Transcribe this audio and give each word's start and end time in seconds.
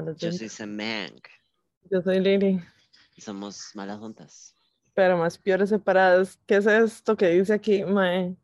Malas 0.00 0.16
Yo 0.18 0.32
soy 0.32 0.48
Semang. 0.48 1.20
yo 1.90 2.00
soy 2.02 2.20
Lili, 2.20 2.60
Y 3.16 3.20
somos 3.20 3.70
Malas 3.74 3.98
Juntas. 3.98 4.54
pero 4.94 5.16
más 5.16 5.38
peores 5.38 5.68
separadas. 5.70 6.38
¿Qué 6.46 6.56
es 6.56 6.66
esto 6.66 7.16
que 7.16 7.28
dice 7.30 7.52
aquí, 7.54 7.84
mae? 7.84 8.36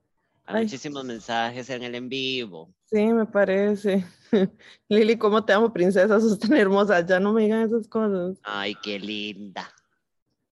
Hay 0.48 0.56
Ay. 0.58 0.62
muchísimos 0.64 1.04
mensajes 1.04 1.68
en 1.70 1.82
el 1.82 1.94
en 1.94 2.08
vivo. 2.08 2.72
Sí, 2.84 3.04
me 3.06 3.26
parece. 3.26 4.04
Lili, 4.88 5.16
¿cómo 5.18 5.44
te 5.44 5.52
amo, 5.52 5.72
princesa? 5.72 6.06
Sos 6.20 6.38
tan 6.38 6.54
hermosa. 6.56 7.04
Ya 7.04 7.18
no 7.18 7.32
me 7.32 7.42
digan 7.42 7.66
esas 7.66 7.88
cosas. 7.88 8.38
Ay, 8.44 8.74
qué 8.82 8.98
linda. 8.98 9.68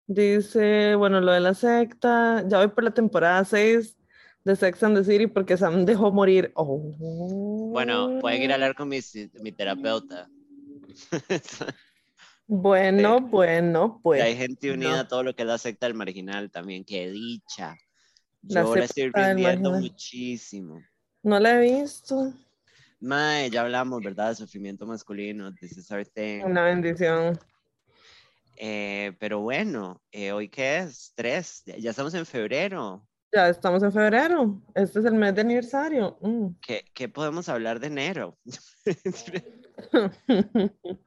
Dice, 0.07 0.95
bueno, 0.97 1.21
lo 1.21 1.33
de 1.33 1.41
la 1.41 1.55
secta. 1.55 2.45
Ya 2.49 2.59
voy 2.59 2.69
por 2.69 2.85
la 2.85 2.91
temporada 2.93 3.45
6 3.45 3.97
de 4.45 4.57
Sex 4.57 4.83
and 4.83 4.97
the 4.99 5.05
City 5.05 5.27
porque 5.27 5.57
Sam 5.57 5.85
dejó 5.87 6.11
morir. 6.13 6.53
Oh. 6.57 7.71
Bueno, 7.73 8.19
pueden 8.21 8.43
ir 8.43 8.51
a 8.51 8.55
hablar 8.55 8.75
con 8.75 8.89
mi, 8.89 8.99
mi 9.41 9.53
terapeuta. 9.53 10.29
Bueno, 12.47 13.21
bueno, 13.21 14.03
Y 14.05 14.21
hay 14.21 14.35
pues. 14.35 14.37
gente 14.37 14.69
no. 14.69 14.75
unida 14.75 15.01
a 15.01 15.09
todo 15.09 15.23
lo 15.23 15.35
que 15.35 15.45
la 15.45 15.57
secta 15.57 15.87
del 15.87 15.95
marginal 15.95 16.51
también. 16.51 16.85
Qué 16.85 17.11
dicha. 17.11 17.77
La 18.43 18.63
Yo 18.63 18.77
la 18.77 18.85
estoy 18.85 19.05
secta 19.05 19.29
del 19.29 19.37
rindiendo 19.37 19.73
muchísimo. 19.73 20.83
No 21.23 21.41
la 21.41 21.55
he 21.63 21.81
visto. 21.83 22.35
Mae, 23.01 23.49
ya 23.49 23.63
hablamos, 23.63 24.03
¿verdad? 24.03 24.31
De 24.31 24.35
sufrimiento 24.35 24.87
masculino. 24.87 25.55
This 25.55 25.77
is 25.79 25.91
our 25.91 26.05
thing. 26.05 26.43
Una 26.45 26.65
bendición. 26.65 27.39
Eh, 28.57 29.13
pero 29.19 29.41
bueno, 29.41 30.03
eh, 30.13 30.33
¿hoy 30.33 30.49
qué 30.49 30.79
es? 30.79 31.13
Tres. 31.15 31.63
Ya 31.65 31.79
ya 31.79 31.91
estamos 31.91 32.13
en 32.13 32.27
febrero. 32.27 33.09
Ya 33.33 33.49
estamos 33.49 33.83
en 33.83 33.93
febrero. 33.93 34.63
Este 34.75 34.99
es 35.01 35.05
el 35.07 35.15
mes 35.15 35.35
de 35.35 35.41
aniversario. 35.41 36.19
Mm. 36.21 36.49
¿Qué, 36.61 36.85
qué 36.93 37.09
podemos 37.09 37.49
hablar 37.49 37.81
de 37.81 37.87
enero? 37.87 38.39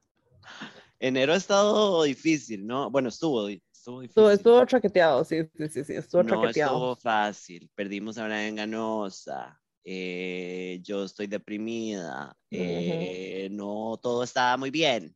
enero 1.00 1.34
ha 1.34 1.38
estado 1.38 2.04
difícil, 2.04 2.66
¿no? 2.66 2.90
Bueno, 2.90 3.10
estuvo, 3.10 3.48
estuvo 3.50 4.02
difícil. 4.02 4.10
Estuvo, 4.24 4.32
estuvo 4.32 4.66
traqueteado, 4.66 5.24
sí, 5.24 5.44
sí, 5.56 5.68
sí, 5.70 5.84
sí, 5.84 5.94
estuvo 5.94 6.24
no 6.24 6.30
traqueteado. 6.40 6.74
estuvo 6.74 6.96
fácil. 6.96 7.70
Perdimos 7.76 8.18
a 8.18 8.26
Brian 8.26 8.56
Ganosa. 8.56 9.60
eh, 9.84 10.80
yo 10.84 11.04
estoy 11.06 11.28
deprimida. 11.28 12.36
eh, 12.52 13.48
no 13.52 13.98
todo 14.02 14.24
está 14.24 14.58
muy 14.58 14.72
bien. 14.72 15.16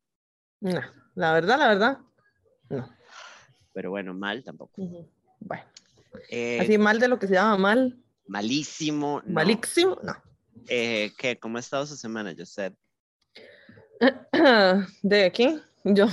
No, 0.61 0.79
la 1.15 1.33
verdad, 1.33 1.57
la 1.59 1.67
verdad, 1.69 1.99
no. 2.69 2.87
Pero 3.73 3.89
bueno, 3.89 4.13
mal 4.13 4.43
tampoco. 4.43 4.73
Bueno, 5.39 5.63
Eh, 6.29 6.59
así 6.61 6.77
mal 6.77 6.99
de 6.99 7.07
lo 7.07 7.17
que 7.19 7.27
se 7.27 7.33
llama 7.33 7.57
mal, 7.57 7.97
malísimo. 8.27 9.21
no. 9.25 9.33
malísimo, 9.33 9.97
no. 10.03 10.13
¿qué? 10.67 11.37
¿Cómo 11.41 11.57
ha 11.57 11.61
estado 11.61 11.85
su 11.85 11.95
semana, 11.95 12.33
Joseph? 12.37 12.75
De 15.03 15.25
aquí, 15.25 15.61
yo, 15.83 16.07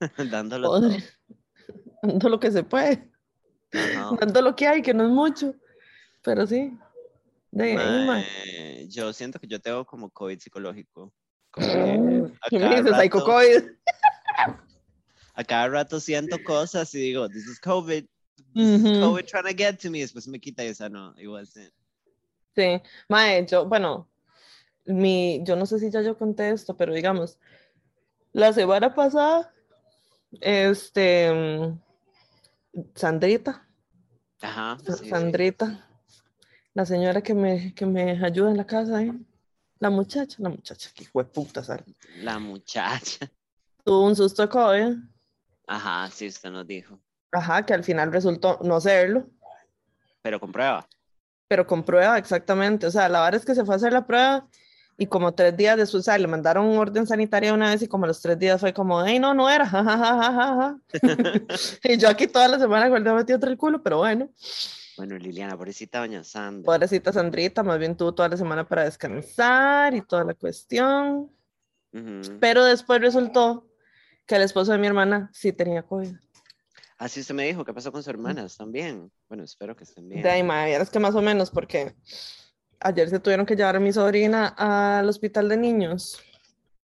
Dándolo 0.30 0.80
dando 2.02 2.28
lo 2.28 2.40
que 2.40 2.50
se 2.50 2.62
puede, 2.62 3.10
Ajá. 3.72 4.16
dando 4.20 4.42
lo 4.42 4.56
que 4.56 4.66
hay, 4.66 4.82
que 4.82 4.94
no 4.94 5.04
es 5.04 5.10
mucho, 5.10 5.54
pero 6.22 6.46
sí. 6.46 6.76
De 7.50 7.76
ahí, 7.76 8.88
yo 8.88 9.12
siento 9.12 9.38
que 9.38 9.46
yo 9.46 9.60
tengo 9.60 9.84
como 9.84 10.08
COVID 10.10 10.38
psicológico. 10.38 11.12
Como 11.50 11.66
que 11.66 12.32
a 12.40 12.48
¿Qué 12.48 12.58
me 12.58 12.64
cada 12.64 12.70
dices? 12.76 12.84
rato- 12.92 13.02
Psycho 13.02 13.24
COVID. 13.24 13.62
a 15.34 15.44
cada 15.44 15.68
rato 15.68 16.00
siento 16.00 16.42
cosas 16.44 16.94
y 16.94 16.98
digo, 17.00 17.28
this 17.28 17.46
is 17.46 17.60
COVID. 17.60 18.04
This 18.54 18.80
is. 18.84 18.98
COVID 18.98 19.24
trying 19.26 19.44
to 19.44 19.54
get 19.56 19.78
to 19.80 19.90
me. 19.90 20.00
Después 20.00 20.26
me 20.28 20.38
quita 20.40 20.64
y 20.64 20.68
esa 20.68 20.88
no, 20.88 21.14
wasn't. 21.26 21.72
Sí, 22.56 22.80
mae, 23.08 23.46
yo, 23.46 23.66
bueno, 23.66 24.08
mi, 24.84 25.40
yo 25.44 25.56
no 25.56 25.66
sé 25.66 25.78
si 25.78 25.90
ya 25.90 26.02
yo 26.02 26.16
conté 26.18 26.50
esto, 26.50 26.76
pero 26.76 26.92
digamos, 26.92 27.38
la 28.32 28.52
semana 28.52 28.94
pasada, 28.94 29.52
este, 30.40 31.32
mm, 31.32 31.80
Sandrita, 32.94 33.66
Ajá. 34.40 34.78
Sí. 34.84 35.08
Sandrita, 35.08 35.88
la 36.74 36.84
señora 36.86 37.22
que 37.22 37.34
me, 37.34 37.74
que 37.74 37.86
me 37.86 38.24
ayuda 38.24 38.50
en 38.50 38.56
la 38.56 38.66
casa, 38.66 39.02
¿eh? 39.02 39.12
La 39.78 39.90
muchacha, 39.90 40.36
la 40.40 40.48
muchacha, 40.48 40.90
que 40.94 41.04
de 41.12 41.24
puta, 41.24 41.62
¿sabes? 41.62 41.84
La 42.18 42.38
muchacha. 42.38 43.30
Tuvo 43.84 44.04
un 44.06 44.16
susto 44.16 44.42
de 44.42 44.48
COVID, 44.48 44.96
Ajá, 45.66 46.08
sí, 46.10 46.26
usted 46.28 46.50
nos 46.50 46.66
dijo. 46.66 46.98
ajá, 47.32 47.64
que 47.64 47.74
al 47.74 47.84
final 47.84 48.12
resultó 48.12 48.58
no 48.62 48.80
serlo, 48.80 49.28
Pero 50.22 50.38
comprueba. 50.40 50.88
pero 51.48 51.66
con 51.66 51.84
prueba 51.84 52.16
exactamente, 52.18 52.86
o 52.86 52.90
sea, 52.90 53.08
la 53.08 53.22
verdad 53.22 53.40
es 53.40 53.46
que 53.46 53.54
se 53.54 53.64
fue 53.64 53.74
a 53.74 53.76
hacer 53.76 53.92
la 53.92 54.06
prueba 54.06 54.48
y 55.02 55.06
como 55.06 55.34
tres 55.34 55.56
días 55.56 55.76
después, 55.76 56.04
sea, 56.04 56.16
le 56.16 56.28
mandaron 56.28 56.64
un 56.64 56.78
orden 56.78 57.06
sanitario 57.08 57.54
una 57.54 57.70
vez 57.70 57.82
y 57.82 57.88
como 57.88 58.06
los 58.06 58.22
tres 58.22 58.38
días 58.38 58.60
fue 58.60 58.72
como, 58.72 59.00
ay, 59.00 59.18
no, 59.18 59.34
no 59.34 59.50
era, 59.50 59.64
y 61.82 61.98
yo 61.98 62.08
aquí 62.08 62.28
toda 62.28 62.46
la 62.46 62.58
semana 62.60 62.88
dedo 63.02 63.16
metido 63.16 63.40
el 63.48 63.56
culo, 63.56 63.82
pero 63.82 63.98
bueno, 63.98 64.30
Bueno, 64.96 65.18
Liliana, 65.18 65.56
pobrecita 65.56 65.98
doña 65.98 66.22
Sandra. 66.22 66.66
pobrecita 66.66 67.12
Sandrita, 67.12 67.64
más 67.64 67.80
bien 67.80 67.96
tuvo 67.96 68.14
toda 68.14 68.28
la 68.28 68.36
semana 68.36 68.68
para 68.68 68.84
descansar 68.84 69.92
y 69.94 70.02
toda 70.02 70.22
la 70.22 70.34
cuestión, 70.34 71.32
Ujú. 71.92 72.38
pero 72.38 72.64
después 72.64 73.00
resultó 73.00 73.66
que 74.24 74.36
el 74.36 74.42
esposo 74.42 74.70
de 74.70 74.78
mi 74.78 74.86
hermana 74.86 75.30
sí 75.32 75.52
tenía 75.52 75.82
COVID. 75.82 76.14
Así 76.96 77.18
usted 77.20 77.34
me 77.34 77.44
dijo, 77.44 77.64
¿qué 77.64 77.74
pasó 77.74 77.90
con 77.90 78.00
sus 78.02 78.08
hermanas? 78.08 78.56
¿También? 78.56 79.10
Bueno, 79.28 79.42
espero 79.42 79.74
que 79.74 79.82
estén 79.82 80.08
bien. 80.08 80.22
De 80.22 80.30
ahí, 80.30 80.44
vieras 80.44 80.88
que 80.90 81.00
más 81.00 81.16
o 81.16 81.20
menos, 81.22 81.50
porque 81.50 81.96
ayer 82.82 83.08
se 83.08 83.20
tuvieron 83.20 83.46
que 83.46 83.56
llevar 83.56 83.76
a 83.76 83.80
mi 83.80 83.92
sobrina 83.92 84.48
al 84.48 85.08
hospital 85.08 85.48
de 85.48 85.56
niños. 85.56 86.20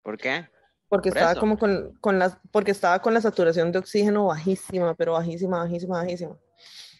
¿Por 0.03 0.16
qué? 0.16 0.49
Porque 0.88 1.10
Por 1.10 1.19
estaba 1.19 1.32
eso. 1.32 1.41
como 1.41 1.59
con, 1.59 1.97
con 2.00 2.19
la, 2.19 2.41
porque 2.50 2.71
estaba 2.71 3.00
con 3.00 3.12
la 3.12 3.21
saturación 3.21 3.72
de 3.72 3.78
oxígeno 3.78 4.26
bajísima, 4.26 4.94
pero 4.94 5.12
bajísima, 5.12 5.59
bajísima, 5.59 5.99
bajísima. 5.99 6.37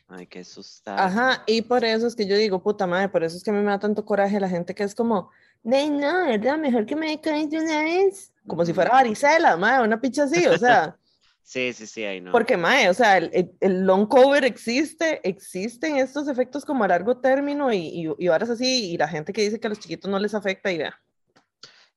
Ay, 0.09 0.27
qué 0.27 0.41
asustado. 0.41 0.99
Ajá, 0.99 1.43
y 1.47 1.63
por 1.63 1.85
eso 1.85 2.07
es 2.07 2.17
que 2.17 2.27
yo 2.27 2.37
digo, 2.37 2.63
puta 2.63 2.87
madre, 2.87 3.09
por 3.09 3.25
eso 3.25 3.37
es 3.37 3.45
que 3.45 3.51
a 3.51 3.53
mí 3.53 3.61
me 3.61 3.71
da 3.71 3.79
tanto 3.79 4.05
coraje 4.05 4.41
la 4.41 4.49
gente 4.49 4.75
que 4.75 4.83
es 4.83 4.95
como, 4.95 5.31
de 5.63 5.91
no, 5.91 6.27
¿verdad? 6.27 6.57
Mejor 6.57 6.87
que 6.87 6.97
me 6.97 7.21
COVID 7.21 7.49
de 7.49 7.59
una 7.59 7.83
vez. 7.83 8.33
Como 8.47 8.65
si 8.65 8.73
fuera 8.73 8.91
varicela, 8.91 9.57
madre, 9.57 9.85
una 9.85 10.01
picha 10.01 10.25
así, 10.25 10.47
o 10.47 10.57
sea, 10.57 10.97
Sí, 11.51 11.73
sí, 11.73 11.87
sí, 11.87 12.05
ahí 12.05 12.21
no. 12.21 12.31
porque 12.31 12.59
madre, 12.59 12.91
o 12.91 12.93
sea, 12.95 13.17
el, 13.17 13.51
el- 13.61 13.81
long 13.87 14.07
COVID 14.07 14.45
existe, 14.45 15.27
existen 15.27 15.97
estos 15.97 16.29
efectos 16.29 16.63
como 16.63 16.85
a 16.85 16.89
largo 16.89 17.17
término 17.21 17.73
y, 17.73 17.79
y, 17.79 18.07
y 18.19 18.29
varas 18.29 18.51
así, 18.51 18.91
y 18.93 18.99
la 18.99 19.09
gente 19.09 19.33
que 19.33 19.41
dice 19.41 19.59
que 19.59 19.67
a 19.67 19.71
los 19.71 19.79
chiquitos 19.81 20.11
no 20.11 20.19
les 20.19 20.35
afecta, 20.35 20.71
y 20.71 20.77
vea. 20.77 21.01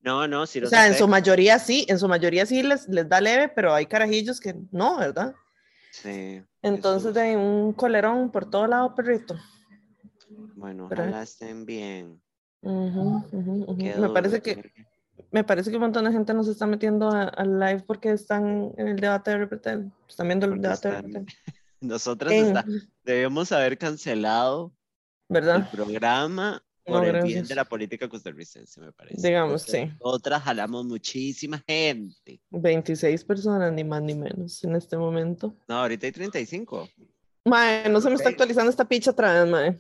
No, 0.02 0.26
no, 0.26 0.48
sí 0.48 0.60
O 0.60 0.62
los 0.62 0.70
sea, 0.70 0.88
en 0.88 0.94
su 0.96 1.06
mayoría 1.06 1.60
sí, 1.60 1.86
en 1.90 2.00
su 2.00 2.08
mayoría 2.08 2.46
sí 2.46 2.64
les, 2.64 2.88
les 2.88 3.10
da 3.10 3.20
leve, 3.20 3.50
pero 3.50 3.74
hay 3.74 3.88
carajillos 3.88 4.40
que 4.40 4.56
no, 4.72 5.00
¿verdad? 5.00 5.36
Sí. 5.92 6.42
Entonces, 6.62 7.14
de 7.14 7.36
un 7.36 7.74
colerón 7.74 8.32
por 8.32 8.50
todo 8.50 8.68
lado, 8.68 8.96
perrito. 8.96 9.36
Bueno, 10.56 10.88
pero- 10.88 11.02
ojalá 11.02 11.24
estén 11.24 11.66
bien. 11.66 12.22
Ujú, 12.62 13.26
ujú. 13.34 13.78
Qué 13.78 13.96
Me 13.98 14.08
parece 14.12 14.42
que 14.42 14.72
me 15.32 15.44
parece 15.44 15.70
que 15.70 15.78
un 15.78 15.84
montón 15.84 16.06
de 16.06 16.12
gente 16.12 16.34
nos 16.34 16.48
está 16.48 16.68
metiendo 16.68 17.10
al 17.10 17.60
live 17.60 17.84
porque 17.88 18.12
están 18.12 18.72
en 18.78 18.88
el 18.88 18.98
debate 18.98 19.32
de 19.32 19.38
Repretel. 19.38 19.92
Están 20.08 20.28
viendo 20.28 20.46
el 20.48 20.62
debate 20.62 20.90
de 20.90 20.96
Repretel. 21.02 21.26
Está- 21.82 22.66
debemos 23.04 23.52
haber 23.52 23.78
cancelado 23.78 24.72
el 25.30 25.34
¿Verdad? 25.34 25.72
programa 25.72 26.64
No, 26.86 26.94
por 26.94 27.06
el 27.06 27.24
bien 27.24 27.46
de 27.46 27.56
la 27.56 27.66
política 27.66 28.08
costarricense, 28.08 28.80
me 28.80 28.92
parece. 28.92 29.28
Digamos, 29.28 29.64
Porque 29.66 29.88
sí. 29.88 29.94
Nosotras 30.04 30.44
jalamos 30.44 30.86
muchísima 30.86 31.64
gente. 31.68 32.40
26 32.52 33.24
personas, 33.24 33.74
ni 33.74 33.84
más 33.84 34.04
ni 34.04 34.14
menos, 34.14 34.64
en 34.64 34.76
este 34.76 34.98
momento. 34.98 35.56
No, 35.68 35.76
ahorita 35.76 36.06
hay 36.06 36.12
35. 36.12 36.88
Mae, 37.46 37.90
no 37.90 38.00
se 38.00 38.10
me 38.10 38.16
está 38.16 38.30
actualizando 38.30 38.70
esta 38.70 38.86
picha 38.86 39.12
otra 39.12 39.42
vez, 39.42 39.52
mae. 39.52 39.80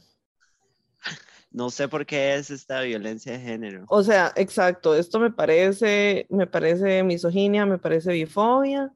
No 1.51 1.69
sé 1.69 1.89
por 1.89 2.06
qué 2.06 2.36
es 2.36 2.50
esta 2.50 2.81
violencia 2.81 3.33
de 3.33 3.39
género. 3.39 3.86
O 3.89 4.03
sea, 4.03 4.31
exacto, 4.38 4.95
esto 4.95 5.19
me 5.19 5.31
parece, 5.31 6.25
me 6.30 6.48
parece 6.48 7.03
misoginia, 7.03 7.65
me 7.65 7.77
parece 7.77 8.13
bifobia, 8.13 8.94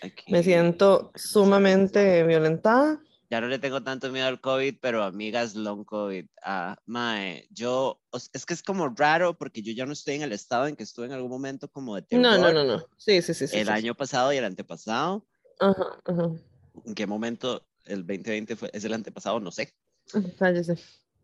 Aquí. 0.00 0.32
me 0.32 0.42
siento 0.42 1.12
sumamente 1.14 2.24
violentada. 2.24 3.00
Ya 3.30 3.42
no 3.42 3.48
le 3.48 3.58
tengo 3.58 3.82
tanto 3.82 4.10
miedo 4.10 4.26
al 4.26 4.40
COVID, 4.40 4.76
pero 4.80 5.02
amigas, 5.02 5.54
long 5.54 5.84
COVID. 5.84 6.24
Ah, 6.42 6.78
mae, 6.86 7.46
yo, 7.50 8.00
es 8.32 8.46
que 8.46 8.54
es 8.54 8.62
como 8.62 8.88
raro 8.88 9.36
porque 9.36 9.60
yo 9.60 9.72
ya 9.74 9.84
no 9.84 9.92
estoy 9.92 10.14
en 10.14 10.22
el 10.22 10.32
estado 10.32 10.66
en 10.66 10.76
que 10.76 10.84
estuve 10.84 11.06
en 11.06 11.12
algún 11.12 11.30
momento 11.30 11.68
como 11.68 11.94
de 11.94 12.02
terror. 12.02 12.22
No, 12.22 12.38
no, 12.38 12.52
no, 12.52 12.64
no. 12.64 12.86
Sí, 12.96 13.20
sí, 13.20 13.34
sí, 13.34 13.46
sí. 13.46 13.58
El 13.58 13.66
sí. 13.66 13.72
año 13.72 13.94
pasado 13.94 14.32
y 14.32 14.38
el 14.38 14.46
antepasado. 14.46 15.26
Ajá, 15.60 15.98
ajá. 16.06 16.30
¿En 16.86 16.94
qué 16.94 17.06
momento 17.06 17.66
el 17.84 18.06
2020 18.06 18.56
fue? 18.56 18.70
¿Es 18.72 18.84
el 18.84 18.94
antepasado? 18.94 19.40
No 19.40 19.50
sé. 19.50 19.74
Cállese. 20.38 20.78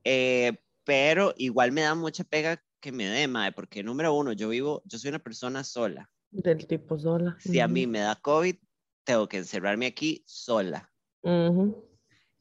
Eh, 0.04 0.52
pero 0.84 1.34
igual 1.36 1.72
me 1.72 1.82
da 1.82 1.94
mucha 1.94 2.24
pega 2.24 2.62
que 2.80 2.92
me 2.92 3.06
dé, 3.06 3.26
mae, 3.26 3.52
porque 3.52 3.82
número 3.82 4.14
uno, 4.14 4.32
yo 4.32 4.48
vivo, 4.50 4.82
yo 4.84 4.98
soy 4.98 5.08
una 5.08 5.18
persona 5.18 5.64
sola. 5.64 6.10
Del 6.30 6.66
tipo 6.66 6.98
sola. 6.98 7.36
Si 7.38 7.60
a 7.60 7.68
mí 7.68 7.86
me 7.86 8.00
da 8.00 8.16
COVID, 8.16 8.56
tengo 9.04 9.28
que 9.28 9.38
encerrarme 9.38 9.86
aquí 9.86 10.22
sola. 10.26 10.90
Ujú. 11.22 11.88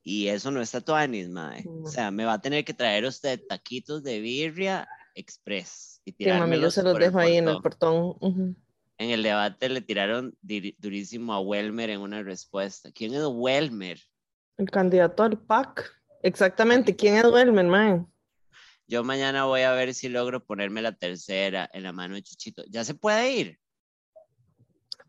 Y 0.02 0.28
eso 0.28 0.52
no 0.52 0.62
está 0.62 0.82
tuanis, 0.82 1.30
mae. 1.30 1.64
No. 1.64 1.84
O 1.84 1.88
sea, 1.88 2.12
me 2.12 2.26
va 2.26 2.34
a 2.34 2.42
tener 2.42 2.66
que 2.66 2.74
traer 2.74 3.06
usted 3.06 3.42
taquitos 3.48 4.04
de 4.04 4.20
birria 4.20 4.88
express 5.16 6.02
y 6.06 6.12
Sí, 6.12 6.26
mami, 6.30 6.60
yo 6.60 6.72
se 6.72 6.84
los 6.84 6.98
dejo 6.98 7.20
ahí 7.20 7.38
en 7.38 7.48
el 7.48 7.62
portón. 7.62 8.18
En 8.98 9.10
el 9.10 9.24
debate 9.24 9.70
le 9.70 9.82
tiraron 9.82 10.38
durísimo 10.42 11.34
a 11.34 11.40
Welmer 11.40 11.90
en 11.90 12.02
una 12.02 12.22
respuesta. 12.22 12.92
¿Quién 12.92 13.14
es 13.14 13.24
Welmer? 13.26 14.00
El 14.58 14.70
candidato 14.70 15.24
al 15.24 15.40
PAC. 15.40 15.92
Exactamente. 16.22 16.96
¿Quién 16.96 17.16
es 17.16 17.24
Duermen, 17.24 17.70
man? 17.70 18.13
Yo 18.88 19.04
mañana 19.04 19.46
voy 19.46 19.62
a 19.62 19.74
ver 19.74 19.94
si 19.94 20.10
logro 20.10 20.44
ponerme 20.44 20.82
la 20.82 20.94
tercera 20.94 21.70
en 21.74 21.84
la 21.84 21.94
mano 21.94 22.16
de 22.16 22.24
Chuchito. 22.24 22.64
¿Ya 22.70 22.84
se 22.84 22.94
puede 22.94 23.32
ir? 23.32 23.60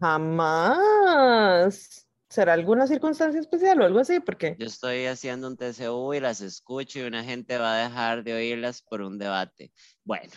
Jamás. 0.00 2.08
¿Será 2.28 2.54
alguna 2.54 2.86
circunstancia 2.86 3.40
especial 3.40 3.80
o 3.80 3.84
algo 3.84 4.00
así? 4.00 4.18
Porque 4.20 4.56
Yo 4.58 4.66
estoy 4.66 5.06
haciendo 5.06 5.46
un 5.46 5.56
TCU 5.56 6.14
y 6.14 6.20
las 6.20 6.40
escucho 6.40 6.98
y 6.98 7.02
una 7.02 7.22
gente 7.22 7.58
va 7.58 7.74
a 7.74 7.88
dejar 7.88 8.24
de 8.24 8.34
oírlas 8.34 8.82
por 8.82 9.02
un 9.02 9.18
debate. 9.18 9.72
Bueno, 10.04 10.32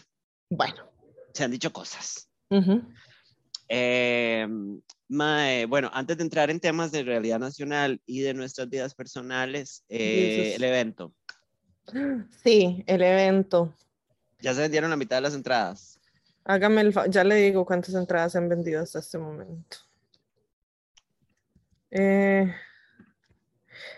Bueno. 0.50 0.92
se 1.34 1.44
han 1.44 1.52
dicho 1.52 1.74
cosas. 1.74 2.30
Eh, 3.70 4.48
mae, 5.10 5.66
bueno, 5.66 5.90
antes 5.94 6.18
de 6.18 6.24
entrar 6.24 6.50
en 6.50 6.60
temas 6.60 6.92
de 6.92 7.04
realidad 7.04 7.40
nacional 7.40 8.02
y 8.06 8.22
de 8.22 8.34
nuestras 8.34 8.70
vidas 8.70 8.94
personales, 8.94 9.84
eh, 9.90 10.54
el 10.56 10.64
evento. 10.64 11.14
Sí, 12.44 12.84
el 12.88 13.02
evento. 13.02 13.74
Ya 14.40 14.54
se 14.54 14.62
vendieron 14.62 14.90
la 14.90 14.98
mitad 14.98 15.18
de 15.18 15.22
las 15.22 15.34
entradas. 15.34 16.00
Hágame 16.44 16.82
el 16.82 16.94
ya 17.10 17.24
le 17.24 17.36
digo 17.36 17.66
cuántas 17.66 17.94
entradas 17.96 18.32
se 18.32 18.38
han 18.38 18.50
vendido 18.50 18.82
hasta 18.82 19.00
este 19.00 19.18
momento. 19.18 19.78
Eh, 21.92 22.54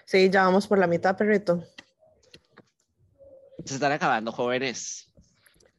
sí, 0.06 0.30
ya 0.30 0.44
vamos 0.44 0.68
por 0.68 0.78
la 0.78 0.88
mitad, 0.88 1.18
perrito. 1.18 1.64
Se 3.66 3.76
están 3.76 3.92
acabando, 3.92 4.32
jóvenes. 4.32 5.08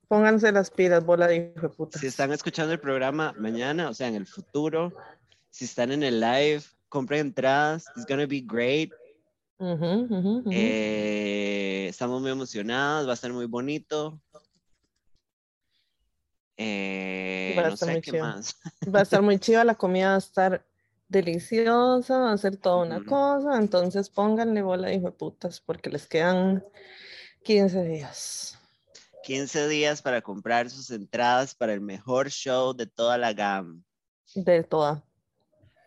Pónganse 0.06 0.52
las 0.52 0.70
pilas, 0.70 1.04
bola 1.04 1.26
de 1.28 1.52
hijo 1.54 1.68
de 1.68 1.74
puta. 1.74 1.98
Si 1.98 2.06
están 2.06 2.32
escuchando 2.32 2.72
el 2.72 2.80
programa 2.80 3.32
mañana, 3.38 3.88
o 3.88 3.94
sea, 3.94 4.08
en 4.08 4.16
el 4.16 4.26
futuro, 4.26 4.92
si 5.50 5.64
están 5.64 5.92
en 5.92 6.02
el 6.02 6.20
live, 6.20 6.62
compren 6.88 7.28
entradas. 7.28 7.84
It's 7.96 8.06
gonna 8.06 8.26
be 8.26 8.42
great. 8.44 8.92
Eh, 10.50 11.49
estamos 11.90 12.20
muy 12.22 12.30
emocionados, 12.30 13.06
va 13.06 13.12
a 13.12 13.14
estar 13.14 13.32
muy 13.32 13.46
bonito. 13.46 14.20
Eh, 16.56 17.54
Va 17.56 17.62
a 17.62 17.68
no 17.68 17.74
estar 17.74 17.88
sé 17.88 17.92
muy 17.92 18.02
qué 18.02 18.10
chido. 18.12 18.24
más. 18.24 18.56
Va 18.94 19.00
a 19.00 19.02
estar 19.02 19.22
muy 19.22 19.38
chiva, 19.40 19.64
la 19.64 19.74
comida 19.74 20.08
va 20.10 20.14
a 20.16 20.18
estar 20.18 20.66
deliciosa, 21.08 22.18
va 22.18 22.32
a 22.32 22.38
ser 22.38 22.56
toda 22.56 22.84
una 22.84 23.04
cosa, 23.04 23.56
entonces 23.56 24.08
pónganle 24.10 24.62
bola 24.62 24.88
de 24.88 24.94
hijo 24.96 25.06
de 25.06 25.12
putas 25.12 25.60
porque 25.60 25.90
les 25.90 26.06
quedan 26.06 26.64
15 27.42 27.82
días. 27.84 28.58
15 29.24 29.68
días 29.68 30.02
para 30.02 30.22
comprar 30.22 30.70
sus 30.70 30.90
entradas 30.90 31.54
para 31.54 31.72
el 31.72 31.80
mejor 31.80 32.30
show 32.30 32.74
de 32.74 32.86
toda 32.86 33.18
la 33.18 33.32
gama. 33.32 33.80
De 34.34 34.62
toda. 34.62 35.02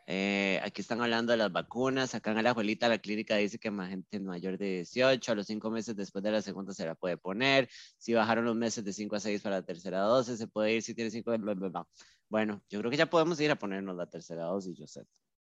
Eh, 0.06 0.60
aquí 0.64 0.82
están 0.82 1.02
hablando 1.02 1.32
de 1.32 1.38
las 1.38 1.52
vacunas. 1.52 2.12
Sacan 2.12 2.38
a 2.38 2.42
la 2.42 2.50
abuelita, 2.52 2.88
la 2.90 2.98
clínica 2.98 3.36
dice 3.38 3.60
que 3.60 3.72
más 3.72 3.90
gente 3.90 4.20
mayor 4.20 4.58
de 4.58 4.66
18, 4.66 5.32
a 5.32 5.36
los 5.36 5.48
5 5.48 5.70
meses 5.72 5.96
después 5.96 6.24
de 6.24 6.32
la 6.32 6.42
segunda 6.42 6.74
se 6.74 6.86
la 6.86 6.96
puede 6.96 7.18
poner. 7.18 7.70
Si 7.98 8.14
bajaron 8.14 8.46
los 8.46 8.56
meses 8.56 8.84
de 8.84 8.94
5 8.94 9.16
a 9.16 9.20
6 9.20 9.42
para 9.42 9.58
la 9.58 9.66
tercera 9.66 10.00
dosis, 10.02 10.38
se 10.38 10.48
puede 10.48 10.74
ir 10.74 10.82
si 10.82 10.94
tiene 10.94 11.10
5. 11.10 11.38
Bla, 11.38 11.54
bla, 11.54 11.70
bla. 11.70 11.88
Bueno, 12.30 12.62
yo 12.70 12.80
creo 12.80 12.92
que 12.92 12.98
ya 12.98 13.10
podemos 13.10 13.40
ir 13.40 13.52
a 13.52 13.56
ponernos 13.56 13.96
la 13.96 14.08
tercera 14.08 14.44
dosis, 14.44 14.78
yo 14.78 14.88
sé. 14.88 15.06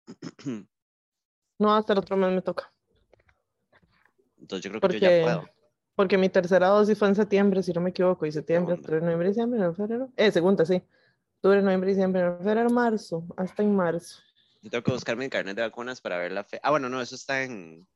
No, 1.59 1.75
hasta 1.75 1.93
el 1.93 1.99
otro 1.99 2.17
mes 2.17 2.33
me 2.33 2.41
toca. 2.41 2.73
Entonces 4.39 4.65
yo 4.65 4.71
creo 4.71 4.81
que 4.81 4.99
yo 4.99 5.11
ya 5.11 5.23
puedo. 5.23 5.51
porque 5.95 6.17
mi 6.17 6.31
tercera 6.31 6.69
dosis 6.69 6.99
fue 6.99 7.09
en 7.09 7.15
septiembre, 7.15 7.63
si 7.63 7.75
no 7.75 7.83
me 7.83 7.91
equivoco, 7.91 8.25
y 8.25 8.33
septiembre, 8.33 8.77
octubre, 8.77 9.03
noviembre, 9.03 9.29
diciembre, 9.29 9.75
febrero. 9.75 10.11
Eh, 10.17 10.33
segunda, 10.33 10.65
sí. 10.65 10.83
Octubre, 11.37 11.61
noviembre, 11.61 11.91
diciembre, 11.91 12.35
febrero, 12.39 12.71
marzo, 12.71 13.27
hasta 13.37 13.63
en 13.63 13.77
marzo. 13.77 14.23
Yo 14.63 14.71
tengo 14.71 14.85
que 14.85 14.93
buscar 14.93 15.17
mi 15.17 15.29
carnet 15.29 15.57
de 15.57 15.63
vacunas 15.63 16.01
para 16.01 16.19
ver 16.19 16.33
la 16.33 16.45
fe. 16.45 16.61
Ah, 16.63 16.71
bueno, 16.71 16.89
no, 16.89 17.01
eso 17.01 17.15
está 17.15 17.43
en, 17.45 17.87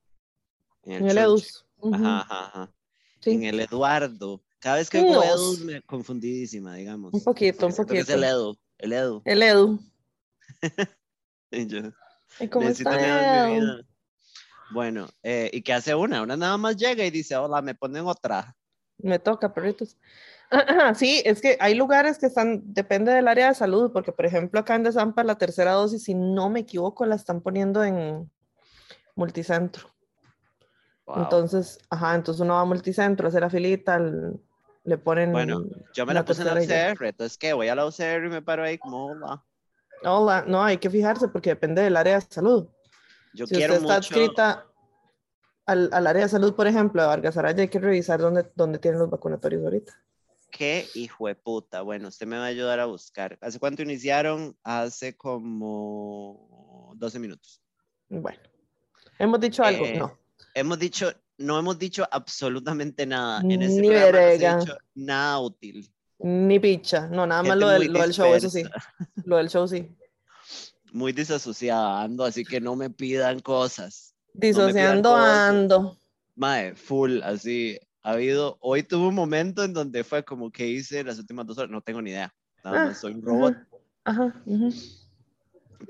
en 0.84 0.92
En 0.92 1.08
el. 1.08 1.18
EDUS. 1.18 1.66
Ajá, 1.92 2.20
ajá, 2.20 2.46
ajá. 2.46 2.72
sí. 3.20 3.30
En 3.32 3.44
el 3.44 3.60
Eduardo. 3.60 4.42
Cada 4.60 4.76
vez 4.76 4.88
que 4.88 4.98
oigo 5.00 5.14
Nos. 5.14 5.58
Edu 5.58 5.64
me 5.66 5.82
confundidísima, 5.82 6.74
digamos. 6.76 7.12
Un 7.12 7.22
poquito, 7.22 7.66
un 7.66 7.72
que 7.72 7.82
Es 7.82 7.86
poquito. 7.86 8.14
el 8.14 8.24
Edu, 8.24 8.58
el 8.78 8.92
Edu. 8.92 9.22
El 9.24 9.42
Edu. 9.42 9.80
Y 11.50 11.66
yo, 11.68 11.78
¿Y 12.40 12.48
¿Cómo 12.48 12.68
está 12.68 12.90
mi 12.90 13.60
vida. 13.60 13.86
Bueno, 14.72 15.08
eh, 15.22 15.50
¿y 15.52 15.62
qué 15.62 15.72
hace 15.74 15.94
una? 15.94 16.22
Una 16.22 16.36
nada 16.36 16.56
más 16.56 16.76
llega 16.76 17.04
y 17.04 17.10
dice, 17.10 17.36
hola, 17.36 17.62
me 17.62 17.76
ponen 17.76 18.06
otra. 18.06 18.56
Me 19.04 19.18
toca, 19.18 19.52
perritos. 19.52 19.96
Sí, 20.94 21.22
es 21.24 21.40
que 21.40 21.56
hay 21.60 21.74
lugares 21.74 22.18
que 22.18 22.26
están, 22.26 22.62
depende 22.72 23.12
del 23.12 23.28
área 23.28 23.48
de 23.48 23.54
salud, 23.54 23.92
porque 23.92 24.12
por 24.12 24.24
ejemplo 24.26 24.60
acá 24.60 24.74
en 24.74 24.82
Desampa 24.84 25.24
la 25.24 25.36
tercera 25.36 25.72
dosis, 25.72 26.04
si 26.04 26.14
no 26.14 26.48
me 26.50 26.60
equivoco, 26.60 27.04
la 27.06 27.14
están 27.16 27.40
poniendo 27.40 27.82
en 27.82 28.30
multicentro. 29.16 29.88
Wow. 31.06 31.18
Entonces, 31.22 31.78
ajá, 31.90 32.14
entonces 32.14 32.40
uno 32.40 32.54
va 32.54 32.60
a 32.60 32.64
multicentro, 32.64 33.26
a 33.26 33.28
hacer 33.28 33.42
la 33.42 33.50
filita, 33.50 33.96
l- 33.96 34.38
le 34.84 34.98
ponen... 34.98 35.32
Bueno, 35.32 35.64
Yo 35.92 36.06
me 36.06 36.14
la 36.14 36.20
la 36.20 36.24
puse 36.24 36.42
en 36.42 36.48
la. 36.48 36.54
UCR, 36.54 37.08
entonces 37.08 37.36
que 37.38 37.52
voy 37.52 37.68
a 37.68 37.74
la 37.74 37.86
UCR 37.86 38.26
y 38.26 38.30
me 38.30 38.42
paro 38.42 38.62
ahí 38.64 38.78
como, 38.78 39.12
hola. 39.12 39.44
Hola, 40.02 40.44
no, 40.46 40.62
hay 40.62 40.78
que 40.78 40.88
fijarse 40.90 41.28
porque 41.28 41.50
depende 41.50 41.82
del 41.82 41.96
área 41.96 42.14
de 42.20 42.26
salud. 42.28 42.68
Yo 43.32 43.46
Si 43.46 43.54
quiero 43.54 43.74
usted 43.74 43.82
está 43.86 43.94
mucho. 43.96 44.14
adscrita 44.14 44.66
al, 45.66 45.90
al 45.92 46.06
área 46.06 46.22
de 46.24 46.28
salud, 46.28 46.54
por 46.54 46.66
ejemplo, 46.66 47.02
de 47.02 47.08
Vargas 47.08 47.36
Araya, 47.36 47.62
hay 47.62 47.68
que 47.68 47.78
revisar 47.78 48.20
dónde, 48.20 48.50
dónde 48.54 48.78
tienen 48.78 49.00
los 49.00 49.10
vacunatorios 49.10 49.62
ahorita. 49.64 49.92
Qué 50.50 50.86
hijo 50.94 51.26
de 51.26 51.34
puta. 51.34 51.82
Bueno, 51.82 52.08
usted 52.08 52.26
me 52.26 52.36
va 52.36 52.44
a 52.44 52.48
ayudar 52.48 52.78
a 52.78 52.86
buscar. 52.86 53.36
¿Hace 53.40 53.58
cuánto 53.58 53.82
iniciaron? 53.82 54.56
Hace 54.62 55.16
como 55.16 56.92
12 56.96 57.18
minutos. 57.18 57.60
Bueno, 58.08 58.38
¿hemos 59.18 59.40
dicho 59.40 59.64
algo? 59.64 59.84
Eh, 59.84 59.96
no. 59.98 60.16
Hemos 60.54 60.78
dicho, 60.78 61.12
no 61.38 61.58
hemos 61.58 61.76
dicho 61.78 62.06
absolutamente 62.08 63.04
nada. 63.04 63.40
En 63.40 63.62
este 63.62 63.80
Ni 63.80 63.88
programa 63.88 64.12
no 64.12 64.18
se 64.18 64.24
verga. 64.38 64.52
ha 64.52 64.60
dicho 64.60 64.76
nada 64.94 65.40
útil. 65.40 65.90
Ni 66.20 66.60
picha, 66.60 67.08
no, 67.08 67.26
nada 67.26 67.42
más 67.42 67.56
lo 67.58 67.68
del, 67.68 67.92
lo 67.92 68.00
del 68.00 68.12
show, 68.12 68.32
eso 68.34 68.48
sí. 68.48 68.62
Lo 69.24 69.38
del 69.38 69.48
show 69.50 69.66
sí. 69.66 69.88
Muy 70.92 71.12
disasociada 71.12 72.02
ando, 72.02 72.24
así 72.24 72.44
que 72.44 72.60
no 72.60 72.76
me 72.76 72.88
pidan 72.90 73.40
cosas. 73.40 74.13
Disociando 74.34 75.14
ando. 75.16 75.96
Mae, 76.36 76.74
full, 76.74 77.22
así. 77.22 77.78
Ha 78.02 78.10
habido, 78.12 78.58
hoy 78.60 78.82
tuve 78.82 79.06
un 79.08 79.14
momento 79.14 79.64
en 79.64 79.72
donde 79.72 80.04
fue 80.04 80.24
como 80.24 80.50
que 80.50 80.66
hice 80.66 81.02
las 81.04 81.18
últimas 81.18 81.46
dos 81.46 81.56
horas, 81.56 81.70
no 81.70 81.80
tengo 81.80 82.02
ni 82.02 82.10
idea. 82.10 82.34
Nada 82.62 82.82
Ah, 82.82 82.86
más 82.86 82.98
soy 82.98 83.14
un 83.14 83.22
robot. 83.22 83.56
Ajá. 84.04 84.34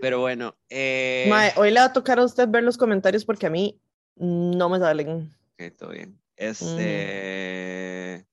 Pero 0.00 0.20
bueno, 0.20 0.54
eh, 0.68 1.26
Mae, 1.28 1.52
hoy 1.56 1.70
le 1.72 1.80
va 1.80 1.86
a 1.86 1.92
tocar 1.92 2.18
a 2.20 2.24
usted 2.24 2.48
ver 2.48 2.62
los 2.62 2.76
comentarios 2.76 3.24
porque 3.24 3.46
a 3.46 3.50
mí 3.50 3.80
no 4.16 4.68
me 4.68 4.78
salen. 4.78 5.34
ok, 5.54 5.76
todo 5.76 5.90
bien. 5.90 6.16
Este. 6.36 8.26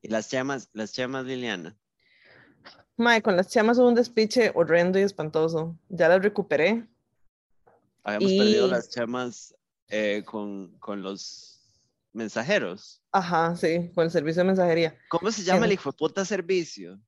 Y 0.00 0.08
las 0.08 0.30
llamas, 0.30 0.68
las 0.72 0.92
llamas, 0.92 1.24
Liliana. 1.26 1.76
Mae, 2.96 3.20
con 3.22 3.36
las 3.36 3.48
chamas 3.48 3.78
hubo 3.78 3.88
un 3.88 3.94
despiche 3.94 4.52
horrendo 4.54 4.98
y 4.98 5.02
espantoso. 5.02 5.76
Ya 5.88 6.08
las 6.08 6.22
recuperé. 6.22 6.86
Habíamos 8.04 8.32
perdido 8.32 8.66
las 8.68 8.88
llamas 8.90 9.54
eh, 9.88 10.22
con, 10.24 10.76
con 10.78 11.02
los 11.02 11.60
mensajeros. 12.12 13.02
Ajá, 13.12 13.54
sí, 13.56 13.90
con 13.94 14.04
el 14.04 14.10
servicio 14.10 14.40
de 14.42 14.46
mensajería. 14.48 14.98
¿Cómo 15.08 15.30
se 15.30 15.42
llama 15.42 15.66
el 15.66 15.72
En- 15.72 15.74
hijo 15.74 15.90
de 15.92 15.96
puta 15.98 16.24
servicio? 16.24 16.98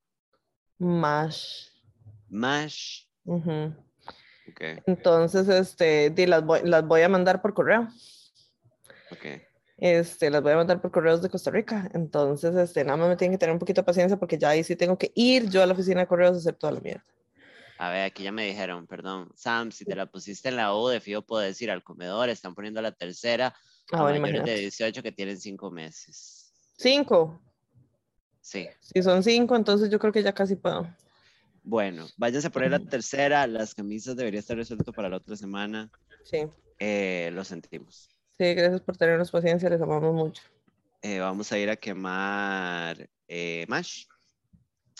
Mash. 0.77 1.67
Mash. 2.29 3.05
Ujú. 3.25 3.73
Ok, 4.49 4.61
Entonces, 4.85 5.47
este, 5.49 6.11
di, 6.11 6.25
las, 6.27 6.43
voy, 6.45 6.59
las 6.63 6.85
voy 6.85 7.01
a 7.01 7.09
mandar 7.09 7.41
por 7.41 7.53
correo. 7.53 7.87
ok. 9.11 9.41
Este, 9.77 10.29
las 10.29 10.41
voy 10.41 10.53
a 10.53 10.57
mandar 10.57 10.79
por 10.81 10.91
correos 10.91 11.21
de 11.21 11.29
Costa 11.29 11.51
Rica. 11.51 11.89
Entonces, 11.93 12.55
este, 12.55 12.83
nada 12.85 12.97
más 12.97 13.09
me 13.09 13.17
tienen 13.17 13.33
que 13.33 13.39
tener 13.39 13.53
un 13.53 13.59
poquito 13.59 13.81
de 13.81 13.85
paciencia 13.85 14.17
porque 14.17 14.37
ya 14.37 14.49
ahí 14.49 14.63
sí 14.63 14.75
tengo 14.75 14.97
que 14.97 15.11
ir 15.15 15.49
yo 15.49 15.61
a 15.61 15.65
la 15.65 15.73
oficina 15.73 16.01
de 16.01 16.07
correos 16.07 16.35
a 16.35 16.39
hacer 16.39 16.55
toda 16.55 16.73
la 16.73 16.79
mierda. 16.79 17.03
A 17.77 17.89
ver, 17.89 18.03
aquí 18.03 18.23
ya 18.23 18.31
me 18.31 18.45
dijeron, 18.45 18.87
perdón. 18.87 19.29
Sam, 19.35 19.71
si 19.71 19.85
te 19.85 19.95
la 19.95 20.05
pusiste 20.05 20.49
en 20.49 20.55
la 20.55 20.75
U, 20.75 20.87
de 20.87 20.99
fijo 21.01 21.21
puedo 21.21 21.45
ir 21.59 21.71
al 21.71 21.83
comedor. 21.83 22.29
Están 22.29 22.55
poniendo 22.55 22.81
la 22.81 22.91
tercera 22.91 23.53
Ah, 23.91 23.99
a 23.99 24.01
bueno, 24.01 24.21
mayores 24.21 24.43
de 24.45 24.51
imagínate. 24.51 24.61
18 24.61 25.03
que 25.03 25.11
tienen 25.11 25.37
5 25.37 25.69
meses. 25.71 26.53
Cinco. 26.77 27.41
Sí. 28.41 28.67
Si 28.79 29.01
son 29.01 29.23
cinco, 29.23 29.55
entonces 29.55 29.89
yo 29.89 29.97
creo 29.99 30.11
que 30.13 30.21
ya 30.23 30.33
casi 30.33 30.55
puedo. 30.55 30.87
Bueno, 31.63 32.05
váyanse 32.17 32.47
a 32.47 32.51
poner 32.51 32.71
la 32.71 32.79
tercera. 32.79 33.47
Las 33.47 33.73
camisas 33.73 34.15
debería 34.15 34.39
estar 34.39 34.55
resuelto 34.55 34.91
para 34.93 35.09
la 35.09 35.17
otra 35.17 35.35
semana. 35.35 35.89
Sí. 36.23 36.45
Eh, 36.77 37.31
lo 37.33 37.43
sentimos. 37.43 38.09
Sí, 38.37 38.53
gracias 38.53 38.81
por 38.81 38.97
tenernos 38.97 39.31
paciencia, 39.31 39.69
les 39.69 39.81
amamos 39.81 40.13
mucho. 40.13 40.43
Eh, 41.01 41.19
vamos 41.19 41.51
a 41.51 41.57
ir 41.57 41.69
a 41.69 41.75
quemar 41.75 43.09
eh, 43.27 43.65
Mash. 43.67 44.05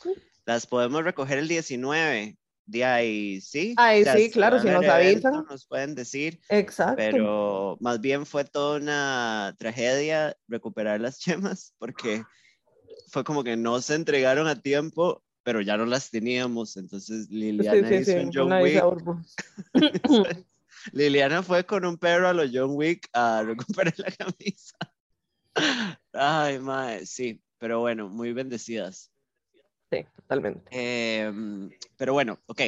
Sí. 0.02 0.14
Las 0.46 0.66
podemos 0.66 1.04
recoger 1.04 1.38
el 1.38 1.48
19. 1.48 2.38
De 2.66 2.84
ahí, 2.84 3.42
sí. 3.42 3.76
O 3.78 4.04
sea, 4.04 4.16
sí, 4.16 4.32
claro, 4.32 4.60
si 4.60 4.68
nos 4.68 4.84
evento, 4.84 5.28
avisan. 5.28 5.46
Nos 5.50 5.68
pueden 5.68 5.94
decir, 5.94 6.40
Exacto. 6.50 6.96
pero 6.98 7.78
más 7.80 8.02
bien 8.02 8.26
fue 8.26 8.44
toda 8.44 8.80
una 8.80 9.56
tragedia 9.60 10.36
recuperar 10.48 11.00
las 11.00 11.20
chemas 11.20 11.74
porque 11.78 12.24
fue 13.10 13.24
como 13.24 13.44
que 13.44 13.56
no 13.56 13.82
se 13.82 13.96
entregaron 13.96 14.48
a 14.48 14.62
tiempo, 14.62 15.24
pero 15.44 15.62
ya 15.62 15.78
no 15.78 15.86
las 15.86 16.10
teníamos. 16.10 16.76
Entonces 16.78 17.30
Liliana 17.30 17.88
Sí, 17.88 17.96
sí, 17.96 18.02
hizo 18.02 18.12
sí, 18.12 18.18
en 18.18 18.32
John 18.34 18.52
Wick. 18.62 18.84
Liliana 20.92 21.44
fue 21.44 21.66
con 21.66 21.86
un 21.86 21.98
perro 21.98 22.28
a 22.28 22.34
los 22.34 22.50
John 22.52 22.72
Wick 22.74 23.08
a 23.14 23.44
recuperar 23.44 23.94
la 23.98 24.12
camisa. 24.12 24.76
Ay, 26.14 26.60
mae, 26.60 27.06
sí, 27.06 27.42
pero 27.60 27.80
bueno, 27.80 28.10
muy 28.10 28.34
bendecidas. 28.34 29.12
Sí, 29.92 30.06
totalmente. 30.16 30.70
Em, 30.72 31.70
pero 31.98 32.14
bueno, 32.14 32.40
ok, 32.48 32.62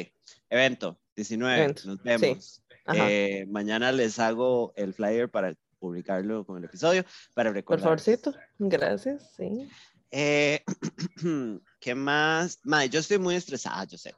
evento 0.49 0.99
19, 1.15 1.57
Evento, 1.57 1.81
nos 1.87 2.03
vemos. 2.03 2.63
Eh, 2.93 3.45
mañana 3.49 3.91
les 3.91 4.17
hago 4.19 4.71
el 4.75 4.93
flyer 4.93 5.29
para 5.29 5.53
publicarlo 5.79 6.45
con 6.45 6.57
el 6.57 6.65
episodio, 6.65 7.03
para 7.33 7.49
Por 7.49 7.55
recordar. 7.55 7.83
favorcito. 7.83 8.33
Gracias, 8.59 9.33
sí. 9.35 9.67
Eh, 10.11 10.63
¿Qué 11.79 11.95
más? 11.95 12.59
Mae, 12.63 12.89
yo 12.89 12.99
estoy 12.99 13.17
muy 13.17 13.35
estresada, 13.35 13.83
yo 13.85 13.97
sé. 13.97 14.15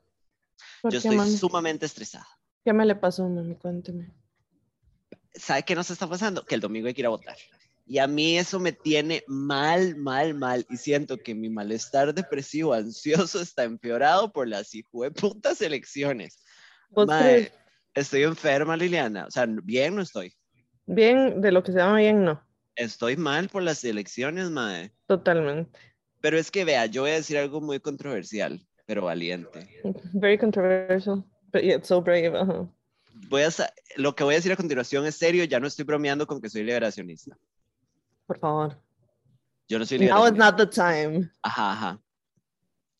¿Por 0.81 0.91
Yo 0.91 0.99
estoy 0.99 1.15
mami? 1.15 1.35
sumamente 1.35 1.85
estresada. 1.85 2.27
¿Qué 2.63 2.73
me 2.73 2.85
le 2.85 2.95
pasó, 2.95 3.27
mami? 3.27 3.55
Cuénteme. 3.55 4.13
¿Sabe 5.33 5.63
qué 5.63 5.75
nos 5.75 5.89
está 5.89 6.07
pasando? 6.07 6.45
Que 6.45 6.55
el 6.55 6.61
domingo 6.61 6.87
hay 6.87 6.93
que 6.93 7.01
ir 7.01 7.05
a 7.07 7.09
votar. 7.09 7.37
Y 7.89 7.97
a 7.97 8.05
mí 8.05 8.37
eso 8.37 8.59
me 8.59 8.71
tiene 8.71 9.23
mal, 9.25 9.95
mal, 9.95 10.35
mal. 10.35 10.63
Y 10.69 10.77
siento 10.77 11.17
que 11.17 11.33
mi 11.33 11.49
malestar 11.49 12.13
depresivo, 12.13 12.71
ansioso, 12.75 13.41
está 13.41 13.63
empeorado 13.63 14.31
por 14.31 14.47
las 14.47 14.71
putas 15.15 15.59
elecciones. 15.59 16.37
¿Vos 16.91 17.07
Mae, 17.07 17.21
crees? 17.23 17.51
estoy 17.95 18.23
enferma, 18.23 18.77
Liliana. 18.77 19.25
O 19.25 19.31
sea, 19.31 19.47
bien 19.63 19.95
no 19.95 20.03
estoy. 20.03 20.31
Bien, 20.85 21.41
de 21.41 21.51
lo 21.51 21.63
que 21.63 21.71
se 21.71 21.79
llama 21.79 21.97
bien, 21.97 22.23
no. 22.23 22.39
Estoy 22.75 23.17
mal 23.17 23.49
por 23.49 23.63
las 23.63 23.83
elecciones, 23.83 24.51
mae. 24.51 24.91
Totalmente. 25.07 25.79
Pero 26.21 26.37
es 26.37 26.51
que 26.51 26.65
vea, 26.65 26.85
yo 26.85 27.01
voy 27.01 27.11
a 27.11 27.15
decir 27.15 27.39
algo 27.39 27.59
muy 27.59 27.79
controversial, 27.79 28.63
pero 28.85 29.05
valiente. 29.05 29.67
Very 30.13 30.37
controversial, 30.37 31.25
but 31.51 31.63
yet 31.63 31.83
so 31.85 32.03
brave. 32.03 32.37
ajá. 32.37 32.69
Voy 33.29 33.41
a 33.41 33.49
lo 33.95 34.15
que 34.15 34.23
voy 34.23 34.35
a 34.35 34.37
decir 34.37 34.51
a 34.51 34.55
continuación 34.55 35.07
es 35.07 35.15
serio, 35.15 35.43
ya 35.45 35.59
no 35.59 35.65
estoy 35.65 35.85
bromeando 35.85 36.27
con 36.27 36.39
que 36.39 36.51
soy 36.51 36.63
liberacionista. 36.63 37.35
Por 38.29 38.37
favor. 38.37 38.77
Yo 39.67 39.79
no 39.79 39.85
soy 39.87 39.97
Now 39.97 40.27
is 40.27 40.33
not 40.33 40.55
the 40.55 40.67
time. 40.67 41.31
Ajá, 41.41 41.71
ajá. 41.71 41.99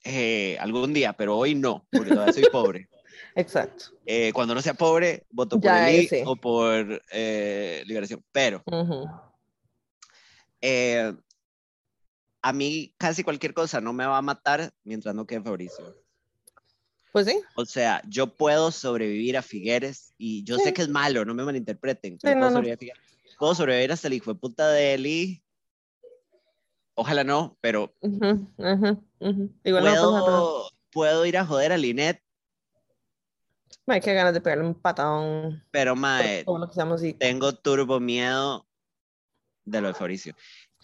Eh, 0.04 0.58
algún 0.60 0.92
día, 0.92 1.14
pero 1.14 1.38
hoy 1.38 1.54
no, 1.54 1.86
porque 1.92 2.10
todavía 2.10 2.34
soy 2.34 2.46
pobre. 2.52 2.90
Exacto. 3.36 3.86
Eh, 4.08 4.32
cuando 4.34 4.56
no 4.56 4.62
sea 4.64 4.74
pobre, 4.74 5.28
voto 5.30 5.62
por 5.62 5.70
el 5.72 5.94
I 5.94 6.06
ese. 6.06 6.24
o 6.26 6.36
por 6.36 7.00
eh, 7.12 7.84
liberación. 7.86 8.26
Pero 8.32 8.64
a 12.42 12.52
mí 12.54 12.96
casi 12.98 13.24
cualquier 13.24 13.54
cosa 13.54 13.80
no 13.82 13.94
me 13.94 14.08
va 14.08 14.18
a 14.18 14.24
matar 14.24 14.72
mientras 14.84 15.14
no 15.14 15.28
quede 15.28 15.42
Fabricio. 15.44 15.96
Pues 17.12 17.28
sí. 17.28 17.40
O 17.56 17.66
sea, 17.66 18.02
yo 18.08 18.36
puedo 18.36 18.72
sobrevivir 18.72 19.38
a 19.38 19.44
Figueres 19.44 20.16
y 20.18 20.44
yo 20.44 20.58
sé 20.58 20.66
Sí. 20.70 20.74
que 20.74 20.82
es 20.82 20.90
malo, 20.90 21.24
no 21.24 21.36
me 21.36 21.44
malinterpreten. 21.44 22.18
pero 22.20 22.34
puedo, 22.36 22.50
no. 22.50 22.56
sobrevivir 22.56 22.74
a 22.74 22.78
Figueres. 22.80 23.09
Puedo 23.40 23.56
sobrevivir 23.56 23.94
hasta 23.94 24.10
el 24.10 24.14
hijo 24.16 24.34
de 24.34 24.40
puta 24.40 24.70
de 24.70 24.96
Eli. 24.96 25.42
Ojalá 26.94 27.24
no, 27.24 27.58
pero 27.62 27.96
Ujú, 28.02 28.52
ujú, 28.58 29.04
ujú. 29.22 29.54
Igual 29.64 29.86
no 29.86 29.92
pasa 29.92 30.06
nada. 30.12 30.22
puedo, 30.26 30.70
puedo 30.92 31.26
ir 31.26 31.38
a 31.38 31.46
joder 31.46 31.72
a 31.72 31.78
Linet, 31.78 32.22
Hay 33.88 34.02
que 34.02 34.14
ganas 34.14 34.34
de 34.34 34.42
pegarle 34.42 34.66
un 34.66 34.76
patón. 34.76 35.64
pero 35.72 35.96
mae, 35.96 36.46
y 37.02 37.14
tengo 37.14 37.54
turbo 37.56 38.02
miedo 38.02 38.68
de 39.64 39.80
lo 39.82 39.88
de 39.88 39.94
Fabricio. 39.94 40.36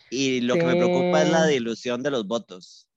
Y 0.09 0.39
lo 0.39 0.55
que 0.55 0.63
me 0.63 0.77
preocupa 0.77 1.23
es 1.23 1.27
la 1.29 1.47
Sí. 1.47 1.55
dilución 1.55 2.01
de 2.03 2.11
los 2.11 2.25
votos. 2.25 2.87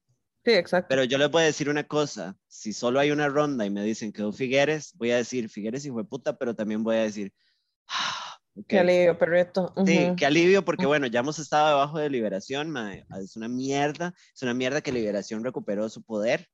Sí, 0.44 0.52
exacto. 0.52 0.86
Pero 0.88 1.02
yo 1.02 1.18
les 1.18 1.30
voy 1.30 1.42
a 1.42 1.46
decir 1.46 1.68
una 1.68 1.82
cosa, 1.82 2.38
si 2.46 2.72
solo 2.72 3.00
hay 3.00 3.10
una 3.10 3.28
ronda 3.28 3.66
y 3.66 3.70
me 3.70 3.82
dicen 3.82 4.12
que 4.12 4.30
Figueres, 4.32 4.92
voy 4.94 5.10
a 5.10 5.16
decir 5.16 5.48
Figueres 5.48 5.84
hijo 5.84 5.98
de 5.98 6.04
puta, 6.04 6.38
pero 6.38 6.54
también 6.54 6.84
voy 6.84 6.94
a 6.94 7.02
decir, 7.02 7.32
ah. 7.88 8.38
Qué 8.66 8.78
alivio, 8.78 9.18
perrito. 9.18 9.72
Sí, 9.86 10.12
qué 10.16 10.26
alivio, 10.26 10.64
porque 10.64 10.84
Ujú. 10.84 10.90
bueno, 10.90 11.06
ya 11.06 11.20
hemos 11.20 11.38
estado 11.38 11.68
debajo 11.68 11.98
de 11.98 12.10
Liberación, 12.10 12.70
mae, 12.70 13.06
es 13.20 13.36
una 13.36 13.48
mierda, 13.48 14.14
es 14.34 14.42
una 14.42 14.54
mierda 14.54 14.80
que 14.80 14.92
Liberación 14.92 15.44
recuperó 15.44 15.88
su 15.88 16.02
poder, 16.02 16.48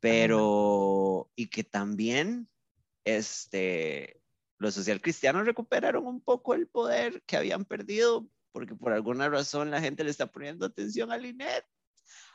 pero, 0.00 1.30
y 1.36 1.48
que 1.48 1.64
también, 1.64 2.48
este, 3.04 4.20
los 4.58 4.74
social 4.74 5.00
cristianos 5.00 5.46
recuperaron 5.46 6.06
un 6.06 6.20
poco 6.20 6.54
el 6.54 6.66
poder 6.66 7.22
que 7.26 7.36
habían 7.36 7.64
perdido, 7.64 8.28
porque 8.52 8.74
por 8.74 8.92
alguna 8.92 9.28
razón 9.28 9.70
la 9.70 9.80
gente 9.80 10.04
le 10.04 10.10
está 10.10 10.26
poniendo 10.26 10.66
atención 10.66 11.12
a 11.12 11.16
Linet. 11.16 11.64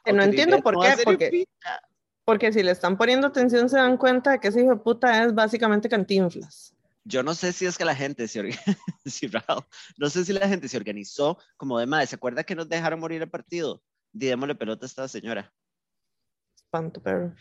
Que 0.04 0.14
no 0.14 0.24
entiendo 0.24 0.58
Linet 0.58 0.64
por 0.64 0.80
qué, 0.80 0.96
porque-. 1.04 1.48
Porque 2.24 2.52
si 2.52 2.64
le 2.64 2.72
están 2.72 2.98
poniendo 2.98 3.28
atención 3.28 3.70
se 3.70 3.78
dan 3.78 3.98
cuenta 3.98 4.32
de 4.32 4.40
que 4.40 4.48
ese 4.48 4.62
hijo 4.62 4.72
de 4.72 4.78
puta 4.78 5.24
es 5.24 5.36
básicamente 5.36 5.88
cantinflas. 5.88 6.75
Yo 7.08 7.22
no 7.22 7.36
sé 7.36 7.54
si 7.54 7.68
es 7.68 7.78
que 7.78 7.86
la 7.86 7.96
gente 7.96 8.28
se 8.28 8.40
organizó, 8.40 8.66
no 9.98 10.10
sé 10.10 10.26
si 10.26 10.34
la 10.34 10.48
gente 10.48 10.68
se 10.68 10.78
organizó 10.78 11.38
como 11.56 11.80
de 11.80 11.86
madre, 11.86 12.08
¿se 12.08 12.16
acuerda 12.16 12.44
que 12.44 12.56
nos 12.56 12.68
dejaron 12.68 13.00
morir 13.00 13.22
el 13.22 13.30
partido? 13.30 13.84
Démosle 14.12 14.56
pelota 14.56 14.86
a 14.86 14.88
esta 14.88 15.08
señora. 15.08 15.54
Espanto, 16.56 17.02
pero. 17.02 17.34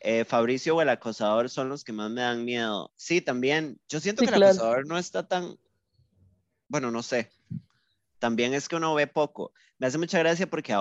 Eh, 0.00 0.24
Fabricio 0.24 0.76
o 0.76 0.82
el 0.82 0.88
acosador 0.88 1.48
son 1.48 1.68
los 1.68 1.84
que 1.84 1.92
más 1.92 2.10
me 2.10 2.22
dan 2.22 2.44
miedo. 2.44 2.92
Sí, 2.96 3.20
también. 3.20 3.80
Yo 3.88 4.00
siento 4.00 4.20
Sí, 4.20 4.26
que 4.26 4.30
el 4.30 4.36
claro. 4.36 4.52
acosador 4.52 4.86
no 4.86 4.98
está 4.98 5.26
tan. 5.26 5.56
Bueno, 6.68 6.90
no 6.90 7.02
sé. 7.02 7.30
También 8.18 8.54
es 8.54 8.68
que 8.68 8.76
uno 8.76 8.94
ve 8.94 9.06
poco. 9.06 9.52
Me 9.78 9.86
hace 9.86 9.98
mucha 9.98 10.18
gracia 10.18 10.48
porque 10.48 10.74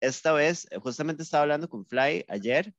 esta 0.00 0.32
vez, 0.32 0.66
eh, 0.70 0.78
justamente 0.78 1.22
estaba 1.22 1.42
hablando 1.42 1.68
con 1.68 1.86
Fly 1.86 2.24
ayer, 2.28 2.74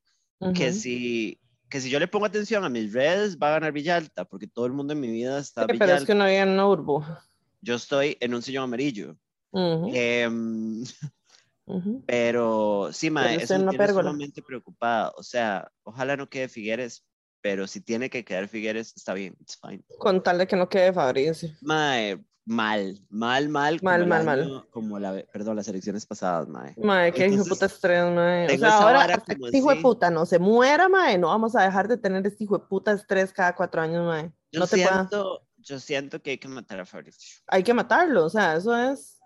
que, 0.55 0.69
Ujú. 0.69 0.73
si, 0.79 1.39
que 1.71 1.81
si 1.81 1.89
yo 1.89 1.99
le 1.99 2.07
pongo 2.07 2.25
atención 2.25 2.63
a 2.65 2.69
mis 2.69 2.93
redes, 2.93 3.37
va 3.37 3.47
a 3.47 3.51
ganar 3.53 3.71
Villalta, 3.71 4.25
porque 4.25 4.45
todo 4.45 4.65
el 4.65 4.73
mundo 4.73 4.93
en 4.93 4.99
mi 4.99 5.09
vida 5.09 5.39
está 5.39 5.65
Sí, 5.65 5.77
pero 5.79 5.93
es 5.93 6.05
que 6.05 6.13
no 6.13 6.25
había 6.25 6.43
una 6.43 6.65
burbuja. 6.65 7.25
Yo 7.61 7.75
estoy 7.75 8.17
en 8.19 8.33
un 8.35 8.41
sillón 8.41 8.65
amarillo. 8.65 9.17
Ujú, 9.51 9.91
Em, 9.93 10.83
ujú. 11.65 12.03
pero 12.05 12.89
sí, 12.91 13.09
mae, 13.09 13.45
tiene 13.47 13.71
pérgola. 13.71 14.09
sumamente 14.09 14.41
preocupada. 14.41 15.13
O 15.15 15.23
sea, 15.23 15.71
ojalá 15.83 16.17
no 16.17 16.29
quede 16.29 16.49
Figueres, 16.49 17.05
pero 17.41 17.67
si 17.67 17.79
tiene 17.79 18.09
que 18.09 18.25
quedar 18.25 18.47
Figueres, 18.49 18.93
está 18.95 19.13
bien, 19.13 19.35
it's 19.39 19.57
fine. 19.57 19.83
Con 19.97 20.21
tal 20.21 20.39
de 20.39 20.47
que 20.47 20.57
no 20.57 20.67
quede 20.67 20.91
Fabricio. 20.91 21.49
Mae, 21.61 22.21
mal, 22.45 22.99
mal, 23.09 23.49
mal. 23.49 23.79
Mal, 23.81 24.05
mal, 24.07 24.23
mal. 24.25 24.41
año- 24.41 24.67
Como 24.71 24.99
la, 24.99 25.23
perdón, 25.31 25.55
las 25.55 25.67
elecciones 25.67 26.05
pasadas, 26.05 26.47
mae. 26.47 26.73
Mae, 26.77 27.11
qué 27.13 27.27
hijo 27.27 27.43
de 27.43 27.49
puta 27.49 27.65
estrés, 27.67 28.11
mae. 28.13 28.45
O 28.53 28.57
sea, 28.57 28.77
ahora 28.77 29.01
hasta 29.15 29.33
este 29.33 29.57
hijo 29.57 29.73
de 29.73 29.81
puta 29.81 30.09
no 30.09 30.25
se 30.25 30.39
muera, 30.39 30.89
mae. 30.89 31.17
No 31.17 31.27
vamos 31.27 31.55
a 31.55 31.63
dejar 31.63 31.87
de 31.87 31.97
tener 31.97 32.25
este 32.25 32.43
hijo 32.43 32.57
de 32.57 32.65
puta 32.65 32.91
estrés 32.91 33.31
cada 33.31 33.55
cuatro 33.55 33.81
años, 33.81 34.05
mae. 34.05 34.31
Yo 34.51 34.59
No 34.59 34.67
te 34.67 34.77
pueda. 34.77 34.89
siento, 35.09 35.47
yo 35.57 35.79
siento 35.79 36.21
que 36.21 36.31
hay 36.31 36.37
que 36.37 36.47
matar 36.47 36.79
a 36.79 36.85
Fabricio. 36.85 37.41
Hay 37.47 37.63
que 37.63 37.73
matarlo, 37.73 38.25
o 38.25 38.29
sea, 38.29 38.55
eso 38.55 38.75
es. 38.77 39.17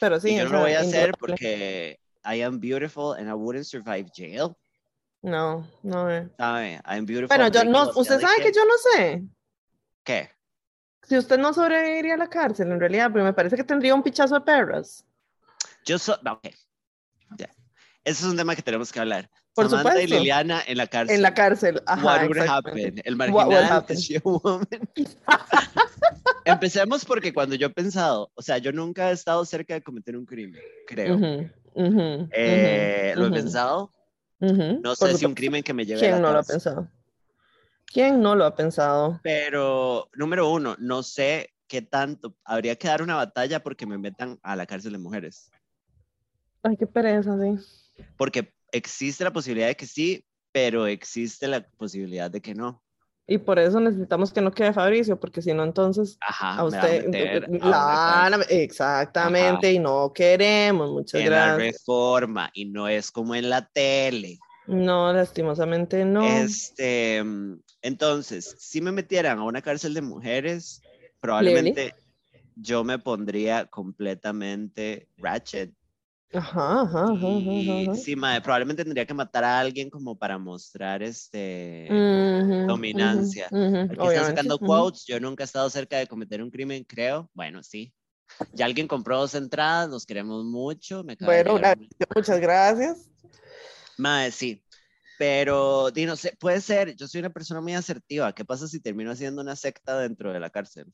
Pero 0.00 0.18
sí, 0.20 0.30
y 0.30 0.36
yo 0.38 0.44
no 0.46 0.50
lo 0.50 0.60
voy 0.62 0.72
a 0.72 0.80
hacer 0.80 1.12
porque 1.18 1.98
I 2.24 2.42
am 2.42 2.58
beautiful 2.60 3.16
and 3.16 3.28
I 3.28 3.32
wouldn't 3.32 3.64
survive 3.66 4.10
jail. 4.14 4.56
No, 5.22 5.66
no, 5.82 6.10
eh. 6.10 6.28
I'm 6.38 7.06
beautiful. 7.06 7.28
Bueno, 7.28 7.44
and 7.46 7.54
yo 7.54 7.64
no, 7.64 7.90
usted 7.96 8.16
¿de 8.16 8.20
sabe 8.20 8.42
que 8.42 8.52
yo 8.52 8.64
no 8.64 8.74
sé. 8.92 9.22
¿Qué? 10.04 10.30
Si 11.06 11.16
usted 11.16 11.38
no 11.38 11.52
sobreviviría 11.52 12.14
a 12.14 12.16
la 12.16 12.28
cárcel, 12.28 12.72
en 12.72 12.80
realidad, 12.80 13.10
pero 13.12 13.24
me 13.24 13.32
parece 13.32 13.56
que 13.56 13.62
tendría 13.62 13.94
un 13.94 14.02
pichazo 14.02 14.34
de 14.34 14.40
perras. 14.40 15.04
Yo 15.84 15.98
soy. 15.98 16.16
Ok. 16.28 16.48
Ya. 17.38 17.48
Ese 18.02 18.24
es 18.24 18.30
un 18.30 18.36
tema 18.36 18.56
que 18.56 18.62
tenemos 18.62 18.90
que 18.92 18.98
hablar. 18.98 19.30
Por 19.54 19.66
Samantha 19.68 19.90
y 20.00 20.04
supuesto. 20.04 20.16
Liliana 20.16 20.62
en 20.66 20.76
la 20.76 20.88
cárcel. 20.88 21.16
En 21.16 21.22
la 21.22 21.32
cárcel. 21.34 21.82
Ajá, 21.86 22.04
What 22.04 22.28
would 22.28 22.48
happen? 22.48 23.02
El 23.04 23.14
What 23.14 23.46
marginal 23.46 23.72
happen? 23.72 23.96
your 24.00 24.22
woman. 24.24 24.66
Empecemos 26.44 27.04
porque 27.04 27.32
cuando 27.32 27.54
yo 27.54 27.68
he 27.68 27.70
pensado, 27.70 28.30
o 28.34 28.42
sea, 28.42 28.58
yo 28.58 28.72
nunca 28.72 29.10
he 29.10 29.12
estado 29.12 29.44
cerca 29.44 29.74
de 29.74 29.82
cometer 29.82 30.16
un 30.16 30.26
crimen, 30.26 30.60
creo. 30.86 31.16
Ujú, 31.16 31.50
ujú, 31.74 32.28
Eh, 32.32 33.12
ujú, 33.12 33.20
Lo 33.20 33.26
he 33.26 33.30
pensado. 33.30 33.92
No 34.40 34.94
sé 34.94 35.16
si 35.16 35.24
un 35.24 35.34
crimen 35.34 35.62
que 35.62 35.72
me 35.72 35.86
lleve 35.86 36.00
a 36.00 36.02
¿Quién 36.02 36.12
la 36.12 36.18
no 36.20 36.32
lo 36.32 36.38
ha 36.40 36.42
pensado? 36.42 36.88
¿Quién 37.92 38.20
no 38.20 38.34
lo 38.34 38.44
ha 38.44 38.54
pensado? 38.54 39.20
Pero, 39.22 40.08
número 40.14 40.50
uno, 40.50 40.76
no 40.78 41.02
sé 41.02 41.50
qué 41.68 41.82
tanto. 41.82 42.36
Habría 42.44 42.76
que 42.76 42.88
dar 42.88 43.02
una 43.02 43.16
batalla 43.16 43.62
porque 43.62 43.86
me 43.86 43.98
metan 43.98 44.38
a 44.42 44.54
la 44.56 44.66
cárcel 44.66 44.92
de 44.92 44.98
mujeres. 44.98 45.50
Ay, 46.62 46.76
qué 46.76 46.86
pereza, 46.86 47.36
sí. 47.40 48.04
Porque 48.16 48.52
existe 48.72 49.24
la 49.24 49.32
posibilidad 49.32 49.68
de 49.68 49.76
que 49.76 49.86
sí, 49.86 50.24
pero 50.52 50.86
existe 50.86 51.46
la 51.48 51.66
posibilidad 51.76 52.30
de 52.30 52.40
que 52.40 52.54
no. 52.54 52.82
Y 53.28 53.38
por 53.38 53.58
eso 53.58 53.80
necesitamos 53.80 54.32
que 54.32 54.40
no 54.40 54.52
quede 54.52 54.72
Fabricio, 54.72 55.18
porque 55.18 55.42
si 55.42 55.52
no, 55.52 55.64
entonces 55.64 56.16
Ajá, 56.20 56.50
a 56.54 56.58
a 56.60 56.64
usted. 56.64 57.06
a 57.06 57.48
una 57.48 57.68
la- 57.68 58.28
cárcel. 58.30 58.56
exactamente, 58.60 59.72
y 59.72 59.78
no 59.80 60.12
queremos. 60.12 60.92
Muchas 60.92 61.20
en 61.20 61.30
la 61.30 61.46
gracias. 61.56 61.78
reforma 61.78 62.50
y 62.54 62.66
no 62.66 62.86
es 62.86 63.10
como 63.10 63.34
en 63.34 63.50
la 63.50 63.66
tele. 63.66 64.38
No, 64.68 65.12
lastimosamente 65.12 66.04
no. 66.04 66.22
Este, 66.22 67.22
mm, 67.22 67.60
entonces, 67.82 68.54
si 68.58 68.80
me 68.80 68.92
metieran 68.92 69.38
a 69.38 69.44
una 69.44 69.62
cárcel 69.62 69.94
de 69.94 70.02
mujeres, 70.02 70.80
probablemente 71.20 71.92
yo 72.56 72.84
me 72.84 72.98
pondría 72.98 73.66
completamente 73.66 75.08
ratchet 75.18 75.72
Ajá, 76.32 76.82
ajá, 76.82 77.04
ajá, 77.04 77.22
Y 77.22 77.88
sí, 77.98 78.16
probablemente 78.16 78.84
tendría 78.84 79.06
que 79.06 79.14
matar 79.14 79.44
a 79.44 79.60
alguien 79.60 79.88
como 79.88 80.18
para 80.18 80.38
mostrar 80.38 81.02
este 81.02 81.88
dominancia. 82.66 83.48
ujú, 83.52 83.66
ujú, 83.66 83.92
Aquí 83.92 84.06
están 84.08 84.24
sacando 84.26 84.58
quotes. 84.58 85.04
Yo 85.06 85.20
nunca 85.20 85.44
he 85.44 85.46
estado 85.46 85.70
cerca 85.70 85.98
de 85.98 86.06
cometer 86.06 86.42
un 86.42 86.50
crimen, 86.50 86.84
creo. 86.84 87.30
Bueno, 87.32 87.62
sí. 87.62 87.92
Ya 88.52 88.64
alguien 88.66 88.88
compró 88.88 89.18
dos 89.20 89.34
entradas, 89.34 89.88
nos 89.88 90.04
queremos 90.04 90.44
mucho. 90.44 91.04
Me 91.04 91.16
Bueno, 91.20 91.54
llegar 91.54 91.78
un- 91.78 91.88
gracias, 91.88 92.08
muchas 92.14 92.40
gracias. 92.40 93.10
Mae, 93.98 94.30
sí. 94.30 94.62
Pero, 95.18 95.90
di, 95.90 96.04
no 96.04 96.16
sé, 96.16 96.36
puede 96.38 96.60
ser. 96.60 96.94
Yo 96.94 97.08
soy 97.08 97.20
una 97.20 97.30
persona 97.30 97.60
muy 97.60 97.74
asertiva. 97.74 98.34
¿Qué 98.34 98.44
pasa 98.44 98.68
si 98.68 98.80
termino 98.80 99.10
haciendo 99.10 99.40
una 99.40 99.56
secta 99.56 99.98
dentro 99.98 100.32
de 100.32 100.40
la 100.40 100.50
cárcel? 100.50 100.92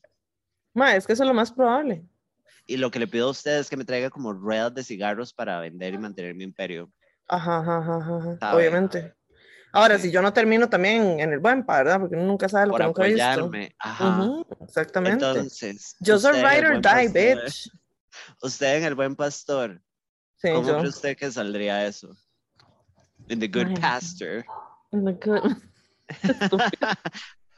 Ma, 0.73 0.95
es 0.95 1.05
que 1.05 1.13
eso 1.13 1.23
es 1.23 1.27
lo 1.27 1.33
más 1.33 1.51
probable. 1.51 2.05
Y 2.65 2.77
lo 2.77 2.89
que 2.89 2.99
le 2.99 3.07
pido 3.07 3.27
a 3.27 3.31
ustedes 3.31 3.61
es 3.61 3.69
que 3.69 3.75
me 3.75 3.83
traiga 3.83 4.09
como 4.09 4.31
ruedas 4.31 4.73
de 4.73 4.83
cigarros 4.83 5.33
para 5.33 5.59
vender 5.59 5.93
y 5.93 5.97
mantener 5.97 6.33
mi 6.35 6.45
imperio. 6.45 6.89
Ajá, 7.27 7.57
ajá, 7.59 7.77
ajá, 7.97 8.37
ajá, 8.39 8.55
obviamente. 8.55 9.13
Ahora, 9.73 9.97
Sí. 9.97 10.03
si 10.03 10.11
yo 10.11 10.21
no 10.21 10.31
termino 10.31 10.69
también 10.69 11.19
en 11.19 11.33
el 11.33 11.39
buen 11.39 11.65
¿verdad? 11.65 11.99
Porque 11.99 12.15
uno 12.15 12.25
nunca 12.25 12.47
sabe 12.47 12.67
lo 12.67 12.71
Por 12.71 12.79
que 12.81 12.85
nunca 12.87 13.01
ha 13.03 13.05
visto. 13.07 13.23
apoyarme. 13.23 13.75
Ajá. 13.79 14.21
Ujú, 14.21 14.45
exactamente. 14.63 15.25
Entonces. 15.25 15.95
yo 15.99 16.17
soy 16.19 16.31
usted 16.37 16.43
ride 16.47 16.67
or 16.67 16.75
die, 16.75 16.81
Pastor- 17.09 17.43
bitch. 17.43 17.71
Usted 18.41 18.75
en 18.77 18.83
el 18.83 18.95
buen 18.95 19.15
pastor. 19.15 19.81
Sí, 20.37 20.49
¿Cómo 20.53 20.67
yo. 20.67 20.77
cree 20.77 20.89
usted 20.89 21.17
que 21.17 21.31
saldría 21.31 21.85
eso? 21.87 22.15
In 23.29 23.39
the 23.39 23.47
good 23.47 23.79
pastor. 23.79 24.45
In 24.91 25.05
the 25.05 25.13
good- 25.13 25.55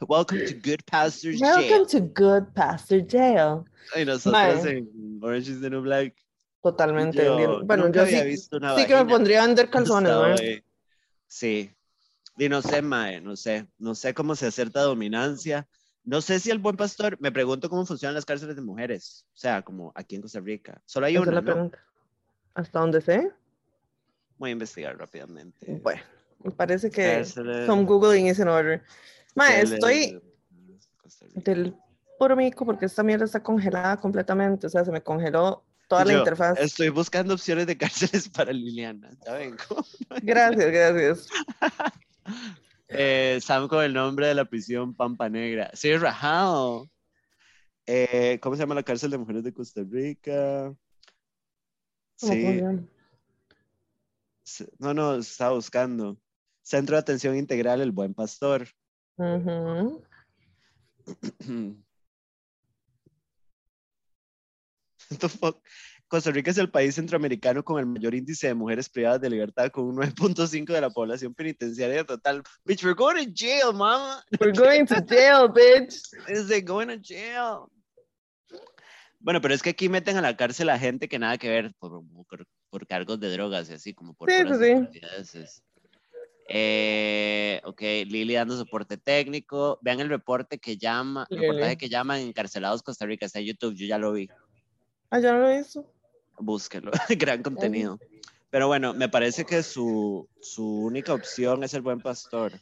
Welcome 0.08 0.38
to 0.46 0.54
Good 0.54 0.84
Pastor's 0.86 1.40
Welcome 1.40 1.64
Jail. 1.68 1.86
to 1.86 2.00
Good 2.00 2.54
Pastor 2.54 3.00
Jail. 3.00 3.64
Y 3.96 4.04
nosotros 4.04 4.32
Mae. 4.64 4.78
en 4.78 5.20
Orange 5.22 5.48
is 5.48 5.60
the 5.60 5.70
New 5.70 5.82
Black. 5.82 6.14
Totalmente. 6.62 7.16
Yo 7.16 7.32
entiendo. 7.32 7.64
Bueno, 7.64 7.84
nunca 7.84 8.00
yo 8.00 8.02
había 8.06 8.22
sí, 8.22 8.28
visto 8.28 8.56
una 8.58 8.74
sí 8.76 8.82
que 8.82 8.88
me 8.88 8.94
vagina 9.00 9.10
pondría 9.10 9.42
a 9.42 9.46
vender 9.46 9.70
calzones, 9.70 10.12
¿no? 10.12 10.36
Sí. 11.26 11.70
Y 12.38 12.48
no 12.48 12.60
sé, 12.60 12.82
mae, 12.82 13.20
no 13.20 13.36
sé. 13.36 13.66
No 13.78 13.94
sé 13.94 14.12
cómo 14.14 14.34
se 14.36 14.46
acerta 14.46 14.82
dominancia. 14.82 15.66
No 16.04 16.20
sé 16.20 16.38
si 16.40 16.50
el 16.50 16.58
buen 16.58 16.76
pastor, 16.76 17.16
me 17.20 17.32
pregunto 17.32 17.68
cómo 17.70 17.84
funcionan 17.86 18.14
las 18.14 18.24
cárceles 18.24 18.54
de 18.54 18.62
mujeres. 18.62 19.24
O 19.34 19.36
sea, 19.38 19.62
como 19.62 19.92
aquí 19.94 20.16
en 20.16 20.22
Costa 20.22 20.40
Rica. 20.40 20.80
Solo 20.84 21.06
hay 21.06 21.14
Esa 21.14 21.22
es 21.22 21.28
una, 21.28 21.34
la 21.36 21.40
¿no? 21.40 21.44
pregunta. 21.46 21.78
¿Hasta 22.54 22.78
dónde 22.80 23.00
sé? 23.00 23.32
Voy 24.38 24.50
a 24.50 24.52
investigar 24.52 24.98
rápidamente. 24.98 25.80
Bueno, 25.82 26.02
me 26.42 26.50
parece 26.50 26.90
que 26.90 27.02
Cárceles 27.02 27.66
some 27.66 27.84
Googling 27.84 28.26
is 28.26 28.38
in 28.38 28.48
order. 28.48 28.82
Ma, 29.34 29.56
estoy 29.56 30.20
del 31.34 31.74
puro 32.18 32.36
mico 32.36 32.64
porque 32.64 32.86
esta 32.86 33.02
mierda 33.02 33.24
está 33.24 33.42
congelada 33.42 33.96
completamente. 33.98 34.66
O 34.66 34.70
sea, 34.70 34.84
se 34.84 34.92
me 34.92 35.02
congeló 35.02 35.64
toda 35.88 36.04
la 36.04 36.14
interfaz. 36.14 36.58
Estoy 36.58 36.88
buscando 36.88 37.34
opciones 37.34 37.66
de 37.66 37.76
cárceles 37.76 38.28
para 38.34 38.52
Liliana. 38.52 39.10
Ya 39.24 39.34
vengo. 39.34 39.84
Gracias, 40.22 40.72
gracias. 40.72 41.28
Eh, 42.88 43.40
Sam 43.42 43.66
con 43.66 43.82
el 43.82 43.92
nombre 43.92 44.28
de 44.28 44.34
la 44.34 44.44
prisión 44.44 44.94
Pampa 44.94 45.28
Negra. 45.28 45.70
Sí, 45.74 45.96
rajado. 45.96 46.88
Eh, 47.84 48.38
¿Cómo 48.40 48.54
se 48.54 48.62
llama 48.62 48.76
la 48.76 48.84
cárcel 48.84 49.10
de 49.10 49.18
mujeres 49.18 49.42
de 49.42 49.52
Costa 49.52 49.82
Rica? 49.84 50.72
¿Cómo 52.20 52.32
Sí? 52.32 52.62
No, 54.78 54.94
no, 54.94 55.16
estaba 55.16 55.54
buscando. 55.54 56.18
Centro 56.62 56.96
de 56.96 57.00
Atención 57.00 57.36
Integral 57.36 57.80
El 57.80 57.92
Buen 57.92 58.14
Pastor. 58.14 58.68
Costa 66.08 66.30
Rica 66.30 66.50
es 66.50 66.58
el 66.58 66.70
país 66.70 66.94
centroamericano 66.94 67.64
con 67.64 67.80
el 67.80 67.86
mayor 67.86 68.14
índice 68.14 68.48
de 68.48 68.54
mujeres 68.54 68.88
privadas 68.88 69.20
de 69.20 69.30
libertad, 69.30 69.70
con 69.70 69.86
un 69.86 69.96
9.5 69.96 70.72
de 70.72 70.80
la 70.80 70.90
población 70.90 71.34
penitenciaria 71.34 72.04
total. 72.04 72.42
Bitch, 72.64 72.84
we're 72.84 72.94
going 72.94 73.16
to 73.16 73.32
jail, 73.32 73.72
mama. 73.72 74.22
We're 74.40 74.52
going 74.52 74.86
to 74.86 75.00
jail, 75.00 75.48
bitch. 75.48 75.96
Is 76.28 76.48
they 76.48 76.62
going 76.62 76.88
to 76.88 76.98
jail? 76.98 77.68
Bueno, 79.18 79.40
pero 79.40 79.54
es 79.54 79.62
que 79.62 79.70
aquí 79.70 79.88
meten 79.88 80.16
a 80.16 80.20
la 80.20 80.36
cárcel 80.36 80.68
a 80.68 80.78
gente 80.78 81.08
que 81.08 81.18
nada 81.18 81.38
que 81.38 81.48
ver 81.48 81.74
por, 81.80 82.04
por, 82.28 82.46
por 82.70 82.86
cargos 82.86 83.20
de 83.20 83.30
drogas 83.32 83.70
y 83.70 83.74
así, 83.74 83.94
como 83.94 84.14
por 84.14 84.30
Sí, 84.30 84.42
puras 84.42 85.28
sí. 85.28 85.44
Eh, 86.48 87.60
ok, 87.64 87.80
Lili 87.80 88.34
dando 88.34 88.56
soporte 88.56 88.96
técnico. 88.96 89.78
Vean 89.82 90.00
el 90.00 90.08
reporte 90.08 90.58
que 90.58 90.76
llama, 90.76 91.26
Lili. 91.28 91.42
reportaje 91.42 91.76
que 91.76 91.88
llaman 91.88 92.20
encarcelados 92.20 92.82
Costa 92.82 93.06
Rica. 93.06 93.26
Está 93.26 93.40
en 93.40 93.46
YouTube, 93.46 93.74
yo 93.74 93.86
ya 93.86 93.98
lo 93.98 94.12
vi. 94.12 94.28
Ah, 95.10 95.18
no 95.18 95.38
lo 95.38 95.48
he 95.48 95.58
visto. 95.58 95.84
Búsquenlo, 96.38 96.92
gran 97.18 97.42
contenido. 97.42 97.98
Pero 98.50 98.68
bueno, 98.68 98.94
me 98.94 99.08
parece 99.08 99.44
que 99.44 99.62
su, 99.62 100.28
su 100.40 100.84
única 100.84 101.14
opción 101.14 101.64
es 101.64 101.74
el 101.74 101.82
buen 101.82 102.00
pastor. 102.00 102.52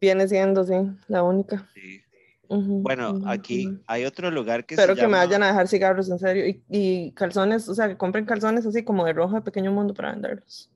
Viene 0.00 0.28
siendo, 0.28 0.64
sí, 0.64 0.74
la 1.08 1.22
única. 1.22 1.68
Sí. 1.74 2.02
Ujú, 2.48 2.80
Bueno, 2.82 3.12
ujú, 3.12 3.28
aquí 3.28 3.68
ujú. 3.68 3.82
hay 3.86 4.04
otro 4.04 4.30
lugar 4.30 4.64
que 4.64 4.74
Espero 4.74 4.94
se 4.94 5.00
que 5.02 5.06
me 5.06 5.18
vayan 5.18 5.42
a 5.42 5.48
dejar 5.48 5.68
cigarros, 5.68 6.10
en 6.10 6.18
serio. 6.18 6.46
Y, 6.46 6.64
y 6.68 7.12
calzones, 7.12 7.68
o 7.68 7.74
sea, 7.74 7.88
que 7.88 7.96
compren 7.96 8.24
calzones 8.24 8.64
así 8.64 8.84
como 8.84 9.04
de 9.04 9.12
rojo 9.12 9.34
de 9.34 9.42
pequeño 9.42 9.70
mundo 9.70 9.92
para 9.94 10.12
venderlos. 10.12 10.70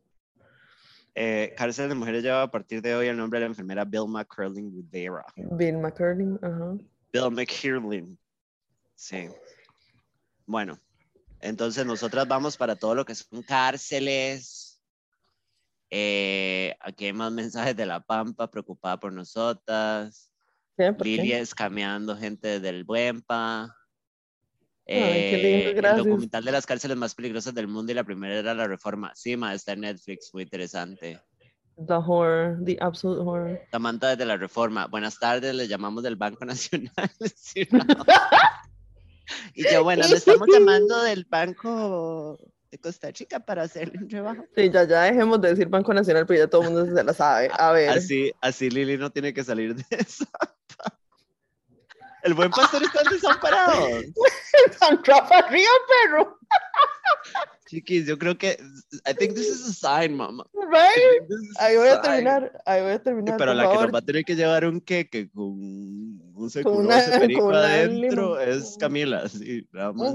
Eh, 1.15 1.55
cárcel 1.57 1.89
de 1.91 1.95
mujeres 1.95 2.23
lleva 2.23 2.43
a 2.43 2.51
partir 2.51 2.81
de 2.81 2.95
hoy 2.95 3.07
el 3.07 3.17
nombre 3.17 3.39
de 3.39 3.45
la 3.45 3.51
enfermera 3.51 3.85
Vilma 3.85 4.25
Curling 4.25 4.73
Rivera. 4.73 5.27
Bill 5.37 5.79
McCurdy, 5.79 6.39
ajá. 6.41 6.79
Bill 7.13 7.31
McHirlin. 7.31 8.19
Sí. 8.95 9.29
Bueno, 10.47 10.79
entonces 11.41 11.85
nosotras 11.85 12.27
vamos 12.27 12.57
para 12.57 12.77
todo 12.77 12.95
lo 12.95 13.05
que 13.05 13.15
son 13.15 13.43
cárceles. 13.43 14.81
Eh, 15.91 16.75
aquí 16.81 17.07
hay 17.07 17.13
más 17.13 17.31
mensajes 17.31 17.77
de 17.77 17.85
La 17.85 18.01
Pampa 18.01 18.51
preocupada 18.51 18.99
por 18.99 19.13
nosotras. 19.13 20.32
¿Qué? 20.77 20.93
¿Por 20.93 21.03
qué? 21.03 21.11
Lili 21.11 21.33
escameando 21.33 22.17
gente 22.17 22.61
del 22.61 22.85
Buenpa. 22.85 23.77
Ay, 24.87 25.31
qué 25.31 25.73
lindo, 25.75 25.89
Eh, 25.89 25.93
el 25.93 25.97
documental 26.05 26.45
de 26.45 26.53
las 26.53 26.67
cárceles 26.67 26.97
más 26.97 27.15
peligrosas 27.15 27.55
del 27.55 27.69
mundo 27.69 27.93
y 27.93 27.95
la 27.95 28.05
primera 28.05 28.35
era 28.35 28.55
la 28.55 28.67
reforma. 28.67 29.13
Sí, 29.15 29.37
ma, 29.37 29.55
está 29.55 29.73
en 29.73 29.81
Netflix, 29.83 30.31
muy 30.35 30.43
interesante. 30.43 31.21
The 31.77 31.95
horror, 31.95 32.59
the 32.65 32.77
absolute 32.81 33.23
horror. 33.23 33.61
Samantha 33.71 34.11
desde 34.11 34.27
la 34.27 34.37
reforma. 34.37 34.87
Buenas 34.87 35.19
tardes, 35.19 35.55
le 35.55 35.69
llamamos 35.69 36.03
del 36.03 36.17
Banco 36.17 36.45
Nacional. 36.45 36.91
Sí, 37.37 37.67
y 39.55 39.71
yo, 39.71 39.85
bueno, 39.85 40.07
le 40.09 40.17
estamos 40.17 40.49
llamando 40.53 41.03
del 41.03 41.25
Banco 41.25 42.39
de 42.73 42.79
Costa 42.79 43.11
Rica 43.11 43.39
para 43.39 43.63
hacerle 43.63 43.99
un 43.99 44.09
trabajo. 44.09 44.45
Sí, 44.57 44.71
ya, 44.71 44.85
ya 44.85 45.03
dejemos 45.03 45.41
de 45.43 45.51
decir 45.51 45.69
Banco 45.69 45.93
Nacional, 45.93 46.27
pero 46.27 46.41
ya 46.41 46.49
todo 46.49 46.63
el 46.63 46.71
mundo 46.71 46.97
se 46.97 47.05
la 47.05 47.13
sabe. 47.13 47.51
A 47.53 47.71
ver. 47.71 47.91
Así, 47.91 48.33
así 48.41 48.71
Lili 48.71 48.97
no 48.97 49.11
tiene 49.11 49.35
que 49.35 49.45
salir 49.45 49.77
de 49.77 49.85
eso. 49.91 50.25
El 52.23 52.35
buen 52.35 52.51
pastor 52.51 52.83
está 52.83 53.03
desamparado. 53.11 53.89
Entró 54.91 55.15
para 55.29 55.47
arriba, 55.47 55.71
perro. 55.89 56.39
Chiquis, 57.67 58.07
yo 58.07 58.19
creo 58.19 58.39
que. 58.39 58.59
I 59.07 59.13
think 59.13 59.35
this 59.35 59.49
is 59.49 59.67
a 59.67 59.73
sign, 59.73 60.17
mamá. 60.17 60.47
Right? 60.55 61.31
Ahí 61.59 61.77
voy 61.77 61.89
a 61.89 62.01
terminar. 62.01 62.63
Ahí 62.65 62.81
voy 62.81 62.93
a 62.93 63.03
terminar. 63.03 63.37
Pero 63.37 63.53
la 63.55 63.69
que 63.69 63.75
nos 63.75 63.93
va 63.93 63.99
a 63.99 64.03
tener 64.03 64.25
que 64.25 64.37
llevar 64.37 64.65
un 64.65 64.81
queque 64.81 65.31
con 65.31 65.45
un 65.49 66.51
seculoso 66.51 67.11
perico 67.19 67.51
adentro 67.51 68.41
es 68.41 68.77
Camila, 68.79 69.29
sí, 69.29 69.69
nada 69.73 69.93
más. 69.93 70.15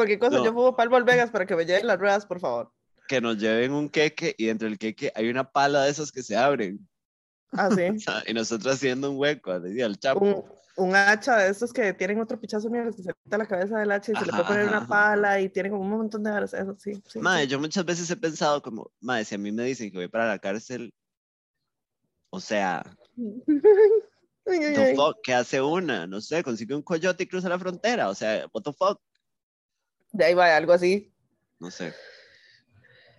Cualquier 0.00 0.18
cosa, 0.18 0.38
No. 0.38 0.44
yo 0.46 0.52
fumo 0.54 0.74
Palvo 0.74 1.02
Vegas 1.04 1.30
para 1.30 1.44
que 1.44 1.54
me 1.54 1.66
lleven 1.66 1.86
las 1.86 1.98
ruedas, 1.98 2.24
por 2.24 2.40
favor. 2.40 2.72
Que 3.06 3.20
nos 3.20 3.36
lleven 3.36 3.72
un 3.72 3.90
queque 3.90 4.34
y 4.38 4.46
dentro 4.46 4.66
del 4.66 4.78
queque 4.78 5.12
hay 5.14 5.28
una 5.28 5.44
pala 5.50 5.82
de 5.84 5.90
esas 5.90 6.10
que 6.10 6.22
se 6.22 6.36
abren. 6.36 6.88
Ah, 7.52 7.68
sí. 7.70 7.82
Y 8.28 8.32
nosotros 8.32 8.74
haciendo 8.74 9.10
un 9.10 9.18
hueco, 9.18 9.50
así 9.52 9.80
al 9.82 9.98
chapo. 9.98 10.20
un, 10.24 10.44
un 10.88 10.94
hacha 10.96 11.36
de 11.36 11.50
estos 11.50 11.70
que 11.72 11.92
tienen 11.92 12.18
otro 12.20 12.40
pichazo 12.40 12.70
mierda 12.70 12.92
que 12.92 13.02
se 13.02 13.12
quita 13.24 13.36
la 13.36 13.46
cabeza 13.46 13.78
del 13.78 13.90
hacha 13.90 14.12
y 14.12 14.14
se 14.16 14.24
le 14.24 14.30
puede 14.30 14.42
Ajá, 14.42 14.48
poner 14.48 14.62
ajá, 14.62 14.70
una 14.70 14.78
ajá. 14.78 14.88
pala 14.88 15.40
y 15.40 15.48
tiene 15.50 15.68
como 15.68 15.82
un 15.82 15.90
montón 15.90 16.22
de 16.22 16.30
varas. 16.30 16.54
Eso 16.54 16.74
sí. 16.78 16.94
sí, 17.06 17.18
Madre, 17.18 17.42
sí. 17.42 17.48
yo 17.48 17.60
muchas 17.60 17.84
veces 17.84 18.10
he 18.10 18.16
pensado 18.16 18.62
como, 18.62 18.90
madre, 19.00 19.24
si 19.26 19.34
a 19.34 19.38
mí 19.38 19.52
me 19.52 19.64
dicen 19.64 19.90
que 19.90 19.98
voy 19.98 20.08
para 20.08 20.26
la 20.28 20.38
cárcel, 20.38 20.94
o 22.30 22.40
sea, 22.40 22.82
ay, 24.46 24.60
the 24.74 24.94
fuck, 24.94 25.18
¿qué 25.22 25.34
hace 25.34 25.60
una? 25.60 26.06
No 26.06 26.20
sé, 26.20 26.42
consigue 26.42 26.74
un 26.74 26.82
coyote 26.82 27.24
y 27.24 27.26
cruza 27.26 27.48
la 27.50 27.58
frontera, 27.58 28.08
o 28.08 28.14
sea, 28.14 28.46
what 28.54 28.62
the 28.62 28.72
fuck, 28.72 29.00
De 30.12 30.24
ahí 30.24 30.34
va, 30.34 30.56
algo 30.56 30.72
así. 30.72 31.12
no 31.58 31.70
sé. 31.70 31.92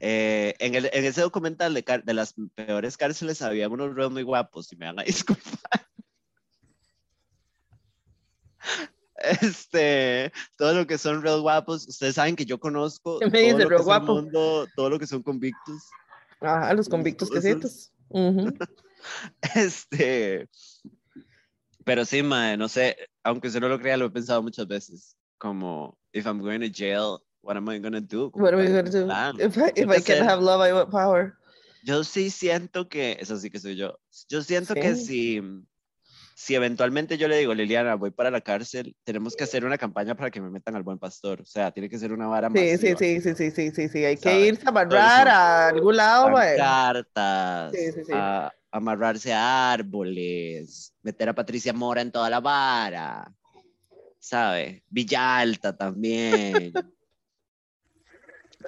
Eh, 0.04 0.56
en, 0.58 0.74
el, 0.74 0.90
en 0.92 1.06
ese 1.06 1.22
documental 1.22 1.76
de, 1.76 2.14
las 2.14 2.34
peores 2.56 2.98
cárceles 2.98 3.44
había 3.44 3.70
unos 3.70 3.94
reos 3.94 4.12
muy 4.12 4.24
guapos, 4.24 4.74
y 4.74 4.76
me 4.76 4.88
van 4.88 5.00
a 5.00 5.04
disculpar. 5.04 5.88
Este, 9.42 10.32
todo 10.58 10.74
lo 10.74 10.88
que 10.88 10.98
son 10.98 11.22
reos 11.22 11.42
guapos, 11.42 11.88
ustedes 11.88 12.16
saben 12.16 12.36
que 12.36 12.46
yo 12.46 12.60
conozco 12.60 13.20
¿Qué 13.20 13.28
me 13.28 13.42
todo 13.44 13.58
dice, 13.58 13.70
lo 13.70 13.78
que 13.78 13.84
guapo? 13.84 14.16
mundo, 14.16 14.68
todo 14.76 14.90
lo 14.90 14.98
que 14.98 15.06
son 15.06 15.22
convictos. 15.22 15.88
Ajá, 16.42 16.74
los 16.74 16.90
convictos 16.90 17.30
quesitos. 17.30 17.92
Ujú. 18.10 18.54
Este, 19.56 20.48
pero 21.84 22.06
sí, 22.06 22.22
mae, 22.22 22.56
no 22.58 22.68
sé, 22.68 22.96
aunque 23.24 23.48
usted 23.48 23.60
no 23.60 23.68
lo 23.68 23.80
crea, 23.80 23.98
lo 23.98 24.06
he 24.06 24.12
pensado 24.12 24.44
muchas 24.44 24.68
veces. 24.68 25.18
Como, 25.42 25.98
if 26.14 26.28
I'm 26.28 26.40
going 26.40 26.60
to 26.62 26.70
jail, 26.70 27.20
what 27.42 27.58
am 27.58 27.68
I 27.68 27.80
gonna 27.80 28.00
do? 28.00 28.30
What 28.36 28.54
¿Cuál 28.54 28.68
gonna 28.68 28.88
es 28.88 28.94
mi 28.94 29.00
do? 29.02 29.44
If 29.44 29.58
I, 29.58 29.72
if 29.76 29.90
I 29.90 30.02
que 30.04 30.14
can't 30.14 30.30
have 30.30 30.40
love, 30.40 30.62
I 30.62 30.72
want 30.72 30.92
power. 30.92 31.34
Yo 31.84 32.04
sí 32.04 32.30
siento 32.30 32.88
que, 32.88 33.18
eso 33.20 33.38
sí 33.38 33.50
que 33.50 33.58
soy 33.60 33.76
yo, 33.76 33.98
yo 34.30 34.44
siento 34.44 34.76
que 34.76 34.94
Sí. 34.96 35.04
si, 35.04 35.42
si 36.36 36.54
eventualmente 36.54 37.18
yo 37.18 37.28
le 37.28 37.40
digo, 37.40 37.56
Liliana, 37.56 37.96
voy 37.96 38.12
para 38.12 38.30
la 38.30 38.42
cárcel, 38.42 38.96
tenemos 39.04 39.36
que 39.36 39.46
hacer 39.46 39.66
una 39.66 39.80
campaña 39.80 40.14
para 40.16 40.30
que 40.30 40.40
me 40.40 40.52
metan 40.52 40.76
al 40.76 40.84
buen 40.84 41.00
pastor. 41.00 41.42
O 41.42 41.46
sea, 41.46 41.72
tiene 41.72 41.90
que 41.90 41.98
ser 41.98 42.14
una 42.14 42.28
vara 42.28 42.48
Sí, 42.50 42.78
sí, 42.78 42.94
masiva. 42.94 43.00
sí, 43.00 43.22
sí, 43.22 43.34
sí, 43.34 43.52
sí, 43.52 43.72
sí, 43.72 43.90
sí. 43.90 44.06
Hay 44.06 44.18
que 44.18 44.30
¿Sabes? 44.30 44.48
irse 44.48 44.64
a 44.68 44.70
amarrar 44.70 45.28
a 45.28 45.68
algún 45.70 45.98
lado. 45.98 46.36
Cartas, 46.56 47.72
Sí, 47.74 47.92
sí, 47.94 48.04
sí. 48.06 48.12
a 48.14 48.52
amarrarse 48.72 49.34
a 49.34 49.72
árboles, 49.74 50.94
meter 51.02 51.30
a 51.30 51.34
Patricia 51.34 51.74
Mora 51.74 52.02
en 52.02 52.12
toda 52.12 52.30
la 52.30 52.40
vara, 52.40 53.34
¿sabe? 54.22 54.84
Villa 54.90 55.40
Alta 55.40 55.76
también. 55.76 56.72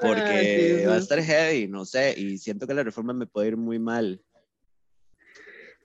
Porque 0.01 0.79
Ay, 0.79 0.85
va 0.85 0.95
a 0.95 0.97
estar 0.97 1.21
heavy, 1.21 1.67
no 1.67 1.85
sé, 1.85 2.15
y 2.17 2.39
siento 2.39 2.65
que 2.65 2.73
la 2.73 2.81
reforma 2.83 3.13
me 3.13 3.27
puede 3.27 3.49
ir 3.49 3.57
muy 3.57 3.77
mal. 3.77 4.19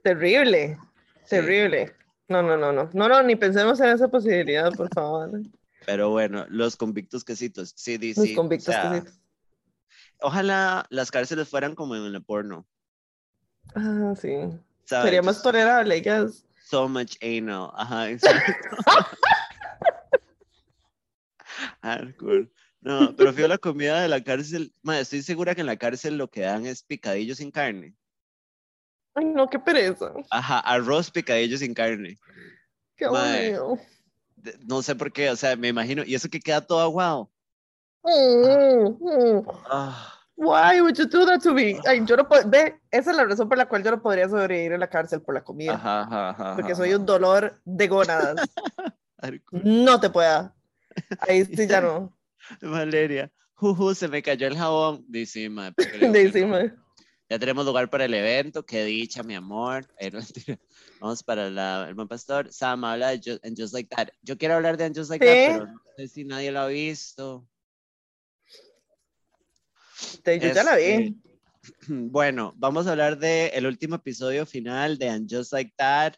Terrible, 0.02 0.78
Sí. 1.24 1.36
terrible. 1.36 1.94
No, 2.28 2.42
no, 2.42 2.56
no, 2.56 2.72
no. 2.72 2.88
No, 2.94 3.08
no, 3.08 3.22
ni 3.22 3.36
pensemos 3.36 3.78
en 3.80 3.90
esa 3.90 4.08
posibilidad, 4.08 4.72
por 4.72 4.88
favor. 4.94 5.30
Pero 5.84 6.08
bueno, 6.10 6.46
los 6.48 6.76
convictos 6.76 7.22
quesitos, 7.22 7.74
sí, 7.76 7.98
Los 7.98 8.24
sí, 8.24 8.32
o 8.32 8.36
convictos 8.36 8.74
sea, 8.74 8.90
quesitos. 8.90 9.20
Ojalá 10.20 10.86
las 10.88 11.10
cárceles 11.10 11.48
fueran 11.48 11.74
como 11.74 11.94
en 11.94 12.02
el 12.14 12.24
porno. 12.24 12.66
Ah, 13.74 14.14
sí. 14.18 14.30
¿sabes? 14.84 15.04
Sería 15.04 15.22
más 15.22 15.42
tolerable, 15.42 16.00
guess. 16.00 16.46
So 16.64 16.88
much 16.88 17.16
anal. 17.22 17.70
Ajá, 17.74 18.08
exacto. 18.10 18.52
Hardcore. 21.82 22.50
No, 22.80 23.14
pero 23.16 23.32
fío 23.32 23.48
la 23.48 23.58
comida 23.58 24.00
de 24.00 24.08
la 24.08 24.22
cárcel. 24.22 24.72
Madre, 24.82 25.02
estoy 25.02 25.22
segura 25.22 25.54
que 25.54 25.62
en 25.62 25.66
la 25.66 25.76
cárcel 25.76 26.16
lo 26.16 26.30
que 26.30 26.42
dan 26.42 26.64
es 26.66 26.82
picadillo 26.82 27.34
sin 27.34 27.50
carne. 27.50 27.94
Ay, 29.14 29.24
no, 29.24 29.48
qué 29.48 29.58
pereza. 29.58 30.12
Ajá, 30.30 30.60
arroz 30.60 31.10
picadillo 31.10 31.58
sin 31.58 31.74
carne. 31.74 32.18
Qué 32.96 33.04
aburrido. 33.04 33.78
No 34.66 34.82
sé 34.82 34.94
por 34.94 35.12
qué, 35.12 35.30
o 35.30 35.36
sea, 35.36 35.56
me 35.56 35.68
imagino. 35.68 36.04
Y 36.04 36.14
eso 36.14 36.28
que 36.28 36.40
queda 36.40 36.60
todo 36.60 36.80
aguado. 36.80 37.30
Mm, 38.04 38.86
mm. 39.00 39.46
Ah, 39.70 40.14
Why 40.36 40.80
would 40.80 40.96
you 40.96 41.04
do 41.04 41.26
that 41.26 41.42
to 41.42 41.52
me? 41.52 41.80
Ay, 41.84 42.04
yo 42.06 42.16
no 42.16 42.28
puedo, 42.28 42.48
ve, 42.48 42.78
esa 42.92 43.10
es 43.10 43.16
la 43.16 43.24
razón 43.24 43.48
por 43.48 43.58
la 43.58 43.66
cual 43.68 43.82
yo 43.82 43.90
no 43.90 44.00
podría 44.00 44.28
sobrevivir 44.28 44.70
en 44.70 44.78
la 44.78 44.88
cárcel 44.88 45.20
por 45.20 45.34
la 45.34 45.42
comida. 45.42 45.74
ajá, 45.74 46.02
ajá, 46.02 46.30
ajá, 46.30 46.54
porque 46.54 46.76
soy 46.76 46.94
un 46.94 47.04
dolor 47.04 47.60
de 47.64 47.88
gónadas. 47.88 48.36
No 49.50 49.98
te 49.98 50.10
pueda. 50.10 50.54
Ahí 51.20 51.44
sí 51.44 51.66
ya 51.66 51.80
no. 51.80 52.16
Valeria. 52.62 53.30
Juju, 53.54 53.94
se 53.94 54.08
me 54.08 54.22
cayó 54.22 54.46
el 54.46 54.56
jabón. 54.56 55.04
De 55.08 55.20
encima. 55.20 55.74
Ya 57.30 57.38
tenemos 57.38 57.66
lugar 57.66 57.90
para 57.90 58.06
el 58.06 58.14
evento, 58.14 58.64
qué 58.64 58.86
dicha, 58.86 59.22
mi 59.22 59.34
amor. 59.34 59.86
Vamos 61.00 61.22
para 61.22 61.50
la, 61.50 61.86
el 61.86 61.94
buen 61.94 62.08
pastor. 62.08 62.50
Sam 62.50 62.84
habla 62.84 63.10
de 63.10 63.18
Just, 63.18 63.44
and 63.44 63.54
Just 63.54 63.74
Like 63.74 63.94
That. 63.94 64.08
Yo 64.22 64.38
quiero 64.38 64.54
hablar 64.54 64.78
de 64.78 64.84
And 64.84 64.96
Just 64.96 65.10
Like 65.10 65.22
Sí. 65.22 65.30
That, 65.30 65.52
pero 65.52 65.66
no 65.66 65.80
sé 65.94 66.08
si 66.08 66.24
nadie 66.24 66.50
lo 66.50 66.60
ha 66.60 66.68
visto. 66.68 67.46
Te- 70.22 70.40
Yo 70.40 70.54
ya 70.54 70.62
la 70.64 70.76
vi. 70.76 70.84
Este, 70.84 71.14
Bueno, 71.88 72.54
vamos 72.56 72.86
a 72.86 72.92
hablar 72.92 73.18
del 73.18 73.50
el 73.52 73.66
último 73.66 73.96
episodio 73.96 74.46
final 74.46 74.96
de 74.96 75.10
And 75.10 75.28
Just 75.30 75.52
Like 75.52 75.74
That. 75.76 76.14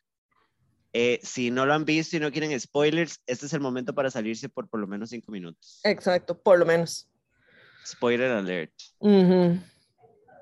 Eh, 0.92 1.20
si 1.22 1.50
no 1.50 1.66
lo 1.66 1.74
han 1.74 1.85
visto 1.85 2.16
y 2.16 2.20
no 2.20 2.33
quieren 2.33 2.59
spoilers, 2.59 3.20
este 3.26 3.46
es 3.46 3.53
el 3.53 3.61
momento 3.61 3.94
para 3.94 4.11
salirse 4.11 4.48
por 4.48 4.68
por 4.68 4.81
lo 4.81 4.87
menos 4.88 5.11
cinco 5.11 5.31
minutos. 5.31 5.81
Exacto, 5.85 6.37
por 6.40 6.59
lo 6.59 6.66
menos. 6.66 7.09
Spoiler 7.87 8.31
alert. 8.33 8.72
Ujú. 8.98 9.59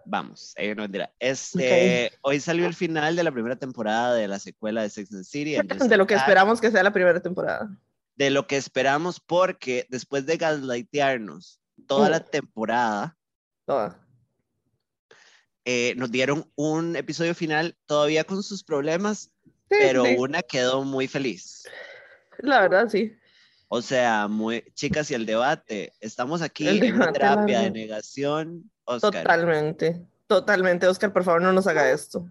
Vamos, 0.06 0.54
eh, 0.56 0.74
no 0.74 0.82
mentira. 0.82 1.12
Este, 1.18 2.10
hoy 2.22 2.40
salió 2.40 2.66
el 2.66 2.74
final 2.74 3.14
de 3.14 3.22
la 3.24 3.30
primera 3.30 3.56
temporada 3.56 4.14
de 4.14 4.26
la 4.26 4.38
secuela 4.38 4.80
de 4.80 4.88
Sex 4.88 5.12
and 5.12 5.20
the 5.20 5.24
City. 5.24 5.56
De 5.88 5.96
lo 5.98 6.06
que 6.06 6.14
esperamos 6.14 6.62
que 6.62 6.70
sea 6.70 6.82
la 6.82 6.92
primera 6.94 7.20
temporada. 7.20 7.68
De 8.16 8.30
lo 8.30 8.46
que 8.46 8.56
esperamos, 8.56 9.20
porque 9.20 9.86
después 9.90 10.24
de 10.24 10.38
gaslightearnos 10.38 11.60
toda 11.86 12.08
Mm. 12.08 12.10
la 12.10 12.20
temporada, 12.20 13.16
Toda. 13.66 14.00
eh, 15.66 15.92
nos 15.98 16.10
dieron 16.10 16.50
un 16.56 16.96
episodio 16.96 17.34
final 17.34 17.76
todavía 17.84 18.24
con 18.24 18.42
sus 18.42 18.64
problemas, 18.64 19.30
pero 19.68 20.04
sí. 20.04 20.16
una 20.18 20.42
quedó 20.42 20.84
muy 20.84 21.08
feliz. 21.08 21.64
La 22.38 22.60
verdad, 22.60 22.88
sí. 22.88 23.12
O 23.68 23.82
sea, 23.82 24.28
muy, 24.28 24.64
chicas, 24.74 25.10
y 25.10 25.14
el 25.14 25.26
debate, 25.26 25.92
estamos 26.00 26.40
aquí 26.40 26.66
El 26.66 26.82
en 26.82 26.94
una 26.94 27.12
terapia 27.12 27.60
de 27.60 27.70
negación, 27.70 28.70
Oscar. 28.84 29.12
Totalmente. 29.24 30.06
Totalmente. 30.26 30.86
Oscar, 30.86 31.12
por 31.12 31.24
favor, 31.24 31.42
no 31.42 31.52
nos 31.52 31.66
haga 31.66 31.90
esto. 31.90 32.30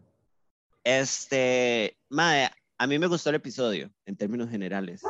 Este, 0.84 1.97
mae, 2.10 2.50
a 2.78 2.88
mí 2.88 2.97
me 2.97 3.08
gustó 3.08 3.30
el 3.30 3.36
episodio 3.36 3.91
en 4.06 4.15
términos 4.15 4.50
generales. 4.50 5.02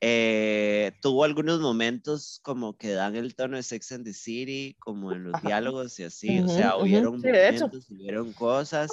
Eh, 0.00 0.92
tuvo 1.00 1.24
algunos 1.24 1.60
momentos 1.60 2.38
como 2.42 2.76
que 2.76 2.92
dan 2.92 3.16
el 3.16 3.34
tono 3.34 3.56
de 3.56 3.62
Sex 3.62 3.92
and 3.92 4.04
the 4.04 4.12
City, 4.12 4.76
como 4.78 5.12
en 5.12 5.24
los 5.24 5.34
Ajá. 5.34 5.46
diálogos 5.46 5.98
y 5.98 6.04
así, 6.04 6.38
o 6.38 6.44
Ujú, 6.44 6.54
sea, 6.54 6.76
ujú, 6.76 6.84
hubieron 6.84 7.20
sí, 7.20 7.28
de 7.30 7.48
hecho. 7.48 7.66
momentos, 7.66 7.90
hubieron 7.90 8.32
cosas. 8.32 8.90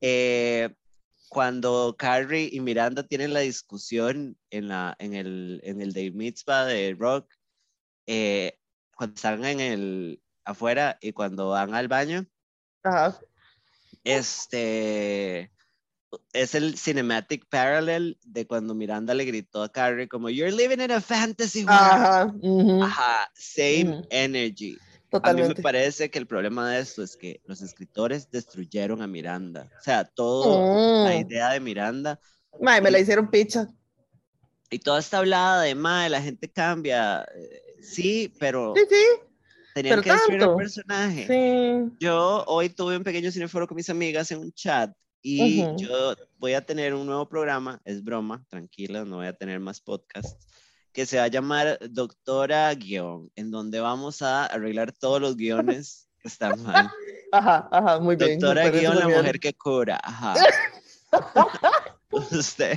Eh, 0.00 0.70
cuando 1.30 1.94
Carrie 1.96 2.50
y 2.52 2.58
Miranda 2.58 3.04
tienen 3.04 3.32
la 3.32 3.40
discusión 3.40 4.36
en, 4.50 4.66
la, 4.66 4.96
en, 4.98 5.14
el, 5.14 5.60
en 5.62 5.80
el 5.80 5.92
Day 5.92 6.10
Mitzvah 6.10 6.66
de 6.66 6.96
Rock, 6.98 7.32
eh, 8.08 8.58
cuando 8.96 9.14
están 9.14 9.44
en 9.44 9.60
el 9.60 10.22
afuera 10.44 10.98
y 11.00 11.12
cuando 11.12 11.50
van 11.50 11.72
al 11.72 11.86
baño, 11.86 12.26
Ajá. 12.82 13.20
este 14.02 15.52
es 16.32 16.56
el 16.56 16.76
cinematic 16.76 17.46
parallel 17.48 18.18
de 18.24 18.48
cuando 18.48 18.74
Miranda 18.74 19.14
le 19.14 19.24
gritó 19.24 19.62
a 19.62 19.70
Carrie 19.70 20.08
como 20.08 20.30
You're 20.30 20.50
living 20.50 20.82
in 20.82 20.90
a 20.90 21.00
fantasy 21.00 21.64
world. 21.64 21.78
Ajá. 21.78 22.24
ujú, 22.26 22.82
Ajá, 22.82 23.30
same 23.36 24.00
Ujú. 24.00 24.08
energy. 24.10 24.80
A 25.12 25.32
mí 25.32 25.40
me 25.42 25.54
Totalmente. 25.54 25.62
parece 25.62 26.10
que 26.10 26.18
el 26.18 26.26
problema 26.26 26.70
de 26.70 26.80
esto 26.80 27.02
es 27.02 27.16
que 27.16 27.40
los 27.46 27.60
escritores 27.62 28.30
destruyeron 28.30 29.02
a 29.02 29.06
Miranda. 29.06 29.68
O 29.78 29.82
sea, 29.82 30.04
todo 30.04 30.62
la 31.04 31.16
Mm. 31.16 31.20
idea 31.26 31.50
de 31.50 31.60
Miranda 31.60 32.20
Mae, 32.60 32.80
me 32.80 32.90
la 32.90 32.98
hicieron 33.00 33.28
picha. 33.30 33.68
y 34.70 34.78
toda 34.78 35.00
esta 35.00 35.18
hablada 35.18 35.62
de 35.62 35.74
mae, 35.74 36.08
la 36.10 36.22
gente 36.22 36.48
cambia. 36.50 37.26
eh, 37.34 37.62
Sí, 37.82 38.32
pero 38.38 38.74
Sí, 38.76 38.82
sí. 38.88 39.04
tenían 39.74 39.92
pero 39.94 40.02
que 40.02 40.12
destruir 40.12 40.42
al 40.44 40.54
personaje. 40.56 41.26
Sí. 41.26 41.96
Yo 41.98 42.44
hoy 42.46 42.68
tuve 42.68 42.96
un 42.96 43.02
pequeño 43.04 43.30
cineforo 43.32 43.66
con 43.66 43.76
mis 43.76 43.90
amigas 43.90 44.30
en 44.30 44.38
un 44.40 44.52
chat 44.52 44.92
y 45.22 45.62
Ujú. 45.64 45.76
yo 45.76 46.14
voy 46.38 46.52
a 46.54 46.64
tener 46.64 46.94
un 46.94 47.06
nuevo 47.06 47.28
programa, 47.28 47.80
es 47.84 48.02
broma, 48.04 48.44
tranquila, 48.48 49.04
no 49.04 49.16
voy 49.16 49.26
a 49.26 49.32
tener 49.32 49.58
más 49.60 49.80
podcasts, 49.80 50.46
que 50.92 51.06
se 51.06 51.18
va 51.18 51.24
a 51.24 51.28
llamar 51.28 51.78
Doctora 51.90 52.74
Guión, 52.74 53.30
en 53.36 53.50
donde 53.50 53.80
vamos 53.80 54.22
a 54.22 54.46
arreglar 54.46 54.92
todos 54.92 55.20
los 55.20 55.36
guiones 55.36 56.08
que 56.20 56.28
están 56.28 56.62
mal. 56.62 56.90
Ajá, 57.32 57.68
ajá, 57.70 58.00
muy 58.00 58.16
bien. 58.16 58.40
Doctora 58.40 58.70
Guión, 58.70 58.98
la 58.98 59.06
mujer 59.06 59.38
que 59.38 59.54
cura, 59.54 60.00
ajá. 60.02 60.34
usted, 62.10 62.76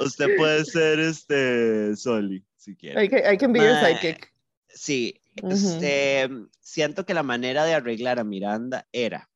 usted 0.00 0.36
puede 0.36 0.64
ser 0.64 0.98
este 0.98 1.94
Soli, 1.94 2.44
si 2.56 2.74
quiere. 2.74 3.04
I 3.04 3.08
can, 3.08 3.34
I 3.34 3.36
can 3.38 3.52
be 3.52 3.60
your 3.60 3.74
Mae, 3.74 3.94
sidekick. 3.94 4.32
Sí, 4.68 5.20
este, 5.36 6.28
siento 6.60 7.06
que 7.06 7.14
la 7.14 7.22
manera 7.22 7.64
de 7.64 7.74
arreglar 7.74 8.18
a 8.18 8.24
Miranda 8.24 8.88
era, 8.90 9.29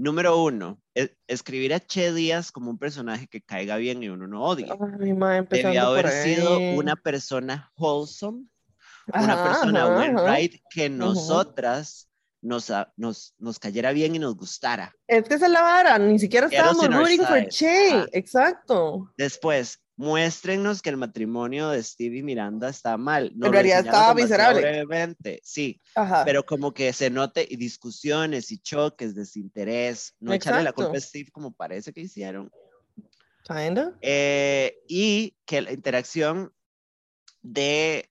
número 0.00 0.42
uno, 0.42 0.80
e- 0.94 1.14
escribir 1.28 1.74
a 1.74 1.80
Che 1.80 2.12
Díaz 2.12 2.50
como 2.50 2.70
un 2.70 2.78
personaje 2.78 3.26
que 3.28 3.42
caiga 3.42 3.76
bien 3.76 4.02
y 4.02 4.08
uno 4.08 4.26
no 4.26 4.42
odie. 4.42 4.66
Ay, 4.70 5.46
Debía 5.48 5.86
haber 5.86 6.08
sido 6.10 6.58
una 6.76 6.96
persona 6.96 7.70
wholesome, 7.76 8.46
una 9.12 9.34
Ajá, 9.34 9.42
persona 9.44 9.84
ajá, 9.84 9.94
buen 9.94 10.18
ajá. 10.18 10.34
right, 10.36 10.54
que 10.70 10.88
nosotras 10.88 12.08
nos, 12.42 12.70
a- 12.70 12.92
nos, 12.96 13.34
nos 13.38 13.58
cayera 13.58 13.92
bien 13.92 14.14
y 14.14 14.18
nos 14.18 14.34
gustara. 14.36 14.92
Es 15.06 15.24
que 15.28 15.34
es 15.34 15.40
la 15.42 15.60
vara, 15.62 15.98
ni 15.98 16.18
siquiera 16.18 16.46
estábamos 16.46 16.86
rooting 16.88 17.20
for. 17.20 17.48
Che, 17.48 18.06
exacto. 18.12 19.12
Después, 19.18 19.79
muéstrenos 20.00 20.80
que 20.80 20.88
el 20.88 20.96
matrimonio 20.96 21.68
de 21.68 21.82
Steve 21.82 22.16
y 22.16 22.22
Miranda 22.22 22.70
está 22.70 22.96
mal. 22.96 23.32
Nos 23.36 23.48
En 23.48 23.52
realidad 23.52 23.80
estaba 23.80 24.14
miserable. 24.14 24.62
brevemente, 24.62 25.42
sí. 25.44 25.78
Ajá. 25.94 26.24
pero 26.24 26.46
como 26.46 26.72
que 26.72 26.90
se 26.94 27.10
note 27.10 27.46
y 27.48 27.56
discusiones 27.56 28.50
y 28.50 28.58
choques, 28.60 29.14
desinterés, 29.14 30.14
no 30.18 30.32
echarle 30.32 30.62
la 30.62 30.70
Exacto. 30.70 30.84
culpa 30.86 30.96
a 30.96 31.00
Steve 31.02 31.30
como 31.30 31.52
parece 31.52 31.92
que 31.92 32.00
hicieron, 32.00 32.50
Kinda. 33.46 33.94
Eh, 34.00 34.78
y 34.88 35.36
que 35.44 35.60
la 35.60 35.72
interacción 35.72 36.50
de, 37.42 38.10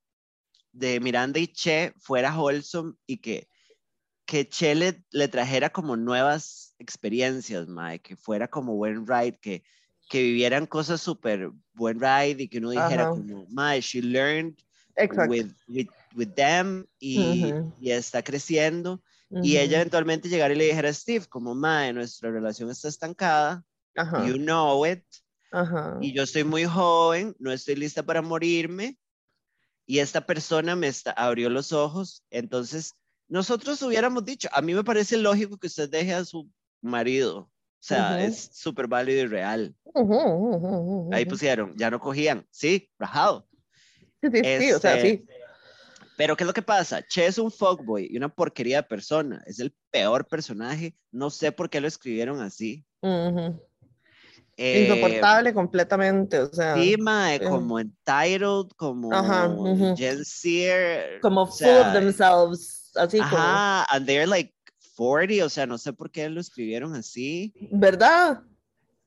de 0.72 1.00
Miranda 1.00 1.40
y 1.40 1.48
Che 1.48 1.94
fuera 1.98 2.38
wholesome 2.38 2.94
y 3.08 3.18
que, 3.18 3.50
que 4.28 4.48
Che 4.48 4.76
le, 4.76 5.04
le 5.10 5.28
trajera 5.28 5.72
como 5.72 5.98
nuevas 5.98 6.76
experiencias, 6.78 7.68
mae, 7.68 8.00
que 8.00 8.16
fuera 8.16 8.48
como 8.48 8.76
buen 8.76 9.08
ride, 9.08 9.40
que, 9.42 9.64
que 10.10 10.22
vivieran 10.24 10.66
cosas 10.66 11.00
súper 11.00 11.52
buen 11.74 12.00
ride 12.00 12.44
y 12.44 12.48
que 12.50 12.58
uno 12.58 12.72
dijera 12.72 13.08
como, 13.08 13.46
mae, 13.50 13.80
she 13.80 14.02
learned 14.02 14.58
with, 15.30 15.54
with, 15.68 15.88
with 16.16 16.34
them 16.34 16.86
y, 17.00 17.54
Ujú. 17.54 17.74
y 17.80 17.92
está 17.92 18.24
creciendo. 18.24 19.02
Y 19.32 19.56
Ujú. 19.56 19.58
ella 19.58 19.78
eventualmente 19.78 20.28
llegara 20.28 20.54
y 20.54 20.58
le 20.58 20.66
dijera 20.66 20.90
a 20.90 20.94
Steve, 20.94 21.28
como, 21.28 21.54
mae, 21.56 21.94
nuestra 21.94 22.32
relación 22.32 22.72
está 22.72 22.88
estancada, 22.90 23.64
you 24.26 24.36
know 24.36 24.86
it, 24.86 25.06
y 26.02 26.12
yo 26.14 26.24
estoy 26.24 26.44
muy 26.44 26.66
joven, 26.66 27.36
no 27.40 27.52
estoy 27.52 27.76
lista 27.76 28.04
para 28.04 28.22
morirme, 28.24 28.98
y 29.86 30.00
esta 30.00 30.26
persona 30.26 30.76
me 30.76 30.88
está, 30.88 31.12
abrió 31.12 31.50
los 31.50 31.72
ojos, 31.72 32.24
entonces 32.32 32.96
nosotros 33.28 33.82
hubiéramos 33.84 34.26
dicho, 34.26 34.50
a 34.52 34.62
mí 34.62 34.74
me 34.74 34.84
parece 34.84 35.18
lógico 35.18 35.58
que 35.58 35.68
usted 35.68 35.90
deje 35.90 36.14
a 36.14 36.26
su 36.26 36.50
marido, 36.82 37.52
o 37.80 37.82
sea, 37.82 38.16
Ujú. 38.18 38.26
es 38.28 38.50
súper 38.54 38.88
válido 38.88 39.22
y 39.22 39.28
real. 39.28 39.76
Ujú, 39.86 40.14
ujú, 40.14 40.68
ujú, 40.68 41.14
Ahí 41.14 41.24
ujú. 41.24 41.30
pusieron, 41.32 41.74
ya 41.78 41.90
no 41.90 42.00
cogían, 42.00 42.46
sí, 42.52 42.92
rajado. 43.00 43.48
Sí, 44.22 44.30
sí, 44.34 44.42
sí, 44.60 44.72
o 44.74 44.80
sea, 44.80 44.96
Este, 44.96 45.08
sí. 45.18 45.26
Pero 46.18 46.36
¿qué 46.36 46.44
es 46.44 46.48
lo 46.48 46.54
que 46.54 46.62
pasa? 46.62 47.02
Che 47.02 47.26
es 47.26 47.38
un 47.38 47.50
fuckboy 47.50 48.10
y 48.12 48.18
una 48.18 48.28
porquería 48.28 48.78
de 48.82 48.84
persona, 48.84 49.42
es 49.46 49.60
el 49.60 49.74
peor 49.90 50.28
personaje, 50.28 50.98
no 51.12 51.30
sé 51.30 51.54
por 51.54 51.70
qué 51.70 51.80
lo 51.80 51.88
escribieron 51.88 52.42
así. 52.42 52.86
Eh, 54.58 54.82
Insoportable 54.84 55.54
completamente, 55.54 56.40
o 56.40 56.54
sea, 56.54 56.76
Sí, 56.76 56.98
mae, 56.98 57.38
eh. 57.38 57.48
como 57.48 57.80
Entitled, 57.80 58.68
como. 58.76 59.10
Jen 59.96 60.26
Sear. 60.26 61.22
como 61.22 61.44
o 61.44 61.48
full 61.48 61.58
sea, 61.58 61.88
of 61.88 61.94
themselves, 61.94 62.92
así 62.96 63.20
como, 63.20 63.38
Ajá, 63.38 63.86
and 63.90 64.06
they're 64.06 64.28
like 64.28 64.54
40, 65.00 65.46
o 65.46 65.50
sea, 65.50 65.66
no 65.68 65.78
sé 65.78 65.94
por 65.94 66.12
qué 66.12 66.30
lo 66.30 66.42
escribieron 66.42 66.96
así. 66.96 67.56
¿verdad? 67.72 68.44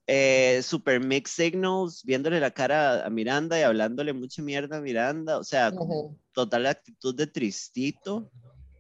Eh, 0.06 0.60
super 0.62 1.00
mixed 1.00 1.32
signals, 1.36 2.02
viéndole 2.04 2.40
la 2.40 2.50
cara 2.50 3.04
a 3.06 3.10
Miranda 3.10 3.58
y 3.58 3.62
hablándole 3.62 4.12
mucha 4.12 4.42
mierda 4.42 4.78
a 4.78 4.80
Miranda, 4.80 5.38
o 5.38 5.44
sea, 5.44 5.72
como 5.72 5.94
Ujú, 5.94 6.16
total 6.32 6.66
actitud 6.66 7.14
de 7.14 7.26
tristito. 7.28 8.30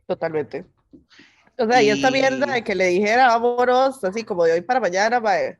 Totalmente. 0.06 0.66
O 1.58 1.66
sea, 1.66 1.82
y 1.82 1.90
esta 1.90 2.10
mierda 2.10 2.46
Y- 2.46 2.54
de 2.54 2.64
que 2.64 2.74
le 2.74 2.86
dijera 2.88 3.28
vámonos, 3.38 4.02
así 4.04 4.24
como 4.24 4.44
de 4.44 4.52
hoy 4.54 4.60
para 4.62 4.80
mañana, 4.80 5.20
mae. 5.20 5.58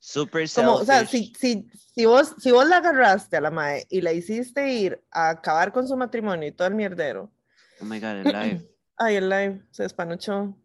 Super 0.00 0.46
Como, 0.52 0.74
o 0.76 0.84
sea, 0.84 1.06
si, 1.06 1.32
si, 1.38 1.68
si, 1.94 2.04
vos, 2.06 2.34
si 2.38 2.50
vos 2.50 2.66
la 2.68 2.78
agarraste 2.78 3.36
a 3.36 3.40
la 3.40 3.50
mae 3.50 3.86
y 3.90 4.00
la 4.00 4.12
hiciste 4.12 4.68
ir 4.72 5.00
a 5.10 5.30
acabar 5.30 5.72
con 5.72 5.86
su 5.86 5.96
matrimonio 5.96 6.48
y 6.48 6.52
todo 6.52 6.66
el 6.68 6.74
mierdero, 6.74 7.30
Oh 7.80 7.84
my 7.84 7.98
god, 8.00 8.16
el 8.16 8.30
live. 8.30 8.62
ay, 8.98 9.16
el 9.16 9.28
live 9.28 9.62
se 9.70 9.84
despanuchó. 9.84 10.56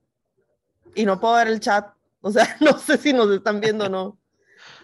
Y 0.96 1.06
no 1.06 1.20
puedo 1.20 1.36
ver 1.36 1.48
el 1.48 1.60
chat. 1.60 1.94
O 2.22 2.32
sea, 2.32 2.56
no 2.62 2.78
sé 2.78 2.98
si 2.98 3.14
nos 3.14 3.30
están 3.32 3.60
viendo 3.60 3.86
o 3.86 3.90
no. 3.90 4.20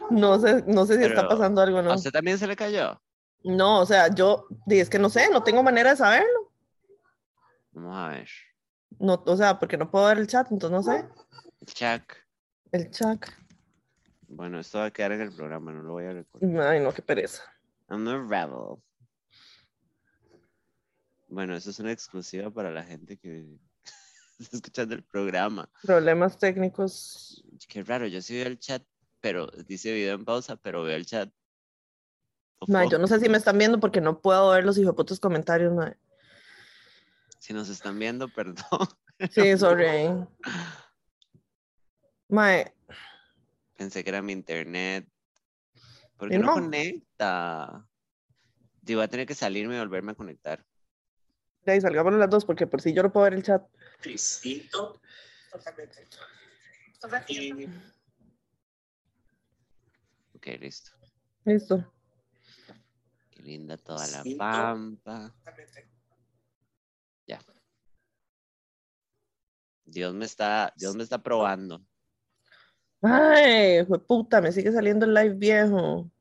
No 0.10 0.40
sé, 0.40 0.64
no 0.68 0.86
sé 0.86 0.98
si 0.98 1.04
está 1.04 1.28
pasando 1.28 1.62
algo 1.62 1.78
o 1.78 1.80
¿A 1.80 1.84
no. 1.84 1.96
usted 1.96 2.12
también 2.12 2.38
se 2.38 2.48
le 2.48 2.56
cayó? 2.56 3.00
No, 3.44 3.82
o 3.82 3.86
sea, 3.86 4.14
yo, 4.14 4.48
es 4.68 4.90
que 4.90 5.00
no 5.00 5.10
sé, 5.10 5.30
no 5.30 5.44
tengo 5.44 5.64
manera 5.64 5.92
de 5.92 5.98
saberlo. 5.98 6.52
Vamos 7.72 7.96
a 7.96 8.10
ver. 8.10 8.30
No, 8.98 9.24
o 9.26 9.38
sea, 9.38 9.60
porque 9.60 9.78
no 9.78 9.90
puedo 9.90 10.08
ver 10.08 10.18
el 10.18 10.28
chat, 10.28 10.52
entonces 10.52 10.72
no 10.72 10.84
sé. 10.84 11.08
Chuck. 11.66 12.16
El 12.72 12.90
chat. 12.92 13.26
Bueno, 14.28 14.60
esto 14.60 14.80
va 14.80 14.86
a 14.86 14.92
quedar 14.92 15.14
en 15.14 15.22
el 15.22 15.32
programa, 15.32 15.72
no 15.72 15.84
lo 15.84 15.94
voy 15.94 16.06
a 16.06 16.14
recordar. 16.14 16.68
Ay, 16.68 16.80
no, 16.82 16.92
qué 16.92 17.02
pereza. 17.02 17.44
I'm 17.90 18.08
a 18.08 18.18
rebel. 18.18 18.82
Bueno, 21.28 21.56
eso 21.56 21.70
es 21.70 21.80
una 21.80 21.92
exclusiva 21.92 22.50
para 22.50 22.72
la 22.72 22.84
gente 22.84 23.18
que 23.18 23.46
escuchando 24.40 24.96
el 24.96 25.04
programa. 25.04 25.70
Problemas 25.84 26.38
técnicos. 26.38 27.44
Qué 27.68 27.84
raro, 27.84 28.08
yo 28.08 28.22
sí 28.22 28.36
veo 28.36 28.48
el 28.48 28.60
chat, 28.60 28.84
pero 29.22 29.48
dice 29.68 29.94
video 29.94 30.16
en 30.16 30.26
pausa, 30.26 30.56
pero 30.56 30.84
veo 30.84 30.96
el 30.96 31.06
chat. 31.06 31.30
Mae, 32.68 32.90
yo 32.90 32.98
no 33.00 33.08
sé 33.08 33.20
si 33.20 33.30
me 33.30 33.38
están 33.38 33.58
viendo 33.58 33.80
porque 33.80 34.02
no 34.02 34.22
puedo 34.22 34.50
ver 34.52 34.66
los 34.66 34.78
hijoputos 34.78 35.20
comentarios. 35.20 35.74
Si 37.40 37.54
nos 37.54 37.70
están 37.70 37.98
viendo, 38.00 38.28
perdón. 38.28 38.88
Sí, 39.32 39.58
sorry. 39.58 40.10
Mae, 42.30 42.74
Pensé 43.80 44.04
que 44.04 44.10
era 44.10 44.22
mi 44.22 44.34
internet. 44.34 45.08
¿Por 46.18 46.30
qué 46.30 46.38
no, 46.38 46.48
no. 46.48 46.54
conecta? 46.54 47.88
Digo, 48.82 49.00
voy 49.00 49.06
a 49.06 49.08
tener 49.08 49.26
que 49.26 49.36
salirme 49.36 49.76
y 49.76 49.80
volverme 49.80 50.12
a 50.12 50.16
conectar. 50.16 50.66
de 51.64 51.72
ahí 51.72 51.82
salgámonos 51.82 52.20
las 52.20 52.30
dos 52.30 52.44
porque 52.44 52.68
por 52.68 52.82
si 52.82 52.94
yo 52.94 53.04
no 53.04 53.12
puedo 53.14 53.24
ver 53.24 53.36
el 53.36 53.44
chat. 53.44 53.66
Tristito. 54.02 55.02
Ok, 60.36 60.46
listo. 60.60 60.92
Listo. 61.46 61.94
Qué 63.32 63.42
linda 63.42 63.78
toda 63.78 64.08
la 64.08 64.24
pampa. 64.38 65.36
Ya. 67.28 67.40
Dios 69.86 70.14
me 70.14 70.26
está, 70.26 70.74
Dios 70.78 70.96
me 70.96 71.04
está 71.04 71.22
probando. 71.22 71.86
Ay, 73.02 73.86
fue 73.86 74.06
puta, 74.06 74.42
me 74.42 74.52
sigue 74.52 74.72
saliendo 74.72 75.06
el 75.06 75.14
live 75.14 75.36
viejo. 75.36 76.12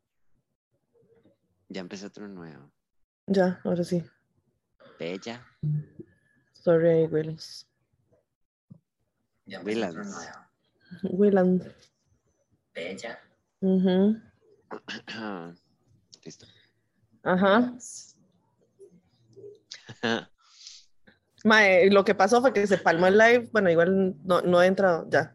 Ya 1.69 1.81
empecé 1.81 2.07
otro 2.07 2.29
nuevo. 2.29 2.73
Ya, 3.27 3.61
ahora 3.65 3.85
sí. 3.85 4.03
Bella. 4.99 5.47
Sorry, 6.55 7.07
Willis. 7.07 7.68
Ya 9.49 9.59
empezó 9.59 9.89
otro 9.89 10.03
Willans. 10.03 10.15
nuevo. 10.15 11.17
Willand. 11.17 11.75
Bella. 12.75 13.19
Ujú. 13.61 14.17
Listo. 16.25 16.47
Ajá. 17.23 17.73
Mae, 21.45 21.91
lo 21.91 22.05
que 22.05 22.15
pasó 22.15 22.41
fue 22.41 22.53
que 22.53 22.67
se 22.67 22.79
palmó 22.79 23.07
el 23.07 23.17
live. 23.17 23.49
Bueno, 23.53 23.71
igual 23.71 24.15
no, 24.25 24.43
no 24.43 24.63
he 24.63 24.67
entrado 24.67 25.09
ya. 25.11 25.35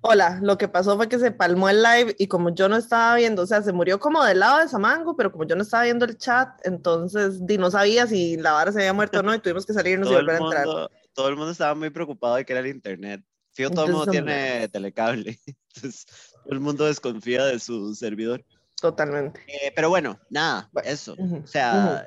Hola, 0.00 0.40
lo 0.42 0.58
que 0.58 0.68
pasó 0.68 0.96
fue 0.96 1.08
que 1.08 1.18
se 1.18 1.30
palmó 1.30 1.68
el 1.68 1.82
live 1.82 2.14
y 2.18 2.26
como 2.26 2.52
yo 2.54 2.68
no 2.68 2.76
estaba 2.76 3.14
viendo, 3.14 3.42
o 3.42 3.46
sea, 3.46 3.62
se 3.62 3.72
murió 3.72 4.00
como 4.00 4.22
del 4.24 4.40
lado 4.40 4.58
de 4.58 4.68
Samango, 4.68 5.16
pero 5.16 5.30
como 5.30 5.46
yo 5.46 5.54
no 5.54 5.62
estaba 5.62 5.84
viendo 5.84 6.04
el 6.04 6.18
chat, 6.18 6.48
entonces 6.64 7.46
di, 7.46 7.58
no 7.58 7.70
sabía 7.70 8.06
si 8.06 8.36
la 8.36 8.52
vara 8.52 8.72
se 8.72 8.80
había 8.80 8.92
muerto 8.92 9.20
o 9.20 9.22
no 9.22 9.34
y 9.34 9.38
tuvimos 9.38 9.64
que 9.64 9.72
salirnos 9.72 10.08
y 10.08 10.10
Todo 10.10 10.18
el, 10.18 10.26
volver 10.26 10.42
a 10.42 10.44
entrar. 10.44 10.66
mundo, 10.66 10.90
todo 11.14 11.28
el 11.28 11.36
mundo 11.36 11.52
estaba 11.52 11.74
muy 11.76 11.90
preocupado 11.90 12.34
de 12.34 12.44
que 12.44 12.52
era 12.52 12.60
el 12.60 12.66
internet. 12.66 13.24
Fijo, 13.58 13.70
todo 13.70 13.86
el 13.86 13.92
mundo 13.92 14.10
tiene 14.12 14.68
telecable. 14.68 15.36
Entonces, 15.74 16.06
todo 16.44 16.52
el 16.52 16.60
mundo 16.60 16.84
desconfía 16.84 17.44
de 17.44 17.58
su 17.58 17.92
servidor. 17.92 18.44
Totalmente. 18.80 19.40
Eh, 19.48 19.72
pero 19.74 19.88
bueno, 19.88 20.16
nada, 20.30 20.68
Bueno, 20.72 20.88
eso. 20.88 21.16
ujú, 21.18 21.38
O 21.42 21.46
sea, 21.48 22.06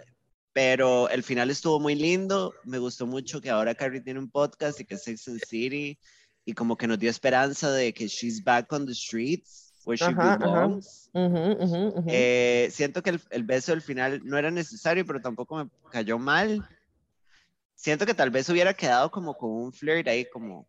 pero 0.54 1.10
el 1.10 1.24
final 1.24 1.50
estuvo 1.52 1.78
muy 1.78 1.96
lindo. 1.96 2.54
Me 2.64 2.78
gustó 2.78 3.06
mucho 3.06 3.42
que 3.42 3.50
ahora 3.50 3.76
Carrie 3.76 4.00
tiene 4.00 4.22
un 4.22 4.32
podcast 4.32 4.80
y 4.80 4.86
que 4.86 4.96
es 4.96 5.04
Sex 5.04 5.28
and 5.28 5.42
City. 5.46 6.00
Y 6.46 6.54
como 6.54 6.78
que 6.78 6.88
nos 6.88 6.98
dio 6.98 7.10
esperanza 7.10 7.70
de 7.70 7.94
que 7.94 8.08
she's 8.08 8.42
back 8.42 8.72
on 8.72 8.86
the 8.86 8.96
streets 8.96 9.74
where 9.84 9.98
she 9.98 10.06
Ajá, 10.14 10.36
ajá. 10.36 10.38
belongs. 10.38 11.10
Ujú, 11.12 11.52
ujú, 11.66 11.88
ujú. 12.00 12.06
Eh, 12.08 12.70
siento 12.72 13.04
que 13.04 13.10
el, 13.10 13.22
el 13.30 13.44
beso 13.44 13.74
del 13.74 13.82
final 13.82 14.22
no 14.24 14.38
era 14.38 14.52
necesario, 14.52 15.06
pero 15.06 15.20
tampoco 15.20 15.58
me 15.58 15.70
cayó 15.92 16.18
mal. 16.18 16.66
Siento 17.76 18.06
que 18.06 18.14
tal 18.14 18.30
vez 18.30 18.48
hubiera 18.48 18.74
quedado 18.74 19.12
como 19.12 19.34
con 19.34 19.50
un 19.50 19.74
flirt 19.74 20.08
ahí 20.08 20.24
como 20.30 20.66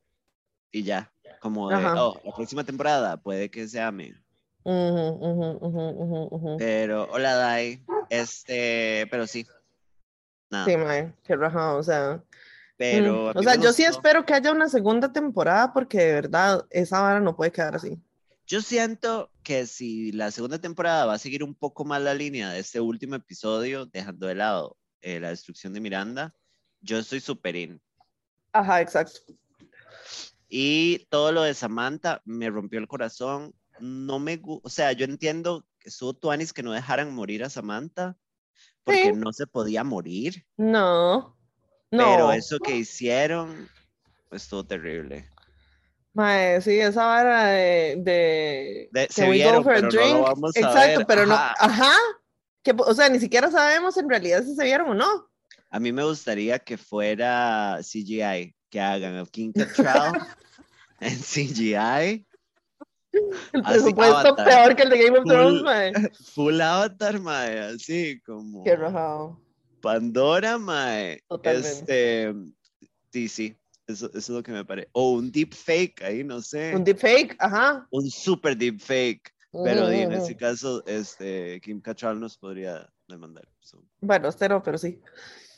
y 0.73 0.83
ya, 0.83 1.13
como 1.41 1.69
de, 1.69 1.77
oh, 1.97 2.21
la 2.25 2.33
próxima 2.33 2.65
temporada 2.65 3.19
puede 3.19 3.51
que 3.51 3.69
se 3.69 3.81
amen. 3.81 4.25
Ujú, 4.65 4.75
ujú, 4.75 5.59
ujú, 5.61 5.89
ujú, 5.91 6.29
ujú. 6.35 6.57
Pero, 6.57 7.05
hola 7.11 7.35
Dai, 7.35 7.85
este, 8.09 9.07
pero 9.11 9.27
sí, 9.27 9.47
nada, 10.51 10.65
Sí, 10.65 10.77
mae, 10.77 11.15
qué 11.25 11.37
rajado, 11.37 11.79
o 11.79 11.83
sea. 11.83 12.25
pero 12.77 13.33
mm, 13.35 13.39
o 13.39 13.43
sea, 13.43 13.55
yo 13.57 13.73
sí 13.73 13.85
espero 13.85 14.25
que 14.25 14.35
haya 14.35 14.51
una 14.51 14.69
segunda 14.69 15.13
temporada 15.13 15.73
porque 15.73 15.99
de 15.99 16.13
verdad 16.15 16.67
esa 16.71 17.03
vara 17.03 17.21
no 17.21 17.37
puede 17.37 17.53
quedar 17.53 17.77
así. 17.77 18.01
Yo 18.47 18.61
siento 18.61 19.31
que 19.43 19.67
si 19.67 20.13
la 20.13 20.31
segunda 20.31 20.59
temporada 20.59 21.07
va 21.07 21.15
a 21.15 21.19
seguir 21.19 21.45
un 21.45 21.55
poco 21.55 21.85
más 21.85 22.01
la 22.03 22.15
línea 22.15 22.51
de 22.51 22.61
este 22.61 22.81
último 22.81 23.15
episodio, 23.15 23.87
dejando 23.87 24.27
de 24.27 24.35
lado 24.35 24.77
eh, 25.01 25.21
la 25.21 25.31
destrucción 25.31 25.73
de 25.73 25.81
Miranda, 25.81 26.35
yo 26.81 26.99
estoy 26.99 27.21
super 27.21 27.55
in. 27.57 27.81
Ajá, 28.53 28.81
exacto. 28.81 29.21
Y 30.55 31.07
todo 31.09 31.33
lo 31.33 31.41
de 31.45 31.55
Samantha 31.55 32.21
me 32.27 32.51
rompió 32.51 32.79
el 32.79 32.87
corazón. 32.87 33.55
No 33.81 34.19
me 34.19 34.39
o 34.45 34.69
sea, 34.69 34.93
yo 34.93 35.07
entiendo 35.07 35.65
que 35.79 35.89
estuvo 35.89 36.13
Tuanis 36.13 36.53
que 36.53 36.63
no 36.63 36.73
dejaran 36.73 37.15
morir 37.15 37.43
a 37.43 37.49
Samantha 37.49 38.19
porque 38.85 39.13
Sí. 39.13 39.13
no 39.15 39.33
se 39.33 39.47
podía 39.47 39.83
morir, 39.83 40.45
No, 40.59 41.21
no. 41.91 42.05
pero 42.05 42.33
eso 42.33 42.59
que 42.59 42.77
hicieron 42.77 43.67
estuvo 44.31 44.63
terrible. 44.63 45.27
Mae, 46.13 46.61
sí, 46.61 46.79
esa 46.79 47.07
vara 47.07 47.47
de, 47.47 47.97
de, 48.01 48.89
De- 48.93 49.07
se 49.09 49.31
vieron, 49.31 49.65
pero 49.65 49.81
no 49.81 49.87
lo 49.91 50.03
drink? 50.03 50.21
vamos 50.21 50.55
a 50.57 50.61
Exacto, 50.61 50.99
ver, 50.99 51.07
pero 51.07 51.25
no, 51.25 51.33
ajá. 51.33 51.55
ajá, 51.61 51.93
que, 52.63 52.75
o 52.77 52.93
sea, 52.93 53.09
ni 53.09 53.19
siquiera 53.19 53.51
sabemos 53.51 53.97
en 53.97 54.07
realidad 54.11 54.43
si 54.43 54.55
se 54.55 54.65
vieron 54.65 54.91
o 54.91 54.95
no. 54.95 55.31
A 55.71 55.81
mí 55.81 55.93
me 55.93 56.05
gustaría 56.05 56.59
que 56.59 56.77
fuera 56.77 57.79
CGI, 57.83 58.55
que 58.73 58.81
hagan 58.81 59.19
a 59.19 59.27
King 59.27 59.53
Cattrall 59.53 60.19
en 61.01 61.19
CGI, 61.19 62.27
El 63.53 63.61
Así, 63.65 63.83
presupuesto 63.93 64.17
Avatar. 64.17 64.49
peor 64.49 64.77
que 64.77 64.83
el 64.83 64.89
de 64.89 65.05
Game 65.05 65.19
of 65.19 65.25
Thrones, 65.27 65.63
mae. 65.63 65.93
full 66.35 66.59
avatar, 66.59 67.21
mae, 67.21 67.59
así 67.61 68.19
como... 68.23 68.65
Qué 68.65 68.75
rajado. 68.75 69.39
Pandora, 69.83 70.57
mae. 70.57 71.23
Este, 71.43 72.33
sí, 73.13 73.29
sí, 73.29 73.57
eso, 73.87 74.07
eso 74.07 74.19
es 74.19 74.29
lo 74.31 74.43
que 74.43 74.53
me 74.53 74.65
parece. 74.65 74.89
O 74.93 75.13
un 75.13 75.31
deep 75.31 75.53
fake 75.53 76.03
ahí, 76.03 76.25
no 76.25 76.41
sé. 76.41 76.75
Un 76.75 76.83
deepfake, 76.83 77.37
ajá. 77.41 77.87
Un 77.91 78.11
super 78.11 78.57
deep 78.57 78.81
fake. 78.81 79.31
Pero 79.53 79.91
en 79.91 80.13
este 80.13 80.33
ujú. 80.33 80.41
caso, 80.41 80.83
este, 80.87 81.61
Kim 81.61 81.79
Cattrall 81.83 82.19
nos 82.19 82.39
podría 82.39 82.91
demandar. 83.07 83.47
So, 83.61 83.85
Bueno, 84.01 84.31
usted 84.31 84.49
no, 84.49 84.63
pero 84.63 84.79
sí. 84.79 84.99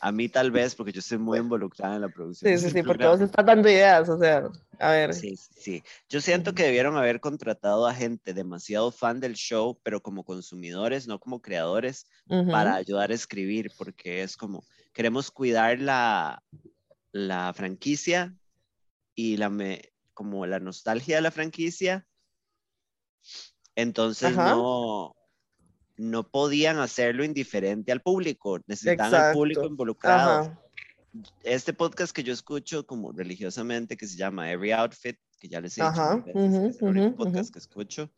A 0.05 0.13
mí 0.13 0.29
tal 0.29 0.51
vez, 0.51 0.75
porque 0.75 0.93
yo 0.93 1.01
estoy 1.01 1.17
muy 1.17 1.39
involucrada 1.39 1.95
en 1.95 2.03
la 2.03 2.11
producción. 2.11 2.53
Sí, 2.53 2.59
sí, 2.59 2.67
este 2.67 2.83
sí, 2.83 2.87
porque 2.87 3.07
vos 3.07 3.23
estás 3.23 3.47
dando 3.47 3.71
ideas, 3.71 4.07
o 4.11 4.19
sea, 4.19 4.51
a 4.79 4.91
ver. 4.91 5.15
Sí, 5.15 5.35
sí. 5.37 5.83
Yo 6.11 6.21
siento 6.21 6.55
que 6.55 6.65
debieron 6.65 6.99
haber 6.99 7.21
contratado 7.21 7.87
a 7.87 7.95
gente 7.95 8.35
demasiado 8.35 8.91
fan 8.91 9.19
del 9.19 9.33
show, 9.33 9.81
pero 9.83 10.03
como 10.03 10.23
consumidores, 10.23 11.07
no 11.07 11.19
como 11.19 11.41
creadores, 11.41 12.07
ujú, 12.29 12.51
para 12.51 12.75
ayudar 12.75 13.13
a 13.13 13.15
escribir, 13.15 13.73
porque 13.79 14.23
es 14.23 14.37
como, 14.37 14.63
queremos 14.93 15.31
cuidar 15.31 15.81
la, 15.81 16.43
la 17.13 17.55
franquicia 17.55 18.35
y 19.15 19.39
la 19.39 19.49
me- 19.49 19.91
como 20.13 20.45
la 20.45 20.61
nostalgia 20.61 21.17
de 21.17 21.23
la 21.23 21.31
franquicia. 21.31 22.07
Entonces 23.75 24.37
Ajá. 24.37 24.51
no, 24.53 25.17
no 25.97 26.29
podían 26.29 26.79
hacerlo 26.79 27.25
indiferente 27.25 27.93
al 27.93 28.01
público, 28.01 28.59
necesitaban 28.67 29.15
al 29.15 29.33
público 29.33 29.65
involucrado. 29.65 30.43
Ajá. 30.43 30.61
este 31.45 31.73
podcast 31.73 32.13
que 32.13 32.25
yo 32.25 32.33
escucho 32.33 32.85
como 32.87 33.13
religiosamente 33.13 33.97
que 33.97 34.07
se 34.07 34.17
llama 34.17 34.51
Every 34.51 34.73
Outfit, 34.73 35.17
que 35.39 35.49
ya 35.49 35.61
les 35.61 35.79
he 35.79 35.83
dicho 35.83 35.93
Ajá, 35.93 36.25
ujú, 36.35 36.67
es 36.67 36.83
el 36.83 36.89
único 36.89 37.17
podcast 37.17 37.53
que 37.53 37.59
escucho, 37.59 38.11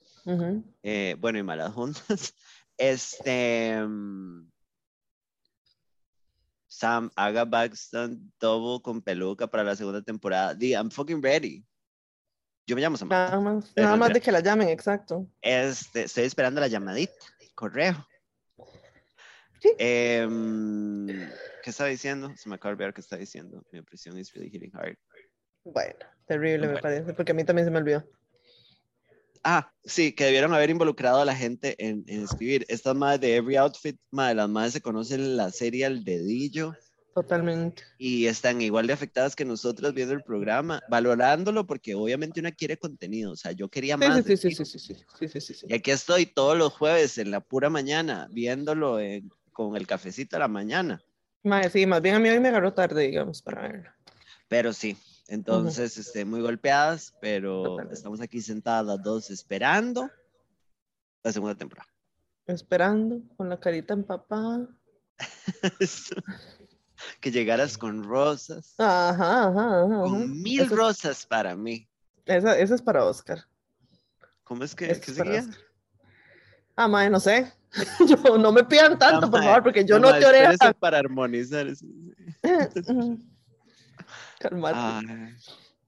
eh, 0.83 1.17
bueno, 1.19 1.39
y 1.39 1.43
malas 1.43 1.73
juntas, 1.73 2.35
este, 2.79 3.85
mm, 3.85 4.49
Sam, 6.77 7.11
haga 7.17 7.45
Baxton 7.45 8.33
double 8.39 8.83
con 8.83 9.01
peluca 9.01 9.47
para 9.47 9.65
la 9.65 9.77
segunda 9.77 10.03
temporada, 10.03 10.55
di, 10.55 10.73
I'm 10.73 10.91
fucking 10.91 11.23
ready. 11.23 11.65
Yo 12.67 12.75
me 12.75 12.83
llamo 12.83 12.97
Samantha. 12.97 13.31
Nada 13.31 13.41
más, 13.41 13.73
nada 13.77 13.97
más 13.97 14.13
de 14.13 14.21
que 14.21 14.33
la 14.33 14.41
llamen, 14.41 14.69
exacto. 14.69 15.27
Este, 15.41 16.03
estoy 16.03 16.25
esperando 16.25 16.61
la 16.61 16.67
llamadita, 16.67 17.15
correo. 17.57 18.07
Sí. 19.61 19.71
Em, 19.79 21.07
¿Qué 21.65 21.71
estaba 21.71 21.91
diciendo? 21.91 22.33
Se 22.37 22.49
me 22.49 22.55
acaba 22.55 22.71
de 22.71 22.75
olvidar 22.75 22.95
qué 22.95 23.01
está 23.01 23.17
diciendo. 23.17 23.65
Mi 23.73 23.81
depresión 23.81 24.17
is 24.17 24.33
really 24.33 24.51
hitting 24.51 24.71
hard. 24.75 24.97
Bueno, 25.65 25.99
terrible 26.29 26.69
me 26.69 26.79
parece, 26.79 27.13
porque 27.15 27.33
a 27.33 27.35
mí 27.35 27.43
también 27.43 27.67
se 27.67 27.73
me 27.73 27.79
olvidó. 27.79 28.05
Ah, 29.43 29.73
sí, 29.85 30.13
que 30.13 30.25
debieron 30.25 30.55
haber 30.55 30.71
involucrado 30.71 31.21
a 31.21 31.25
la 31.25 31.35
gente 31.35 31.75
en, 31.79 32.05
en 32.07 32.25
escribir. 32.25 32.65
Estas 32.69 32.95
madres 32.95 33.21
de 33.21 33.37
Every 33.37 33.57
Outfit, 33.57 33.99
madre, 34.11 34.35
las 34.37 34.49
madres 34.49 34.75
se 34.75 34.81
conocen 34.81 35.37
la 35.37 35.51
serie 35.51 35.87
al 35.87 36.05
dedillo 36.05 36.77
Totalmente. 37.17 37.83
y 37.97 38.27
están 38.27 38.61
igual 38.61 38.87
de 38.87 38.93
afectadas 38.93 39.35
que 39.35 39.47
nosotros 39.47 39.95
viendo 39.95 40.13
el 40.13 40.23
programa, 40.23 40.83
valorándolo 40.87 41.67
porque 41.67 41.95
obviamente 41.95 42.41
una 42.41 42.53
quiere 42.53 42.77
contenido. 42.77 43.33
O 43.33 43.37
sea, 43.37 43.53
yo 43.53 43.71
quería 43.71 43.97
más. 43.97 44.23
sí, 44.23 44.37
sí, 44.37 44.51
sí, 44.51 44.65
sí, 44.67 44.79
sí, 44.79 44.79
sí, 44.79 44.95
sí, 45.19 45.29
sí, 45.29 45.41
sí, 45.41 45.55
sí. 45.55 45.67
Y 45.67 45.73
aquí 45.73 45.93
estoy 45.93 46.27
todos 46.27 46.59
los 46.59 46.75
jueves 46.75 47.17
en 47.17 47.31
la 47.31 47.41
pura 47.41 47.71
mañana, 47.71 48.29
viéndolo 48.31 48.99
con 49.51 49.77
el 49.77 49.87
cafecito 49.87 50.37
a 50.37 50.41
la 50.41 50.49
mañana. 50.49 51.03
Sí, 51.73 51.87
más 51.87 52.03
bien 52.03 52.17
a 52.17 52.19
mí 52.19 52.29
hoy 52.29 52.39
me 52.39 52.49
agarró 52.49 52.75
tarde, 52.75 53.05
digamos, 53.05 53.41
para 53.41 53.63
verlo. 53.63 53.91
Pero 54.49 54.75
sí, 54.75 54.95
entonces, 55.29 55.97
este, 55.97 56.27
muy 56.27 56.43
golpeadas, 56.43 57.15
pero 57.23 57.81
estamos 57.91 58.21
aquí 58.21 58.43
sentadas 58.43 58.85
las 58.85 59.03
dos 59.03 59.31
esperando 59.31 60.11
la 61.23 61.33
segunda 61.33 61.55
temporada. 61.55 61.89
Esperando, 62.47 63.23
con 63.39 63.49
la 63.49 63.59
carita 63.59 63.95
empapada. 63.95 64.69
que 67.21 67.31
llegaras 67.31 67.77
con 67.79 68.03
rosas, 68.05 68.75
Ajá, 68.79 69.49
ajá, 69.49 69.83
ajá. 69.85 70.01
con 70.03 70.43
mil 70.43 70.61
Eso- 70.63 70.77
rosas 70.77 71.27
para 71.27 71.55
mí. 71.57 71.89
Esa, 72.25 72.59
esa 72.59 72.75
es 72.75 72.83
para 72.83 73.05
Oscar. 73.05 73.45
¿Cómo 74.45 74.65
es 74.65 74.75
que, 74.75 74.87
qué 74.87 74.93
es 74.93 75.05
seguía? 75.05 75.45
Ah, 76.77 76.89
mae, 76.89 77.09
no 77.11 77.21
sé. 77.21 77.53
Yo, 78.09 78.39
no 78.39 78.53
me 78.53 78.65
pidan 78.65 78.99
tanto, 78.99 79.27
Ah, 79.27 79.31
por 79.31 79.43
favor, 79.43 79.63
porque 79.63 79.85
yo 79.85 79.99
no, 79.99 80.09
te 80.17 80.25
oré. 80.25 80.43
espérese 80.45 80.75
para 80.75 80.99
armonizar. 80.99 81.67
eso. 81.67 81.85
Calmate. 84.39 84.79
Ay, 84.79 85.35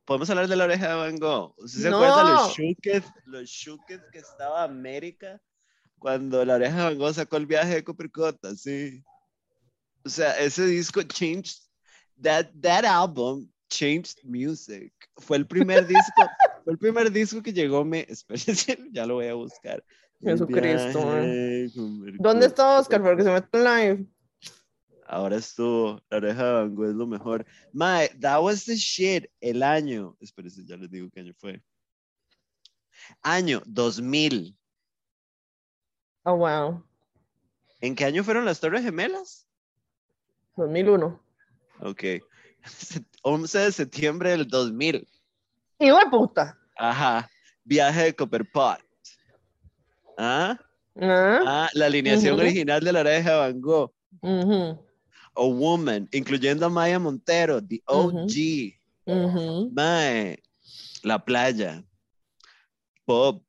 Podemos 0.04 0.28
hablar 0.30 0.48
de 0.48 0.56
la 0.56 0.64
oreja 0.64 0.88
de 0.88 0.94
Van 0.94 1.16
Gogh. 1.16 1.54
¿Usted 1.58 1.82
se 1.82 1.90
No. 1.90 1.98
acuerda 2.02 2.24
los 2.32 2.56
shooketh, 2.56 3.04
los 3.26 3.48
shooketh 3.48 4.10
que 4.10 4.18
estaba 4.18 4.62
América 4.64 5.40
cuando 5.98 6.44
la 6.44 6.54
oreja 6.54 6.76
de 6.76 6.82
Van 6.84 6.98
Gogh 6.98 7.14
sacó 7.14 7.36
el 7.36 7.46
viaje 7.46 7.74
de 7.74 7.84
Copercota? 7.84 8.54
Sí. 8.56 9.02
O 10.04 10.08
sea, 10.08 10.38
ese 10.38 10.66
disco 10.66 11.02
changed, 11.02 11.58
that, 12.22 12.46
that 12.60 12.84
album 12.84 13.48
changed 13.68 14.18
music. 14.24 14.92
Fue 15.18 15.36
el 15.36 15.46
primer 15.46 15.86
disco, 15.86 16.22
fue 16.64 16.72
el 16.72 16.78
primer 16.78 17.10
disco 17.10 17.42
que 17.42 17.52
llegó, 17.52 17.84
me, 17.84 18.06
espérense, 18.08 18.78
ya 18.92 19.06
lo 19.06 19.14
voy 19.14 19.26
a 19.26 19.34
buscar. 19.34 19.84
Jesucristo, 20.20 20.98
viaje 20.98 21.70
¿Dónde 21.74 22.16
Copercota. 22.18 22.46
está 22.46 22.78
Oscar? 22.78 23.02
Porque 23.02 23.22
se 23.22 23.30
mete 23.30 23.58
en 23.58 23.64
live. 23.64 24.06
Ahora 25.06 25.36
estuvo, 25.36 26.02
la 26.10 26.16
oreja 26.18 26.44
de 26.44 26.52
Van 26.52 26.74
Gogh 26.74 26.90
es 26.90 26.94
lo 26.94 27.06
mejor. 27.06 27.46
Mae, 27.72 28.08
that 28.20 28.42
was 28.42 28.64
the 28.64 28.76
shit. 28.76 29.26
El 29.40 29.62
año, 29.62 30.16
espérense, 30.20 30.64
ya 30.66 30.76
les 30.76 30.90
digo 30.90 31.08
qué 31.10 31.20
año 31.20 31.32
fue. 31.34 31.62
Año 33.22 33.62
2000. 33.64 34.54
Oh, 36.24 36.36
wow. 36.36 36.84
¿En 37.80 37.94
qué 37.94 38.04
año 38.04 38.22
fueron 38.22 38.44
las 38.44 38.60
Torres 38.60 38.82
Gemelas? 38.82 39.47
2001. 40.58 41.20
Ok. 41.80 42.02
11 43.22 43.58
de 43.58 43.72
septiembre 43.72 44.30
del 44.30 44.46
2000. 44.48 45.06
Hijo 45.78 45.96
de 45.98 46.06
puta. 46.10 46.58
Ajá. 46.76 47.28
Viaje 47.64 48.04
de 48.04 48.14
Copperpot. 48.14 48.78
¿Ah? 50.18 50.58
Ah, 51.00 51.40
Ah, 51.46 51.68
la 51.74 51.86
alineación 51.86 52.34
Ujú. 52.34 52.42
original 52.42 52.82
de 52.82 52.92
la 52.92 53.00
oreja 53.00 53.30
de 53.32 53.36
Van 53.38 53.60
Gogh. 53.60 53.92
ujú, 54.20 54.84
A 55.36 55.42
Woman, 55.42 56.08
incluyendo 56.10 56.66
a 56.66 56.68
Maya 56.68 56.98
Montero, 56.98 57.62
The. 57.64 57.80
OG. 57.86 58.74
ujú. 59.06 59.70
Mae, 59.72 60.42
la 61.04 61.24
playa. 61.24 61.84
Pop. 63.04 63.44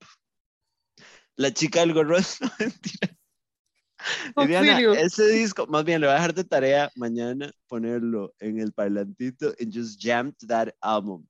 La 1.36 1.52
chica 1.52 1.80
del 1.80 1.94
gorro. 1.94 2.18
No, 2.42 2.50
mentira. 2.60 3.16
Viviana, 4.38 4.80
ese 4.94 5.28
disco, 5.28 5.68
más 5.68 5.84
bien 5.84 6.02
le 6.02 6.08
voy 6.08 6.14
a 6.14 6.16
dejar 6.16 6.34
de 6.34 6.44
tarea 6.44 6.92
mañana 6.96 7.52
ponerlo 7.68 8.34
en 8.40 8.60
el 8.60 8.72
parlantito 8.72 9.54
and 9.60 9.74
just 9.74 10.02
jam 10.02 10.32
to 10.34 10.48
that 10.48 10.70
album. 10.82 11.26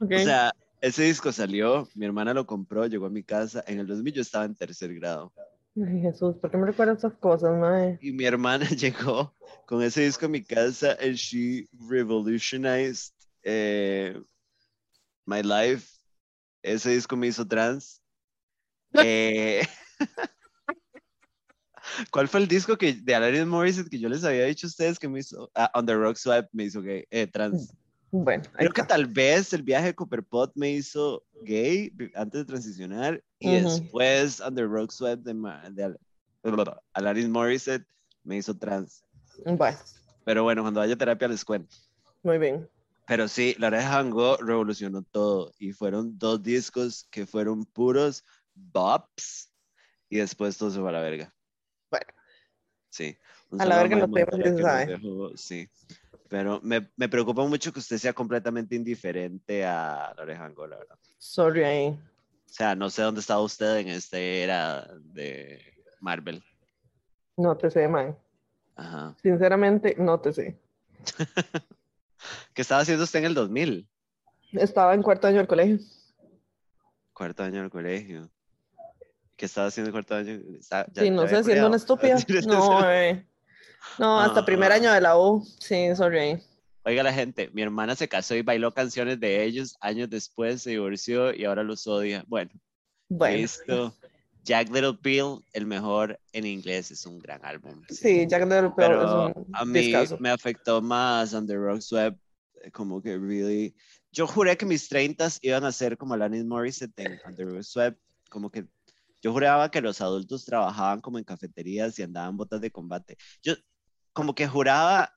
Ok. 0.00 0.12
O 0.14 0.18
sea, 0.18 0.52
ese 0.80 1.04
disco 1.04 1.30
salió, 1.30 1.88
mi 1.94 2.06
hermana 2.06 2.32
lo 2.32 2.46
compró, 2.46 2.86
llegó 2.86 3.06
a 3.06 3.10
mi 3.10 3.22
casa. 3.22 3.62
En 3.66 3.80
el 3.80 3.86
2000 3.86 4.14
yo 4.14 4.22
estaba 4.22 4.44
en 4.44 4.54
tercer 4.54 4.94
grado. 4.94 5.32
Ay, 5.76 6.00
Jesús, 6.00 6.36
¿por 6.36 6.50
qué 6.50 6.56
me 6.56 6.66
recuerdas 6.66 6.98
esas 6.98 7.14
cosas, 7.14 7.56
mae? 7.58 7.98
Y 8.00 8.12
mi 8.12 8.24
hermana 8.24 8.66
llegó 8.70 9.34
con 9.66 9.82
ese 9.82 10.02
disco 10.02 10.26
a 10.26 10.28
mi 10.28 10.42
casa 10.42 10.96
and 11.00 11.14
she 11.14 11.68
revolutionized 11.88 13.12
eh, 13.42 14.20
my 15.26 15.42
life. 15.42 15.86
Ese 16.62 16.90
disco 16.90 17.16
me 17.16 17.28
hizo 17.28 17.46
trans. 17.46 18.02
Eh, 18.94 19.62
¿Cuál 22.10 22.28
fue 22.28 22.40
el 22.40 22.48
disco 22.48 22.76
que, 22.76 22.94
de 22.94 23.14
Alanis 23.14 23.46
Morissette 23.46 23.88
que 23.88 23.98
yo 23.98 24.08
les 24.08 24.24
había 24.24 24.44
dicho 24.44 24.66
a 24.66 24.68
ustedes 24.68 24.98
que 24.98 25.08
me 25.08 25.20
hizo? 25.20 25.50
Ah, 25.54 25.70
On 25.74 25.86
the 25.86 25.94
Rock 25.94 26.16
Swipe 26.16 26.48
me 26.52 26.64
hizo 26.64 26.82
gay, 26.82 27.04
eh, 27.10 27.26
trans. 27.26 27.72
Bueno, 28.12 28.42
ahí 28.54 28.66
Creo 28.66 28.72
que 28.72 28.82
tal 28.82 29.06
vez 29.06 29.52
el 29.52 29.62
viaje 29.62 29.86
de 29.86 29.94
Copperpot 29.94 30.52
me 30.54 30.70
hizo 30.72 31.22
gay 31.44 31.92
antes 32.14 32.40
de 32.40 32.44
transicionar 32.44 33.22
y 33.38 33.56
Ujú. 33.56 33.68
después 33.68 34.40
On 34.40 34.54
the 34.54 34.64
Rock 34.64 34.90
Swipe 34.90 35.22
de, 35.22 35.34
de 35.70 35.84
Al- 35.84 35.98
Alanis 36.92 37.28
Morissette 37.28 37.86
me 38.24 38.36
hizo 38.36 38.56
trans. 38.56 39.04
Bueno, 39.44 39.78
Pero 40.24 40.42
bueno, 40.42 40.62
cuando 40.62 40.80
vaya 40.80 40.94
a 40.94 40.98
terapia 40.98 41.28
les 41.28 41.44
cuento. 41.44 41.74
muy 42.22 42.38
bien. 42.38 42.68
Pero 43.06 43.26
sí, 43.26 43.56
la 43.58 43.68
oreja 43.68 43.88
de 43.88 43.94
Van 43.96 44.10
Gogh 44.10 44.40
revolucionó 44.40 45.02
todo 45.02 45.52
y 45.58 45.72
fueron 45.72 46.16
dos 46.18 46.42
discos 46.42 47.06
que 47.10 47.26
fueron 47.26 47.64
puros 47.64 48.24
bops 48.54 49.52
y 50.08 50.18
después 50.18 50.56
todo 50.56 50.70
se 50.70 50.78
fue 50.78 50.90
a 50.90 50.92
la 50.92 51.00
verga. 51.00 51.34
Sí. 52.90 53.16
un 53.50 53.60
A 53.60 53.64
la 53.64 53.76
verga 53.78 53.98
ya 54.44 54.50
se 54.50 54.56
que 54.56 54.62
sabe. 54.62 54.86
dejó, 54.86 55.36
sí. 55.36 55.68
Pero 56.28 56.60
me, 56.62 56.90
me 56.96 57.08
preocupa 57.08 57.44
mucho 57.44 57.72
que 57.72 57.78
usted 57.80 57.98
sea 57.98 58.12
completamente 58.12 58.76
indiferente 58.76 59.64
a 59.64 60.12
la 60.16 60.22
oreja 60.22 60.44
verdad. 60.76 60.98
Sorry 61.18 61.64
ahí. 61.64 61.88
O 61.88 62.52
sea, 62.52 62.74
no 62.74 62.90
sé 62.90 63.02
dónde 63.02 63.20
estaba 63.20 63.40
usted 63.42 63.78
en 63.78 63.88
esta 63.88 64.18
era 64.18 64.86
de 65.00 65.60
Marvel. 66.00 66.42
No 67.36 67.56
te 67.56 67.70
sé, 67.70 67.88
mae. 67.88 68.14
Ajá. 68.76 69.16
Sinceramente, 69.22 69.94
no 69.98 70.20
te 70.20 70.32
sé. 70.32 70.60
¿Qué 72.54 72.62
estaba 72.62 72.82
haciendo 72.82 73.04
usted 73.04 73.20
en 73.20 73.24
el 73.26 73.34
2000? 73.34 73.88
Estaba 74.52 74.94
en 74.94 75.02
cuarto 75.02 75.26
año 75.26 75.38
del 75.38 75.46
colegio. 75.46 75.78
Cuarto 77.12 77.42
año 77.42 77.60
del 77.62 77.70
colegio. 77.70 78.30
¿Qué 79.40 79.46
estaba 79.46 79.68
haciendo 79.68 79.88
en 79.88 79.92
cuarto 79.92 80.14
año? 80.16 80.38
Está- 80.58 80.86
ya- 80.92 81.02
Sí, 81.02 81.08
no 81.08 81.26
sé, 81.26 81.42
siendo 81.42 81.68
una 81.68 81.76
estúpida. 81.78 82.14
No, 82.46 82.80
bebé. 82.82 83.26
No, 83.98 84.20
hasta 84.20 84.44
primer 84.44 84.70
año 84.70 84.92
de 84.92 85.00
la 85.00 85.16
U. 85.18 85.42
Sí, 85.58 85.96
sorry. 85.96 86.38
Oiga 86.84 87.02
la 87.02 87.10
gente, 87.14 87.48
mi 87.54 87.62
hermana 87.62 87.96
se 87.96 88.06
casó 88.06 88.34
y 88.34 88.42
bailó 88.42 88.74
canciones 88.74 89.18
de 89.18 89.42
ellos, 89.42 89.78
años 89.80 90.10
después 90.10 90.60
se 90.60 90.70
divorció 90.70 91.34
y 91.34 91.46
ahora 91.46 91.62
los 91.62 91.86
odia. 91.86 92.22
Bueno, 92.28 92.50
Bueno, 93.08 93.38
listo. 93.38 93.96
Jack 94.44 94.68
Little 94.68 94.98
Pill, 95.00 95.42
el 95.54 95.64
mejor 95.64 96.20
en 96.34 96.44
inglés, 96.44 96.90
es 96.90 97.06
un 97.06 97.18
gran 97.18 97.42
álbum. 97.42 97.82
sí, 97.88 98.26
Jack 98.28 98.42
Little 98.42 98.60
Pill 98.68 98.74
Pero 98.76 99.28
es 99.30 99.36
un 99.36 99.46
a 99.54 99.64
mí 99.64 99.94
me 100.18 100.28
afectó 100.28 100.82
más 100.82 101.32
On 101.32 101.46
The 101.46 101.56
Rocks 101.56 101.90
Web, 101.92 102.14
eh, 102.62 102.70
como 102.70 103.00
que 103.00 103.16
really... 103.16 103.74
Yo 104.12 104.26
juré 104.26 104.54
que 104.58 104.66
mis 104.66 104.86
30 104.86 105.28
iban 105.40 105.64
a 105.64 105.72
ser 105.72 105.96
como 105.96 106.12
Alanis 106.12 106.44
Morissette 106.44 106.98
en 107.00 107.18
On 107.24 107.34
The 107.34 107.44
Rocks 107.44 107.74
Web, 107.74 107.96
como 108.28 108.50
que 108.50 108.66
yo 109.22 109.32
juraba 109.32 109.70
que 109.70 109.80
los 109.80 110.00
adultos 110.00 110.44
trabajaban 110.44 111.00
como 111.00 111.18
en 111.18 111.24
cafeterías 111.24 111.98
y 111.98 112.02
andaban 112.02 112.36
botas 112.36 112.60
de 112.60 112.70
combate. 112.70 113.16
Yo 113.42 113.54
como 114.12 114.34
que 114.34 114.46
juraba 114.48 115.12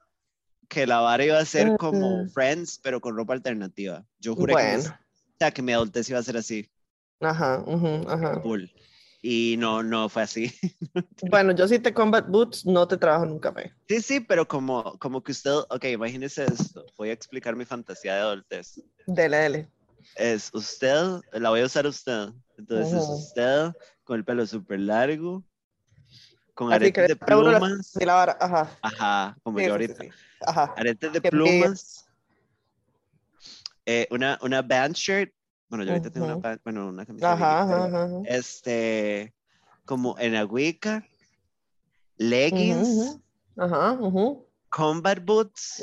que 0.70 0.88
la 0.88 1.00
vara 1.02 1.26
iba 1.26 1.40
a 1.40 1.46
ser 1.46 1.76
como 1.78 2.26
Mm. 2.26 2.30
Friends, 2.30 2.80
pero 2.82 3.02
con 3.02 3.16
ropa 3.16 3.34
alternativa. 3.34 4.06
Yo 4.20 4.36
juré 4.36 4.54
que, 4.54 4.62
Bueno, 4.62 4.90
o 4.90 5.36
sea, 5.40 5.52
que 5.52 5.62
mi 5.62 5.74
adultez 5.74 6.10
iba 6.10 6.20
a 6.20 6.24
ser 6.24 6.38
así, 6.38 6.70
ajá, 7.22 7.64
ujú, 7.66 8.10
ajá. 8.10 8.42
full. 8.42 8.66
Y 9.22 9.56
no, 9.58 9.82
no 9.84 10.10
fue 10.10 10.24
así. 10.24 10.52
Bueno, 11.30 11.54
yo 11.54 11.68
sí 11.68 11.80
te 11.80 11.94
combat 11.94 12.28
boots, 12.28 12.66
no 12.66 12.88
te 12.88 12.98
trabajo 12.98 13.24
en 13.26 13.32
un 13.32 13.40
café. 13.40 13.74
Sí, 13.88 14.02
sí, 14.02 14.20
pero 14.20 14.48
como, 14.48 14.98
como 15.00 15.24
que 15.24 15.32
usted, 15.32 15.52
ok, 15.70 15.86
imagínese 15.86 16.46
esto, 16.46 16.86
voy 16.98 17.10
a 17.10 17.14
explicar 17.14 17.56
mi 17.56 17.66
fantasía 17.66 18.16
de 18.16 18.22
adultez. 18.22 18.82
Dele, 19.08 19.38
dele. 19.38 19.68
Es 20.16 20.50
usted, 20.54 21.22
la 21.32 21.50
voy 21.50 21.62
a 21.62 21.66
usar 21.66 21.88
usted. 21.88 22.30
Entonces 22.58 22.94
es 22.94 23.10
Ujú. 23.10 23.14
usted 23.14 23.72
con 24.04 24.18
el 24.18 24.26
pelo 24.26 24.46
súper 24.46 24.80
largo, 24.80 25.44
con 26.54 26.68
Así 26.68 26.76
aretes 26.76 27.08
de 27.08 27.16
la- 27.16 27.26
plumas. 27.26 27.92
La 27.96 28.14
vara, 28.16 28.38
ajá. 28.40 28.70
Ajá, 28.82 29.38
como 29.44 29.60
Sí, 29.60 29.66
yo 29.66 29.78
sí, 29.78 29.86
sí, 29.86 29.92
ahorita. 29.92 30.04
sí. 30.04 30.10
Ajá. 30.42 30.74
Aretes 30.78 31.14
de 31.14 31.22
Qué 31.22 31.32
plumas. 31.32 32.06
eh, 33.86 34.08
una, 34.12 34.38
una 34.42 34.62
band 34.62 34.96
shirt. 34.96 35.34
Bueno, 35.70 35.84
yo 35.86 35.92
ahorita 35.92 36.10
tengo 36.12 36.26
una, 36.26 36.36
band- 36.36 36.62
bueno, 36.64 36.88
una 36.90 37.06
camisa. 37.06 37.32
Ajá, 37.34 37.62
ajá, 37.64 37.86
ajá. 37.86 38.10
Este, 38.26 39.34
como 39.86 40.18
en 40.20 40.36
agüica, 40.36 41.06
leggings, 42.18 42.88
Ujú, 42.88 43.22
Ajá, 43.56 43.92
ujú, 43.94 44.48
combat 44.70 45.24
boots. 45.24 45.82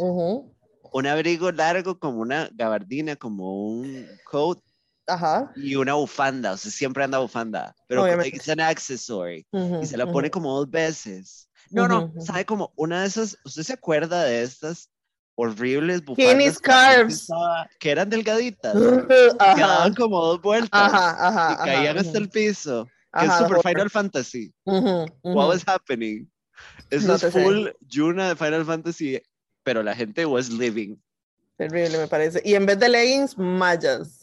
un 0.92 1.06
abrigo 1.06 1.50
largo 1.52 1.98
como 1.98 2.18
una 2.20 2.48
gabardina, 2.52 3.16
como 3.16 3.68
un 3.70 4.06
coat 4.24 4.58
Ajá. 5.10 5.52
y 5.56 5.74
una 5.76 5.94
bufanda, 5.94 6.52
o 6.52 6.56
sea, 6.56 6.70
siempre 6.70 7.04
anda 7.04 7.18
bufanda, 7.18 7.74
pero 7.86 8.06
es 8.06 8.48
un 8.48 8.60
accessory 8.60 9.46
ujú, 9.52 9.80
y 9.82 9.86
se 9.86 9.96
la 9.96 10.04
ujú. 10.04 10.12
pone 10.12 10.30
como 10.30 10.56
dos 10.56 10.70
veces. 10.70 11.48
No, 11.70 11.86
no, 11.88 11.98
Ujú, 12.04 12.06
ujú. 12.18 12.26
sabe 12.26 12.44
como 12.44 12.72
una 12.76 13.02
de 13.02 13.08
esas, 13.08 13.36
¿usted 13.44 13.62
se 13.62 13.72
acuerda 13.72 14.24
de 14.24 14.42
estas 14.42 14.90
horribles 15.36 16.04
bufandas 16.04 16.34
Skinny 16.34 16.50
scarves. 16.54 17.28
que 17.78 17.90
eran 17.90 18.10
delgaditas? 18.10 18.74
que 19.54 19.60
daban 19.60 19.94
como 19.94 20.24
dos 20.24 20.40
vueltas 20.40 20.92
Ajá, 20.92 21.28
ajá. 21.28 21.52
y 21.52 21.56
caían 21.64 21.98
hasta 21.98 22.18
el 22.18 22.28
piso, 22.28 22.88
que 23.18 23.26
es 23.26 23.34
super. 23.34 23.60
Final 23.62 23.90
Fantasy. 23.90 24.52
What 24.64 25.48
was 25.48 25.64
happening? 25.66 26.30
Eso 26.90 27.08
No 27.08 27.14
es 27.14 27.20
sé. 27.20 27.30
full 27.30 27.68
Yuna 27.88 28.28
de 28.28 28.36
Final 28.36 28.64
Fantasy, 28.64 29.22
pero 29.62 29.82
la 29.82 29.94
gente 29.94 30.26
was 30.26 30.50
living. 30.50 30.96
Terrible, 31.56 31.98
me 31.98 32.08
parece. 32.08 32.42
Y 32.44 32.54
en 32.54 32.66
vez 32.66 32.78
de 32.78 32.88
leggings, 32.88 33.36
mallas. 33.38 34.19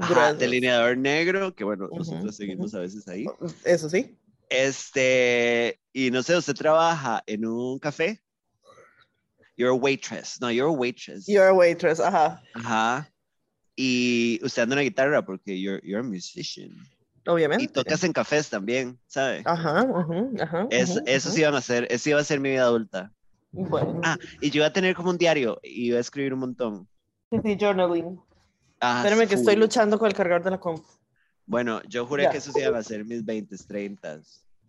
Ajá, 0.00 0.34
delineador 0.34 0.96
negro, 0.96 1.54
que 1.54 1.64
bueno, 1.64 1.86
Ujú, 1.86 1.98
nosotros 1.98 2.36
seguimos 2.36 2.74
a 2.74 2.80
veces 2.80 3.06
ahí. 3.08 3.26
Eso 3.64 3.88
sí. 3.88 4.16
Este, 4.48 5.80
y 5.92 6.10
no 6.10 6.22
sé, 6.22 6.36
usted 6.36 6.54
trabaja 6.54 7.22
en 7.26 7.46
un 7.46 7.78
café. 7.78 8.20
You're 9.56 9.72
a 9.72 9.76
waitress. 9.76 10.40
No, 10.40 10.50
you're 10.50 10.68
a 10.68 10.72
waitress. 10.72 11.26
You're 11.26 11.48
a 11.48 11.54
waitress, 11.54 12.00
ajá. 12.00 12.42
Ajá. 12.54 13.12
Y 13.76 14.40
usted 14.42 14.62
anda 14.62 14.74
una 14.74 14.82
guitarra 14.82 15.24
porque 15.24 15.60
you're, 15.60 15.80
you're 15.84 16.00
a 16.00 16.08
musician. 16.08 16.70
Obviamente. 17.26 17.64
Y 17.64 17.68
tocas 17.68 18.02
en 18.04 18.12
cafés 18.12 18.48
también, 18.48 18.98
¿sabe? 19.06 19.42
Ajá, 19.44 19.86
ajá. 20.40 20.66
Es, 20.70 21.00
eso 21.06 21.30
sí 21.30 21.40
iban 21.40 21.54
a 21.54 21.58
hacer, 21.58 21.86
eso 21.90 22.10
iba 22.10 22.20
a 22.20 22.24
ser 22.24 22.40
mi 22.40 22.50
vida 22.50 22.62
adulta. 22.62 23.12
Bueno. 23.52 24.00
Ah, 24.02 24.16
y 24.40 24.50
yo 24.50 24.58
iba 24.58 24.66
a 24.66 24.72
tener 24.72 24.94
como 24.94 25.10
un 25.10 25.18
diario 25.18 25.60
y 25.62 25.88
iba 25.88 25.98
a 25.98 26.00
escribir 26.00 26.32
un 26.34 26.40
montón. 26.40 26.88
Sí, 27.44 27.56
journaling. 27.56 28.18
Ah, 28.80 29.02
Espérame 29.04 29.28
que 29.28 29.34
estoy 29.34 29.56
luchando 29.56 29.98
con 29.98 30.08
el 30.08 30.14
cargador 30.14 30.42
de 30.42 30.50
la 30.52 30.58
compu. 30.58 30.82
Bueno, 31.46 31.82
yo 31.88 32.06
juré 32.06 32.24
Ya. 32.24 32.30
que 32.30 32.38
eso 32.38 32.52
sí 32.52 32.60
iban 32.60 32.74
a 32.76 32.82
ser 32.82 33.04
mis 33.04 33.24
20, 33.24 33.56
30. 33.58 34.20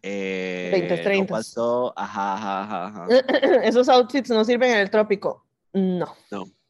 Eh, 0.04 0.72
20s, 0.74 0.98
no 0.98 1.26
30s. 1.26 1.30
pasó, 1.30 1.94
ajá, 1.96 2.34
ajá, 2.34 2.64
ajá, 2.64 2.86
ajá. 2.88 3.08
Esos 3.64 3.88
outfits 3.88 4.30
no 4.30 4.44
sirven 4.44 4.72
en 4.72 4.78
el 4.80 4.90
trópico. 4.90 5.46
No. 5.74 6.16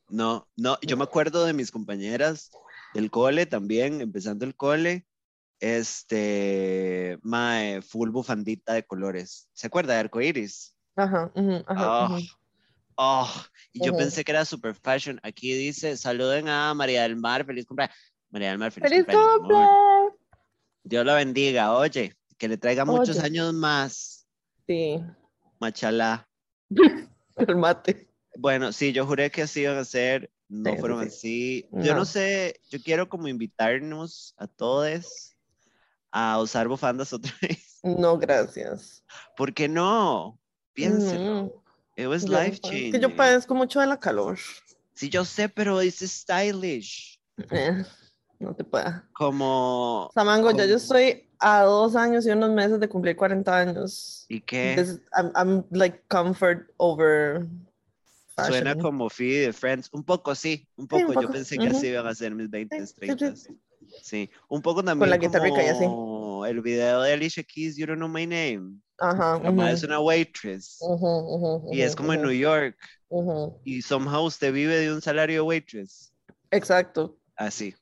No, 0.09 0.45
no, 0.57 0.77
yo 0.81 0.97
me 0.97 1.05
acuerdo 1.05 1.45
de 1.45 1.53
mis 1.53 1.71
compañeras 1.71 2.51
del 2.93 3.09
cole 3.09 3.45
también, 3.45 4.01
empezando 4.01 4.43
el 4.43 4.53
cole, 4.55 5.07
este, 5.61 7.17
mae, 7.21 7.81
full 7.81 8.09
bufandita 8.09 8.73
de 8.73 8.83
colores. 8.85 9.47
¿Se 9.53 9.67
acuerda 9.67 9.93
de 9.93 9.99
arcoiris? 10.01 10.75
Ajá, 10.97 11.31
ujú, 11.33 11.63
ajá, 11.65 11.65
Ah, 11.87 12.05
ujú. 12.11 12.25
Oh, 13.03 13.27
y 13.73 13.83
yo 13.83 13.95
pensé 13.97 14.23
que 14.23 14.31
era 14.31 14.45
super 14.45 14.75
fashion. 14.75 15.19
Aquí 15.23 15.53
dice, 15.53 15.97
saluden 15.97 16.47
a 16.47 16.73
María 16.73 17.01
del 17.03 17.15
Mar, 17.15 17.45
feliz 17.45 17.65
cumpleaños. 17.65 17.95
María 18.29 18.49
del 18.49 18.59
Mar, 18.59 18.71
feliz, 18.71 18.89
¡Feliz 18.89 19.05
cumpleaños. 19.37 19.69
Dios 20.83 21.05
la 21.05 21.15
bendiga, 21.15 21.73
oye, 21.75 22.15
que 22.37 22.47
le 22.47 22.57
traiga 22.57 22.85
muchos 22.85 23.17
años 23.19 23.53
más, 23.53 24.27
Sí, 24.67 25.03
machalá. 25.59 26.27
calmate. 27.35 28.07
Bueno, 28.37 28.71
sí, 28.71 28.93
yo 28.93 29.05
juré 29.05 29.29
que 29.29 29.41
así 29.43 29.61
iban 29.61 29.77
a 29.77 29.85
ser, 29.85 30.31
no 30.47 30.73
Sí, 30.73 30.79
fueron 30.79 31.01
sí. 31.01 31.07
así. 31.07 31.69
Yo 31.83 31.95
No. 31.95 32.05
sé, 32.05 32.59
yo 32.69 32.79
quiero 32.81 33.09
como 33.09 33.27
invitarnos 33.27 34.33
a 34.37 34.47
todos 34.47 35.35
a 36.11 36.39
usar 36.41 36.67
bufandas 36.67 37.13
otra 37.13 37.31
vez. 37.41 37.79
No, 37.83 38.17
gracias. 38.17 39.03
¿Por 39.35 39.53
qué 39.53 39.67
no? 39.67 40.39
Piénselo. 40.73 41.45
Ujú. 41.45 41.63
It 41.95 42.07
was 42.07 42.23
Yo 42.25 42.31
life 42.31 42.59
changing. 42.61 42.91
que 42.93 42.99
yo 42.99 43.15
padezco 43.15 43.53
mucho 43.55 43.79
de 43.79 43.87
la 43.87 43.99
calor. 43.99 44.37
Sí, 44.93 45.09
yo 45.09 45.25
sé, 45.25 45.49
pero 45.49 45.81
es 45.81 45.99
stylish. 45.99 47.19
Eh, 47.49 47.83
no 48.39 48.55
te 48.55 48.63
pueda. 48.63 49.07
Como, 49.13 50.09
Samango, 50.13 50.51
ya 50.51 50.57
¿Cómo? 50.57 50.69
yo 50.69 50.75
estoy 50.77 51.27
a 51.39 51.61
dos 51.63 51.95
años 51.95 52.25
y 52.25 52.29
unos 52.31 52.51
meses 52.51 52.79
de 52.79 52.87
cumplir 52.87 53.15
40 53.15 53.57
años. 53.57 54.25
¿y 54.29 54.41
qué? 54.41 54.75
This- 54.77 54.99
I'm, 55.15 55.31
I'm 55.35 55.65
like 55.71 56.03
comfort 56.07 56.69
over 56.77 57.45
Suena 58.35 58.71
fashion. 58.71 58.79
como 58.81 59.09
Phoebe 59.09 59.47
de 59.47 59.53
Friends. 59.53 59.89
Un 59.91 60.03
poco, 60.03 60.33
sí, 60.35 60.67
un 60.75 60.83
un 60.83 60.87
poco. 60.87 61.13
Yo 61.13 61.21
poco, 61.21 61.33
pensé 61.33 61.57
que 61.57 61.67
ujú. 61.67 61.77
así 61.77 61.87
iban 61.87 62.07
a 62.07 62.15
ser 62.15 62.33
mis 62.33 62.49
20, 62.49 62.87
sí, 62.87 62.93
30. 62.95 63.35
sí. 63.35 63.59
Sí, 64.01 64.29
un 64.47 64.61
poco 64.61 64.83
también 64.83 65.09
la 65.09 65.17
guitarrica 65.17 65.63
y 65.63 65.67
así. 65.67 65.85
Como 66.41 66.45
el 66.47 66.61
video 66.61 67.01
de 67.03 67.13
Alicia 67.13 67.43
Keys, 67.43 67.77
You 67.77 67.85
Don't 67.85 67.99
Know 67.99 68.09
My 68.09 68.25
Name. 68.25 68.79
Ajá. 68.97 69.39
La 69.43 69.51
madre 69.51 69.73
es 69.73 69.83
ujú, 69.83 69.87
una 69.87 69.99
waitress. 69.99 70.77
ujú, 70.81 71.07
ujú, 71.07 71.73
Y 71.73 71.81
es 71.81 71.95
como 71.95 72.13
en 72.13 72.21
New 72.23 72.31
York. 72.31 72.75
Y 73.63 73.81
somehow 73.83 74.25
usted 74.25 74.51
vive 74.51 74.75
de 74.77 74.91
un 74.91 75.01
salario 75.01 75.35
de 75.35 75.41
waitress. 75.41 76.11
Exacto. 76.49 77.15
Así. 77.35 77.75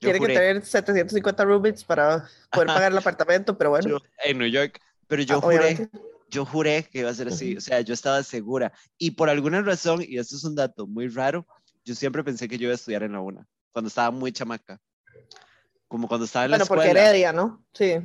Yo 0.00 0.10
Tiene 0.10 0.12
que 0.14 0.18
juré, 0.18 0.34
tener 0.34 0.64
750 0.64 1.44
rubits 1.44 1.84
para 1.84 2.28
poder 2.50 2.66
pagar 2.66 2.92
el 2.92 2.98
apartamento, 2.98 3.56
pero 3.56 3.70
bueno. 3.70 3.88
yo- 3.88 3.98
en 4.24 4.38
New 4.38 4.48
York. 4.48 4.78
Pero 5.06 5.22
yo 5.22 5.36
ah, 5.36 5.40
juré, 5.40 5.56
obviamente. 5.58 5.98
yo 6.30 6.44
juré 6.44 6.88
que 6.90 6.98
iba 7.00 7.10
a 7.10 7.14
ser 7.14 7.28
así. 7.28 7.56
O 7.56 7.60
sea, 7.60 7.80
yo 7.80 7.94
estaba 7.94 8.22
segura. 8.22 8.72
Y 8.98 9.12
por 9.12 9.30
alguna 9.30 9.62
razón, 9.62 10.02
y 10.06 10.18
esto 10.18 10.36
es 10.36 10.44
un 10.44 10.54
dato 10.54 10.86
muy 10.86 11.08
raro, 11.08 11.46
yo 11.84 11.94
siempre 11.94 12.22
pensé 12.24 12.48
que 12.48 12.58
yo 12.58 12.64
iba 12.64 12.72
a 12.72 12.76
estudiar 12.76 13.02
en 13.02 13.12
la 13.12 13.20
UNA. 13.20 13.46
Cuando 13.72 13.88
estaba 13.88 14.10
muy 14.10 14.32
chamaca. 14.32 14.78
Como 15.92 16.08
cuando 16.08 16.24
estaba 16.24 16.46
en 16.46 16.52
la 16.52 16.56
Bueno, 16.56 16.68
porque 16.68 16.84
escuela. 16.88 17.10
Heredia, 17.10 17.32
¿no? 17.34 17.66
Sí. 17.74 18.00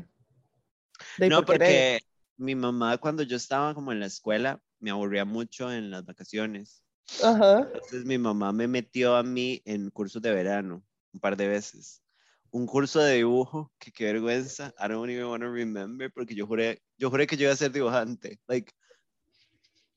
De 1.18 1.30
No, 1.30 1.46
porque 1.46 1.64
Heredia. 1.64 2.00
mi 2.36 2.54
mamá 2.54 2.98
cuando 2.98 3.24
yo 3.24 3.38
estaba 3.38 3.74
como 3.74 3.94
en 3.94 4.02
la 4.02 4.08
escuela 4.08 4.62
me 4.82 4.92
aburría 4.92 5.24
mucho 5.24 5.72
en 5.72 5.90
las 5.90 6.04
vacaciones. 6.04 6.84
Ajá. 7.24 7.60
Entonces 7.60 8.04
mi 8.04 8.18
mamá 8.18 8.52
me 8.52 8.68
metió 8.68 9.16
a 9.16 9.24
mí 9.24 9.62
en 9.64 9.90
cursos 9.90 10.22
de 10.22 10.34
verano 10.34 10.84
un 11.14 11.20
par 11.22 11.38
de 11.38 11.48
veces. 11.48 12.04
Un 12.52 12.66
curso 12.66 13.00
de 13.00 13.16
dibujo, 13.16 13.72
que 13.80 13.94
qué 13.94 14.04
vergüenza. 14.12 14.74
I 14.78 14.90
don't 14.90 15.10
even 15.10 15.28
want 15.28 15.44
to 15.44 15.50
remember 15.50 16.12
porque 16.12 16.36
yo 16.36 16.46
juré, 16.46 16.82
yo 16.98 17.10
juré 17.10 17.26
que 17.26 17.38
yo 17.38 17.44
iba 17.44 17.54
a 17.54 17.56
ser 17.56 17.72
dibujante. 17.72 18.38
Like, 18.50 18.74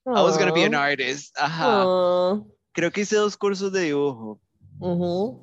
I 0.06 0.22
was 0.22 0.38
gonna 0.38 0.52
be 0.52 0.64
an 0.64 0.76
artist. 0.76 1.36
Ajá. 1.36 1.84
Creo 2.70 2.92
que 2.92 3.00
hice 3.00 3.16
dos 3.16 3.36
cursos 3.36 3.72
de 3.72 3.80
dibujo 3.80 4.40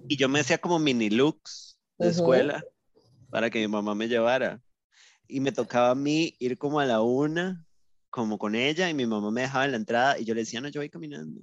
y 0.07 0.15
yo 0.15 0.29
me 0.29 0.39
hacía 0.39 0.57
como 0.59 0.79
mini 0.79 1.09
looks 1.09 1.76
de 1.97 2.09
Ujú. 2.09 2.17
escuela 2.17 2.63
para 3.29 3.49
que 3.49 3.59
mi 3.59 3.67
mamá 3.67 3.95
me 3.95 4.07
llevara. 4.07 4.61
Y 5.27 5.39
me 5.41 5.51
tocaba 5.51 5.91
a 5.91 5.95
mí 5.95 6.35
ir 6.39 6.57
como 6.57 6.79
a 6.79 6.85
la 6.85 7.01
una, 7.01 7.65
como 8.09 8.37
con 8.37 8.55
ella, 8.55 8.89
y 8.89 8.93
mi 8.93 9.05
mamá 9.05 9.31
me 9.31 9.41
dejaba 9.41 9.65
en 9.65 9.71
la 9.71 9.77
entrada 9.77 10.19
y 10.19 10.25
yo 10.25 10.33
le 10.33 10.41
decía, 10.41 10.61
no, 10.61 10.69
yo 10.69 10.79
voy 10.81 10.89
caminando. 10.89 11.41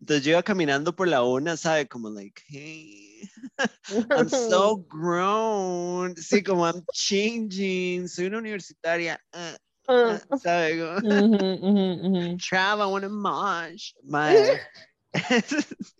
Entonces 0.00 0.24
yo 0.24 0.32
iba 0.32 0.42
caminando 0.42 0.94
por 0.94 1.08
la 1.08 1.22
una, 1.22 1.56
¿sabe? 1.56 1.86
Como 1.88 2.10
like, 2.10 2.42
hey, 2.48 3.22
I'm 4.16 4.28
so 4.28 4.76
grown. 4.88 6.14
Sí, 6.16 6.42
como 6.42 6.66
I'm 6.66 6.84
changing, 6.92 8.08
soy 8.08 8.26
una 8.26 8.38
universitaria. 8.38 9.18
ah, 9.32 9.56
Ah, 9.88 10.20
¿sabe? 10.36 10.78
Como, 10.78 10.98
ujú, 10.98 11.36
ujú, 11.62 12.06
ujú. 12.06 12.36
Trav, 12.38 12.80
I 12.80 12.86
wanna 12.86 13.08
mosh. 13.08 13.94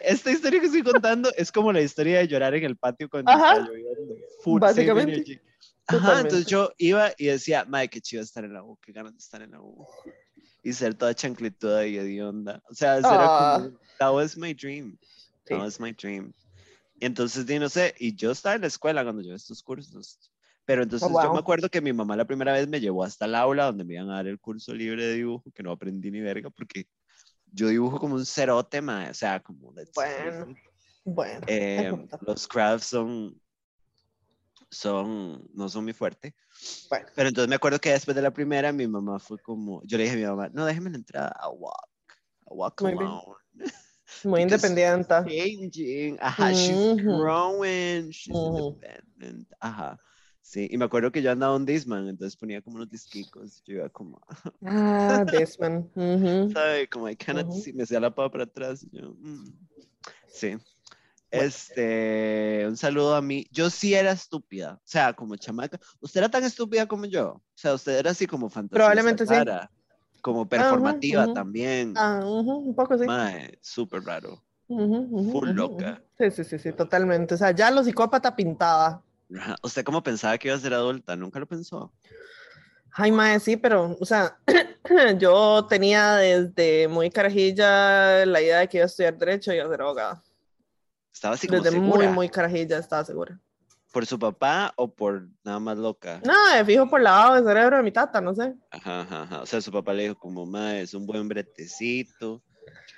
Esta 0.00 0.30
historia 0.30 0.60
que 0.60 0.66
estoy 0.66 0.82
contando 0.82 1.30
es 1.36 1.50
como 1.52 1.72
la 1.72 1.80
historia 1.80 2.18
de 2.18 2.28
llorar 2.28 2.54
en 2.54 2.64
el 2.64 2.76
patio 2.76 3.08
cuando 3.08 3.30
Ajá. 3.30 3.52
está 3.58 3.68
lloviendo. 3.68 4.16
Full, 4.42 4.60
Básicamente. 4.60 5.42
Ajá, 5.86 6.20
entonces 6.20 6.46
yo 6.46 6.70
iba 6.78 7.10
y 7.18 7.26
decía, 7.26 7.64
madre, 7.64 7.88
qué 7.88 8.00
chido 8.00 8.22
estar 8.22 8.44
en 8.44 8.52
la 8.54 8.62
U, 8.62 8.78
qué 8.80 8.92
ganas 8.92 9.12
de 9.12 9.18
estar 9.18 9.42
en 9.42 9.50
la 9.50 9.60
U. 9.60 9.84
Y 10.62 10.72
ser 10.72 10.94
toda 10.94 11.12
chancletuda 11.14 11.86
y 11.86 11.98
hedionda. 11.98 12.62
O 12.70 12.74
sea, 12.74 12.98
eso 12.98 13.12
era 13.12 13.26
Ah. 13.28 13.54
como, 13.58 13.78
that 13.98 14.12
was 14.14 14.36
my 14.36 14.54
dream. 14.54 14.96
Sí. 15.44 15.54
That 15.54 15.58
was 15.58 15.80
my 15.80 15.92
dream. 15.92 16.32
Y 17.00 17.06
entonces, 17.06 17.44
di, 17.46 17.58
no 17.58 17.68
sé, 17.68 17.94
y 17.98 18.14
yo 18.14 18.30
estaba 18.30 18.54
en 18.54 18.60
la 18.60 18.68
escuela 18.68 19.02
cuando 19.02 19.22
yo 19.22 19.34
estos 19.34 19.60
cursos. 19.62 20.18
Pero 20.64 20.84
entonces 20.84 21.08
yo 21.08 21.16
Oh, 21.18 21.22
wow. 21.24 21.32
me 21.32 21.40
acuerdo 21.40 21.68
que 21.68 21.80
mi 21.80 21.92
mamá 21.92 22.14
la 22.16 22.24
primera 22.24 22.52
vez 22.52 22.68
me 22.68 22.80
llevó 22.80 23.02
hasta 23.02 23.24
el 23.24 23.34
aula 23.34 23.64
donde 23.64 23.82
me 23.82 23.94
iban 23.94 24.08
a 24.10 24.14
dar 24.14 24.28
el 24.28 24.38
curso 24.38 24.72
libre 24.72 25.04
de 25.04 25.14
dibujo, 25.14 25.50
que 25.52 25.64
no 25.64 25.72
aprendí 25.72 26.12
ni 26.12 26.20
verga, 26.20 26.48
porque 26.50 26.86
yo 27.52 27.68
dibujo 27.68 27.98
como 27.98 28.14
un 28.14 28.26
cerote, 28.26 28.80
mae, 28.80 29.10
o 29.10 29.14
sea, 29.14 29.40
como... 29.40 29.72
Bueno. 29.94 30.54
Bueno. 31.04 31.44
Eh, 31.46 31.92
los 32.20 32.46
crafts 32.46 32.86
son, 32.86 33.40
son, 34.70 35.48
no 35.54 35.68
son 35.68 35.84
mi 35.84 35.92
fuerte. 35.92 36.34
Bueno. 36.88 37.06
Pero 37.14 37.28
entonces 37.28 37.48
me 37.48 37.56
acuerdo 37.56 37.78
que 37.78 37.90
después 37.90 38.14
de 38.14 38.22
la 38.22 38.32
primera, 38.32 38.72
mi 38.72 38.86
mamá 38.86 39.18
fue 39.18 39.38
como, 39.38 39.82
yo 39.84 39.98
le 39.98 40.04
dije 40.04 40.16
a 40.16 40.18
mi 40.18 40.24
mamá, 40.26 40.48
no, 40.52 40.64
déjeme 40.64 40.90
la 40.90 40.96
entrada 40.96 41.28
a 41.38 41.50
walk, 41.50 41.88
a 42.46 42.54
walk 42.54 42.80
Muy 42.82 42.94
bien. 42.94 43.02
alone. 43.02 43.38
Muy 44.24 44.44
because 44.44 44.68
independiente. 44.68 45.14
Changing, 45.24 46.18
ajá, 46.20 46.52
she's 46.52 46.78
Ujú. 46.78 47.16
growing, 47.16 48.10
she's 48.10 48.36
Ujú. 48.36 48.78
independent, 48.80 49.48
ajá. 49.60 49.98
Sí, 50.42 50.68
y 50.70 50.76
me 50.76 50.84
acuerdo 50.84 51.12
que 51.12 51.22
yo 51.22 51.30
andaba 51.30 51.56
un 51.56 51.64
Disman, 51.64 52.08
entonces 52.08 52.36
ponía 52.36 52.60
como 52.60 52.76
unos 52.76 52.90
disquicos, 52.90 53.62
yo 53.64 53.74
iba 53.74 53.88
como, 53.88 54.20
Ah, 54.66 55.24
Desmond. 55.32 55.90
Ujú. 55.96 56.52
¿sabe? 56.52 56.88
Como 56.88 57.08
I 57.08 57.16
cannot 57.16 57.48
Ujú. 57.48 57.60
see, 57.62 57.72
me 57.72 57.84
hacía 57.84 58.00
la 58.00 58.14
pava 58.14 58.30
para 58.30 58.44
atrás. 58.44 58.84
y 58.84 58.90
yo, 58.98 59.14
mm. 59.18 59.52
Sí. 60.28 60.56
Este, 61.30 62.64
un 62.68 62.76
saludo 62.76 63.14
a 63.16 63.22
mí. 63.22 63.46
Yo 63.50 63.70
sí 63.70 63.94
era 63.94 64.12
estúpida, 64.12 64.74
o 64.74 64.82
sea, 64.84 65.14
como 65.14 65.36
chamaca. 65.36 65.78
¿Usted 66.00 66.20
era 66.20 66.28
tan 66.30 66.44
estúpida 66.44 66.86
como 66.86 67.06
yo? 67.06 67.30
O 67.30 67.42
sea, 67.54 67.74
usted 67.74 67.98
era 67.98 68.10
así 68.10 68.26
como 68.26 68.50
fantasía. 68.50 68.78
Probablemente 68.78 69.26
sí. 69.26 69.34
Como 70.20 70.46
performativa 70.48 71.24
ujú. 71.24 71.34
también. 71.34 71.94
Ah, 71.96 72.20
un 72.24 72.74
poco 72.74 72.98
sí. 72.98 73.06
Mae, 73.06 73.58
súper 73.62 74.02
raro. 74.04 74.42
Full 75.32 75.50
loca. 75.54 76.02
Sí, 76.18 76.30
sí, 76.30 76.44
sí, 76.44 76.58
sí, 76.58 76.72
totalmente. 76.72 77.34
O 77.34 77.36
sea, 77.38 77.50
ya 77.52 77.70
lo 77.70 77.82
psicópata 77.82 78.36
pintaba. 78.36 79.02
¿Usted 79.62 79.84
cómo 79.84 80.02
pensaba 80.02 80.36
que 80.38 80.48
iba 80.48 80.56
a 80.56 80.60
ser 80.60 80.74
adulta? 80.74 81.16
¿Nunca 81.16 81.38
lo 81.40 81.46
pensó? 81.46 81.92
Ay, 82.94 83.10
mae, 83.10 83.40
sí, 83.40 83.56
pero, 83.56 83.96
o 83.98 84.04
sea, 84.04 84.38
yo 85.18 85.66
tenía 85.66 86.16
desde 86.16 86.88
muy 86.88 87.10
carajilla 87.10 88.26
la 88.26 88.42
idea 88.42 88.58
de 88.58 88.68
que 88.68 88.76
iba 88.78 88.84
a 88.84 88.86
estudiar 88.86 89.16
Derecho 89.16 89.52
y 89.52 89.56
iba 89.56 89.64
a 89.64 89.70
ser 89.70 89.80
abogada. 89.80 90.22
Estaba 91.12 91.34
así 91.34 91.46
como 91.46 91.62
Desde 91.62 91.78
muy, 91.78 91.90
segura. 91.92 92.10
muy 92.10 92.28
carajilla 92.28 92.78
estaba 92.78 93.04
segura. 93.04 93.40
¿Por 93.92 94.06
su 94.06 94.18
papá 94.18 94.72
o 94.76 94.92
por 94.92 95.28
nada 95.44 95.58
más 95.60 95.76
loca? 95.76 96.20
No, 96.24 96.54
de 96.54 96.64
fijo 96.64 96.88
por 96.88 97.00
lavado 97.00 97.34
de 97.36 97.48
cerebro 97.48 97.76
de 97.76 97.82
mi 97.82 97.92
tata, 97.92 98.20
no 98.20 98.34
sé. 98.34 98.54
Ajá, 98.70 99.00
ajá, 99.02 99.22
ajá. 99.22 99.42
O 99.42 99.46
sea, 99.46 99.60
su 99.60 99.70
papá 99.70 99.92
le 99.92 100.04
dijo 100.04 100.18
como, 100.18 100.46
mae, 100.46 100.82
es 100.82 100.94
un 100.94 101.06
buen 101.06 101.28
bretecito. 101.28 102.42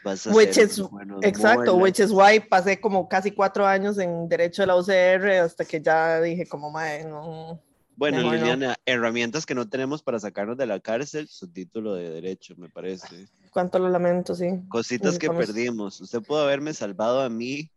Vas 0.05 0.27
a 0.27 0.31
Which 0.35 0.59
is- 0.59 0.83
Exacto, 1.23 1.77
muelas". 1.77 1.83
which 1.83 2.01
is 2.01 2.11
why 2.11 2.39
pasé 2.41 2.81
como 2.81 3.09
casi 3.09 3.31
cuatro 3.31 3.67
años 3.67 3.99
en 3.99 4.29
Derecho 4.29 4.63
de 4.63 4.67
la 4.67 4.77
UCR 4.77 5.41
hasta 5.41 5.65
que 5.65 5.81
ya 5.81 6.21
dije 6.21 6.47
como, 6.47 6.71
mae, 6.71 7.05
no. 7.05 7.61
Bueno, 7.97 8.19
Mejor 8.19 8.33
no. 8.33 8.39
Liliana, 8.41 8.77
herramientas 8.85 9.47
que 9.47 9.55
no 9.55 9.69
tenemos 9.69 10.03
para 10.03 10.19
sacarnos 10.19 10.57
de 10.57 10.67
la 10.67 10.81
cárcel, 10.81 11.29
su 11.29 11.49
título 11.53 11.95
de 11.95 12.11
derecho, 12.11 12.55
me 12.57 12.69
parece. 12.69 13.29
Cuánto 13.53 13.79
lo 13.79 13.89
lamento, 13.89 14.35
sí. 14.35 14.49
Cositas 14.69 15.17
que 15.19 15.31
perdimos. 15.31 16.01
Usted 16.01 16.21
pudo 16.21 16.43
haberme 16.43 16.75
salvado 16.75 17.21
a 17.23 17.29
mí. 17.29 17.71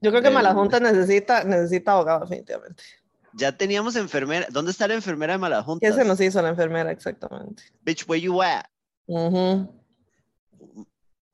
Yo 0.00 0.10
creo 0.10 0.22
que 0.22 0.30
Malajunta 0.30 0.80
necesita, 0.80 1.44
necesita 1.44 1.92
abogado, 1.92 2.20
definitivamente. 2.20 2.82
Ya 3.34 3.52
teníamos 3.56 3.94
enfermera. 3.96 4.46
¿Dónde 4.50 4.70
está 4.70 4.88
la 4.88 4.94
enfermera 4.94 5.34
de 5.34 5.38
¿Qué 5.38 5.40
Malajuntas? 5.42 5.94
se 5.94 6.04
nos 6.04 6.20
hizo 6.20 6.40
la 6.40 6.48
enfermera 6.48 6.90
exactamente? 6.90 7.62
Bitch, 7.84 8.08
where 8.08 8.20
you 8.20 8.40
at? 8.42 8.64
Ujú. 9.06 9.68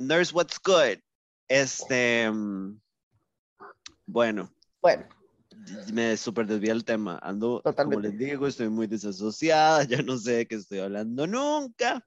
Nurse, 0.03 0.33
what's 0.35 0.59
good? 0.63 0.99
Este. 1.49 2.31
mm, 2.31 2.81
Bueno, 4.07 4.51
Bueno, 4.81 5.07
me 5.93 6.17
super 6.17 6.47
desvía 6.47 6.73
el 6.73 6.85
tema. 6.85 7.19
Ando, 7.23 7.61
como 7.63 7.75
Totalmente. 7.75 8.09
les 8.09 8.19
digo, 8.19 8.47
estoy 8.47 8.69
muy 8.69 8.87
desasociada. 8.87 9.85
Ya 9.89 10.03
no 10.03 10.19
sé 10.19 10.33
de 10.33 10.47
qué 10.47 10.57
estoy 10.57 10.81
hablando 10.81 11.27
nunca. 11.27 12.05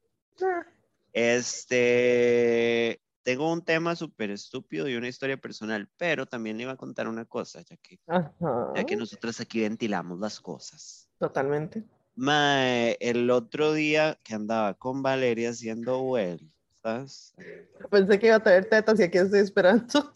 Este, 1.14 3.02
tengo 3.24 3.52
un 3.52 3.64
tema 3.64 3.96
súper 3.96 4.32
estúpido 4.32 4.90
y 4.90 4.96
una 4.96 5.08
historia 5.08 5.38
personal, 5.38 5.90
pero 5.98 6.26
también 6.26 6.58
le 6.58 6.64
iba 6.64 6.74
a 6.74 6.78
contar 6.78 7.08
una 7.08 7.24
cosa, 7.26 7.62
ya 7.62 7.78
que, 7.78 8.00
ajá, 8.06 8.34
ya 8.76 8.84
que 8.84 8.98
nosotras 8.98 9.40
aquí 9.40 9.62
ventilamos 9.62 10.20
las 10.20 10.40
cosas. 10.42 11.10
totalmente. 11.18 11.84
Mae, 12.18 12.98
el 13.00 13.30
otro 13.30 13.74
día 13.74 14.18
que 14.24 14.36
andaba 14.36 14.74
con 14.74 15.02
Valeria 15.02 15.50
haciendo 15.50 16.00
Pensé 17.90 18.20
que 18.20 18.28
iba 18.28 18.36
a 18.36 18.44
traer 18.44 18.70
tetas 18.70 19.00
y 19.00 19.04
aquí 19.04 19.18
estoy 19.18 19.40
esperando. 19.40 20.14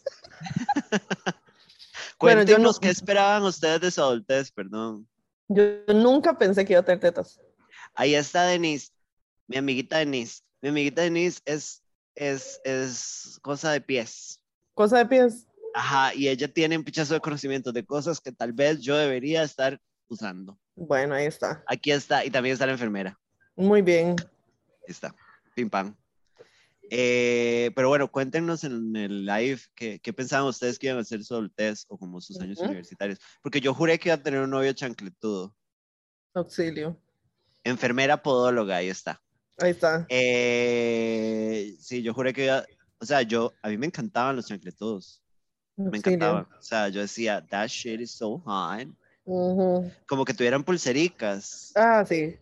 Bueno, 2.18 2.36
cuéntenos 2.44 2.76
no- 2.76 2.80
qué 2.80 2.88
esperaban 2.90 3.42
ustedes 3.44 3.80
de 3.80 3.90
su 3.90 4.02
adultez, 4.02 4.52
perdón. 4.52 5.08
Yo 5.48 5.62
nunca 5.88 6.36
pensé 6.36 6.64
que 6.66 6.74
iba 6.74 6.80
a 6.80 6.84
traer 6.84 7.00
tetas. 7.00 7.40
Ahí 7.94 8.14
está 8.14 8.44
Denise, 8.44 8.90
mi 9.46 9.56
amiguita 9.56 9.98
Denise. 9.98 10.42
Mi 10.60 10.68
amiguita 10.68 11.00
Denise 11.00 11.40
es, 11.46 11.82
es, 12.14 12.60
es 12.62 13.38
cosa 13.42 13.72
de 13.72 13.80
pies. 13.80 14.38
Cosa 14.74 14.98
de 14.98 15.06
pies. 15.06 15.46
Ajá, 15.74 16.14
y 16.14 16.28
ella 16.28 16.46
tiene 16.52 16.76
un 16.76 16.84
pichazo 16.84 17.14
de 17.14 17.20
conocimientos 17.20 17.72
de 17.72 17.86
cosas 17.86 18.20
que 18.20 18.32
tal 18.32 18.52
vez 18.52 18.80
yo 18.80 18.96
debería 18.98 19.42
estar 19.42 19.80
usando. 20.08 20.58
Bueno, 20.76 21.14
ahí 21.14 21.24
está. 21.24 21.64
Aquí 21.66 21.90
está, 21.90 22.22
y 22.24 22.30
también 22.30 22.52
está 22.52 22.66
la 22.66 22.72
enfermera. 22.72 23.18
Muy 23.56 23.80
bien. 23.80 24.10
Ahí 24.20 24.88
está, 24.88 25.14
pim 25.54 25.70
pam. 25.70 25.96
Eh, 26.92 27.70
pero 27.76 27.88
bueno, 27.88 28.10
cuéntenos 28.10 28.64
en 28.64 28.96
el 28.96 29.24
live 29.24 29.60
qué, 29.76 30.00
qué 30.00 30.12
pensaban 30.12 30.48
ustedes 30.48 30.78
que 30.78 30.88
iban 30.88 30.98
a 30.98 31.02
hacer 31.02 31.22
su 31.22 31.34
adultez 31.34 31.86
o 31.88 31.96
como 31.96 32.20
sus 32.20 32.40
años 32.40 32.58
universitarios. 32.58 33.20
Porque 33.42 33.60
yo 33.60 33.72
juré 33.72 33.98
que 33.98 34.08
iba 34.08 34.16
a 34.16 34.22
tener 34.22 34.40
un 34.40 34.50
novio 34.50 34.72
chancletudo. 34.72 35.54
Auxilio. 36.34 37.00
Enfermera 37.62 38.20
podóloga, 38.22 38.76
ahí 38.76 38.88
está. 38.88 39.22
Ahí 39.58 39.70
está. 39.70 40.04
Eh, 40.08 41.76
sí, 41.78 42.02
yo 42.02 42.12
juré 42.12 42.32
que 42.32 42.46
iba, 42.46 42.64
o 42.98 43.04
sea, 43.04 43.22
yo, 43.22 43.52
a 43.62 43.68
mí 43.68 43.78
me 43.78 43.86
encantaban 43.86 44.34
los 44.34 44.46
chancletudos. 44.46 45.22
Me 45.76 45.98
encantaban. 45.98 46.46
O 46.58 46.62
sea, 46.62 46.88
yo 46.88 47.00
decía, 47.00 47.46
that 47.50 47.68
shit 47.68 48.00
is 48.00 48.10
so 48.10 48.38
hot. 48.40 48.88
Como 49.24 50.24
que 50.24 50.34
tuvieran 50.34 50.64
pulsericas. 50.64 51.72
Ah, 51.76 52.04
sí. 52.06 52.36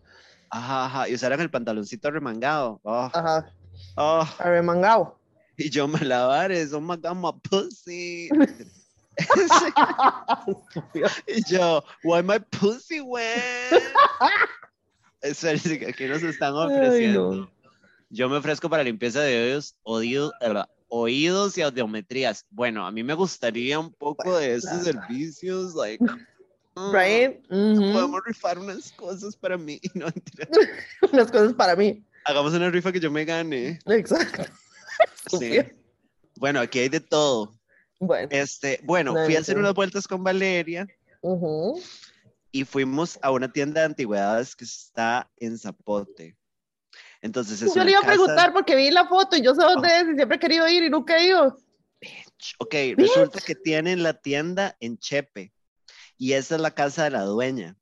Ajá, 0.51 0.87
ajá. 0.87 1.09
Y 1.09 1.15
usaran 1.15 1.41
el 1.41 1.51
pantaloncito 1.51 2.11
remangado. 2.11 2.81
Oh, 2.83 3.11
Ajá. 3.13 3.53
Oh. 3.99 4.29
Arremangado. 4.39 5.19
Y 5.57 5.71
yo 5.71 5.89
me 5.89 5.99
lavares, 6.01 6.73
oh 6.73 6.81
my 6.81 6.97
god, 6.97 7.17
my 7.17 7.33
pussy. 7.43 8.31
y 11.27 11.43
yo, 11.51 11.83
why 12.05 12.23
my 12.23 12.39
pussy 12.39 13.01
wet? 13.01 13.83
Eso 15.21 15.49
es 15.49 15.63
que 15.97 16.09
nos 16.09 16.23
están 16.23 16.55
Ay, 16.57 16.67
ofreciendo. 16.67 17.35
no. 17.35 17.51
Yo 18.11 18.29
me 18.29 18.37
ofrezco 18.37 18.71
para 18.71 18.85
limpieza 18.85 19.21
de 19.21 19.37
oídos, 19.37 19.75
oídos, 19.83 20.33
eh, 20.41 20.55
oídos 20.89 21.59
y 21.59 21.63
audiometrías. 21.63 22.47
Bueno, 22.51 22.87
a 22.87 22.93
mí 22.93 23.03
me 23.03 23.15
gustaría 23.15 23.79
un 23.79 23.93
poco 23.93 24.39
de 24.39 24.55
esos 24.55 24.71
claro. 24.71 24.85
servicios, 24.85 25.75
like, 25.75 26.03
mm, 26.03 26.95
Right? 26.95 27.45
Ujú. 27.51 27.93
Podemos 27.93 28.23
rifar 28.25 28.59
unas 28.59 28.93
cosas 28.93 29.37
para 29.37 29.59
mí. 29.59 29.81
No, 29.95 30.07
mentira. 30.07 30.49
Unas 31.13 31.31
cosas 31.31 31.53
para 31.53 31.77
mí. 31.77 32.03
Hagamos 32.29 32.53
una 32.53 32.71
rifa 32.71 32.93
que 32.93 33.01
yo 33.01 33.11
me 33.11 33.25
gane. 33.25 33.79
Exacto. 33.87 34.45
Sí. 35.39 35.59
Bueno, 36.37 36.59
aquí 36.61 36.79
hay 36.81 36.89
de 36.89 37.01
todo. 37.01 37.57
Bueno. 38.01 38.29
Este, 38.33 38.81
bueno, 38.85 39.13
No, 39.13 39.25
fui 39.25 39.37
a 39.37 39.41
hacer 39.41 39.57
unas 39.59 39.75
vueltas 39.75 40.09
con 40.09 40.25
Valeria 40.25 40.87
Ujú. 41.21 41.81
y 42.51 42.65
fuimos 42.65 43.19
a 43.23 43.31
una 43.31 43.53
tienda 43.53 43.81
de 43.83 43.87
antigüedades 43.87 44.57
que 44.57 44.65
está 44.65 45.31
en 45.37 45.57
Zapote. 45.59 46.37
Entonces 47.21 47.61
es 47.63 47.75
Yo 47.75 47.85
le 47.85 47.91
iba 47.93 48.01
a 48.01 48.03
casa- 48.03 48.15
preguntar 48.15 48.53
porque 48.53 48.75
vi 48.75 48.91
la 48.91 49.07
foto 49.07 49.37
y 49.37 49.43
yo 49.43 49.55
sé 49.55 49.61
dónde 49.63 49.89
Oh. 49.89 49.97
es 49.97 50.09
y 50.09 50.15
siempre 50.17 50.37
he 50.37 50.41
querido 50.41 50.69
ir 50.69 50.83
y 50.85 50.91
nunca 50.91 51.19
he 51.19 51.27
ido. 51.27 51.57
Ok, 52.59 52.75
resulta 52.97 53.41
que 53.41 53.55
tienen 53.55 54.03
la 54.03 54.15
tienda 54.15 54.77
en 54.81 54.99
Chepe 54.99 55.53
y 56.17 56.33
esa 56.33 56.55
es 56.57 56.61
la 56.61 56.71
casa 56.73 57.05
de 57.05 57.11
la 57.11 57.23
dueña. 57.23 57.77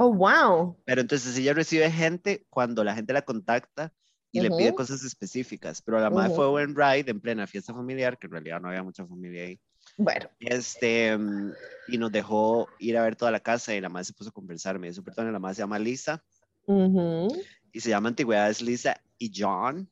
Oh, 0.00 0.12
wow. 0.12 0.76
Pero 0.84 1.00
entonces 1.00 1.36
ella 1.36 1.52
recibe 1.54 1.90
gente 1.90 2.46
cuando 2.50 2.84
la 2.84 2.94
gente 2.94 3.12
la 3.12 3.22
contacta 3.22 3.92
y 4.30 4.40
le 4.40 4.52
pide 4.52 4.72
cosas 4.72 5.02
específicas. 5.02 5.82
Pero 5.82 5.98
la 5.98 6.08
madre 6.08 6.28
Ujú. 6.28 6.36
fue 6.36 6.48
buen 6.50 6.76
ride 6.76 7.10
en 7.10 7.20
plena 7.20 7.48
fiesta 7.48 7.74
familiar, 7.74 8.16
que 8.16 8.28
en 8.28 8.32
realidad 8.32 8.60
no 8.60 8.68
había 8.68 8.84
mucha 8.84 9.04
familia 9.04 9.42
ahí. 9.42 9.60
Bueno. 9.96 10.28
Este, 10.38 11.16
mm, 11.18 11.52
y 11.88 11.98
nos 11.98 12.12
dejó 12.12 12.68
ir 12.78 12.96
a 12.96 13.02
ver 13.02 13.16
toda 13.16 13.32
la 13.32 13.40
casa 13.40 13.74
y 13.74 13.80
la 13.80 13.88
madre 13.88 14.04
se 14.04 14.12
puso 14.12 14.30
a 14.30 14.32
conversar. 14.32 14.78
Me 14.78 14.88
dijo, 14.88 15.02
perdón, 15.02 15.32
la 15.32 15.40
madre 15.40 15.56
se 15.56 15.62
llama 15.62 15.80
Lisa. 15.80 16.22
Ujú, 16.66 17.42
y 17.72 17.80
se 17.80 17.90
llama 17.90 18.10
Antigüedades 18.10 18.62
Lisa 18.62 19.00
y 19.18 19.32
John. 19.34 19.90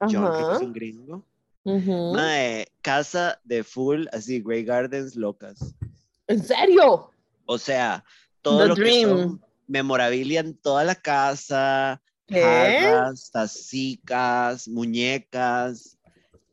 John 0.00 0.32
que 0.32 0.54
es 0.54 0.62
un 0.62 0.72
gringo. 0.72 1.26
Mae, 1.64 2.68
casa 2.80 3.38
de 3.44 3.64
full, 3.64 4.06
así, 4.12 4.40
Grey 4.40 4.64
Gardens 4.64 5.14
locas. 5.14 5.74
¿En 6.26 6.42
serio? 6.42 7.10
O 7.44 7.58
sea, 7.58 8.04
todo 8.46 8.60
The 8.60 8.68
lo 8.68 8.74
que 8.76 8.82
dream. 8.82 9.10
son 9.10 9.42
memorabilia 9.66 10.40
en 10.40 10.54
toda 10.54 10.84
la 10.84 10.94
casa, 10.94 12.00
jarras, 12.30 13.30
tacicas, 13.32 14.68
muñecas, 14.68 15.98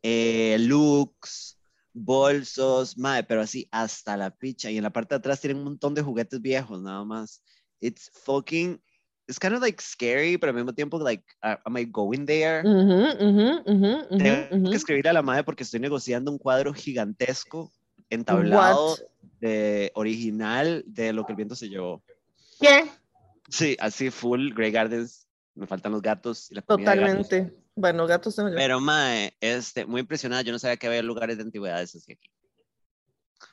eh, 0.02 0.58
looks, 0.60 1.60
bolsos, 1.94 2.98
mae, 2.98 3.24
pero 3.24 3.42
así 3.42 3.68
hasta 3.72 4.18
la 4.18 4.32
picha. 4.32 4.72
Y 4.72 4.78
en 4.78 4.84
la 4.84 4.90
parte 4.90 5.14
de 5.14 5.20
atrás 5.20 5.40
tienen 5.40 5.58
un 5.58 5.66
montón 5.66 5.94
de 5.94 6.02
juguetes 6.02 6.42
viejos, 6.42 6.82
nada 6.82 7.06
más. 7.06 7.44
It's 7.80 8.10
fucking, 8.26 8.82
it's 9.28 9.38
kind 9.38 9.54
of 9.54 9.62
like 9.62 9.80
scary, 9.80 10.40
pero 10.40 10.50
al 10.50 10.56
mismo 10.56 10.74
tiempo, 10.74 10.98
like, 10.98 11.24
uh, 11.44 11.58
am 11.64 11.78
I 11.78 11.86
going 11.86 12.26
there? 12.26 12.64
Ujú, 12.68 13.06
ujú, 13.22 13.62
ujú, 13.70 13.92
ujú, 14.10 14.18
Tengo 14.18 14.48
ujú. 14.50 14.72
que 14.72 14.78
escribirle 14.78 15.12
a 15.12 15.14
la 15.14 15.22
madre 15.22 15.44
porque 15.44 15.62
estoy 15.62 15.80
negociando 15.80 16.32
un 16.32 16.40
cuadro 16.40 16.74
gigantesco 16.74 17.72
entablado 18.10 18.94
What? 18.94 19.13
De 19.44 19.92
original 19.96 20.84
de 20.88 21.12
lo 21.12 21.26
que 21.26 21.34
el 21.34 21.36
viento 21.36 21.56
se 21.56 21.68
llevó. 21.68 22.02
¿Qué? 22.62 22.90
Sí, 23.50 23.76
así 23.80 24.10
full 24.10 24.54
Grey 24.54 24.72
Gardens. 24.72 25.28
Me 25.54 25.68
faltan 25.68 25.92
los 25.92 26.02
gatos 26.02 26.50
y 26.50 26.56
la 26.56 26.62
de 26.62 26.66
gatos. 26.68 26.80
Totalmente. 26.80 27.54
Bueno, 27.76 28.08
gatos 28.08 28.36
tengo 28.36 28.50
yo. 28.50 28.56
Pero 28.56 28.80
mae, 28.80 29.36
este, 29.42 29.86
muy 29.86 30.02
impresionada. 30.02 30.42
Yo 30.44 30.54
no 30.54 30.60
sabía 30.60 30.78
que 30.78 30.88
había 30.88 31.04
lugares 31.04 31.38
de 31.38 31.44
antigüedades 31.44 31.94
así 31.94 32.14
aquí. 32.14 32.30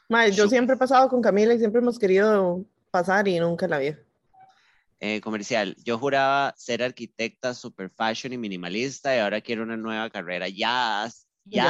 Mae, 0.09 0.31
yo 0.31 0.49
siempre 0.49 0.77
he 0.77 0.79
pasado 0.79 1.09
con 1.09 1.21
Camila 1.21 1.55
y 1.55 1.59
siempre 1.59 1.81
hemos 1.81 1.99
querido 1.99 2.65
pasar 2.91 3.27
y 3.27 3.41
nunca 3.41 3.67
la 3.67 3.79
vi. 3.79 3.95
Eh, 5.01 5.21
comercial. 5.21 5.75
Yo 5.85 5.99
juraba 5.99 6.55
ser 6.57 6.83
arquitecta 6.83 7.53
super 7.55 7.91
fashion 7.91 8.33
y 8.33 8.39
minimalista 8.39 9.15
y 9.17 9.19
ahora 9.19 9.41
quiero 9.41 9.65
una 9.65 9.77
nueva 9.77 10.09
carrera. 10.11 10.49
Yes, 10.49 11.27
yes, 11.47 11.65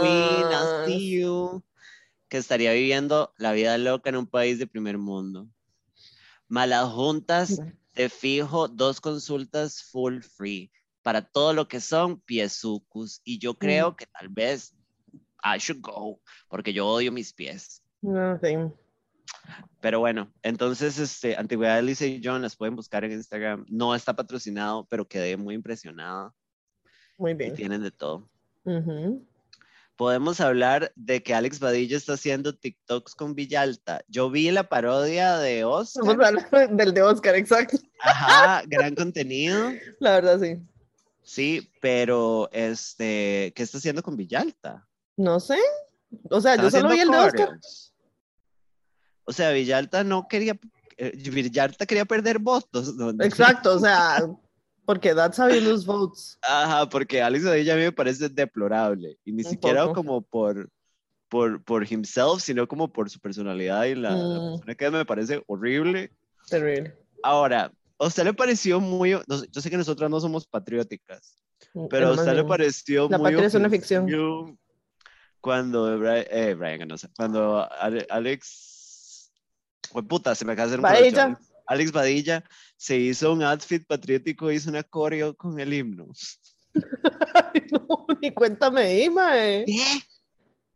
queen, 0.00 0.46
I 0.52 0.86
see 0.86 1.18
you. 1.18 1.64
Que 2.28 2.38
estaría 2.38 2.72
viviendo 2.72 3.32
la 3.36 3.52
vida 3.52 3.76
loca 3.78 4.10
en 4.10 4.16
un 4.16 4.26
país 4.26 4.58
de 4.58 4.66
primer 4.66 4.98
mundo. 4.98 5.48
Malas 6.48 6.90
juntas, 6.90 7.60
te 7.92 8.08
fijo 8.08 8.68
dos 8.68 9.00
consultas 9.00 9.82
full 9.82 10.20
free 10.20 10.70
para 11.02 11.22
todo 11.22 11.52
lo 11.52 11.68
que 11.68 11.80
son 11.80 12.20
piesucus. 12.20 13.20
Y 13.24 13.38
yo 13.38 13.54
creo 13.54 13.96
que 13.96 14.06
tal 14.06 14.28
vez 14.28 14.74
I 15.44 15.58
should 15.58 15.82
go 15.82 16.20
porque 16.48 16.72
yo 16.72 16.86
odio 16.88 17.12
mis 17.12 17.32
pies. 17.32 17.82
No. 18.00 18.38
Pero 19.80 20.00
bueno, 20.00 20.32
entonces, 20.42 20.98
este, 20.98 21.36
Antigüedades 21.36 21.84
Lisa 21.84 22.06
y 22.06 22.20
John 22.24 22.40
las 22.40 22.56
pueden 22.56 22.74
buscar 22.74 23.04
en 23.04 23.12
Instagram. 23.12 23.66
No 23.68 23.94
está 23.94 24.16
patrocinado, 24.16 24.86
pero 24.86 25.06
quedé 25.06 25.36
muy 25.36 25.54
impresionada. 25.54 26.32
Muy 27.18 27.32
Y 27.32 27.34
bien. 27.34 27.54
tienen 27.54 27.82
de 27.82 27.90
todo. 27.90 28.30
Ujú. 28.64 29.26
Podemos 29.96 30.40
hablar 30.40 30.92
de 30.96 31.22
que 31.22 31.34
Alex 31.34 31.60
Badilla 31.60 31.96
está 31.96 32.14
haciendo 32.14 32.56
TikToks 32.56 33.14
con 33.14 33.34
Villalta. 33.34 34.02
Yo 34.08 34.28
vi 34.28 34.50
la 34.50 34.68
parodia 34.68 35.38
de 35.38 35.62
Vamos 35.64 35.96
Oscar. 35.96 36.50
del 36.70 36.92
de 36.92 37.02
Oscar, 37.02 37.36
exacto. 37.36 37.78
Ajá, 38.00 38.62
gran 38.66 38.94
contenido. 38.96 39.70
La 40.00 40.12
verdad, 40.12 40.40
sí. 40.40 40.60
Sí, 41.22 41.70
pero 41.80 42.50
este, 42.52 43.52
¿qué 43.54 43.62
está 43.62 43.78
haciendo 43.78 44.02
con 44.02 44.16
Villalta? 44.16 44.86
No 45.16 45.38
sé. 45.38 45.58
O 46.30 46.40
sea, 46.40 46.56
yo 46.56 46.66
¿Están 46.66 46.82
solo 46.82 46.94
vi 46.94 47.00
el 47.00 47.10
de 47.10 47.16
Oscar. 47.16 47.58
O 49.24 49.32
sea, 49.32 49.50
Villalta 49.50 50.04
no 50.04 50.26
quería, 50.28 50.58
eh, 50.96 51.12
Villalta 51.30 51.86
quería 51.86 52.04
perder 52.04 52.40
votos. 52.40 52.94
¿no? 52.96 53.10
Exacto, 53.24 53.76
o 53.76 53.78
sea, 53.78 54.18
porque 54.84 55.14
that's 55.14 55.38
how 55.38 55.48
you 55.48 55.60
lose 55.60 55.84
votes. 55.86 56.38
Ajá, 56.42 56.88
porque 56.88 57.22
Alex 57.22 57.44
Badilla 57.44 57.74
a 57.74 57.76
mí 57.76 57.82
me 57.82 57.92
parece 57.92 58.28
deplorable. 58.28 59.18
Y 59.24 59.32
ni 59.32 59.42
Un 59.44 59.50
siquiera 59.50 59.82
poco. 59.84 59.94
como 59.94 60.20
por, 60.22 60.68
por, 61.28 61.62
por 61.64 61.90
himself, 61.90 62.40
sino 62.42 62.66
como 62.68 62.92
por 62.92 63.08
su 63.10 63.18
personalidad 63.20 63.84
y 63.84 63.94
la, 63.94 64.10
la 64.10 64.38
Mm. 64.40 64.50
persona 64.56 64.74
que 64.74 64.90
me 64.90 65.04
parece 65.04 65.42
horrible. 65.46 66.12
Terrible. 66.48 66.96
Ahora, 67.22 67.72
¿a 67.98 68.06
usted 68.06 68.24
le 68.24 68.34
pareció 68.34 68.80
muy... 68.80 69.12
no- 69.26 69.44
Yo 69.50 69.60
sé 69.60 69.70
que 69.70 69.76
nosotras 69.76 70.10
no 70.10 70.20
somos 70.20 70.46
patrióticas, 70.46 71.42
pero 71.90 72.08
a 72.08 72.12
usted 72.12 72.34
le 72.34 72.44
pareció 72.44 73.08
La 73.08 73.18
muy 73.18 73.32
patria 73.32 73.46
es 73.46 73.54
una 73.54 73.70
ficción. 73.70 74.58
Cuando 75.40 75.98
Brian, 75.98 76.24
eh, 76.30 76.54
Brian 76.54 76.78
Ganosa, 76.80 77.10
cuando 77.16 77.70
Ale- 77.72 78.06
Alex... 78.10 79.30
Pues 79.92 80.06
puta, 80.06 80.34
se 80.34 80.44
me 80.44 80.52
acaba 80.54 80.68
de 80.70 81.08
hacer 81.08 81.28
un. 81.28 81.36
Alex, 81.66 81.92
Badilla 81.92 82.44
se 82.76 82.96
hizo 82.98 83.32
un 83.32 83.42
outfit 83.42 83.86
patriótico, 83.86 84.50
hizo 84.50 84.70
una 84.70 84.82
coreo 84.82 85.34
con 85.34 85.58
el 85.58 85.72
himno. 85.72 86.08
Ay, 87.54 87.62
no, 87.70 88.06
ni 88.20 88.30
cuéntame 88.32 89.08
mae. 89.10 89.64
¿Qué? 89.66 89.84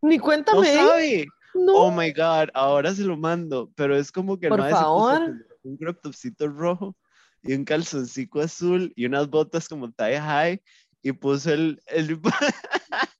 Ni 0.02 0.16
¿No 0.16 0.22
cuéntame 0.24 0.68
ahí. 0.68 0.76
sabe? 0.76 1.26
No. 1.54 1.72
Oh 1.74 1.90
my 1.90 2.12
god, 2.12 2.50
ahora 2.54 2.94
se 2.94 3.02
lo 3.02 3.16
mando, 3.16 3.70
pero 3.74 3.96
es 3.96 4.12
como 4.12 4.38
que 4.38 4.48
Por 4.48 4.60
mae 4.60 4.70
se 4.70 4.76
puso 4.76 4.84
favor. 4.84 5.34
un 5.62 5.76
crop 5.76 6.00
topcito 6.00 6.46
rojo 6.48 6.96
y 7.42 7.54
un 7.54 7.64
calzoncito 7.64 8.40
azul 8.40 8.92
y 8.94 9.06
unas 9.06 9.28
botas 9.28 9.68
como 9.68 9.90
tie 9.90 10.20
high 10.20 10.62
y 11.02 11.12
puso 11.12 11.52
el, 11.52 11.80
el 11.86 12.20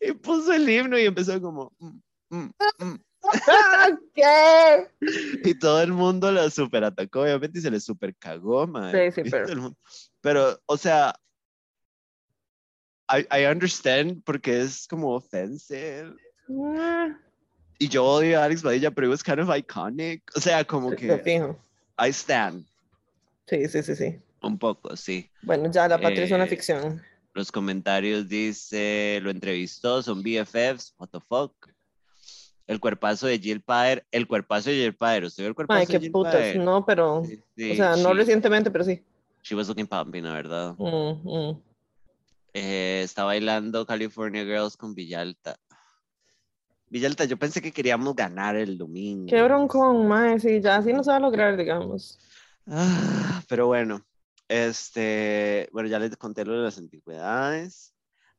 y 0.00 0.12
puso 0.12 0.52
el 0.52 0.68
himno 0.68 0.98
y 0.98 1.04
empezó 1.04 1.40
como 1.40 1.72
mm, 1.78 1.98
mm, 2.30 2.50
mm, 2.78 2.94
¿Qué? 4.14 4.88
y 5.50 5.58
todo 5.58 5.82
el 5.82 5.92
mundo 5.92 6.30
lo 6.32 6.48
super 6.50 6.84
atacó 6.84 7.22
obviamente 7.22 7.58
y 7.58 7.62
se 7.62 7.70
le 7.70 7.80
super 7.80 8.14
cagó, 8.16 8.66
mae. 8.66 9.10
Sí, 9.12 9.22
sí, 9.22 9.30
pero- 9.30 9.74
pero 10.20 10.60
o 10.66 10.76
sea 10.76 11.14
I, 13.08 13.26
I 13.30 13.46
understand 13.46 14.22
porque 14.24 14.62
es 14.62 14.86
como 14.88 15.14
offensive 15.14 16.14
Ah, 16.76 17.18
y 17.78 17.88
yo 17.88 18.04
odio 18.04 18.40
a 18.40 18.44
Alex 18.44 18.62
Badilla, 18.62 18.90
pero 18.90 19.10
was 19.10 19.22
kind 19.22 19.40
of 19.40 19.54
iconic. 19.54 20.22
O 20.36 20.40
sea, 20.40 20.64
como 20.64 20.90
Te 20.90 20.96
que. 20.96 21.54
I 21.98 22.08
stand 22.12 22.64
Sí, 23.46 23.66
sí, 23.68 23.82
sí, 23.82 23.94
sí. 23.96 24.18
un 24.42 24.58
poco, 24.58 24.96
sí. 24.96 25.30
Bueno, 25.42 25.70
ya 25.70 25.86
la 25.88 25.98
patria 26.00 26.24
es 26.24 26.30
una 26.30 26.44
Eh, 26.44 26.48
ficción. 26.48 27.02
Los 27.34 27.50
comentarios 27.50 28.28
dice, 28.28 29.18
lo 29.22 29.30
entrevistó, 29.30 30.02
son 30.02 30.22
BFFs, 30.22 30.94
what 30.98 31.08
the 31.10 31.20
fuck. 31.20 31.52
El 32.66 32.80
cuerpazo 32.80 33.26
de 33.26 33.38
Jill 33.38 33.60
Pader, 33.60 34.06
el 34.10 34.26
cuerpazo 34.26 34.70
de 34.70 34.76
Jill 34.76 34.94
Pader, 34.96 35.24
¿usted 35.24 35.42
vio 35.42 35.48
el 35.48 35.54
cuerpazo 35.54 35.80
Ay, 35.80 35.86
de 35.86 35.92
qué 35.92 36.00
Jill 36.00 36.12
putas. 36.12 36.32
Pader? 36.34 36.58
No, 36.60 36.84
pero. 36.86 37.22
Sí, 37.24 37.38
sí, 37.56 37.70
O 37.72 37.74
sea, 37.74 37.96
no 37.96 38.10
she- 38.10 38.14
recientemente, 38.14 38.70
pero 38.70 38.84
sí. 38.84 39.02
She 39.42 39.54
was 39.54 39.68
looking 39.68 39.86
pumpy, 39.86 40.20
la 40.22 40.32
verdad. 40.32 40.74
Mm, 40.78 41.28
mm. 41.50 41.62
Eh, 42.54 43.02
está 43.04 43.24
bailando 43.24 43.84
California 43.84 44.44
Girls 44.44 44.76
con 44.76 44.94
Villalta. 44.94 45.56
Villalta, 46.88 47.24
yo 47.24 47.36
pensé 47.36 47.60
que 47.60 47.72
queríamos 47.72 48.14
ganar 48.14 48.56
el 48.56 48.78
domingo. 48.78 49.26
Qué 49.28 49.42
broncón, 49.42 50.06
mae. 50.06 50.38
Sí, 50.38 50.60
ya 50.60 50.76
así 50.76 50.92
no 50.92 51.02
se 51.02 51.10
va 51.10 51.16
a 51.16 51.20
lograr, 51.20 51.56
digamos. 51.56 52.18
Ah, 52.66 53.42
pero 53.48 53.66
bueno, 53.66 54.00
este, 54.48 55.68
bueno, 55.72 55.88
ya 55.88 55.98
les 55.98 56.16
conté 56.16 56.44
lo 56.44 56.52
de 56.54 56.62
las 56.64 56.78
antigüedades. 56.78 57.93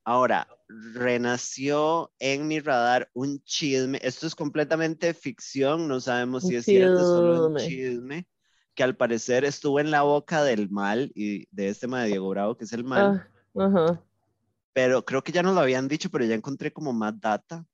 Ahora, 0.08 0.48
renació 0.68 2.14
en 2.20 2.48
mi 2.48 2.60
radar 2.60 3.10
un 3.14 3.42
chisme. 3.44 4.00
Esto 4.04 4.28
es 4.28 4.36
completamente 4.36 5.16
ficción, 5.16 5.88
no 5.88 6.00
sabemos 6.00 6.44
si 6.44 6.56
es 6.56 6.66
cierto, 6.66 7.00
solo 7.00 7.48
un 7.48 7.58
chisme. 7.58 8.28
Que 8.76 8.84
al 8.84 8.96
parecer 8.96 9.46
estuvo 9.46 9.80
en 9.80 9.90
la 9.90 10.04
boca 10.04 10.44
del 10.44 10.70
mal 10.70 11.12
y 11.16 11.48
de 11.50 11.70
este 11.70 11.88
ma 11.88 12.04
de 12.04 12.10
Diego 12.10 12.30
Bravo, 12.30 12.56
que 12.56 12.66
es 12.66 12.74
el 12.74 12.84
mal. 12.84 13.28
Ah. 13.58 14.00
Pero 14.74 15.04
creo 15.06 15.24
que 15.24 15.32
ya 15.32 15.42
nos 15.42 15.56
lo 15.56 15.62
habían 15.62 15.88
dicho, 15.88 16.12
pero 16.12 16.24
ya 16.24 16.36
encontré 16.36 16.72
como 16.72 16.94
más 16.94 17.20
data. 17.20 17.66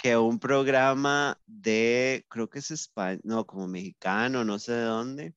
que 0.00 0.16
un 0.16 0.38
programa 0.38 1.40
de, 1.44 2.24
creo 2.28 2.48
que 2.48 2.60
es 2.60 2.70
España, 2.70 3.20
no, 3.24 3.44
como 3.44 3.66
mexicano, 3.66 4.44
no 4.44 4.60
sé 4.60 4.72
de 4.72 4.84
dónde, 4.84 5.34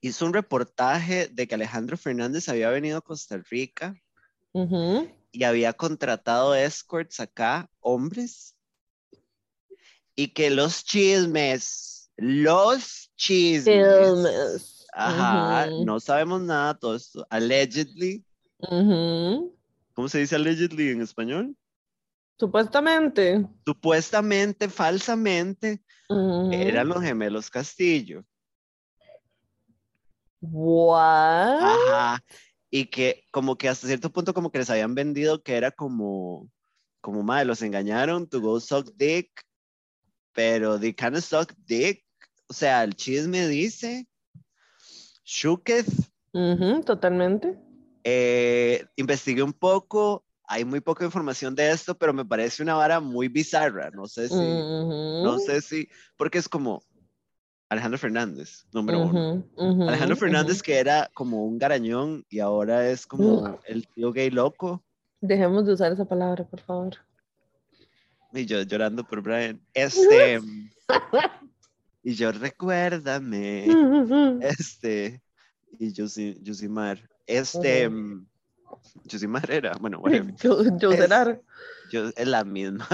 hizo 0.00 0.26
un 0.26 0.34
reportaje 0.34 1.28
de 1.28 1.46
que 1.46 1.54
Alejandro 1.54 1.96
Fernández 1.96 2.48
había 2.48 2.70
venido 2.70 2.98
a 2.98 3.02
Costa 3.02 3.40
Rica 3.48 3.94
Y 5.32 5.42
había 5.42 5.72
contratado 5.72 6.54
escorts 6.54 7.18
acá, 7.18 7.68
hombres, 7.80 8.54
y 10.14 10.28
que 10.28 10.50
los 10.50 10.84
chismes, 10.84 12.10
los 12.16 13.10
chismes, 13.16 13.66
Filmes. 13.66 14.86
ajá, 14.92 15.66
no 15.84 15.98
sabemos 15.98 16.40
nada, 16.42 16.74
todo 16.74 16.94
esto, 16.94 17.26
allegedly. 17.30 18.24
¿cómo 19.92 20.08
se 20.08 20.20
dice 20.20 20.36
allegedly 20.36 20.90
en 20.90 21.02
español? 21.02 21.56
Supuestamente. 22.38 23.44
Supuestamente, 23.66 24.68
falsamente, 24.68 25.82
eran 26.52 26.88
los 26.88 27.02
gemelos 27.02 27.50
Castillo. 27.50 28.24
What? 30.40 31.60
Ajá. 31.60 32.22
Y 32.74 32.86
que 32.86 33.24
como 33.30 33.56
que 33.56 33.68
hasta 33.68 33.86
cierto 33.86 34.10
punto 34.10 34.34
como 34.34 34.50
que 34.50 34.58
les 34.58 34.68
habían 34.68 34.96
vendido 34.96 35.44
que 35.44 35.54
era 35.54 35.70
como, 35.70 36.50
como 37.00 37.22
madre, 37.22 37.44
los 37.44 37.62
engañaron 37.62 38.28
to 38.28 38.40
go 38.40 38.58
suck 38.58 38.90
dick, 38.96 39.30
pero 40.32 40.80
they 40.80 40.92
of 41.00 41.24
suck 41.24 41.52
dick. 41.56 42.04
O 42.48 42.52
sea, 42.52 42.82
el 42.82 42.96
chisme 42.96 43.46
dice 43.46 44.08
Shooketh. 45.24 45.86
Ujú, 46.32 46.82
totalmente. 46.82 47.56
Eh, 48.02 48.84
investigué 48.96 49.44
un 49.44 49.52
poco, 49.52 50.26
hay 50.42 50.64
muy 50.64 50.80
poca 50.80 51.04
información 51.04 51.54
de 51.54 51.70
esto, 51.70 51.96
pero 51.96 52.12
me 52.12 52.24
parece 52.24 52.60
una 52.60 52.74
vara 52.74 52.98
muy 52.98 53.28
bizarra. 53.28 53.92
No 53.92 54.08
sé 54.08 54.28
si, 54.28 54.34
no 54.34 55.34
Ujú, 55.34 55.38
sé 55.38 55.60
si, 55.60 55.88
porque 56.16 56.38
es 56.38 56.48
como 56.48 56.82
Alejandro 57.68 57.98
Fernández, 57.98 58.64
número 58.72 59.00
uno. 59.00 59.34
ujú, 59.34 59.44
ujú, 59.56 59.82
Alejandro 59.88 60.16
Fernández 60.16 60.62
que 60.62 60.78
era 60.78 61.10
como 61.14 61.44
un 61.44 61.58
garañón 61.58 62.24
y 62.28 62.40
ahora 62.40 62.88
es 62.88 63.06
como 63.06 63.58
el 63.66 63.86
tío 63.88 64.12
gay 64.12 64.30
loco. 64.30 64.82
Dejemos 65.20 65.66
de 65.66 65.72
usar 65.72 65.92
esa 65.92 66.04
palabra, 66.04 66.44
por 66.44 66.60
favor. 66.60 66.96
Y 68.34 68.46
yo 68.46 68.62
llorando 68.62 69.04
por 69.04 69.22
Brian. 69.22 69.60
Este. 69.72 70.40
y 72.02 72.14
yo 72.14 72.32
recuérdame. 72.32 73.66
Este. 74.42 75.22
Y 75.78 75.92
Yusimar. 75.92 77.08
Este. 77.26 77.88
Mm, 77.88 78.26
Yusimar 79.04 79.50
era. 79.50 79.72
Bueno, 79.80 79.98
whatever. 80.00 80.34
Es-. 80.40 81.38
Yo, 81.90 82.10
es 82.14 82.26
la 82.26 82.44
misma. 82.44 82.86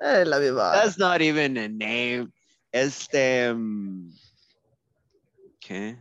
Es 0.00 0.28
la 0.28 0.38
misma. 0.38 0.72
That's 0.72 0.98
not 0.98 1.20
even 1.20 1.56
a 1.56 1.68
name. 1.68 2.30
Este. 2.72 3.52
mm, 3.52 4.10
¿Qué? 5.60 5.98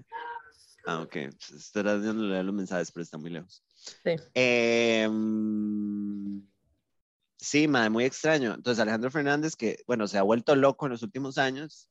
Ah, 0.86 1.02
ok. 1.02 1.16
Estoy 1.16 1.84
tratando 1.84 2.24
de 2.24 2.30
leer 2.30 2.46
los 2.46 2.56
mensajes, 2.56 2.92
pero 2.92 3.04
está 3.04 3.18
muy 3.18 3.30
lejos. 3.32 3.64
Sí. 4.04 4.16
Eh, 4.34 5.08
mm, 5.10 6.40
sí, 7.38 7.68
madre, 7.68 7.90
muy 7.90 8.06
extraño. 8.06 8.54
Entonces, 8.54 8.82
Alejandro 8.82 9.12
Fernández, 9.12 9.56
que, 9.56 9.84
bueno, 9.88 10.08
se 10.08 10.18
ha 10.18 10.24
vuelto 10.24 10.56
loco 10.56 10.86
en 10.86 10.92
los 10.94 11.04
últimos 11.04 11.38
años. 11.38 11.90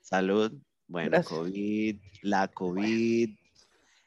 Salud. 0.00 0.52
Bueno, 0.86 1.10
Gracias. 1.10 1.28
COVID, 1.38 2.00
la 2.22 2.48
COVID. 2.48 3.30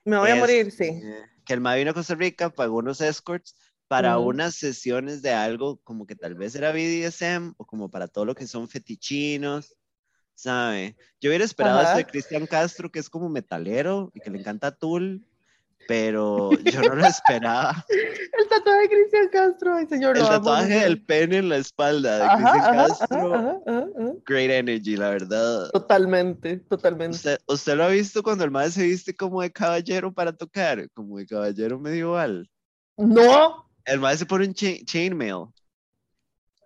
Me 0.05 0.17
voy 0.17 0.31
a 0.31 0.35
morir, 0.35 0.71
sí. 0.71 0.85
eh, 0.85 1.25
Que 1.45 1.53
el 1.53 1.61
MAE 1.61 1.77
vino 1.79 1.91
a 1.91 1.93
Costa 1.93 2.15
Rica, 2.15 2.49
pagó 2.49 2.77
unos 2.77 3.01
escorts 3.01 3.55
para 3.91 4.19
unas 4.19 4.55
sesiones 4.55 5.21
de 5.21 5.33
algo 5.33 5.81
como 5.83 6.07
que 6.07 6.15
tal 6.15 6.33
vez 6.33 6.55
era 6.55 6.71
BDSM 6.71 7.55
o 7.57 7.65
como 7.65 7.91
para 7.91 8.07
todo 8.07 8.23
lo 8.23 8.35
que 8.35 8.47
son 8.47 8.69
fetichinos, 8.69 9.75
¿sabe? 10.33 10.95
Yo 11.19 11.29
hubiera 11.29 11.43
esperado 11.43 11.79
Ajá. 11.79 11.97
de 11.97 12.05
Cristian 12.05 12.47
Castro, 12.47 12.89
que 12.89 12.99
es 12.99 13.09
como 13.09 13.27
metalero 13.27 14.09
y 14.13 14.21
que 14.21 14.29
le 14.29 14.39
encanta 14.39 14.71
Tool, 14.71 15.21
pero 15.89 16.51
yo 16.71 16.79
no 16.83 16.95
lo 16.95 17.05
esperaba. 17.05 17.85
El 17.89 18.47
tatuaje 18.47 18.79
de 18.79 18.87
Cristian 18.87 19.27
Castro, 19.27 19.75
ay 19.75 19.85
señor. 19.87 20.17
El 20.17 20.23
tatuaje 20.23 20.73
del 20.73 21.03
pene 21.03 21.39
en 21.39 21.49
la 21.49 21.57
espalda 21.57 22.19
de 22.19 22.29
Cristian 22.37 22.71
Castro, 22.71 23.35
ajá, 23.35 23.59
ajá, 23.67 24.13
great 24.25 24.51
energy, 24.51 24.95
la 24.95 25.09
verdad. 25.09 25.69
Totalmente, 25.71 26.59
totalmente. 26.59 27.17
¿Usted, 27.17 27.37
usted 27.45 27.75
lo 27.75 27.83
ha 27.83 27.89
visto 27.89 28.23
cuando 28.23 28.45
el 28.45 28.51
MAE 28.51 28.71
se 28.71 28.83
viste 28.83 29.13
como 29.13 29.41
de 29.41 29.51
caballero 29.51 30.13
para 30.13 30.31
tocar, 30.31 30.89
como 30.91 31.17
de 31.17 31.27
caballero 31.27 31.77
medieval? 31.77 32.49
No, 32.95 33.70
El 33.85 33.99
mae 33.99 34.17
se 34.17 34.25
pone 34.25 34.45
un 34.47 34.53
chain, 34.53 34.85
chainmail 34.85 35.47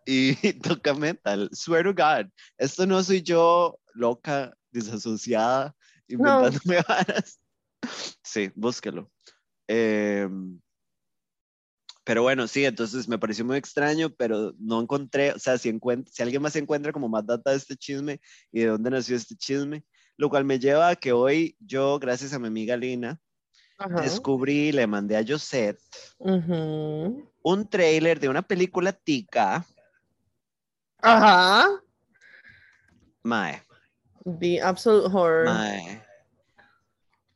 y 0.06 0.36
toca 0.62 0.94
metal. 0.94 1.50
Swear 1.54 1.84
to 1.84 1.94
God. 1.94 2.30
Esto 2.58 2.86
no 2.86 3.02
soy 3.04 3.22
yo 3.22 3.80
loca, 3.94 4.56
desasociada, 4.72 5.76
inventándome 6.08 6.82
varas. 6.88 7.40
Sí, 8.24 8.52
búsquelo. 8.56 9.12
Em, 9.68 10.60
pero 12.04 12.24
bueno, 12.24 12.48
sí, 12.48 12.66
entonces 12.66 13.08
me 13.08 13.18
pareció 13.20 13.46
muy 13.46 13.58
extraño, 13.58 14.10
pero 14.10 14.54
no 14.60 14.82
encontré, 14.82 15.32
o 15.34 15.40
sea, 15.40 15.58
si, 15.60 15.70
encuent- 15.70 16.08
si 16.12 16.24
alguien 16.24 16.42
más 16.42 16.56
encuentra 16.56 16.92
como 16.92 17.08
más 17.08 17.26
data 17.26 17.52
de 17.52 17.58
este 17.58 17.76
chisme 17.76 18.20
y 18.52 18.62
de 18.62 18.68
dónde 18.68 18.90
nació 18.90 19.16
este 19.16 19.36
chisme, 19.36 19.84
lo 20.18 20.30
cual 20.30 20.46
me 20.46 20.60
lleva 20.60 20.90
a 20.90 20.96
que 20.96 21.12
hoy 21.14 21.56
yo, 21.60 22.00
gracias 22.00 22.34
a 22.34 22.40
mi 22.40 22.48
amiga 22.48 22.76
Lina, 22.76 23.20
Ajá. 23.78 24.02
descubrí, 24.02 24.72
le 24.72 24.88
mandé 24.88 25.18
a 25.18 25.24
Josette 25.28 25.80
un 26.18 27.68
trailer 27.70 28.20
de 28.20 28.30
una 28.30 28.42
película 28.42 28.92
tica, 28.94 29.66
Ajá. 31.02 31.70
Mae, 33.24 33.62
The 34.40 34.62
Absolute 34.62 35.08
Horror. 35.14 35.46
mae. 35.46 36.02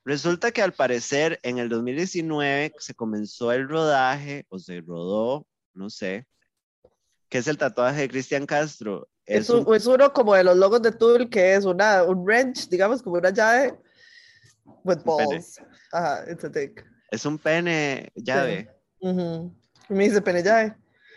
Resulta 0.05 0.51
que 0.51 0.61
al 0.63 0.73
parecer 0.73 1.39
en 1.43 1.59
el 1.59 1.69
2019 1.69 2.73
se 2.79 2.95
comenzó 2.95 3.51
el 3.51 3.67
rodaje, 3.67 4.45
o 4.49 4.57
se 4.57 4.81
rodó, 4.81 5.45
no 5.73 5.89
sé, 5.89 6.25
que 7.27 7.37
es 7.39 7.47
el 7.47 7.57
tatuaje 7.57 8.01
de 8.01 8.09
Cristian 8.09 8.45
Castro. 8.47 9.07
Es, 9.25 9.41
Es 9.41 9.49
un- 9.51 9.67
un, 9.67 9.75
es 9.75 9.85
uno 9.85 10.11
como 10.13 10.33
de 10.33 10.43
los 10.43 10.57
logos 10.57 10.81
de 10.81 10.91
Tool, 10.91 11.29
que 11.29 11.53
es 11.53 11.65
una, 11.65 12.03
un 12.03 12.23
wrench, 12.23 12.67
digamos, 12.69 13.03
como 13.03 13.17
una 13.17 13.29
llave 13.29 13.77
with 14.83 14.99
balls. 15.05 15.61
Ajá, 15.91 16.25
it's 16.31 16.43
a 16.43 16.49
dick. 16.49 16.85
es 17.11 17.25
un 17.25 17.37
pene 17.37 18.11
llave. 18.15 18.69
Ujú. 18.99 19.53
Me 19.89 20.03
dice 20.05 20.21
pene 20.21 20.43
llave. 20.43 20.75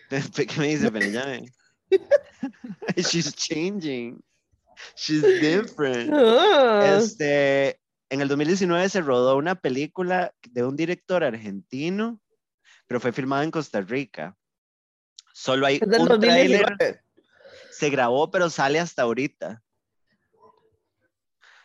¿Qué 0.09 0.61
me 0.61 0.69
dice 0.69 0.91
pene 0.91 1.11
llave? 1.11 1.53
She's 2.97 3.35
changing. 3.35 4.23
She's 4.97 5.23
different. 5.23 6.11
Ah. 6.13 6.97
Este, 6.99 7.79
en 8.11 8.21
el 8.21 8.29
2019 8.29 8.89
se 8.89 9.01
rodó 9.01 9.37
una 9.37 9.55
película 9.55 10.35
de 10.51 10.65
un 10.65 10.75
director 10.77 11.23
argentino, 11.23 12.21
pero 12.87 12.99
fue 12.99 13.13
filmada 13.13 13.45
en 13.45 13.51
Costa 13.51 13.81
Rica. 13.83 14.37
Solo 15.35 15.67
hay 15.67 15.77
Es 15.77 15.83
un 15.83 15.89
tráiler, 16.21 16.63
2019. 16.63 17.01
se 17.71 17.91
grabó, 17.91 18.31
pero 18.31 18.51
sale 18.51 18.81
hasta 18.81 19.03
ahorita. 19.03 19.63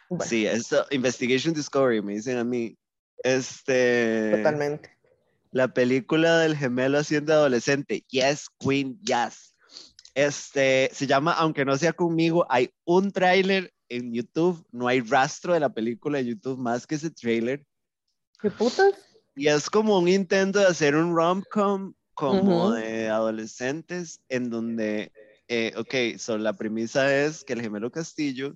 Bueno, 0.09 0.23
Sí, 0.25 0.45
esto, 0.45 0.85
Investigation 0.91 1.53
Discovery, 1.53 2.01
me 2.01 2.13
dicen 2.13 2.37
a 2.37 2.43
mí. 2.43 2.77
Este, 3.23 4.33
Totalmente. 4.37 4.97
la 5.51 5.73
película 5.73 6.39
del 6.39 6.55
gemelo 6.55 6.99
haciendo 6.99 7.33
adolescente. 7.33 8.03
Yes, 8.09 8.47
Queen, 8.59 8.99
yes. 9.01 9.55
Este, 10.15 10.89
se 10.93 11.07
llama 11.07 11.33
Aunque 11.33 11.65
no 11.65 11.77
sea 11.77 11.93
conmigo. 11.93 12.45
Hay 12.49 12.71
un 12.85 13.11
tráiler 13.11 13.71
en 13.89 14.13
YouTube, 14.13 14.65
no 14.71 14.87
hay 14.87 15.01
rastro 15.01 15.53
de 15.53 15.59
la 15.59 15.69
película 15.69 16.19
en 16.19 16.27
YouTube 16.27 16.57
más 16.57 16.87
que 16.87 16.95
ese 16.95 17.11
tráiler. 17.11 17.63
¿Qué 18.41 18.49
putas? 18.49 18.93
Y 19.35 19.47
es 19.47 19.69
como 19.69 19.99
un 19.99 20.07
intento 20.07 20.59
de 20.59 20.65
hacer 20.65 20.95
un 20.95 21.15
rom-com 21.15 21.93
como 22.15 22.71
de 22.71 23.09
adolescentes 23.09 24.19
en 24.27 24.49
donde, 24.49 25.11
eh, 25.47 25.71
ok, 25.77 26.17
so 26.17 26.39
la 26.39 26.53
premisa 26.53 27.15
es 27.15 27.43
que 27.43 27.53
el 27.53 27.61
gemelo 27.61 27.91
Castillo, 27.91 28.55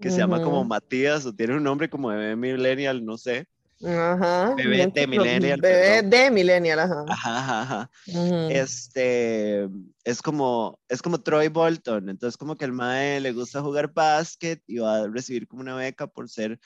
que 0.00 0.10
se 0.10 0.18
llama 0.18 0.42
como. 0.42 0.64
Matías 0.64 1.26
o 1.26 1.34
tiene 1.34 1.56
un 1.56 1.62
nombre 1.62 1.90
como 1.90 2.08
bebé 2.08 2.36
millennial, 2.36 3.04
no 3.04 3.18
sé. 3.18 3.46
Ajá. 3.84 4.54
Bebé 4.56 4.86
de 4.94 5.06
millennial, 5.06 5.60
Bebé 5.60 6.02
perdón. 6.02 6.10
de 6.10 6.30
millennial, 6.30 6.78
ajá. 6.80 7.04
Ajá, 7.08 7.38
ajá, 7.38 7.62
ajá. 7.62 7.90
Ujú. 8.08 8.50
Este, 8.50 9.68
es 10.04 10.22
como, 10.22 10.80
es 10.88 11.02
como 11.02 11.20
Troy 11.20 11.48
Bolton, 11.48 12.08
entonces 12.08 12.36
como 12.36 12.56
que 12.56 12.64
el 12.64 12.72
mae 12.72 13.20
le 13.20 13.32
gusta 13.32 13.60
jugar 13.60 13.92
básquet 13.92 14.62
y 14.66 14.78
va 14.78 14.96
a 15.02 15.08
recibir 15.08 15.46
como 15.46 15.62
una 15.62 15.76
beca 15.76 16.06
por 16.06 16.28
ser 16.28 16.58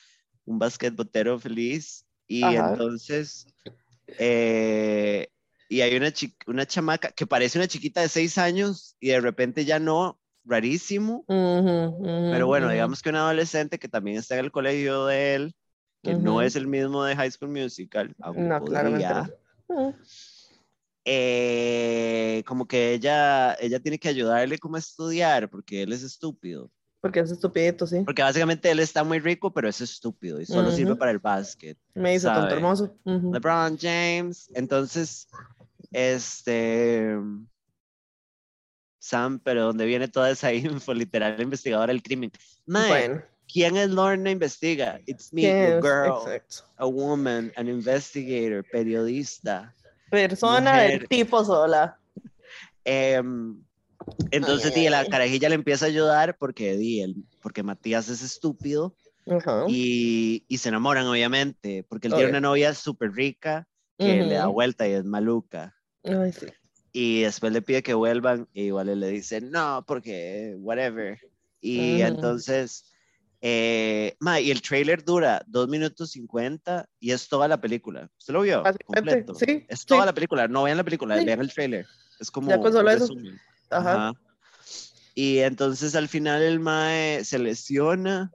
un 0.44 0.58
basquetbotero 0.58 1.38
feliz 1.38 2.06
y 2.28 2.42
Ajá. 2.44 2.70
entonces, 2.70 3.46
eh, 4.18 5.28
y 5.68 5.80
hay 5.80 5.96
una, 5.96 6.12
una 6.46 6.66
chamaca 6.66 7.11
que 7.11 7.26
parece 7.26 7.58
una 7.58 7.68
chiquita 7.68 8.00
de 8.02 8.08
seis 8.08 8.38
años 8.38 8.96
y 9.00 9.08
de 9.08 9.20
repente 9.20 9.64
ya 9.64 9.78
no, 9.78 10.20
rarísimo, 10.44 11.24
Ujú, 11.28 11.96
ujú, 11.98 12.30
pero 12.30 12.46
bueno, 12.46 12.68
digamos 12.70 13.02
que 13.02 13.11
un 13.11 13.16
adolescente 13.16 13.78
que 13.78 13.88
también 13.88 14.16
está 14.18 14.34
en 14.38 14.44
el 14.44 14.52
colegio 14.52 15.06
de 15.06 15.34
él, 15.34 15.54
que 16.03 16.14
no 16.14 16.42
es 16.42 16.57
el 16.57 16.66
mismo 16.66 17.05
de 17.05 17.16
High 17.16 17.30
School 17.30 17.51
Musical, 17.51 18.14
No, 18.18 18.64
claramente 18.64 19.34
eh, 21.05 22.42
como 22.46 22.66
que 22.66 22.92
ella, 22.92 23.55
ella 23.55 23.80
tiene 23.80 23.98
que 23.98 24.09
ayudarle 24.09 24.59
como 24.59 24.76
a 24.76 24.80
estudiar 24.80 25.48
porque 25.48 25.82
él 25.82 25.92
es 25.92 26.03
estúpido. 26.03 26.70
Porque 27.01 27.20
es 27.20 27.30
estupidito, 27.30 27.86
sí. 27.86 28.03
Porque 28.05 28.22
básicamente 28.22 28.70
él 28.70 28.78
está 28.78 29.03
muy 29.03 29.18
rico, 29.20 29.53
pero 29.53 29.68
es 29.68 29.80
estúpido 29.80 30.38
y 30.40 30.44
solo 30.44 30.70
sirve 30.70 30.96
para 30.96 31.11
el 31.11 31.18
básquet. 31.18 31.78
Me 31.94 32.12
dice 32.12 32.28
tonto 32.28 32.55
hermoso. 32.55 32.94
LeBron 33.05 33.78
James. 33.78 34.51
Entonces, 34.55 35.26
este. 35.90 37.16
Sam, 38.98 39.40
pero 39.42 39.64
donde 39.64 39.86
viene 39.86 40.09
toda 40.09 40.30
esa 40.30 40.53
info, 40.53 40.92
literal, 40.92 41.40
investigadora 41.40 41.90
del 41.90 42.03
crimen. 42.03 42.30
Mae, 42.66 42.88
Bueno, 42.88 43.22
¿quién 43.53 43.76
es 43.76 43.90
Lorna 43.90 44.30
Investiga? 44.30 45.01
It's 45.07 45.32
me, 45.32 45.42
¿quién 45.42 45.78
a 45.78 45.80
girl, 45.80 46.16
Exacto. 46.16 46.64
a 46.76 46.86
woman, 46.86 47.53
an 47.57 47.68
investigator, 47.68 48.64
periodista. 48.64 49.74
Persona 50.11 50.72
Mujer. 50.72 51.01
del 51.01 51.09
tipo 51.09 51.44
sola. 51.44 51.98
Em, 52.84 53.62
entonces, 54.30 54.72
Ay, 54.74 54.82
di, 54.82 54.88
la 54.88 55.01
ay. 55.01 55.09
carajilla 55.09 55.48
le 55.48 55.55
empieza 55.57 55.84
a 55.84 55.88
ayudar 55.88 56.36
porque, 56.38 56.76
di, 56.76 57.24
porque 57.42 57.62
Matías 57.62 58.09
es 58.09 58.22
estúpido 58.22 58.96
Ajá. 59.28 59.64
y, 59.68 60.44
y 60.48 60.59
se 60.59 60.70
enamoran, 60.70 61.07
obviamente, 61.07 61.84
porque 61.88 62.09
él 62.09 62.14
tiene 62.14 62.30
una 62.30 62.40
novia 62.40 62.74
súper 62.74 63.12
rica 63.12 63.66
que 63.98 64.24
le 64.24 64.34
da 64.34 64.46
vuelta 64.46 64.88
y 64.88 64.92
es 64.92 65.05
maluca. 65.05 65.76
Ay, 66.05 66.32
sí. 66.32 66.46
Y 66.92 67.22
después 67.22 67.53
le 67.53 67.62
pide 67.62 67.82
que 67.82 67.94
vuelvan 67.94 68.48
y 68.53 68.62
igual 68.62 68.88
él 68.88 69.01
le 69.01 69.09
dice, 69.09 69.40
no, 69.40 69.84
porque 69.86 70.57
whatever. 70.59 71.20
Y 71.61 72.01
Ujú. 72.01 72.07
entonces 72.07 72.90
Eh, 73.43 74.16
ma, 74.20 74.38
y 74.38 74.51
el 74.51 74.61
trailer 74.61 75.03
dura 75.03 75.43
2 75.47 75.68
minutos 75.68 76.11
50 76.11 76.86
y 76.99 77.12
es 77.12 77.28
toda 77.28 77.49
la 77.49 77.61
película. 77.61 78.11
¿Usted 78.18 78.34
lo 78.34 78.43
vio? 78.43 78.62
Completo. 78.86 79.34
sí, 79.34 79.64
Es 79.68 79.80
sí. 79.80 79.86
toda 79.86 80.05
la 80.05 80.12
película. 80.12 80.47
No 80.47 80.64
vean 80.64 80.76
la 80.76 80.84
película, 80.84 81.18
Sí. 81.18 81.24
vean 81.24 81.41
el 81.41 81.53
trailer. 81.53 81.86
Es 82.18 82.30
como. 82.30 82.51
Ya 82.51 82.59
con 82.59 82.72
solo 82.72 82.91
eso. 82.91 83.14
Ajá. 83.70 83.93
Ajá. 84.09 84.12
Y 85.14 85.38
entonces 85.38 85.95
al 85.97 86.09
final 86.09 86.43
el 86.43 86.61
Mae 86.61 87.24
se 87.24 87.38
lesiona 87.38 88.30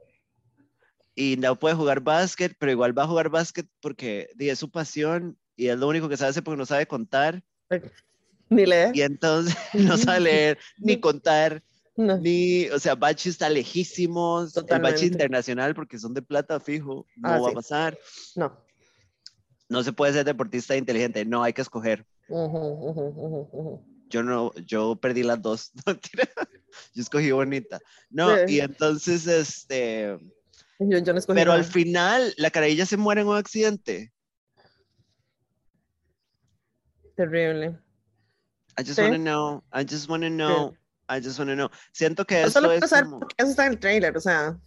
y 1.14 1.36
no 1.38 1.56
puede 1.58 1.74
jugar 1.74 2.00
básquet, 2.00 2.54
pero 2.58 2.72
igual 2.72 2.96
va 2.96 3.04
a 3.04 3.08
jugar 3.08 3.30
básquet 3.30 3.66
porque 3.80 4.28
es 4.38 4.58
su 4.58 4.70
pasión 4.70 5.38
y 5.56 5.68
es 5.68 5.78
lo 5.78 5.88
único 5.88 6.08
que 6.08 6.16
sabe 6.16 6.30
hacer 6.30 6.44
porque 6.44 6.58
no 6.58 6.66
sabe 6.66 6.86
contar. 6.86 7.42
Ni 8.50 8.66
leer. 8.66 8.94
Y 8.94 9.02
entonces 9.02 9.56
no 9.74 9.96
sabe 9.96 10.20
leer 10.20 10.58
ni 10.78 11.00
contar, 11.00 11.62
No. 11.96 12.18
ni, 12.18 12.68
o 12.68 12.78
sea, 12.78 12.94
Bachi 12.94 13.30
está 13.30 13.48
lejísimos. 13.48 14.54
El 14.56 14.62
Totalmente. 14.62 14.92
Bachi 14.92 15.06
internacional 15.06 15.74
porque 15.74 15.98
son 15.98 16.12
de 16.12 16.20
plata 16.22 16.60
fijo, 16.60 17.06
no 17.16 17.28
Ah, 17.30 17.38
va 17.40 17.48
sí. 17.48 17.52
a 17.52 17.54
pasar. 17.54 17.98
No. 18.34 18.64
No 19.68 19.82
se 19.82 19.92
puede 19.92 20.12
ser 20.12 20.24
deportista 20.24 20.76
inteligente, 20.76 21.24
no 21.24 21.42
hay 21.42 21.52
que 21.52 21.62
escoger. 21.62 22.06
Ujú, 22.28 22.58
ujú, 22.58 23.00
ujú, 23.00 23.48
ujú. 23.52 23.84
yo 24.10 24.22
no, 24.22 24.52
yo 24.66 24.96
perdí 24.96 25.22
las 25.22 25.40
dos, 25.40 25.72
yo 26.94 27.02
escogí 27.02 27.30
bonita. 27.30 27.80
No, 28.10 28.36
Sí. 28.46 28.54
y 28.56 28.60
entonces, 28.60 29.26
este, 29.26 30.18
Yo, 30.78 30.98
yo 30.98 31.12
no 31.12 31.18
escogí 31.18 31.38
pero 31.38 31.52
al 31.52 31.60
nada. 31.60 31.72
final 31.72 32.34
la 32.36 32.50
carajilla 32.50 32.84
se 32.84 32.96
muere 32.98 33.22
en 33.22 33.28
un 33.28 33.36
accidente. 33.36 34.12
Terrible. 37.16 37.78
I 38.78 38.82
just 38.82 38.96
Sí. 38.96 39.02
wanna 39.02 39.18
know, 39.18 39.64
I 39.72 39.84
just 39.84 40.08
wanna 40.08 40.28
know, 40.28 40.74
I 41.08 41.20
just 41.20 41.38
wanna 41.38 41.54
know. 41.54 41.70
Siento 41.92 42.24
que 42.24 42.50
solo 42.50 42.72
eso 42.72 42.86
quiero 42.88 43.04
es 43.04 43.10
como 43.10 43.26
eso 43.36 43.50
está 43.50 43.66
en 43.66 43.72
el 43.72 43.78
trailer, 43.78 44.16
o 44.16 44.20
sea. 44.20 44.58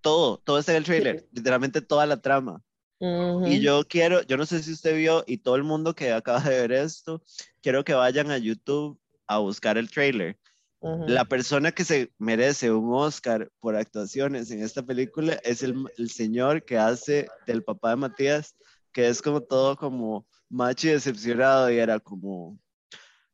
todo, 0.00 0.38
todo 0.38 0.58
está 0.58 0.72
en 0.72 0.78
el 0.78 0.84
trailer, 0.84 1.28
literalmente 1.32 1.80
toda 1.80 2.06
la 2.06 2.20
trama. 2.20 2.62
ujú. 3.00 3.46
Y 3.46 3.60
yo 3.60 3.84
quiero, 3.88 4.22
yo 4.22 4.36
no 4.36 4.46
sé 4.46 4.62
si 4.62 4.72
usted 4.72 4.96
vio 4.96 5.24
y 5.26 5.38
todo 5.38 5.56
el 5.56 5.64
mundo 5.64 5.94
que 5.94 6.12
acaba 6.12 6.40
de 6.40 6.60
ver 6.60 6.72
esto, 6.72 7.22
quiero 7.62 7.84
que 7.84 7.94
vayan 7.94 8.30
a 8.30 8.38
YouTube 8.38 8.98
a 9.26 9.38
buscar 9.38 9.78
el 9.78 9.90
trailer. 9.90 10.38
Ujú. 10.80 11.04
La 11.08 11.24
persona 11.24 11.72
que 11.72 11.84
se 11.84 12.12
merece 12.18 12.70
un 12.70 12.92
Oscar 12.92 13.50
por 13.60 13.74
actuaciones 13.74 14.50
en 14.50 14.62
esta 14.62 14.82
película 14.82 15.40
es 15.42 15.62
el, 15.62 15.86
el 15.96 16.10
señor 16.10 16.62
que 16.62 16.76
hace 16.76 17.26
del 17.46 17.62
papá 17.64 17.90
de 17.90 17.96
Matías, 17.96 18.54
que 18.92 19.08
es 19.08 19.22
como 19.22 19.40
todo 19.40 19.76
como 19.76 20.26
macho 20.50 20.88
y 20.88 20.90
decepcionado 20.90 21.70
y 21.70 21.78
era 21.78 21.98
como, 21.98 22.58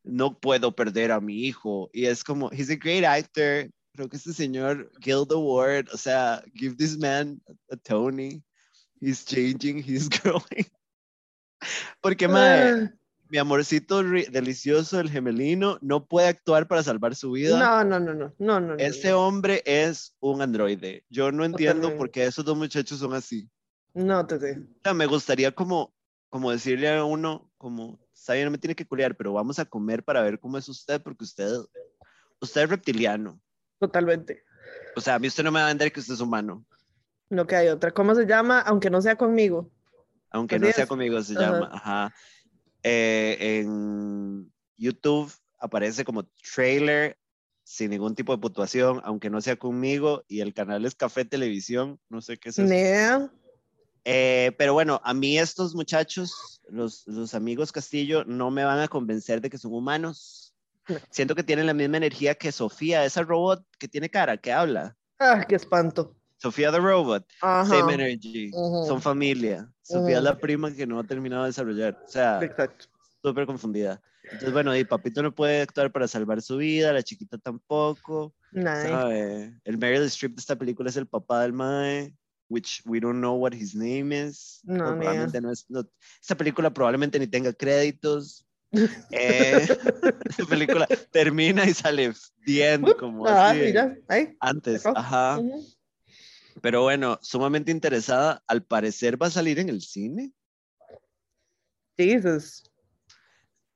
no 0.02 0.38
puedo 0.38 0.74
perder 0.74 1.12
a 1.12 1.20
mi 1.20 1.44
hijo. 1.44 1.90
Y 1.92 2.06
es 2.06 2.24
como, 2.24 2.50
he's 2.52 2.70
a 2.70 2.76
great 2.76 3.04
actor. 3.04 3.70
Creo 3.94 4.08
que 4.08 4.16
este 4.16 4.32
señor, 4.32 4.90
Guild 5.00 5.32
Award, 5.32 5.88
o 5.92 5.96
sea, 5.96 6.42
give 6.54 6.76
this 6.76 6.96
man 6.96 7.40
a 7.70 7.76
Tony. 7.76 8.42
He's 9.00 9.24
changing, 9.24 9.78
he's 9.78 10.08
growing. 10.22 10.66
Porque, 12.00 12.28
mae, 12.28 12.72
Ah, 12.72 12.92
mi 13.30 13.38
amorcito 13.38 14.02
delicioso, 14.02 14.98
el 14.98 15.10
gemelino, 15.10 15.78
no 15.80 16.04
puede 16.04 16.28
actuar 16.28 16.66
para 16.66 16.82
salvar 16.82 17.14
su 17.14 17.32
vida. 17.32 17.58
No, 17.58 17.84
no, 17.84 18.00
no, 18.00 18.14
no, 18.14 18.34
no, 18.38 18.60
no. 18.60 18.74
Este 18.74 19.10
no. 19.10 19.26
hombre 19.26 19.62
es 19.64 20.16
un 20.20 20.42
androide. 20.42 21.04
Yo 21.08 21.30
no 21.30 21.44
entiendo 21.44 21.82
por 21.82 22.08
Totalmente. 22.08 22.12
qué 22.12 22.26
esos 22.26 22.44
dos 22.44 22.56
muchachos 22.56 22.98
son 22.98 23.14
así. 23.14 23.48
No, 23.94 24.26
te 24.26 24.38
sé. 24.38 24.58
O 24.58 24.80
sea, 24.82 24.94
me 24.94 25.06
gustaría 25.06 25.52
como, 25.52 25.94
como 26.28 26.50
decirle 26.50 26.88
a 26.88 27.04
uno, 27.04 27.50
como, 27.56 28.00
está 28.20 28.34
bien, 28.34 28.44
no 28.44 28.50
me 28.50 28.58
tiene 28.58 28.74
que 28.74 28.86
culiar, 28.86 29.16
pero 29.16 29.32
vamos 29.32 29.58
a 29.58 29.64
comer 29.64 30.04
para 30.04 30.22
ver 30.22 30.38
cómo 30.38 30.58
es 30.58 30.68
usted, 30.68 31.00
porque 31.02 31.24
usted, 31.24 31.50
usted 32.40 32.62
es 32.62 32.68
reptiliano. 32.70 33.40
Totalmente. 33.78 34.44
O 34.94 35.00
sea, 35.00 35.14
a 35.14 35.18
mí 35.18 35.26
usted 35.28 35.42
no 35.42 35.50
me 35.50 35.60
va 35.60 35.66
a 35.66 35.68
vender 35.68 35.90
que 35.92 36.00
usted 36.00 36.14
es 36.14 36.20
humano, 36.20 36.64
No 37.30 37.46
que 37.46 37.56
hay 37.56 37.68
otra. 37.68 37.92
¿Cómo 37.92 38.14
se 38.14 38.26
llama? 38.26 38.60
Aunque 38.60 38.90
no 38.90 39.00
sea 39.00 39.16
conmigo. 39.16 39.70
aunque 40.30 40.56
Así 40.56 40.64
no 40.66 40.72
sea 40.72 40.84
es. 40.84 40.88
conmigo, 40.88 41.20
se 41.22 41.32
Ajá. 41.34 41.40
llama. 41.42 41.70
Ajá. 41.72 42.14
Eh, 42.82 43.60
en 43.60 44.52
YouTube 44.76 45.32
aparece 45.58 46.04
como 46.04 46.24
trailer 46.54 47.18
sin 47.64 47.90
ningún 47.90 48.14
tipo 48.14 48.32
de 48.34 48.40
puntuación, 48.40 49.00
aunque 49.04 49.30
no 49.30 49.40
sea 49.40 49.56
conmigo, 49.56 50.24
y 50.28 50.40
el 50.40 50.52
canal 50.54 50.84
es 50.84 50.94
Café 50.94 51.24
Televisión, 51.24 51.98
no 52.08 52.20
sé 52.20 52.36
qué 52.38 52.48
es 52.50 52.58
eso. 52.58 52.66
Idea. 52.66 53.30
Eh, 54.04 54.52
pero 54.58 54.72
bueno, 54.72 55.00
a 55.04 55.14
mí 55.14 55.38
estos 55.38 55.74
muchachos, 55.74 56.60
los, 56.68 57.06
los 57.06 57.34
amigos 57.34 57.72
Castillo, 57.72 58.24
no 58.24 58.50
me 58.50 58.64
van 58.64 58.80
a 58.80 58.88
convencer 58.88 59.40
de 59.40 59.50
que 59.50 59.58
son 59.58 59.74
humanos. 59.74 60.54
No. 60.88 60.96
Siento 61.10 61.34
que 61.34 61.44
tienen 61.44 61.66
la 61.66 61.74
misma 61.74 61.98
energía 61.98 62.34
que 62.34 62.52
Sofía, 62.52 63.04
esa 63.04 63.22
robot 63.22 63.64
que 63.78 63.88
tiene 63.88 64.08
cara, 64.08 64.36
que 64.36 64.52
habla. 64.52 64.96
Ah, 65.18 65.44
qué 65.46 65.54
espanto. 65.54 66.16
Sofía 66.38 66.72
the 66.72 66.78
Robot, 66.78 67.26
Ajá. 67.42 67.66
same 67.66 67.92
energy, 67.92 68.50
son 68.50 69.02
familia. 69.02 69.70
Sofía 69.82 70.18
es 70.18 70.22
la 70.22 70.38
prima 70.38 70.72
que 70.72 70.86
no 70.86 70.98
ha 70.98 71.04
terminado 71.04 71.42
de 71.42 71.50
desarrollar. 71.50 72.02
O 72.02 72.08
sea, 72.08 72.42
Exacto. 72.42 72.86
súper 73.22 73.44
confundida. 73.44 74.00
Entonces, 74.24 74.52
bueno, 74.52 74.74
y 74.74 74.84
Papito 74.84 75.22
no 75.22 75.34
puede 75.34 75.60
actuar 75.60 75.92
para 75.92 76.08
salvar 76.08 76.40
su 76.40 76.56
vida, 76.56 76.92
la 76.92 77.02
chiquita 77.02 77.36
tampoco. 77.36 78.34
Nice. 78.52 78.88
¿sabe? 78.88 79.60
El 79.64 79.78
Meryl 79.78 80.04
Streep 80.04 80.34
de 80.34 80.40
esta 80.40 80.56
película 80.56 80.88
es 80.88 80.96
el 80.96 81.06
papá 81.06 81.42
del 81.42 81.52
Mae, 81.52 82.14
which 82.50 82.82
we 82.84 83.00
don't 83.00 83.20
know 83.20 83.34
what 83.34 83.54
his 83.54 83.74
name 83.74 84.12
is. 84.12 84.60
No, 84.64 84.84
probablemente 84.96 85.40
no 85.40 85.50
es, 85.52 85.64
no- 85.70 85.88
esta 86.20 86.34
película 86.36 86.70
probablemente 86.70 87.18
ni 87.18 87.26
tenga 87.26 87.52
créditos. 87.54 88.44
Eh, 89.12 89.66
esta 90.28 90.44
película 90.44 90.86
termina 91.10 91.64
y 91.64 91.74
sale 91.74 92.12
bien, 92.46 92.84
como 92.98 93.26
Ah, 93.26 93.50
así, 93.50 93.72
ya. 93.72 93.96
Ahí. 94.08 94.36
antes. 94.38 94.86
Ajá. 94.86 95.40
Pero 96.62 96.82
bueno, 96.82 97.18
sumamente 97.20 97.72
interesada. 97.72 98.42
Al 98.46 98.62
parecer 98.62 99.20
va 99.20 99.26
a 99.26 99.30
salir 99.30 99.58
en 99.58 99.68
el 99.70 99.80
cine. 99.82 100.32
Jesus. 101.98 102.62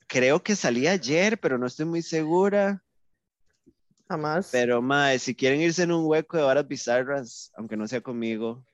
Creo 0.06 0.40
que 0.42 0.54
salía 0.54 0.92
ayer, 0.92 1.38
pero 1.40 1.58
no 1.58 1.66
estoy 1.66 1.86
muy 1.86 2.02
segura. 2.02 2.83
Jamás. 4.14 4.50
Pero, 4.52 4.80
mae, 4.80 5.18
si 5.18 5.34
quieren 5.34 5.60
irse 5.60 5.82
en 5.82 5.90
un 5.90 6.06
hueco 6.06 6.36
de 6.36 6.44
varas 6.44 6.68
bizarras, 6.68 7.50
aunque 7.56 7.76
no 7.76 7.88
sea 7.88 8.00
conmigo, 8.00 8.64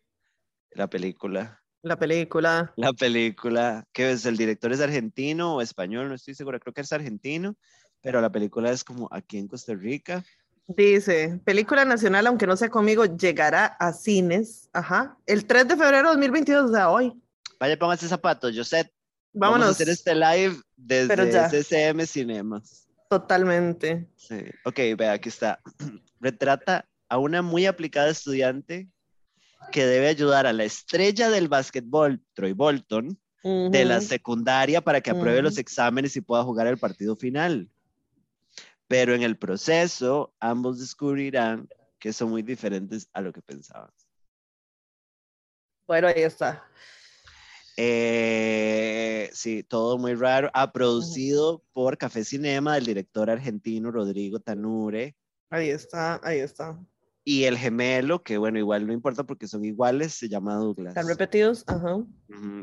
la 0.73 0.89
película. 0.89 1.63
La 1.83 1.99
película. 1.99 2.75
La 2.77 2.93
película, 2.93 3.85
que 3.93 4.11
es 4.11 4.27
el 4.27 4.37
director 4.37 4.71
es 4.71 4.81
argentino 4.81 5.57
o 5.57 5.63
español, 5.63 6.09
no 6.09 6.15
estoy 6.15 6.35
segura, 6.35 6.59
creo 6.59 6.75
que 6.75 6.83
es 6.83 6.93
argentino, 6.93 7.57
pero 8.03 8.21
la 8.21 8.31
película 8.31 8.71
es 8.71 8.85
como 8.85 9.09
aquí 9.11 9.39
en 9.39 9.49
Costa 9.49 9.75
Rica. 9.75 10.23
Dice, 10.67 11.41
película 11.43 11.87
nacional, 11.87 12.27
aunque 12.27 12.47
no 12.47 12.55
sea 12.55 12.69
conmigo, 12.69 13.07
llegará 13.07 13.65
a 13.65 13.95
cines. 13.95 14.69
Ajá. 14.75 15.17
El 15.25 15.47
3 15.47 15.69
de 15.69 15.77
febrero 15.77 16.09
de 16.09 16.15
2022, 16.17 16.71
o 16.71 16.75
sea, 16.75 16.91
hoy. 16.91 17.15
Vaya, 17.59 17.79
póngase 17.79 18.09
zapatos, 18.09 18.53
Josette. 18.55 18.93
Vamos 19.33 19.55
Vámonos. 19.55 19.69
a 19.69 19.71
hacer 19.71 19.89
este 19.89 20.15
live 20.15 20.61
desde. 20.77 21.49
CCM 21.49 22.07
Cinemas. 22.07 22.90
Totalmente. 23.11 24.09
Sí. 24.15 24.37
Ok, 24.65 24.79
vea, 24.97 25.13
aquí 25.13 25.31
está. 25.31 25.61
Retrata 26.21 26.89
a 27.09 27.19
una 27.19 27.43
muy 27.43 27.67
aplicada 27.67 28.09
estudiante 28.09 28.89
que 29.73 29.85
debe 29.85 30.07
ayudar 30.07 30.47
a 30.47 30.53
la 30.53 30.63
estrella 30.63 31.29
del 31.29 31.49
básquetbol, 31.49 32.23
Troy 32.35 32.53
Bolton, 32.53 33.19
de 33.43 33.85
la 33.85 34.01
secundaria 34.01 34.81
para 34.81 35.01
que 35.01 35.11
apruebe 35.11 35.43
los 35.43 35.59
exámenes 35.59 36.15
y 36.15 36.21
pueda 36.21 36.45
jugar 36.45 36.69
el 36.69 36.79
partido 36.79 37.17
final. 37.17 37.69
Pero 38.87 39.13
en 39.15 39.23
el 39.23 39.37
proceso, 39.37 40.33
ambos 40.39 40.79
descubrirán 40.79 41.69
que 41.99 42.13
son 42.13 42.31
muy 42.31 42.43
diferentes 42.43 43.09
a 43.13 43.23
lo 43.23 43.33
que 43.33 43.43
pensaban. 43.43 43.91
Bueno, 45.89 46.07
ahí 46.07 46.23
está. 46.23 46.65
Eh, 47.83 49.31
sí, 49.33 49.63
todo 49.63 49.97
muy 49.99 50.15
raro. 50.15 50.51
Ha 50.53 50.71
producido 50.73 51.63
por 51.73 51.97
Café 51.97 52.25
Cinema 52.25 52.75
del 52.75 52.85
director 52.87 53.31
argentino 53.31 53.91
Rodrigo 53.91 54.39
Tanure 54.41 55.17
Ahí 55.51 55.71
está, 55.71 56.21
ahí 56.23 56.39
está. 56.41 56.79
y 57.25 57.45
el 57.45 57.57
gemelo, 57.59 58.23
que 58.23 58.39
bueno, 58.39 58.59
igual 58.59 58.87
no 58.87 58.93
importa 58.93 59.25
porque 59.25 59.49
son 59.49 59.65
iguales, 59.65 60.13
se 60.15 60.29
llama 60.29 60.55
Douglas. 60.57 60.91
¿Están 60.91 61.09
repetidos? 61.09 61.65
Ajá. 61.67 62.05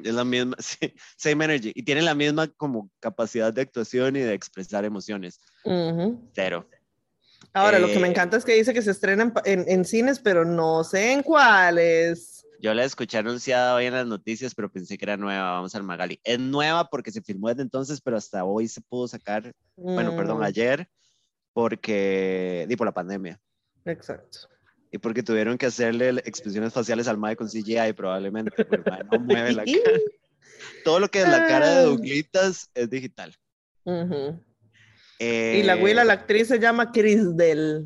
Es 0.03 0.13
la 0.13 0.23
misma, 0.23 0.55
sí, 0.59 0.93
same 1.17 1.45
energy. 1.45 1.71
Y 1.75 1.83
tienen 1.83 2.05
la 2.05 2.15
misma 2.15 2.47
como 2.55 2.89
capacidad 2.99 3.51
de 3.51 3.61
actuación 3.61 4.15
y 4.15 4.19
de 4.19 4.33
expresar 4.33 4.85
emociones. 4.85 5.39
Ujú. 5.65 6.29
Cero. 6.33 6.69
Ahora, 7.53 7.79
lo 7.79 7.87
que 7.87 7.99
me 7.99 8.07
Eh, 8.07 8.11
encanta 8.11 8.37
es 8.37 8.45
que 8.45 8.53
dice 8.53 8.73
que 8.73 8.81
se 8.81 8.91
estrena 8.91 9.23
en, 9.23 9.31
pa- 9.31 9.41
en- 9.45 9.65
en 9.67 9.83
cines, 9.83 10.19
pero 10.19 10.45
no 10.45 10.83
sé 10.83 11.11
en 11.11 11.23
cuáles. 11.23 12.36
Yo 12.59 12.73
la 12.73 12.83
escuché 12.83 13.19
anunciada 13.19 13.75
hoy 13.75 13.85
en 13.85 13.93
las 13.93 14.07
noticias, 14.07 14.55
pero 14.55 14.71
pensé 14.71 14.97
que 14.97 15.05
era 15.05 15.15
nueva. 15.17 15.51
Vamos 15.51 15.75
al 15.75 15.83
Magali. 15.83 16.19
Es 16.23 16.39
nueva 16.39 16.89
porque 16.89 17.11
se 17.11 17.21
filmó 17.21 17.49
desde 17.49 17.61
entonces, 17.61 18.01
pero 18.01 18.17
hasta 18.17 18.43
hoy 18.43 18.67
se 18.67 18.81
pudo 18.81 19.07
sacar, 19.07 19.53
bueno, 19.75 20.15
perdón, 20.15 20.39
Mm, 20.39 20.43
ayer, 20.43 20.89
porque, 21.53 22.65
di 22.67 22.75
por 22.75 22.87
la 22.87 22.93
pandemia. 22.93 23.39
Exacto. 23.85 24.39
Y 24.91 24.97
porque 24.97 25.21
tuvieron 25.21 25.57
que 25.57 25.65
hacerle 25.67 26.09
expresiones 26.25 26.73
faciales 26.73 27.07
al 27.07 27.17
Mae 27.17 27.35
con 27.35 27.47
CGI, 27.49 27.93
probablemente. 27.93 28.51
porque 28.65 28.91
no 29.11 29.19
mueve 29.19 29.53
la 29.53 29.63
cara. 29.65 29.99
Todo 30.83 30.99
lo 30.99 31.09
que 31.09 31.21
es 31.21 31.27
la 31.29 31.45
cara 31.47 31.69
de 31.69 31.77
Ah. 31.77 31.81
Douglitas 31.83 32.69
es 32.73 32.89
digital. 32.89 33.35
Ujú. 33.83 34.41
Y 35.19 35.63
la 35.63 35.73
Eh, 35.73 35.77
abuela, 35.77 36.03
la 36.03 36.13
actriz 36.13 36.47
se 36.47 36.59
llama 36.59 36.91
Chris 36.91 37.35
Del. 37.35 37.85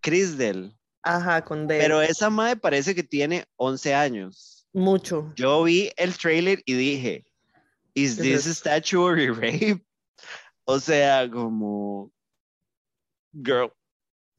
Crisdel. 0.00 0.74
Ajá, 1.02 1.44
con 1.44 1.66
D. 1.66 1.78
Pero 1.78 2.00
esa 2.00 2.30
madre 2.30 2.56
parece 2.56 2.94
que 2.94 3.02
tiene 3.02 3.44
11 3.56 3.94
años. 3.94 4.66
Mucho. 4.72 5.32
Yo 5.36 5.62
vi 5.64 5.90
el 5.96 6.16
trailer 6.16 6.62
y 6.64 6.74
dije, 6.74 7.24
¿Is 7.94 8.16
¿Qué 8.16 8.22
this 8.22 8.46
es 8.46 8.58
statutory 8.58 9.28
rape? 9.28 9.84
O 10.64 10.78
sea, 10.80 11.28
como, 11.30 12.10
girl, 13.32 13.70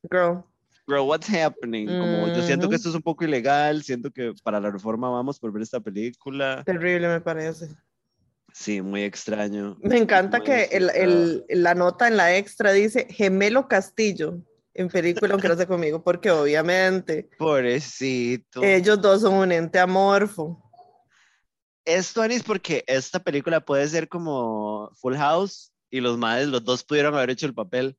Girl. 0.10 0.44
girl, 0.88 1.02
what's 1.08 1.30
happening? 1.30 1.86
Como, 2.00 2.28
yo 2.34 2.42
siento 2.44 2.68
que 2.70 2.76
esto 2.76 2.90
es 2.90 2.96
un 2.96 3.02
poco 3.02 3.24
ilegal, 3.26 3.84
siento 3.84 4.10
que 4.12 4.34
para 4.44 4.60
la 4.60 4.72
reforma 4.72 5.10
vamos 5.10 5.40
por 5.40 5.52
ver 5.52 5.62
esta 5.64 5.80
película. 5.80 6.64
Terrible 6.66 7.08
me 7.10 7.22
parece. 7.22 7.70
Sí, 8.54 8.82
muy 8.82 9.04
extraño. 9.04 9.78
Me 9.82 9.98
encanta 9.98 10.38
Muy 10.40 10.46
que 10.46 10.64
el, 10.72 10.90
el- 10.92 11.46
la 11.50 11.74
nota 11.76 12.08
en 12.08 12.18
la 12.18 12.36
extra 12.38 12.72
dice 12.72 13.08
Gemelo 13.10 13.68
Castillo 13.68 14.40
en 14.74 14.90
película 14.90 15.34
aunque 15.34 15.48
no 15.48 15.56
sea 15.56 15.68
conmigo, 15.68 16.04
porque 16.04 16.32
obviamente 16.32 17.30
Pobrecito. 17.38 18.64
ellos 18.64 19.00
dos 19.02 19.22
son 19.22 19.36
un 19.36 19.52
ente 19.52 19.80
amorfo. 19.80 20.60
Esto, 21.86 22.22
Anis, 22.22 22.44
porque 22.44 22.84
esta 22.88 23.20
película 23.20 23.60
puede 23.60 23.88
ser 23.88 24.08
como 24.08 24.90
Full 24.96 25.16
House 25.16 25.74
y 25.90 26.00
los 26.00 26.18
madres, 26.18 26.48
los 26.48 26.64
dos 26.64 26.84
pudieron 26.84 27.14
haber 27.14 27.30
hecho 27.32 27.46
el 27.46 27.54
papel. 27.54 27.98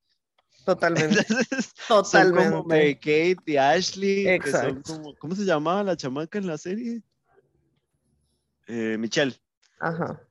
Totalmente, 0.65 1.21
Entonces, 1.29 1.73
son 1.87 2.31
como 2.33 2.65
Mary 2.65 2.95
totalmente. 2.95 3.35
Kate 3.37 3.53
y 3.53 3.57
Ashley, 3.59 4.25
que 4.41 4.51
son 4.51 4.79
Exacto. 4.79 4.83
como, 4.95 5.15
¿cómo 5.17 5.37
se 5.37 5.45
llamaba 5.45 5.83
la 5.83 5.97
chamaca 5.97 6.39
en 6.39 6.47
la 6.47 6.57
serie? 6.57 7.03
Eh, 8.67 8.97
Michelle. 8.99 9.37
Ajá, 9.79 10.24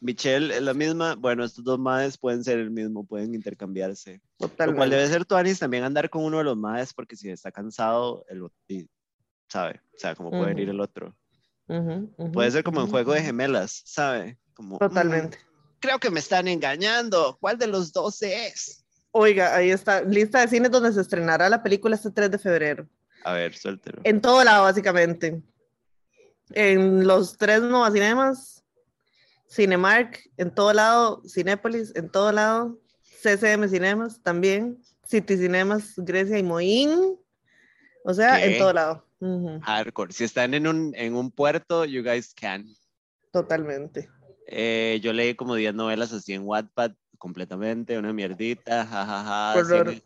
Michelle 0.00 0.54
es 0.54 0.62
la 0.62 0.74
misma. 0.74 1.14
Bueno, 1.14 1.44
estos 1.44 1.64
dos 1.64 1.78
madres 1.78 2.18
pueden 2.18 2.44
ser 2.44 2.58
el 2.58 2.70
mismo, 2.70 3.06
pueden 3.06 3.34
intercambiarse. 3.34 4.20
Lo 4.38 4.48
cual 4.48 4.50
totalmente. 4.50 4.96
debe 4.96 5.08
ser 5.08 5.24
tu 5.24 5.34
Anis 5.34 5.58
también 5.58 5.84
andar 5.84 6.10
con 6.10 6.24
uno 6.24 6.38
de 6.38 6.44
los 6.44 6.56
madres, 6.56 6.92
porque 6.92 7.16
si 7.16 7.30
está 7.30 7.50
cansado, 7.50 8.24
el 8.28 8.42
otro, 8.42 8.58
¿sabe? 9.48 9.80
O 9.94 9.98
sea, 9.98 10.14
como 10.14 10.30
puede 10.30 10.46
venir 10.46 10.68
el 10.68 10.80
otro. 10.80 11.16
Puede 12.32 12.50
ser 12.50 12.62
como 12.62 12.80
en 12.80 12.88
juego 12.88 13.12
de 13.12 13.22
gemelas, 13.22 13.82
¿sabe? 13.84 14.38
Como, 14.54 14.76
mm, 14.76 14.78
Totalmente. 14.78 15.38
creo 15.80 15.98
que 15.98 16.10
me 16.10 16.20
están 16.20 16.46
engañando. 16.48 17.36
¿Cuál 17.40 17.58
de 17.58 17.66
los 17.66 17.92
dos 17.92 18.22
es? 18.22 18.84
Oiga, 19.10 19.54
ahí 19.54 19.70
está, 19.70 20.02
lista 20.02 20.40
de 20.40 20.48
cines 20.48 20.70
donde 20.70 20.92
se 20.92 21.00
estrenará 21.00 21.48
la 21.48 21.62
película 21.62 21.96
este 21.96 22.10
3 22.10 22.30
de 22.30 22.38
febrero. 22.38 22.88
A 23.24 23.32
ver, 23.32 23.56
suéltelo. 23.56 24.00
En 24.04 24.20
todo 24.20 24.44
lado, 24.44 24.64
básicamente. 24.64 25.42
En 26.50 27.06
los 27.06 27.36
tres 27.36 27.60
Nova 27.60 27.90
Cinemas, 27.90 28.55
Cinemark, 29.48 30.30
en 30.36 30.54
todo 30.54 30.72
lado, 30.72 31.22
Cinépolis, 31.26 31.94
en 31.94 32.10
todo 32.10 32.32
lado, 32.32 32.78
CCM 33.22 33.68
Cinemas 33.68 34.22
también, 34.22 34.82
City 35.06 35.36
Cinemas, 35.36 35.94
Grecia 35.96 36.38
y 36.38 36.42
Moín. 36.42 37.16
O 38.04 38.14
sea, 38.14 38.38
¿Qué? 38.38 38.52
en 38.52 38.58
todo 38.58 38.72
lado. 38.72 39.06
Hardcore. 39.62 40.12
Si 40.12 40.24
están 40.24 40.54
en 40.54 40.66
un, 40.66 40.94
en 40.94 41.14
un 41.14 41.30
puerto, 41.30 41.84
you 41.84 42.02
guys 42.02 42.34
can. 42.34 42.66
Totalmente. 43.32 44.08
Eh, 44.46 45.00
yo 45.02 45.12
leí 45.12 45.34
como 45.34 45.54
10 45.54 45.74
novelas 45.74 46.12
así 46.12 46.32
en 46.32 46.42
Wattpad 46.44 46.92
completamente, 47.18 47.98
una 47.98 48.12
mierdita, 48.12 48.86
jajaja. 48.86 50.04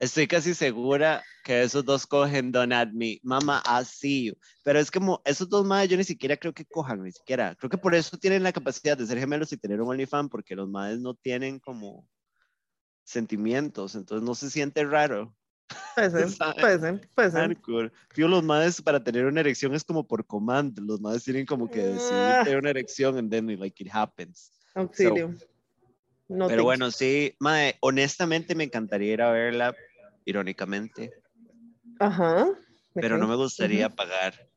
Estoy 0.00 0.26
casi 0.26 0.54
segura 0.54 1.22
que 1.44 1.62
esos 1.62 1.84
dos 1.84 2.06
cogen 2.06 2.50
Don't 2.52 2.72
At 2.72 2.88
Me, 2.92 3.20
Mama, 3.22 3.62
I 3.66 3.84
see 3.84 4.24
you. 4.28 4.34
Pero 4.64 4.78
es 4.78 4.90
como, 4.90 5.20
esos 5.26 5.46
dos 5.48 5.66
madres 5.66 5.90
yo 5.90 5.96
ni 5.98 6.04
siquiera 6.04 6.38
creo 6.38 6.54
que 6.54 6.64
cojan, 6.64 7.02
ni 7.02 7.12
siquiera. 7.12 7.54
Creo 7.54 7.68
que 7.68 7.76
por 7.76 7.94
eso 7.94 8.16
tienen 8.16 8.42
la 8.42 8.52
capacidad 8.52 8.96
de 8.96 9.06
ser 9.06 9.18
gemelos 9.18 9.52
y 9.52 9.58
tener 9.58 9.78
un 9.82 9.90
OnlyFans, 9.90 10.30
porque 10.30 10.56
los 10.56 10.70
madres 10.70 11.00
no 11.00 11.14
tienen 11.14 11.58
como 11.58 12.08
sentimientos, 13.04 13.94
entonces 13.94 14.26
no 14.26 14.34
se 14.34 14.48
siente 14.48 14.84
raro. 14.84 15.36
Puede 15.94 16.10
ser, 16.10 16.38
puede 16.60 16.80
ser, 16.80 17.08
puede 17.14 17.30
ser. 17.30 17.40
Hardcore. 17.40 17.92
Fijo, 18.08 18.26
los 18.26 18.42
madres 18.42 18.80
para 18.80 19.04
tener 19.04 19.26
una 19.26 19.40
erección 19.40 19.74
es 19.74 19.84
como 19.84 20.06
por 20.06 20.26
comando. 20.26 20.80
Los 20.82 21.00
madres 21.00 21.24
tienen 21.24 21.44
como 21.44 21.70
que 21.70 21.78
decidir 21.80 22.32
Ah. 22.32 22.42
tener 22.42 22.58
una 22.58 22.70
erección 22.70 23.18
and 23.18 23.30
then 23.30 23.46
like 23.58 23.80
it 23.82 23.90
happens. 23.92 24.50
Auxilio. 24.74 25.34
No 26.28 26.46
Pero 26.46 26.62
bueno, 26.62 26.90
sí, 26.90 27.34
mae, 27.40 27.76
honestamente 27.80 28.54
me 28.54 28.64
encantaría 28.64 29.12
ir 29.14 29.22
a 29.22 29.32
verla, 29.32 29.74
irónicamente. 30.30 31.12
Ajá. 31.98 32.46
pero 32.94 33.18
no 33.18 33.28
me 33.28 33.36
gustaría 33.36 33.88
pagar. 33.90 34.48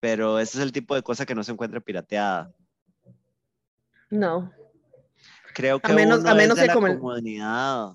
Pero 0.00 0.38
ese 0.38 0.58
es 0.58 0.64
el 0.64 0.72
tipo 0.72 0.94
de 0.94 1.02
cosa 1.02 1.26
que 1.26 1.34
no 1.34 1.44
se 1.44 1.52
encuentra 1.52 1.80
pirateada. 1.80 2.52
No. 4.10 4.50
Creo 5.54 5.80
que 5.80 5.92
A 5.92 5.94
menos- 5.94 6.20
uno 6.20 6.30
a 6.30 6.34
menos 6.34 6.56
es 6.56 6.62
de 6.62 6.62
que 6.62 6.68
la 6.68 6.74
como 6.74 6.98
comunidad. 6.98 7.88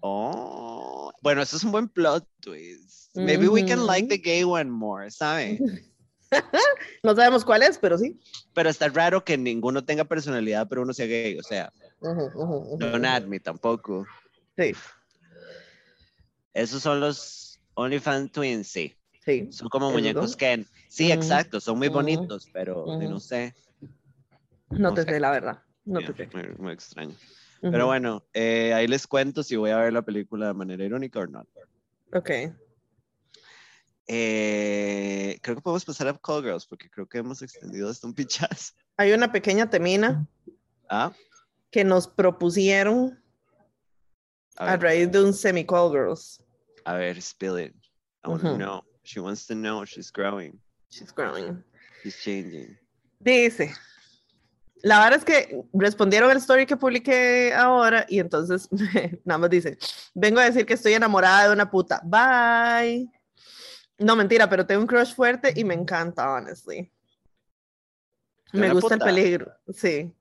Oh, 0.00 1.12
bueno, 1.22 1.42
eso 1.42 1.56
es 1.56 1.64
un 1.64 1.72
buen 1.72 1.88
plot 1.88 2.26
twist. 2.40 3.14
Maybe 3.14 3.48
we 3.48 3.64
can 3.64 3.86
like 3.86 4.08
the 4.08 4.16
gay 4.18 4.44
one 4.44 4.70
more, 4.70 5.10
¿sabe? 5.10 5.58
No 7.02 7.16
sabemos 7.16 7.44
cuál 7.44 7.62
es, 7.64 7.76
pero 7.78 7.98
sí. 7.98 8.20
Pero 8.54 8.70
está 8.70 8.88
raro 8.88 9.24
que 9.24 9.36
ninguno 9.36 9.84
tenga 9.84 10.04
personalidad, 10.04 10.68
pero 10.68 10.82
uno 10.82 10.92
sea 10.92 11.06
gay. 11.06 11.36
O 11.36 11.42
sea, 11.42 11.72
Don't 12.00 12.34
ujú. 12.36 13.04
at 13.04 13.24
me 13.24 13.40
tampoco. 13.40 14.06
Sí, 14.56 14.72
Esos 16.54 16.82
son 16.82 17.00
los 17.00 17.60
OnlyFans 17.74 18.32
Twins, 18.32 18.66
sí. 18.68 18.94
sí. 19.24 19.48
Son 19.50 19.68
como 19.68 19.90
muñecos. 19.90 20.36
Ken. 20.36 20.66
Sí, 20.88 21.12
exacto, 21.12 21.60
son 21.60 21.78
muy 21.78 21.88
bonitos, 21.88 22.48
pero 22.52 22.84
no 22.98 23.20
sé. 23.20 23.54
No 24.70 24.78
No 24.90 24.94
te 24.94 25.02
sé. 25.02 25.10
sé, 25.10 25.20
la 25.20 25.30
verdad. 25.30 25.62
No 25.84 26.00
yeah, 26.00 26.12
te 26.12 26.28
sé. 26.28 26.36
muy, 26.36 26.48
muy 26.58 26.72
extraño. 26.72 27.14
Pero 27.60 27.86
bueno, 27.86 28.24
eh, 28.32 28.72
ahí 28.74 28.86
les 28.88 29.06
cuento 29.06 29.42
si 29.42 29.54
voy 29.56 29.70
a 29.70 29.76
ver 29.78 29.92
la 29.92 30.02
película 30.02 30.46
de 30.48 30.54
manera 30.54 30.84
irónica 30.84 31.20
o 31.20 31.26
no. 31.26 31.46
Ok. 32.12 32.30
Eh, 34.06 35.38
creo 35.42 35.56
que 35.56 35.62
podemos 35.62 35.84
pasar 35.84 36.08
a 36.08 36.18
Call 36.18 36.42
Girls 36.42 36.66
porque 36.66 36.90
creo 36.90 37.06
que 37.06 37.18
hemos 37.18 37.42
extendido 37.42 37.88
hasta 37.88 38.06
un 38.06 38.14
pichazo. 38.14 38.74
Hay 38.96 39.12
una 39.12 39.30
pequeña 39.30 39.68
temina 39.70 40.26
Ah, 40.88 41.12
que 41.70 41.84
nos 41.84 42.08
propusieron 42.08 43.22
a 44.60 44.72
a 44.72 44.76
raíz 44.76 45.10
de 45.10 45.22
un 45.24 45.32
semi-call 45.32 45.90
girls. 45.90 46.40
a 46.84 46.94
ver, 46.94 47.20
spill 47.20 47.56
it. 47.58 47.74
I 48.24 48.28
want 48.28 48.42
to 48.42 48.56
know. 48.56 48.82
She 49.02 49.20
wants 49.20 49.46
to 49.46 49.54
know. 49.54 49.84
She's 49.84 50.10
growing. 50.10 50.58
She's 50.90 51.12
growing. 51.12 51.62
She's 52.02 52.16
changing. 52.22 52.76
Dice, 53.18 53.74
la 54.82 54.98
verdad 55.02 55.18
es 55.18 55.24
que 55.24 55.62
respondieron 55.72 56.30
el 56.30 56.38
story 56.38 56.66
que 56.66 56.76
publiqué 56.76 57.52
ahora 57.54 58.06
y 58.08 58.18
entonces 58.18 58.68
nada 59.24 59.38
más 59.38 59.50
dice, 59.50 59.78
vengo 60.14 60.40
a 60.40 60.44
decir 60.44 60.64
que 60.66 60.74
estoy 60.74 60.94
enamorada 60.94 61.48
de 61.48 61.52
una 61.54 61.70
puta. 61.70 62.00
Bye. 62.04 63.10
No, 63.98 64.16
mentira, 64.16 64.48
pero 64.48 64.66
tengo 64.66 64.80
un 64.82 64.86
crush 64.86 65.14
fuerte 65.14 65.52
y 65.54 65.64
me 65.64 65.74
encanta, 65.74 66.30
honestly. 66.30 66.90
¿De 68.52 68.60
Me 68.60 68.72
gusta 68.72 68.96
puta? 68.96 69.08
el 69.10 69.14
peligro, 69.14 69.52
sí. 69.72 70.12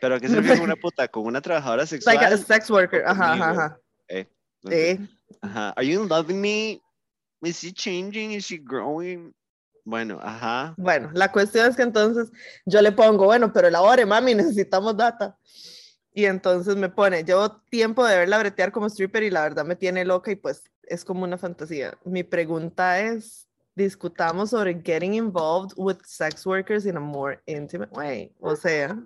¿Pero 0.00 0.14
a 0.14 0.20
qué 0.20 0.28
se 0.28 0.36
refiere 0.36 0.60
una 0.60 0.76
puta? 0.76 1.08
¿Con 1.08 1.26
una 1.26 1.40
trabajadora 1.40 1.86
sexual? 1.86 2.16
Like 2.16 2.34
a 2.34 2.36
sex 2.36 2.70
worker, 2.70 3.04
ajá, 3.06 3.32
ajá, 3.32 3.50
ajá. 3.50 3.80
Eh. 4.68 4.98
Ajá. 5.40 5.70
Are 5.76 5.86
you 5.86 6.04
loving 6.04 6.40
me? 6.40 6.82
Is 7.42 7.60
she 7.60 7.72
changing? 7.72 8.32
Is 8.32 8.44
she 8.44 8.58
growing? 8.58 9.34
Bueno, 9.84 10.18
ajá. 10.22 10.74
Bueno, 10.76 11.10
la 11.14 11.32
cuestión 11.32 11.68
es 11.68 11.76
que 11.76 11.82
entonces 11.82 12.30
yo 12.66 12.82
le 12.82 12.92
pongo, 12.92 13.24
bueno, 13.24 13.52
pero 13.52 13.68
elabore, 13.68 14.04
mami, 14.04 14.34
necesitamos 14.36 14.96
data. 14.96 15.36
Y 16.12 16.24
entonces 16.24 16.76
me 16.76 16.88
pone, 16.88 17.24
llevo 17.24 17.50
tiempo 17.70 18.04
de 18.04 18.18
verla 18.18 18.38
bretear 18.38 18.72
como 18.72 18.86
stripper 18.88 19.22
y 19.22 19.30
la 19.30 19.42
verdad 19.42 19.64
me 19.64 19.76
tiene 19.76 20.04
loca 20.04 20.30
y 20.32 20.36
pues 20.36 20.64
es 20.82 21.04
como 21.04 21.24
una 21.24 21.38
fantasía. 21.38 21.96
Mi 22.04 22.24
pregunta 22.24 23.00
es, 23.00 23.48
discutamos 23.76 24.50
sobre 24.50 24.74
getting 24.84 25.14
involved 25.14 25.72
with 25.76 25.98
sex 26.04 26.44
workers 26.44 26.84
in 26.84 26.96
a 26.96 27.00
more 27.00 27.40
intimate 27.46 27.92
way. 27.92 28.32
O 28.40 28.56
sea, 28.56 28.98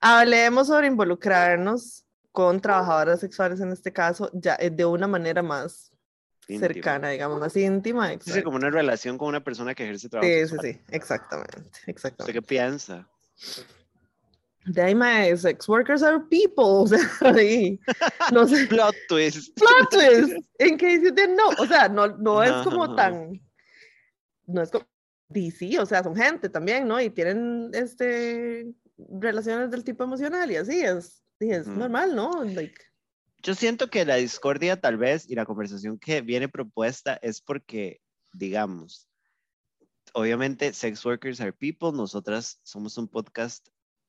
hablemos 0.00 0.66
sobre 0.68 0.86
involucrarnos 0.88 2.04
con 2.32 2.60
trabajadoras 2.60 3.20
sexuales 3.20 3.60
en 3.60 3.72
este 3.72 3.92
caso, 3.92 4.30
ya 4.32 4.56
eh, 4.60 4.70
de 4.70 4.84
una 4.84 5.06
manera 5.08 5.42
más 5.42 5.90
Íntima. 6.46 6.66
cercana, 6.68 7.08
digamos, 7.10 7.40
más 7.40 7.56
íntima. 7.56 8.08
Sí, 8.08 8.14
exacto. 8.14 8.44
como 8.44 8.56
una 8.56 8.70
relación 8.70 9.18
con 9.18 9.28
una 9.28 9.42
persona 9.42 9.74
que 9.74 9.84
ejerce 9.84 10.08
trabajo 10.08 10.30
Sí, 10.32 10.48
sí, 10.48 10.56
sí, 10.62 10.80
exactamente, 10.90 11.58
¿Usted 11.58 11.82
exactamente. 11.88 12.32
qué 12.32 12.42
piensa? 12.42 13.08
De 14.64 14.82
ahí, 14.82 14.94
mae, 14.94 15.34
sex 15.36 15.66
workers 15.68 16.02
are 16.02 16.20
people, 16.30 16.64
o 16.84 16.86
sea, 16.86 16.98
ahí, 17.22 17.78
no 18.32 18.46
sé, 18.46 18.66
Plot 18.68 18.94
twist. 19.08 19.56
plot 19.58 19.90
twist, 19.90 20.32
in 20.58 20.76
case 20.76 21.00
you 21.02 21.10
didn't 21.10 21.36
know, 21.36 21.52
o 21.58 21.66
sea, 21.66 21.88
no, 21.88 22.06
no 22.18 22.42
es 22.42 22.52
como 22.64 22.84
ajá. 22.84 22.96
tan, 22.96 23.40
no 24.46 24.62
es 24.62 24.70
como, 24.70 24.86
DC, 25.30 25.78
o 25.80 25.86
sea, 25.86 26.02
son 26.02 26.14
gente 26.16 26.48
también, 26.48 26.86
¿no? 26.88 27.00
Y 27.00 27.10
tienen, 27.10 27.70
este, 27.74 28.66
relaciones 28.98 29.70
del 29.70 29.84
tipo 29.84 30.04
emocional 30.04 30.50
y 30.50 30.56
así, 30.56 30.80
es, 30.80 31.22
normal, 31.66 32.14
¿no? 32.16 32.44
Like, 32.44 32.82
Yo 33.42 33.54
siento 33.54 33.88
que 33.90 34.04
la 34.04 34.16
discordia 34.16 34.80
tal 34.80 34.96
vez 34.96 35.28
y 35.30 35.34
la 35.34 35.46
conversación 35.46 35.98
que 35.98 36.20
viene 36.20 36.48
propuesta 36.48 37.18
es 37.22 37.40
porque, 37.40 38.00
digamos, 38.32 39.08
obviamente 40.12 40.72
sex 40.72 41.04
workers 41.04 41.40
are 41.40 41.52
people, 41.52 41.92
nosotras 41.92 42.58
somos 42.62 42.98
un 42.98 43.08
podcast 43.08 43.68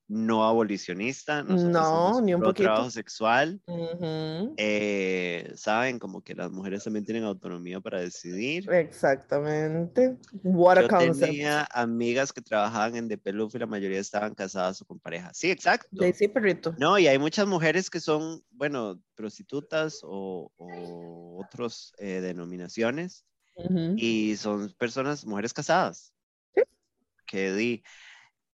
no 0.09 0.43
abolicionista, 0.43 1.43
nosotros 1.43 1.73
No, 1.73 2.21
ni 2.21 2.33
un 2.33 2.41
poquito. 2.41 2.63
trabajo 2.63 2.89
sexual, 2.89 3.61
Ujú. 3.67 4.55
eh, 4.57 5.53
saben 5.55 5.99
como 5.99 6.23
que 6.23 6.33
las 6.33 6.49
mujeres 6.51 6.83
también 6.83 7.05
tienen 7.05 7.23
autonomía 7.23 7.79
para 7.79 8.01
decidir. 8.01 8.67
Exactamente. 8.71 10.17
What 10.43 10.79
a 10.79 10.81
Yo 10.81 10.87
concept. 10.87 11.19
tenía 11.31 11.67
amigas 11.71 12.33
que 12.33 12.41
trabajaban 12.41 12.95
en 12.95 13.07
De 13.07 13.19
Peluf 13.19 13.53
y 13.53 13.59
la 13.59 13.67
mayoría 13.67 13.99
estaban 13.99 14.33
casadas 14.33 14.81
o 14.81 14.85
con 14.85 14.99
pareja. 14.99 15.31
Sí, 15.35 15.51
exacto. 15.51 16.03
Sí, 16.03 16.13
sí, 16.13 16.27
perrito. 16.27 16.73
No, 16.79 16.97
y 16.97 17.05
hay 17.05 17.19
muchas 17.19 17.45
mujeres 17.45 17.91
que 17.91 17.99
son, 17.99 18.43
bueno, 18.49 18.99
prostitutas 19.13 19.99
o, 20.03 20.51
o 20.57 21.39
otras 21.45 21.93
denominaciones 21.99 23.25
Ujú. 23.55 23.93
y 23.95 24.35
son 24.37 24.73
personas, 24.79 25.23
mujeres 25.23 25.53
casadas. 25.53 26.13
Que 27.27 27.53
di. 27.53 27.83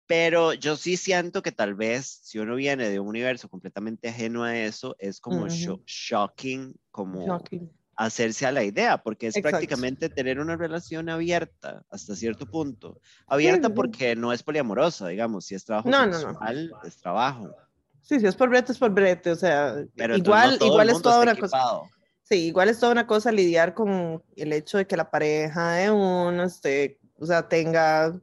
Pero 0.08 0.54
yo 0.54 0.76
sí 0.76 0.98
siento 0.98 1.42
que 1.42 1.52
tal 1.52 1.74
vez 1.76 2.06
si 2.24 2.38
uno 2.40 2.56
viene 2.56 2.90
de 2.90 3.00
un 3.00 3.08
universo 3.08 3.50
completamente 3.50 4.10
ajeno 4.10 4.44
a 4.44 4.58
eso, 4.58 4.96
es 5.00 5.20
como 5.20 5.46
Ujú. 5.46 5.48
sho- 5.50 5.82
shocking, 5.86 6.76
como 6.92 7.26
Shocking. 7.26 7.72
hacerse 7.96 8.46
a 8.46 8.52
la 8.52 8.64
idea, 8.64 8.98
porque 9.02 9.28
es 9.28 9.36
Exacto. 9.36 9.58
prácticamente 9.58 10.10
tener 10.10 10.40
una 10.40 10.58
relación 10.58 11.10
abierta 11.10 11.84
hasta 11.90 12.16
cierto 12.16 12.46
punto. 12.46 13.00
Abierta 13.26 13.70
sí, 13.70 13.74
porque 13.76 14.16
no 14.16 14.32
es 14.32 14.44
poliamorosa, 14.44 15.08
digamos, 15.08 15.46
si 15.46 15.56
es 15.56 15.66
trabajo 15.66 15.90
No, 15.90 16.06
no, 16.06 16.12
no. 16.12 16.20
sexual, 16.20 16.72
es 16.84 16.98
trabajo. 16.98 17.56
Sí, 18.04 18.20
sí, 18.20 18.28
es 18.28 18.36
por 18.36 18.50
brete, 18.50 18.72
es 18.74 18.78
por 18.78 18.92
brete. 18.92 19.32
O 19.32 19.36
sea, 19.36 19.84
Pero 19.96 20.16
igual, 20.16 20.58
no 20.60 20.66
igual 20.68 20.90
es 20.92 21.02
toda 21.02 21.22
una 21.22 21.34
cosa. 21.36 21.58
equipado. 21.58 21.90
Sí, 22.22 22.46
igual 22.48 22.70
es 22.70 22.80
toda 22.80 22.92
una 22.92 23.08
cosa 23.08 23.32
lidiar 23.32 23.74
con 23.74 24.24
el 24.36 24.54
hecho 24.54 24.78
de 24.78 24.86
que 24.86 24.98
la 24.98 25.10
pareja 25.10 25.74
de 25.74 25.90
uno, 25.92 26.44
este, 26.44 27.00
o 27.18 27.26
sea, 27.26 27.48
tenga 27.48 28.20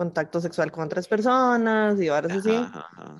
contacto 0.00 0.40
sexual 0.40 0.72
con 0.72 0.84
otras 0.84 1.06
personas 1.06 2.00
y 2.00 2.08
ahora 2.08 2.40
sí. 2.40 2.54
Ajá, 2.56 2.86
ajá. 2.96 3.18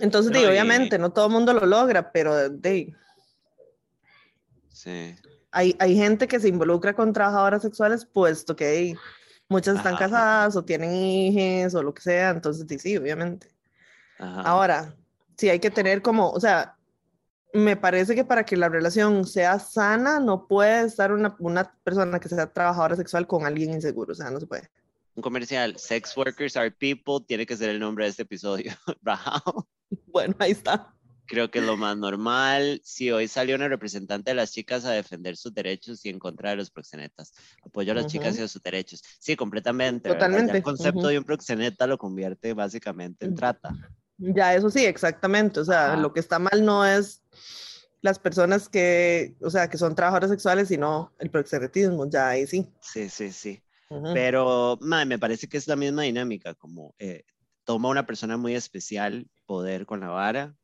Entonces, 0.00 0.32
No, 0.32 0.38
di, 0.38 0.44
y- 0.44 0.48
obviamente, 0.48 0.98
no 0.98 1.10
todo 1.12 1.26
el 1.26 1.32
mundo 1.32 1.52
lo 1.54 1.64
logra, 1.64 2.10
pero 2.10 2.48
di, 2.48 2.92
Sí. 4.68 5.14
hay, 5.52 5.76
hay 5.78 5.94
gente 5.94 6.26
que 6.26 6.40
se 6.40 6.48
involucra 6.48 6.92
con 6.94 7.12
trabajadoras 7.12 7.62
sexuales, 7.62 8.04
puesto 8.04 8.56
que 8.56 8.68
di, 8.72 8.96
muchas 9.48 9.76
están 9.76 9.94
Ajá. 9.94 10.06
casadas 10.06 10.56
o 10.56 10.64
tienen 10.64 10.92
hijos 10.92 11.72
o 11.76 11.84
lo 11.84 11.94
que 11.94 12.02
sea, 12.02 12.30
entonces 12.30 12.66
di, 12.66 12.76
sí, 12.80 12.96
obviamente. 12.96 13.46
Ahora, 14.18 14.92
sí 15.36 15.48
hay 15.50 15.60
que 15.60 15.70
tener 15.70 16.02
como, 16.02 16.30
o 16.30 16.40
sea, 16.40 16.76
me 17.52 17.76
parece 17.76 18.16
que 18.16 18.24
para 18.24 18.42
que 18.44 18.56
la 18.56 18.68
relación 18.68 19.24
sea 19.24 19.58
sana, 19.60 20.18
no 20.18 20.48
puede 20.48 20.84
estar 20.86 21.12
una, 21.12 21.36
una 21.38 21.72
persona 21.84 22.18
que 22.18 22.28
sea 22.28 22.52
trabajadora 22.52 22.96
sexual 22.96 23.26
con 23.28 23.46
alguien 23.46 23.72
inseguro, 23.72 24.10
o 24.12 24.14
sea, 24.16 24.30
no 24.30 24.40
se 24.40 24.46
puede. 24.48 24.68
Un 25.14 25.22
comercial, 25.22 25.76
Sex 25.78 26.16
Workers 26.16 26.56
Are 26.56 26.70
People, 26.70 27.24
tiene 27.26 27.46
que 27.46 27.56
ser 27.56 27.70
el 27.70 27.80
nombre 27.80 28.04
de 28.04 28.10
este 28.10 28.22
episodio. 28.22 28.72
Rajao. 29.02 29.68
Bueno, 30.06 30.34
ahí 30.38 30.52
está. 30.52 30.94
Creo 31.26 31.50
que 31.50 31.60
es 31.60 31.64
lo 31.64 31.76
más 31.76 31.96
normal. 31.96 32.80
Si 32.84 33.10
hoy 33.12 33.28
salió 33.28 33.54
una 33.54 33.68
representante 33.68 34.32
de 34.32 34.34
las 34.34 34.50
chicas 34.52 34.84
a 34.84 34.90
defender 34.90 35.36
sus 35.36 35.54
derechos 35.54 36.04
y 36.04 36.08
en 36.08 36.18
contra 36.18 36.50
de 36.50 36.56
los 36.56 36.70
proxenetas. 36.70 37.32
Apoyo 37.64 37.92
a 37.92 37.94
las 37.94 38.06
chicas 38.08 38.36
y 38.38 38.42
a 38.42 38.48
sus 38.48 38.60
derechos. 38.62 39.02
Sí, 39.20 39.36
completamente. 39.36 40.08
Totalmente, 40.08 40.56
el 40.56 40.62
concepto 40.64 40.98
ujú. 41.00 41.08
de 41.08 41.18
un 41.18 41.24
proxeneta 41.24 41.86
lo 41.86 41.98
convierte 41.98 42.52
básicamente 42.52 43.26
en 43.26 43.32
Mm. 43.32 43.36
trata. 43.36 43.70
Ya, 44.18 44.54
eso 44.54 44.70
sí, 44.70 44.84
exactamente. 44.84 45.60
O 45.60 45.64
sea, 45.64 45.92
Ajá. 45.92 45.96
lo 46.02 46.12
que 46.12 46.20
está 46.20 46.38
mal 46.40 46.64
no 46.64 46.84
es 46.84 47.22
las 48.02 48.18
personas 48.18 48.68
que, 48.68 49.36
o 49.40 49.50
sea, 49.50 49.68
que 49.70 49.78
son 49.78 49.94
trabajadoras 49.94 50.30
sexuales, 50.30 50.68
sino 50.68 51.12
el 51.20 51.30
proxenetismo, 51.30 52.08
ya 52.10 52.28
ahí 52.28 52.46
sí. 52.46 52.66
Sí, 52.80 53.08
sí, 53.08 53.30
sí. 53.30 53.62
Pero 54.14 54.78
mae, 54.80 55.04
me 55.04 55.18
parece 55.18 55.48
que 55.48 55.56
es 55.56 55.66
la 55.66 55.76
misma 55.76 56.02
dinámica, 56.02 56.54
como 56.54 56.94
eh, 56.98 57.24
toma 57.64 57.88
una 57.88 58.06
persona 58.06 58.36
muy 58.36 58.54
especial 58.54 59.26
poder 59.46 59.84
con 59.84 60.00
la 60.00 60.08
vara, 60.08 60.54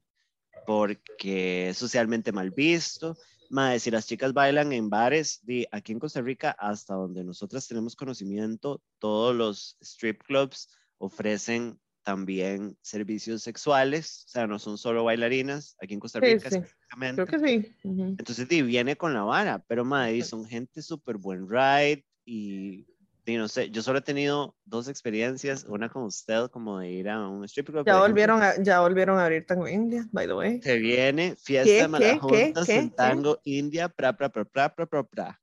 porque 0.65 1.71
es 1.71 1.77
socialmente 1.79 2.33
mal 2.33 2.51
visto. 2.53 3.17
Mae, 3.51 3.79
si 3.81 3.91
las 3.91 4.07
chicas 4.07 4.33
bailan 4.33 4.73
en 4.73 4.91
bares, 4.91 5.41
di, 5.43 5.67
aquí 5.71 5.93
en 5.93 5.99
Costa 5.99 6.21
Rica, 6.21 6.51
hasta 6.59 6.95
donde 6.95 7.25
nosotras 7.25 7.67
tenemos 7.67 7.97
conocimiento, 7.97 8.81
todos 8.99 9.35
los 9.35 9.77
strip 9.81 10.23
clubs 10.23 10.69
ofrecen 10.99 11.81
también 12.03 12.77
servicios 12.83 13.43
sexuales, 13.43 14.25
o 14.27 14.29
sea, 14.29 14.47
no 14.47 14.61
son 14.61 14.79
solo 14.79 15.03
bailarinas, 15.03 15.77
aquí 15.81 15.95
en 15.95 16.01
Costa 16.01 16.21
Sí, 16.21 16.27
Rica 16.27 16.49
sí, 16.51 16.57
específicamente. 16.57 17.27
creo 17.27 17.41
que 17.41 17.49
sí. 17.49 17.77
Ujú. 17.83 18.03
Entonces, 18.19 18.49
di, 18.49 18.63
viene 18.63 18.97
con 18.97 19.13
la 19.13 19.23
vara, 19.23 19.65
pero 19.67 19.85
madre, 19.85 20.23
son 20.23 20.45
gente 20.47 20.83
súper 20.83 21.17
buen 21.17 21.49
ride 21.49 22.05
y, 22.25 22.87
di, 23.27 23.37
no 23.37 23.49
sé, 23.49 23.71
yo 23.71 23.83
solo 23.83 23.99
he 23.99 24.03
tenido 24.03 24.55
dos 24.65 24.89
experiencias, 24.89 25.65
una 25.69 25.89
con 25.89 26.05
usted, 26.05 26.49
como 26.51 26.79
de 26.79 26.91
ir 26.91 27.09
a 27.09 27.29
un 27.29 27.45
strip 27.45 27.69
club. 27.69 27.85
Ya 27.85 27.99
volvieron 27.99 28.43
a, 28.43 28.55
ya 28.63 28.81
volvieron 28.81 29.19
a 29.19 29.25
abrir 29.25 29.45
Tango 29.45 29.67
India, 29.69 30.07
by 30.13 30.27
the 30.27 30.33
way. 30.33 30.63
Se 30.63 30.79
viene 30.79 31.37
fiesta 31.37 31.99
¿Qué, 31.99 32.21
qué, 32.21 32.53
qué, 32.65 32.75
en 32.79 32.89
qué? 32.91 32.95
Tango 32.97 33.41
India, 33.45 33.89
pra, 33.89 34.17
pra, 34.17 34.29
pra, 34.31 34.45
pra, 34.45 34.75
pra, 34.75 34.87
pra, 34.87 35.03
pra. 35.03 35.41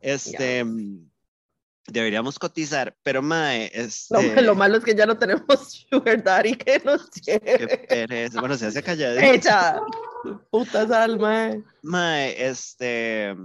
Este, 0.00 0.64
deberíamos 1.86 2.38
cotizar, 2.38 2.96
pero 3.02 3.22
mae, 3.22 3.70
Lo, 4.10 4.20
este, 4.20 4.42
lo 4.42 4.54
malo 4.54 4.78
es 4.78 4.84
que 4.84 4.94
ya 4.94 5.06
no 5.06 5.16
tenemos 5.16 5.46
Sugar 5.90 6.22
Daddy 6.22 6.56
que 6.56 6.80
nos 6.84 7.08
qué 7.10 7.38
lleve. 7.44 7.78
pereza. 7.88 8.40
Bueno, 8.40 8.56
se 8.56 8.66
hace 8.66 8.82
calladito. 8.82 9.22
Hecha. 9.24 9.80
Putas 10.50 10.90
alma. 10.90 11.52
Mae, 11.82 12.34
este. 12.44 13.36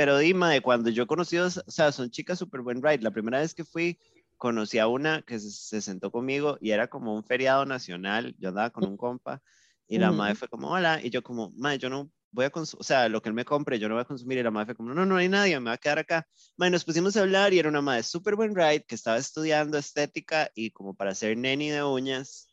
Pero 0.00 0.16
dime, 0.16 0.62
cuando 0.62 0.88
yo 0.88 1.06
conocí, 1.06 1.36
o 1.36 1.50
sea, 1.50 1.92
son 1.92 2.10
chicas 2.10 2.38
súper 2.38 2.62
buen 2.62 2.82
ride. 2.82 3.02
La 3.02 3.10
primera 3.10 3.40
vez 3.40 3.52
que 3.52 3.66
fui, 3.66 3.98
conocí 4.38 4.78
a 4.78 4.86
una 4.86 5.20
que 5.20 5.38
se, 5.38 5.50
se 5.50 5.82
sentó 5.82 6.10
conmigo 6.10 6.56
y 6.58 6.70
era 6.70 6.88
como 6.88 7.14
un 7.14 7.22
feriado 7.22 7.66
nacional. 7.66 8.34
Yo 8.38 8.48
andaba 8.48 8.70
con 8.70 8.86
un 8.86 8.96
compa 8.96 9.42
y 9.86 9.98
la 9.98 10.10
madre 10.10 10.36
fue 10.36 10.48
como, 10.48 10.70
hola. 10.70 11.00
Y 11.04 11.10
yo, 11.10 11.22
como, 11.22 11.50
madre, 11.50 11.76
yo 11.80 11.90
no 11.90 12.10
voy 12.30 12.46
a 12.46 12.50
consumir, 12.50 12.80
o 12.80 12.82
sea, 12.82 13.10
lo 13.10 13.20
que 13.20 13.28
él 13.28 13.34
me 13.34 13.44
compre, 13.44 13.78
yo 13.78 13.90
no 13.90 13.94
voy 13.96 14.00
a 14.00 14.06
consumir. 14.06 14.38
Y 14.38 14.42
la 14.42 14.50
madre 14.50 14.68
fue 14.68 14.76
como, 14.76 14.94
no, 14.94 15.04
no 15.04 15.16
hay 15.18 15.28
nadie, 15.28 15.60
me 15.60 15.68
voy 15.68 15.74
a 15.74 15.76
quedar 15.76 15.98
acá. 15.98 16.26
Madre, 16.56 16.70
nos 16.70 16.86
pusimos 16.86 17.14
a 17.18 17.20
hablar 17.20 17.52
y 17.52 17.58
era 17.58 17.68
una 17.68 17.82
madre 17.82 18.02
súper 18.02 18.36
buen 18.36 18.54
ride 18.54 18.86
que 18.88 18.94
estaba 18.94 19.18
estudiando 19.18 19.76
estética 19.76 20.50
y 20.54 20.70
como 20.70 20.94
para 20.94 21.14
ser 21.14 21.36
neni 21.36 21.68
de 21.68 21.84
uñas. 21.84 22.48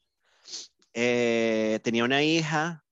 Eh, 0.94 1.80
tenía 1.82 2.03
una 2.03 2.22
hija 2.24 2.84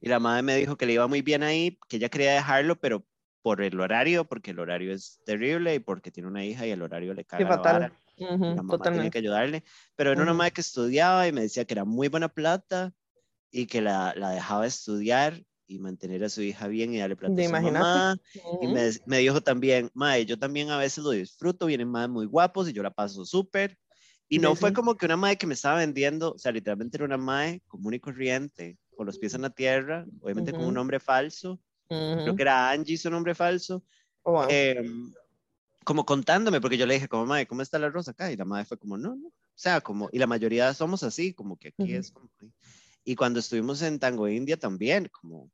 y 0.00 0.08
la 0.08 0.18
madre 0.18 0.40
me 0.40 0.56
dijo 0.56 0.78
que 0.78 0.86
le 0.86 0.94
iba 0.94 1.06
muy 1.08 1.20
bien 1.20 1.42
ahí, 1.42 1.78
que 1.90 1.98
ella 1.98 2.08
quería 2.08 2.32
dejarlo, 2.32 2.80
pero 2.80 3.04
por 3.42 3.62
el 3.62 3.78
horario, 3.80 4.24
porque 4.26 4.52
el 4.52 4.60
horario 4.60 4.92
es 4.94 5.20
terrible 5.24 5.74
y 5.74 5.80
porque 5.80 6.10
tiene 6.12 6.28
una 6.28 6.44
hija 6.44 6.66
y 6.66 6.70
el 6.70 6.82
horario 6.82 7.14
le 7.14 7.24
la 7.36 7.46
fatal. 7.46 7.92
y 8.16 8.54
la 8.54 8.62
mamá 8.62 8.88
tiene 8.88 9.10
totalmente. 9.10 9.10
que 9.10 9.18
ayudarle, 9.18 9.64
pero 9.96 10.12
era 10.12 10.22
una 10.22 10.34
Ujú. 10.34 10.34
madre 10.34 10.52
que 10.52 10.60
estudiaba 10.62 11.26
y 11.28 11.32
me 11.32 11.42
decía 11.42 11.64
que 11.64 11.74
era 11.74 11.84
muy 11.84 12.08
buena 12.08 12.28
plata 12.28 12.94
y 13.50 13.66
que 13.66 13.80
la, 13.82 14.14
la 14.16 14.30
dejaba 14.30 14.66
estudiar 14.66 15.44
y 15.66 15.78
mantener 15.78 16.24
a 16.24 16.28
su 16.28 16.42
hija 16.42 16.68
bien 16.68 16.94
y 16.94 16.98
darle 16.98 17.16
plata 17.16 17.40
¿Te 17.40 17.42
a 17.42 17.44
su 17.44 17.56
mamá. 17.58 18.16
Y 18.58 18.68
Ujú. 18.68 18.68
me, 18.68 18.90
me 19.06 19.18
dijo 19.18 19.40
también, 19.42 19.90
mae, 19.94 20.26
yo 20.26 20.38
también 20.38 20.70
a 20.70 20.78
veces 20.78 21.04
lo 21.04 21.10
disfruto, 21.10 21.66
vienen 21.66 21.88
madres 21.90 22.10
muy 22.10 22.26
guapos 22.26 22.68
y 22.68 22.72
yo 22.72 22.82
la 22.82 22.90
paso 22.92 23.24
súper. 23.24 23.78
Y 24.28 24.38
no 24.38 24.54
Sí, 24.54 24.56
fue 24.56 24.72
sí. 24.72 24.72
como 24.72 24.96
que 24.96 25.06
una 25.06 25.16
madre 25.16 25.36
que 25.38 25.46
me 25.46 25.54
estaba 25.54 25.78
vendiendo, 25.78 26.32
o 26.34 26.38
sea, 26.38 26.52
literalmente 26.52 26.96
era 26.96 27.04
una 27.06 27.18
madre 27.18 27.62
común 27.68 27.94
y 27.94 28.00
corriente, 28.00 28.78
con 28.94 29.06
los 29.06 29.18
pies 29.18 29.34
en 29.34 29.42
la 29.42 29.50
tierra, 29.50 30.06
obviamente 30.20 30.54
con 30.54 30.66
un 30.66 30.74
nombre 30.74 31.00
falso, 31.00 31.60
creo 31.92 32.28
Ujú. 32.28 32.36
que 32.36 32.42
era 32.42 32.70
Angie 32.70 32.96
su 32.96 33.10
nombre 33.10 33.34
falso, 33.34 33.84
Oh, 34.24 34.32
wow. 34.32 34.46
em, 34.50 35.12
como 35.84 36.04
contándome, 36.04 36.60
porque 36.60 36.78
yo 36.78 36.86
le 36.86 36.94
dije, 36.94 37.08
como 37.08 37.26
madre, 37.26 37.46
¿cómo 37.46 37.62
está 37.62 37.78
la 37.78 37.90
rosa 37.90 38.12
acá? 38.12 38.30
Y 38.30 38.36
la 38.36 38.44
madre 38.44 38.64
fue 38.64 38.78
como, 38.78 38.96
no, 38.96 39.16
no, 39.16 39.28
o 39.28 39.32
sea, 39.54 39.80
como, 39.80 40.08
y 40.12 40.18
la 40.18 40.26
mayoría 40.26 40.72
somos 40.74 41.02
así, 41.02 41.34
como 41.34 41.56
que 41.56 41.68
aquí 41.68 41.92
Ujú. 41.92 41.92
es 41.96 42.12
como, 42.12 42.30
y 43.04 43.16
cuando 43.16 43.40
estuvimos 43.40 43.82
en 43.82 43.98
Tango 43.98 44.28
India 44.28 44.56
también, 44.56 45.10
como, 45.10 45.50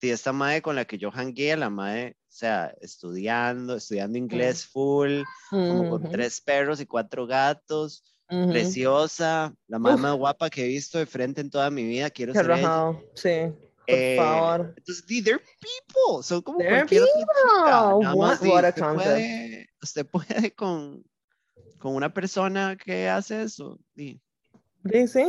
sí, 0.00 0.10
esta 0.10 0.32
madre 0.32 0.60
con 0.60 0.76
la 0.76 0.84
que 0.84 0.98
yo 0.98 1.10
hangué, 1.10 1.56
la 1.56 1.70
madre, 1.70 2.16
o 2.28 2.32
sea, 2.32 2.74
estudiando, 2.80 3.76
estudiando 3.76 4.18
inglés 4.18 4.66
full, 4.66 5.22
como 5.50 5.88
con 5.88 6.02
tres 6.10 6.40
perros 6.40 6.80
y 6.80 6.86
cuatro 6.86 7.26
gatos, 7.26 8.04
Ujú. 8.28 8.48
preciosa, 8.48 9.54
la 9.68 9.78
más 9.78 10.00
guapa 10.16 10.50
que 10.50 10.64
he 10.64 10.68
visto 10.68 10.98
de 10.98 11.06
frente 11.06 11.40
en 11.40 11.50
toda 11.50 11.70
mi 11.70 11.84
vida, 11.84 12.10
quiero 12.10 12.32
Qué 12.34 12.40
ser 12.40 12.50
ella. 12.50 13.02
Sí, 13.14 13.52
por 13.86 13.94
Eh, 13.94 14.16
favor. 14.16 14.74
Entonces, 14.76 15.04
they're 15.24 15.38
people, 15.60 16.22
son 16.22 16.42
como 16.42 16.58
They're 16.58 16.76
cualquier 16.86 17.02
otra 17.02 17.14
people. 17.14 17.70
nada 17.70 18.14
What- 18.14 18.16
más, 18.16 18.42
what 18.42 18.64
a 18.64 18.68
usted 18.68 18.84
puede, 18.94 19.68
usted 19.82 20.06
puede 20.06 20.54
con, 20.54 21.04
con 21.78 21.94
una 21.94 22.12
persona 22.12 22.76
que 22.76 23.08
hace 23.08 23.42
eso, 23.42 23.78
Sí, 23.96 25.06
sí, 25.06 25.22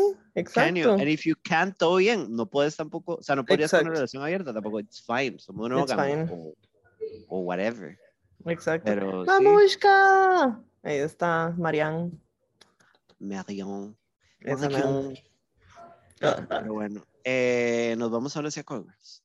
can 0.51 0.75
you? 0.75 0.81
exacto. 0.83 0.93
And 0.93 1.07
if 1.09 1.25
you 1.25 1.35
can't, 1.43 1.77
todo 1.77 1.97
bien, 1.97 2.35
no 2.35 2.47
puedes 2.47 2.75
tampoco, 2.75 3.15
o 3.15 3.21
sea, 3.23 3.35
no 3.35 3.45
podrías 3.45 3.69
con 3.71 3.81
una 3.81 3.91
relación 3.91 4.23
abierta, 4.23 4.51
tampoco, 4.53 4.79
it's 4.79 5.03
fine, 5.05 5.37
somos 5.39 5.69
monógamos 5.69 6.29
o, 6.31 6.53
o 7.27 7.39
whatever, 7.41 7.97
Exacto. 8.45 8.85
pero 8.85 9.23
sí, 9.25 9.27
¡Mamushka! 9.27 10.59
Ahí 10.83 10.97
está 10.97 11.53
Marianne. 11.57 12.11
Marion. 13.19 13.95
man. 14.41 15.13
pero 16.49 16.73
bueno, 16.73 17.05
eh, 17.23 17.95
nos 17.97 18.11
vamos 18.11 18.35
ahora 18.35 18.49
hacia 18.49 18.63
Congress. 18.63 19.23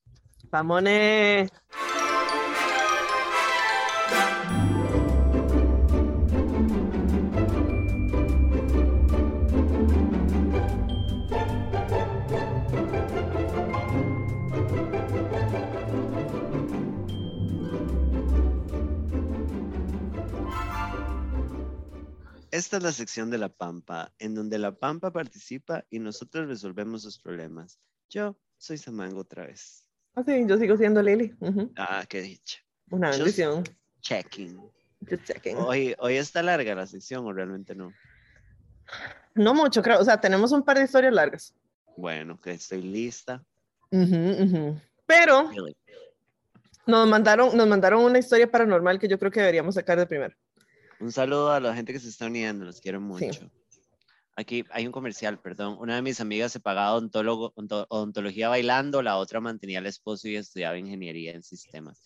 Vámonos. 0.50 1.50
Esta 22.58 22.78
es 22.78 22.82
la 22.82 22.90
sección 22.90 23.30
de 23.30 23.38
La 23.38 23.50
Pampa, 23.50 24.12
en 24.18 24.34
donde 24.34 24.58
La 24.58 24.72
Pampa 24.72 25.12
participa 25.12 25.84
y 25.90 26.00
nosotros 26.00 26.48
resolvemos 26.48 27.02
sus 27.02 27.16
problemas. 27.16 27.78
Yo 28.10 28.36
soy 28.56 28.78
Samango 28.78 29.20
otra 29.20 29.46
vez. 29.46 29.86
Ah, 30.16 30.24
sí, 30.26 30.44
yo 30.44 30.58
sigo 30.58 30.76
siendo 30.76 31.00
Lili. 31.00 31.32
Ujú. 31.38 31.70
Ah, 31.76 32.04
qué 32.08 32.20
dicha. 32.20 32.58
Una 32.90 33.08
Just- 33.10 33.18
bendición. 33.18 33.62
Checking. 34.00 34.58
Just 35.08 35.22
checking. 35.24 35.56
Hoy, 35.56 35.94
hoy 36.00 36.16
está 36.16 36.42
larga 36.42 36.74
la 36.74 36.88
sección 36.88 37.24
o 37.26 37.32
realmente 37.32 37.76
no. 37.76 37.92
No 39.36 39.54
mucho, 39.54 39.80
creo. 39.80 40.00
O 40.00 40.04
sea, 40.04 40.20
tenemos 40.20 40.50
un 40.50 40.64
par 40.64 40.78
de 40.78 40.84
historias 40.86 41.12
largas. 41.14 41.54
Bueno, 41.96 42.40
que 42.40 42.50
estoy 42.50 42.82
lista. 42.82 43.40
Ujú, 43.92 44.42
ujú. 44.42 44.80
Pero 45.06 45.48
Really. 45.50 45.76
nos 46.88 47.06
mandaron, 47.06 47.56
nos 47.56 47.68
mandaron 47.68 48.02
una 48.02 48.18
historia 48.18 48.50
paranormal 48.50 48.98
que 48.98 49.06
yo 49.06 49.16
creo 49.16 49.30
que 49.30 49.38
deberíamos 49.38 49.76
sacar 49.76 49.96
de 49.96 50.06
primero. 50.06 50.34
Un 51.00 51.12
saludo 51.12 51.52
a 51.52 51.60
la 51.60 51.74
gente 51.74 51.92
que 51.92 52.00
se 52.00 52.08
está 52.08 52.26
uniendo, 52.26 52.64
los 52.64 52.80
quiero 52.80 53.00
mucho. 53.00 53.50
Aquí 54.36 54.64
hay 54.70 54.86
un 54.86 54.92
comercial, 54.92 55.40
perdón. 55.40 55.76
Una 55.80 55.96
de 55.96 56.02
mis 56.02 56.20
amigas 56.20 56.52
se 56.52 56.60
pagaba 56.60 56.92
odontólogo, 56.94 57.52
onto- 57.56 57.86
odontología 57.88 58.48
bailando, 58.48 59.02
la 59.02 59.16
otra 59.16 59.40
mantenía 59.40 59.80
al 59.80 59.86
esposo 59.86 60.28
y 60.28 60.36
estudiaba 60.36 60.78
ingeniería 60.78 61.32
en 61.32 61.42
sistemas. 61.42 62.00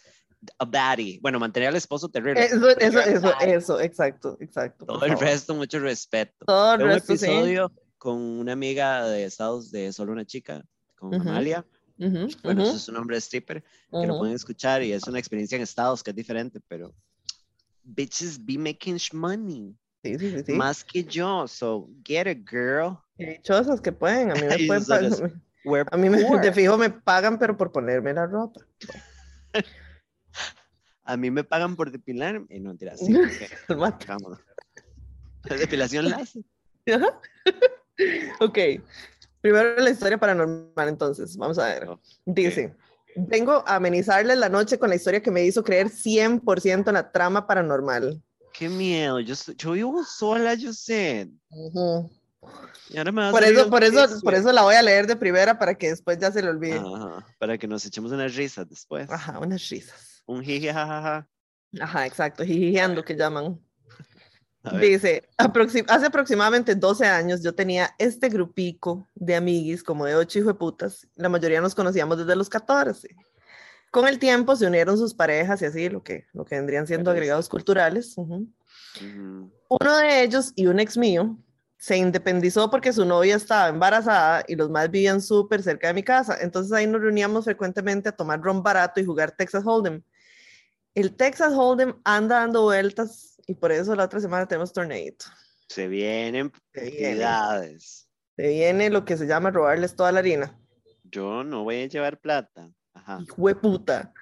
A 0.58 0.64
baddie. 0.64 1.18
Bueno, 1.20 1.38
mantenía 1.38 1.68
al 1.68 1.76
esposo 1.76 2.08
terrible. 2.08 2.44
Eso, 2.44 2.70
eso, 2.78 3.00
eso, 3.00 3.34
eso, 3.40 3.80
exacto, 3.80 4.36
exacto. 4.40 4.86
Todo 4.86 5.04
el 5.04 5.18
resto, 5.18 5.54
mucho 5.54 5.78
respeto. 5.78 6.46
Todo 6.46 6.72
el 6.72 6.78
Tengo 6.78 6.88
un 6.90 6.94
resto, 6.94 7.16
sí. 7.16 7.24
episodio 7.26 7.72
con 7.98 8.16
una 8.18 8.52
amiga 8.52 9.06
de 9.06 9.24
Estados 9.24 9.70
de 9.70 9.92
Solo 9.92 10.12
una 10.12 10.24
chica, 10.24 10.64
con 10.96 11.14
Ujú, 11.14 11.28
Amalia. 11.28 11.66
Ujú, 11.98 12.28
Bueno, 12.42 12.62
ujú, 12.62 12.68
eso 12.70 12.76
es 12.76 12.82
su 12.82 12.92
nombre 12.92 13.16
de 13.16 13.20
stripper, 13.20 13.62
que 13.90 14.06
lo 14.06 14.18
pueden 14.18 14.34
escuchar 14.34 14.82
y 14.82 14.92
es 14.92 15.06
una 15.06 15.18
experiencia 15.18 15.56
en 15.56 15.62
Estados 15.62 16.02
que 16.02 16.10
es 16.10 16.16
diferente, 16.16 16.60
pero 16.66 16.94
bitches 17.84 18.38
be 18.44 18.58
making 18.58 18.98
money. 19.12 19.74
Sí, 20.04 20.18
sí, 20.18 20.42
sí. 20.44 20.52
Más 20.52 20.82
que 20.82 21.04
yo, 21.04 21.46
so 21.46 21.88
get 22.04 22.26
it, 22.26 22.48
girl. 22.48 22.98
Y 23.18 23.26
dichosas 23.26 23.80
que 23.80 23.92
pueden, 23.92 24.30
a 24.32 24.34
mí 24.34 24.40
me 24.42 24.66
pueden 25.64 25.86
A 25.90 25.96
mí 25.96 26.10
me, 26.10 26.18
de 26.18 26.52
fijo 26.52 26.76
me 26.76 26.90
pagan, 26.90 27.38
pero 27.38 27.56
por 27.56 27.70
ponerme 27.70 28.12
la 28.12 28.26
ropa. 28.26 28.60
A 31.04 31.16
mí 31.16 31.30
me 31.30 31.42
pagan 31.42 31.74
por 31.76 31.90
depilarme. 31.90 32.46
Eh, 32.48 32.60
no, 32.60 32.68
mentira, 32.68 32.96
sí. 32.96 33.12
vámonos. 33.68 34.38
Depilación 35.48 36.08
láser. 36.08 36.44
Ajá. 36.86 37.20
ok. 38.40 38.58
Primero 39.40 39.76
la 39.78 39.90
historia 39.90 40.18
paranormal, 40.18 40.88
entonces. 40.88 41.36
Vamos 41.36 41.58
a 41.58 41.66
ver. 41.66 41.88
Ok. 41.88 42.00
Dice, 42.24 42.74
vengo 43.16 43.64
a 43.66 43.76
amenizarles 43.76 44.38
la 44.38 44.48
noche 44.48 44.78
con 44.78 44.88
la 44.90 44.96
historia 44.96 45.22
que 45.22 45.30
me 45.30 45.44
hizo 45.44 45.62
creer 45.62 45.88
100% 45.88 46.88
en 46.88 46.94
la 46.94 47.10
trama 47.10 47.46
paranormal. 47.46 48.22
Qué 48.52 48.68
miedo. 48.68 49.20
Yo, 49.20 49.34
yo 49.56 49.72
vivo 49.72 50.04
sola, 50.04 50.54
yo 50.54 50.72
sé. 50.72 51.30
Ujú. 51.50 52.10
Y 52.90 52.98
ahora 52.98 53.12
me 53.12 53.30
Por 53.30 53.44
eso, 53.44 53.70
por 53.70 53.84
eso, 53.84 54.20
por 54.20 54.34
eso 54.34 54.52
la 54.52 54.62
voy 54.62 54.74
a 54.74 54.82
leer 54.82 55.06
de 55.06 55.16
primera 55.16 55.58
para 55.58 55.74
que 55.74 55.88
después 55.88 56.18
ya 56.18 56.30
se 56.30 56.42
le 56.42 56.48
olvide. 56.48 56.78
Ajá, 56.78 57.26
para 57.38 57.56
que 57.56 57.66
nos 57.66 57.84
echemos 57.86 58.12
unas 58.12 58.34
risas 58.34 58.68
después. 58.68 59.08
Ajá, 59.10 59.38
unas 59.38 59.68
risas. 59.68 60.22
Un 60.26 60.42
jiji, 60.42 60.66
jajaja. 60.66 61.26
Ajá, 61.80 62.06
exacto, 62.06 62.44
jijijeando 62.44 63.04
que 63.04 63.16
llaman. 63.16 63.58
Dice, 64.80 65.28
aproxi- 65.38 65.84
hace 65.88 66.06
aproximadamente 66.06 66.76
12 66.76 67.04
años 67.06 67.42
yo 67.42 67.52
tenía 67.54 67.94
este 67.98 68.28
grupico 68.28 69.08
de 69.14 69.34
amiguis 69.34 69.82
como 69.82 70.04
de 70.06 70.14
ocho 70.14 70.56
putas. 70.56 71.08
La 71.16 71.28
mayoría 71.28 71.60
nos 71.60 71.74
conocíamos 71.74 72.18
desde 72.18 72.36
los 72.36 72.48
14. 72.48 73.08
Con 73.90 74.06
el 74.06 74.18
tiempo 74.18 74.54
se 74.54 74.66
unieron 74.66 74.96
sus 74.96 75.14
parejas 75.14 75.60
y 75.62 75.64
así, 75.66 75.88
lo 75.88 76.02
que, 76.02 76.26
lo 76.32 76.44
que 76.44 76.54
vendrían 76.54 76.86
siendo 76.86 77.10
agregados 77.10 77.48
culturales. 77.48 78.14
Uno 79.68 79.96
de 79.98 80.22
ellos 80.22 80.52
y 80.54 80.66
un 80.66 80.78
ex 80.78 80.96
mío 80.96 81.36
se 81.76 81.96
independizó 81.96 82.70
porque 82.70 82.92
su 82.92 83.04
novia 83.04 83.34
estaba 83.34 83.68
embarazada 83.68 84.44
y 84.46 84.54
los 84.54 84.70
más 84.70 84.88
vivían 84.88 85.20
súper 85.20 85.62
cerca 85.64 85.88
de 85.88 85.94
mi 85.94 86.04
casa. 86.04 86.38
Entonces 86.40 86.72
ahí 86.72 86.86
nos 86.86 87.00
reuníamos 87.00 87.44
frecuentemente 87.44 88.08
a 88.08 88.12
tomar 88.12 88.40
ron 88.40 88.62
barato 88.62 89.00
y 89.00 89.04
jugar 89.04 89.32
Texas 89.32 89.64
Hold'em. 89.66 90.02
El 90.94 91.16
Texas 91.16 91.52
Hold'em 91.52 91.94
anda 92.04 92.36
dando 92.40 92.62
vueltas 92.62 93.31
y 93.46 93.54
por 93.54 93.72
eso 93.72 93.94
la 93.94 94.04
otra 94.04 94.20
semana 94.20 94.46
tenemos 94.46 94.72
torneito. 94.72 95.26
Se 95.68 95.88
vienen 95.88 96.52
Se 96.74 96.82
viene. 96.82 96.96
actividades. 97.06 98.08
Se 98.36 98.48
viene 98.48 98.90
lo 98.90 99.04
que 99.04 99.16
se 99.16 99.26
llama 99.26 99.50
robarles 99.50 99.94
toda 99.96 100.12
la 100.12 100.20
harina. 100.20 100.58
Yo 101.04 101.44
no 101.44 101.64
voy 101.64 101.82
a 101.82 101.86
llevar 101.86 102.18
plata. 102.20 102.70
Ajá. 102.94 103.20
Hijo 103.22 103.48
de 103.48 103.54
puta. 103.54 104.12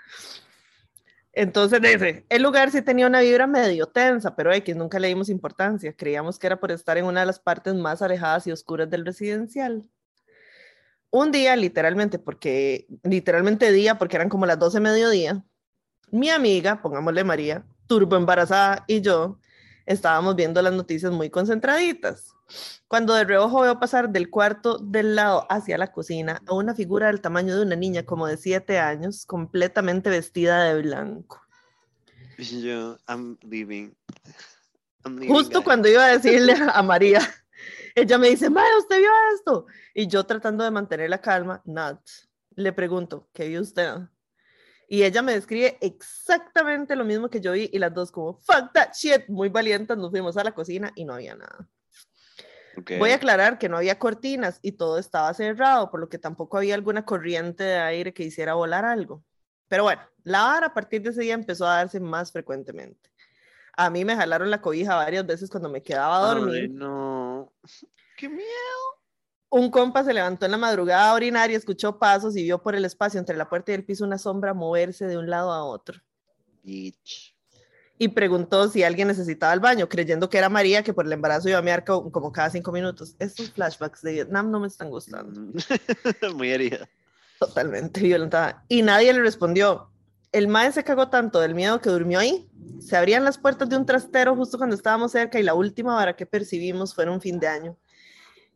Entonces 1.33 1.81
dice, 1.81 2.27
el 2.29 2.43
lugar 2.43 2.71
sí 2.73 2.83
tenía 2.83 3.07
una 3.07 3.21
vibra 3.21 3.47
medio 3.47 3.87
tensa, 3.87 4.35
pero 4.35 4.53
X 4.53 4.75
nunca 4.75 4.99
le 4.99 5.09
dimos 5.09 5.29
importancia. 5.29 5.93
Creíamos 5.93 6.39
que 6.39 6.49
era 6.49 6.59
por 6.59 6.73
estar 6.73 6.99
en 6.99 7.05
una 7.05 7.21
de 7.21 7.27
las 7.27 7.39
partes 7.39 7.75
más 7.75 8.03
alejadas 8.03 8.47
y 8.47 8.53
oscuras 8.53 8.91
del 8.91 9.07
residencial. 9.07 9.85
Un 11.11 11.31
día, 11.33 11.55
literalmente, 11.57 12.19
porque, 12.19 12.87
literalmente 13.05 13.71
día, 13.73 13.97
porque 13.97 14.17
eran 14.17 14.29
como 14.29 14.47
las 14.47 14.59
12 14.59 14.79
de 14.79 14.81
mediodía, 14.81 15.45
mi 16.11 16.31
amiga, 16.31 16.83
pongámosle 16.83 17.23
María, 17.25 17.65
turbo 17.91 18.15
embarazada, 18.15 18.85
y 18.87 19.01
yo 19.01 19.41
estábamos 19.85 20.37
viendo 20.37 20.63
las 20.63 20.73
noticias 20.73 21.11
muy 21.11 21.29
concentraditas. 21.29 22.33
Cuando 22.87 23.15
de 23.15 23.25
reojo 23.25 23.63
veo 23.63 23.81
pasar 23.81 24.11
del 24.11 24.31
cuarto 24.31 24.79
del 24.79 25.17
lado 25.17 25.45
hacia 25.51 25.77
la 25.77 25.91
cocina 25.91 26.41
a 26.47 26.55
una 26.55 26.73
figura 26.73 27.09
del 27.09 27.21
tamaño 27.21 27.57
de 27.57 27.63
una 27.63 27.75
niña 27.75 28.05
como 28.05 28.29
de 28.29 28.37
7 28.37 28.79
años, 28.79 29.27
completamente 29.27 30.09
vestida 30.09 30.63
de 30.63 30.81
blanco. 30.83 31.43
Yo, 32.39 32.97
I'm 33.09 33.37
leaving. 33.43 33.93
I'm 35.05 35.17
leaving, 35.17 35.35
Justo 35.35 35.59
guys. 35.59 35.65
cuando 35.65 35.89
iba 35.89 36.05
a 36.05 36.17
decirle 36.17 36.55
a 36.73 36.83
María, 36.85 37.21
ella 37.97 38.19
me 38.19 38.29
dice, 38.31 38.51
Maya, 38.51 38.79
¿usted 38.79 38.99
vio 38.99 39.11
esto? 39.35 39.67
Y 39.95 40.07
yo 40.07 40.25
tratando 40.27 40.63
de 40.63 40.71
mantener 40.71 41.11
la 41.11 41.21
calma, 41.21 41.61
Nat, 41.65 42.01
le 42.55 42.73
pregunto, 42.73 43.29
¿qué 43.33 43.49
vio 43.49 43.61
usted? 43.61 43.97
Y 44.93 45.05
ella 45.05 45.23
me 45.23 45.35
describe 45.35 45.79
exactamente 45.81 46.97
lo 46.97 47.05
mismo 47.05 47.31
que 47.31 47.41
yo 47.41 47.53
vi 47.53 47.71
y 47.73 47.79
las 47.79 47.95
dos 47.95 48.11
como, 48.11 48.35
fuck 48.41 48.73
that 48.75 48.93
shit, 48.93 49.29
muy 49.29 49.49
valientes, 49.49 49.97
nos 49.97 50.11
fuimos 50.11 50.37
a 50.37 50.43
la 50.43 50.51
cocina 50.51 50.91
y 50.97 51.05
no 51.05 51.15
había 51.15 51.37
nada. 51.37 51.69
Ok. 52.77 52.93
Voy 52.99 53.13
a 53.13 53.15
aclarar 53.15 53.57
que 53.57 53.69
no 53.69 53.77
había 53.77 54.01
cortinas 54.01 54.59
y 54.63 54.73
todo 54.73 54.99
estaba 54.99 55.33
cerrado, 55.33 55.93
por 55.93 56.01
lo 56.01 56.09
que 56.09 56.19
tampoco 56.19 56.59
había 56.59 56.75
alguna 56.75 57.05
corriente 57.05 57.63
de 57.63 57.79
aire 57.79 58.13
que 58.13 58.25
hiciera 58.25 58.55
volar 58.55 58.85
algo. 58.85 59.23
Pero 59.69 59.85
bueno, 59.85 60.03
la 60.25 60.43
vara 60.43 60.67
a 60.67 60.75
partir 60.75 61.03
de 61.03 61.11
ese 61.11 61.23
día 61.23 61.35
empezó 61.35 61.69
a 61.69 61.77
darse 61.77 62.01
más 62.01 62.33
frecuentemente. 62.33 63.13
A 63.77 63.91
mí 63.91 64.05
me 64.05 64.17
jalaron 64.17 64.51
la 64.51 64.61
cobija 64.61 64.97
varias 64.97 65.25
veces 65.25 65.49
cuando 65.51 65.69
me 65.69 65.85
quedaba 65.85 66.17
a 66.17 66.35
dormir. 66.35 66.63
Ay, 66.63 66.69
no. 66.69 67.53
Qué 68.17 68.29
miedo. 68.29 69.00
Un 69.51 69.71
compa 69.71 70.05
se 70.05 70.15
levantó 70.15 70.47
en 70.47 70.53
la 70.53 70.59
madrugada 70.59 71.11
a 71.11 71.15
orinar 71.15 71.51
y 71.51 71.55
escuchó 71.57 71.99
pasos 71.99 72.37
y 72.37 72.43
vio 72.45 72.63
por 72.63 72.75
el 72.77 72.85
espacio 72.85 73.19
entre 73.19 73.37
la 73.37 73.49
puerta 73.49 73.73
y 73.73 73.75
el 73.75 73.85
piso 73.85 74.05
una 74.05 74.17
sombra 74.19 74.55
moverse 74.55 75.07
de 75.07 75.19
un 75.19 75.29
lado 75.29 75.51
a 75.53 75.65
otro. 75.65 76.01
Bitch. 76.63 77.35
Y 77.99 78.09
preguntó 78.09 78.69
si 78.69 78.83
alguien 78.83 79.09
necesitaba 79.09 79.53
el 79.53 79.61
baño, 79.61 79.89
creyendo 79.89 80.31
que 80.31 80.39
era 80.39 80.49
María, 80.49 80.83
que 80.83 80.95
por 80.95 81.05
el 81.05 81.13
embarazo 81.13 81.49
iba 81.51 81.59
a 81.59 81.63
mear 81.63 81.85
co- 81.85 82.11
como 82.11 82.33
cada 82.33 82.49
cinco 82.49 82.73
minutos. 82.73 83.15
Estos 83.19 83.51
flashbacks 83.51 84.01
de 84.03 84.13
Vietnam 84.13 84.51
no 84.51 84.61
me 84.61 84.69
están 84.69 84.89
gustando. 84.89 85.53
Muy 86.35 86.51
herida. 86.51 86.89
Totalmente 87.39 88.01
violentada. 88.01 88.65
Y 88.69 88.83
nadie 88.83 89.13
le 89.13 89.21
respondió. 89.21 89.91
El 90.33 90.47
mae 90.49 90.71
se 90.73 90.85
cagó 90.85 91.09
tanto 91.11 91.41
del 91.41 91.55
miedo 91.55 91.81
que 91.81 91.91
durmió 91.91 92.21
ahí. 92.21 92.49
Se 92.81 92.97
abrían 92.97 93.25
las 93.25 93.37
puertas 93.37 93.69
de 93.69 93.77
un 93.77 93.85
trastero 93.85 94.35
justo 94.37 94.57
cuando 94.59 94.77
estábamos 94.77 95.13
cerca 95.13 95.39
y 95.41 95.43
la 95.43 95.55
última 95.55 95.95
vara 95.95 96.15
que 96.17 96.25
percibimos 96.25 96.95
fue 96.95 97.05
en 97.05 97.11
un 97.11 97.21
fin 97.21 97.39
de 97.41 97.49
año. 97.49 97.77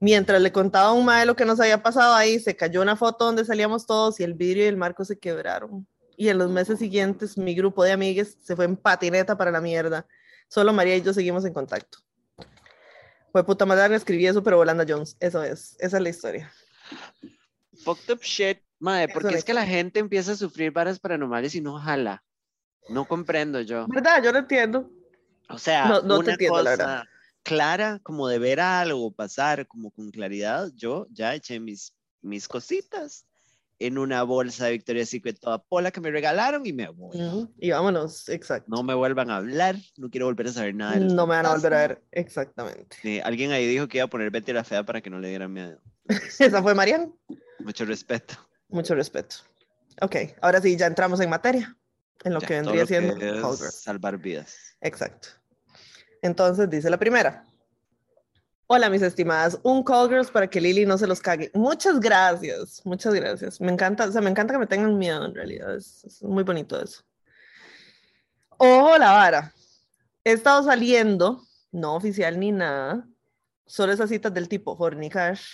Mientras 0.05 0.39
le 0.43 0.53
contaba 0.53 0.89
a 0.89 0.93
un 0.93 1.07
mae 1.07 1.25
lo 1.25 1.35
que 1.35 1.47
nos 1.47 1.59
había 1.61 1.83
pasado 1.83 2.13
ahí, 2.15 2.39
se 2.39 2.55
cayó 2.55 2.83
una 2.83 2.95
foto 2.95 3.25
donde 3.25 3.43
salíamos 3.47 3.87
todos 3.87 4.21
y 4.21 4.23
el 4.23 4.35
vidrio 4.35 4.65
y 4.65 4.67
el 4.67 4.77
marco 4.77 5.03
se 5.03 5.19
quebraron. 5.19 5.87
Y 6.19 6.29
en 6.29 6.37
los 6.37 6.51
meses 6.51 6.79
siguientes 6.79 7.39
mi 7.39 7.55
grupo 7.55 7.83
de 7.85 7.93
amigues 7.93 8.37
se 8.43 8.55
fue 8.55 8.67
en 8.67 8.77
patineta 8.77 9.39
para 9.39 9.51
la 9.51 9.63
mierda. 9.63 10.07
Solo 10.49 10.75
María 10.75 10.95
y 10.95 11.01
yo 11.01 11.15
seguimos 11.15 11.47
en 11.47 11.55
contacto. 11.55 12.01
Fue 13.33 13.47
puta 13.47 13.65
madre, 13.65 13.97
escribí 13.97 14.27
eso, 14.27 14.43
pero 14.43 14.59
Volanda 14.59 14.85
Jones. 14.87 15.17
Eso 15.21 15.43
es, 15.43 15.75
esa 15.81 15.97
es 15.97 16.03
la 16.03 16.09
historia. 16.11 16.53
Fucked 17.83 18.13
up 18.13 18.21
shit. 18.21 18.59
Madre, 18.81 19.09
porque 19.11 19.31
le 19.31 19.39
es 19.39 19.45
que 19.45 19.55
la 19.55 19.65
gente 19.65 20.01
empieza 20.01 20.33
a 20.33 20.37
sufrir 20.37 20.71
varas 20.71 20.99
paranormales 21.01 21.55
y 21.55 21.63
no 21.63 21.79
jala. 21.79 22.23
No 22.91 23.07
comprendo 23.07 23.63
yo. 23.63 23.87
¿Verdad? 23.89 24.23
Yo 24.23 24.33
lo 24.33 24.41
entiendo. 24.41 24.91
O 25.49 25.57
sea, 25.57 25.87
No- 25.87 26.03
no 26.03 26.19
te 26.19 26.25
una 26.25 26.33
entiendo, 26.33 26.63
la 26.63 26.71
cosa 26.73 26.87
verdad. 26.87 27.05
Clara, 27.45 28.01
como 28.03 28.27
de 28.27 28.39
ver 28.41 28.59
algo 28.59 29.13
pasar, 29.13 29.69
como 29.69 29.93
con 29.93 30.11
claridad, 30.11 30.73
yo 30.75 31.07
ya 31.13 31.35
eché 31.35 31.61
mis, 31.61 31.95
mis 32.23 32.49
cositas 32.49 33.27
en 33.79 33.99
una 33.99 34.23
bolsa 34.23 34.67
de 34.67 34.73
Victoria's 34.73 35.11
Secret 35.11 35.39
toda 35.39 35.63
pola 35.63 35.91
que 35.91 36.01
me 36.01 36.11
regalaron 36.11 36.65
y 36.65 36.73
me 36.73 36.89
voy. 36.89 37.49
Y 37.59 37.71
vámonos, 37.71 38.29
exacto. 38.29 38.67
No 38.69 38.83
me 38.83 38.95
vuelvan 38.95 39.31
a 39.31 39.37
hablar, 39.37 39.77
no 39.97 40.11
quiero 40.11 40.27
volver 40.27 40.47
a 40.49 40.53
saber 40.53 40.75
nada. 40.75 40.99
No 40.99 41.27
me 41.27 41.37
van 41.37 41.47
a 41.47 41.55
volver 41.55 41.75
a 41.75 41.79
ver, 41.79 42.03
exactamente. 42.13 42.97
Sí, 43.03 43.21
alguien 43.21 43.53
ahí 43.53 43.67
dijo 43.67 43.87
que 43.89 43.99
iba 43.99 44.07
a 44.07 44.11
poner 44.11 44.31
Betty 44.31 44.53
la 44.53 44.65
Fea 44.65 44.85
para 44.85 45.01
que 45.01 45.11
no 45.11 45.19
le 45.19 45.29
dieran 45.29 45.53
miedo. 45.53 45.81
Esa 46.39 46.63
fue 46.63 46.75
Marian. 46.75 47.15
Mucho 47.61 47.85
respeto. 47.85 48.35
Mucho 48.69 48.95
respeto. 48.95 49.37
Ok, 50.01 50.17
ahora 50.41 50.61
sí, 50.61 50.77
ya 50.77 50.87
entramos 50.87 51.21
en 51.21 51.31
materia, 51.31 51.77
en 52.25 52.35
lo 52.35 52.41
Ya, 52.41 52.49
que 52.49 52.55
vendría 52.55 52.87
siendo 52.87 53.15
que 53.17 53.41
salvar 53.71 54.19
vidas. 54.19 54.57
Exacto. 54.81 55.29
Entonces 56.25 56.71
dice 56.71 56.89
la 56.89 56.97
primera. 56.97 57.45
Hola, 58.67 58.89
mis 58.89 59.03
estimadas. 59.03 59.61
Un 59.63 59.85
call 59.85 60.09
girls 60.09 60.31
para 60.31 60.49
que 60.49 60.59
Lili 60.59 60.87
no 60.87 60.97
se 60.97 61.07
los 61.07 61.21
cague. 61.21 61.51
Muchas 61.53 62.01
gracias, 62.01 62.81
muchas 62.87 63.13
gracias. 63.13 63.61
Me 63.61 63.71
encanta, 63.71 64.07
o 64.07 64.11
sea, 64.11 64.23
me 64.23 64.31
encanta 64.31 64.55
que 64.55 64.59
me 64.59 64.67
tengan 64.67 64.97
miedo 64.97 65.23
en 65.27 65.35
realidad. 65.35 65.77
Es, 65.77 66.03
es 66.03 66.23
muy 66.23 66.43
bonito 66.43 66.83
eso. 66.83 67.03
Ojo 68.57 68.97
la 68.97 69.13
vara. 69.13 69.53
He 70.25 70.33
estado 70.33 70.63
saliendo, 70.63 71.43
no 71.71 71.95
oficial 71.95 72.41
ni 72.41 72.53
nada, 72.53 73.07
solo 73.67 73.93
esas 73.93 74.09
citas 74.09 74.33
del 74.33 74.49
tipo 74.49 74.75
horny 74.79 75.11
cash, 75.11 75.45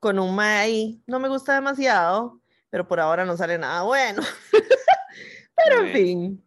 con 0.00 0.18
un 0.18 0.34
May. 0.34 1.02
No 1.06 1.20
me 1.20 1.28
gusta 1.28 1.52
demasiado, 1.52 2.40
pero 2.70 2.88
por 2.88 2.98
ahora 2.98 3.26
no 3.26 3.36
sale 3.36 3.58
nada 3.58 3.82
bueno. 3.82 4.22
pero 5.54 5.84
en 5.84 5.92
fin. 5.92 6.44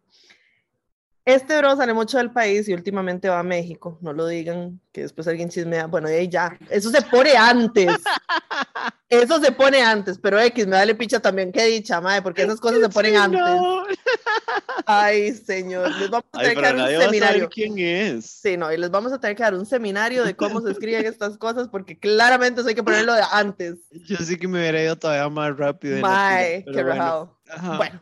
Este 1.26 1.58
bro 1.58 1.76
sale 1.76 1.94
mucho 1.94 2.20
del 2.20 2.32
país 2.32 2.70
y 2.70 2.74
últimamente 2.74 3.28
va 3.30 3.40
a 3.40 3.44
México. 3.44 3.98
No 4.02 4.14
lo 4.14 4.28
digan, 4.28 4.80
que 4.92 5.02
después 5.02 5.28
alguien 5.28 5.50
chismea. 5.50 5.88
Bueno, 5.88 6.08
y 6.10 6.14
ahí 6.14 6.30
ya. 6.30 6.56
Eso 6.70 6.92
se 6.92 7.02
pone 7.02 7.36
antes. 7.36 7.88
Eso 9.10 9.40
se 9.40 9.52
pone 9.52 9.82
antes, 9.82 10.20
pero 10.20 10.40
X, 10.40 10.68
me 10.68 10.76
dale 10.76 10.94
picha 10.94 11.20
también. 11.20 11.52
Qué 11.52 11.66
dicha, 11.66 12.00
madre, 12.02 12.22
porque 12.22 12.44
esas 12.44 12.60
cosas 12.60 12.80
se 12.82 12.90
ponen 12.90 13.16
antes. 13.16 13.42
Ay, 14.86 15.32
señor. 15.34 15.90
Les 15.96 16.10
vamos 16.10 16.26
a 16.34 16.40
Ay, 16.40 16.50
tener 16.50 16.56
que 16.56 16.62
pero 16.62 16.78
dar 16.78 16.96
un 16.96 17.02
seminario. 17.02 17.50
quién 17.50 17.80
es. 17.80 18.26
Sí, 18.26 18.58
no, 18.58 18.72
y 18.72 18.78
les 18.78 18.92
vamos 18.92 19.12
a 19.12 19.20
tener 19.20 19.36
que 19.36 19.44
dar 19.44 19.56
un 19.56 19.66
seminario 19.66 20.24
de 20.26 20.36
cómo 20.36 20.62
se 20.62 20.72
escriben 20.72 21.06
estas 21.06 21.38
cosas, 21.38 21.68
porque 21.70 21.98
claramente 21.98 22.62
eso 22.62 22.70
hay 22.70 22.76
que 22.76 22.84
ponerlo 22.84 23.14
de 23.14 23.24
antes. 23.32 23.76
Yo 23.92 24.18
sí 24.18 24.38
que 24.38 24.48
me 24.48 24.60
hubiera 24.60 24.82
ido 24.84 24.96
todavía 24.96 25.30
más 25.30 25.56
rápido. 25.58 26.00
Mae, 26.02 26.64
qué 26.66 26.72
bueno. 26.72 26.90
rajado. 26.90 27.40
Ajá. 27.50 27.78
Bueno, 27.78 28.02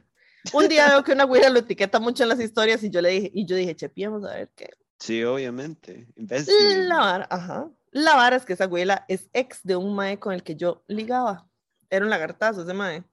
un 0.52 0.68
día 0.68 0.90
veo 0.90 1.04
que 1.04 1.14
una 1.14 1.24
güira 1.24 1.50
lo 1.50 1.60
etiqueta 1.60 2.00
mucho 2.00 2.24
en 2.24 2.30
las 2.30 2.40
historias 2.40 2.84
y 2.84 2.90
yo 2.90 3.02
le 3.02 3.10
dije, 3.10 3.32
y 3.34 3.46
yo 3.46 3.56
dije, 3.56 3.76
chepiemos 3.76 4.26
a 4.26 4.36
ver 4.36 4.52
qué. 4.56 4.72
Sí, 5.00 5.24
obviamente. 5.24 6.08
La 6.16 6.98
vara, 6.98 7.28
ajá. 7.30 7.70
La 7.92 8.16
vara 8.16 8.36
es 8.36 8.46
que 8.46 8.54
esa 8.54 8.66
güila 8.66 9.06
es 9.08 9.30
ex 9.34 9.62
de 9.64 9.76
un 9.76 9.96
mae 9.96 10.20
con 10.20 10.34
el 10.34 10.44
que 10.44 10.56
yo 10.56 10.84
ligaba. 10.88 11.48
Era 11.90 12.06
un 12.06 12.10
lagartazo 12.10 12.64
ese 12.64 12.74
mae. 12.74 13.04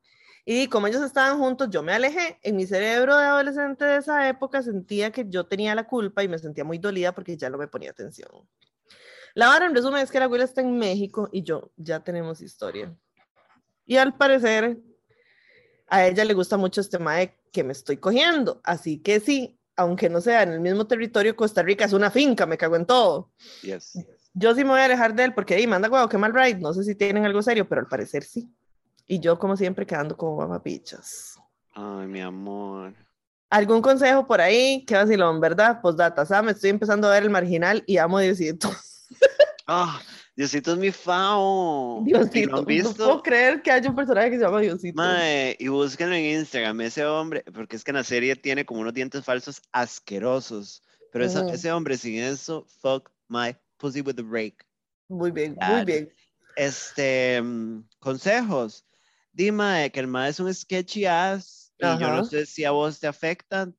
Y 0.44 0.68
como 0.68 0.86
ellos 0.86 1.02
estaban 1.02 1.38
juntos, 1.38 1.68
yo 1.70 1.82
me 1.82 1.92
alejé. 1.92 2.38
En 2.42 2.56
mi 2.56 2.66
cerebro 2.66 3.16
de 3.16 3.24
adolescente 3.24 3.84
de 3.84 3.98
esa 3.98 4.28
época 4.28 4.62
sentía 4.62 5.12
que 5.12 5.26
yo 5.28 5.46
tenía 5.46 5.74
la 5.74 5.86
culpa 5.86 6.22
y 6.22 6.28
me 6.28 6.38
sentía 6.38 6.64
muy 6.64 6.78
dolida 6.78 7.12
porque 7.12 7.36
ya 7.36 7.50
no 7.50 7.58
me 7.58 7.68
ponía 7.68 7.90
atención. 7.90 8.30
La 9.34 9.48
vara 9.48 9.66
en 9.66 9.74
resumen 9.74 10.02
es 10.02 10.10
que 10.10 10.18
la 10.18 10.26
güila 10.26 10.44
está 10.44 10.60
en 10.60 10.76
México 10.78 11.28
y 11.30 11.42
yo 11.42 11.70
ya 11.76 12.00
tenemos 12.02 12.40
historia. 12.40 12.96
Y 13.84 13.96
al 13.96 14.16
parecer 14.16 14.78
a 15.90 16.06
ella 16.06 16.24
le 16.24 16.34
gusta 16.34 16.56
mucho 16.56 16.80
este 16.80 16.98
mae 16.98 17.36
que 17.52 17.64
me 17.64 17.72
estoy 17.72 17.98
cogiendo. 17.98 18.60
Así 18.64 18.98
que 18.98 19.20
sí, 19.20 19.58
aunque 19.76 20.08
no 20.08 20.20
sea 20.20 20.42
en 20.42 20.52
el 20.52 20.60
mismo 20.60 20.86
territorio, 20.86 21.36
Costa 21.36 21.62
Rica 21.62 21.84
es 21.84 21.92
una 21.92 22.10
finca, 22.10 22.46
me 22.46 22.56
cago 22.56 22.76
en 22.76 22.86
todo. 22.86 23.32
Yes. 23.62 23.98
Yo 24.32 24.54
sí 24.54 24.62
me 24.62 24.70
voy 24.70 24.80
a 24.80 24.84
alejar 24.84 25.14
de 25.14 25.24
él 25.24 25.34
porque 25.34 25.54
ahí 25.54 25.66
manda 25.66 25.90
huevo, 25.90 26.08
qué 26.08 26.16
mal 26.16 26.32
ride. 26.32 26.60
No 26.60 26.72
sé 26.72 26.84
si 26.84 26.94
tienen 26.94 27.26
algo 27.26 27.42
serio, 27.42 27.68
pero 27.68 27.80
al 27.80 27.88
parecer 27.88 28.22
sí. 28.22 28.48
Y 29.06 29.18
yo, 29.18 29.38
como 29.38 29.56
siempre, 29.56 29.84
quedando 29.86 30.16
como 30.16 30.36
mamapichas. 30.36 31.36
Ay, 31.74 32.06
mi 32.06 32.20
amor. 32.20 32.94
¿Algún 33.50 33.82
consejo 33.82 34.24
por 34.26 34.40
ahí? 34.40 34.84
Qué 34.86 34.94
vacilón, 34.94 35.40
¿verdad? 35.40 35.80
Postdata, 35.80 36.24
Sam, 36.24 36.50
estoy 36.50 36.70
empezando 36.70 37.08
a 37.08 37.12
ver 37.12 37.24
el 37.24 37.30
marginal 37.30 37.82
y 37.86 37.96
amo 37.96 38.18
a 38.18 38.22
Diosito. 38.22 38.70
Ah, 39.72 40.00
Diosito 40.36 40.72
es 40.72 40.78
mi 40.78 40.90
fao. 40.90 42.02
¿Y 42.02 42.04
Diosito. 42.12 42.50
lo 42.50 42.58
han 42.58 42.64
No 42.82 42.94
puedo 42.94 43.22
creer 43.22 43.62
que 43.62 43.70
haya 43.70 43.90
un 43.90 43.96
personaje 43.96 44.30
que 44.30 44.38
se 44.38 44.42
llama 44.44 44.60
Diosito. 44.60 44.94
Mae, 44.96 45.56
y 45.58 45.68
búsquenlo 45.68 46.14
en 46.14 46.38
Instagram, 46.40 46.80
ese 46.82 47.04
hombre, 47.04 47.44
porque 47.52 47.76
es 47.76 47.84
que 47.84 47.90
en 47.90 47.96
la 47.96 48.04
serie 48.04 48.36
tiene 48.36 48.64
como 48.64 48.80
unos 48.80 48.94
dientes 48.94 49.24
falsos 49.24 49.60
asquerosos. 49.72 50.82
Pero 51.12 51.24
esa- 51.24 51.46
ese 51.52 51.72
hombre 51.72 51.96
sin 51.96 52.16
eso, 52.18 52.64
fuck 52.80 53.10
my 53.28 53.54
pussy 53.76 54.00
with 54.00 54.18
a 54.18 54.22
rake. 54.22 54.58
Muy 55.08 55.30
bien, 55.30 55.56
muy 55.60 55.84
bien. 55.84 56.12
Este, 56.56 57.40
mm, 57.42 57.84
consejos. 57.98 58.86
Dime 59.32 59.90
que 59.92 60.00
el 60.00 60.06
mae 60.06 60.30
es 60.30 60.40
un 60.40 60.52
sketchy 60.52 61.06
ass 61.06 61.72
y 61.78 61.84
yo 61.98 62.08
no 62.10 62.24
sé 62.24 62.46
si 62.46 62.64
a 62.64 62.70
vos 62.72 63.00
te 63.00 63.06
afecta, 63.06 63.70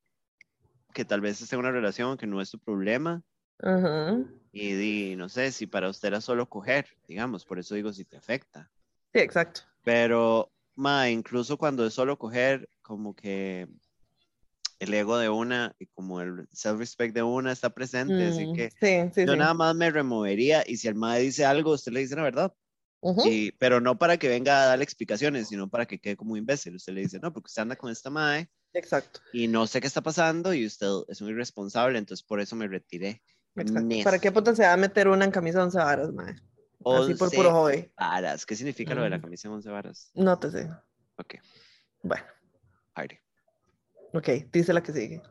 que 0.94 1.06
tal 1.06 1.22
vez 1.22 1.42
esté 1.42 1.56
en 1.56 1.60
una 1.60 1.72
relación 1.72 2.18
que 2.18 2.28
no 2.28 2.42
es 2.42 2.52
tu 2.52 2.60
problema. 2.60 3.22
Ajá. 3.60 4.18
Y 4.52 4.74
di, 4.74 5.16
no 5.16 5.30
sé 5.30 5.52
si 5.52 5.66
para 5.66 5.90
usted 5.90 6.10
era 6.10 6.22
solo 6.22 6.50
coger, 6.50 6.88
digamos, 7.08 7.46
por 7.46 7.60
eso 7.60 7.76
digo 7.76 7.94
si 7.94 8.04
te 8.06 8.18
afecta. 8.18 8.70
Sí, 9.14 9.20
exacto. 9.20 9.62
Pero, 9.84 10.52
ma, 10.76 11.10
incluso 11.10 11.58
cuando 11.58 11.86
es 11.86 11.94
solo 11.94 12.18
coger, 12.18 12.70
como 12.82 13.16
que 13.16 13.68
el 14.80 14.94
ego 14.94 15.18
de 15.18 15.30
una 15.30 15.76
y 15.80 15.86
como 15.88 16.22
el 16.22 16.48
self-respect 16.52 17.14
de 17.14 17.24
una 17.24 17.52
está 17.52 17.70
presente, 17.70 18.26
así 18.28 18.48
Mm, 18.48 18.56
que 18.56 18.70
sí, 18.72 19.10
sí, 19.14 19.26
yo 19.26 19.34
sí. 19.34 19.38
nada 19.38 19.54
más 19.54 19.76
me 19.76 19.90
removería 19.92 20.64
y 20.66 20.78
si 20.78 20.88
el 20.88 20.96
mae 20.96 21.22
dice 21.22 21.46
algo, 21.46 21.72
usted 21.74 21.92
le 21.92 22.00
dice 22.02 22.16
la 22.16 22.24
verdad. 22.24 22.54
Ujú. 23.02 23.24
Y, 23.28 23.52
pero 23.54 23.80
no 23.80 23.98
para 23.98 24.18
que 24.18 24.28
venga 24.28 24.64
a 24.64 24.66
darle 24.68 24.84
explicaciones, 24.84 25.48
sino 25.48 25.70
para 25.70 25.86
que 25.86 26.00
quede 26.00 26.16
como 26.16 26.36
imbécil. 26.38 26.76
Usted 26.76 26.94
le 26.94 27.02
dice, 27.02 27.20
no, 27.20 27.32
porque 27.32 27.48
usted 27.48 27.62
anda 27.62 27.76
con 27.76 27.92
esta 27.92 28.10
mae 28.10 28.50
Exacto. 28.74 29.22
y 29.34 29.48
no 29.48 29.66
sé 29.68 29.82
qué 29.82 29.88
está 29.88 30.02
pasando 30.02 30.54
y 30.54 30.66
usted 30.66 30.88
es 31.08 31.22
muy 31.22 31.32
irresponsable, 31.32 31.98
entonces 31.98 32.26
por 32.26 32.40
eso 32.42 32.56
me 32.56 32.68
retiré. 32.68 33.22
Exacto. 33.56 33.96
¿Para 34.04 34.20
qué 34.20 34.32
puta 34.32 34.56
se 34.56 34.64
va 34.64 34.74
a 34.74 34.78
meter 34.78 35.08
una 35.08 35.26
en 35.26 35.32
camisa 35.32 35.60
de 35.60 35.64
once 35.66 35.78
varas, 35.78 36.12
mae? 36.12 36.32
Así 36.32 37.14
por 37.16 37.28
11 37.28 37.36
puro 37.38 37.52
hobby. 37.52 37.92
varas. 37.98 38.46
¿Qué 38.46 38.56
significa 38.56 38.96
lo 38.96 39.04
de 39.04 39.10
la 39.10 39.18
Mm. 39.18 39.22
camisa 39.22 39.48
de 39.50 39.54
11 39.56 39.70
varas? 39.70 40.12
No 40.16 40.38
te 40.40 40.50
sé. 40.52 40.70
Ok, 41.18 41.36
Bueno. 42.04 42.26
aire. 42.96 43.22
Ok, 44.14 44.28
dice 44.52 44.74
la 44.74 44.82
que 44.82 44.92
sigue. 44.92 45.22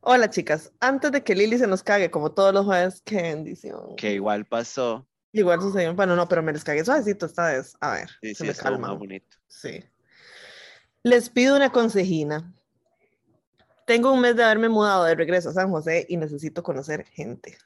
Hola 0.00 0.30
chicas, 0.30 0.72
antes 0.78 1.10
de 1.10 1.24
que 1.24 1.34
Lili 1.34 1.58
se 1.58 1.66
nos 1.66 1.82
cague 1.82 2.10
como 2.10 2.30
todos 2.32 2.54
los 2.54 2.64
jueves, 2.64 3.02
qué 3.04 3.22
bendición. 3.22 3.96
Que 3.96 4.12
igual 4.12 4.46
pasó. 4.46 5.08
Igual 5.32 5.60
sucedió, 5.60 5.94
bueno, 5.94 6.14
no, 6.14 6.28
pero 6.28 6.42
me 6.42 6.52
les 6.52 6.62
cagué 6.64 6.84
suavecito 6.84 7.26
esta 7.26 7.48
vez. 7.48 7.76
A 7.80 7.92
ver, 7.94 8.08
Sí, 8.22 8.28
se 8.34 8.44
sí, 8.44 8.44
me 8.44 8.54
calman. 8.54 8.98
bonito. 8.98 9.36
Sí. 9.48 9.84
Les 11.02 11.28
pido 11.28 11.56
una 11.56 11.70
consejina. 11.72 12.54
Tengo 13.86 14.12
un 14.12 14.20
mes 14.20 14.36
de 14.36 14.44
haberme 14.44 14.68
mudado 14.68 15.04
de 15.04 15.14
regreso 15.14 15.50
a 15.50 15.52
San 15.52 15.70
José 15.70 16.04
y 16.08 16.16
necesito 16.16 16.62
conocer 16.62 17.06
gente. 17.06 17.56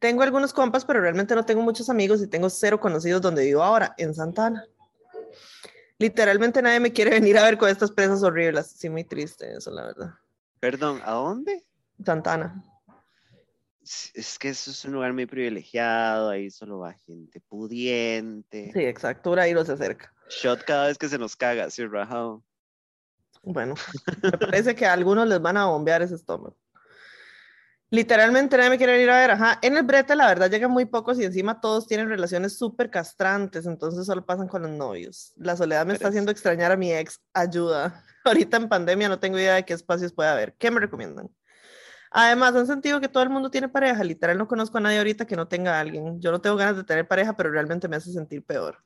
Tengo 0.00 0.22
algunos 0.22 0.52
compas, 0.52 0.84
pero 0.84 1.00
realmente 1.00 1.34
no 1.34 1.46
tengo 1.46 1.62
muchos 1.62 1.88
amigos 1.88 2.20
y 2.20 2.26
tengo 2.26 2.50
cero 2.50 2.80
conocidos 2.80 3.22
donde 3.22 3.44
vivo 3.44 3.62
ahora, 3.62 3.94
en 3.96 4.12
Santana. 4.12 4.66
Literalmente 5.98 6.60
nadie 6.62 6.80
me 6.80 6.92
quiere 6.92 7.12
venir 7.12 7.38
a 7.38 7.44
ver 7.44 7.58
con 7.58 7.68
estas 7.68 7.92
presas 7.92 8.22
horribles. 8.22 8.66
Sí, 8.76 8.90
muy 8.90 9.04
triste 9.04 9.54
eso, 9.56 9.70
la 9.70 9.86
verdad. 9.86 10.14
Perdón, 10.58 11.00
¿a 11.04 11.12
dónde? 11.12 11.64
Santana. 12.04 12.64
Es 13.82 14.38
que 14.38 14.48
eso 14.48 14.72
es 14.72 14.84
un 14.84 14.92
lugar 14.92 15.12
muy 15.12 15.26
privilegiado, 15.26 16.30
ahí 16.30 16.50
solo 16.50 16.80
va 16.80 16.92
gente 16.92 17.40
pudiente. 17.40 18.72
Sí, 18.72 18.84
exacto, 18.84 19.34
ahí 19.34 19.54
no 19.54 19.64
se 19.64 19.72
acerca. 19.72 20.12
Shot 20.28 20.64
cada 20.64 20.88
vez 20.88 20.98
que 20.98 21.08
se 21.08 21.18
nos 21.18 21.36
caga, 21.36 21.64
así 21.64 21.86
rajado. 21.86 22.42
Bueno, 23.42 23.74
me 24.22 24.32
parece 24.32 24.74
que 24.74 24.86
a 24.86 24.92
algunos 24.92 25.26
les 25.26 25.40
van 25.40 25.56
a 25.56 25.66
bombear 25.66 26.02
ese 26.02 26.14
estómago. 26.14 26.56
Literalmente 27.92 28.56
nadie 28.56 28.70
me 28.70 28.78
quiere 28.78 28.92
venir 28.92 29.10
a 29.10 29.18
ver. 29.18 29.32
Ajá. 29.32 29.58
En 29.62 29.76
el 29.76 29.82
brete, 29.82 30.14
la 30.14 30.28
verdad, 30.28 30.48
llegan 30.48 30.70
muy 30.70 30.84
pocos 30.84 31.18
y 31.18 31.24
encima 31.24 31.60
todos 31.60 31.88
tienen 31.88 32.08
relaciones 32.08 32.56
súper 32.56 32.88
castrantes, 32.88 33.66
entonces 33.66 34.06
solo 34.06 34.24
pasan 34.24 34.46
con 34.46 34.62
los 34.62 34.70
novios. 34.70 35.32
La 35.36 35.56
soledad 35.56 35.84
me 35.86 35.94
está 35.94 36.08
haciendo 36.08 36.30
extrañar 36.30 36.70
a 36.70 36.76
mi 36.76 36.92
ex. 36.92 37.20
Ayuda. 37.34 38.04
Ahorita 38.24 38.58
en 38.58 38.68
pandemia 38.68 39.08
no 39.08 39.18
tengo 39.18 39.38
idea 39.38 39.54
de 39.56 39.64
qué 39.64 39.72
espacios 39.74 40.12
puede 40.12 40.28
haber. 40.30 40.54
¿Qué 40.54 40.70
me 40.70 40.78
recomiendan? 40.78 41.28
Además, 42.12 42.54
han 42.54 42.66
sentido 42.66 43.00
que 43.00 43.08
todo 43.08 43.22
el 43.24 43.30
mundo 43.30 43.50
tiene 43.50 43.68
pareja. 43.68 44.04
Literal, 44.04 44.38
no 44.38 44.46
conozco 44.46 44.78
a 44.78 44.80
nadie 44.80 44.98
ahorita 44.98 45.26
que 45.26 45.36
no 45.36 45.48
tenga 45.48 45.76
a 45.76 45.80
alguien. 45.80 46.20
Yo 46.20 46.30
no 46.30 46.40
tengo 46.40 46.56
ganas 46.56 46.76
de 46.76 46.84
tener 46.84 47.08
pareja, 47.08 47.36
pero 47.36 47.50
realmente 47.50 47.88
me 47.88 47.96
hace 47.96 48.12
sentir 48.12 48.44
peor. 48.44 48.84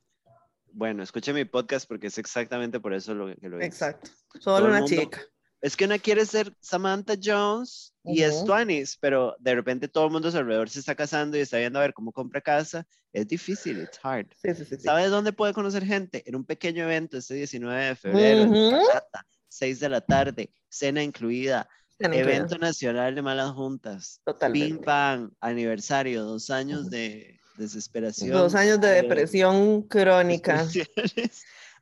Bueno, 0.76 1.02
escuche 1.04 1.32
mi 1.32 1.44
podcast 1.44 1.86
porque 1.88 2.08
es 2.08 2.18
exactamente 2.18 2.80
por 2.80 2.92
eso 2.94 3.14
lo 3.14 3.34
que 3.36 3.48
lo 3.48 3.58
hice. 3.58 3.66
Exacto. 3.66 4.10
Solo 4.40 4.66
una 4.66 4.80
mundo- 4.80 4.88
chica. 5.02 5.22
Es 5.60 5.76
que 5.76 5.86
una 5.86 5.98
quiere 5.98 6.26
ser 6.26 6.54
Samantha 6.60 7.14
Jones 7.22 7.94
y 8.02 8.20
es. 8.22 8.44
Tuanis, 8.44 8.98
pero 9.00 9.34
de 9.38 9.54
repente 9.54 9.88
todo 9.88 10.04
el 10.06 10.10
mundo 10.12 10.28
a 10.28 10.30
su 10.30 10.36
alrededor 10.36 10.68
se 10.68 10.80
está 10.80 10.94
casando 10.94 11.38
y 11.38 11.40
está 11.40 11.56
viendo 11.56 11.78
a 11.78 11.82
ver 11.82 11.94
cómo 11.94 12.12
compra 12.12 12.40
casa. 12.42 12.86
Es 13.14 13.26
difícil, 13.28 13.80
it's 13.80 13.98
hard. 14.02 14.26
Sí, 14.42 14.54
sí, 14.54 14.64
sí. 14.64 14.76
¿Sabes 14.78 15.10
dónde 15.10 15.32
puede 15.32 15.54
conocer 15.54 15.84
gente? 15.86 16.22
En 16.26 16.36
un 16.36 16.44
pequeño 16.44 16.84
evento 16.84 17.16
este 17.16 17.34
19 17.34 17.82
de 17.82 17.94
febrero, 17.96 18.42
en. 18.42 18.84
Zapata, 18.84 19.26
6 19.48 19.80
de 19.80 19.88
la 19.88 20.00
tarde, 20.02 20.52
cena 20.68 21.02
incluida, 21.02 21.66
evento 21.98 22.58
nacional 22.58 23.14
de 23.14 23.22
malas 23.22 23.52
juntas, 23.52 24.20
pim 24.24 24.34
Totalmente. 24.34 24.84
pam, 24.84 25.30
aniversario, 25.40 26.24
dos 26.24 26.50
años 26.50 26.90
de 26.90 27.40
desesperación. 27.56 28.30
Dos 28.30 28.54
años 28.54 28.80
de 28.80 28.98
eh, 28.98 29.02
depresión 29.02 29.82
crónica. 29.82 30.66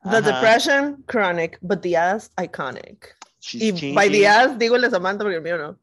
The 0.05 0.20
depression 0.20 1.05
chronic, 1.07 1.59
but 1.62 1.81
the 1.82 1.94
ass 1.94 2.31
iconic. 2.36 3.15
She's 3.39 3.81
Y 3.81 3.94
by 3.94 4.09
the 4.09 4.27
ass 4.27 4.59
digo 4.59 4.77
de 4.77 4.90
Samantha 4.90 5.23
porque 5.23 5.36
el 5.36 5.43
mío 5.43 5.59
no. 5.59 5.78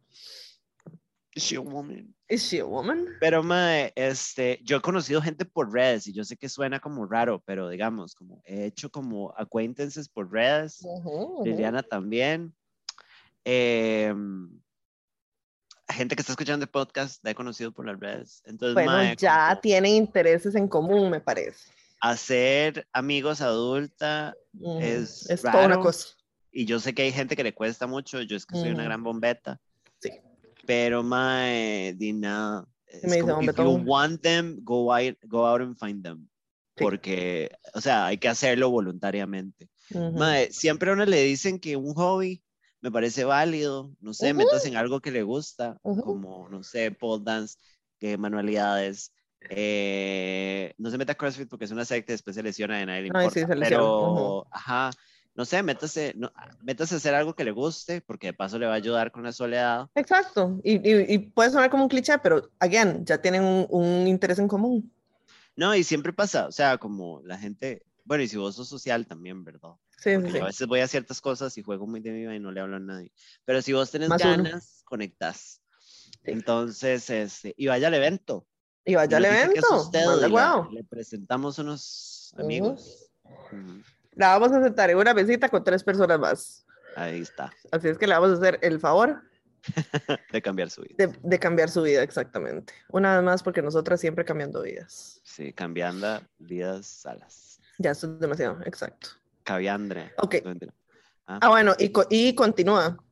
Is 1.35 1.43
she 1.43 1.55
a 1.55 1.61
woman? 1.61 2.13
Is 2.27 2.43
she 2.43 2.59
a 2.59 2.65
woman? 2.65 3.07
Pero, 3.21 3.41
mae, 3.43 3.93
este, 3.95 4.59
yo 4.63 4.77
he 4.77 4.81
conocido 4.81 5.21
gente 5.21 5.45
por 5.45 5.71
redes 5.71 6.05
y 6.07 6.13
yo 6.13 6.23
sé 6.23 6.37
que 6.37 6.49
suena 6.49 6.79
como 6.79 7.05
raro, 7.05 7.41
pero 7.45 7.69
digamos, 7.69 8.13
como 8.13 8.41
he 8.45 8.65
hecho 8.65 8.91
como 8.91 9.33
acquaintances 9.37 10.09
por 10.09 10.31
redes. 10.31 10.85
Liliana 11.43 11.81
también. 11.81 12.53
Em, 13.45 14.49
gente 15.93 16.15
que 16.15 16.21
está 16.21 16.33
escuchando 16.33 16.63
el 16.63 16.69
podcast 16.69 17.23
la 17.23 17.31
he 17.31 17.35
conocido 17.35 17.71
por 17.71 17.85
las 17.85 17.99
redes. 17.99 18.41
Entonces, 18.45 18.73
Bueno, 18.75 18.91
mae, 18.91 19.15
ya 19.17 19.49
como 19.49 19.61
tienen 19.61 19.93
intereses 19.95 20.55
en 20.55 20.67
común, 20.67 21.09
me 21.09 21.19
parece. 21.19 21.71
hacer 22.01 22.87
amigos 22.93 23.41
adulta 23.41 24.33
Ujú, 24.57 24.79
Es 24.79 25.29
es 25.29 25.41
toda 25.41 25.59
una 25.65 25.67
raro. 25.75 25.81
cosa. 25.81 26.07
y 26.51 26.65
yo 26.65 26.79
sé 26.79 26.93
que 26.93 27.03
hay 27.03 27.11
gente 27.11 27.35
que 27.35 27.43
le 27.43 27.53
cuesta 27.53 27.85
mucho, 27.87 28.21
yo 28.21 28.35
es 28.37 28.45
que 28.45 28.55
soy 28.55 28.69
una 28.69 28.79
Ujú. 28.79 28.85
gran 28.85 29.03
bombeta. 29.03 29.59
Sí. 30.01 30.09
Pero 30.65 31.03
mae, 31.03 31.93
di 31.95 32.13
nada. 32.13 32.65
Es 32.87 33.03
me 33.03 33.17
dice 33.17 33.27
como, 33.27 33.41
if 33.43 33.55
you 33.57 33.83
want 33.85 34.21
them, 34.21 34.57
go 34.63 34.91
out, 34.93 35.15
go 35.27 35.45
out 35.45 35.61
and 35.61 35.77
find 35.77 36.03
them. 36.03 36.27
Sí. 36.75 36.83
Porque, 36.83 37.51
o 37.73 37.81
sea, 37.81 38.07
hay 38.07 38.17
que 38.17 38.29
hacerlo 38.29 38.69
voluntariamente. 38.69 39.69
Ujú. 39.91 40.11
Mae, 40.17 40.51
siempre 40.51 40.89
a 40.89 40.93
uno 40.93 41.05
le 41.05 41.21
dicen 41.23 41.59
que 41.59 41.75
un 41.75 41.93
hobby 41.93 42.41
me 42.81 42.91
parece 42.91 43.23
válido, 43.25 43.91
no 43.99 44.13
sé, 44.13 44.33
Ujú. 44.33 44.33
metas 44.33 44.65
en 44.65 44.75
algo 44.77 45.01
que 45.01 45.11
le 45.11 45.23
gusta, 45.23 45.77
Ujú. 45.83 46.01
como, 46.01 46.49
no 46.49 46.63
sé, 46.63 46.91
pole 46.91 47.23
dance, 47.23 47.57
que 47.99 48.17
manualidades. 48.17 49.13
eh, 49.49 50.73
no 50.77 50.89
se 50.91 50.97
meta 50.97 51.13
a 51.13 51.15
CrossFit 51.15 51.49
porque 51.49 51.65
es 51.65 51.71
una 51.71 51.85
secta 51.85 52.11
y 52.11 52.15
después 52.15 52.35
se 52.35 52.43
lesiona 52.43 52.79
a 52.79 52.85
nadie 52.85 53.01
le 53.03 53.07
importa. 53.09 53.39
sí, 53.41 53.45
se 53.45 53.55
lesiona, 53.55 53.93
pero, 53.97 54.47
ajá, 54.51 54.91
no 55.35 55.45
sé, 55.45 55.63
métase, 55.63 56.13
no, 56.17 56.31
métase 56.61 56.95
a 56.95 56.97
hacer 56.97 57.15
algo 57.15 57.33
que 57.35 57.43
le 57.45 57.51
guste, 57.51 58.01
porque 58.01 58.27
de 58.27 58.33
paso 58.33 58.59
le 58.59 58.65
va 58.67 58.73
a 58.73 58.75
ayudar 58.75 59.11
con 59.11 59.23
la 59.23 59.31
soledad. 59.31 59.87
Exacto. 59.95 60.59
Y, 60.63 60.75
y, 60.89 61.13
y 61.13 61.19
puede 61.19 61.51
sonar 61.51 61.69
como 61.69 61.83
un 61.83 61.89
cliché, 61.89 62.17
pero, 62.19 62.49
again, 62.59 63.05
ya 63.05 63.21
tienen 63.21 63.43
un, 63.43 63.67
un 63.69 64.07
interés 64.07 64.39
en 64.39 64.47
común. 64.47 64.91
No, 65.55 65.75
y 65.75 65.83
siempre 65.83 66.13
pasa, 66.13 66.47
o 66.47 66.51
sea, 66.51 66.77
como 66.77 67.21
la 67.23 67.37
gente, 67.37 67.83
bueno, 68.03 68.23
y 68.23 68.27
si 68.27 68.37
vos 68.37 68.55
sos 68.55 68.69
social 68.69 69.05
también, 69.07 69.43
¿verdad? 69.43 69.71
Sí, 70.01 70.11
a 70.13 70.19
veces 70.45 70.67
voy 70.67 70.79
a 70.79 70.87
ciertas 70.87 71.19
cosas 71.21 71.57
y 71.57 71.63
juego 71.63 71.85
muy 71.85 71.99
de 71.99 72.11
mi 72.11 72.19
vida 72.21 72.35
y 72.35 72.39
no 72.39 72.51
le 72.51 72.61
hablo 72.61 72.77
a 72.77 72.79
nadie. 72.79 73.11
Pero 73.45 73.61
si 73.61 73.73
vos 73.73 73.91
tenés 73.91 74.09
Más 74.09 74.23
uno. 74.23 74.43
ganas, 74.43 74.81
conectás. 74.85 75.61
Entonces, 76.23 77.09
este, 77.09 77.53
y 77.57 77.67
vaya 77.67 77.87
al 77.87 77.93
evento. 77.93 78.47
Y 78.85 78.95
vaya 78.95 79.17
al 79.17 79.25
evento. 79.25 79.81
usted 79.81 80.05
manda 80.05 80.27
huevo. 80.27 80.69
le 80.71 80.83
presentamos 80.83 81.59
unos 81.59 82.33
amigos. 82.37 83.11
La 84.13 84.37
vamos 84.37 84.51
a 84.51 84.63
sentar 84.63 84.89
en 84.89 84.97
una 84.97 85.13
mesita 85.13 85.49
con 85.49 85.63
tres 85.63 85.83
personas 85.83 86.19
más. 86.19 86.65
Ahí 86.95 87.21
está, 87.21 87.51
Así 87.71 87.87
es 87.87 87.97
que 87.97 88.07
le 88.07 88.15
vamos 88.15 88.31
a 88.31 88.33
hacer 88.33 88.59
el 88.61 88.79
favor 88.79 89.21
de 90.31 90.41
cambiar 90.41 90.69
su 90.69 90.81
vida. 90.81 90.95
de, 90.97 91.19
de 91.21 91.39
cambiar 91.39 91.69
su 91.69 91.81
vida, 91.83 92.01
exactamente. 92.01 92.73
Una 92.89 93.15
vez 93.15 93.23
más, 93.23 93.43
porque 93.43 93.61
nosotras 93.61 94.01
siempre 94.01 94.25
cambiando 94.25 94.61
vidas. 94.63 95.21
Sí, 95.23 95.53
cambiando 95.53 96.21
vidas 96.39 96.87
salas. 96.87 97.59
Ya, 97.77 97.91
esto 97.91 98.07
es 98.07 98.19
demasiado, 98.19 98.59
exacto. 98.65 99.09
Caviandre. 99.49 100.13
Ok. 100.17 100.35
No. 100.45 100.51
Ah, 101.25 101.39
Ah, 101.41 101.49
bueno, 101.49 101.73
y, 101.79 101.91
y 102.11 102.35
continúa. 102.35 103.03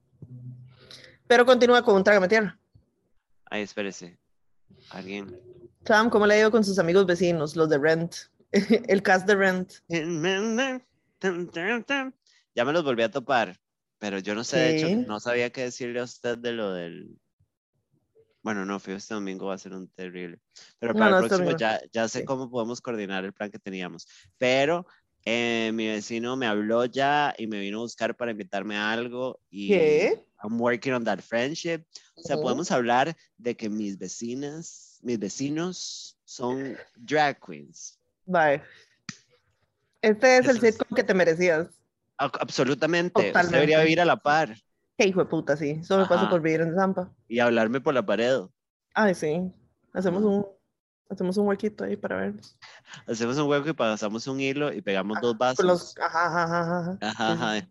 Pero 1.28 1.46
continúa 1.48 1.82
con 1.84 1.96
un 1.96 2.04
trágame 2.04 2.28
tierra. 2.28 2.60
Ay, 3.46 3.64
espérese. 3.64 4.20
Alguien. 4.92 5.36
Sam, 5.86 6.10
¿cómo 6.12 6.28
le 6.28 6.36
ha 6.36 6.40
ido 6.40 6.52
con 6.52 6.64
sus 6.64 6.78
amigos 6.78 7.06
vecinos, 7.08 7.56
los 7.56 7.70
de 7.70 7.78
Rent? 7.80 8.14
el 8.52 9.02
cast 9.02 9.28
de 9.28 9.36
Rent. 9.36 9.74
Ya 12.56 12.66
me 12.66 12.74
los 12.74 12.84
volví 12.84 13.02
a 13.04 13.10
topar, 13.12 13.60
pero 13.98 14.20
yo 14.20 14.36
no 14.36 14.44
sé, 14.44 14.58
de 14.60 14.78
hecho, 14.78 14.88
Sí. 14.88 14.96
no 14.96 15.20
sabía 15.20 15.50
qué 15.52 15.64
decirle 15.64 16.00
a 16.00 16.04
usted 16.04 16.38
de 16.38 16.52
lo 16.54 16.74
del... 16.74 17.18
Bueno, 18.44 18.64
no, 18.66 18.80
fui 18.80 18.94
este 18.94 19.14
domingo 19.14 19.48
va 19.48 19.56
a 19.56 19.58
ser 19.58 19.74
un 19.74 19.90
terrible. 19.90 20.40
Pero 20.80 20.94
No, 20.94 21.00
para 21.00 21.12
no, 21.12 21.18
el 21.20 21.24
este 21.26 21.36
próximo 21.38 21.52
domingo. 21.52 21.60
ya, 21.60 21.82
ya 21.92 22.08
sé 22.08 22.20
Sí. 22.20 22.26
cómo 22.26 22.50
podemos 22.50 22.80
coordinar 22.82 23.26
el 23.26 23.34
plan 23.34 23.50
que 23.52 23.60
teníamos. 23.60 24.08
Pero 24.38 24.86
eh, 25.30 25.72
mi 25.74 25.88
vecino 25.88 26.38
me 26.38 26.45
habló 26.48 26.86
ya 26.86 27.34
y 27.38 27.48
me 27.48 27.60
vino 27.60 27.80
a 27.80 27.82
buscar 27.82 28.16
para 28.16 28.32
invitarme 28.32 28.78
a 28.78 28.91
algo 28.94 29.41
y 29.49 29.68
¿Qué? 29.68 30.24
I'm 30.41 30.60
working 30.62 30.94
on 30.94 31.04
that 31.04 31.20
friendship. 31.20 31.84
O 32.16 32.22
sea, 32.22 32.38
podemos 32.38 32.72
hablar 32.72 33.14
de 33.38 33.58
que 33.58 33.68
mis 33.70 33.98
vecinas, 33.98 34.99
mis 35.02 35.20
vecinos 35.20 36.18
son 36.24 36.78
drag 36.95 37.40
queens. 37.45 37.99
Bye. 38.26 38.62
Este 40.02 40.38
es 40.38 40.45
el 40.48 40.58
Eso 40.58 40.66
es- 40.66 40.76
sitcom 40.76 40.95
que 40.95 41.04
te 41.04 41.14
merecías. 41.14 41.68
A- 42.18 42.32
Absolutamente. 42.40 43.20
Usted 43.20 43.30
Totalmente. 43.32 43.56
debería 43.58 43.82
vivir 43.82 43.99
a 44.02 44.06
la 44.06 44.16
par 44.18 44.56
Qué 44.98 45.08
hijo 45.08 45.20
de 45.20 45.26
puta, 45.30 45.58
sí. 45.58 45.78
Eso 45.82 45.98
me 45.98 46.04
Ajá. 46.04 46.30
por 46.30 46.41
vivir 46.41 46.62
en 46.62 46.74
Zampa. 46.74 47.14
y 47.28 47.40
hablarme 47.40 47.82
por 47.82 47.94
la 47.94 48.06
pared. 48.06 48.40
Ay, 48.94 49.14
sí. 49.14 49.52
Hacemos 49.94 50.24
un, 50.24 50.45
hacemos 51.10 51.38
un 51.38 51.48
huequito 51.48 51.84
ahí 51.84 51.96
para 51.96 52.18
vernos. 52.18 52.58
Hacemos 53.08 53.38
un 53.38 53.50
hueco 53.50 53.70
y 53.70 53.74
pasamos 53.74 54.28
un 54.28 54.40
hilo 54.40 54.72
y 54.74 54.82
pegamos 54.82 55.20
dos 55.22 55.38
vasos. 55.38 55.66
Los, 55.66 55.98
ajá, 55.98 56.28
ajá, 56.28 56.44
ajá, 56.44 56.98
ajá. 57.02 57.32
Ajá. 57.34 57.70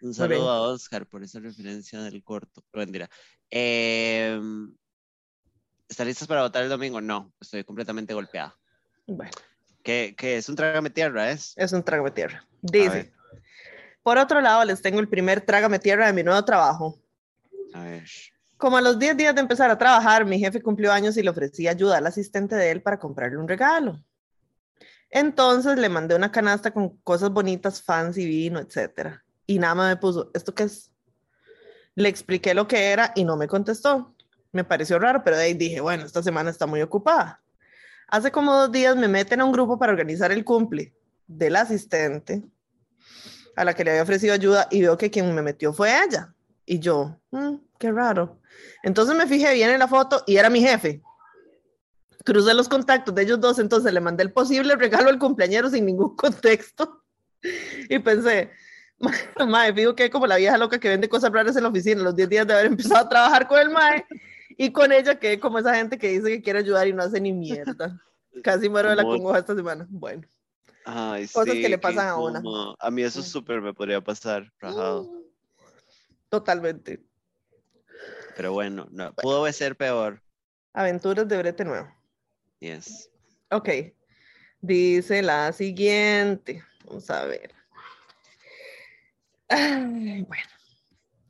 Un 0.00 0.14
saludo 0.14 0.50
a 0.50 0.60
Oscar 0.62 1.06
por 1.06 1.22
esa 1.22 1.38
referencia 1.38 2.00
del 2.02 2.24
corto. 2.24 2.64
Mentira. 2.72 3.08
Em, 3.50 4.74
¿Están 5.88 6.06
listos 6.06 6.26
para 6.26 6.42
votar 6.42 6.64
el 6.64 6.68
domingo? 6.68 7.00
No, 7.00 7.32
estoy 7.40 7.64
completamente 7.64 8.14
golpeada. 8.14 8.56
Bueno, 9.06 9.30
¿Qué, 9.82 10.14
qué 10.16 10.36
es 10.36 10.48
un 10.48 10.56
trágame 10.56 10.90
tierra? 10.90 11.30
¿Es? 11.30 11.54
es 11.56 11.72
un 11.72 11.82
trágame 11.82 12.10
tierra. 12.10 12.46
Dice, 12.62 13.12
por 14.02 14.18
otro 14.18 14.40
lado, 14.40 14.64
les 14.64 14.80
tengo 14.80 15.00
el 15.00 15.08
primer 15.08 15.40
trágame 15.40 15.78
tierra 15.78 16.06
de 16.06 16.12
mi 16.12 16.22
nuevo 16.22 16.44
trabajo. 16.44 16.98
A 17.74 17.82
ver. 17.84 18.08
Como 18.62 18.76
a 18.76 18.80
los 18.80 18.96
10 18.96 19.16
días 19.16 19.34
de 19.34 19.40
empezar 19.40 19.72
a 19.72 19.76
trabajar, 19.76 20.24
mi 20.24 20.38
jefe 20.38 20.62
cumplió 20.62 20.92
años 20.92 21.16
y 21.16 21.22
le 21.24 21.30
ofrecí 21.30 21.66
ayuda 21.66 21.98
al 21.98 22.06
asistente 22.06 22.54
de 22.54 22.70
él 22.70 22.80
para 22.80 22.96
comprarle 22.96 23.38
un 23.38 23.48
regalo. 23.48 24.00
Entonces 25.10 25.76
le 25.80 25.88
mandé 25.88 26.14
una 26.14 26.30
canasta 26.30 26.70
con 26.70 26.96
cosas 26.98 27.30
bonitas, 27.30 27.82
fancy, 27.82 28.24
vino, 28.24 28.60
etc. 28.60 29.16
Y 29.46 29.58
nada 29.58 29.74
más 29.74 29.88
me 29.88 29.96
puso, 29.96 30.30
¿esto 30.32 30.54
qué 30.54 30.62
es? 30.62 30.92
Le 31.96 32.08
expliqué 32.08 32.54
lo 32.54 32.68
que 32.68 32.92
era 32.92 33.10
y 33.16 33.24
no 33.24 33.36
me 33.36 33.48
contestó. 33.48 34.14
Me 34.52 34.62
pareció 34.62 34.96
raro, 35.00 35.24
pero 35.24 35.36
de 35.36 35.42
ahí 35.42 35.54
dije, 35.54 35.80
bueno, 35.80 36.04
esta 36.04 36.22
semana 36.22 36.48
está 36.48 36.64
muy 36.64 36.82
ocupada. 36.82 37.42
Hace 38.06 38.30
como 38.30 38.54
dos 38.54 38.70
días 38.70 38.94
me 38.94 39.08
meten 39.08 39.40
a 39.40 39.44
un 39.44 39.50
grupo 39.50 39.76
para 39.76 39.90
organizar 39.90 40.30
el 40.30 40.44
cumple 40.44 40.94
del 41.26 41.56
asistente 41.56 42.44
a 43.56 43.64
la 43.64 43.74
que 43.74 43.82
le 43.82 43.90
había 43.90 44.04
ofrecido 44.04 44.32
ayuda 44.34 44.68
y 44.70 44.82
veo 44.82 44.96
que 44.96 45.10
quien 45.10 45.34
me 45.34 45.42
metió 45.42 45.72
fue 45.72 45.90
ella. 46.04 46.32
Y 46.64 46.78
yo, 46.78 47.18
"Mm, 47.32 47.56
qué 47.82 47.90
raro. 47.90 48.38
Entonces 48.84 49.16
me 49.16 49.26
fijé 49.26 49.52
bien 49.54 49.70
en 49.70 49.80
la 49.80 49.88
foto 49.88 50.22
y 50.24 50.36
era 50.36 50.48
mi 50.48 50.60
jefe. 50.60 51.02
Crucé 52.24 52.54
los 52.54 52.68
contactos 52.68 53.12
de 53.12 53.22
ellos 53.22 53.40
dos, 53.40 53.58
entonces 53.58 53.92
le 53.92 54.00
mandé 54.00 54.22
el 54.22 54.32
posible 54.32 54.76
regalo 54.76 55.08
al 55.10 55.18
cumpleañero 55.18 55.68
sin 55.68 55.84
ningún 55.84 56.14
contexto. 56.24 57.02
Y 57.88 57.98
pensé, 57.98 58.52
mae, 59.48 59.74
fijo 59.74 59.96
que 59.96 60.08
como 60.10 60.28
la 60.28 60.36
vieja 60.36 60.56
loca 60.58 60.78
que 60.78 60.88
vende 60.90 61.08
cosas 61.08 61.32
raras 61.32 61.56
en 61.56 61.64
la 61.64 61.70
oficina, 61.70 62.00
los 62.04 62.14
10 62.14 62.28
días 62.28 62.46
de 62.46 62.52
haber 62.54 62.66
empezado 62.74 63.04
a 63.04 63.08
trabajar 63.08 63.48
con 63.48 63.58
el 63.58 63.70
mae, 63.70 64.06
y 64.56 64.70
con 64.70 64.92
ella 64.92 65.18
que 65.18 65.40
como 65.40 65.58
esa 65.58 65.74
gente 65.74 65.98
que 65.98 66.08
dice 66.10 66.28
que 66.28 66.42
quiere 66.42 66.60
ayudar 66.60 66.86
y 66.86 66.92
no 66.92 67.02
hace 67.02 67.20
ni 67.20 67.32
mierda. 67.32 68.00
Casi 68.44 68.68
muero 68.68 68.90
de 68.90 68.96
la 68.96 69.02
congoja 69.02 69.40
esta 69.40 69.56
semana. 69.56 69.86
Bueno. 69.90 70.22
Ay, 70.84 71.26
Cosas 71.26 71.54
sí, 71.54 71.62
que 71.62 71.68
le 71.68 71.78
pasan 71.78 72.08
a 72.08 72.16
una. 72.16 72.40
A 72.78 72.90
mí 72.92 73.02
eso 73.02 73.20
Mm. 73.20 73.24
súper 73.24 73.60
me 73.60 73.74
podría 73.74 74.00
pasar, 74.00 74.52
rajado. 74.60 75.10
Totalmente. 76.28 77.02
Pero 78.36 78.52
bueno, 78.52 78.86
no, 78.90 79.12
pudo 79.14 79.50
ser 79.52 79.76
peor. 79.76 80.22
Aventuras 80.72 81.28
de 81.28 81.38
Brete 81.38 81.64
Nuevo. 81.64 81.92
Yes. 82.60 83.10
Ok. 83.50 83.68
Dice 84.60 85.22
la 85.22 85.52
siguiente. 85.52 86.64
Vamos 86.84 87.10
a 87.10 87.24
ver. 87.24 87.54
Ay, 89.48 90.22
bueno. 90.22 90.44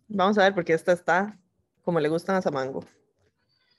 Vamos 0.08 0.38
a 0.38 0.42
ver 0.42 0.54
porque 0.54 0.74
esta 0.74 0.92
está 0.92 1.38
como 1.82 1.98
le 1.98 2.08
gustan 2.08 2.36
a 2.36 2.42
Samango. 2.42 2.84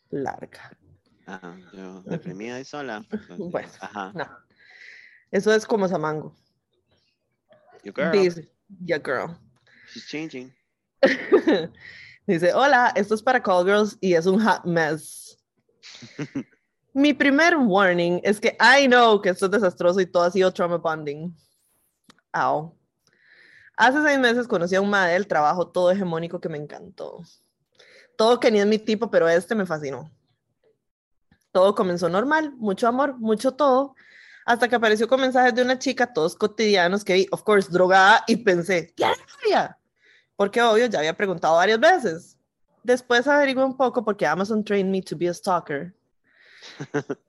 Larga. 0.09 0.77
Ajá, 1.25 1.57
yo 1.73 2.01
deprimida 2.03 2.59
y 2.59 2.65
sola. 2.65 3.05
Bueno. 3.37 3.69
Ajá. 3.79 4.11
No. 4.13 4.27
Eso 5.31 5.53
es 5.53 5.65
como 5.65 5.87
Samango. 5.87 6.35
You 7.83 7.93
girl, 7.93 8.11
Dice, 8.11 8.49
yeah, 8.85 8.99
girl. 8.99 9.35
she's 9.91 10.05
changing. 10.07 10.53
Dice, 12.25 12.53
hola, 12.53 12.93
esto 12.95 13.15
es 13.15 13.21
para 13.21 13.41
Call 13.43 13.65
Girls 13.65 13.97
y 13.99 14.13
es 14.13 14.25
un 14.25 14.39
hot 14.39 14.63
mess. 14.63 15.37
Mi 16.93 17.13
primer 17.13 17.57
warning 17.57 18.21
es 18.23 18.39
que 18.39 18.55
I 18.59 18.87
know 18.87 19.21
que 19.21 19.29
esto 19.29 19.47
es 19.47 19.51
desastroso 19.51 19.99
y 19.99 20.05
todo 20.05 20.23
ha 20.23 20.31
sido 20.31 20.53
trauma 20.53 20.77
bonding. 20.77 21.35
Au. 22.31 22.77
Hace 23.75 24.03
seis 24.03 24.19
meses 24.19 24.47
conocí 24.47 24.75
a 24.75 24.81
un 24.81 24.89
madre 24.89 25.13
del 25.13 25.27
trabajo 25.27 25.67
todo 25.67 25.91
hegemónico 25.91 26.39
que 26.39 26.49
me 26.49 26.57
encantó. 26.57 27.23
Todo 28.15 28.39
que 28.39 28.51
ni 28.51 28.59
es 28.59 28.67
mi 28.67 28.77
tipo, 28.77 29.09
pero 29.09 29.27
este 29.27 29.55
me 29.55 29.65
fascinó. 29.65 30.11
Todo 31.51 31.75
comenzó 31.75 32.07
normal, 32.07 32.53
mucho 32.57 32.87
amor, 32.87 33.17
mucho 33.19 33.55
todo, 33.55 33.95
hasta 34.45 34.67
que 34.69 34.75
apareció 34.75 35.07
con 35.07 35.21
mensajes 35.21 35.53
de 35.55 35.63
una 35.63 35.79
chica, 35.79 36.13
todos 36.13 36.35
cotidianos, 36.35 37.03
que 37.03 37.13
vi, 37.13 37.27
of 37.31 37.43
course, 37.43 37.69
drogada, 37.71 38.23
y 38.27 38.37
pensé, 38.37 38.93
¿qué 38.95 39.05
novia? 39.05 39.77
Porque 40.35 40.61
obvio, 40.61 40.87
ya 40.87 40.99
había 40.99 41.15
preguntado 41.15 41.55
varias 41.55 41.79
veces. 41.79 42.37
Después 42.83 43.27
averigué 43.27 43.63
un 43.63 43.77
poco 43.77 44.03
porque 44.03 44.25
Amazon 44.25 44.63
trained 44.63 44.91
me 44.91 45.01
to 45.01 45.15
be 45.17 45.29
a 45.29 45.33
stalker. 45.33 45.93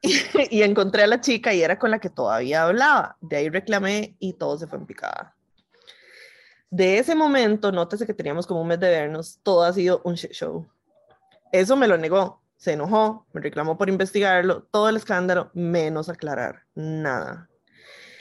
y, 0.00 0.12
y 0.58 0.62
encontré 0.62 1.04
a 1.04 1.06
la 1.06 1.20
chica 1.20 1.52
y 1.52 1.62
era 1.62 1.78
con 1.78 1.90
la 1.90 1.98
que 1.98 2.10
todavía 2.10 2.64
hablaba. 2.64 3.16
De 3.20 3.36
ahí 3.36 3.48
reclamé 3.48 4.16
y 4.18 4.34
todo 4.34 4.58
se 4.58 4.66
fue 4.66 4.78
en 4.78 4.86
picada. 4.86 5.34
De 6.70 6.98
ese 6.98 7.14
momento, 7.14 7.70
nótese 7.70 8.04
que 8.04 8.14
teníamos 8.14 8.48
como 8.48 8.62
un 8.62 8.66
mes 8.66 8.80
de 8.80 8.88
vernos, 8.88 9.38
todo 9.44 9.62
ha 9.62 9.72
sido 9.72 10.00
un 10.02 10.14
shit 10.14 10.32
show. 10.32 10.66
Eso 11.52 11.76
me 11.76 11.86
lo 11.86 11.96
negó, 11.96 12.42
se 12.56 12.72
enojó, 12.72 13.26
me 13.32 13.40
reclamó 13.40 13.78
por 13.78 13.88
investigarlo, 13.88 14.64
todo 14.72 14.88
el 14.88 14.96
escándalo, 14.96 15.52
menos 15.54 16.08
aclarar 16.08 16.64
nada. 16.74 17.48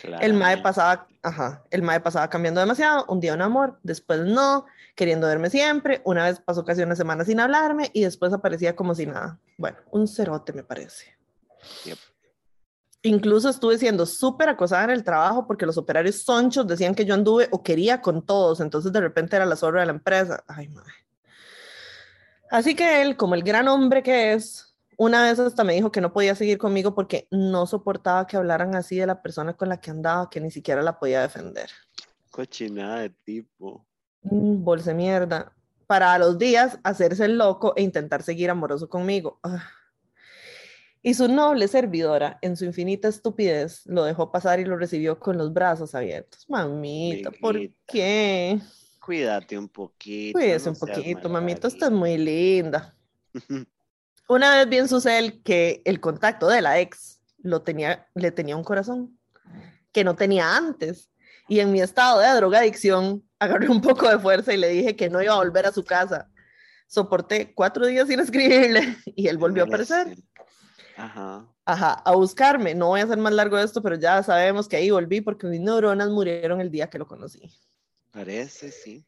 El 0.04 0.34
mae 0.34 0.58
pasaba, 0.58 1.08
ajá, 1.22 1.64
el 1.72 1.82
mae 1.82 2.00
pasaba 2.02 2.30
cambiando 2.30 2.60
demasiado, 2.60 3.06
un 3.08 3.20
día 3.20 3.34
un 3.34 3.42
amor, 3.42 3.80
después 3.84 4.20
no, 4.20 4.66
queriendo 4.96 5.28
verme 5.28 5.50
siempre, 5.50 6.02
una 6.04 6.26
vez 6.26 6.40
pasó 6.40 6.66
casi 6.66 6.82
una 6.84 6.96
semana 6.96 7.24
sin 7.24 7.40
hablarme 7.40 7.90
y 7.94 8.04
después 8.04 8.34
aparecía 8.34 8.76
como 8.76 8.96
si 8.96 9.06
nada. 9.06 9.40
Bueno, 9.58 9.78
un 9.92 10.08
cerote 10.08 10.52
me 10.52 10.64
parece. 10.64 11.16
Incluso 13.02 13.50
estuve 13.50 13.78
siendo 13.78 14.06
súper 14.06 14.50
acosada 14.50 14.86
en 14.86 14.90
el 14.92 15.04
trabajo 15.04 15.48
porque 15.48 15.66
los 15.66 15.78
operarios 15.78 16.24
sonchos 16.24 16.68
decían 16.68 16.96
que 16.96 17.06
yo 17.06 17.14
anduve 17.14 17.48
o 17.52 17.64
quería 17.64 18.02
con 18.02 18.26
todos, 18.26 18.60
entonces 18.60 18.92
de 18.92 19.02
repente 19.02 19.36
era 19.36 19.46
la 19.46 19.56
zorra 19.56 19.82
de 19.82 19.88
la 19.88 19.94
empresa. 19.94 20.44
Ay, 20.48 20.68
madre. 20.70 20.94
Así 22.50 22.76
que 22.76 23.02
él, 23.02 23.18
como 23.18 23.36
el 23.36 23.44
gran 23.44 23.68
hombre 23.68 24.04
que 24.04 24.34
es, 24.34 24.73
una 24.98 25.24
vez 25.24 25.40
hasta 25.40 25.64
me 25.64 25.74
dijo 25.74 25.92
que 25.92 26.02
no 26.02 26.14
podía 26.14 26.36
seguir 26.36 26.58
conmigo 26.58 26.96
porque 26.96 27.28
no 27.32 27.66
soportaba 27.66 28.28
que 28.28 28.38
hablaran 28.38 28.76
así 28.76 28.98
de 28.98 29.08
la 29.08 29.22
persona 29.22 29.54
con 29.54 29.70
la 29.70 29.80
que 29.80 29.92
andaba, 29.92 30.30
que 30.30 30.42
ni 30.42 30.52
siquiera 30.52 30.82
la 30.82 31.00
podía 31.00 31.22
defender. 31.22 31.70
Cochinada 32.30 33.02
de 33.02 33.10
tipo. 33.10 33.86
Mm, 34.24 34.64
bolse 34.64 34.94
mierda. 34.94 35.54
Para 35.88 36.14
a 36.14 36.20
los 36.20 36.38
días 36.38 36.80
hacerse 36.84 37.26
el 37.26 37.38
loco 37.38 37.74
e 37.76 37.84
intentar 37.84 38.24
seguir 38.24 38.50
amoroso 38.50 38.90
conmigo. 38.90 39.40
Ah. 39.44 39.64
Y 41.02 41.16
su 41.16 41.28
noble 41.28 41.68
servidora, 41.68 42.40
en 42.42 42.56
su 42.56 42.64
infinita 42.64 43.10
estupidez, 43.10 43.86
lo 43.86 44.06
dejó 44.06 44.32
pasar 44.32 44.62
y 44.62 44.66
lo 44.66 44.78
recibió 44.78 45.20
con 45.20 45.38
los 45.38 45.52
brazos 45.52 45.94
abiertos. 45.96 46.46
Mamita, 46.48 47.30
¿por 47.32 47.60
qué? 47.86 48.60
Cuídate 49.02 49.58
un 49.58 49.68
poquito. 49.68 50.40
Cuídese 50.40 50.70
un 50.70 50.78
poquito, 50.78 51.28
mamita, 51.28 51.68
estás 51.68 51.92
muy 51.92 52.18
linda. 52.18 52.96
Una 54.28 54.56
vez 54.56 54.70
bien 54.70 54.88
sucede 54.88 55.42
que 55.42 55.82
el 55.86 56.00
contacto 56.00 56.48
de 56.48 56.62
la 56.62 56.80
ex 56.80 57.22
lo 57.40 57.62
tenía, 57.62 58.08
le 58.16 58.32
tenía 58.32 58.56
un 58.56 58.64
corazón 58.64 59.18
que 59.92 60.04
no 60.04 60.16
tenía 60.16 60.56
antes. 60.56 61.10
Y 61.48 61.60
en 61.60 61.72
mi 61.72 61.82
estado 61.82 62.20
de 62.20 62.30
drogadicción, 62.30 63.24
agarré 63.38 63.70
un 63.70 63.82
poco 63.82 64.10
de 64.10 64.18
fuerza 64.18 64.54
y 64.54 64.58
le 64.58 64.70
dije 64.70 64.96
que 64.96 65.10
no 65.10 65.22
iba 65.22 65.34
a 65.34 65.38
volver 65.38 65.66
a 65.66 65.72
su 65.72 65.84
casa. 65.84 66.30
Soporté 66.88 67.54
cuatro 67.54 67.86
días 67.86 68.08
sin 68.08 68.20
escribirle 68.20 68.98
y 69.06 69.28
él 69.28 69.38
volvió 69.38 69.64
a 69.64 69.68
aparecer. 69.68 70.16
Ajá. 70.96 71.48
Ajá, 71.66 71.94
a 71.94 72.14
buscarme. 72.14 72.76
No 72.76 72.88
voy 72.88 73.02
a 73.02 73.04
hacer 73.06 73.18
más 73.18 73.34
largo 73.34 73.58
esto, 73.58 73.82
pero 73.82 73.96
ya 73.96 74.22
sabemos 74.24 74.68
que 74.68 74.78
ahí 74.78 74.90
volví 74.90 75.22
porque 75.22 75.48
mis 75.48 75.62
neuronas 75.62 76.10
murieron 76.10 76.60
el 76.60 76.72
día 76.72 76.90
que 76.90 77.00
lo 77.00 77.08
conocí. 77.08 77.52
Parece, 78.12 78.72
sí. 78.72 79.06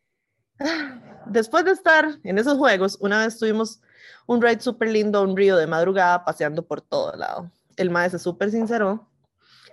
Después 1.25 1.65
de 1.65 1.71
estar 1.71 2.17
en 2.23 2.37
esos 2.37 2.57
juegos, 2.57 2.97
una 3.01 3.25
vez 3.25 3.37
tuvimos 3.37 3.81
un 4.27 4.41
ride 4.41 4.61
súper 4.61 4.89
lindo, 4.89 5.21
un 5.21 5.35
río 5.35 5.57
de 5.57 5.67
madrugada, 5.67 6.23
paseando 6.23 6.65
por 6.65 6.81
todo 6.81 7.15
lado. 7.15 7.51
El 7.77 7.89
maestro 7.89 8.19
súper 8.19 8.51
sincero, 8.51 9.07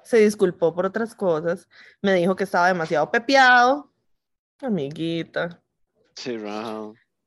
se 0.02 0.18
disculpó 0.18 0.74
por 0.74 0.86
otras 0.86 1.14
cosas, 1.14 1.68
me 2.00 2.14
dijo 2.14 2.36
que 2.36 2.44
estaba 2.44 2.68
demasiado 2.68 3.10
pepeado, 3.10 3.90
amiguita. 4.60 5.62
Sí, 6.14 6.36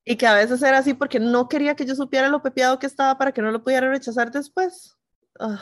Y 0.03 0.15
que 0.15 0.27
a 0.27 0.35
veces 0.35 0.61
era 0.61 0.77
así 0.77 0.93
porque 0.93 1.19
no 1.19 1.49
quería 1.49 1.75
que 1.75 1.85
yo 1.85 1.95
supiera 1.95 2.29
lo 2.29 2.41
pepeado 2.41 2.77
que 2.77 2.85
estaba 2.85 3.17
para 3.17 3.31
que 3.31 3.41
no 3.41 3.51
lo 3.51 3.63
pudiera 3.63 3.89
rechazar 3.89 4.31
después. 4.31 4.95
Oh, 5.39 5.57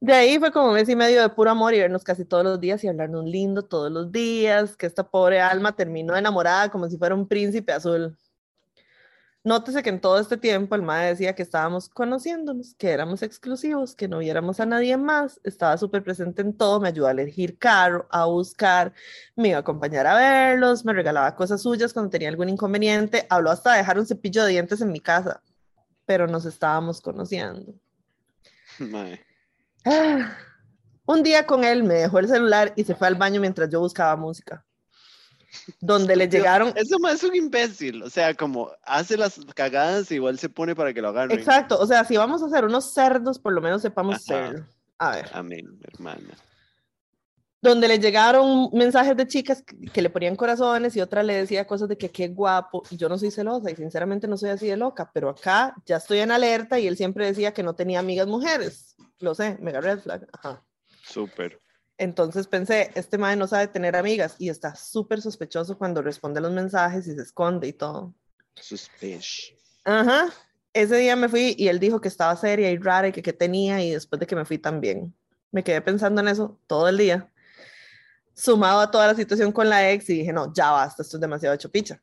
De 0.00 0.12
ahí 0.12 0.38
fue 0.38 0.52
como 0.52 0.68
un 0.68 0.74
mes 0.74 0.88
y 0.88 0.94
medio 0.96 1.22
de 1.22 1.28
puro 1.30 1.50
amor 1.50 1.74
y 1.74 1.80
vernos 1.80 2.04
casi 2.04 2.24
todos 2.24 2.44
los 2.44 2.60
días 2.60 2.84
y 2.84 2.88
hablarnos 2.88 3.24
lindo 3.24 3.62
todos 3.64 3.90
los 3.90 4.12
días, 4.12 4.76
que 4.76 4.86
esta 4.86 5.08
pobre 5.08 5.40
alma 5.40 5.74
terminó 5.74 6.14
enamorada 6.16 6.70
como 6.70 6.88
si 6.88 6.98
fuera 6.98 7.14
un 7.14 7.26
príncipe 7.26 7.72
azul. 7.72 8.16
Nótese 9.46 9.84
que 9.84 9.90
en 9.90 10.00
todo 10.00 10.18
este 10.18 10.36
tiempo 10.36 10.74
el 10.74 10.82
madre 10.82 11.10
decía 11.10 11.36
que 11.36 11.42
estábamos 11.44 11.88
conociéndonos, 11.88 12.74
que 12.74 12.90
éramos 12.90 13.22
exclusivos, 13.22 13.94
que 13.94 14.08
no 14.08 14.18
viéramos 14.18 14.58
a 14.58 14.66
nadie 14.66 14.96
más, 14.96 15.40
estaba 15.44 15.78
súper 15.78 16.02
presente 16.02 16.42
en 16.42 16.52
todo, 16.52 16.80
me 16.80 16.88
ayudó 16.88 17.06
a 17.06 17.12
elegir 17.12 17.56
carro, 17.56 18.08
a 18.10 18.24
buscar, 18.24 18.92
me 19.36 19.50
iba 19.50 19.58
a 19.58 19.60
acompañar 19.60 20.04
a 20.04 20.16
verlos, 20.16 20.84
me 20.84 20.92
regalaba 20.92 21.36
cosas 21.36 21.62
suyas 21.62 21.92
cuando 21.92 22.10
tenía 22.10 22.28
algún 22.28 22.48
inconveniente, 22.48 23.24
habló 23.30 23.52
hasta 23.52 23.70
de 23.70 23.78
dejar 23.78 24.00
un 24.00 24.06
cepillo 24.06 24.42
de 24.42 24.50
dientes 24.50 24.80
en 24.80 24.90
mi 24.90 24.98
casa, 24.98 25.40
pero 26.06 26.26
nos 26.26 26.44
estábamos 26.44 27.00
conociendo. 27.00 27.72
Ah, 29.88 30.36
un 31.06 31.22
día 31.22 31.46
con 31.46 31.62
él 31.62 31.84
me 31.84 31.94
dejó 31.94 32.18
el 32.18 32.26
celular 32.26 32.72
y 32.74 32.82
se 32.82 32.96
fue 32.96 33.06
al 33.06 33.14
baño 33.14 33.40
mientras 33.40 33.70
yo 33.70 33.78
buscaba 33.78 34.16
música 34.16 34.65
donde 35.80 36.16
le 36.16 36.28
llegaron. 36.28 36.72
Eso 36.76 36.98
más 36.98 37.14
es 37.14 37.24
un 37.24 37.34
imbécil, 37.34 38.02
o 38.02 38.10
sea, 38.10 38.34
como 38.34 38.70
hace 38.84 39.16
las 39.16 39.38
cagadas, 39.54 40.10
igual 40.10 40.38
se 40.38 40.48
pone 40.48 40.74
para 40.74 40.92
que 40.92 41.02
lo 41.02 41.08
hagan. 41.08 41.30
Exacto, 41.30 41.78
o 41.78 41.86
sea, 41.86 42.04
si 42.04 42.16
vamos 42.16 42.42
a 42.42 42.46
hacer 42.46 42.64
unos 42.64 42.92
cerdos, 42.92 43.38
por 43.38 43.52
lo 43.52 43.60
menos 43.60 43.82
sepamos 43.82 44.16
hacerlo. 44.16 44.64
A 44.98 45.16
ver. 45.16 45.30
Amén, 45.32 45.78
hermana. 45.82 46.34
Donde 47.60 47.88
le 47.88 47.98
llegaron 47.98 48.70
mensajes 48.72 49.16
de 49.16 49.26
chicas 49.26 49.62
que, 49.92 50.02
le 50.02 50.10
ponían 50.10 50.36
corazones 50.36 50.94
y 50.94 51.00
otra 51.00 51.22
le 51.22 51.34
decía 51.34 51.66
cosas 51.66 51.88
de 51.88 51.98
que 51.98 52.10
qué 52.10 52.28
guapo. 52.28 52.82
Y 52.90 52.96
yo 52.96 53.08
no 53.08 53.18
soy 53.18 53.30
celosa 53.30 53.70
y 53.70 53.76
sinceramente 53.76 54.28
no 54.28 54.36
soy 54.36 54.50
así 54.50 54.68
de 54.68 54.76
loca, 54.76 55.10
pero 55.12 55.30
acá 55.30 55.74
ya 55.84 55.96
estoy 55.96 56.20
en 56.20 56.30
alerta 56.30 56.78
y 56.78 56.86
él 56.86 56.96
siempre 56.96 57.26
decía 57.26 57.52
que 57.52 57.62
no 57.62 57.74
tenía 57.74 57.98
amigas 57.98 58.28
mujeres. 58.28 58.94
Lo 59.18 59.34
sé, 59.34 59.58
mega 59.60 59.80
red 59.80 59.98
flag. 59.98 60.26
Ajá. 60.32 60.62
Súper. 61.02 61.60
Entonces 61.98 62.46
pensé, 62.46 62.90
este 62.94 63.16
madre 63.16 63.36
no 63.36 63.46
sabe 63.46 63.68
tener 63.68 63.96
amigas 63.96 64.36
y 64.38 64.50
está 64.50 64.74
súper 64.74 65.22
sospechoso 65.22 65.78
cuando 65.78 66.02
responde 66.02 66.40
los 66.40 66.52
mensajes 66.52 67.06
y 67.06 67.14
se 67.14 67.22
esconde 67.22 67.68
y 67.68 67.72
todo. 67.72 68.14
Suspicious. 68.54 69.54
Ajá. 69.84 70.28
Ese 70.74 70.96
día 70.96 71.16
me 71.16 71.28
fui 71.28 71.54
y 71.56 71.68
él 71.68 71.80
dijo 71.80 72.00
que 72.00 72.08
estaba 72.08 72.36
seria 72.36 72.70
y 72.70 72.76
rara 72.76 73.08
y 73.08 73.12
que 73.12 73.22
qué 73.22 73.32
tenía 73.32 73.82
y 73.82 73.92
después 73.92 74.20
de 74.20 74.26
que 74.26 74.36
me 74.36 74.44
fui 74.44 74.58
también. 74.58 75.14
Me 75.50 75.64
quedé 75.64 75.80
pensando 75.80 76.20
en 76.20 76.28
eso 76.28 76.58
todo 76.66 76.88
el 76.88 76.98
día. 76.98 77.32
Sumado 78.34 78.80
a 78.80 78.90
toda 78.90 79.06
la 79.06 79.14
situación 79.14 79.50
con 79.50 79.70
la 79.70 79.90
ex 79.90 80.10
y 80.10 80.18
dije, 80.18 80.32
no, 80.34 80.52
ya 80.52 80.70
basta, 80.72 81.02
esto 81.02 81.16
es 81.16 81.20
demasiado 81.20 81.54
hecho 81.54 81.70
picha. 81.70 82.02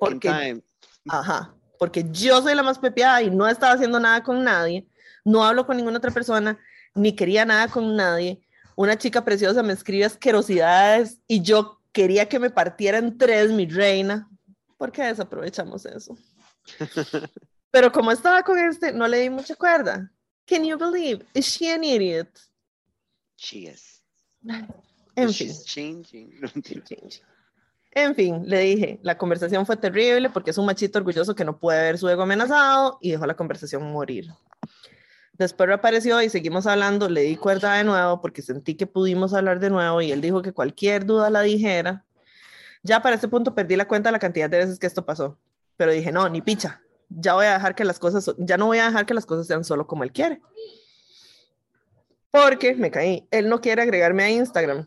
porque, 0.00 0.28
time. 0.30 0.62
Ajá, 1.06 1.54
porque 1.78 2.06
yo 2.10 2.40
soy 2.40 2.54
la 2.54 2.62
más 2.62 2.78
pepiada 2.78 3.20
y 3.20 3.30
no 3.30 3.46
estaba 3.46 3.74
haciendo 3.74 4.00
nada 4.00 4.22
con 4.22 4.42
nadie, 4.42 4.88
no 5.22 5.44
hablo 5.44 5.66
con 5.66 5.76
ninguna 5.76 5.98
otra 5.98 6.10
persona, 6.10 6.58
ni 6.94 7.14
quería 7.14 7.44
nada 7.44 7.68
con 7.68 7.94
nadie 7.94 8.40
una 8.76 8.96
chica 8.98 9.24
preciosa 9.24 9.62
me 9.62 9.72
escribe 9.72 10.04
asquerosidades 10.04 11.20
y 11.26 11.42
yo 11.42 11.80
quería 11.92 12.28
que 12.28 12.38
me 12.38 12.50
partiera 12.50 12.98
en 12.98 13.16
tres, 13.16 13.50
mi 13.50 13.66
reina. 13.66 14.28
¿Por 14.76 14.92
qué 14.92 15.04
desaprovechamos 15.04 15.86
eso? 15.86 16.16
Pero 17.70 17.90
como 17.90 18.12
estaba 18.12 18.42
con 18.42 18.58
este, 18.58 18.92
no 18.92 19.08
le 19.08 19.20
di 19.20 19.30
mucha 19.30 19.54
cuerda. 19.56 20.10
Can 20.46 20.64
you 20.64 20.76
believe? 20.76 21.24
Is 21.34 21.46
she 21.46 21.72
an 21.72 21.84
idiot? 21.84 22.28
She 23.36 23.66
is. 23.66 24.02
En 25.16 25.32
fin. 25.32 25.52
Changing. 25.64 26.32
En 27.92 28.14
fin, 28.14 28.42
le 28.46 28.58
dije, 28.58 28.98
la 29.02 29.16
conversación 29.16 29.64
fue 29.64 29.76
terrible 29.76 30.28
porque 30.28 30.50
es 30.50 30.58
un 30.58 30.66
machito 30.66 30.98
orgulloso 30.98 31.34
que 31.34 31.44
no 31.44 31.58
puede 31.58 31.80
ver 31.80 31.98
su 31.98 32.08
ego 32.08 32.22
amenazado 32.22 32.98
y 33.00 33.12
dejó 33.12 33.24
la 33.24 33.36
conversación 33.36 33.90
morir. 33.92 34.32
Después 35.36 35.66
reapareció 35.66 36.22
y 36.22 36.30
seguimos 36.30 36.66
hablando, 36.66 37.08
le 37.08 37.22
di 37.22 37.36
cuerda 37.36 37.74
de 37.74 37.84
nuevo 37.84 38.20
porque 38.20 38.40
sentí 38.40 38.76
que 38.76 38.86
pudimos 38.86 39.34
hablar 39.34 39.58
de 39.58 39.68
nuevo 39.68 40.00
y 40.00 40.12
él 40.12 40.20
dijo 40.20 40.42
que 40.42 40.52
cualquier 40.52 41.06
duda 41.06 41.28
la 41.28 41.40
dijera. 41.40 42.04
Ya 42.84 43.02
para 43.02 43.16
este 43.16 43.26
punto 43.26 43.54
perdí 43.54 43.74
la 43.74 43.88
cuenta 43.88 44.08
de 44.08 44.12
la 44.12 44.20
cantidad 44.20 44.48
de 44.48 44.58
veces 44.58 44.78
que 44.78 44.86
esto 44.86 45.04
pasó, 45.04 45.38
pero 45.76 45.90
dije, 45.90 46.12
no, 46.12 46.28
ni 46.28 46.40
picha, 46.40 46.82
ya 47.08 47.34
voy 47.34 47.46
a 47.46 47.54
dejar 47.54 47.74
que 47.74 47.84
las 47.84 47.98
cosas, 47.98 48.32
ya 48.38 48.56
no 48.56 48.66
voy 48.66 48.78
a 48.78 48.86
dejar 48.86 49.06
que 49.06 49.14
las 49.14 49.26
cosas 49.26 49.46
sean 49.46 49.64
solo 49.64 49.88
como 49.88 50.04
él 50.04 50.12
quiere. 50.12 50.40
Porque 52.30 52.74
me 52.74 52.90
caí, 52.90 53.26
él 53.30 53.48
no 53.48 53.60
quiere 53.60 53.82
agregarme 53.82 54.22
a 54.24 54.30
Instagram. 54.30 54.86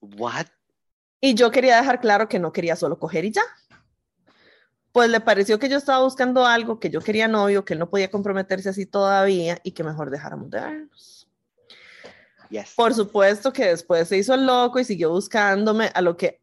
What? 0.00 0.46
Y 1.20 1.34
yo 1.34 1.50
quería 1.50 1.76
dejar 1.76 2.00
claro 2.00 2.28
que 2.28 2.38
no 2.38 2.52
quería 2.52 2.76
solo 2.76 2.98
coger 2.98 3.24
y 3.24 3.30
ya 3.30 3.42
pues 4.92 5.08
le 5.08 5.20
pareció 5.20 5.58
que 5.58 5.68
yo 5.68 5.78
estaba 5.78 6.04
buscando 6.04 6.44
algo, 6.44 6.78
que 6.78 6.90
yo 6.90 7.00
quería 7.00 7.26
novio, 7.26 7.64
que 7.64 7.72
él 7.72 7.78
no 7.78 7.88
podía 7.88 8.10
comprometerse 8.10 8.68
así 8.68 8.86
todavía 8.86 9.58
y 9.64 9.72
que 9.72 9.82
mejor 9.82 10.10
dejáramos 10.10 10.50
de 10.50 10.60
vernos. 10.60 11.28
Por 12.76 12.92
supuesto 12.92 13.52
que 13.52 13.66
después 13.66 14.08
se 14.08 14.18
hizo 14.18 14.34
el 14.34 14.44
loco 14.44 14.78
y 14.78 14.84
siguió 14.84 15.10
buscándome 15.10 15.90
a 15.94 16.02
lo 16.02 16.16
que, 16.16 16.42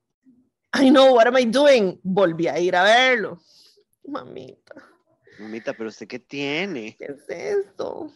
I 0.73 0.89
know, 0.89 1.15
what 1.15 1.27
am 1.27 1.37
I 1.37 1.45
doing? 1.45 1.99
Volví 2.01 2.47
a 2.47 2.59
ir 2.59 2.75
a 2.75 2.83
verlo. 2.83 3.39
Mamita. 4.07 4.73
Mamita, 5.37 5.73
pero 5.73 5.89
usted 5.89 6.07
qué 6.07 6.17
tiene? 6.17 6.95
¿Qué 6.97 7.05
es 7.05 7.29
esto? 7.29 8.11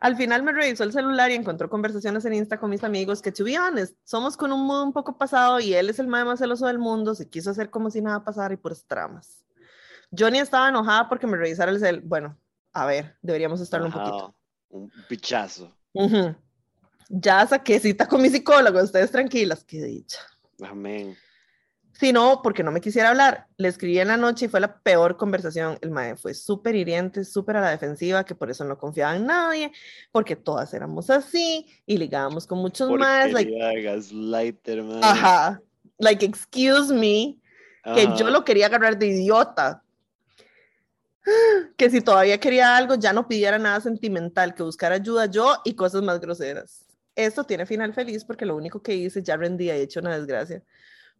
Al 0.00 0.16
final 0.16 0.42
me 0.42 0.52
revisó 0.52 0.82
el 0.84 0.92
celular 0.92 1.30
y 1.30 1.34
encontró 1.34 1.68
conversaciones 1.68 2.24
en 2.24 2.32
Insta 2.32 2.58
con 2.58 2.70
mis 2.70 2.82
amigos 2.82 3.20
que, 3.20 3.32
to 3.32 3.44
be 3.44 3.58
honest, 3.58 3.94
somos 4.02 4.34
con 4.34 4.50
un 4.50 4.66
mood 4.66 4.82
un 4.82 4.92
poco 4.94 5.18
pasado 5.18 5.60
y 5.60 5.74
él 5.74 5.90
es 5.90 5.98
el 5.98 6.06
más 6.06 6.38
celoso 6.38 6.66
del 6.66 6.78
mundo, 6.78 7.14
se 7.14 7.28
quiso 7.28 7.50
hacer 7.50 7.68
como 7.68 7.90
si 7.90 8.00
nada 8.00 8.24
pasara 8.24 8.54
y 8.54 8.56
por 8.56 8.74
tramas. 8.78 9.44
Yo 10.10 10.30
ni 10.30 10.38
estaba 10.38 10.70
enojada 10.70 11.08
porque 11.08 11.26
me 11.26 11.36
revisara 11.36 11.70
el 11.70 11.78
cel. 11.78 12.00
Bueno, 12.00 12.38
a 12.72 12.86
ver, 12.86 13.16
deberíamos 13.20 13.60
estarlo 13.60 13.86
un 13.88 13.92
poquito. 13.92 14.34
Un 14.70 14.90
pichazo. 15.06 15.76
Ya 17.10 17.46
saqué 17.46 17.78
cita 17.78 18.08
con 18.08 18.22
mi 18.22 18.30
psicólogo, 18.30 18.82
ustedes 18.82 19.10
tranquilas, 19.10 19.64
qué 19.64 19.84
dicha. 19.84 20.20
Amén. 20.62 21.14
Sí, 22.00 22.14
no, 22.14 22.40
porque 22.42 22.62
no 22.62 22.72
me 22.72 22.80
quisiera 22.80 23.10
hablar. 23.10 23.46
Le 23.58 23.68
escribí 23.68 23.98
en 23.98 24.08
la 24.08 24.16
noche 24.16 24.46
y 24.46 24.48
fue 24.48 24.58
la 24.58 24.78
peor 24.80 25.18
conversación. 25.18 25.76
El 25.82 25.90
mae 25.90 26.16
fue 26.16 26.32
súper 26.32 26.74
hiriente, 26.74 27.26
súper 27.26 27.58
a 27.58 27.60
la 27.60 27.70
defensiva, 27.72 28.24
que 28.24 28.34
por 28.34 28.50
eso 28.50 28.64
no 28.64 28.78
confiaba 28.78 29.14
en 29.16 29.26
nadie, 29.26 29.70
porque 30.10 30.34
todas 30.34 30.72
éramos 30.72 31.10
así 31.10 31.66
y 31.84 31.98
ligábamos 31.98 32.46
con 32.46 32.58
muchos 32.58 32.90
más. 32.92 33.30
Like, 33.32 33.82
gaslighter, 33.82 34.82
man. 34.82 35.04
ajá, 35.04 35.60
like, 35.98 36.24
excuse 36.24 36.90
me, 36.90 37.38
que 37.94 38.08
yo 38.16 38.30
lo 38.30 38.46
quería 38.46 38.66
agarrar 38.66 38.98
de 38.98 39.08
idiota. 39.08 39.82
Que 41.76 41.90
si 41.90 42.00
todavía 42.00 42.40
quería 42.40 42.78
algo, 42.78 42.94
ya 42.94 43.12
no 43.12 43.28
pidiera 43.28 43.58
nada 43.58 43.78
sentimental, 43.78 44.54
que 44.54 44.62
buscara 44.62 44.94
ayuda 44.94 45.26
yo 45.26 45.60
y 45.66 45.74
cosas 45.74 46.00
más 46.00 46.18
groseras. 46.18 46.86
Esto 47.14 47.44
tiene 47.44 47.66
final 47.66 47.92
feliz 47.92 48.24
porque 48.24 48.46
lo 48.46 48.56
único 48.56 48.80
que 48.82 48.94
hice, 48.94 49.22
ya 49.22 49.36
rendía 49.36 49.76
y 49.76 49.80
he 49.80 49.82
hecho 49.82 50.00
una 50.00 50.16
desgracia, 50.16 50.62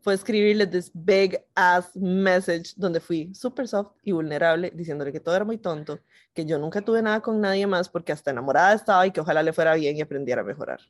fue 0.01 0.15
escribirle 0.15 0.67
this 0.67 0.91
big 0.95 1.39
ass 1.55 1.95
message 1.95 2.73
donde 2.77 3.01
fui 3.01 3.35
súper 3.35 3.69
soft 3.69 3.93
y 4.03 4.13
vulnerable, 4.13 4.71
diciéndole 4.75 5.13
que 5.13 5.21
todo 5.21 5.37
era 5.37 5.45
muy 5.45 5.59
tonto, 5.59 6.01
que 6.35 6.45
yo 6.45 6.59
nunca 6.59 6.81
tuve 6.81 7.03
nada 7.03 7.21
con 7.21 7.41
nadie 7.41 7.67
más 7.67 7.89
porque 7.89 8.13
hasta 8.13 8.31
enamorada 8.31 8.75
estaba 8.75 9.07
y 9.07 9.11
que 9.11 9.21
ojalá 9.21 9.43
le 9.43 9.53
fuera 9.53 9.75
bien 9.75 9.97
y 9.97 10.01
aprendiera 10.01 10.41
a 10.41 10.45
mejorar. 10.45 10.81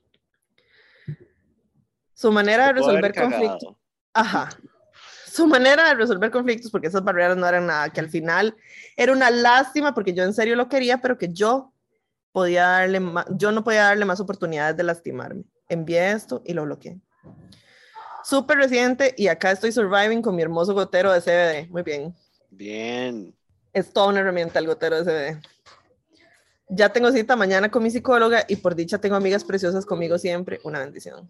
Su 2.15 2.31
manera 2.31 2.67
de 2.67 2.75
resolver 2.75 3.15
conflictos. 3.15 3.77
Ajá. 4.13 4.51
Su 5.27 5.47
manera 5.47 5.89
de 5.89 5.95
resolver 5.95 6.31
conflictos, 6.31 6.71
porque 6.71 6.89
esas 6.89 7.03
barreras 7.03 7.37
no 7.37 7.47
eran 7.47 7.67
nada, 7.67 7.91
que 7.91 8.01
al 8.01 8.11
final 8.11 8.55
era 8.97 9.13
una 9.13 9.31
lástima 9.31 9.95
porque 9.95 10.13
yo 10.13 10.23
en 10.25 10.35
serio 10.35 10.55
lo 10.57 10.69
quería, 10.69 11.01
pero 11.01 11.17
que 11.17 11.33
yo 11.33 11.73
podía 12.33 12.67
darle 12.67 13.01
yo 13.31 13.53
no 13.53 13.65
podía 13.65 13.85
darle 13.85 14.05
más 14.05 14.21
oportunidades 14.21 14.77
de 14.77 14.85
lastimarme. 14.85 15.45
Envié 15.69 16.13
esto 16.13 16.43
y 16.45 16.53
lo 16.53 16.65
bloqueé. 16.65 17.01
Súper 18.25 18.59
reciente 18.59 19.15
y 19.17 19.29
acá 19.29 19.51
estoy 19.51 19.73
surviving 19.73 20.23
con 20.23 20.35
mi 20.35 20.43
hermoso 20.43 20.75
gotero 20.75 21.13
de 21.13 21.21
CBD. 21.21 21.71
Muy 21.71 21.83
bien. 21.83 22.15
Bien. 22.51 23.35
Es 23.73 23.93
toda 23.93 24.09
una 24.09 24.21
herramienta 24.21 24.59
el 24.59 24.67
gotero 24.67 25.03
de 25.03 25.05
CBD. 25.39 25.43
Ya 26.69 26.93
tengo 26.93 27.11
cita 27.11 27.35
mañana 27.37 27.71
con 27.71 27.83
mi 27.83 27.91
psicóloga 27.91 28.45
y 28.49 28.57
por 28.57 28.75
dicha 28.75 28.99
tengo 28.99 29.17
amigas 29.17 29.45
preciosas 29.45 29.85
conmigo 29.85 30.19
siempre. 30.19 30.61
Una 30.65 30.81
bendición. 30.81 31.29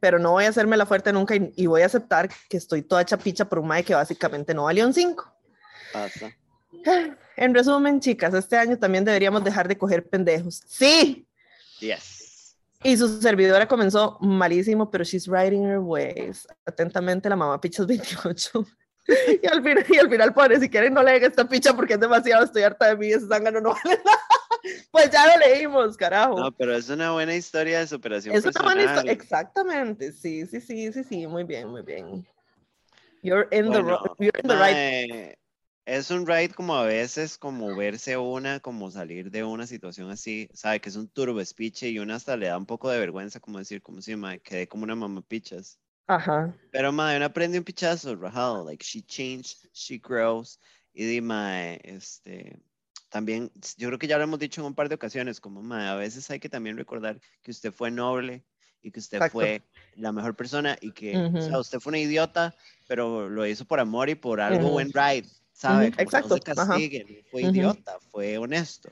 Pero 0.00 0.18
no 0.18 0.32
voy 0.32 0.44
a 0.44 0.48
hacerme 0.48 0.76
la 0.76 0.86
fuerte 0.86 1.12
nunca 1.12 1.36
y, 1.36 1.52
y 1.56 1.66
voy 1.66 1.82
a 1.82 1.86
aceptar 1.86 2.30
que 2.48 2.56
estoy 2.56 2.82
toda 2.82 3.04
chapicha 3.04 3.44
por 3.44 3.58
un 3.58 3.68
mae 3.68 3.84
que 3.84 3.94
básicamente 3.94 4.54
no 4.54 4.64
valió 4.64 4.86
un 4.86 4.94
5. 4.94 5.34
Pasa. 5.92 6.30
En 7.36 7.54
resumen, 7.54 8.00
chicas, 8.00 8.34
este 8.34 8.58
año 8.58 8.78
también 8.78 9.02
deberíamos 9.02 9.42
dejar 9.42 9.66
de 9.66 9.78
coger 9.78 10.06
pendejos. 10.06 10.62
Sí. 10.66 11.26
Yes. 11.78 12.19
Y 12.82 12.96
su 12.96 13.20
servidora 13.20 13.66
comenzó 13.68 14.16
malísimo, 14.20 14.90
pero 14.90 15.04
she's 15.04 15.26
riding 15.26 15.64
her 15.66 15.78
waves. 15.78 16.46
Atentamente, 16.64 17.28
la 17.28 17.36
mamá 17.36 17.60
Pichas 17.60 17.86
28. 17.86 18.66
y, 19.42 19.46
al 19.46 19.62
final, 19.62 19.84
y 19.88 19.98
al 19.98 20.08
final, 20.10 20.32
pobre, 20.32 20.58
si 20.60 20.68
quieren 20.68 20.94
no 20.94 21.02
lean 21.02 21.22
esta 21.22 21.46
picha 21.48 21.74
porque 21.74 21.94
es 21.94 22.00
demasiado, 22.00 22.44
estoy 22.44 22.62
harta 22.62 22.86
de 22.88 22.96
mí, 22.96 23.08
ese 23.12 23.26
zángano 23.26 23.60
no 23.60 23.70
vale 23.70 23.96
nada. 24.04 24.18
Pues 24.90 25.10
ya 25.10 25.24
lo 25.26 25.38
leímos, 25.38 25.96
carajo. 25.96 26.38
No, 26.38 26.52
pero 26.52 26.76
es 26.76 26.90
una 26.90 27.12
buena 27.12 27.34
historia 27.34 27.78
de 27.78 27.86
superación 27.86 28.34
es 28.34 28.44
una 28.44 28.52
buena 28.60 28.74
personal. 28.74 28.96
historia. 28.96 29.12
Exactamente, 29.12 30.12
sí, 30.12 30.46
sí, 30.46 30.60
sí, 30.60 30.92
sí, 30.92 31.02
sí, 31.02 31.26
muy 31.26 31.44
bien, 31.44 31.68
muy 31.68 31.80
bien. 31.80 32.26
You're 33.22 33.48
in, 33.52 33.64
the, 33.70 33.80
Bueno, 33.80 33.88
ro- 34.04 34.16
you're 34.18 34.38
in 34.42 34.48
the 34.48 34.56
right. 34.56 35.38
Es 35.98 36.10
un 36.10 36.26
ride 36.26 36.50
como 36.54 36.76
a 36.76 36.84
veces 36.84 37.36
como 37.38 37.74
verse 37.74 38.16
una, 38.16 38.60
como 38.60 38.90
salir 38.90 39.30
de 39.30 39.42
una 39.44 39.66
situación 39.66 40.08
así, 40.10 40.48
sabe 40.54 40.80
que 40.80 40.88
es 40.88 40.96
un 40.96 41.08
turbo 41.08 41.44
speech 41.44 41.82
y 41.84 41.98
una 41.98 42.14
hasta 42.16 42.36
le 42.36 42.46
da 42.46 42.56
un 42.58 42.66
poco 42.66 42.88
de 42.90 43.00
vergüenza 43.00 43.40
como 43.40 43.58
decir, 43.58 43.82
como 43.82 44.00
si 44.00 44.14
me 44.16 44.40
quedé 44.40 44.68
como 44.68 44.84
una 44.84 44.94
mamá 44.94 45.22
pichas. 45.22 45.80
Ajá. 46.08 46.54
Pero 46.70 46.92
mae, 46.92 47.16
uno 47.16 47.26
aprende 47.26 47.58
un 47.58 47.64
pichazo, 47.64 48.16
rajado, 48.16 48.64
like 48.64 48.84
she 48.84 49.02
changed, 49.02 49.68
she 49.72 49.98
grows 49.98 50.60
y 50.94 51.04
di 51.06 51.20
mae, 51.20 51.80
este 51.84 52.60
también 53.10 53.50
yo 53.76 53.88
creo 53.88 53.98
que 53.98 54.06
ya 54.08 54.18
lo 54.18 54.24
hemos 54.24 54.38
dicho 54.38 54.60
en 54.60 54.68
un 54.68 54.74
par 54.74 54.88
de 54.88 54.94
ocasiones, 54.96 55.40
como 55.40 55.62
mae, 55.62 55.88
a 55.88 55.96
veces 55.96 56.30
hay 56.30 56.40
que 56.40 56.48
también 56.48 56.76
recordar 56.76 57.20
que 57.42 57.50
usted 57.52 57.72
fue 57.72 57.90
noble 57.90 58.46
y 58.82 58.92
que 58.92 59.00
usted 59.00 59.22
Exacto. 59.22 59.24
fue 59.24 59.68
la 59.92 60.12
mejor 60.12 60.36
persona 60.36 60.76
y 60.80 60.92
que, 60.92 61.26
o 61.36 61.40
sea, 61.40 61.58
Ujú. 61.58 61.60
usted 61.60 61.80
fue 61.80 61.90
una 61.90 61.98
idiota, 62.00 62.54
pero 62.86 63.28
lo 63.28 63.46
hizo 63.46 63.64
por 63.66 63.80
amor 63.80 64.08
y 64.10 64.14
por 64.14 64.40
algo 64.40 64.70
Ujú. 64.70 64.70
buen 64.70 64.92
ride, 64.92 65.28
¿sabe? 65.60 65.88
Ujú, 65.88 65.96
Como 65.96 66.02
exacto, 66.04 66.28
No 66.28 66.36
se 66.36 66.52
ajá. 66.52 66.72
castigue, 66.72 67.04
no 67.04 67.30
fue 67.30 67.42
idiota, 67.42 67.98
fue 68.10 68.38
honesto. 68.38 68.88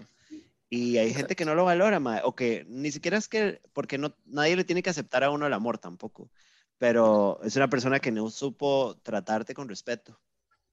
Y 0.69 0.99
hay 0.99 1.15
gente 1.15 1.35
que 1.35 1.47
no 1.47 1.55
lo 1.55 1.65
valora, 1.65 1.99
mae, 1.99 2.21
o 2.25 2.35
que 2.35 2.67
ni 2.69 2.91
siquiera 2.91 3.17
es 3.17 3.27
que, 3.27 3.63
porque 3.73 3.97
no, 3.97 4.15
nadie 4.27 4.55
le 4.55 4.65
tiene 4.65 4.83
que 4.83 4.91
aceptar 4.91 5.25
a 5.25 5.31
uno 5.31 5.47
el 5.47 5.53
amor 5.55 5.79
tampoco, 5.79 6.29
pero 6.77 7.41
es 7.43 7.57
una 7.57 7.71
persona 7.71 8.01
que 8.01 8.13
no 8.13 8.29
supo 8.29 8.99
tratarte 9.03 9.55
con 9.55 9.67
respeto. 9.67 10.21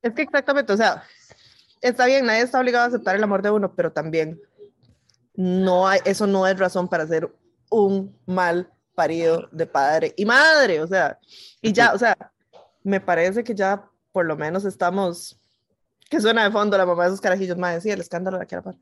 Es 0.02 0.14
que 0.14 0.24
exactamente, 0.24 0.74
o 0.74 0.78
sea, 0.78 1.04
está 1.82 2.06
bien, 2.08 2.26
nadie 2.26 2.42
está 2.42 2.60
obligado 2.60 2.84
a 2.84 2.88
aceptar 2.90 3.16
el 3.16 3.24
amor 3.24 3.42
de 3.42 3.52
uno, 3.52 3.74
pero 3.74 3.94
también 3.94 4.42
no 5.34 5.88
hay, 5.88 6.02
eso 6.04 6.28
no 6.28 6.46
es 6.46 6.60
razón 6.60 6.90
para 6.90 7.08
ser 7.08 7.34
un 7.70 8.20
mal 8.26 8.70
parido 8.96 9.48
de 9.54 9.66
padre 9.66 10.14
y 10.18 10.26
madre, 10.26 10.82
o 10.82 10.88
sea, 10.88 11.18
y 11.62 11.72
ya, 11.72 11.94
o 11.94 11.98
sea, 11.98 12.18
me 12.84 13.00
parece 13.00 13.46
que 13.46 13.56
ya 13.56 13.90
por 14.12 14.26
lo 14.26 14.36
menos 14.36 14.66
estamos, 14.66 15.40
que 16.16 16.22
suena 16.22 16.44
de 16.46 16.52
fondo 16.52 16.78
la 16.78 16.86
mamá 16.86 17.04
de 17.04 17.10
esos 17.10 17.22
carajillos, 17.22 17.58
más 17.58 17.84
sí, 17.84 17.92
el 17.92 18.00
escándalo 18.00 18.40
de 18.40 18.48
la 18.50 18.62
par. 18.62 18.76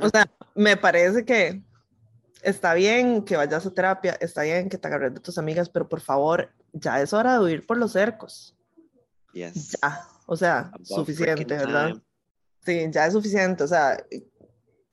O 0.00 0.08
sea, 0.08 0.26
me 0.54 0.76
parece 0.76 1.24
que 1.24 1.62
está 2.42 2.72
bien 2.74 3.22
que 3.24 3.36
vayas 3.36 3.66
a 3.66 3.70
terapia, 3.70 4.16
está 4.20 4.42
bien 4.42 4.68
que 4.68 4.78
te 4.78 4.88
agarres 4.88 5.12
de 5.14 5.20
tus 5.20 5.36
amigas, 5.36 5.68
pero 5.68 5.88
por 5.88 6.00
favor, 6.00 6.50
ya 6.72 7.00
es 7.02 7.12
hora 7.12 7.34
de 7.34 7.44
huir 7.44 7.66
por 7.66 7.76
los 7.76 7.92
cercos. 7.92 8.56
Yes. 9.32 9.76
Ya, 9.82 10.06
o 10.26 10.36
sea, 10.36 10.58
About 10.72 10.86
suficiente, 10.86 11.56
¿verdad? 11.56 11.88
time. 11.88 12.02
Sí, 12.64 12.86
ya 12.90 13.06
es 13.06 13.12
suficiente, 13.12 13.64
o 13.64 13.68
sea, 13.68 14.02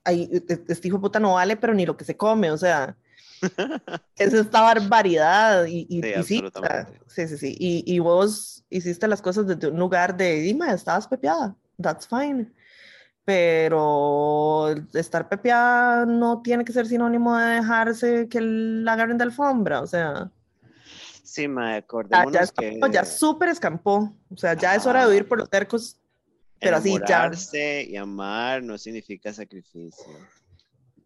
ahí, 0.04 0.28
e- 0.30 0.64
este 0.68 0.88
hijo 0.88 0.98
de 0.98 1.02
puta 1.02 1.18
no 1.20 1.34
vale, 1.34 1.56
pero 1.56 1.72
ni 1.72 1.86
lo 1.86 1.96
que 1.96 2.04
se 2.04 2.16
come, 2.16 2.50
o 2.50 2.58
sea, 2.58 2.96
es 4.16 4.32
esta 4.32 4.60
barbaridad 4.62 5.66
y, 5.66 5.86
y, 5.88 6.02
Sí, 6.02 6.14
y 6.16 6.22
sí, 7.08 7.28
sí, 7.28 7.38
sí, 7.38 7.56
y, 7.58 7.84
y 7.86 7.98
vos 7.98 8.64
hiciste 8.70 9.08
las 9.08 9.20
cosas 9.20 9.46
desde 9.46 9.68
un 9.68 9.78
lugar 9.78 10.16
de, 10.16 10.40
Dima, 10.40 10.72
estabas 10.72 11.06
pepeada, 11.06 11.56
that's 11.80 12.06
fine, 12.06 12.50
pero 13.24 14.74
estar 14.94 15.28
pepeada 15.28 16.06
no 16.06 16.42
tiene 16.42 16.64
que 16.64 16.72
ser 16.72 16.86
sinónimo 16.86 17.36
de 17.36 17.56
dejarse 17.56 18.28
que 18.28 18.40
la 18.40 18.94
agarren 18.94 19.18
de 19.18 19.24
alfombra, 19.24 19.80
o 19.82 19.86
sea, 19.86 20.30
Sí, 21.32 21.46
ya, 21.46 21.76
acordémonos 21.76 22.32
ya, 22.32 22.46
que 22.46 22.80
ya 22.92 23.04
súper 23.06 23.48
escampó, 23.48 24.14
o 24.28 24.36
sea, 24.36 24.52
ya 24.52 24.74
es 24.74 24.84
hora 24.84 25.06
de 25.06 25.14
huir 25.14 25.26
por 25.26 25.38
los 25.38 25.48
cercos, 25.48 25.98
pero 26.60 26.76
así 26.76 26.94
ya. 27.08 27.30
y 27.88 27.96
amar 27.96 28.62
no 28.62 28.76
significa 28.76 29.32
sacrificio. 29.32 30.12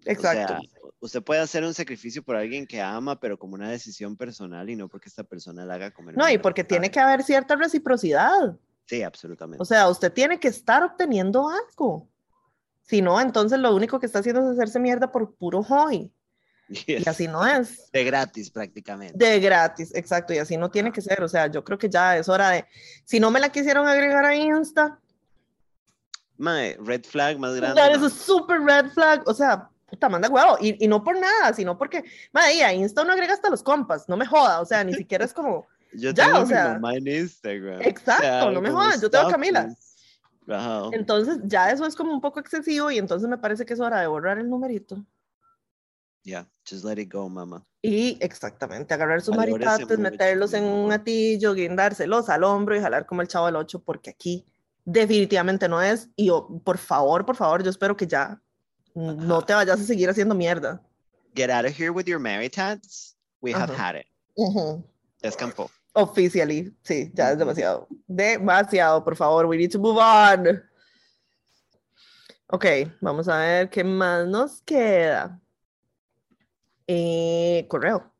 Exacto. 0.06 0.54
O 0.54 0.58
sea, 0.58 0.68
usted 1.00 1.22
puede 1.22 1.40
hacer 1.40 1.64
un 1.64 1.74
sacrificio 1.74 2.22
por 2.22 2.36
alguien 2.36 2.66
que 2.66 2.80
ama, 2.80 3.18
pero 3.18 3.38
como 3.38 3.54
una 3.54 3.70
decisión 3.70 4.16
personal 4.16 4.68
y 4.70 4.76
no 4.76 4.88
porque 4.88 5.08
esta 5.08 5.24
persona 5.24 5.64
la 5.64 5.74
haga 5.74 5.90
comer. 5.90 6.16
No, 6.16 6.28
y 6.28 6.38
porque 6.38 6.64
tiene 6.64 6.90
que 6.90 7.00
haber 7.00 7.22
cierta 7.22 7.56
reciprocidad. 7.56 8.56
Sí, 8.86 9.02
absolutamente. 9.02 9.60
O 9.62 9.64
sea, 9.64 9.88
usted 9.88 10.12
tiene 10.12 10.38
que 10.38 10.48
estar 10.48 10.82
obteniendo 10.82 11.48
algo. 11.48 12.08
Si 12.82 13.02
no, 13.02 13.20
entonces 13.20 13.58
lo 13.58 13.74
único 13.74 13.98
que 13.98 14.06
está 14.06 14.20
haciendo 14.20 14.42
es 14.42 14.52
hacerse 14.58 14.78
mierda 14.78 15.10
por 15.10 15.34
puro 15.34 15.62
hobby. 15.62 16.12
Y 16.68 16.74
Yes. 16.96 17.06
así 17.08 17.28
no 17.28 17.46
es. 17.46 17.90
De 17.92 18.02
gratis 18.04 18.50
prácticamente. 18.50 19.16
De 19.16 19.38
gratis, 19.40 19.94
exacto. 19.94 20.34
Y 20.34 20.38
así 20.38 20.56
no 20.56 20.70
tiene 20.70 20.90
que 20.92 21.00
ser. 21.00 21.22
O 21.22 21.28
sea, 21.28 21.46
yo 21.48 21.62
creo 21.62 21.78
que 21.78 21.88
ya 21.88 22.16
es 22.16 22.28
hora 22.28 22.50
de. 22.50 22.64
Si 23.04 23.20
no 23.20 23.30
me 23.30 23.38
la 23.40 23.50
quisieron 23.50 23.86
agregar 23.86 24.24
a 24.24 24.34
Insta, 24.34 24.98
Mae, 26.38 26.76
red 26.80 27.04
flag 27.04 27.38
más 27.38 27.54
grande. 27.54 27.80
that 27.80 27.92
is 27.92 28.00
no. 28.00 28.06
a 28.06 28.10
super 28.10 28.60
red 28.60 28.90
flag. 28.90 29.22
O 29.26 29.32
sea, 29.34 29.70
puta, 29.86 30.08
manda 30.08 30.28
huevo. 30.28 30.58
Y, 30.60 30.84
y 30.84 30.88
no 30.88 31.02
por 31.02 31.18
nada, 31.18 31.52
sino 31.54 31.78
porque, 31.78 32.04
madre, 32.32 32.62
a 32.64 32.74
Insta 32.74 33.02
uno 33.02 33.12
agrega 33.12 33.32
hasta 33.32 33.50
los 33.50 33.62
compas. 33.62 34.08
No 34.08 34.16
me 34.16 34.26
joda. 34.26 34.60
O 34.60 34.66
sea, 34.66 34.84
ni 34.84 34.92
siquiera 34.92 35.24
es 35.24 35.32
como. 35.32 35.66
Yo 35.92 36.10
ya, 36.10 36.24
tengo 36.26 36.38
o 36.38 36.40
a 36.40 36.44
mi 36.44 36.48
sea, 36.48 36.72
mamá 36.74 36.94
en 36.94 37.06
Instagram. 37.06 37.80
exacto, 37.80 38.50
no 38.50 38.60
me 38.60 38.70
jodas, 38.70 39.00
yo 39.00 39.08
tengo 39.08 39.28
a 39.28 39.30
Camila. 39.30 39.74
Ajá. 40.48 40.90
Entonces, 40.92 41.38
ya 41.44 41.70
eso 41.70 41.86
es 41.86 41.96
como 41.96 42.12
un 42.12 42.20
poco 42.20 42.38
excesivo. 42.38 42.90
Y 42.90 42.98
entonces 42.98 43.26
me 43.28 43.38
parece 43.38 43.64
que 43.64 43.72
es 43.72 43.80
hora 43.80 44.00
de 44.00 44.06
borrar 44.06 44.38
el 44.38 44.50
numerito. 44.50 45.02
Yeah, 46.22 46.46
just 46.68 46.84
let 46.84 47.00
it 47.00 47.10
go, 47.10 47.28
mamá. 47.28 47.64
Y 47.80 48.18
exactamente, 48.20 48.92
agarrar 48.92 49.22
sus 49.22 49.34
Valórese 49.36 49.64
maritates, 49.64 49.98
meterlos 49.98 50.52
en 50.54 50.64
un 50.64 50.92
atillo, 50.92 51.54
guindárselos 51.54 52.28
al 52.28 52.42
hombro 52.44 52.76
y 52.76 52.80
jalar 52.80 53.06
como 53.06 53.22
el 53.22 53.28
chavo 53.28 53.46
del 53.46 53.56
8, 53.56 53.82
porque 53.84 54.10
aquí 54.10 54.44
definitivamente 54.84 55.68
no 55.68 55.80
es. 55.80 56.10
Y 56.16 56.26
yo, 56.26 56.48
por 56.64 56.78
favor, 56.78 57.24
por 57.24 57.36
favor, 57.36 57.62
yo 57.62 57.70
espero 57.70 57.96
que 57.96 58.08
ya 58.08 58.42
no 58.96 59.42
te 59.42 59.52
vayas 59.52 59.78
a 59.78 59.84
seguir 59.84 60.08
haciendo 60.08 60.34
mierda. 60.34 60.80
Get 61.34 61.50
out 61.50 61.66
of 61.66 61.78
here 61.78 61.90
with 61.90 62.06
your 62.06 62.18
maritats. 62.18 63.14
We 63.42 63.52
have 63.52 63.70
Ajá. 63.70 63.90
had 63.90 63.96
it. 63.96 64.06
Descampó. 65.22 65.70
Officially, 65.92 66.74
sí, 66.82 67.10
ya 67.14 67.32
es 67.32 67.38
demasiado. 67.38 67.88
Demasiado, 68.06 69.04
por 69.04 69.16
favor, 69.16 69.46
we 69.46 69.56
need 69.56 69.70
to 69.70 69.78
move 69.78 69.98
on. 69.98 70.62
Ok, 72.48 72.64
vamos 73.00 73.28
a 73.28 73.38
ver 73.38 73.70
qué 73.70 73.84
más 73.84 74.26
nos 74.26 74.62
queda. 74.62 75.40
Eh, 76.86 77.66
correo. 77.68 78.12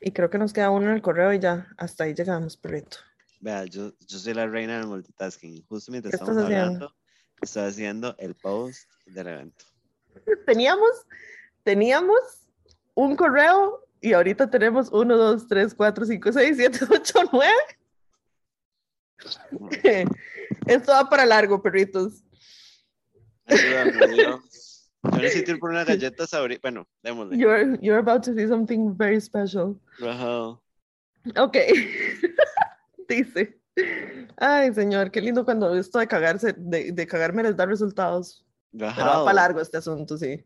Y 0.00 0.10
creo 0.10 0.28
que 0.30 0.38
nos 0.38 0.52
queda 0.52 0.70
uno 0.70 0.88
en 0.88 0.94
el 0.94 1.02
correo 1.02 1.32
y 1.32 1.38
ya, 1.38 1.68
hasta 1.76 2.04
ahí 2.04 2.14
llegamos, 2.14 2.56
perrito. 2.56 2.96
Vea, 3.40 3.64
yo, 3.66 3.92
yo 4.06 4.18
soy 4.18 4.34
la 4.34 4.46
reina 4.46 4.78
del 4.78 4.86
multitasking. 4.86 5.64
Justo 5.66 5.92
mientras 5.92 6.12
¿Qué 6.12 6.16
estamos 6.16 6.42
hablando, 6.42 6.94
estoy 7.42 7.64
haciendo 7.64 8.14
el 8.18 8.34
post 8.34 8.88
del 9.06 9.26
evento. 9.28 9.64
Teníamos, 10.46 10.90
teníamos 11.64 12.18
un 12.94 13.16
correo 13.16 13.84
y 14.00 14.12
ahorita 14.12 14.50
tenemos 14.50 14.90
uno, 14.90 15.16
dos, 15.16 15.46
tres, 15.46 15.74
cuatro, 15.74 16.04
cinco, 16.04 16.32
seis, 16.32 16.56
siete, 16.56 16.78
ocho, 16.90 17.20
nueve. 17.32 17.52
Esto 20.66 20.92
va 20.92 21.08
para 21.08 21.26
largo, 21.26 21.62
perritos. 21.62 22.24
Ayúdame, 23.46 24.08
Dios. 24.14 24.90
Yo 25.04 25.18
necesito 25.18 25.52
ir 25.52 25.58
por 25.58 25.70
unas 25.70 25.86
galletas 25.86 26.32
ahorita. 26.32 26.60
Bueno, 26.62 26.86
démosle. 27.02 27.36
You're, 27.36 27.76
you're 27.80 27.98
about 27.98 28.22
to 28.24 28.34
see 28.34 28.46
something 28.46 28.96
very 28.96 29.20
special. 29.20 29.76
Ok. 31.36 31.56
Dice. 33.08 33.61
Ay, 34.36 34.74
señor, 34.74 35.10
qué 35.10 35.20
lindo 35.20 35.44
cuando 35.44 35.74
esto 35.74 35.98
de 35.98 36.06
cagarse, 36.06 36.54
de, 36.56 36.92
de 36.92 37.06
cagarme 37.06 37.42
les 37.42 37.56
da 37.56 37.66
resultados. 37.66 38.44
Pero 38.70 38.94
va 38.96 39.24
para 39.24 39.34
largo 39.34 39.60
este 39.60 39.78
asunto, 39.78 40.16
sí. 40.16 40.44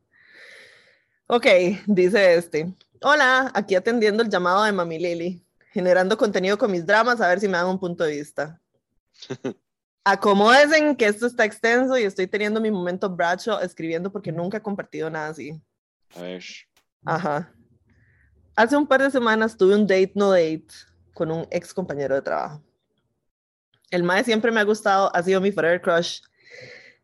Ok, 1.29 1.47
dice 1.87 2.35
este. 2.35 2.75
Hola, 3.03 3.51
aquí 3.55 3.75
atendiendo 3.75 4.23
el 4.23 4.29
llamado 4.29 4.65
de 4.65 4.73
Mami 4.73 4.99
Lily, 4.99 5.45
generando 5.73 6.17
contenido 6.17 6.57
con 6.57 6.71
mis 6.71 6.87
dramas, 6.87 7.21
a 7.21 7.29
ver 7.29 7.41
si 7.41 7.49
me 7.49 7.55
dan 7.57 7.67
un 7.67 7.79
punto 7.79 8.05
de 8.05 8.17
vista. 8.17 8.61
Acomódense 10.05 10.97
que 10.97 11.07
esto 11.07 11.27
está 11.27 11.45
extenso 11.45 11.99
y 11.99 12.05
estoy 12.05 12.29
teniendo 12.29 12.61
mi 12.61 12.71
momento 12.71 13.11
bracho 13.11 13.61
escribiendo 13.61 14.13
porque 14.13 14.31
nunca 14.31 14.59
he 14.59 14.63
compartido 14.63 15.11
nada 15.11 15.29
así. 15.29 15.61
A 16.15 16.21
ver. 16.23 16.45
Ajá. 17.05 17.53
Hace 18.55 18.77
un 18.77 18.87
par 18.87 19.03
de 19.03 19.11
semanas 19.11 19.57
tuve 19.57 19.75
un 19.75 19.87
date 19.87 20.13
no 20.15 20.31
date 20.31 20.69
con 21.13 21.33
un 21.33 21.47
ex 21.51 21.75
compañero 21.75 22.15
de 22.15 22.23
trabajo. 22.23 22.63
El 23.91 24.03
mae 24.03 24.25
siempre 24.25 24.51
me 24.51 24.61
ha 24.61 24.65
gustado, 24.65 25.15
ha 25.15 25.23
sido 25.23 25.41
mi 25.41 25.53
forever 25.53 25.81
crush. 25.81 26.21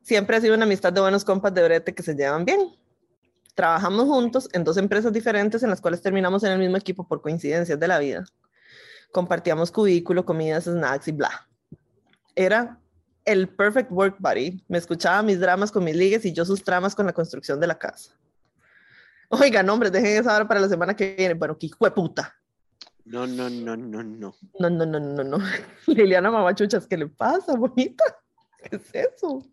Siempre 0.02 0.36
ha 0.36 0.40
sido 0.40 0.54
una 0.54 0.64
amistad 0.64 0.92
de 0.92 1.00
buenos 1.00 1.24
compas 1.24 1.54
de 1.54 1.62
brete 1.62 1.94
que 1.94 2.02
se 2.02 2.14
llevan 2.14 2.44
bien. 2.44 2.60
Trabajamos 3.54 4.06
juntos 4.06 4.48
en 4.52 4.64
dos 4.64 4.76
empresas 4.76 5.12
diferentes 5.12 5.62
en 5.62 5.70
las 5.70 5.80
cuales 5.80 6.02
terminamos 6.02 6.42
en 6.42 6.52
el 6.52 6.59
mismo 6.59 6.76
equipo 6.76 7.06
por 7.06 7.20
coincidencias 7.20 7.78
de 7.78 7.88
la 7.88 7.98
vida. 7.98 8.24
Compartíamos 9.12 9.70
cubículo, 9.70 10.24
comidas, 10.24 10.64
snacks 10.64 11.09
y 11.09 11.12
bla. 11.12 11.48
Era 12.34 12.80
el 13.24 13.48
perfect 13.48 13.92
work 13.92 14.16
buddy. 14.18 14.64
Me 14.68 14.78
escuchaba 14.78 15.22
mis 15.22 15.38
dramas 15.38 15.70
con 15.70 15.84
mis 15.84 15.94
ligues 15.94 16.24
y 16.24 16.32
yo 16.32 16.44
sus 16.44 16.64
tramas 16.64 16.94
con 16.94 17.06
la 17.06 17.12
construcción 17.12 17.60
de 17.60 17.66
la 17.66 17.78
casa. 17.78 18.16
Oigan, 19.28 19.68
hombre, 19.70 19.90
dejen 19.90 20.20
esa 20.20 20.34
hora 20.34 20.48
para 20.48 20.60
la 20.60 20.68
semana 20.68 20.96
que 20.96 21.14
viene. 21.16 21.34
Bueno, 21.34 21.56
qué 21.59 21.70
puta. 21.94 22.34
No, 23.05 23.27
no, 23.27 23.51
no, 23.51 23.77
no, 23.77 24.03
no. 24.03 24.35
No, 24.59 24.70
no, 24.70 24.87
no, 24.87 25.01
no, 25.01 25.24
no. 25.24 25.39
Liliana 25.87 26.31
Mamachuchas, 26.31 26.87
¿qué 26.87 26.97
le 26.97 27.09
pasa, 27.09 27.55
bonita? 27.55 28.05
¿Qué 28.62 28.77
es 28.77 28.95
eso? 28.95 29.45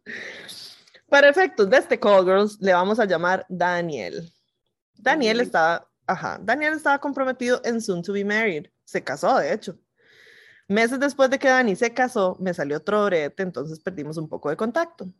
Para 1.08 1.30
efectos 1.30 1.70
de 1.70 1.78
este 1.78 2.00
Call 2.00 2.26
Girls, 2.26 2.60
le 2.62 2.74
vamos 2.74 3.00
a 3.00 3.06
llamar 3.06 3.46
Daniel. 3.50 4.32
Daniel 4.96 5.42
estaba, 5.42 5.90
ajá, 6.06 6.40
Daniel 6.42 6.74
estaba 6.74 7.00
comprometido 7.00 7.62
en 7.64 7.82
Soon 7.82 8.04
to 8.04 8.14
be 8.14 8.24
Married. 8.24 8.68
Se 8.86 9.04
casó, 9.04 9.40
de 9.40 9.54
hecho. 9.54 9.80
Meses 10.68 11.00
después 11.00 11.32
de 11.32 11.40
que 11.40 11.48
Dani 11.48 11.76
se 11.76 11.92
casó, 11.92 12.38
me 12.40 12.54
salió 12.54 12.78
otro 12.78 13.06
brete, 13.06 13.42
entonces 13.42 13.80
perdimos 13.80 14.18
un 14.18 14.30
poco 14.30 14.52
de 14.52 14.56
contacto. 14.56 15.12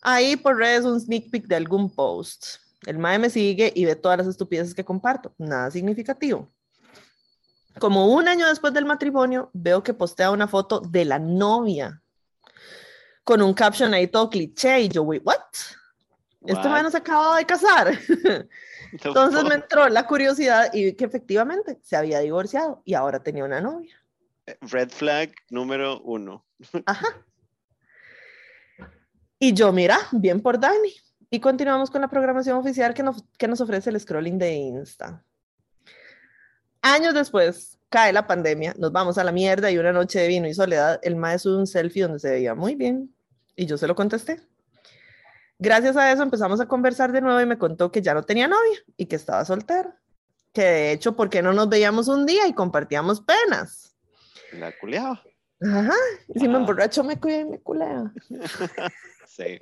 Ahí 0.00 0.36
por 0.36 0.56
redes 0.56 0.86
un 0.86 0.98
sneak 0.98 1.30
peek 1.30 1.46
de 1.46 1.56
algún 1.56 1.94
post. 1.94 2.56
El 2.86 2.98
mae 2.98 3.18
me 3.18 3.28
sigue 3.28 3.72
y 3.74 3.84
ve 3.84 3.94
todas 3.94 4.18
las 4.18 4.26
estupideces 4.26 4.74
que 4.74 4.84
comparto. 4.84 5.34
Nada 5.36 5.70
significativo. 5.70 6.50
Como 7.78 8.06
un 8.06 8.28
año 8.28 8.48
después 8.48 8.72
del 8.72 8.84
matrimonio, 8.84 9.50
veo 9.52 9.82
que 9.82 9.94
postea 9.94 10.30
una 10.30 10.46
foto 10.46 10.80
de 10.80 11.04
la 11.04 11.18
novia 11.18 12.02
con 13.24 13.40
un 13.42 13.54
caption 13.54 13.94
ahí 13.94 14.06
todo 14.06 14.30
cliché 14.30 14.82
y 14.82 14.88
yo, 14.88 15.02
wait, 15.02 15.22
what? 15.24 15.38
Este 16.46 16.68
mae 16.68 16.82
no 16.82 16.90
se 16.90 16.98
acababa 16.98 17.38
de 17.38 17.46
casar. 17.46 17.98
Entonces 18.92 19.44
me 19.44 19.54
entró 19.54 19.88
la 19.88 20.06
curiosidad 20.06 20.70
y 20.72 20.84
vi 20.84 20.92
que 20.94 21.06
efectivamente 21.06 21.78
se 21.82 21.96
había 21.96 22.20
divorciado 22.20 22.82
y 22.84 22.94
ahora 22.94 23.22
tenía 23.22 23.44
una 23.44 23.60
novia. 23.60 23.96
Red 24.60 24.90
flag 24.90 25.32
número 25.50 26.00
uno. 26.02 26.44
Ajá. 26.86 27.24
Y 29.38 29.54
yo, 29.54 29.72
mira, 29.72 29.98
bien 30.12 30.40
por 30.40 30.60
Dani. 30.60 30.94
Y 31.30 31.40
continuamos 31.40 31.90
con 31.90 32.02
la 32.02 32.08
programación 32.08 32.56
oficial 32.58 32.94
que 32.94 33.02
nos, 33.02 33.24
que 33.36 33.48
nos 33.48 33.60
ofrece 33.60 33.90
el 33.90 33.98
scrolling 33.98 34.38
de 34.38 34.52
Insta. 34.52 35.24
Años 36.86 37.14
después, 37.14 37.78
cae 37.88 38.12
la 38.12 38.26
pandemia, 38.26 38.74
nos 38.76 38.92
vamos 38.92 39.16
a 39.16 39.24
la 39.24 39.32
mierda 39.32 39.70
y 39.70 39.78
una 39.78 39.90
noche 39.90 40.18
de 40.18 40.28
vino 40.28 40.46
y 40.46 40.52
soledad, 40.52 41.00
el 41.02 41.16
maestro 41.16 41.52
sube 41.52 41.60
un 41.60 41.66
selfie 41.66 42.02
donde 42.02 42.18
se 42.18 42.30
veía 42.30 42.54
muy 42.54 42.74
bien. 42.74 43.10
Y 43.56 43.64
yo 43.64 43.78
se 43.78 43.86
lo 43.86 43.94
contesté. 43.94 44.42
Gracias 45.58 45.96
a 45.96 46.12
eso 46.12 46.22
empezamos 46.22 46.60
a 46.60 46.66
conversar 46.68 47.10
de 47.10 47.22
nuevo 47.22 47.40
y 47.40 47.46
me 47.46 47.56
contó 47.56 47.90
que 47.90 48.02
ya 48.02 48.12
no 48.12 48.22
tenía 48.22 48.48
novia 48.48 48.78
y 48.98 49.06
que 49.06 49.16
estaba 49.16 49.46
soltero. 49.46 49.94
Que 50.52 50.60
de 50.62 50.92
hecho, 50.92 51.16
¿por 51.16 51.30
qué 51.30 51.40
no 51.40 51.54
nos 51.54 51.70
veíamos 51.70 52.08
un 52.08 52.26
día 52.26 52.46
y 52.46 52.52
compartíamos 52.52 53.22
penas? 53.22 53.96
La 54.52 54.70
culeaba. 54.78 55.22
Ajá. 55.62 55.94
Y 56.34 56.38
si 56.40 56.48
me 56.48 56.56
Ah. 56.56 56.58
emborracho, 56.58 57.02
me 57.02 57.18
cuida 57.18 57.40
y 57.40 57.44
me 57.46 57.60
culea. 57.60 58.12
Sí. 59.26 59.58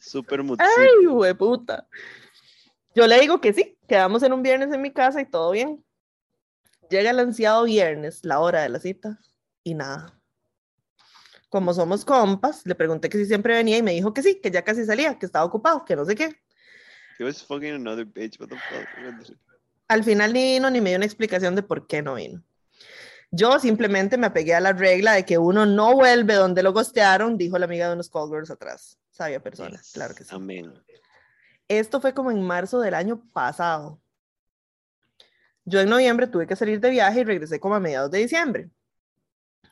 Súper 0.00 0.42
mood 0.42 0.58
¡Ay, 0.60 1.34
puta! 1.34 1.86
Yo 2.94 3.06
le 3.06 3.20
digo 3.20 3.40
que 3.40 3.52
sí, 3.54 3.78
quedamos 3.86 4.22
en 4.24 4.32
un 4.32 4.42
viernes 4.42 4.70
en 4.72 4.82
mi 4.82 4.92
casa 4.92 5.20
y 5.20 5.24
todo 5.24 5.52
bien. 5.52 5.82
Llega 6.90 7.10
el 7.10 7.18
ansiado 7.18 7.64
viernes, 7.64 8.24
la 8.24 8.40
hora 8.40 8.62
de 8.62 8.68
la 8.68 8.78
cita, 8.80 9.18
y 9.62 9.74
nada. 9.74 10.18
Como 11.48 11.72
somos 11.72 12.04
compas, 12.04 12.62
le 12.66 12.74
pregunté 12.74 13.08
que 13.08 13.18
si 13.18 13.26
siempre 13.26 13.54
venía 13.54 13.78
y 13.78 13.82
me 13.82 13.92
dijo 13.92 14.12
que 14.12 14.22
sí, 14.22 14.40
que 14.40 14.50
ya 14.50 14.62
casi 14.62 14.84
salía, 14.84 15.18
que 15.18 15.26
estaba 15.26 15.44
ocupado, 15.44 15.84
que 15.84 15.96
no 15.96 16.04
sé 16.04 16.14
qué. 16.14 16.36
Fucking 17.18 17.74
another 17.74 18.04
bitch. 18.04 18.38
What 18.38 18.48
the 18.48 18.56
fuck? 18.56 19.36
Al 19.88 20.04
final 20.04 20.32
ni 20.32 20.54
vino 20.54 20.70
ni 20.70 20.80
me 20.80 20.90
dio 20.90 20.98
una 20.98 21.06
explicación 21.06 21.56
de 21.56 21.62
por 21.62 21.86
qué 21.86 22.02
no 22.02 22.14
vino. 22.14 22.42
Yo 23.30 23.58
simplemente 23.58 24.16
me 24.16 24.26
apegué 24.28 24.54
a 24.54 24.60
la 24.60 24.72
regla 24.72 25.14
de 25.14 25.24
que 25.24 25.36
uno 25.36 25.66
no 25.66 25.94
vuelve 25.94 26.34
donde 26.34 26.62
lo 26.62 26.72
gostearon, 26.72 27.36
dijo 27.36 27.58
la 27.58 27.64
amiga 27.66 27.88
de 27.88 27.94
unos 27.94 28.08
call 28.08 28.28
girls 28.30 28.50
atrás. 28.50 28.98
Sabia 29.10 29.42
persona, 29.42 29.70
Yes. 29.70 29.92
claro 29.92 30.14
que 30.14 30.24
sí. 30.24 30.30
Amén. 30.32 30.72
Esto 31.66 32.00
fue 32.00 32.14
como 32.14 32.30
en 32.30 32.40
marzo 32.42 32.80
del 32.80 32.94
año 32.94 33.22
pasado. 33.32 34.00
Yo 35.68 35.80
en 35.80 35.90
noviembre 35.90 36.26
tuve 36.26 36.46
que 36.46 36.56
salir 36.56 36.80
de 36.80 36.88
viaje 36.88 37.20
y 37.20 37.24
regresé 37.24 37.60
como 37.60 37.74
a 37.74 37.80
mediados 37.80 38.10
de 38.10 38.20
diciembre. 38.20 38.70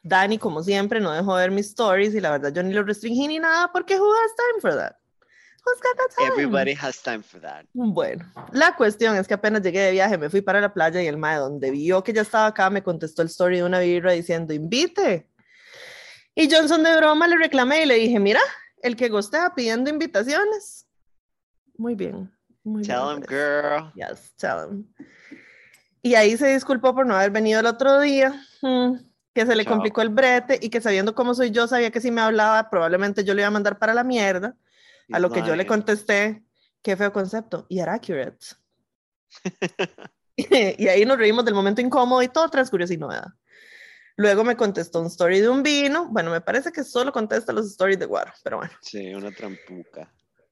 Dani, 0.03 0.39
como 0.39 0.63
siempre, 0.63 1.01
no 1.01 1.11
dejó 1.11 1.35
ver 1.35 1.51
mis 1.51 1.69
stories 1.69 2.15
y 2.15 2.21
la 2.21 2.33
verdad 2.33 2.53
yo 2.53 2.63
ni 2.63 2.75
lo 2.75 2.83
restringí 2.83 3.27
ni 3.27 3.39
nada 3.39 3.73
porque 3.73 3.99
who 3.99 4.13
has 4.13 4.31
time 4.37 4.61
for 4.61 4.79
that? 4.79 4.97
Who's 5.65 5.81
got 5.81 5.97
that 5.97 6.15
time? 6.15 6.29
Everybody 6.29 6.75
has 6.75 7.03
time 7.03 7.23
for 7.23 7.41
that. 7.41 7.65
Bueno, 7.73 8.25
la 8.53 8.77
cuestión 8.77 9.17
es 9.17 9.27
que 9.27 9.35
apenas 9.35 9.63
llegué 9.63 9.81
de 9.81 9.93
viaje 9.93 10.19
me 10.19 10.29
fui 10.29 10.43
para 10.43 10.61
la 10.61 10.73
playa 10.73 11.03
y 11.03 11.07
el 11.07 11.17
mae 11.17 11.39
donde 11.39 11.71
vio 11.71 12.05
que 12.05 12.13
ya 12.13 12.21
estaba 12.21 12.47
acá 12.47 12.69
me 12.69 12.83
contestó 12.83 13.23
el 13.23 13.29
story 13.29 13.57
de 13.57 13.65
una 13.65 13.81
birra 13.81 14.13
diciendo 14.13 14.53
invite. 14.53 15.31
Y 16.35 16.51
Johnson 16.51 16.83
de 16.83 16.95
broma 16.95 17.27
le 17.27 17.39
reclamé 17.39 17.85
y 17.85 17.87
le 17.87 17.95
dije, 17.95 18.21
mira, 18.21 18.41
el 18.83 18.97
que 18.97 19.09
gostea 19.09 19.55
pidiendo 19.55 19.89
invitaciones. 19.89 20.87
Muy 21.79 21.95
bien. 21.95 22.31
Muy 22.63 22.83
bien, 22.83 22.95
Tell 22.95 23.17
him, 23.17 23.23
pues. 23.23 23.31
girl. 23.31 23.93
Yes, 23.95 24.35
tell 24.37 24.59
him. 24.69 24.87
Y 26.07 26.15
ahí 26.15 26.37
se 26.37 26.55
disculpó 26.55 26.95
por 26.95 27.05
no 27.05 27.17
haber 27.17 27.33
venido 27.33 27.59
el 27.59 27.67
otro 27.67 27.99
día, 27.99 28.33
mm, 28.63 28.93
que 29.35 29.45
se 29.45 29.57
le 29.57 29.65
Chao. 29.65 29.73
complicó 29.73 30.03
el 30.03 30.11
brete 30.11 30.57
y 30.63 30.71
que 30.71 30.81
sabiendo 30.81 31.17
cómo 31.17 31.35
soy 31.35 31.51
yo, 31.51 31.67
sabía 31.67 31.91
que 31.91 32.01
si 32.01 32.13
me 32.13 32.21
hablaba, 32.21 32.71
probablemente 32.71 33.25
yo 33.25 33.35
le 33.35 33.43
iba 33.43 33.49
a 33.49 33.51
mandar 33.51 33.81
para 33.81 33.93
la 33.93 34.05
mierda. 34.05 34.55
A 35.11 35.19
lo 35.19 35.31
que 35.31 35.43
yo 35.43 35.57
le 35.57 35.67
contesté, 35.67 36.45
qué 36.81 36.97
feo 36.97 37.13
concepto, 37.13 37.67
y 37.69 37.81
era 37.81 37.95
accurate. 37.95 38.39
y 40.37 40.87
ahí 40.87 41.05
nos 41.05 41.19
reímos 41.19 41.45
del 41.45 41.55
momento 41.55 41.81
incómodo 41.81 42.23
y 42.23 42.29
todo 42.29 42.49
transcurrió 42.51 42.87
sin 42.87 43.01
novedad. 43.01 43.27
Luego 44.15 44.45
me 44.45 44.57
contestó 44.57 45.01
un 45.01 45.07
story 45.07 45.41
de 45.41 45.49
un 45.49 45.65
vino. 45.65 46.07
Bueno, 46.09 46.31
me 46.31 46.41
parece 46.41 46.71
que 46.71 46.85
solo 46.85 47.11
contesta 47.11 47.53
los 47.53 47.67
stories 47.67 47.99
de 47.99 48.07
Guaro, 48.07 48.33
pero 48.45 48.59
bueno. 48.59 48.73
Sí, 48.81 49.13
una 49.13 49.33
trampuca. 49.33 50.09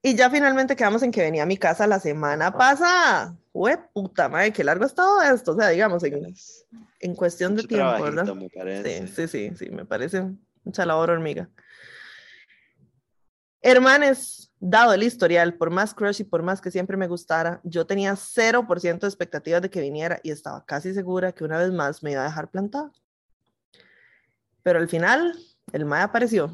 Y 0.06 0.14
ya 0.14 0.28
finalmente 0.28 0.76
quedamos 0.76 1.02
en 1.02 1.10
que 1.10 1.22
venía 1.22 1.44
a 1.44 1.46
mi 1.46 1.56
casa 1.56 1.86
la 1.86 1.98
semana 1.98 2.52
pasada. 2.52 3.34
Hue 3.54 3.78
puta 3.94 4.28
madre, 4.28 4.52
qué 4.52 4.62
largo 4.62 4.84
ha 4.84 4.86
estado 4.86 5.22
esto. 5.22 5.52
O 5.52 5.56
sea, 5.56 5.70
digamos, 5.70 6.04
en, 6.04 6.26
Es 6.26 6.66
en 7.00 7.14
cuestión 7.14 7.52
de 7.52 7.62
mucho 7.62 7.68
tiempo, 7.68 7.84
trabajito, 7.86 8.16
¿verdad? 8.16 8.34
me 8.34 8.50
parece. 8.50 9.06
Sí, 9.06 9.14
sí, 9.14 9.28
sí, 9.28 9.56
sí, 9.56 9.70
me 9.70 9.86
parece 9.86 10.30
mucha 10.62 10.84
labor 10.84 11.08
hormiga. 11.08 11.48
Hermanes, 13.62 14.52
dado 14.60 14.92
el 14.92 15.02
historial, 15.04 15.54
por 15.54 15.70
más 15.70 15.94
crush 15.94 16.20
y 16.20 16.24
por 16.24 16.42
más 16.42 16.60
que 16.60 16.70
siempre 16.70 16.98
me 16.98 17.08
gustara, 17.08 17.62
yo 17.64 17.86
tenía 17.86 18.14
0% 18.14 19.06
de 19.06 19.06
expectativas 19.06 19.62
de 19.62 19.70
que 19.70 19.80
viniera 19.80 20.20
y 20.22 20.32
estaba 20.32 20.66
casi 20.66 20.92
segura 20.92 21.32
que 21.32 21.44
una 21.44 21.56
vez 21.56 21.72
más 21.72 22.02
me 22.02 22.12
iba 22.12 22.20
a 22.20 22.28
dejar 22.28 22.50
plantada. 22.50 22.92
Pero 24.62 24.80
al 24.80 24.88
final, 24.90 25.34
el 25.72 25.86
mae 25.86 26.02
apareció. 26.02 26.52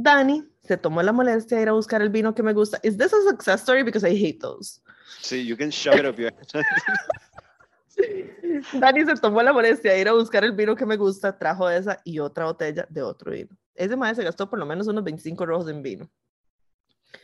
Dani 0.00 0.44
se 0.62 0.76
tomó 0.76 1.02
la 1.02 1.12
molestia 1.12 1.56
de 1.56 1.64
ir 1.64 1.68
a 1.68 1.72
buscar 1.72 2.00
el 2.02 2.08
vino 2.08 2.32
que 2.32 2.44
me 2.44 2.52
gusta. 2.52 2.78
Is 2.84 2.96
this 2.96 3.12
a 3.12 3.20
success 3.28 3.62
story? 3.62 3.82
Because 3.82 4.08
I 4.08 4.14
hate 4.14 4.38
those. 4.40 4.80
Sí, 5.20 5.44
you 5.44 5.56
can 5.56 5.70
shove 5.70 5.98
it 5.98 6.06
up 6.06 6.16
your 6.16 6.32
Dani 8.80 9.04
se 9.04 9.16
tomó 9.16 9.42
la 9.42 9.52
molestia 9.52 9.92
de 9.92 10.00
ir 10.00 10.08
a 10.08 10.12
buscar 10.12 10.44
el 10.44 10.52
vino 10.52 10.76
que 10.76 10.86
me 10.86 10.96
gusta, 10.96 11.36
trajo 11.36 11.68
esa 11.68 12.00
y 12.04 12.20
otra 12.20 12.44
botella 12.44 12.86
de 12.88 13.02
otro 13.02 13.32
vino. 13.32 13.50
Ese 13.74 13.96
maestro 13.96 14.22
se 14.22 14.26
gastó 14.26 14.48
por 14.48 14.60
lo 14.60 14.66
menos 14.66 14.86
unos 14.86 15.02
25 15.02 15.44
rojos 15.44 15.68
en 15.68 15.82
vino. 15.82 16.08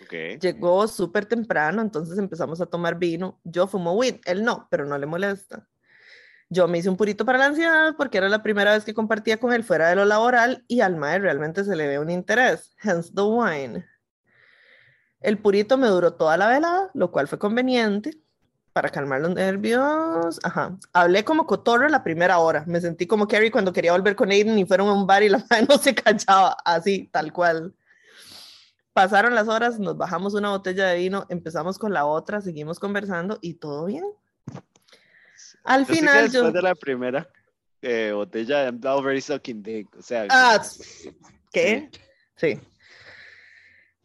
Ok. 0.03 0.41
Llegó 0.41 0.89
súper 0.89 1.27
temprano, 1.27 1.81
entonces 1.81 2.19
empezamos 2.19 2.61
a 2.61 2.67
tomar 2.67 2.99
vino. 2.99 3.39
Yo 3.45 3.69
fumo 3.69 3.93
weed, 3.93 4.17
él 4.25 4.43
no, 4.43 4.67
pero 4.69 4.85
no 4.85 4.99
le 4.99 5.07
molesta. 5.07 5.69
Yo 6.51 6.69
me 6.69 6.79
hice 6.79 6.89
un 6.89 6.97
purito 6.97 7.25
para 7.25 7.39
la 7.39 7.47
ansiedad 7.47 7.95
porque 7.97 8.19
era 8.19 8.29
la 8.29 8.43
primera 8.43 8.73
vez 8.73 8.85
que 8.85 8.95
compartía 8.95 9.39
con 9.39 9.53
él 9.53 9.65
fuera 9.65 9.89
de 9.89 9.97
lo 9.97 10.05
laboral 10.05 10.65
y 10.69 10.81
al 10.81 10.97
mae 10.97 11.19
realmente 11.19 11.65
se 11.65 11.75
le 11.75 11.89
ve 11.89 11.99
un 11.99 12.11
interés, 12.11 12.75
hence 12.83 13.11
the 13.15 13.23
wine. 13.23 13.85
El 15.21 15.39
purito 15.39 15.79
me 15.79 15.89
duró 15.89 16.15
toda 16.15 16.37
la 16.37 16.49
velada, 16.49 16.91
lo 16.93 17.11
cual 17.11 17.29
fue 17.29 17.39
conveniente 17.39 18.21
para 18.75 18.91
calmar 18.91 19.21
los 19.21 19.31
nervios. 19.31 20.39
Ajá. 20.43 20.77
Hablé 20.93 21.25
como 21.25 21.47
cotorro 21.47 21.89
la 21.89 22.03
primera 22.03 22.39
hora. 22.41 22.65
Me 22.67 22.81
sentí 22.81 23.07
como 23.07 23.27
Carrie 23.27 23.51
cuando 23.51 23.73
quería 23.73 23.93
volver 23.93 24.17
con 24.17 24.31
Aiden 24.31 24.59
y 24.59 24.67
fueron 24.67 24.89
a 24.89 24.93
un 24.93 25.07
bar 25.07 25.23
y 25.23 25.31
la 25.31 25.39
madre 25.51 25.67
no 25.69 25.79
se 25.79 25.95
callaba, 25.95 26.57
así, 26.65 27.09
tal 27.11 27.33
cual. 27.33 27.75
Pasaron 28.93 29.35
las 29.35 29.49
horas, 29.49 29.79
nos 29.79 29.97
bajamos 29.97 30.35
una 30.35 30.51
botella 30.51 30.89
de 30.89 30.99
vino, 30.99 31.25
empezamos 31.29 31.79
con 31.79 31.93
la 31.93 32.05
otra, 32.05 32.41
seguimos 32.41 32.79
conversando 32.79 33.39
y 33.41 33.55
todo 33.55 33.87
bien. 33.87 34.05
Al 35.65 35.81
Yo 35.81 35.87
sé 35.87 35.93
que 35.93 35.99
final 35.99 36.23
después 36.25 36.45
yo... 36.45 36.53
de 36.53 36.63
la 36.63 36.75
primera 36.75 37.29
eh, 37.83 38.13
botella, 38.15 38.65
I'm 38.65 38.81
already 38.85 39.21
sucking 39.21 39.63
dick. 39.63 39.89
O 39.97 40.03
sea, 40.03 40.27
Ah, 40.31 40.63
¿qué? 41.53 41.91
Sí. 42.37 42.61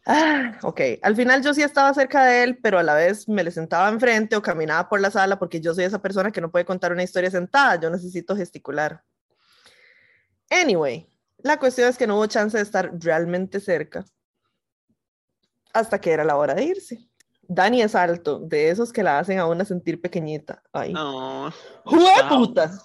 Ah, 0.06 0.58
ok. 0.64 0.82
Al 1.02 1.16
final 1.16 1.44
yo 1.44 1.54
sí 1.54 1.62
estaba 1.62 1.94
cerca 1.94 2.26
de 2.26 2.44
él, 2.44 2.58
pero 2.58 2.80
a 2.80 2.84
la 2.84 2.96
vez 2.96 3.28
me 3.30 3.44
le 3.44 3.52
sentaba 3.52 3.90
enfrente 3.90 4.36
o 4.36 4.42
caminaba 4.42 4.90
por 4.90 5.00
la 5.00 5.12
sala 5.12 5.38
porque 5.38 5.62
yo 5.62 5.74
soy 5.74 5.84
esa 5.84 6.02
persona 6.02 6.32
que 6.32 6.42
no 6.42 6.52
puede 6.52 6.66
contar 6.66 6.92
una 6.92 7.04
historia 7.04 7.32
sentada. 7.32 7.80
Yo 7.80 7.90
necesito 7.90 8.36
gesticular. 8.36 9.04
Anyway, 10.50 11.08
la 11.38 11.60
cuestión 11.60 11.90
es 11.90 11.98
que 11.98 12.08
no 12.08 12.18
hubo 12.18 12.26
chance 12.26 12.58
de 12.58 12.64
estar 12.64 12.92
realmente 13.00 13.60
cerca 13.60 14.04
hasta 15.74 16.02
que 16.02 16.12
era 16.12 16.24
la 16.24 16.38
hora 16.38 16.56
de 16.56 16.64
irse. 16.64 17.09
Dani 17.52 17.82
es 17.82 17.96
alto, 17.96 18.40
de 18.40 18.70
esos 18.70 18.94
que 18.94 19.02
la 19.02 19.18
hacen 19.18 19.40
a 19.40 19.48
una 19.48 19.66
sentir 19.66 20.00
pequeñita. 20.00 20.62
Ay. 20.72 20.94
no. 20.94 21.52
¡Jue 21.84 22.14
puta! 22.30 22.80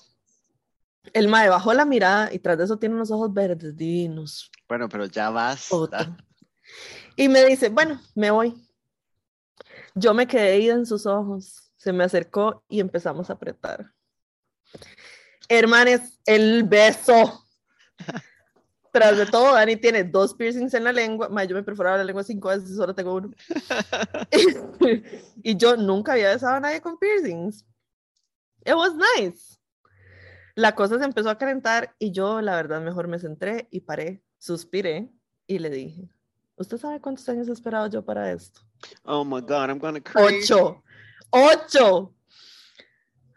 El 1.13 1.29
mae 1.29 1.51
bajó 1.51 1.75
la 1.75 1.85
mirada 1.85 2.33
y 2.33 2.39
tras 2.39 2.57
de 2.57 2.65
eso 2.65 2.79
tiene 2.79 2.95
unos 2.95 3.11
ojos 3.11 3.33
verdes 3.33 3.77
divinos. 3.77 4.51
Bueno, 4.67 4.89
pero 4.89 5.05
ya. 5.05 5.31
Puta. 5.69 6.17
Y 7.15 7.29
me 7.29 7.45
dice, 7.45 7.69
bueno, 7.69 8.01
me 8.15 8.31
voy. 8.31 8.55
Yo 9.95 10.15
me 10.15 10.27
quedé 10.27 10.59
ida 10.59 10.73
en 10.73 10.87
sus 10.87 11.05
ojos. 11.05 11.71
Se 11.77 11.93
me 11.93 12.05
acercó 12.05 12.65
y 12.67 12.81
empezamos 12.81 13.29
a 13.29 13.35
apretar. 13.35 13.93
Hermanes, 15.47 16.19
el 16.25 16.65
beso. 16.65 17.45
Tras 18.95 19.17
de 19.17 19.27
todo, 19.27 19.55
Dani 19.55 19.75
tiene 19.75 20.05
dos 20.05 20.35
piercings 20.35 20.73
en 20.73 20.85
la 20.85 20.93
lengua. 20.93 21.29
Ma, 21.29 21.43
yo 21.43 21.57
me 21.57 21.65
perforaba 21.65 21.97
la 21.97 22.05
lengua 22.05 22.23
cinco 22.23 22.51
veces 22.51 22.71
y 22.71 22.77
solo 22.77 22.95
tengo 22.95 23.17
uno. 23.17 23.31
y 25.43 25.57
yo 25.57 25.77
nunca 25.77 26.13
había 26.13 26.29
besado 26.29 26.55
a 26.55 26.61
nadie 26.61 26.81
con 26.81 26.97
piercings. 26.97 27.67
It 28.65 28.75
was 28.75 28.93
nice. 28.95 29.59
La 30.55 30.77
cosa 30.77 30.97
se 31.01 31.05
empezó 31.05 31.29
a 31.29 31.37
calentar 31.37 31.97
y 31.99 32.13
yo, 32.13 32.41
la 32.41 32.55
verdad, 32.55 32.81
mejor 32.83 33.09
me 33.09 33.19
centré 33.19 33.67
y 33.73 33.81
paré, 33.81 34.23
suspiré 34.39 35.11
y 35.49 35.59
le 35.59 35.71
dije, 35.71 36.09
¿usted 36.55 36.79
sabe 36.79 37.01
cuántos 37.01 37.29
años 37.29 37.49
he 37.49 37.53
esperado 37.53 37.89
yo 37.89 38.05
para 38.05 38.31
esto? 38.31 38.61
Oh 39.03 39.25
my 39.25 39.41
God, 39.41 39.71
I'm 39.71 39.81
gonna 39.81 40.01
cry. 40.01 40.23
Ocho. 40.23 40.85
Ocho. 41.31 42.15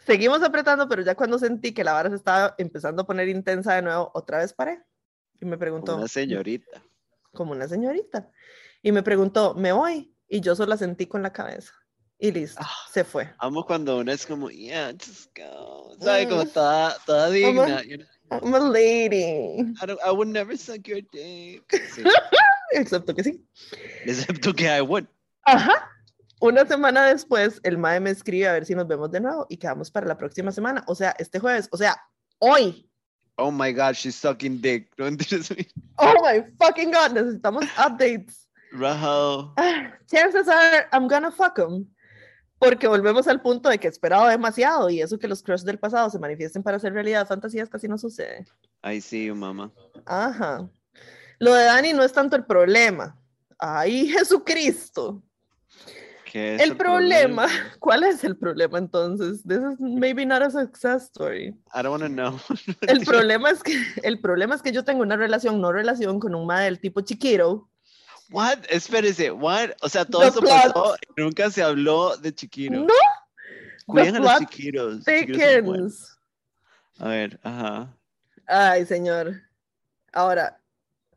Seguimos 0.06 0.44
apretando, 0.44 0.88
pero 0.88 1.02
ya 1.02 1.16
cuando 1.16 1.40
sentí 1.40 1.74
que 1.74 1.84
la 1.84 1.94
vara 1.94 2.12
se 2.12 2.16
estaba 2.16 2.54
empezando 2.60 3.02
a 3.02 3.08
poner 3.08 3.28
intensa 3.28 3.74
de 3.74 3.82
nuevo, 3.82 4.12
otra 4.14 4.38
vez 4.38 4.54
paré. 4.54 4.84
Y 5.42 5.46
me 5.46 5.58
preguntó, 5.58 5.96
Una 5.98 6.08
señorita. 6.08 6.82
como 7.34 7.52
una 7.52 7.68
señorita. 7.68 8.32
Y 8.82 8.92
me 8.92 9.04
preguntó, 9.04 9.54
¿me 9.56 9.72
voy? 9.72 10.14
Y 10.28 10.42
yo 10.42 10.56
solo 10.56 10.70
la 10.72 10.78
sentí 10.78 11.06
con 11.08 11.22
la 11.24 11.32
cabeza. 11.34 11.74
Y 12.20 12.32
listo, 12.32 12.60
Ah. 12.64 12.70
se 12.92 13.04
fue. 13.04 13.32
Amo 13.38 13.64
cuando 13.66 14.00
uno 14.00 14.12
es 14.12 14.26
como, 14.26 14.50
yeah, 14.50 14.92
just 14.94 15.30
go. 15.38 15.96
¿Sabe? 16.00 16.28
Como 16.28 16.44
Mm. 16.44 16.50
toda, 16.50 16.98
toda 17.06 17.30
digna. 17.30 17.84
I'm 18.32 18.54
a 18.56 18.60
lady. 18.60 19.60
I, 19.82 19.86
don't, 19.86 20.00
I 20.06 20.10
would 20.12 20.28
never 20.28 20.58
suck 20.58 20.82
your 20.88 21.02
dick. 21.12 21.64
Sí. 21.94 22.04
Excepto 22.72 23.14
que 23.16 23.24
sí. 23.24 23.46
Excepto 24.06 24.54
que 24.54 24.66
I 24.66 24.82
would. 24.82 25.06
Ajá. 25.44 25.92
Una 26.42 26.66
semana 26.68 27.06
después, 27.08 27.60
el 27.64 27.78
MAE 27.78 28.00
me 28.00 28.10
escribe 28.10 28.48
a 28.48 28.54
ver 28.54 28.66
si 28.66 28.76
nos 28.76 28.88
vemos 28.88 29.12
de 29.12 29.20
nuevo 29.22 29.46
y 29.50 29.58
quedamos 29.58 29.90
para 29.92 30.06
la 30.08 30.18
próxima 30.18 30.52
semana. 30.52 30.84
O 30.88 30.94
sea, 30.96 31.16
este 31.20 31.40
jueves. 31.40 31.68
O 31.72 31.78
sea, 31.78 31.96
hoy. 32.40 32.87
Oh 33.38 33.52
my 33.52 33.72
God, 33.72 33.96
she's 33.96 34.16
sucking 34.16 34.60
dick. 34.62 34.90
No 34.98 35.06
entiendes 35.06 35.52
Oh 35.98 36.16
my 36.22 36.44
fucking 36.60 36.92
God. 36.92 37.14
Necesitamos 37.14 37.66
updates. 37.76 38.48
Rahul. 38.74 39.54
Ah, 39.58 39.94
Chances 40.12 40.48
are 40.48 40.88
I'm 40.92 41.08
gonna 41.08 41.32
fuck 41.32 41.58
him. 41.58 41.88
Porque 42.60 42.88
volvemos 42.88 43.28
al 43.28 43.42
punto 43.42 43.70
de 43.70 43.78
que 43.78 43.88
he 43.88 43.92
esperado 43.92 44.28
demasiado 44.28 44.90
y 44.90 45.02
eso 45.02 45.20
que 45.20 45.28
los 45.28 45.44
crush 45.44 45.62
del 45.62 45.78
pasado 45.78 46.10
se 46.10 46.18
manifiesten 46.18 46.64
para 46.64 46.78
hacer 46.78 46.92
realidad 46.92 47.28
fantasías 47.28 47.70
casi 47.70 47.88
no 47.88 48.00
sucede. 48.00 48.46
I 48.84 49.00
see 49.00 49.26
you, 49.26 49.36
mama. 49.36 49.72
Ajá. 50.06 50.68
Lo 51.40 51.54
de 51.54 51.66
Dani 51.66 51.94
no 51.94 52.04
es 52.04 52.12
tanto 52.14 52.36
el 52.36 52.46
problema. 52.46 53.16
Ay, 53.60 54.08
Jesucristo. 54.18 55.22
¿Qué 56.32 56.56
es 56.56 56.62
El 56.62 56.76
problema, 56.78 57.48
¿cuál 57.80 58.04
es 58.04 58.24
el 58.24 58.36
problema 58.38 58.78
entonces? 58.78 59.44
This 59.44 59.60
is 59.60 59.80
maybe 59.80 60.26
not 60.26 60.42
a 60.42 60.50
success 60.50 61.04
story. 61.04 61.56
I 61.74 61.82
don't 61.82 61.90
want 61.90 62.04
to 62.04 62.10
know. 62.10 62.40
El 62.88 63.06
problema 63.06 63.50
es 63.50 63.64
que 63.64 63.82
el 64.04 64.20
problema 64.20 64.56
es 64.56 64.62
que 64.62 64.72
yo 64.72 64.84
tengo 64.84 65.02
una 65.02 65.16
relación, 65.16 65.62
no 65.62 65.72
relación 65.72 66.20
con 66.20 66.36
un 66.36 66.46
mae 66.46 66.66
del 66.66 66.80
tipo 66.80 67.02
chiquiro. 67.02 67.70
What? 68.30 68.60
Espérese, 68.70 69.32
what? 69.32 69.70
O 69.82 69.88
sea, 69.90 70.04
todo 70.04 70.22
The 70.24 70.28
eso 70.28 70.40
plot. 70.42 70.74
pasó 70.74 70.96
y 71.16 71.22
nunca 71.22 71.50
se 71.50 71.64
habló 71.64 72.18
de 72.18 72.36
Chiquiro. 72.36 72.82
No, 72.82 72.94
Cuiden 73.86 74.16
the 74.16 74.18
a 74.20 74.22
los 74.22 74.50
buenos. 74.50 75.06
thickens. 75.06 76.18
A 77.00 77.08
ver, 77.08 77.40
ajá. 77.44 77.96
Ay, 78.48 78.86
señor. 78.86 79.42
Ahora, 80.12 80.60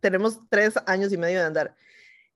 tenemos 0.00 0.38
tres 0.48 0.74
años 0.86 1.12
y 1.12 1.16
medio 1.16 1.40
de 1.40 1.46
andar. 1.46 1.74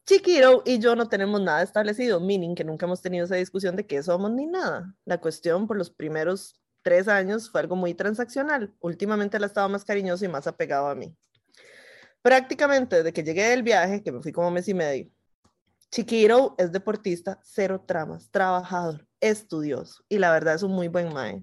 Chiquiro 0.06 0.62
y 0.66 0.78
yo 0.80 0.94
no 0.96 1.08
tenemos 1.08 1.40
nada 1.40 1.62
establecido, 1.62 2.20
meaning 2.20 2.54
que 2.54 2.64
nunca 2.64 2.84
hemos 2.84 3.00
tenido 3.00 3.24
esa 3.24 3.36
discusión 3.36 3.74
de 3.74 3.86
qué 3.86 4.02
somos 4.02 4.30
ni 4.30 4.46
nada. 4.46 4.94
La 5.06 5.18
cuestión 5.18 5.66
por 5.66 5.78
los 5.78 5.90
primeros 5.90 6.60
tres 6.82 7.08
años 7.08 7.50
fue 7.50 7.62
algo 7.62 7.74
muy 7.74 7.94
transaccional. 7.94 8.74
Últimamente 8.80 9.38
él 9.38 9.44
ha 9.44 9.46
estado 9.46 9.68
más 9.70 9.84
cariñoso 9.84 10.24
y 10.26 10.28
más 10.28 10.46
apegado 10.46 10.88
a 10.88 10.94
mí. 10.94 11.16
Prácticamente 12.20 12.96
desde 12.96 13.14
que 13.14 13.22
llegué 13.22 13.48
del 13.48 13.62
viaje, 13.62 14.02
que 14.02 14.12
me 14.12 14.20
fui 14.20 14.30
como 14.30 14.50
mes 14.50 14.68
y 14.68 14.74
medio, 14.74 15.10
Chiquiro 15.90 16.54
es 16.58 16.70
deportista, 16.70 17.40
cero 17.42 17.82
tramas, 17.86 18.30
trabajador, 18.30 19.06
estudioso 19.20 20.04
y 20.08 20.18
la 20.18 20.30
verdad 20.32 20.54
es 20.54 20.62
un 20.62 20.72
muy 20.72 20.88
buen 20.88 21.14
mae. 21.14 21.42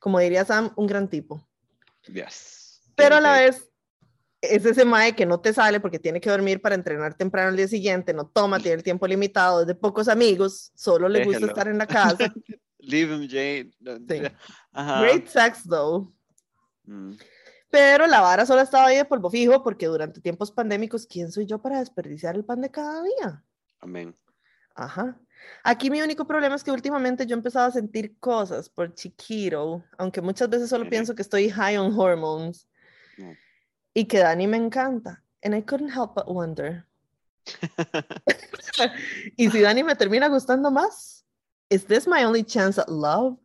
Como 0.00 0.18
diría 0.18 0.44
Sam, 0.44 0.70
un 0.76 0.86
gran 0.86 1.08
tipo. 1.08 1.48
Yes. 2.12 2.82
Pero 2.94 3.16
a 3.16 3.20
la 3.22 3.32
vez 3.32 3.71
es 4.42 4.66
ese 4.66 4.84
mae 4.84 5.14
que 5.14 5.24
no 5.24 5.40
te 5.40 5.52
sale 5.52 5.80
porque 5.80 5.98
tiene 5.98 6.20
que 6.20 6.28
dormir 6.28 6.60
para 6.60 6.74
entrenar 6.74 7.14
temprano 7.14 7.50
el 7.50 7.56
día 7.56 7.68
siguiente, 7.68 8.12
no 8.12 8.26
toma, 8.26 8.58
tiene 8.58 8.76
el 8.76 8.82
tiempo 8.82 9.06
limitado, 9.06 9.62
es 9.62 9.66
de 9.66 9.74
pocos 9.74 10.08
amigos, 10.08 10.72
solo 10.74 11.08
le 11.08 11.24
gusta 11.24 11.46
estar 11.46 11.68
en 11.68 11.78
la 11.78 11.86
casa. 11.86 12.32
Leave 12.78 13.14
him, 13.14 13.28
Jane. 13.28 13.70
Sí. 14.08 14.22
Great 14.74 15.28
sex, 15.28 15.62
though. 15.68 16.12
Mm. 16.84 17.12
Pero 17.70 18.06
la 18.06 18.20
vara 18.20 18.44
solo 18.44 18.60
estaba 18.60 18.86
ahí 18.86 18.96
de 18.96 19.04
polvo 19.04 19.30
fijo 19.30 19.62
porque 19.62 19.86
durante 19.86 20.20
tiempos 20.20 20.50
pandémicos, 20.50 21.06
¿quién 21.06 21.30
soy 21.30 21.46
yo 21.46 21.62
para 21.62 21.78
desperdiciar 21.78 22.34
el 22.34 22.44
pan 22.44 22.60
de 22.60 22.70
cada 22.70 23.02
día? 23.02 23.44
Amén. 23.80 24.14
Ajá. 24.74 25.18
Aquí 25.62 25.90
mi 25.90 26.02
único 26.02 26.26
problema 26.26 26.56
es 26.56 26.64
que 26.64 26.70
últimamente 26.70 27.24
yo 27.26 27.34
he 27.34 27.38
empezado 27.38 27.68
a 27.68 27.72
sentir 27.72 28.18
cosas 28.18 28.68
por 28.68 28.92
Chiquiro, 28.94 29.84
aunque 29.96 30.20
muchas 30.20 30.48
veces 30.50 30.68
solo 30.68 30.88
pienso 30.88 31.14
que 31.14 31.22
estoy 31.22 31.48
high 31.48 31.78
on 31.78 31.98
hormones 31.98 32.66
Mm. 33.16 33.32
Y 33.94 34.06
que 34.06 34.18
Dani 34.18 34.46
me 34.46 34.56
encanta. 34.56 35.22
And 35.42 35.54
I 35.54 35.60
couldn't 35.60 35.90
help 35.90 36.14
but 36.14 36.28
wonder. 36.28 36.86
y 39.36 39.50
si 39.50 39.60
Dani 39.60 39.82
me 39.82 39.94
termina 39.96 40.28
gustando 40.28 40.70
más, 40.70 41.24
¿is 41.68 41.84
this 41.86 42.06
my 42.06 42.24
only 42.24 42.44
chance 42.44 42.78
at 42.78 42.88
love? 42.88 43.36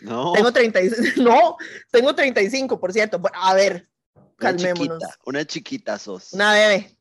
No. 0.00 0.32
Tengo 0.32 0.52
36, 0.52 1.16
no, 1.18 1.56
tengo 1.90 2.14
35, 2.14 2.78
por 2.78 2.92
cierto. 2.92 3.20
A 3.34 3.54
ver, 3.54 3.88
una 4.14 4.26
calmémonos. 4.38 4.98
chiquita, 4.98 5.18
una 5.24 5.44
chiquita 5.44 5.98
sos. 5.98 6.32
Una 6.32 6.52
bebé. 6.52 6.96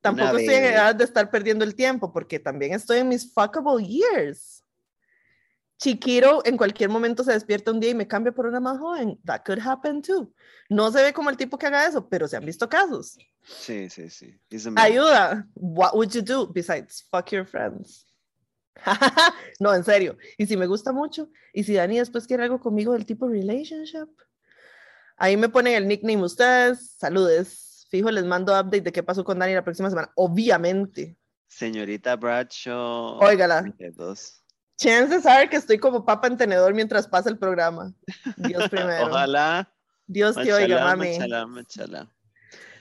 Tampoco 0.00 0.38
estoy 0.38 0.54
en 0.54 0.64
edad 0.64 0.94
de 0.94 1.04
estar 1.04 1.30
perdiendo 1.30 1.64
el 1.64 1.74
tiempo 1.74 2.12
porque 2.12 2.38
también 2.38 2.74
estoy 2.74 2.98
en 2.98 3.08
mis 3.08 3.32
fuckable 3.32 3.84
years. 3.84 4.55
Chiquiro 5.78 6.40
en 6.46 6.56
cualquier 6.56 6.88
momento 6.88 7.22
se 7.22 7.32
despierta 7.32 7.70
un 7.70 7.80
día 7.80 7.90
y 7.90 7.94
me 7.94 8.08
cambia 8.08 8.32
por 8.32 8.46
una 8.46 8.60
más 8.60 8.78
joven. 8.78 9.20
That 9.24 9.42
could 9.44 9.60
happen 9.60 10.00
too. 10.00 10.32
No 10.70 10.90
se 10.90 11.02
ve 11.02 11.12
como 11.12 11.28
el 11.28 11.36
tipo 11.36 11.58
que 11.58 11.66
haga 11.66 11.86
eso, 11.86 12.08
pero 12.08 12.26
se 12.26 12.36
han 12.36 12.46
visto 12.46 12.68
casos. 12.68 13.18
Sí, 13.42 13.90
sí, 13.90 14.08
sí. 14.08 14.40
Ayuda. 14.76 15.46
What 15.54 15.94
would 15.94 16.10
you 16.10 16.22
do 16.22 16.50
besides 16.52 17.06
fuck 17.10 17.30
your 17.30 17.46
friends? 17.46 18.06
no, 19.60 19.74
en 19.74 19.84
serio. 19.84 20.16
Y 20.38 20.46
si 20.46 20.56
me 20.56 20.66
gusta 20.66 20.92
mucho, 20.92 21.28
y 21.52 21.64
si 21.64 21.74
Dani 21.74 21.98
después 21.98 22.26
quiere 22.26 22.44
algo 22.44 22.60
conmigo 22.60 22.92
del 22.92 23.06
tipo 23.06 23.28
relationship, 23.28 24.08
ahí 25.16 25.36
me 25.36 25.48
ponen 25.48 25.74
el 25.74 25.88
nickname 25.88 26.22
ustedes. 26.22 26.92
Saludes. 26.98 27.86
Fijo, 27.90 28.10
les 28.10 28.24
mando 28.24 28.52
update 28.52 28.80
de 28.80 28.92
qué 28.92 29.02
pasó 29.02 29.24
con 29.24 29.38
Dani 29.38 29.54
la 29.54 29.64
próxima 29.64 29.90
semana. 29.90 30.10
Obviamente. 30.16 31.16
Señorita 31.48 32.16
Bradshaw. 32.16 33.18
Óigala. 33.20 33.62
22. 33.62 34.42
Chances 34.76 35.24
are 35.26 35.48
que 35.48 35.56
estoy 35.56 35.78
como 35.78 36.04
papa 36.04 36.26
en 36.26 36.36
tenedor 36.36 36.74
mientras 36.74 37.08
pasa 37.08 37.30
el 37.30 37.38
programa. 37.38 37.92
Dios 38.36 38.68
primero. 38.70 39.06
Ojalá. 39.06 39.72
Dios 40.06 40.36
te 40.36 40.52
oiga, 40.52 40.84
mami. 40.84 41.18
machalá, 41.18 41.46
machalá. 41.46 42.08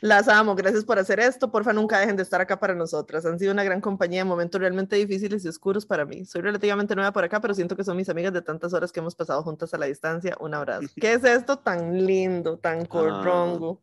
Las 0.01 0.27
amo, 0.27 0.55
gracias 0.55 0.83
por 0.83 0.99
hacer 0.99 1.19
esto. 1.19 1.51
Porfa, 1.51 1.73
nunca 1.73 1.99
dejen 1.99 2.15
de 2.15 2.21
estar 2.21 2.39
acá 2.39 2.59
para 2.59 2.75
nosotras. 2.75 3.25
Han 3.25 3.39
sido 3.39 3.51
una 3.51 3.63
gran 3.63 3.81
compañía 3.81 4.21
en 4.21 4.27
momentos 4.27 4.61
realmente 4.61 4.95
difíciles 4.97 5.43
y 5.43 5.47
oscuros 5.47 5.85
para 5.85 6.05
mí. 6.05 6.25
Soy 6.25 6.41
relativamente 6.41 6.95
nueva 6.95 7.11
por 7.11 7.23
acá, 7.23 7.41
pero 7.41 7.55
siento 7.55 7.75
que 7.75 7.83
son 7.83 7.97
mis 7.97 8.09
amigas 8.09 8.31
de 8.31 8.43
tantas 8.43 8.73
horas 8.73 8.91
que 8.91 8.99
hemos 8.99 9.15
pasado 9.15 9.41
juntas 9.41 9.73
a 9.73 9.77
la 9.79 9.87
distancia. 9.87 10.37
Un 10.39 10.53
abrazo. 10.53 10.87
¿Qué 11.01 11.13
es 11.13 11.23
esto 11.23 11.57
tan 11.57 12.05
lindo, 12.05 12.59
tan 12.59 12.85
corrongo? 12.85 13.81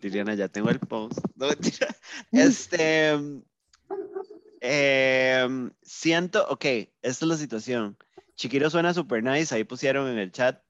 Liliana, 0.00 0.34
ya 0.34 0.48
tengo 0.48 0.70
el 0.70 0.78
post. 0.78 1.18
No. 1.34 1.48
Este. 2.30 3.18
Em, 4.60 5.70
siento, 5.82 6.46
ok, 6.48 6.64
esta 6.64 6.90
es 7.02 7.22
la 7.22 7.36
situación. 7.36 7.96
Chiquiro 8.34 8.70
suena 8.70 8.94
super 8.94 9.22
nice, 9.22 9.54
ahí 9.54 9.64
pusieron 9.64 10.08
en 10.08 10.18
el 10.18 10.30
chat, 10.32 10.62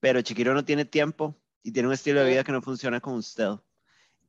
pero 0.00 0.20
Chiquiro 0.22 0.54
no 0.54 0.64
tiene 0.64 0.84
tiempo 0.84 1.34
y 1.62 1.72
tiene 1.72 1.88
un 1.88 1.94
estilo 1.94 2.20
de 2.22 2.30
vida 2.30 2.44
que 2.44 2.52
no 2.52 2.62
funciona 2.62 3.00
con 3.00 3.14
usted. 3.14 3.50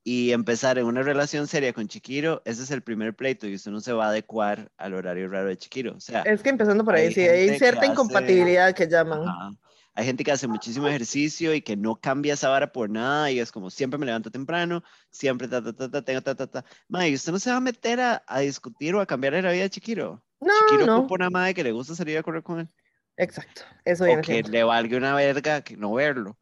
Y 0.04 0.32
empezar 0.32 0.78
en 0.80 0.86
una 0.86 1.02
relación 1.04 1.46
seria 1.48 1.74
con 1.74 1.88
Chiquiro, 1.88 2.42
ese 2.46 2.64
es 2.64 2.72
el 2.72 2.82
primer 2.82 3.14
pleito 3.16 3.48
y 3.48 3.56
usted 3.56 3.70
no 3.72 3.82
se 3.82 3.92
va 3.92 4.06
a 4.06 4.10
adecuar 4.10 4.72
al 4.78 4.94
horario 4.94 5.28
raro 5.28 5.50
de 5.50 5.58
Chiquiro. 5.58 5.94
O 5.96 6.00
sea, 6.00 6.22
Es 6.22 6.42
que 6.42 6.50
empezando 6.50 6.86
por 6.86 6.96
ahí, 6.96 7.08
Hay 7.08 7.14
sí, 7.14 7.22
hay 7.22 7.48
cierta 7.58 7.72
que 7.72 7.78
hace- 7.80 7.88
incompatibilidad 7.92 8.74
que 8.74 8.88
llaman. 8.88 9.28
Ajá. 9.28 9.52
Hay 10.00 10.06
gente 10.06 10.24
que 10.24 10.32
hace 10.32 10.48
muchísimo 10.48 10.88
ejercicio 10.88 11.54
y 11.54 11.62
que 11.62 11.76
no 11.76 11.98
cambia 11.98 12.36
esa 12.36 12.48
vara 12.48 12.72
por 12.72 12.90
nada 12.90 13.32
y 13.32 13.40
es 13.42 13.52
como 13.52 13.70
siempre 13.70 13.98
me 13.98 14.06
levanto 14.06 14.32
temprano, 14.32 14.82
siempre 15.10 15.46
ta 15.50 15.62
ta 15.62 15.74
ta 15.74 15.92
ta 15.92 16.02
tengo 16.02 16.22
ta 16.22 16.36
ta 16.36 16.48
ta. 16.48 16.64
Mae, 16.88 17.14
usted 17.14 17.34
no 17.34 17.38
se 17.40 17.52
va 17.52 17.58
a 17.58 17.60
meter 17.60 18.00
a, 18.00 18.24
a 18.26 18.40
discutir 18.40 18.96
o 18.96 19.02
a 19.02 19.06
cambiar 19.06 19.34
la 19.34 19.52
vida 19.52 19.64
de 19.64 19.70
Chiquiro. 19.70 20.24
No, 20.40 20.54
Chiquiro 20.54 20.86
no. 20.86 21.00
ocupa 21.00 21.16
una 21.16 21.30
madre 21.30 21.54
que 21.54 21.66
le 21.66 21.74
gusta 21.74 21.96
salir 21.96 22.18
a 22.18 22.24
correr 22.24 22.44
con 22.44 22.62
él 22.62 22.70
Exacto, 23.18 23.64
eso 23.84 24.06
o 24.06 24.22
que 24.22 24.42
le 24.42 24.64
valga 24.64 24.96
una 24.96 25.16
verga 25.16 25.62
que 25.64 25.76
no 25.76 25.92
verlo. 25.92 26.38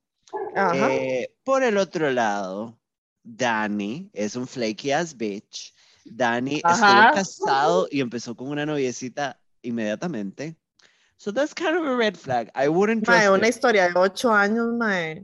Ajá. 0.56 0.94
Eh, 0.94 1.34
por 1.44 1.64
el 1.64 1.78
otro 1.78 2.12
lado, 2.12 2.80
Dani 3.24 4.12
es 4.14 4.36
un 4.36 4.46
flaky 4.46 4.92
ass 4.92 5.18
bitch. 5.18 5.74
Dani 6.06 6.62
Ajá. 6.64 6.76
estuvo 6.76 7.14
casado 7.16 7.88
y 7.90 8.02
empezó 8.02 8.36
con 8.36 8.50
una 8.50 8.68
noviecita 8.68 9.42
inmediatamente. 9.64 10.58
So 11.18 11.32
that's 11.32 11.54
kind 11.54 11.76
of 11.76 11.84
a 11.86 11.96
red 11.96 12.16
flag. 12.18 12.50
I 12.54 12.68
wouldn't 12.70 13.04
trust 13.04 13.20
Mae, 13.20 13.30
una 13.30 13.48
it. 13.48 13.56
historia 13.56 13.90
de 13.90 14.00
ocho 14.00 14.32
años, 14.32 14.68
mae. 14.78 15.24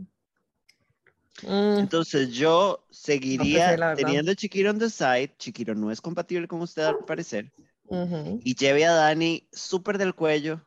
Mm, 1.43 1.79
Entonces 1.79 2.29
yo 2.33 2.85
seguiría 2.89 3.77
la 3.77 3.87
verdad. 3.89 3.95
teniendo 4.03 4.33
Chiquiro 4.33 4.69
on 4.71 4.79
the 4.79 4.89
side. 4.89 5.35
Chiquiro 5.37 5.75
no 5.75 5.91
es 5.91 6.01
compatible 6.01 6.47
con 6.47 6.61
usted 6.61 6.83
al 6.83 6.97
parecer. 7.05 7.51
ujú. 7.87 8.39
Y 8.43 8.55
lleve 8.55 8.85
a 8.85 8.93
Dani 8.93 9.47
súper 9.51 9.97
del 9.97 10.15
cuello. 10.15 10.61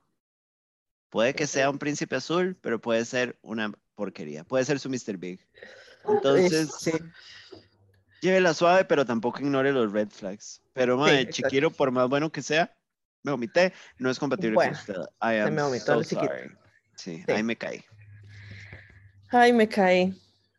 Puede 1.10 1.34
que 1.34 1.46
sea 1.46 1.70
un 1.70 1.78
príncipe 1.78 2.16
azul, 2.16 2.56
pero 2.60 2.80
puede 2.80 3.04
ser 3.04 3.38
una 3.42 3.72
porquería. 3.94 4.44
Puede 4.44 4.64
ser 4.64 4.78
su 4.78 4.90
Mr. 4.90 5.16
Big. 5.16 5.40
Entonces, 6.08 6.68
Sí, 6.78 6.92
llévela 8.20 8.52
suave, 8.54 8.84
pero 8.84 9.04
tampoco 9.06 9.40
ignore 9.40 9.72
los 9.72 9.90
red 9.92 10.10
flags. 10.10 10.62
Pero, 10.74 10.96
madre, 10.98 11.20
exacto. 11.22 11.48
Chiquiro, 11.48 11.70
por 11.70 11.90
más 11.90 12.08
bueno 12.08 12.30
que 12.30 12.42
sea, 12.42 12.76
me 13.26 13.32
omité, 13.32 13.72
no 13.98 14.08
es 14.08 14.18
compatible 14.18 14.54
Bueno, 14.54 14.72
con 14.72 14.80
usted. 14.94 15.02
I 15.20 15.40
am 15.40 15.54
me 15.54 15.62
vomitó 15.62 15.86
so 15.86 15.98
el 15.98 16.06
chiquito. 16.06 16.32
Sí, 16.94 17.22
Sí. 17.26 17.32
ahí 17.32 17.42
me 17.42 17.56
caí. 17.56 17.84
Ay, 19.30 19.52
me 19.52 19.68
caí. 19.68 20.14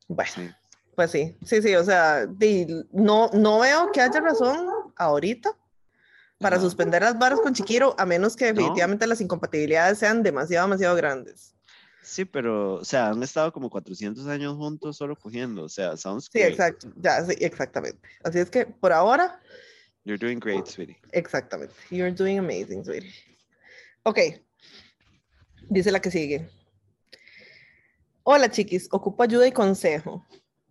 Bueno, 0.08 0.30
Sí. 0.32 0.50
pues 0.96 1.12
sí, 1.12 1.38
sí, 1.46 1.62
sí, 1.62 1.76
o 1.76 1.84
sea, 1.84 2.28
no, 2.92 3.30
no 3.34 3.60
veo 3.60 3.92
que 3.92 4.02
haya 4.02 4.20
razón 4.20 4.68
ahorita 4.98 5.52
para 6.40 6.58
Ajá. 6.58 6.64
suspender 6.66 7.02
las 7.02 7.18
barras 7.18 7.40
con 7.40 7.54
Chiquiro, 7.54 7.96
a 7.98 8.06
menos 8.06 8.36
que 8.36 8.46
No. 8.46 8.54
definitivamente 8.54 9.08
las 9.08 9.22
incompatibilidades 9.22 9.98
sean 9.98 10.22
demasiado, 10.22 10.68
demasiado 10.68 10.96
grandes. 10.96 11.56
Sí, 12.04 12.24
pero, 12.26 12.76
o 12.76 12.86
sea, 12.86 13.10
han 13.10 13.22
estado 13.24 13.52
como 13.52 13.70
400 13.70 14.28
años 14.28 14.56
juntos 14.56 14.96
solo 14.96 15.16
cogiendo. 15.16 15.64
O 15.64 15.70
sea, 15.70 15.98
sounds 15.98 16.30
Sí, 16.32 16.40
great. 16.40 16.52
exacto, 16.52 16.88
ya, 16.98 17.22
sí, 17.26 17.36
exactamente. 17.40 18.00
Así 18.24 18.40
es 18.40 18.50
que 18.50 18.66
por 18.66 18.94
ahora, 18.94 19.42
You're 20.08 20.18
doing 20.18 20.40
great, 20.40 20.66
sweetie. 20.68 20.96
exactamente. 21.12 21.74
You're 21.90 22.12
doing 22.12 22.40
amazing, 22.40 22.86
sweetie. 22.86 23.12
Ok, 24.04 24.20
dice 25.70 25.92
la 25.92 26.00
que 26.00 26.10
sigue. 26.10 26.50
Hola, 28.24 28.50
chiquis, 28.50 28.88
ocupo 28.92 29.24
ayuda 29.24 29.46
y 29.46 29.52
consejo. 29.52 30.26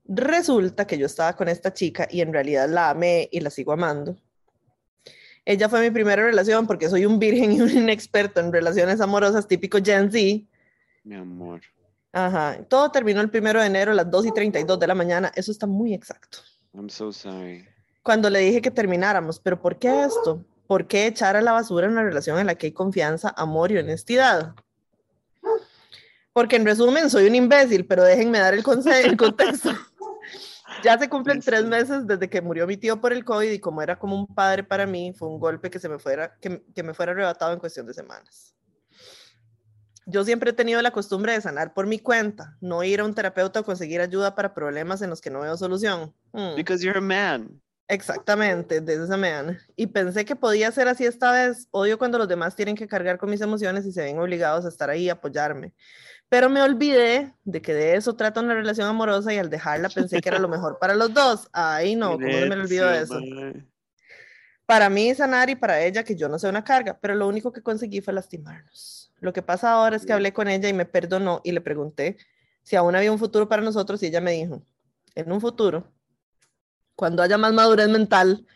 Resulta 0.07 0.87
que 0.87 0.97
yo 0.97 1.05
estaba 1.05 1.37
con 1.37 1.49
esta 1.49 1.71
chica 1.75 2.09
y 2.11 2.23
en 2.23 2.33
realidad 2.33 2.67
la 2.67 2.89
amé 2.89 3.29
y 3.31 3.41
la 3.41 3.51
sigo 3.51 3.73
amando. 3.73 4.17
Ella 5.45 5.69
fue 5.69 5.83
mi 5.83 5.91
primera 5.91 6.23
relación 6.23 6.67
porque 6.67 6.89
soy 6.89 7.05
un 7.05 7.19
virgen 7.19 7.53
y 7.53 7.61
un 7.61 7.69
inexperto 7.77 8.41
en 8.41 8.51
relaciones 8.51 9.03
amorosas 9.03 9.47
típico 9.47 9.77
Gen 9.85 10.11
Z. 10.11 10.47
Mi 11.05 11.15
amor. 11.15 11.61
Ajá, 12.13 12.65
todo 12.71 12.91
terminó 12.91 13.21
el 13.21 13.29
primero 13.29 13.61
de 13.61 13.67
enero 13.67 13.93
a 13.93 13.97
las 13.97 14.11
2 14.11 14.29
y 14.29 14.33
32 14.33 14.81
de 14.81 14.87
la 14.87 14.95
mañana. 14.95 15.31
Eso 15.37 15.53
está 15.53 15.67
muy 15.67 15.93
exacto. 15.93 16.39
I'm 16.73 16.89
so 16.89 17.13
sorry. 17.13 17.69
Cuando 18.07 18.31
le 18.31 18.39
dije 18.39 18.62
que 18.62 18.70
termináramos, 18.70 19.41
pero 19.41 19.61
¿por 19.61 19.81
qué 19.81 20.05
esto? 20.05 20.41
¿Por 20.69 20.87
qué 20.87 21.09
echar 21.09 21.35
a 21.35 21.43
la 21.43 21.51
basura 21.51 21.89
una 21.89 22.05
relación 22.05 22.39
en 22.39 22.47
la 22.47 22.55
que 22.55 22.66
hay 22.66 22.73
confianza, 22.73 23.35
amor 23.37 23.73
y 23.73 23.78
honestidad? 23.78 24.55
Porque 26.33 26.55
en 26.55 26.65
resumen, 26.65 27.11
soy 27.11 27.27
un 27.27 27.35
imbécil, 27.35 27.85
pero 27.85 28.05
déjenme 28.05 28.39
dar 28.39 28.55
el, 28.55 28.62
el 29.05 29.16
contexto. 29.16 29.70
Ya 30.85 30.97
se 30.97 31.09
cumplen 31.09 31.41
tres 31.41 31.65
meses 31.65 32.07
desde 32.07 32.31
que 32.31 32.41
murió 32.41 32.65
mi 32.69 32.77
tío 32.77 33.01
por 33.01 33.12
el 33.12 33.24
COVID 33.24 33.51
y 33.51 33.59
como 33.59 33.83
era 33.83 33.99
como 33.99 34.15
un 34.15 34.28
padre 34.28 34.62
para 34.62 34.87
mí, 34.87 35.12
fue 35.12 35.27
un 35.27 35.41
golpe 35.41 35.69
que, 35.69 35.81
se 35.81 35.89
me, 35.89 35.99
fuera, 35.99 36.37
que, 36.41 36.62
que 36.77 36.85
me 36.85 36.95
fuera 36.95 37.11
arrebatado 37.11 37.55
en 37.55 37.59
cuestión 37.59 37.87
de 37.87 37.95
semanas. 37.95 38.55
Yo 40.07 40.24
siempre 40.24 40.51
he 40.51 40.53
tenido 40.53 40.81
la 40.81 40.93
costumbre 40.93 41.33
de 41.33 41.41
sanar 41.41 41.74
por 41.74 41.89
mi 41.89 41.99
cuenta, 41.99 42.57
no 42.61 42.85
ir 42.85 43.01
a 43.01 43.05
un 43.05 43.15
terapeuta 43.16 43.59
o 43.59 43.65
conseguir 43.65 44.01
ayuda 44.01 44.37
para 44.37 44.55
problemas 44.55 45.03
en 45.03 45.11
los 45.11 45.20
que 45.20 45.31
no 45.31 45.41
veo 45.41 45.57
solución. 45.57 46.15
Hmm. 46.33 46.55
Because 46.55 46.85
you're 46.85 46.99
a 46.99 47.01
man. 47.01 47.61
Exactamente, 47.89 48.81
de 48.81 48.95
esa 48.95 49.17
man. 49.17 49.59
Y 49.77 49.87
pensé 49.87 50.25
que 50.25 50.35
podía 50.35 50.73
ser 50.73 50.89
así 50.89 51.05
esta 51.05 51.31
vez. 51.31 51.69
Odio 51.71 51.99
cuando 51.99 52.19
los 52.19 52.27
demás 52.27 52.57
tienen 52.57 52.75
que 52.75 52.89
cargar 52.89 53.17
con 53.17 53.31
mis 53.31 53.41
emociones 53.41 53.87
y 53.87 53.93
se 53.93 54.03
ven 54.03 54.19
obligados 54.19 54.65
a 54.65 54.69
estar 54.69 54.91
ahí 54.91 55.05
y 55.05 55.09
apoyarme. 55.09 55.73
Pero 56.29 56.51
me 56.51 56.61
olvidé 56.61 57.33
de 57.45 57.63
que 57.63 57.73
de 57.73 57.95
eso 57.95 58.17
trata 58.17 58.41
una 58.41 58.55
relación 58.55 58.89
amorosa 58.89 59.33
y 59.33 59.39
al 59.39 59.51
dejarla 59.51 59.89
pensé 59.89 60.21
que 60.21 60.29
era 60.29 60.41
lo 60.41 60.49
mejor 60.49 60.79
para 60.81 60.95
los 60.95 61.15
dos. 61.15 61.49
Ay, 61.53 61.95
no, 61.95 62.13
¿cómo 62.15 62.27
se 62.27 62.47
me 62.47 62.57
olvidó 62.57 62.89
de 62.91 63.03
eso? 63.03 63.21
Para 64.67 64.91
mí 64.91 65.15
sanar 65.15 65.49
y 65.49 65.55
para 65.55 65.81
ella 65.81 66.03
que 66.03 66.17
yo 66.17 66.29
no 66.29 66.41
sea 66.41 66.51
una 66.51 66.65
carga, 66.65 66.99
pero 67.01 67.15
lo 67.15 67.29
único 67.29 67.53
que 67.53 67.63
conseguí 67.63 68.01
fue 68.01 68.13
lastimarnos. 68.13 69.13
Lo 69.21 69.33
que 69.33 69.43
pasa 69.43 69.71
ahora 69.71 69.95
es 69.95 70.05
que 70.05 70.13
hablé 70.13 70.33
con 70.33 70.49
ella 70.49 70.69
y 70.69 70.73
me 70.73 70.87
perdonó 70.87 71.41
y 71.45 71.53
le 71.53 71.61
pregunté 71.61 72.17
si 72.65 72.75
aún 72.75 72.97
había 72.97 73.13
un 73.13 73.19
futuro 73.21 73.49
para 73.49 73.63
nosotros 73.63 74.03
y 74.03 74.07
ella 74.07 74.21
me 74.21 74.33
dijo, 74.33 74.67
en 75.15 75.31
un 75.31 75.41
futuro, 75.41 75.93
cuando 76.97 77.23
haya 77.23 77.39
más 77.39 77.52
madurez 77.52 77.89
mental, 77.89 78.47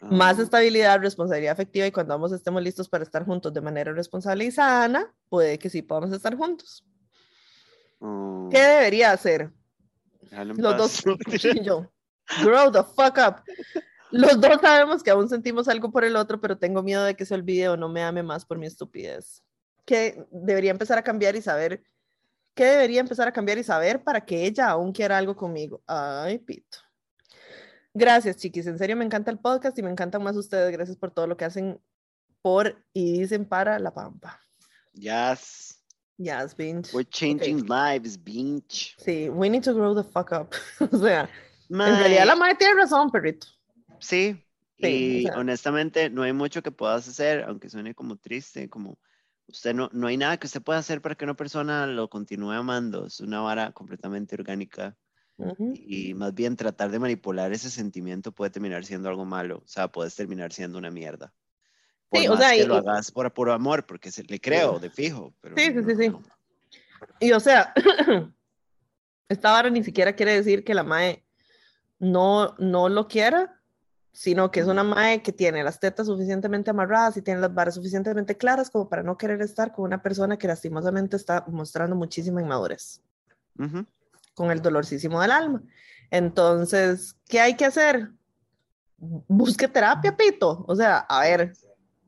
más 0.00 0.38
estabilidad, 0.38 1.00
responsabilidad 1.00 1.52
afectiva 1.52 1.86
y 1.86 1.92
cuando 1.92 2.14
ambos 2.14 2.32
estemos 2.32 2.62
listos 2.62 2.88
para 2.88 3.04
estar 3.04 3.24
juntos 3.26 3.52
de 3.52 3.60
manera 3.60 3.92
responsable 3.92 4.46
y 4.46 4.50
sana, 4.50 5.12
puede 5.28 5.58
que 5.58 5.68
sí 5.68 5.82
podamos 5.82 6.12
estar 6.12 6.34
juntos. 6.36 6.86
oh, 8.00 8.48
¿Qué 8.50 8.58
debería 8.58 9.12
hacer? 9.12 9.50
Los 10.30 10.58
paz. 10.58 11.02
dos, 11.04 11.42
yo, 11.62 11.90
grow 12.42 12.70
the 12.72 12.82
fuck 12.82 13.18
up. 13.18 13.42
Los 14.10 14.40
dos 14.40 14.60
sabemos 14.60 15.02
que 15.02 15.10
aún 15.10 15.28
sentimos 15.28 15.68
algo 15.68 15.90
por 15.90 16.04
el 16.04 16.16
otro, 16.16 16.40
pero 16.40 16.56
tengo 16.56 16.82
miedo 16.82 17.04
de 17.04 17.14
que 17.14 17.26
se 17.26 17.34
olvide 17.34 17.68
o 17.68 17.76
no 17.76 17.88
me 17.88 18.02
ame 18.02 18.22
más 18.22 18.44
por 18.44 18.58
mi 18.58 18.66
estupidez. 18.66 19.42
¿Qué 19.84 20.24
debería 20.30 20.70
empezar 20.70 20.98
a 20.98 21.02
cambiar 21.02 21.36
y 21.36 21.42
saber? 21.42 21.82
¿Qué 22.54 22.64
debería 22.64 23.00
empezar 23.00 23.28
a 23.28 23.32
cambiar 23.32 23.58
y 23.58 23.64
saber 23.64 24.02
para 24.02 24.24
que 24.24 24.46
ella 24.46 24.70
aún 24.70 24.92
quiera 24.92 25.18
algo 25.18 25.36
conmigo? 25.36 25.82
Ay, 25.86 26.38
pito. 26.38 26.78
Gracias, 27.94 28.36
chiquis. 28.36 28.66
En 28.66 28.78
serio, 28.78 28.96
me 28.96 29.04
encanta 29.04 29.30
el 29.30 29.38
podcast 29.38 29.78
y 29.78 29.82
me 29.82 29.90
encantan 29.90 30.22
más 30.22 30.36
ustedes. 30.36 30.70
Gracias 30.72 30.96
por 30.96 31.10
todo 31.10 31.26
lo 31.26 31.36
que 31.36 31.44
hacen 31.44 31.80
por 32.42 32.84
y 32.92 33.20
dicen 33.20 33.44
para 33.44 33.78
la 33.78 33.92
pampa. 33.92 34.40
Yes. 34.94 35.80
Yes, 36.16 36.54
binge. 36.54 36.92
We're 36.92 37.08
changing 37.08 37.66
lives, 37.66 38.22
bitch. 38.22 38.94
Sí, 38.98 39.30
we 39.30 39.48
need 39.48 39.62
to 39.64 39.72
grow 39.72 39.94
the 39.94 40.04
fuck 40.04 40.32
up. 40.32 40.54
o 40.92 40.98
sea, 40.98 41.22
en 41.70 41.76
Mae, 41.76 41.98
realidad 41.98 42.26
la 42.26 42.36
madre 42.36 42.56
tiene 42.56 42.74
razón, 42.74 43.10
perrito. 43.10 43.46
Sí. 44.00 44.36
Sí, 44.78 45.22
y 45.22 45.26
o 45.26 45.28
sea. 45.28 45.40
honestamente, 45.40 46.10
no 46.10 46.22
hay 46.22 46.32
mucho 46.32 46.62
que 46.62 46.70
puedas 46.70 47.08
hacer, 47.08 47.44
aunque 47.44 47.70
suene 47.70 47.94
como 47.94 48.16
triste, 48.16 48.68
como 48.68 48.98
usted 49.46 49.74
no, 49.74 49.90
no 49.92 50.06
hay 50.06 50.16
nada 50.16 50.36
que 50.38 50.46
usted 50.46 50.62
pueda 50.62 50.78
hacer 50.78 51.02
para 51.02 51.14
que 51.14 51.24
una 51.24 51.34
persona 51.34 51.86
lo 51.86 52.08
continúe 52.08 52.52
amando. 52.52 53.06
Es 53.06 53.20
una 53.20 53.40
vara 53.40 53.72
completamente 53.72 54.34
orgánica. 54.34 54.96
Y 55.74 56.14
más 56.14 56.34
bien 56.34 56.56
tratar 56.56 56.90
de 56.90 56.98
manipular 56.98 57.52
ese 57.52 57.70
sentimiento 57.70 58.32
puede 58.32 58.50
terminar 58.50 58.84
siendo 58.84 59.08
algo 59.08 59.24
malo. 59.24 59.58
O 59.64 59.68
sea, 59.68 59.88
puedes 59.88 60.14
terminar 60.14 60.52
siendo 60.52 60.78
una 60.78 60.90
mierda. 60.90 61.32
Por 62.08 62.20
Sí, 62.20 62.28
o 62.28 62.30
más 62.32 62.40
sea, 62.40 62.54
que 62.56 62.62
y- 62.62 62.66
lo 62.66 62.76
hagas 62.76 63.10
por 63.10 63.32
puro 63.32 63.52
amor, 63.52 63.86
porque 63.86 64.10
se, 64.10 64.24
le 64.24 64.40
creo, 64.40 64.78
de 64.78 64.90
fijo. 64.90 65.34
Pero 65.40 65.56
Sí, 65.56 65.64
sí, 65.66 65.72
no, 65.74 65.82
sí, 65.88 65.96
sí. 65.96 66.08
no. 66.08 66.22
Y 67.20 67.32
o 67.32 67.40
sea, 67.40 67.72
esta 69.28 69.52
vara 69.52 69.70
ni 69.70 69.82
siquiera 69.84 70.14
quiere 70.14 70.34
decir 70.34 70.64
que 70.64 70.74
la 70.74 70.82
mae 70.82 71.24
no, 71.98 72.54
no 72.58 72.88
lo 72.88 73.08
quiera, 73.08 73.60
sino 74.12 74.50
que 74.50 74.60
es 74.60 74.66
una 74.66 74.82
mae 74.82 75.22
que 75.22 75.32
tiene 75.32 75.62
las 75.62 75.78
tetas 75.78 76.06
suficientemente 76.06 76.70
amarradas 76.70 77.16
y 77.16 77.22
tiene 77.22 77.40
las 77.40 77.54
varas 77.54 77.74
suficientemente 77.76 78.36
claras 78.36 78.70
como 78.70 78.88
para 78.88 79.02
no 79.02 79.16
querer 79.16 79.40
estar 79.42 79.72
con 79.72 79.84
una 79.84 80.02
persona 80.02 80.36
que 80.36 80.48
lastimosamente 80.48 81.16
está 81.16 81.44
mostrando 81.48 81.94
muchísima 81.94 82.40
inmadurez, 82.42 83.00
Ujú. 83.58 83.86
Con 84.40 84.50
el 84.50 84.62
dolorcísimo 84.62 85.20
del 85.20 85.32
alma. 85.32 85.62
Entonces, 86.10 87.14
¿qué 87.28 87.40
hay 87.40 87.56
que 87.56 87.66
hacer? 87.66 88.08
Busque 88.96 89.68
terapia, 89.68 90.16
Pito. 90.16 90.64
O 90.66 90.74
sea, 90.74 90.96
a 91.00 91.20
ver, 91.20 91.52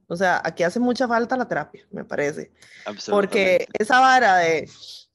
o 0.07 0.17
sea, 0.17 0.41
aquí 0.43 0.63
hace 0.63 0.81
mucha 0.81 1.07
falta 1.07 1.37
la 1.37 1.47
terapia, 1.47 1.87
me 1.91 2.05
parece. 2.07 2.51
Porque 3.11 3.67
esa 3.79 4.01
vara 4.01 4.37
de 4.39 4.67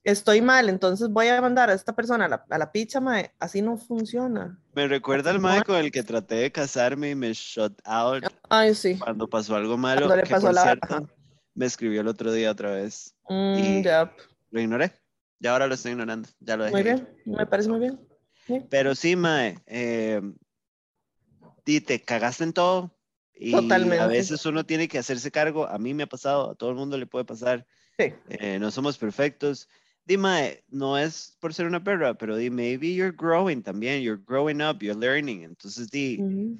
estoy 0.03 0.41
mal, 0.41 0.69
entonces 0.69 1.09
voy 1.09 1.27
a 1.27 1.41
mandar 1.41 1.71
a 1.71 1.73
esta 1.73 1.95
persona 1.95 2.25
a 2.25 2.27
la, 2.29 2.45
a 2.51 2.57
la 2.59 2.71
picha, 2.71 2.99
mae, 3.01 3.33
así 3.39 3.63
no 3.63 3.77
funciona. 3.77 4.59
Me 4.75 4.87
recuerda 4.87 5.31
al 5.31 5.39
mae 5.39 5.63
con 5.63 5.77
el 5.77 5.91
que 5.91 6.03
traté 6.03 6.35
de 6.35 6.51
casarme 6.51 7.09
y 7.09 7.15
me 7.15 7.33
shut 7.33 7.73
out 7.83 8.25
Ay, 8.47 8.75
sí. 8.75 8.99
cuando 8.99 9.27
pasó 9.27 9.55
algo 9.55 9.75
malo. 9.75 10.01
Cuando 10.05 10.17
le 10.17 10.23
que 10.23 10.29
pasó 10.29 10.45
por 10.45 10.53
la- 10.53 10.61
cierto, 10.63 11.09
me 11.55 11.65
escribió 11.65 12.01
el 12.01 12.07
otro 12.09 12.31
día 12.31 12.51
otra 12.51 12.69
vez. 12.71 13.15
Mm, 13.27 13.55
Y- 13.57 13.83
ya, 13.83 14.13
Lo 14.51 14.61
ignoré. 14.61 14.93
Ya 15.39 15.51
ahora 15.51 15.67
lo 15.67 15.75
estoy 15.75 15.91
ignorando. 15.91 16.29
Ya 16.39 16.57
lo 16.57 16.63
dejé. 16.63 16.73
Muy 16.75 16.83
bien, 16.83 17.09
me 17.25 17.45
parece 17.45 17.69
muy 17.69 17.79
bien. 17.79 17.99
Sí. 18.45 18.65
Pero 18.69 18.95
sí, 18.95 19.15
Mae, 19.15 19.59
eh, 19.65 20.21
te 21.63 22.01
cagaste 22.01 22.43
en 22.43 22.53
todo. 22.53 22.93
Y 23.33 23.51
Totalmente. 23.51 23.99
a 23.99 24.07
veces 24.07 24.45
uno 24.45 24.65
tiene 24.65 24.87
que 24.87 24.97
hacerse 24.97 25.29
cargo. 25.31 25.67
A 25.67 25.77
mí 25.77 25.93
me 25.93 26.03
ha 26.03 26.07
pasado, 26.07 26.51
a 26.51 26.55
todo 26.55 26.71
el 26.71 26.75
mundo 26.75 26.97
le 26.97 27.05
puede 27.05 27.25
pasar. 27.25 27.67
Sí. 27.99 28.13
eh, 28.29 28.57
no 28.59 28.71
somos 28.71 28.97
perfectos. 28.97 29.69
Di, 30.05 30.17
Mae, 30.17 30.63
no 30.69 30.97
es 30.97 31.37
por 31.39 31.53
ser 31.53 31.65
una 31.67 31.83
perra, 31.83 32.13
pero 32.13 32.37
di, 32.37 32.49
maybe 32.49 32.93
you're 32.93 33.15
growing 33.15 33.61
también. 33.61 34.01
You're 34.01 34.21
growing 34.25 34.61
up, 34.61 34.81
you're 34.81 34.99
learning. 34.99 35.43
Entonces, 35.43 35.91
di, 35.91 36.19
Ujú. 36.21 36.57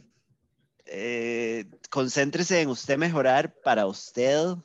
eh, 0.85 1.65
concéntrese 1.89 2.61
en 2.61 2.69
usted 2.69 2.97
mejorar 2.97 3.55
para 3.63 3.87
usted 3.87 4.55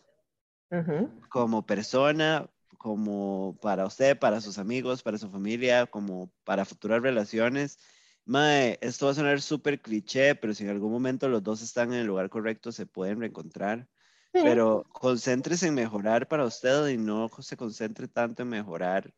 Ujú. 0.71 1.21
como 1.29 1.65
persona, 1.65 2.51
como 2.83 3.57
para 3.63 3.87
usted, 3.87 4.19
para 4.19 4.41
sus 4.41 4.59
amigos, 4.59 5.05
para 5.05 5.17
su 5.17 5.31
familia, 5.31 5.87
como 5.87 6.33
para 6.43 6.65
futuras 6.65 7.01
relaciones. 7.01 7.79
Mae, 8.25 8.77
esto 8.81 9.07
va 9.07 9.13
a 9.13 9.15
sonar 9.15 9.41
súper 9.41 9.81
cliché, 9.81 10.35
pero 10.35 10.53
si 10.53 10.65
en 10.65 10.71
algún 10.71 10.91
momento 10.91 11.29
los 11.29 11.45
dos 11.45 11.63
están 11.63 11.93
en 11.93 12.01
el 12.01 12.07
lugar 12.07 12.29
correcto, 12.29 12.73
se 12.73 12.87
pueden 12.87 13.21
reencontrar. 13.21 13.89
Sí. 14.35 14.41
Pero 14.43 14.85
concéntrese 14.93 15.69
en 15.69 15.75
mejorar 15.75 16.27
para 16.27 16.45
usted 16.45 16.89
y 16.89 16.97
no 16.97 17.31
se 17.39 17.57
concentre 17.57 18.09
tanto 18.09 18.43
en 18.43 18.49
mejorar 18.49 19.15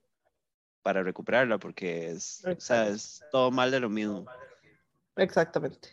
para 0.83 1.03
recuperarla, 1.03 1.57
porque 1.57 2.11
es, 2.11 2.45
o 2.45 2.61
sea, 2.61 2.89
es 2.89 3.25
todo 3.31 3.51
mal 3.51 3.71
de 3.71 3.81
lo 3.81 3.89
mismo. 3.89 4.27
Exactamente. 5.17 5.89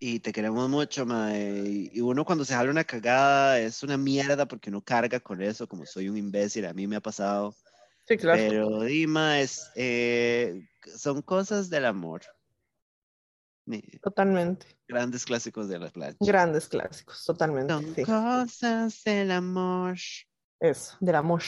Y 0.00 0.20
te 0.20 0.32
queremos 0.32 0.68
mucho, 0.68 1.04
mae. 1.04 1.90
Y 1.92 2.00
uno 2.00 2.24
cuando 2.24 2.44
se 2.44 2.54
jala 2.54 2.70
una 2.70 2.84
cagada 2.84 3.58
es 3.58 3.82
una 3.82 3.96
mierda 3.96 4.46
porque 4.46 4.70
no 4.70 4.80
carga 4.80 5.18
con 5.18 5.42
eso, 5.42 5.66
como 5.66 5.84
soy 5.86 6.08
un 6.08 6.16
imbécil, 6.16 6.66
a 6.66 6.72
mí 6.72 6.86
me 6.86 6.96
ha 6.96 7.00
pasado. 7.00 7.54
Sí, 8.06 8.16
claro. 8.16 8.40
Pero 8.48 8.80
Dima 8.82 9.40
es, 9.40 9.70
eh, 9.74 10.62
son 10.96 11.20
cosas 11.22 11.68
del 11.68 11.84
amor. 11.84 12.22
Totalmente. 14.02 14.66
Grandes 14.86 15.26
clásicos 15.26 15.68
de 15.68 15.78
la 15.78 15.90
playa. 15.90 16.16
Grandes 16.20 16.68
clásicos, 16.68 17.22
totalmente. 17.24 17.74
Son 17.74 17.94
Sí. 17.94 18.04
cosas 18.04 19.02
del 19.04 19.30
amor. 19.30 19.96
Eso, 20.60 20.96
del 21.00 21.14
amor. 21.16 21.42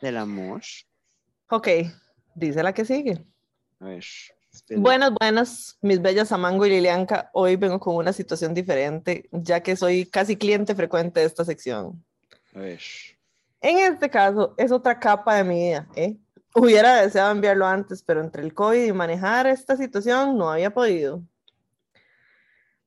Del 0.00 0.16
amor. 0.16 0.62
Ok, 1.50 1.68
dice 2.34 2.62
la 2.62 2.72
que 2.74 2.84
sigue. 2.84 3.24
A 3.78 3.84
ver. 3.84 4.04
Espera. 4.52 4.80
Buenas, 4.80 5.12
buenas, 5.18 5.78
mis 5.80 6.00
bellas 6.00 6.32
Amango 6.32 6.66
y 6.66 6.70
Lilianca. 6.70 7.30
Hoy 7.32 7.56
vengo 7.56 7.80
con 7.80 7.96
una 7.96 8.12
situación 8.12 8.54
diferente, 8.54 9.28
ya 9.32 9.62
que 9.62 9.76
soy 9.76 10.06
casi 10.06 10.36
cliente 10.36 10.74
frecuente 10.74 11.20
de 11.20 11.26
esta 11.26 11.44
sección. 11.44 12.04
En 12.54 13.78
este 13.78 14.10
caso, 14.10 14.54
es 14.56 14.72
otra 14.72 14.98
capa 14.98 15.36
de 15.36 15.44
mi 15.44 15.54
vida. 15.68 15.88
¿eh? 15.96 16.16
Hubiera 16.54 17.02
deseado 17.02 17.30
enviarlo 17.30 17.66
antes, 17.66 18.02
pero 18.02 18.20
entre 18.20 18.42
el 18.42 18.54
COVID 18.54 18.84
y 18.84 18.92
manejar 18.92 19.46
esta 19.46 19.76
situación 19.76 20.36
no 20.36 20.50
había 20.50 20.72
podido. 20.72 21.22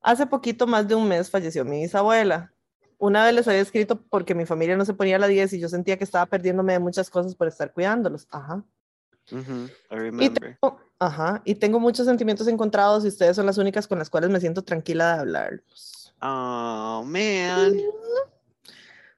Hace 0.02 0.28
poquito 0.28 0.68
más 0.68 0.88
de 0.88 0.94
un 0.94 1.08
mes 1.08 1.32
falleció 1.32 1.66
mi 1.66 1.82
bisabuela. 1.82 2.52
Una 2.98 3.26
vez 3.26 3.34
les 3.34 3.48
había 3.48 3.62
escrito 3.62 4.02
porque 4.04 4.36
mi 4.36 4.46
familia 4.46 4.78
no 4.78 4.86
se 4.86 4.94
ponía 4.94 5.16
a 5.16 5.20
la 5.20 5.28
10 5.28 5.54
y 5.54 5.60
yo 5.60 5.68
sentía 5.68 5.98
que 5.98 6.04
estaba 6.04 6.28
perdiéndome 6.28 6.74
de 6.74 6.80
muchas 6.80 7.10
cosas 7.10 7.36
por 7.36 7.48
estar 7.48 7.74
cuidándolos. 7.74 8.28
Ajá. 8.30 8.64
I 9.32 9.36
Y 9.90 9.98
remember. 9.98 10.60
tengo, 10.62 10.80
ajá, 11.00 11.42
y 11.46 11.56
tengo 11.56 11.80
muchos 11.80 12.06
sentimientos 12.06 12.48
encontrados 12.48 13.06
y 13.06 13.10
ustedes 13.10 13.36
son 13.36 13.46
las 13.46 13.58
únicas 13.58 13.88
con 13.88 14.00
las 14.00 14.10
cuales 14.10 14.30
me 14.30 14.40
siento 14.40 14.64
tranquila 14.64 15.16
de 15.16 15.20
hablarlos. 15.22 16.14
Oh, 16.22 17.04
man. 17.06 17.78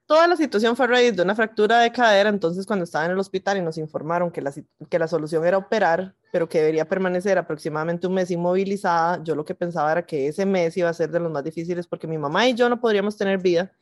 Toda 0.07 0.25
la 0.25 0.37
situación 0.37 0.77
fue 0.77 0.85
a 0.85 0.89
raíz 0.89 1.15
de 1.17 1.21
una 1.21 1.35
fractura 1.35 1.79
de 1.79 1.91
cadera, 1.91 2.29
entonces 2.29 2.65
cuando 2.65 2.85
estaba 2.85 3.05
en 3.05 3.11
el 3.11 3.19
hospital 3.19 3.57
y 3.57 3.61
nos 3.61 3.77
informaron 3.77 4.31
que 4.31 4.41
la, 4.41 4.53
que 4.89 4.99
la 4.99 5.07
solución 5.07 5.45
era 5.45 5.57
operar, 5.57 6.15
pero 6.31 6.47
que 6.47 6.59
debería 6.59 6.87
permanecer 6.87 7.37
aproximadamente 7.37 8.07
un 8.07 8.13
mes 8.13 8.31
inmovilizada, 8.31 9.21
yo 9.21 9.35
lo 9.35 9.43
que 9.43 9.53
pensaba 9.53 9.91
era 9.91 10.05
que 10.05 10.29
ese 10.29 10.45
mes 10.45 10.77
iba 10.77 10.87
a 10.87 10.93
ser 10.93 11.11
de 11.11 11.19
los 11.19 11.29
más 11.29 11.43
difíciles 11.43 11.87
porque 11.87 12.07
mi 12.07 12.17
mamá 12.17 12.47
y 12.47 12.53
yo 12.53 12.69
no 12.69 12.79
podríamos 12.79 13.17
tener 13.17 13.39
vida, 13.39 13.73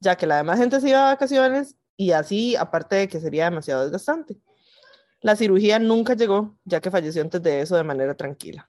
ya 0.00 0.16
que 0.16 0.26
la 0.26 0.36
demás 0.36 0.58
gente 0.58 0.78
se 0.82 0.90
iba 0.90 0.98
de 0.98 1.14
vacaciones 1.14 1.76
y 1.96 2.10
así, 2.10 2.56
aparte 2.56 2.96
de 2.96 3.08
que 3.08 3.18
sería 3.18 3.44
demasiado 3.44 3.84
desgastante. 3.84 4.36
La 5.24 5.36
cirugía 5.36 5.78
nunca 5.78 6.12
llegó, 6.12 6.54
ya 6.66 6.82
que 6.82 6.90
falleció 6.90 7.22
antes 7.22 7.42
de 7.42 7.62
eso 7.62 7.76
de 7.76 7.82
manera 7.82 8.14
tranquila. 8.14 8.68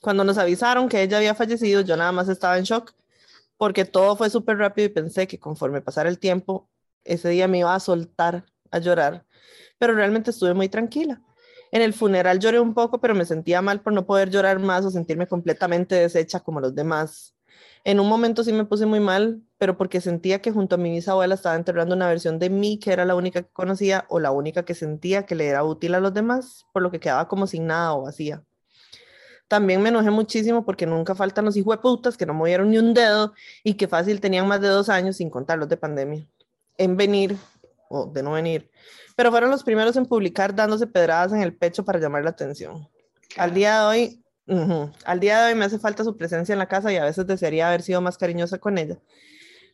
Cuando 0.00 0.22
nos 0.22 0.38
avisaron 0.38 0.88
que 0.88 1.02
ella 1.02 1.16
había 1.16 1.34
fallecido, 1.34 1.80
yo 1.80 1.96
nada 1.96 2.12
más 2.12 2.28
estaba 2.28 2.58
en 2.58 2.62
shock 2.62 2.92
porque 3.56 3.84
todo 3.84 4.14
fue 4.14 4.30
súper 4.30 4.58
rápido 4.58 4.86
y 4.86 4.90
pensé 4.90 5.26
que 5.26 5.40
conforme 5.40 5.80
pasara 5.80 6.08
el 6.08 6.20
tiempo, 6.20 6.70
ese 7.02 7.28
día 7.30 7.48
me 7.48 7.58
iba 7.58 7.74
a 7.74 7.80
soltar 7.80 8.44
a 8.70 8.78
llorar, 8.78 9.26
pero 9.78 9.96
realmente 9.96 10.30
estuve 10.30 10.54
muy 10.54 10.68
tranquila. 10.68 11.20
En 11.72 11.82
el 11.82 11.92
funeral 11.92 12.38
lloré 12.38 12.60
un 12.60 12.72
poco, 12.72 13.00
pero 13.00 13.12
me 13.12 13.24
sentía 13.24 13.60
mal 13.62 13.80
por 13.80 13.92
no 13.92 14.06
poder 14.06 14.30
llorar 14.30 14.60
más 14.60 14.84
o 14.84 14.92
sentirme 14.92 15.26
completamente 15.26 15.96
deshecha 15.96 16.38
como 16.38 16.60
los 16.60 16.72
demás. 16.72 17.34
En 17.82 17.98
un 17.98 18.08
momento 18.08 18.44
sí 18.44 18.52
me 18.52 18.64
puse 18.64 18.86
muy 18.86 19.00
mal, 19.00 19.42
pero 19.62 19.76
porque 19.76 20.00
sentía 20.00 20.42
que 20.42 20.50
junto 20.50 20.74
a 20.74 20.78
mi 20.78 20.90
bisabuela 20.90 21.36
estaba 21.36 21.54
enterrando 21.54 21.94
una 21.94 22.08
versión 22.08 22.40
de 22.40 22.50
mí 22.50 22.80
que 22.80 22.92
era 22.92 23.04
la 23.04 23.14
única 23.14 23.42
que 23.42 23.52
conocía 23.52 24.06
o 24.08 24.18
la 24.18 24.32
única 24.32 24.64
que 24.64 24.74
sentía 24.74 25.24
que 25.24 25.36
le 25.36 25.46
era 25.46 25.62
útil 25.62 25.94
a 25.94 26.00
los 26.00 26.12
demás, 26.12 26.66
por 26.72 26.82
lo 26.82 26.90
que 26.90 26.98
quedaba 26.98 27.28
como 27.28 27.46
sin 27.46 27.68
nada 27.68 27.94
o 27.94 28.02
vacía. 28.02 28.42
También 29.46 29.80
me 29.80 29.90
enojé 29.90 30.10
muchísimo 30.10 30.64
porque 30.64 30.84
nunca 30.84 31.14
faltan 31.14 31.44
los 31.44 31.56
hijueputas 31.56 32.16
que 32.16 32.26
no 32.26 32.34
movieron 32.34 32.72
ni 32.72 32.78
un 32.78 32.92
dedo 32.92 33.34
y 33.62 33.74
que 33.74 33.86
fácil 33.86 34.20
tenían 34.20 34.48
más 34.48 34.60
de 34.60 34.66
dos 34.66 34.88
años 34.88 35.18
sin 35.18 35.30
contar 35.30 35.60
los 35.60 35.68
de 35.68 35.76
pandemia, 35.76 36.26
en 36.76 36.96
venir 36.96 37.36
o 37.88 38.06
de 38.06 38.20
no 38.20 38.32
venir, 38.32 38.68
pero 39.14 39.30
fueron 39.30 39.48
los 39.48 39.62
primeros 39.62 39.94
en 39.94 40.06
publicar 40.06 40.56
dándose 40.56 40.88
pedradas 40.88 41.32
en 41.34 41.40
el 41.40 41.54
pecho 41.54 41.84
para 41.84 42.00
llamar 42.00 42.24
la 42.24 42.30
atención. 42.30 42.88
Al 43.36 43.54
día 43.54 43.78
de 43.78 43.86
hoy, 43.86 44.24
al 45.04 45.20
día 45.20 45.40
de 45.40 45.52
hoy 45.52 45.54
me 45.56 45.66
hace 45.66 45.78
falta 45.78 46.02
su 46.02 46.16
presencia 46.16 46.52
en 46.52 46.58
la 46.58 46.66
casa 46.66 46.92
y 46.92 46.96
a 46.96 47.04
veces 47.04 47.28
desearía 47.28 47.68
haber 47.68 47.82
sido 47.82 48.00
más 48.00 48.18
cariñosa 48.18 48.58
con 48.58 48.76
ella, 48.76 48.98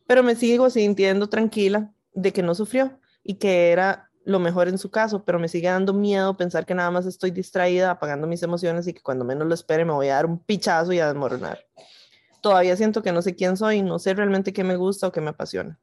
pero 0.08 0.22
me 0.22 0.34
sigo 0.34 0.70
sintiendo 0.70 1.28
tranquila 1.28 1.92
de 2.14 2.32
que 2.32 2.42
no 2.42 2.54
sufrió 2.54 2.98
y 3.22 3.34
que 3.34 3.70
era 3.70 4.10
lo 4.24 4.38
mejor 4.38 4.66
en 4.66 4.78
su 4.78 4.90
caso, 4.90 5.22
pero 5.22 5.38
me 5.38 5.48
sigue 5.48 5.68
dando 5.68 5.92
miedo 5.92 6.34
pensar 6.34 6.64
que 6.64 6.74
nada 6.74 6.90
más 6.90 7.04
estoy 7.04 7.30
distraída, 7.30 7.90
apagando 7.90 8.26
mis 8.26 8.42
emociones 8.42 8.86
y 8.86 8.94
que 8.94 9.02
cuando 9.02 9.26
menos 9.26 9.46
lo 9.46 9.52
espere 9.52 9.84
me 9.84 9.92
voy 9.92 10.08
a 10.08 10.14
dar 10.14 10.24
un 10.24 10.38
pichazo 10.38 10.94
y 10.94 10.98
a 10.98 11.08
desmoronar. 11.08 11.58
Todavía 12.40 12.74
siento 12.74 13.02
que 13.02 13.12
no 13.12 13.20
sé 13.20 13.34
quién 13.34 13.58
soy, 13.58 13.82
no 13.82 13.98
sé 13.98 14.14
realmente 14.14 14.54
qué 14.54 14.64
me 14.64 14.76
gusta 14.76 15.08
o 15.08 15.12
qué 15.12 15.20
me 15.20 15.28
apasiona. 15.28 15.78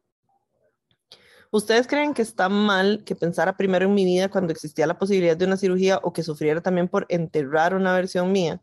¿Ustedes 1.51 1.85
creen 1.85 2.15
que 2.15 2.23
está 2.23 2.49
mal 2.49 3.03
que 3.05 3.15
pensara 3.15 3.55
primero 3.55 3.85
en 3.85 3.93
mi 3.93 4.05
vida 4.05 4.29
cuando 4.29 4.51
existía 4.51 4.87
la 4.87 4.97
posibilidad 4.97 5.37
de 5.37 5.45
una 5.45 5.55
cirugía 5.55 5.99
o 6.01 6.13
que 6.13 6.23
sufriera 6.23 6.61
también 6.61 6.87
por 6.87 7.05
enterrar 7.09 7.75
una 7.75 7.93
versión 7.93 8.31
mía? 8.31 8.59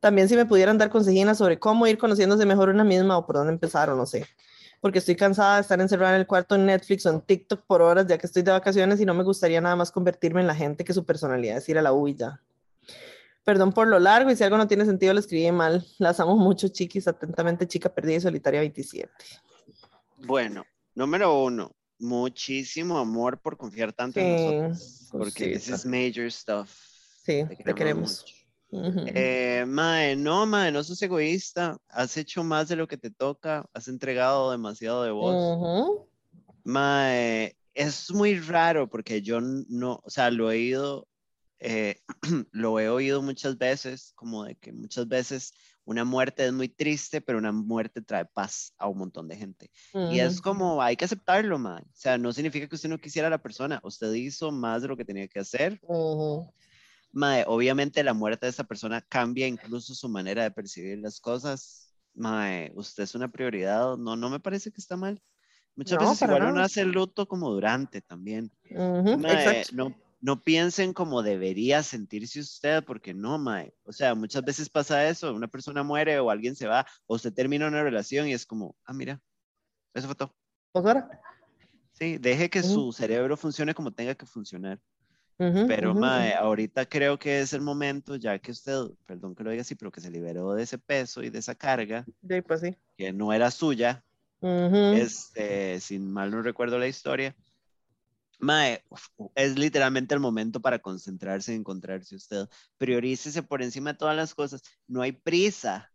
También 0.00 0.26
si 0.26 0.36
me 0.36 0.46
pudieran 0.46 0.78
dar 0.78 0.88
consejinas 0.88 1.36
sobre 1.36 1.58
cómo 1.58 1.86
ir 1.86 1.98
conociéndose 1.98 2.46
mejor 2.46 2.70
una 2.70 2.84
misma 2.84 3.18
o 3.18 3.26
por 3.26 3.36
dónde 3.36 3.52
empezar 3.52 3.90
o 3.90 3.94
no 3.94 4.06
sé. 4.06 4.26
Porque 4.80 4.98
estoy 4.98 5.14
cansada 5.16 5.56
de 5.56 5.60
estar 5.62 5.80
encerrada 5.80 6.14
en 6.14 6.20
el 6.20 6.26
cuarto 6.26 6.54
en 6.54 6.64
Netflix 6.66 7.04
o 7.06 7.10
en 7.10 7.20
TikTok 7.20 7.64
por 7.66 7.82
horas 7.82 8.06
ya 8.06 8.16
que 8.16 8.26
estoy 8.26 8.42
de 8.42 8.50
vacaciones 8.50 9.00
y 9.00 9.04
no 9.04 9.12
me 9.14 9.22
gustaría 9.24 9.60
nada 9.60 9.76
más 9.76 9.90
convertirme 9.90 10.40
en 10.40 10.46
la 10.46 10.54
gente 10.54 10.84
que 10.84 10.94
su 10.94 11.04
personalidad 11.04 11.58
es 11.58 11.68
ir 11.68 11.78
a 11.78 11.82
la 11.82 11.92
U 11.92 12.08
y 12.08 12.14
ya. 12.14 12.40
Perdón 13.44 13.72
por 13.72 13.88
lo 13.88 13.98
largo 13.98 14.30
y 14.30 14.36
si 14.36 14.44
algo 14.44 14.56
no 14.56 14.66
tiene 14.68 14.84
sentido 14.86 15.12
lo 15.12 15.20
escribí 15.20 15.50
mal. 15.52 15.86
Las 15.98 16.20
amo 16.20 16.36
mucho, 16.36 16.68
chiquis. 16.68 17.08
Atentamente, 17.08 17.66
chica 17.66 17.92
perdida 17.92 18.16
y 18.16 18.20
solitaria 18.20 18.60
27. 18.60 19.10
Bueno, 20.18 20.64
número 20.94 21.42
uno, 21.42 21.72
muchísimo 21.98 22.98
amor 22.98 23.38
por 23.40 23.56
confiar 23.56 23.92
tanto 23.92 24.20
en 24.20 24.38
Sí, 24.38 24.44
nosotros, 24.44 25.08
porque 25.12 25.44
this 25.54 25.70
cosita. 25.70 25.76
is 25.76 25.86
major 25.86 26.30
stuff. 26.32 26.70
Sí, 27.24 27.44
Te 27.48 27.56
te 27.64 27.74
queremos. 27.74 28.24
Eh, 28.72 29.64
mae, 29.66 30.16
no, 30.16 30.46
mae, 30.46 30.70
no 30.70 30.82
sos 30.84 31.02
egoísta. 31.02 31.76
Has 31.88 32.16
hecho 32.16 32.44
más 32.44 32.68
de 32.68 32.76
lo 32.76 32.86
que 32.86 32.96
te 32.96 33.10
toca. 33.10 33.64
Has 33.72 33.88
entregado 33.88 34.50
demasiado 34.50 35.02
de 35.02 35.10
vos. 35.10 36.06
Mae, 36.64 37.56
es 37.74 38.10
muy 38.12 38.38
raro 38.38 38.88
porque 38.88 39.22
yo 39.22 39.40
no, 39.40 40.00
o 40.02 40.10
sea, 40.10 40.30
lo 40.30 40.50
he 40.50 40.56
oído, 40.56 41.08
eh, 41.58 42.00
lo 42.52 42.78
he 42.78 42.88
oído 42.88 43.22
muchas 43.22 43.58
veces, 43.58 44.12
como 44.14 44.44
de 44.44 44.56
que 44.56 44.72
muchas 44.72 45.08
veces 45.08 45.52
una 45.84 46.04
muerte 46.04 46.46
es 46.46 46.52
muy 46.52 46.68
triste, 46.68 47.20
pero 47.20 47.38
una 47.38 47.52
muerte 47.52 48.00
trae 48.02 48.24
paz 48.24 48.74
a 48.78 48.86
un 48.86 48.98
montón 48.98 49.26
de 49.26 49.36
gente. 49.36 49.70
Y 50.12 50.20
es 50.20 50.40
como, 50.40 50.80
hay 50.80 50.96
que 50.96 51.04
aceptarlo, 51.04 51.58
mae. 51.58 51.82
O 51.82 51.96
sea, 51.96 52.16
no 52.16 52.32
significa 52.32 52.68
que 52.68 52.76
usted 52.76 52.88
no 52.88 52.98
quisiera 52.98 53.26
a 53.26 53.30
la 53.30 53.42
persona. 53.42 53.80
Usted 53.82 54.12
hizo 54.12 54.52
más 54.52 54.82
de 54.82 54.88
lo 54.88 54.96
que 54.96 55.04
tenía 55.04 55.26
que 55.26 55.40
hacer. 55.40 55.80
Mae, 57.12 57.44
obviamente 57.46 58.04
la 58.04 58.14
muerte 58.14 58.46
de 58.46 58.50
esa 58.50 58.64
persona 58.64 59.00
cambia 59.00 59.46
incluso 59.46 59.94
su 59.94 60.08
manera 60.08 60.42
de 60.44 60.50
percibir 60.50 60.98
las 60.98 61.20
cosas. 61.20 61.96
Mae, 62.14 62.72
usted 62.74 63.02
es 63.02 63.14
una 63.14 63.30
prioridad. 63.30 63.96
No, 63.96 64.16
no 64.16 64.30
me 64.30 64.40
parece 64.40 64.70
que 64.70 64.80
está 64.80 64.96
mal. 64.96 65.20
Muchas 65.76 65.98
No, 66.00 66.10
veces 66.10 66.22
igual 66.22 66.42
uno 66.42 66.52
nada. 66.52 66.66
hace 66.66 66.82
el 66.82 66.92
luto 66.92 67.26
como 67.26 67.50
durante 67.50 68.00
también. 68.00 68.52
Mae, 69.18 69.64
no, 69.72 69.96
no 70.20 70.42
piensen 70.42 70.92
como 70.92 71.22
debería 71.22 71.82
sentirse 71.82 72.40
usted, 72.40 72.84
porque 72.84 73.14
no, 73.14 73.38
mae. 73.38 73.74
O 73.84 73.92
sea, 73.92 74.14
muchas 74.14 74.44
veces 74.44 74.68
pasa 74.68 75.08
eso, 75.08 75.34
una 75.34 75.48
persona 75.48 75.82
muere 75.82 76.18
o 76.20 76.30
alguien 76.30 76.54
se 76.54 76.66
va, 76.66 76.86
o 77.06 77.16
usted 77.16 77.32
termina 77.32 77.66
una 77.66 77.82
relación 77.82 78.28
y 78.28 78.34
es 78.34 78.46
como, 78.46 78.76
ah, 78.84 78.92
mira, 78.92 79.20
eso 79.94 80.06
fue 80.06 80.14
todo. 80.14 80.36
Pues 80.72 80.84
ahora. 80.84 81.08
Sí, 81.92 82.18
deje 82.18 82.48
que 82.48 82.62
su 82.62 82.92
cerebro 82.92 83.36
funcione 83.36 83.74
como 83.74 83.92
tenga 83.92 84.14
que 84.14 84.26
funcionar. 84.26 84.80
Ujú, 85.40 85.66
Pero, 85.66 85.90
ujú, 85.92 86.00
mae, 86.00 86.34
ahorita 86.34 86.84
creo 86.86 87.18
que 87.18 87.40
es 87.40 87.54
el 87.54 87.62
momento, 87.62 88.16
ya 88.16 88.38
que 88.38 88.50
usted, 88.52 88.90
perdón 89.06 89.34
que 89.34 89.42
lo 89.42 89.50
diga 89.50 89.62
así, 89.62 89.74
pero 89.74 89.90
que 89.90 90.02
se 90.02 90.10
liberó 90.10 90.52
de 90.52 90.64
ese 90.64 90.76
peso 90.76 91.22
y 91.22 91.30
de 91.30 91.38
esa 91.38 91.54
carga, 91.54 92.04
Sí, 92.28 92.42
pues 92.42 92.60
sí. 92.60 92.76
que 92.96 93.10
no 93.12 93.32
era 93.32 93.50
suya, 93.50 94.04
Ujú. 94.42 94.94
este, 94.94 95.80
sin 95.80 96.12
mal 96.12 96.30
no 96.30 96.42
recuerdo 96.42 96.78
la 96.78 96.88
historia. 96.88 97.34
Mae, 98.38 98.82
es 99.34 99.58
literalmente 99.58 100.14
el 100.14 100.20
momento 100.20 100.60
para 100.60 100.78
concentrarse 100.78 101.54
en 101.54 101.60
encontrarse 101.60 102.16
usted. 102.16 102.46
Priorícese 102.78 103.42
por 103.42 103.62
encima 103.62 103.92
de 103.92 103.98
todas 103.98 104.16
las 104.16 104.34
cosas. 104.34 104.62
No 104.86 105.02
hay 105.02 105.12
prisa, 105.12 105.90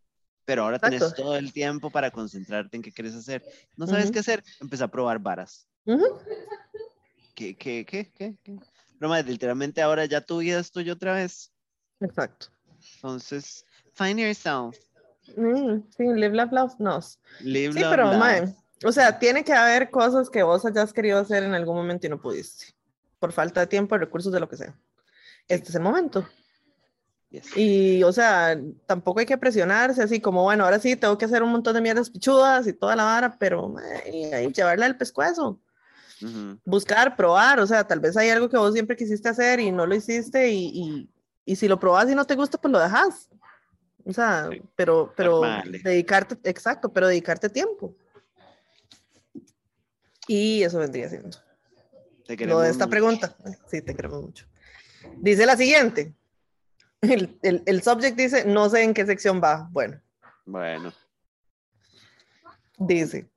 pero 0.45 0.63
ahora 0.63 0.77
Exacto. 0.77 1.15
todo 1.15 1.35
el 1.37 1.53
tiempo 1.53 1.89
para 1.91 2.11
concentrarte 2.11 2.77
en 2.77 2.83
qué 2.83 2.91
quieres 2.91 3.15
hacer. 3.15 3.43
¿No 3.77 3.85
sabes 3.87 4.09
qué 4.11 4.19
hacer? 4.19 4.43
Empezar 4.59 4.87
a 4.87 4.91
probar 4.91 5.19
varas. 5.19 5.67
¿Qué, 7.35 7.55
qué, 7.55 7.85
qué, 7.85 8.11
qué? 8.11 8.35
qué? 8.43 8.59
Pero, 8.99 9.09
mae, 9.09 9.23
literalmente 9.23 9.81
ahora 9.81 10.05
ya 10.05 10.21
tu 10.21 10.39
vida 10.39 10.59
es 10.59 10.71
tuya 10.71 10.93
otra 10.93 11.13
vez. 11.13 11.51
Exacto. 11.99 12.47
Entonces, 12.95 13.65
find 13.93 14.19
yourself. 14.19 14.77
Mm, 15.35 15.81
sí, 15.95 16.03
live, 16.03 16.35
love, 16.35 16.51
love, 16.51 16.73
no. 16.79 16.99
Live, 17.41 17.73
Sí, 17.73 17.79
love, 17.79 17.89
pero, 17.89 18.13
mae, 18.13 18.53
o 18.83 18.91
sea, 18.91 19.17
tiene 19.17 19.43
que 19.43 19.53
haber 19.53 19.89
cosas 19.89 20.29
que 20.29 20.43
vos 20.43 20.65
hayas 20.65 20.93
querido 20.93 21.19
hacer 21.19 21.43
en 21.43 21.53
algún 21.53 21.75
momento 21.75 22.05
y 22.05 22.09
no 22.09 22.21
pudiste. 22.21 22.67
Por 23.19 23.31
falta 23.31 23.61
de 23.61 23.67
tiempo, 23.67 23.95
de 23.95 23.99
recursos, 23.99 24.31
de 24.31 24.39
lo 24.39 24.47
que 24.49 24.57
sea. 24.57 24.75
Este 25.47 25.69
es 25.69 25.75
el 25.75 25.81
momento. 25.81 26.27
Yes. 27.29 27.57
Y, 27.57 28.03
o 28.03 28.11
sea, 28.11 28.57
tampoco 28.85 29.19
hay 29.19 29.25
que 29.25 29.37
presionarse 29.37 30.03
así 30.03 30.19
como, 30.19 30.43
bueno, 30.43 30.63
ahora 30.63 30.79
sí 30.79 30.95
tengo 30.95 31.17
que 31.17 31.25
hacer 31.25 31.41
un 31.41 31.51
montón 31.51 31.73
de 31.73 31.81
mierdas 31.81 32.09
pichudas 32.09 32.67
y 32.67 32.73
toda 32.73 32.95
la 32.95 33.03
vara, 33.03 33.37
pero 33.39 33.67
mae, 33.67 34.33
hay 34.33 34.47
que 34.47 34.53
llevarle 34.53 34.85
al 34.85 34.97
pescuezo. 34.97 35.59
Buscar, 36.63 37.15
probar, 37.15 37.59
o 37.59 37.67
sea, 37.67 37.85
tal 37.85 37.99
vez 37.99 38.15
hay 38.17 38.29
algo 38.29 38.49
que 38.49 38.57
vos 38.57 38.73
siempre 38.73 38.95
quisiste 38.95 39.27
hacer 39.29 39.59
y 39.59 39.71
no 39.71 39.85
lo 39.85 39.95
hiciste 39.95 40.49
y, 40.49 40.67
y, 40.73 41.09
y 41.45 41.55
si 41.55 41.67
lo 41.67 41.79
probas 41.79 42.09
y 42.09 42.15
no 42.15 42.25
te 42.25 42.35
gusta, 42.35 42.57
pues 42.57 42.71
lo 42.71 42.79
dejas. 42.79 43.29
O 44.05 44.13
sea, 44.13 44.47
Sí. 44.51 44.61
pero, 44.75 45.13
pero 45.17 45.41
Normal. 45.41 45.81
dedicarte, 45.83 46.37
exacto, 46.49 46.93
pero 46.93 47.07
dedicarte 47.07 47.49
tiempo. 47.49 47.95
Y 50.27 50.63
eso 50.63 50.79
vendría 50.79 51.09
siendo. 51.09 51.37
Te 52.25 52.33
Lo 52.33 52.37
queremos 52.37 52.63
de 52.63 52.69
esta 52.69 52.85
mucho. 52.85 52.91
pregunta. 52.91 53.35
Sí, 53.67 53.81
te 53.81 53.95
queremos 53.95 54.21
mucho. 54.23 54.45
Dice 55.17 55.45
la 55.45 55.55
siguiente. 55.57 56.13
El, 57.01 57.37
el, 57.43 57.61
el 57.67 57.83
subject 57.83 58.17
dice, 58.17 58.45
no 58.45 58.67
sé 58.69 58.81
en 58.83 58.93
qué 58.93 59.05
sección 59.05 59.39
va. 59.43 59.67
Bueno, 59.71 60.01
Bueno, 60.45 60.91
dice. 62.79 63.29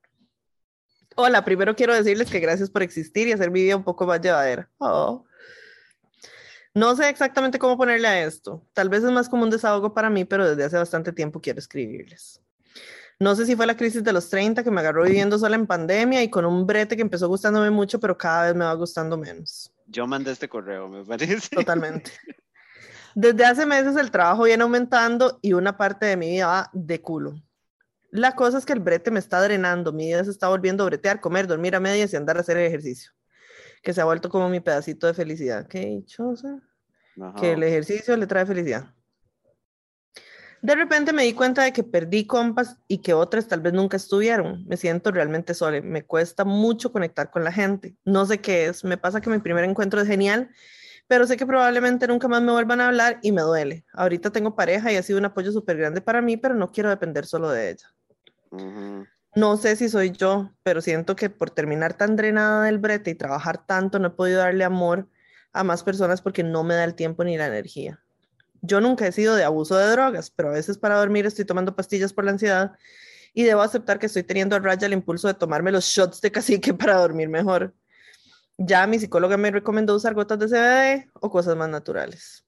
Hola, 1.21 1.43
primero 1.43 1.75
quiero 1.75 1.93
decirles 1.93 2.31
que 2.31 2.39
gracias 2.39 2.69
por 2.69 2.81
existir 2.81 3.27
y 3.27 3.33
hacer 3.33 3.51
mi 3.51 3.61
vida 3.61 3.75
un 3.75 3.83
poco 3.83 4.05
más 4.05 4.21
llevadera. 4.21 4.69
Oh. 4.77 5.25
No 6.73 6.95
sé 6.95 7.09
exactamente 7.09 7.59
cómo 7.59 7.75
ponerle 7.75 8.07
a 8.07 8.23
esto. 8.23 8.65
Tal 8.71 8.87
vez 8.87 9.03
es 9.03 9.11
más 9.11 9.27
como 9.27 9.43
un 9.43 9.49
desahogo 9.49 9.93
para 9.93 10.09
mí, 10.09 10.23
pero 10.23 10.49
desde 10.49 10.63
hace 10.63 10.77
bastante 10.77 11.11
tiempo 11.11 11.41
quiero 11.41 11.59
escribirles. 11.59 12.41
No 13.19 13.35
sé 13.35 13.45
si 13.45 13.57
fue 13.57 13.67
la 13.67 13.75
crisis 13.75 14.01
de 14.01 14.13
los 14.13 14.29
30 14.29 14.63
que 14.63 14.71
me 14.71 14.79
agarró 14.79 15.03
viviendo 15.03 15.37
sola 15.37 15.57
en 15.57 15.67
pandemia 15.67 16.23
y 16.23 16.29
con 16.29 16.45
un 16.45 16.65
brete 16.65 16.95
que 16.95 17.01
empezó 17.01 17.27
gustándome 17.27 17.69
mucho, 17.69 17.99
pero 17.99 18.17
cada 18.17 18.45
vez 18.45 18.55
me 18.55 18.63
va 18.63 18.73
gustando 18.75 19.17
menos. 19.17 19.73
yo 19.87 20.07
mandé 20.07 20.31
este 20.31 20.47
correo, 20.47 20.87
me 20.87 21.03
parece. 21.03 21.53
Totalmente. 21.53 22.11
Desde 23.13 23.43
hace 23.43 23.65
meses 23.65 23.97
el 23.97 24.09
trabajo 24.09 24.43
viene 24.43 24.63
aumentando 24.63 25.37
y 25.41 25.51
una 25.51 25.75
parte 25.75 26.05
de 26.05 26.15
mi 26.15 26.29
vida 26.29 26.47
va 26.47 26.69
de 26.71 27.01
culo. 27.01 27.35
La 28.11 28.35
cosa 28.35 28.57
es 28.57 28.65
que 28.65 28.73
el 28.73 28.79
brete 28.79 29.11
me 29.11 29.19
está 29.19 29.41
drenando, 29.41 29.93
mi 29.93 30.07
vida 30.07 30.23
se 30.23 30.31
está 30.31 30.47
volviendo 30.47 30.83
a 30.83 30.87
bretear, 30.87 31.21
comer, 31.21 31.47
dormir 31.47 31.75
a 31.75 31.79
medias 31.79 32.11
y 32.13 32.15
andar 32.15 32.37
a 32.37 32.41
hacer 32.41 32.57
ejercicio, 32.57 33.11
que 33.83 33.93
se 33.93 34.01
ha 34.01 34.05
vuelto 34.05 34.29
como 34.29 34.49
mi 34.49 34.59
pedacito 34.59 35.05
de 35.07 35.13
felicidad. 35.13 35.67
Qué 35.67 35.85
dichosa, 35.85 36.59
Ajá. 37.21 37.39
que 37.39 37.53
el 37.53 37.63
ejercicio 37.63 38.17
le 38.17 38.25
trae 38.25 38.45
felicidad. 38.45 38.93
De 40.61 40.75
repente 40.75 41.13
me 41.13 41.23
di 41.23 41.33
cuenta 41.33 41.63
de 41.63 41.71
que 41.71 41.83
perdí 41.83 42.27
compas 42.27 42.77
y 42.87 42.97
que 42.97 43.13
otras 43.13 43.47
tal 43.47 43.61
vez 43.61 43.71
nunca 43.71 43.95
estuvieron. 43.95 44.65
Me 44.67 44.75
siento 44.75 45.09
realmente 45.09 45.53
sola. 45.53 45.81
Me 45.81 46.03
cuesta 46.03 46.43
mucho 46.43 46.91
conectar 46.91 47.31
con 47.31 47.45
la 47.45 47.51
gente. 47.51 47.95
No 48.03 48.25
sé 48.25 48.39
qué 48.41 48.65
es. 48.65 48.83
Me 48.83 48.97
pasa 48.97 49.21
que 49.21 49.29
mi 49.29 49.39
primer 49.39 49.63
encuentro 49.63 50.01
es 50.01 50.07
genial, 50.07 50.49
pero 51.07 51.25
sé 51.25 51.37
que 51.37 51.45
probablemente 51.45 52.07
nunca 52.07 52.27
más 52.27 52.41
me 52.41 52.51
vuelvan 52.51 52.81
a 52.81 52.87
hablar 52.87 53.19
y 53.21 53.31
me 53.31 53.41
duele. 53.41 53.85
Ahorita 53.93 54.31
tengo 54.31 54.53
pareja 54.53 54.91
y 54.91 54.97
ha 54.97 55.03
sido 55.03 55.17
un 55.17 55.25
apoyo 55.25 55.51
súper 55.53 55.77
grande 55.77 56.01
para 56.01 56.21
mí, 56.21 56.35
pero 56.35 56.55
no 56.55 56.71
quiero 56.73 56.89
depender 56.89 57.25
solo 57.25 57.49
de 57.51 57.69
ella. 57.69 57.87
No 59.35 59.57
sé 59.57 59.75
si 59.75 59.89
soy 59.89 60.11
yo, 60.11 60.51
pero 60.63 60.81
siento 60.81 61.15
que 61.15 61.29
por 61.29 61.51
terminar 61.51 61.93
tan 61.95 62.15
drenada 62.15 62.63
del 62.65 62.79
brete 62.79 63.11
y 63.11 63.15
trabajar 63.15 63.65
tanto, 63.65 63.99
no 63.99 64.07
he 64.07 64.11
podido 64.11 64.39
darle 64.39 64.63
amor 64.63 65.07
a 65.53 65.63
más 65.63 65.83
personas 65.83 66.21
porque 66.21 66.43
no 66.43 66.63
me 66.63 66.75
da 66.75 66.83
el 66.83 66.95
tiempo 66.95 67.23
ni 67.23 67.37
la 67.37 67.47
energía. 67.47 68.03
Yo 68.61 68.81
nunca 68.81 69.07
he 69.07 69.11
sido 69.11 69.35
de 69.35 69.43
abuso 69.43 69.77
de 69.77 69.89
drogas, 69.91 70.31
pero 70.31 70.49
a 70.49 70.53
veces 70.53 70.77
para 70.77 70.97
dormir 70.97 71.25
estoy 71.25 71.45
tomando 71.45 71.75
pastillas 71.75 72.11
por 72.11 72.25
la 72.25 72.31
ansiedad 72.31 72.73
y 73.33 73.43
debo 73.43 73.61
aceptar 73.61 73.99
que 73.99 74.07
estoy 74.07 74.23
teniendo 74.23 74.55
a 74.55 74.59
raya 74.59 74.87
el 74.87 74.93
impulso 74.93 75.27
de 75.27 75.33
tomarme 75.33 75.71
los 75.71 75.85
shots 75.85 76.21
de 76.21 76.31
cacique 76.31 76.73
para 76.75 76.95
dormir 76.95 77.29
mejor. 77.29 77.73
Ya 78.57 78.85
mi 78.87 78.99
psicóloga 78.99 79.37
me 79.37 79.51
recomendó 79.51 79.95
usar 79.95 80.13
gotas 80.13 80.39
de 80.39 80.47
CBD 80.47 81.09
o 81.13 81.29
cosas 81.29 81.55
más 81.55 81.69
naturales. 81.69 82.45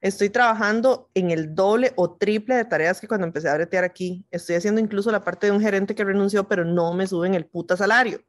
Estoy 0.00 0.30
trabajando 0.30 1.10
en 1.12 1.30
el 1.30 1.54
doble 1.54 1.92
o 1.96 2.12
triple 2.12 2.54
de 2.54 2.64
tareas 2.64 3.00
que 3.00 3.08
cuando 3.08 3.26
empecé 3.26 3.50
a 3.50 3.54
bretear 3.54 3.84
aquí. 3.84 4.24
Estoy 4.30 4.56
haciendo 4.56 4.80
incluso 4.80 5.10
la 5.10 5.22
parte 5.22 5.46
de 5.46 5.52
un 5.52 5.60
gerente 5.60 5.94
que 5.94 6.04
renunció, 6.04 6.48
pero 6.48 6.64
no 6.64 6.94
me 6.94 7.06
suben 7.06 7.34
el 7.34 7.44
puta 7.44 7.76
salario. 7.76 8.22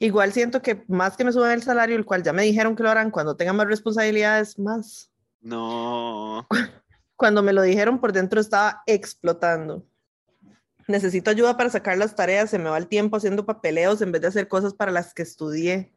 Igual 0.00 0.32
siento 0.32 0.60
que 0.60 0.84
más 0.88 1.16
que 1.16 1.24
me 1.24 1.32
suben 1.32 1.52
el 1.52 1.62
salario, 1.62 1.96
el 1.96 2.04
cual 2.04 2.24
ya 2.24 2.32
me 2.32 2.42
dijeron 2.42 2.74
que 2.74 2.82
lo 2.82 2.90
harán 2.90 3.12
cuando 3.12 3.36
tengan 3.36 3.56
más 3.56 3.68
responsabilidades, 3.68 4.58
más. 4.58 5.10
No. 5.40 6.46
Cuando 7.14 7.42
me 7.42 7.54
lo 7.54 7.62
dijeron 7.62 7.98
por 7.98 8.12
dentro 8.12 8.38
estaba 8.38 8.82
explotando. 8.84 9.86
Necesito 10.86 11.30
ayuda 11.30 11.56
para 11.56 11.70
sacar 11.70 11.96
las 11.96 12.14
tareas, 12.14 12.50
se 12.50 12.58
me 12.58 12.68
va 12.68 12.76
el 12.76 12.88
tiempo 12.88 13.16
haciendo 13.16 13.46
papeleos 13.46 14.02
en 14.02 14.12
vez 14.12 14.20
de 14.20 14.28
hacer 14.28 14.48
cosas 14.48 14.74
para 14.74 14.92
las 14.92 15.14
que 15.14 15.22
estudié. 15.22 15.94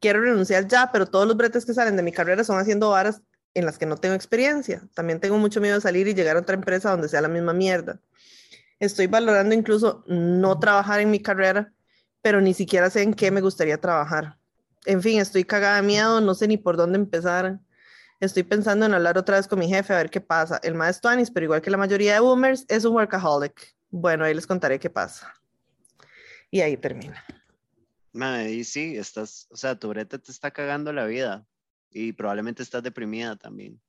Quiero 0.00 0.22
renunciar 0.22 0.66
ya, 0.66 0.90
pero 0.90 1.04
todos 1.04 1.26
los 1.26 1.36
bretes 1.36 1.66
que 1.66 1.74
salen 1.74 1.96
de 1.96 2.02
mi 2.02 2.12
carrera 2.12 2.44
son 2.44 2.58
haciendo 2.58 2.90
varas 2.90 3.20
en 3.58 3.66
las 3.66 3.78
que 3.78 3.86
no 3.86 3.96
tengo 3.96 4.14
experiencia. 4.14 4.82
También 4.94 5.20
tengo 5.20 5.36
mucho 5.38 5.60
miedo 5.60 5.74
de 5.74 5.80
salir 5.80 6.06
y 6.06 6.14
llegar 6.14 6.36
a 6.36 6.40
otra 6.40 6.54
empresa 6.54 6.90
donde 6.90 7.08
sea 7.08 7.20
la 7.20 7.28
misma 7.28 7.52
mierda. 7.52 8.00
Estoy 8.78 9.08
valorando 9.08 9.54
incluso 9.54 10.04
no 10.06 10.58
trabajar 10.58 11.00
en 11.00 11.10
mi 11.10 11.20
carrera, 11.20 11.72
pero 12.22 12.40
ni 12.40 12.54
siquiera 12.54 12.88
sé 12.90 13.02
en 13.02 13.14
qué 13.14 13.30
me 13.30 13.40
gustaría 13.40 13.80
trabajar. 13.80 14.38
En 14.86 15.02
fin, 15.02 15.20
estoy 15.20 15.44
cagada 15.44 15.76
de 15.76 15.82
miedo, 15.82 16.20
no 16.20 16.34
sé 16.34 16.46
ni 16.46 16.56
por 16.56 16.76
dónde 16.76 16.98
empezar. 16.98 17.58
Estoy 18.20 18.44
pensando 18.44 18.86
en 18.86 18.94
hablar 18.94 19.18
otra 19.18 19.36
vez 19.36 19.48
con 19.48 19.58
mi 19.58 19.68
jefe 19.68 19.92
a 19.92 19.96
ver 19.96 20.10
qué 20.10 20.20
pasa. 20.20 20.60
El 20.62 20.74
maestro 20.74 21.10
Anis, 21.10 21.30
pero 21.30 21.44
igual 21.44 21.60
que 21.60 21.70
la 21.70 21.76
mayoría 21.76 22.14
de 22.14 22.20
boomers, 22.20 22.64
es 22.68 22.84
un 22.84 22.94
workaholic. 22.94 23.74
Bueno, 23.90 24.24
ahí 24.24 24.34
les 24.34 24.46
contaré 24.46 24.78
qué 24.78 24.90
pasa. 24.90 25.34
Y 26.50 26.60
ahí 26.60 26.76
termina. 26.76 27.24
Mae, 28.12 28.52
y 28.52 28.64
sí, 28.64 28.96
estás, 28.96 29.48
o 29.50 29.56
sea, 29.56 29.78
tu 29.78 29.88
brete 29.88 30.18
te 30.18 30.30
está 30.30 30.50
cagando 30.50 30.92
la 30.92 31.04
vida 31.06 31.46
y 31.90 32.12
probablemente 32.12 32.62
estás 32.62 32.82
deprimida 32.82 33.36
también. 33.36 33.80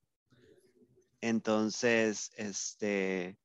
Entonces, 1.21 2.31
este, 2.37 3.37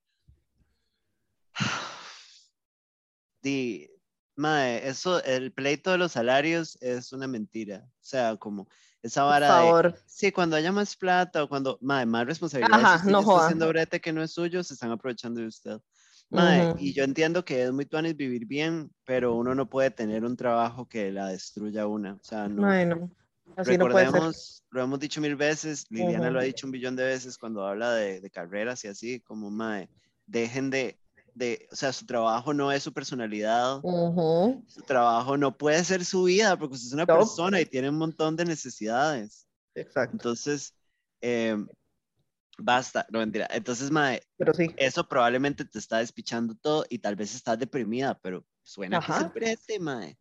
di, 3.42 3.90
Mae, 4.36 4.88
eso, 4.88 5.22
el 5.22 5.52
pleito 5.52 5.92
de 5.92 5.98
los 5.98 6.12
salarios 6.12 6.76
es 6.80 7.12
una 7.12 7.26
mentira. 7.28 7.84
O 7.86 8.04
sea, 8.04 8.36
como 8.36 8.68
esa 9.02 9.22
Por 9.22 9.30
vara 9.30 9.46
de, 9.46 9.52
favor. 9.54 9.94
sí, 10.06 10.32
cuando 10.32 10.56
haya 10.56 10.72
más 10.72 10.96
plata 10.96 11.44
o 11.44 11.48
cuando, 11.48 11.78
mae, 11.80 12.04
más 12.06 12.26
responsabilidades, 12.26 12.84
Ajá, 12.84 12.98
si 13.04 13.12
no 13.12 13.20
está 13.20 13.30
joda. 13.30 13.44
haciendo 13.44 13.68
brete 13.68 14.00
que 14.00 14.12
no 14.12 14.22
es 14.22 14.32
suyo, 14.32 14.64
se 14.64 14.74
están 14.74 14.90
aprovechando 14.90 15.40
de 15.40 15.46
usted. 15.46 15.78
Mae, 16.30 16.70
Ujú. 16.70 16.78
y 16.80 16.92
yo 16.92 17.04
entiendo 17.04 17.44
que 17.44 17.62
es 17.62 17.72
muy 17.72 17.86
tuanis 17.86 18.16
vivir 18.16 18.46
bien, 18.46 18.90
pero 19.04 19.34
uno 19.34 19.54
no 19.54 19.68
puede 19.68 19.90
tener 19.90 20.24
un 20.24 20.36
trabajo 20.36 20.88
que 20.88 21.12
la 21.12 21.28
destruya 21.28 21.82
a 21.82 21.86
una. 21.86 22.14
O 22.14 22.24
sea, 22.24 22.48
no. 22.48 22.68
Ay, 22.68 22.86
no. 22.86 23.10
Así 23.56 23.76
no 23.78 23.86
puede 23.88 24.04
ser. 24.06 24.14
Recordemos, 24.14 24.64
lo 24.70 24.82
hemos 24.82 24.98
dicho 24.98 25.20
mil 25.20 25.36
veces, 25.36 25.86
Liliana 25.90 26.30
lo 26.30 26.40
ha 26.40 26.44
dicho 26.44 26.66
un 26.66 26.72
billón 26.72 26.96
de 26.96 27.04
veces 27.04 27.38
cuando 27.38 27.66
habla 27.66 27.92
de, 27.94 28.20
de 28.20 28.30
carreras 28.30 28.84
y 28.84 28.88
así, 28.88 29.20
como, 29.20 29.50
mae, 29.50 29.88
dejen 30.26 30.70
de, 30.70 30.98
de, 31.34 31.68
o 31.70 31.76
sea, 31.76 31.92
su 31.92 32.06
trabajo 32.06 32.54
no 32.54 32.72
es 32.72 32.82
su 32.82 32.92
personalidad, 32.92 33.80
su 33.82 34.82
trabajo 34.86 35.36
no 35.36 35.56
puede 35.56 35.84
ser 35.84 36.04
su 36.04 36.24
vida, 36.24 36.56
porque 36.58 36.74
usted 36.74 36.88
es 36.88 36.92
una 36.94 37.04
No. 37.04 37.18
persona 37.18 37.60
y 37.60 37.66
tiene 37.66 37.88
un 37.90 37.98
montón 37.98 38.34
de 38.36 38.44
necesidades. 38.44 39.46
Exacto. 39.74 40.16
Entonces, 40.16 40.72
em, 41.20 41.68
basta, 42.58 43.06
no 43.10 43.18
mentira. 43.18 43.48
Entonces, 43.50 43.90
mae, 43.90 44.22
Pero 44.36 44.54
sí. 44.54 44.72
eso 44.76 45.06
probablemente 45.08 45.64
te 45.64 45.78
está 45.78 45.98
despichando 45.98 46.54
todo 46.54 46.84
y 46.88 46.98
tal 46.98 47.16
vez 47.16 47.34
estás 47.34 47.58
deprimida, 47.58 48.18
pero 48.20 48.44
suena 48.62 48.98
que 49.00 49.12
es 49.12 49.18
el 49.18 49.24
Ajá. 49.24 49.32
brete, 49.34 49.78
mae. 49.80 50.18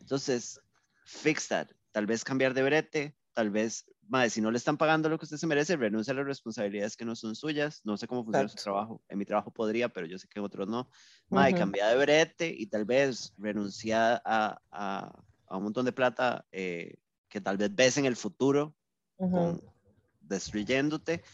Entonces, 0.00 0.60
fix 1.04 1.48
that. 1.48 1.68
Tal 1.98 2.06
vez 2.06 2.22
cambiar 2.22 2.54
de 2.54 2.62
brete, 2.62 3.16
tal 3.32 3.50
vez, 3.50 3.84
mae, 4.06 4.30
si 4.30 4.40
no 4.40 4.52
le 4.52 4.58
están 4.58 4.76
pagando 4.76 5.08
lo 5.08 5.18
que 5.18 5.24
usted 5.24 5.36
se 5.36 5.48
merece, 5.48 5.76
renuncia 5.76 6.12
a 6.12 6.14
las 6.14 6.26
responsabilidades 6.26 6.96
que 6.96 7.04
no 7.04 7.16
son 7.16 7.34
suyas. 7.34 7.80
No 7.82 7.96
sé 7.96 8.06
cómo 8.06 8.22
funciona 8.24 8.48
su 8.48 8.54
Exacto. 8.54 8.70
trabajo. 8.70 9.02
En 9.08 9.18
mi 9.18 9.24
trabajo 9.24 9.50
podría, 9.50 9.88
pero 9.88 10.06
yo 10.06 10.16
sé 10.16 10.28
que 10.28 10.38
en 10.38 10.44
otros 10.44 10.68
no. 10.68 10.88
Mae, 11.28 11.50
Ujú. 11.50 11.58
cambia 11.58 11.88
de 11.88 11.96
brete 11.96 12.54
y 12.56 12.68
tal 12.68 12.84
vez 12.84 13.34
renuncia 13.36 14.22
a, 14.24 14.62
a, 14.70 15.24
a 15.48 15.56
un 15.56 15.64
montón 15.64 15.86
de 15.86 15.90
plata 15.90 16.46
eh, 16.52 16.98
que 17.28 17.40
tal 17.40 17.56
vez 17.56 17.74
ves 17.74 17.98
en 17.98 18.04
el 18.04 18.14
futuro 18.14 18.76
Ujú. 19.16 19.34
con- 19.34 19.62
destruyéndote. 20.20 21.24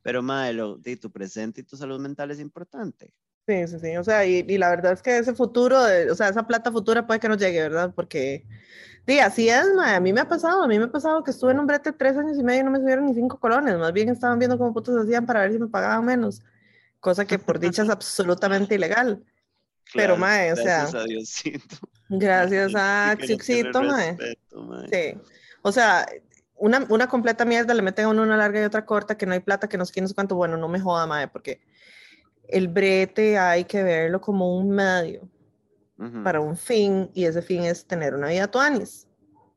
Pero, 0.00 0.22
mae, 0.22 0.54
lo, 0.54 0.78
de 0.78 0.96
tu 0.96 1.12
presente 1.12 1.60
y 1.60 1.64
tu 1.64 1.76
salud 1.76 2.00
mental 2.00 2.30
es 2.30 2.40
importante. 2.40 3.12
Sí, 3.46 3.66
sí, 3.68 3.78
sí. 3.78 3.96
O 3.98 4.04
sea, 4.04 4.24
y, 4.24 4.44
y 4.48 4.56
la 4.58 4.70
verdad 4.70 4.92
es 4.92 5.02
que 5.02 5.18
ese 5.18 5.34
futuro, 5.34 5.82
de- 5.84 6.10
o 6.10 6.14
sea, 6.14 6.28
esa 6.30 6.46
plata 6.46 6.72
futura 6.72 7.06
puede 7.06 7.20
que 7.20 7.28
no 7.28 7.36
llegue, 7.36 7.60
¿verdad? 7.60 7.92
Porque, 7.94 8.46
sí, 9.06 9.18
así 9.18 9.48
es, 9.50 9.66
mae. 9.74 9.96
A 9.96 10.00
mí 10.00 10.12
me 10.14 10.20
ha 10.22 10.28
pasado, 10.28 10.62
a 10.62 10.68
mí 10.68 10.78
me 10.78 10.86
ha 10.86 10.90
pasado 10.92 11.22
que 11.22 11.30
estuve 11.30 11.52
en 11.52 11.60
un 11.60 11.66
brete 11.66 11.92
tres 11.92 12.16
años 12.16 12.38
y 12.38 12.42
medio 12.42 12.62
y 12.62 12.64
no 12.64 12.70
me 12.70 12.78
subieron 12.80 13.04
ni 13.06 13.14
cinco 13.14 13.38
colones. 13.38 13.76
Más 13.78 13.92
bien 13.92 14.08
estaban 14.08 14.38
viendo 14.38 14.56
cómo 14.58 14.72
putos 14.72 14.96
hacían 14.96 15.26
para 15.26 15.40
ver 15.42 15.52
si 15.52 15.58
me 15.58 15.68
pagaban 15.68 16.04
menos. 16.06 16.42
Cosa 17.00 17.26
que 17.26 17.38
por 17.38 17.58
dicha 17.60 17.82
es 17.82 17.90
absolutamente 17.90 18.74
ilegal. 18.76 19.24
Pero, 19.94 20.16
Claro, 20.16 20.16
mae, 20.16 20.52
o 20.52 20.56
sea, 20.56 20.90
Gracias 20.90 20.94
a 20.94 21.04
Diosito. 21.04 21.76
Gracias 22.08 22.72
a 22.76 23.16
Xixito, 23.20 23.82
mae. 23.82 24.22
Sí. 24.90 25.20
O 25.62 25.72
sea, 25.72 26.06
una, 26.56 26.86
una 26.88 27.08
completa 27.08 27.44
mierda 27.44 27.74
le 27.74 27.82
meten 27.82 28.06
a 28.06 28.08
uno 28.08 28.22
una 28.22 28.36
larga 28.36 28.60
y 28.60 28.64
otra 28.64 28.86
corta, 28.86 29.16
que 29.16 29.26
no 29.26 29.32
hay 29.34 29.40
plata, 29.40 29.68
que 29.68 29.78
no 29.78 29.84
sé 29.86 29.92
qué, 29.92 30.00
no 30.00 30.08
sé 30.08 30.14
cuánto. 30.14 30.36
Bueno, 30.36 30.56
no 30.56 30.68
me 30.68 30.80
joda, 30.80 31.06
mae, 31.06 31.28
porque 31.28 31.60
el 32.48 32.68
brete 32.68 33.38
hay 33.38 33.64
que 33.64 33.82
verlo 33.82 34.20
como 34.20 34.56
un 34.56 34.70
medio 34.70 35.28
para 36.22 36.40
un 36.40 36.56
fin 36.56 37.10
y 37.14 37.24
ese 37.24 37.40
fin 37.40 37.62
es 37.62 37.86
tener 37.86 38.14
una 38.14 38.28
vida 38.28 38.50
tuanis. 38.50 39.08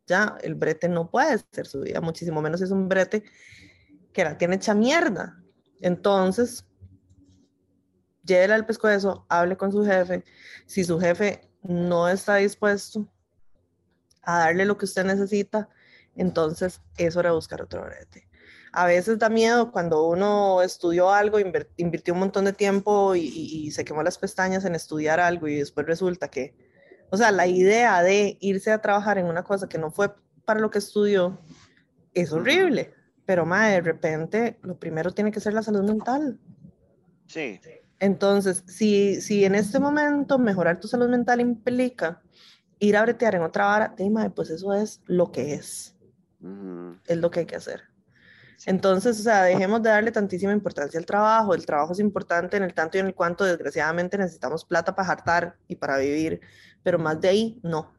Ya, 0.05 0.37
el 0.41 0.55
brete 0.55 0.87
no 0.87 1.09
puede 1.09 1.39
ser 1.51 1.67
su 1.67 1.81
vida, 1.81 1.99
muchísimo 1.99 2.41
menos 2.41 2.61
es 2.61 2.71
un 2.71 2.87
brete 2.87 3.23
que 4.13 4.23
la 4.23 4.37
tiene 4.37 4.55
hecha 4.55 4.73
mierda. 4.73 5.37
Entonces, 5.81 6.65
llévele 8.23 8.53
al 8.53 8.65
pescuezo, 8.65 9.25
hable 9.29 9.57
con 9.57 9.71
su 9.71 9.83
jefe. 9.83 10.23
Si 10.65 10.83
su 10.83 10.99
jefe 10.99 11.41
no 11.63 12.07
está 12.07 12.35
dispuesto 12.35 13.11
a 14.21 14.39
darle 14.39 14.65
lo 14.65 14.77
que 14.77 14.85
usted 14.85 15.05
necesita, 15.05 15.69
entonces 16.15 16.81
es 16.97 17.15
hora 17.15 17.29
de 17.29 17.35
buscar 17.35 17.61
otro 17.61 17.83
brete. 17.83 18.26
A 18.79 18.85
veces 18.85 19.17
da 19.17 19.27
miedo 19.27 19.71
cuando 19.71 20.07
uno 20.07 20.61
estudió 20.61 21.09
algo, 21.09 21.39
invirtió 21.77 22.13
un 22.13 22.19
montón 22.19 22.45
de 22.45 22.53
tiempo 22.53 23.15
y, 23.15 23.21
y- 23.21 23.71
se 23.71 23.83
quemó 23.83 24.03
las 24.03 24.19
pestañas 24.19 24.65
en 24.65 24.75
estudiar 24.75 25.19
algo 25.19 25.47
y 25.47 25.55
después 25.55 25.87
resulta 25.87 26.27
que, 26.29 26.53
o 27.09 27.17
sea, 27.17 27.31
la 27.31 27.47
idea 27.47 28.03
de 28.03 28.37
irse 28.39 28.71
a 28.71 28.79
trabajar 28.79 29.17
en 29.17 29.25
una 29.25 29.43
cosa 29.43 29.67
que 29.67 29.79
no 29.79 29.89
fue 29.89 30.13
para 30.45 30.59
lo 30.59 30.69
que 30.69 30.77
estudió 30.77 31.41
es 32.13 32.31
horrible. 32.31 32.93
Pero, 33.25 33.47
ma, 33.47 33.67
de 33.67 33.81
repente, 33.81 34.59
lo 34.61 34.77
primero 34.77 35.11
tiene 35.11 35.31
que 35.31 35.39
ser 35.39 35.55
la 35.55 35.63
salud 35.63 35.81
mental. 35.83 36.39
Sí, 37.25 37.59
Entonces, 37.99 38.63
si, 38.67 39.21
si 39.21 39.43
en 39.43 39.55
este 39.55 39.79
momento 39.79 40.37
mejorar 40.37 40.79
tu 40.79 40.87
salud 40.87 41.09
mental 41.09 41.41
implica 41.41 42.21
ir 42.77 42.95
a 42.95 43.01
bretear 43.01 43.33
en 43.33 43.41
otra 43.41 43.65
vara, 43.65 43.95
pues 44.35 44.51
eso 44.51 44.71
es 44.75 45.01
lo 45.07 45.31
que 45.31 45.55
es, 45.55 45.95
ujú, 46.41 46.95
es 47.07 47.17
lo 47.17 47.31
que 47.31 47.39
hay 47.39 47.45
que 47.47 47.55
hacer. 47.55 47.96
Entonces, 48.65 49.19
o 49.19 49.23
sea, 49.23 49.43
dejemos 49.43 49.83
de 49.83 49.89
darle 49.89 50.11
tantísima 50.11 50.51
importancia 50.51 50.99
al 50.99 51.05
trabajo. 51.05 51.53
El 51.53 51.65
trabajo 51.65 51.93
es 51.93 51.99
importante 51.99 52.57
en 52.57 52.63
el 52.63 52.73
tanto 52.73 52.97
y 52.97 53.01
en 53.01 53.07
el 53.07 53.15
cuanto, 53.15 53.43
desgraciadamente, 53.45 54.17
necesitamos 54.17 54.65
plata 54.65 54.95
para 54.95 55.09
hartar 55.11 55.57
y 55.67 55.75
para 55.75 55.97
vivir, 55.97 56.41
pero 56.83 56.97
más 56.97 57.21
de 57.21 57.27
ahí, 57.27 57.59
no. 57.63 57.93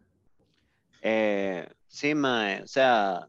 Eh, 1.00 1.66
sí, 1.86 2.14
mae, 2.14 2.62
o 2.62 2.66
sea, 2.66 3.28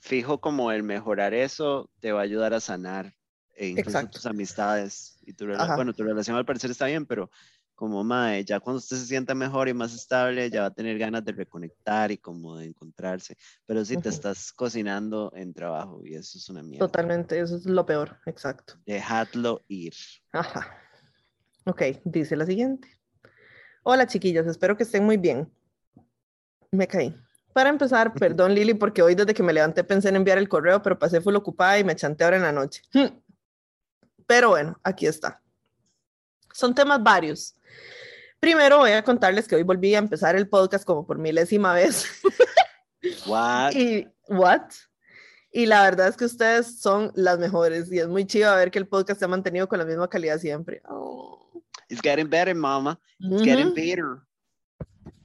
fijo 0.00 0.40
como 0.40 0.70
el 0.72 0.82
mejorar 0.82 1.34
eso 1.34 1.90
te 2.00 2.12
va 2.12 2.20
a 2.20 2.24
ayudar 2.24 2.54
a 2.54 2.60
sanar 2.60 3.14
e 3.54 3.68
incluso 3.68 3.90
Exacto. 3.90 4.18
tus 4.18 4.26
amistades 4.26 5.18
y 5.22 5.34
tu 5.34 5.52
Ajá. 5.52 5.76
bueno, 5.76 5.92
tu 5.92 6.02
relación 6.02 6.36
al 6.36 6.46
parecer 6.46 6.70
está 6.70 6.86
bien, 6.86 7.04
pero 7.04 7.30
como 7.80 8.04
mae, 8.04 8.44
ya 8.44 8.60
cuando 8.60 8.76
usted 8.76 8.98
se 8.98 9.06
sienta 9.06 9.34
mejor 9.34 9.66
y 9.66 9.72
más 9.72 9.94
estable, 9.94 10.50
ya 10.50 10.60
va 10.60 10.66
a 10.66 10.70
tener 10.70 10.98
ganas 10.98 11.24
de 11.24 11.32
reconectar 11.32 12.10
y 12.10 12.18
como 12.18 12.58
de 12.58 12.66
encontrarse, 12.66 13.38
pero 13.64 13.82
si 13.86 13.94
te 13.94 14.10
Ujú. 14.10 14.16
estás 14.16 14.52
cocinando 14.52 15.32
en 15.34 15.54
trabajo 15.54 16.02
y 16.04 16.14
eso 16.14 16.36
es 16.36 16.46
una 16.50 16.62
mierda, 16.62 16.86
Totalmente, 16.86 17.40
eso 17.40 17.56
es 17.56 17.64
lo 17.64 17.86
peor, 17.86 18.18
exacto. 18.26 18.74
dejadlo 18.84 19.64
ir. 19.68 19.94
Ajá. 20.30 20.76
Ok, 21.64 21.80
dice 22.04 22.36
la 22.36 22.44
siguiente. 22.44 22.86
Hola 23.82 24.06
chiquillas, 24.06 24.46
espero 24.46 24.76
que 24.76 24.82
estén 24.82 25.06
muy 25.06 25.16
bien. 25.16 25.50
Me 26.72 26.86
caí. 26.86 27.16
Para 27.54 27.70
empezar, 27.70 28.12
perdón 28.20 28.54
Lili, 28.54 28.74
porque 28.74 29.00
hoy 29.00 29.14
desde 29.14 29.32
que 29.32 29.42
me 29.42 29.54
levanté 29.54 29.84
pensé 29.84 30.10
en 30.10 30.16
enviar 30.16 30.36
el 30.36 30.50
correo, 30.50 30.82
pero 30.82 30.98
pasé 30.98 31.22
full 31.22 31.34
ocupada 31.34 31.78
y 31.78 31.84
me 31.84 31.96
chanté 31.96 32.24
ahora 32.24 32.36
en 32.36 32.42
la 32.42 32.52
noche. 32.52 32.82
Pero 34.26 34.50
bueno, 34.50 34.78
aquí 34.84 35.06
está. 35.06 35.40
Son 36.52 36.74
temas 36.74 37.02
varios. 37.02 37.56
Primero 38.40 38.78
voy 38.78 38.92
a 38.92 39.04
contarles 39.04 39.46
que 39.46 39.54
hoy 39.54 39.62
volví 39.62 39.94
a 39.94 39.98
empezar 39.98 40.34
el 40.34 40.48
podcast 40.48 40.84
como 40.84 41.06
por 41.06 41.18
milésima 41.18 41.74
vez. 41.74 42.06
What? 43.26 43.72
Y, 43.72 44.08
¿what? 44.28 44.62
Y 45.52 45.66
la 45.66 45.82
verdad 45.82 46.08
es 46.08 46.16
que 46.16 46.24
ustedes 46.24 46.80
son 46.80 47.12
las 47.14 47.38
mejores 47.38 47.90
y 47.92 47.98
es 47.98 48.08
muy 48.08 48.26
chido 48.26 48.54
ver 48.56 48.70
que 48.70 48.78
el 48.78 48.86
podcast 48.86 49.18
se 49.18 49.24
ha 49.24 49.28
mantenido 49.28 49.68
con 49.68 49.78
la 49.78 49.84
misma 49.84 50.08
calidad 50.08 50.38
siempre. 50.38 50.80
Oh. 50.88 51.62
It's 51.88 52.00
getting 52.02 52.28
better, 52.30 52.54
mama. 52.54 53.00
It's 53.18 53.42
getting 53.42 53.68
Ujú. 53.68 53.74
better. 53.74 54.06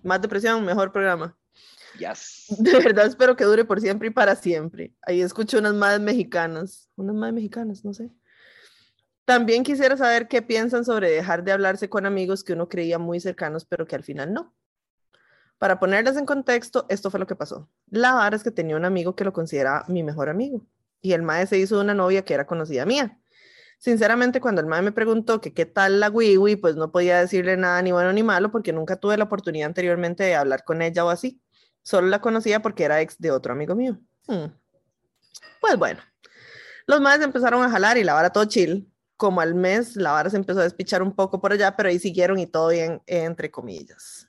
Más 0.04 0.22
depresión, 0.22 0.66
mejor 0.66 0.92
programa. 0.92 1.38
Yes. 2.00 2.48
De 2.58 2.80
verdad 2.80 3.06
espero 3.06 3.36
que 3.36 3.44
dure 3.44 3.66
por 3.66 3.80
siempre 3.80 4.08
y 4.08 4.12
para 4.12 4.36
siempre. 4.36 4.94
Ahí 5.04 5.22
escucho 5.22 5.60
unas 5.60 5.74
madres 5.74 6.02
mexicanas. 6.02 6.90
Unas 6.96 7.16
madres 7.16 7.36
mexicanas, 7.36 7.86
no 7.86 7.94
sé. 7.94 8.10
También 9.26 9.64
quisiera 9.64 9.97
saber 9.97 10.27
qué 10.27 10.41
piensan 10.41 10.85
sobre 10.85 11.10
dejar 11.10 11.43
de 11.43 11.52
hablarse 11.52 11.89
con 11.89 12.06
amigos 12.06 12.43
que 12.43 12.53
uno 12.53 12.69
creía 12.69 12.99
muy 12.99 13.19
cercanos, 13.19 13.65
pero 13.65 13.88
que 13.88 13.95
al 13.95 14.03
final 14.03 14.34
no. 14.34 14.53
Para 15.57 15.80
ponerles 15.80 16.18
en 16.18 16.26
contexto, 16.26 16.85
esto 16.89 17.10
fue 17.10 17.19
lo 17.19 17.27
que 17.27 17.35
pasó. 17.35 17.69
La 17.89 18.14
vara 18.14 18.35
es 18.35 18.43
que 18.43 18.52
tenía 18.52 18.76
un 18.76 18.85
amigo 18.85 19.15
que 19.15 19.23
lo 19.23 19.34
consideraba 19.34 19.85
mi 19.88 20.03
mejor 20.03 20.30
amigo. 20.30 20.65
Y 21.02 21.14
el 21.14 21.23
mae 21.23 21.47
se 21.47 21.57
hizo 21.57 21.80
una 21.80 21.93
novia 21.93 22.23
que 22.23 22.34
era 22.34 22.45
conocida 22.45 22.85
mía. 22.85 23.19
Sinceramente, 23.80 24.41
cuando 24.41 24.61
el 24.61 24.68
mae 24.68 24.81
me 24.81 24.91
preguntó 24.91 25.41
que 25.41 25.53
qué 25.53 25.65
tal 25.65 25.99
la 25.99 26.10
wiwi, 26.10 26.56
pues 26.57 26.76
no 26.76 26.91
podía 26.91 27.19
decirle 27.19 27.57
nada 27.57 27.81
ni 27.81 27.91
bueno 27.91 28.14
ni 28.14 28.23
malo 28.23 28.52
porque 28.52 28.73
nunca 28.73 28.97
tuve 28.97 29.18
la 29.18 29.26
oportunidad 29.26 29.68
anteriormente 29.68 30.23
de 30.23 30.35
hablar 30.35 30.64
con 30.64 30.81
ella 30.81 31.06
o 31.06 31.10
así. 31.10 31.41
Solo 31.84 32.07
la 32.07 32.22
conocía 32.22 32.61
porque 32.61 32.84
era 32.84 33.02
ex 33.02 33.18
de 33.19 33.31
otro 33.31 33.53
amigo 33.53 33.76
mío. 33.76 33.99
Hmm. 34.27 34.52
Pues 35.61 35.77
bueno, 35.77 36.02
los 36.88 37.02
maes 37.02 37.22
empezaron 37.22 37.64
a 37.64 37.69
jalar 37.69 37.97
y 37.97 38.03
la 38.03 38.14
vara 38.14 38.31
todo 38.31 38.45
chill. 38.45 38.91
Como 39.18 39.42
al 39.42 39.56
mes, 39.56 39.96
la 39.96 40.12
vara 40.12 40.30
se 40.30 40.38
empezó 40.38 40.60
a 40.60 40.64
despichar 40.64 41.02
un 41.02 41.14
poco 41.14 41.40
por 41.40 41.54
allá, 41.54 41.76
pero 41.76 41.90
ahí 41.90 42.00
siguieron 42.00 42.38
y 42.40 42.48
todo 42.48 42.70
bien, 42.70 43.02
entre 43.08 43.50
comillas. 43.50 44.28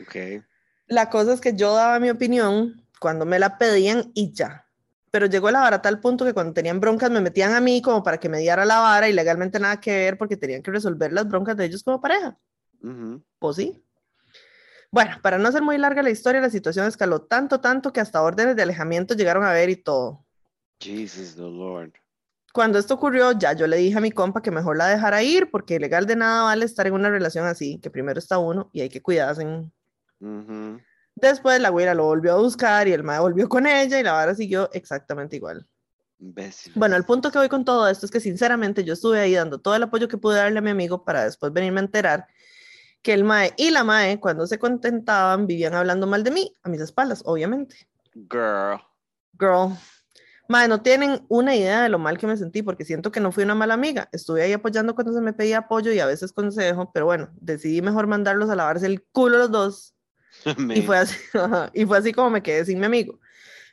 Ok. 0.00 0.44
La 0.86 1.10
cosa 1.10 1.32
es 1.32 1.40
que 1.40 1.56
yo 1.56 1.74
daba 1.74 1.98
mi 1.98 2.10
opinión 2.10 2.86
cuando 3.00 3.26
me 3.26 3.38
la 3.38 3.58
pedían 3.58 4.12
y 4.14 4.32
ya. 4.32 4.66
Pero 5.10 5.26
llegó 5.26 5.50
la 5.50 5.60
vara 5.60 5.76
a 5.76 5.82
tal 5.82 6.00
punto 6.00 6.24
que 6.24 6.34
cuando 6.34 6.52
tenían 6.52 6.78
broncas 6.78 7.10
me 7.10 7.20
metían 7.20 7.54
a 7.54 7.60
mí 7.60 7.82
como 7.82 8.02
para 8.02 8.18
que 8.18 8.28
me 8.28 8.38
diera 8.38 8.64
la 8.64 8.80
vara 8.80 9.08
y 9.08 9.12
legalmente 9.12 9.58
nada 9.58 9.80
que 9.80 9.90
ver 9.90 10.18
porque 10.18 10.36
tenían 10.36 10.62
que 10.62 10.70
resolver 10.70 11.12
las 11.12 11.26
broncas 11.26 11.56
de 11.56 11.64
ellos 11.64 11.82
como 11.82 12.00
pareja. 12.00 12.38
Ujú. 12.82 13.22
Pues 13.38 13.56
sí. 13.56 13.82
Bueno, 14.90 15.16
para 15.22 15.38
no 15.38 15.48
hacer 15.48 15.62
muy 15.62 15.78
larga 15.78 16.02
la 16.02 16.10
historia, 16.10 16.40
la 16.40 16.50
situación 16.50 16.86
escaló 16.86 17.22
tanto, 17.22 17.60
tanto 17.60 17.92
que 17.92 18.00
hasta 18.00 18.22
órdenes 18.22 18.56
de 18.56 18.62
alejamiento 18.62 19.14
llegaron 19.14 19.44
a 19.44 19.52
ver 19.52 19.68
y 19.70 19.76
todo. 19.76 20.24
Jesus 20.80 21.34
the 21.34 21.42
Lord. 21.42 21.92
Cuando 22.56 22.78
esto 22.78 22.94
ocurrió, 22.94 23.32
ya 23.32 23.52
yo 23.52 23.66
le 23.66 23.76
dije 23.76 23.98
a 23.98 24.00
mi 24.00 24.10
compa 24.10 24.40
que 24.40 24.50
mejor 24.50 24.78
la 24.78 24.86
dejara 24.86 25.22
ir 25.22 25.50
porque 25.50 25.78
legal 25.78 26.06
de 26.06 26.16
nada 26.16 26.44
vale 26.44 26.64
estar 26.64 26.86
en 26.86 26.94
una 26.94 27.10
relación 27.10 27.44
así, 27.44 27.78
que 27.80 27.90
primero 27.90 28.18
está 28.18 28.38
uno 28.38 28.70
y 28.72 28.80
hay 28.80 28.88
que 28.88 29.02
cuidarse. 29.02 29.44
Ujú. 29.44 30.80
Después 31.16 31.60
la 31.60 31.68
güera 31.68 31.92
lo 31.92 32.04
volvió 32.04 32.32
a 32.32 32.38
buscar 32.38 32.88
y 32.88 32.94
el 32.94 33.04
mae 33.04 33.20
volvió 33.20 33.46
con 33.46 33.66
ella 33.66 34.00
y 34.00 34.02
la 34.02 34.12
vara 34.12 34.34
siguió 34.34 34.70
exactamente 34.72 35.36
igual. 35.36 35.68
Bueno, 36.74 36.96
el 36.96 37.04
punto 37.04 37.30
que 37.30 37.36
voy 37.36 37.50
con 37.50 37.62
todo 37.66 37.90
esto 37.90 38.06
es 38.06 38.10
que 38.10 38.20
sinceramente 38.20 38.84
yo 38.84 38.94
estuve 38.94 39.20
ahí 39.20 39.34
dando 39.34 39.58
todo 39.58 39.74
el 39.74 39.82
apoyo 39.82 40.08
que 40.08 40.16
pude 40.16 40.38
darle 40.38 40.60
a 40.60 40.62
mi 40.62 40.70
amigo 40.70 41.04
para 41.04 41.24
después 41.24 41.52
venirme 41.52 41.80
a 41.80 41.84
enterar 41.84 42.26
que 43.02 43.12
el 43.12 43.22
mae 43.22 43.52
y 43.58 43.68
la 43.68 43.84
mae 43.84 44.18
cuando 44.18 44.46
se 44.46 44.58
contentaban 44.58 45.46
vivían 45.46 45.74
hablando 45.74 46.06
mal 46.06 46.24
de 46.24 46.30
mí 46.30 46.54
a 46.62 46.70
mis 46.70 46.80
espaldas, 46.80 47.20
obviamente. 47.26 47.86
Girl. 48.14 48.80
Girl. 49.38 49.76
Mae, 50.48 50.68
no 50.68 50.82
tienen 50.82 51.24
una 51.28 51.56
idea 51.56 51.82
de 51.82 51.88
lo 51.88 51.98
mal 51.98 52.18
que 52.18 52.26
me 52.26 52.36
sentí 52.36 52.62
porque 52.62 52.84
siento 52.84 53.10
que 53.10 53.20
no 53.20 53.32
fui 53.32 53.44
una 53.44 53.54
mala 53.54 53.74
amiga. 53.74 54.08
Estuve 54.12 54.42
ahí 54.42 54.52
apoyando 54.52 54.94
cuando 54.94 55.12
se 55.12 55.20
me 55.20 55.32
pedía 55.32 55.58
apoyo 55.58 55.92
y 55.92 55.98
a 55.98 56.06
veces 56.06 56.32
consejo, 56.32 56.92
pero 56.92 57.06
bueno, 57.06 57.30
decidí 57.40 57.82
mejor 57.82 58.06
mandarlos 58.06 58.50
a 58.50 58.56
lavarse 58.56 58.86
el 58.86 59.02
culo 59.02 59.38
los 59.38 59.50
dos 59.50 59.96
y 60.74 60.82
fue 60.82 60.98
así, 60.98 61.16
y 61.74 61.84
fue 61.86 61.98
así 61.98 62.12
como 62.12 62.30
me 62.30 62.42
quedé 62.42 62.64
sin 62.64 62.78
mi 62.78 62.86
amigo. 62.86 63.18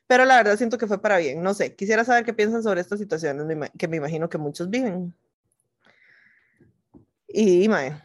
Pero 0.07 0.25
la 0.25 0.37
verdad 0.37 0.57
siento 0.57 0.77
que 0.77 0.87
fue 0.87 1.01
para 1.01 1.17
bien. 1.17 1.41
No 1.41 1.53
sé, 1.53 1.75
quisiera 1.75 2.03
saber 2.03 2.25
qué 2.25 2.33
piensan 2.33 2.63
sobre 2.63 2.81
estas 2.81 2.99
situaciones 2.99 3.45
que 3.77 3.87
me 3.87 3.97
imagino 3.97 4.29
que 4.29 4.37
muchos 4.37 4.69
viven. 4.69 5.13
Y, 7.27 7.67
mae, 7.67 7.99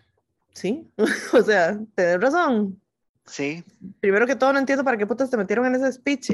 sí, 0.53 0.90
o 1.32 1.43
sea, 1.43 1.78
tenés 1.95 2.20
razón. 2.20 2.81
Sí. 3.27 3.62
Primero 4.01 4.27
que 4.27 4.36
todo, 4.36 4.53
no 4.53 4.59
entiendo 4.59 4.85
para 4.85 4.97
qué 4.97 5.07
putas 5.07 5.28
te 5.28 5.36
metieron 5.36 5.66
en 5.66 5.74
ese 5.74 5.93
speech. 5.93 6.31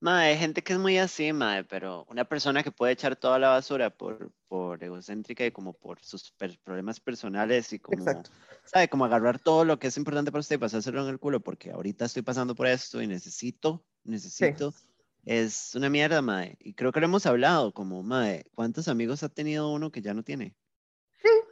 Mae, 0.00 0.30
hay 0.30 0.38
gente 0.38 0.62
que 0.62 0.74
es 0.74 0.78
muy 0.78 0.96
así, 0.96 1.32
mae, 1.32 1.64
pero 1.64 2.04
una 2.08 2.24
persona 2.24 2.62
que 2.62 2.70
puede 2.70 2.92
echar 2.92 3.16
toda 3.16 3.38
la 3.38 3.48
basura 3.48 3.90
por, 3.90 4.30
por 4.46 4.82
egocéntrica 4.82 5.44
y 5.44 5.50
como 5.50 5.72
por 5.72 6.00
sus 6.00 6.30
per- 6.32 6.58
problemas 6.60 7.00
personales 7.00 7.72
y 7.72 7.80
como, 7.80 7.98
Exacto. 7.98 8.30
¿sabe? 8.64 8.88
Como 8.88 9.04
agarrar 9.04 9.40
todo 9.40 9.64
lo 9.64 9.78
que 9.80 9.88
es 9.88 9.96
importante 9.96 10.30
para 10.30 10.40
usted 10.40 10.54
y 10.56 10.58
pasárselo 10.58 11.02
en 11.02 11.08
el 11.08 11.18
culo 11.18 11.40
porque 11.40 11.72
ahorita 11.72 12.04
estoy 12.04 12.22
pasando 12.22 12.54
por 12.54 12.68
esto 12.68 13.02
y 13.02 13.08
necesito, 13.08 13.84
necesito. 14.04 14.72
Es 15.24 15.74
una 15.74 15.90
mierda, 15.90 16.22
mae. 16.22 16.56
Y 16.60 16.74
creo 16.74 16.92
que 16.92 17.00
lo 17.00 17.06
hemos 17.06 17.26
hablado, 17.26 17.74
como, 17.74 18.02
mae, 18.04 18.44
¿cuántos 18.54 18.86
amigos 18.86 19.24
ha 19.24 19.28
tenido 19.28 19.72
uno 19.72 19.90
que 19.90 20.00
ya 20.00 20.14
no 20.14 20.22
tiene? 20.22 20.54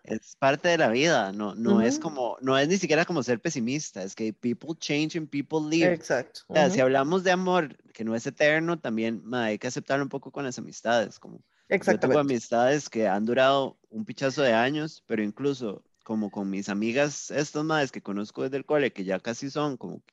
Es 0.06 0.36
parte 0.38 0.68
de 0.68 0.78
la 0.78 0.88
vida, 0.88 1.32
no, 1.32 1.54
no 1.56 1.80
es 1.80 1.98
Ujú. 1.98 2.02
como, 2.02 2.36
no 2.40 2.56
es 2.56 2.68
ni 2.68 2.76
siquiera 2.76 3.04
como 3.04 3.24
ser 3.24 3.40
pesimista, 3.40 4.04
es 4.04 4.14
que 4.14 4.32
people 4.32 4.70
change 4.78 5.16
and 5.16 5.28
people 5.28 5.58
leave. 5.68 5.94
Exacto. 5.94 6.42
O 6.48 6.54
sea, 6.54 6.70
si 6.70 6.80
hablamos 6.80 7.24
de 7.24 7.32
amor 7.32 7.76
que 7.92 8.04
no 8.04 8.14
es 8.14 8.24
eterno, 8.26 8.78
también 8.78 9.22
ma, 9.24 9.46
hay 9.46 9.58
que 9.58 9.66
aceptarlo 9.66 10.04
un 10.04 10.08
poco 10.08 10.30
con 10.30 10.44
las 10.44 10.58
amistades. 10.58 11.18
Como 11.18 11.38
yo 11.38 11.98
tengo 11.98 12.18
Exactamente. 12.18 12.20
amistades 12.20 12.88
que 12.88 13.08
han 13.08 13.24
durado 13.24 13.80
un 13.90 14.04
pichazo 14.04 14.42
de 14.42 14.52
años, 14.52 15.02
pero 15.06 15.24
incluso 15.24 15.84
como 16.04 16.30
con 16.30 16.48
mis 16.50 16.68
amigas, 16.68 17.32
estas 17.32 17.64
madres 17.64 17.90
que 17.90 18.00
conozco 18.00 18.44
desde 18.44 18.58
el 18.58 18.64
cole, 18.64 18.92
que 18.92 19.04
ya 19.04 19.18
casi 19.18 19.50
son 19.50 19.76
como, 19.76 20.04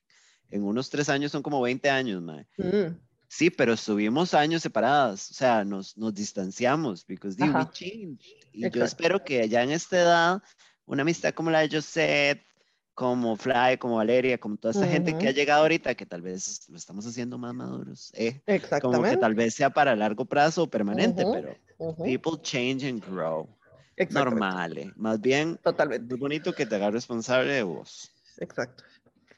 en 0.50 0.64
unos 0.64 0.90
tres 0.90 1.08
años 1.10 1.32
son 1.32 1.44
como 1.44 1.62
20 1.62 1.90
años, 1.92 2.22
mae. 2.24 2.48
Mm, 2.58 2.98
Sí, 3.36 3.50
pero 3.50 3.74
estuvimos 3.74 4.36
años 4.36 4.62
separadas, 4.62 5.32
o 5.32 5.34
sea, 5.34 5.64
nos, 5.66 5.98
nos 5.98 6.14
distanciamos, 6.14 7.04
because 7.04 7.36
di, 7.36 7.46
we 7.46 7.50
Ajá. 7.50 7.72
changed. 7.74 8.20
Y 8.54 8.62
yo 8.62 8.68
Exacto. 8.68 8.86
espero 8.86 9.24
que 9.24 9.50
ya 9.50 9.64
en 9.64 9.72
esta 9.72 10.00
edad, 10.00 10.44
una 10.86 11.02
amistad 11.02 11.34
como 11.34 11.50
la 11.50 11.62
de 11.62 11.70
Josette, 11.76 12.46
como 12.94 13.36
Fly, 13.36 13.80
como 13.80 13.96
Valeria, 13.96 14.38
como 14.38 14.56
toda 14.58 14.72
esta 14.74 14.86
gente 14.86 15.18
que 15.18 15.30
ha 15.30 15.32
llegado 15.32 15.64
ahorita, 15.64 15.96
que 15.96 16.06
tal 16.06 16.22
vez 16.22 16.70
lo 16.70 16.78
estamos 16.78 17.08
haciendo 17.08 17.40
más 17.40 17.56
maduros, 17.56 18.12
eh, 18.14 18.40
como 18.44 18.44
que 18.46 18.54
Exactamente. 18.54 19.18
tal 19.18 19.34
vez 19.34 19.56
sea 19.56 19.72
para 19.72 19.96
largo 19.96 20.26
plazo 20.26 20.62
o 20.62 20.68
permanente, 20.70 21.24
Ujú, 21.24 21.32
pero 21.34 21.58
ujú, 21.80 22.04
people 22.04 22.40
change 22.44 22.88
and 22.88 23.04
grow. 23.04 23.50
Exactamente. 23.98 24.46
Normal, 24.46 24.78
eh. 24.78 24.94
Más 24.96 25.20
bien, 25.20 25.58
Totalmente. 25.64 26.14
es 26.14 26.20
bonito 26.20 26.54
que 26.54 26.68
te 26.68 26.76
hagas 26.76 26.94
responsable 26.94 27.54
de 27.54 27.64
vos. 27.64 28.12
Exacto. 28.38 28.84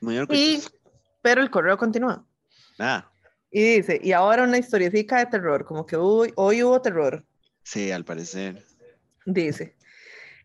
Muy 0.02 0.16
Y, 0.16 0.20
orgulloso. 0.20 0.70
pero 1.22 1.42
el 1.42 1.50
correo 1.50 1.78
continúa. 1.78 2.26
Ah, 2.78 3.10
Y 3.57 3.77
dice, 3.77 4.02
y 4.03 4.11
ahora 4.11 4.44
una 4.44 4.57
historiecita 4.57 5.18
de 5.18 5.27
terror, 5.27 5.64
como 5.64 5.86
que 5.86 5.95
hoy, 5.95 6.34
hoy 6.36 6.61
hubo 6.61 6.82
terror. 6.82 7.26
sí, 7.64 7.90
al 7.90 8.03
parecer. 8.03 8.61
Dice, 9.26 9.77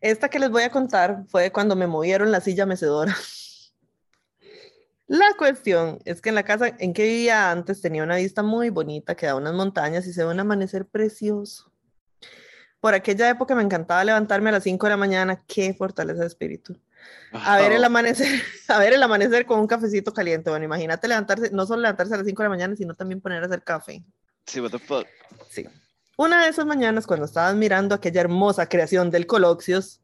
esta 0.01 0.29
que 0.29 0.39
les 0.39 0.49
voy 0.49 0.63
a 0.63 0.71
contar 0.71 1.25
fue 1.27 1.51
cuando 1.51 1.75
me 1.75 1.89
movieron 1.89 2.31
la 2.31 2.41
silla 2.41 2.67
mecedora. 2.67 3.17
La 5.09 5.27
cuestión 5.37 5.99
es 6.05 6.21
que 6.21 6.29
en 6.29 6.37
la 6.37 6.45
casa 6.45 6.69
en 6.79 6.93
que 6.93 7.03
vivía 7.03 7.51
antes 7.51 7.81
tenía 7.81 8.05
una 8.05 8.15
vista 8.15 8.45
muy 8.45 8.71
bonita 8.71 9.17
que 9.17 9.27
da 9.27 9.35
unas 9.35 9.55
montañas 9.55 10.07
y 10.07 10.13
se 10.13 10.23
ve 10.23 10.31
un 10.31 10.39
amanecer 10.39 10.87
precioso. 10.87 11.73
Por 12.79 12.95
aquella 12.95 13.29
época 13.29 13.57
me 13.57 13.65
encantaba 13.65 14.05
levantarme 14.05 14.51
a 14.51 14.53
las 14.53 14.63
5 14.63 14.87
de 14.87 14.91
la 14.91 14.97
mañana, 14.97 15.45
qué 15.49 15.75
fortaleza 15.75 16.21
de 16.21 16.29
espíritu. 16.29 16.81
A 17.33 17.59
ver 17.59 17.73
el 17.73 17.85
amanecer, 17.85 18.27
a 18.69 18.79
ver 18.79 18.93
el 18.93 19.03
amanecer 19.03 19.47
con 19.47 19.61
un 19.61 19.67
cafecito 19.67 20.13
caliente. 20.13 20.51
Bueno, 20.51 20.65
imagínate 20.65 21.07
levantarse, 21.07 21.51
no 21.53 21.67
solo 21.67 21.83
levantarse 21.83 22.15
a 22.15 22.17
las 22.19 22.27
5 22.27 22.43
de 22.43 22.49
la 22.49 22.51
mañana, 22.51 22.77
sino 22.77 22.95
también 22.95 23.21
poner 23.21 23.43
a 23.43 23.47
hacer 23.47 23.63
café. 23.63 24.03
Sí, 24.47 24.61
what 24.61 24.71
the 24.71 24.79
fuck. 24.79 25.07
Sí. 25.49 25.67
Una 26.17 26.43
de 26.45 26.51
esas 26.51 26.67
mañanas, 26.67 27.07
cuando 27.07 27.25
estabas 27.25 27.55
mirando 27.55 27.95
aquella 27.95 28.21
hermosa 28.21 28.69
creación 28.69 29.11
del 29.11 29.27
Coloxios, 29.27 30.03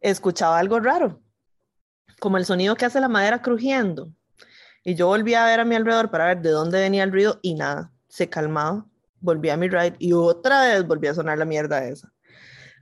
escuchaba 0.00 0.58
algo 0.58 0.80
raro, 0.80 1.20
como 2.18 2.36
el 2.36 2.44
sonido 2.44 2.74
que 2.74 2.86
hace 2.86 3.00
la 3.00 3.08
madera 3.08 3.42
crujiendo. 3.42 4.12
Y 4.82 4.94
yo 4.94 5.08
volví 5.08 5.34
a 5.34 5.44
ver 5.44 5.60
a 5.60 5.64
mi 5.64 5.76
alrededor 5.76 6.10
para 6.10 6.26
ver 6.26 6.40
de 6.40 6.50
dónde 6.50 6.80
venía 6.80 7.04
el 7.04 7.12
ruido 7.12 7.38
y 7.42 7.54
nada, 7.54 7.92
se 8.08 8.28
calmaba. 8.28 8.86
Volví 9.20 9.50
a 9.50 9.56
mi 9.56 9.68
ride 9.68 9.94
y 9.98 10.14
otra 10.14 10.62
vez 10.62 10.86
volví 10.86 11.06
a 11.06 11.14
sonar 11.14 11.36
la 11.36 11.44
mierda 11.44 11.84
esa. 11.84 12.10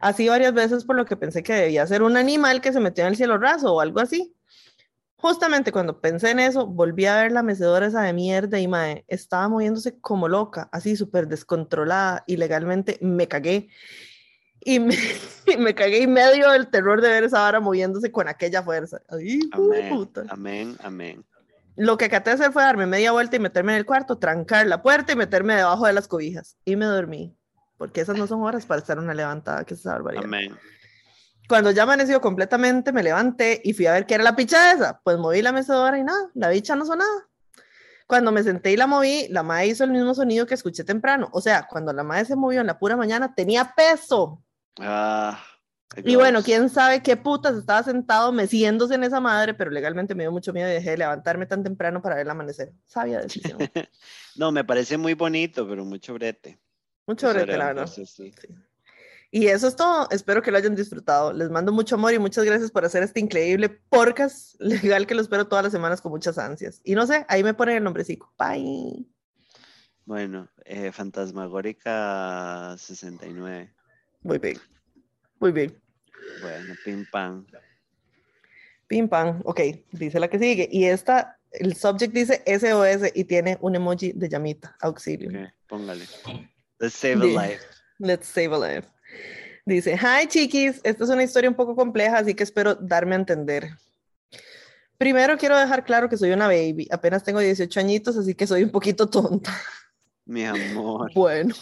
Así 0.00 0.28
varias 0.28 0.54
veces 0.54 0.84
por 0.84 0.96
lo 0.96 1.04
que 1.04 1.16
pensé 1.16 1.42
que 1.42 1.54
debía 1.54 1.86
ser 1.86 2.02
un 2.02 2.16
animal 2.16 2.60
que 2.60 2.72
se 2.72 2.80
metió 2.80 3.04
en 3.04 3.10
el 3.10 3.16
cielo 3.16 3.38
raso 3.38 3.74
o 3.74 3.80
algo 3.80 4.00
así. 4.00 4.34
Justamente 5.16 5.72
cuando 5.72 6.00
pensé 6.00 6.30
en 6.30 6.38
eso, 6.38 6.66
volví 6.66 7.06
a 7.06 7.16
ver 7.16 7.32
la 7.32 7.42
mecedora 7.42 7.86
esa 7.86 8.02
de 8.02 8.12
mierda 8.12 8.60
y 8.60 8.68
mae, 8.68 9.04
estaba 9.08 9.48
moviéndose 9.48 9.98
como 9.98 10.28
loca, 10.28 10.68
así 10.70 10.94
súper 10.94 11.26
descontrolada 11.26 12.22
y 12.26 12.36
legalmente 12.36 12.98
me 13.00 13.26
cagué. 13.26 13.68
Y 14.60 14.78
me, 14.78 14.94
y 15.46 15.56
me 15.56 15.74
cagué 15.74 16.04
en 16.04 16.12
medio 16.12 16.50
del 16.52 16.68
terror 16.68 17.00
de 17.00 17.08
ver 17.08 17.24
esa 17.24 17.40
vara 17.40 17.58
moviéndose 17.58 18.12
con 18.12 18.28
aquella 18.28 18.62
fuerza. 18.62 19.00
Ay, 19.08 19.40
puta. 19.90 20.24
amén, 20.28 20.76
amén. 20.84 21.24
Lo 21.74 21.96
que 21.96 22.06
acaté 22.06 22.30
de 22.30 22.34
hacer 22.34 22.52
fue 22.52 22.62
darme 22.62 22.86
media 22.86 23.12
vuelta 23.12 23.36
y 23.36 23.38
meterme 23.38 23.72
en 23.72 23.78
el 23.78 23.86
cuarto, 23.86 24.18
trancar 24.18 24.66
la 24.66 24.82
puerta 24.82 25.12
y 25.12 25.16
meterme 25.16 25.54
debajo 25.54 25.86
de 25.86 25.92
las 25.92 26.08
cobijas. 26.08 26.56
Y 26.64 26.74
me 26.74 26.86
dormí, 26.86 27.37
porque 27.78 28.02
esas 28.02 28.18
no 28.18 28.26
son 28.26 28.42
horas 28.42 28.66
para 28.66 28.80
estar 28.80 28.98
una 28.98 29.14
levantada, 29.14 29.64
que 29.64 29.74
es 29.74 29.80
esa 29.80 29.92
barbaridad. 29.92 30.24
Amén. 30.24 30.54
Cuando 31.48 31.70
ya 31.70 31.84
amaneció 31.84 32.20
completamente, 32.20 32.92
me 32.92 33.02
levanté 33.02 33.62
y 33.64 33.72
fui 33.72 33.86
a 33.86 33.92
ver 33.92 34.04
qué 34.04 34.16
era 34.16 34.24
la 34.24 34.36
picha 34.36 34.72
esa. 34.72 35.00
Pues 35.02 35.16
moví 35.16 35.40
la 35.40 35.52
mecedora 35.52 35.98
y 35.98 36.04
nada, 36.04 36.28
la 36.34 36.50
bicha 36.50 36.76
no 36.76 36.84
sonaba. 36.84 37.26
Cuando 38.06 38.32
me 38.32 38.42
senté 38.42 38.72
y 38.72 38.76
la 38.76 38.86
moví, 38.86 39.28
la 39.28 39.42
madre 39.42 39.68
hizo 39.68 39.84
el 39.84 39.90
mismo 39.90 40.14
sonido 40.14 40.46
que 40.46 40.54
escuché 40.54 40.84
temprano. 40.84 41.28
O 41.32 41.40
sea, 41.40 41.66
cuando 41.66 41.92
la 41.92 42.02
madre 42.02 42.26
se 42.26 42.36
movió 42.36 42.60
en 42.60 42.66
la 42.66 42.78
pura 42.78 42.96
mañana, 42.96 43.34
tenía 43.34 43.72
peso. 43.74 44.42
Ah, 44.78 45.42
Y 46.04 46.16
bueno, 46.16 46.42
quién 46.42 46.68
sabe 46.68 47.02
qué 47.02 47.16
putas 47.16 47.56
estaba 47.56 47.82
sentado 47.82 48.30
meciéndose 48.32 48.94
en 48.94 49.04
esa 49.04 49.20
madre, 49.20 49.54
pero 49.54 49.70
legalmente 49.70 50.14
me 50.14 50.24
dio 50.24 50.32
mucho 50.32 50.52
miedo 50.52 50.68
y 50.70 50.74
dejé 50.74 50.90
de 50.90 50.98
levantarme 50.98 51.46
tan 51.46 51.62
temprano 51.62 52.02
para 52.02 52.16
ver 52.16 52.26
el 52.26 52.30
amanecer. 52.30 52.72
Sabia 52.84 53.20
decisión. 53.20 53.58
No, 54.36 54.52
me 54.52 54.62
parece 54.64 54.96
muy 54.96 55.14
bonito, 55.14 55.68
pero 55.68 55.84
mucho 55.84 56.14
brete. 56.14 56.60
Mucho 57.08 57.30
era- 57.30 57.44
la 57.56 57.66
verdad. 57.66 57.84
eso 57.84 58.06
sí. 58.06 58.32
Y 59.30 59.48
eso 59.48 59.66
es 59.68 59.76
todo. 59.76 60.08
Espero 60.10 60.40
que 60.42 60.50
lo 60.50 60.56
hayan 60.58 60.74
disfrutado. 60.76 61.32
Les 61.32 61.50
mando 61.50 61.72
mucho 61.72 61.96
amor 61.96 62.14
y 62.14 62.18
muchas 62.18 62.44
gracias 62.44 62.70
por 62.70 62.84
hacer 62.84 63.02
este 63.02 63.18
increíble 63.20 63.68
podcast 63.68 64.54
legal 64.60 65.06
que 65.06 65.14
lo 65.14 65.20
espero 65.22 65.48
todas 65.48 65.64
las 65.64 65.72
semanas 65.72 66.00
con 66.00 66.12
muchas 66.12 66.38
ansias. 66.38 66.80
Y 66.84 66.94
no 66.94 67.06
sé, 67.06 67.26
ahí 67.28 67.42
me 67.42 67.52
ponen 67.54 67.78
el 67.78 67.84
nombrecito. 67.84 68.30
Bye. 68.38 69.04
Bueno, 70.06 70.48
eh, 70.64 70.92
Fantasmagórica 70.92 72.76
69. 72.78 73.72
Muy 74.22 74.38
bien. 74.38 74.58
Muy 75.40 75.52
bien. 75.52 75.78
Bueno, 76.40 76.74
pim 76.84 77.04
pam. 77.12 77.46
Pim 78.86 79.08
pam. 79.08 79.40
Ok, 79.44 79.60
dice 79.92 80.18
la 80.20 80.28
que 80.28 80.38
sigue. 80.38 80.68
Y 80.72 80.84
esta, 80.86 81.38
el 81.52 81.76
subject 81.76 82.14
dice 82.14 82.42
SOS 82.46 83.10
y 83.14 83.24
tiene 83.24 83.58
un 83.60 83.74
emoji 83.76 84.12
de 84.12 84.28
llamita, 84.30 84.74
auxilio. 84.80 85.28
Ok, 85.28 85.36
póngale. 85.66 86.04
Let's 86.78 86.94
save 86.94 87.22
a 87.22 87.26
life. 87.26 87.64
Let's 87.98 88.28
save 88.28 88.54
a 88.54 88.58
life. 88.58 88.88
Dice, 89.66 89.96
hi 89.96 90.26
chiquis, 90.28 90.80
esta 90.82 91.04
es 91.04 91.10
una 91.10 91.22
historia 91.22 91.50
un 91.50 91.56
poco 91.56 91.76
compleja, 91.76 92.18
así 92.18 92.34
que 92.34 92.42
espero 92.42 92.74
darme 92.74 93.14
a 93.14 93.18
entender. 93.18 93.70
Primero 94.96 95.36
quiero 95.36 95.56
dejar 95.58 95.84
claro 95.84 96.08
que 96.08 96.16
soy 96.16 96.30
una 96.30 96.46
baby, 96.46 96.88
apenas 96.90 97.22
tengo 97.22 97.40
18 97.40 97.78
añitos, 97.78 98.16
así 98.16 98.34
que 98.34 98.46
soy 98.46 98.62
un 98.64 98.70
poquito 98.70 99.08
tonta. 99.08 99.52
Mi 100.24 100.44
amor. 100.44 101.10
Bueno, 101.14 101.54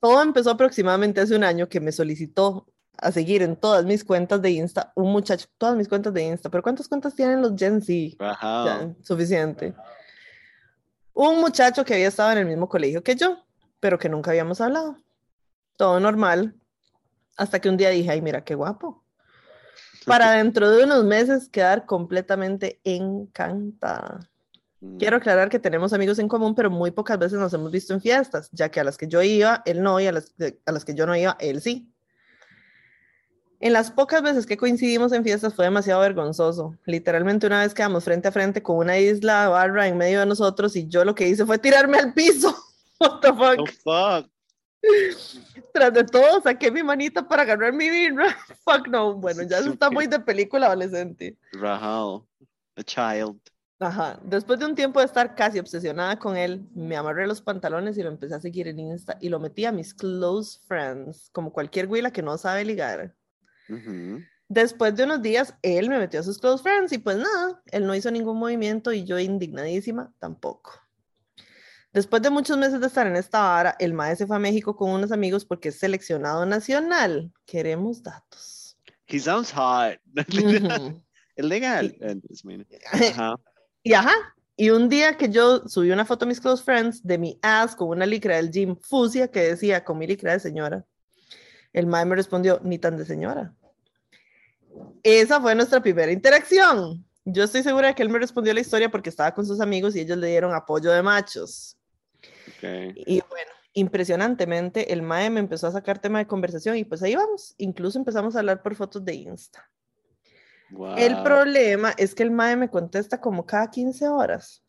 todo 0.00 0.22
empezó 0.22 0.50
aproximadamente 0.50 1.20
hace 1.20 1.34
un 1.34 1.44
año 1.44 1.68
que 1.68 1.80
me 1.80 1.92
solicitó 1.92 2.66
a 2.96 3.12
seguir 3.12 3.42
en 3.42 3.56
todas 3.56 3.84
mis 3.84 4.04
cuentas 4.04 4.42
de 4.42 4.50
Insta 4.50 4.92
un 4.96 5.12
muchacho, 5.12 5.46
todas 5.56 5.76
mis 5.76 5.88
cuentas 5.88 6.12
de 6.14 6.22
Insta, 6.22 6.50
pero 6.50 6.62
¿cuántas 6.62 6.88
cuentas 6.88 7.14
tienen 7.14 7.40
los 7.40 7.52
Gen 7.56 7.80
Z? 7.80 8.16
Ya, 8.18 8.94
suficiente. 9.02 9.74
Un 11.12 11.40
muchacho 11.40 11.84
que 11.84 11.94
había 11.94 12.08
estado 12.08 12.32
en 12.32 12.38
el 12.38 12.46
mismo 12.46 12.68
colegio 12.68 13.02
que 13.02 13.14
yo, 13.14 13.38
pero 13.80 13.98
que 13.98 14.08
nunca 14.08 14.30
habíamos 14.30 14.60
hablado. 14.60 14.96
todo 15.76 16.00
normal, 16.00 16.56
hasta 17.36 17.60
que 17.60 17.68
un 17.68 17.76
día 17.76 17.90
dije, 17.90 18.10
ay, 18.10 18.20
mira 18.20 18.42
qué 18.44 18.56
guapo. 18.56 19.04
Para 20.06 20.32
dentro 20.32 20.70
de 20.70 20.82
unos 20.84 21.04
meses 21.04 21.48
quedar 21.48 21.86
completamente 21.86 22.80
encantada. 22.82 24.28
Mm. 24.80 24.96
Quiero 24.96 25.16
aclarar 25.18 25.48
que 25.48 25.58
tenemos 25.60 25.92
amigos 25.92 26.18
en 26.18 26.26
común, 26.26 26.54
pero 26.56 26.68
muy 26.70 26.90
pocas 26.90 27.16
veces 27.18 27.38
nos 27.38 27.52
hemos 27.54 27.70
visto 27.70 27.92
en 27.94 28.00
fiestas, 28.00 28.48
ya 28.52 28.70
que 28.70 28.80
a 28.80 28.84
las 28.84 28.96
que 28.96 29.06
yo 29.06 29.22
iba, 29.22 29.62
él 29.66 29.82
no, 29.82 30.00
y 30.00 30.06
a 30.08 30.12
las, 30.12 30.30
que- 30.30 30.58
a 30.66 30.72
las 30.72 30.84
que 30.84 30.94
yo 30.94 31.06
no 31.06 31.14
iba, 31.14 31.36
él 31.38 31.60
sí. 31.60 31.92
En 33.60 33.72
las 33.72 33.90
pocas 33.90 34.22
veces 34.22 34.46
que 34.46 34.56
coincidimos 34.56 35.12
en 35.12 35.24
fiestas 35.24 35.54
fue 35.54 35.64
demasiado 35.64 36.00
vergonzoso. 36.00 36.76
Literalmente 36.86 37.46
una 37.46 37.60
vez 37.62 37.74
quedamos 37.74 38.04
frente 38.04 38.28
a 38.28 38.32
frente 38.32 38.62
con 38.62 38.76
una 38.76 38.98
isla 38.98 39.42
de 39.42 39.48
barra 39.48 39.88
en 39.88 39.96
medio 39.96 40.20
de 40.20 40.26
nosotros 40.26 40.74
y 40.76 40.86
yo 40.88 41.04
lo 41.04 41.14
que 41.14 41.28
hice 41.28 41.44
fue 41.44 41.58
tirarme 41.58 41.98
al 41.98 42.14
piso. 42.14 42.56
What 42.98 43.20
the 43.20 43.28
fuck? 43.28 43.58
Oh, 43.60 43.66
fuck. 43.66 44.30
Tras 45.72 45.92
de 45.92 46.04
todo, 46.04 46.40
saqué 46.40 46.70
mi 46.70 46.82
manita 46.82 47.26
para 47.26 47.42
agarrar 47.42 47.72
mi 47.72 47.88
birra. 47.88 48.36
Fuck 48.64 48.88
no. 48.88 49.14
Bueno, 49.14 49.42
ya 49.42 49.58
eso 49.58 49.72
está 49.72 49.90
muy 49.90 50.06
de 50.06 50.20
película 50.20 50.66
adolescente. 50.66 51.36
Rahal, 51.52 52.22
a 52.76 52.82
child. 52.82 53.40
Ajá. 53.80 54.18
Después 54.24 54.58
de 54.58 54.66
un 54.66 54.74
tiempo 54.74 54.98
de 54.98 55.06
estar 55.06 55.34
casi 55.34 55.58
obsesionada 55.58 56.18
con 56.18 56.36
él, 56.36 56.66
me 56.74 56.96
amarré 56.96 57.26
los 57.26 57.40
pantalones 57.40 57.96
y 57.96 58.02
lo 58.02 58.08
empecé 58.08 58.34
a 58.34 58.40
seguir 58.40 58.66
en 58.66 58.80
Insta 58.80 59.16
y 59.20 59.28
lo 59.28 59.38
metí 59.38 59.64
a 59.64 59.72
mis 59.72 59.94
close 59.94 60.58
friends, 60.66 61.30
como 61.32 61.52
cualquier 61.52 61.86
güila 61.86 62.10
que 62.10 62.22
no 62.22 62.36
sabe 62.38 62.64
ligar. 62.64 63.14
Después 64.48 64.96
de 64.96 65.04
unos 65.04 65.22
días, 65.22 65.54
él 65.62 65.90
me 65.90 65.98
metió 65.98 66.20
a 66.20 66.22
sus 66.24 66.38
close 66.38 66.62
friends 66.62 66.92
y 66.92 66.98
pues 66.98 67.18
nada, 67.18 67.62
él 67.66 67.86
no 67.86 67.94
hizo 67.94 68.10
ningún 68.10 68.38
movimiento 68.38 68.92
y 68.92 69.04
yo 69.04 69.18
indignadísima 69.18 70.12
tampoco. 70.18 70.72
Después 71.92 72.20
de 72.22 72.30
muchos 72.30 72.56
meses 72.58 72.80
de 72.80 72.86
estar 72.86 73.06
en 73.06 73.16
esta 73.16 73.40
vara, 73.40 73.76
el 73.78 73.94
maestro 73.94 74.26
fue 74.26 74.36
a 74.36 74.40
México 74.40 74.76
con 74.76 74.90
unos 74.90 75.10
amigos 75.10 75.44
porque 75.44 75.70
es 75.70 75.78
seleccionado 75.78 76.44
nacional. 76.46 77.32
Queremos 77.46 78.02
datos. 78.02 78.76
He 79.06 79.18
sounds 79.18 79.52
hot. 79.52 79.98
Es 81.36 81.44
legal. 81.44 81.96
Y- 82.00 82.04
Eh. 82.04 82.78
Ajá. 83.14 83.36
Y 83.84 83.92
ajá, 83.94 84.12
y 84.56 84.70
un 84.70 84.88
día 84.88 85.16
que 85.16 85.28
yo 85.30 85.68
subí 85.68 85.92
una 85.92 86.04
foto 86.04 86.24
a 86.24 86.28
mis 86.28 86.40
close 86.40 86.62
friends 86.64 87.00
de 87.06 87.16
mi 87.16 87.38
ass 87.42 87.76
con 87.76 87.88
una 87.90 88.04
licra 88.06 88.34
del 88.36 88.50
gym 88.50 88.76
fusia 88.76 89.28
que 89.30 89.40
decía 89.40 89.84
con 89.84 89.98
mi 89.98 90.06
licra 90.08 90.32
de 90.32 90.40
señora, 90.40 90.84
el 91.72 91.86
mae 91.86 92.04
me 92.04 92.16
respondió, 92.16 92.60
ni 92.64 92.78
tan 92.80 92.96
de 92.96 93.04
señora. 93.04 93.54
Esa 95.04 95.40
fue 95.40 95.54
nuestra 95.54 95.80
primera 95.80 96.10
interacción. 96.10 97.06
Yo 97.24 97.44
estoy 97.44 97.62
segura 97.62 97.86
de 97.88 97.94
que 97.94 98.02
él 98.02 98.10
me 98.10 98.18
respondió 98.18 98.52
la 98.52 98.60
historia 98.60 98.90
porque 98.90 99.10
estaba 99.10 99.32
con 99.32 99.46
sus 99.46 99.60
amigos 99.60 99.94
y 99.94 100.00
ellos 100.00 100.18
le 100.18 100.26
dieron 100.26 100.52
apoyo 100.52 100.90
de 100.90 101.02
machos. 101.02 101.77
Okay. 102.58 102.92
Y 103.06 103.20
bueno, 103.30 103.50
impresionantemente, 103.72 104.92
el 104.92 105.02
mae 105.02 105.30
me 105.30 105.40
empezó 105.40 105.68
a 105.68 105.72
sacar 105.72 106.00
tema 106.00 106.18
de 106.18 106.26
conversación 106.26 106.76
y 106.76 106.84
pues 106.84 107.02
ahí 107.02 107.14
vamos. 107.14 107.54
Incluso 107.58 107.98
empezamos 107.98 108.34
a 108.36 108.40
hablar 108.40 108.62
por 108.62 108.74
fotos 108.74 109.04
de 109.04 109.14
Insta. 109.14 109.68
Wow. 110.70 110.96
El 110.96 111.22
problema 111.22 111.92
es 111.96 112.14
que 112.14 112.22
el 112.24 112.30
mae 112.30 112.56
me 112.56 112.68
contesta 112.68 113.20
como 113.20 113.46
cada 113.46 113.70
15 113.70 114.08
horas. 114.08 114.62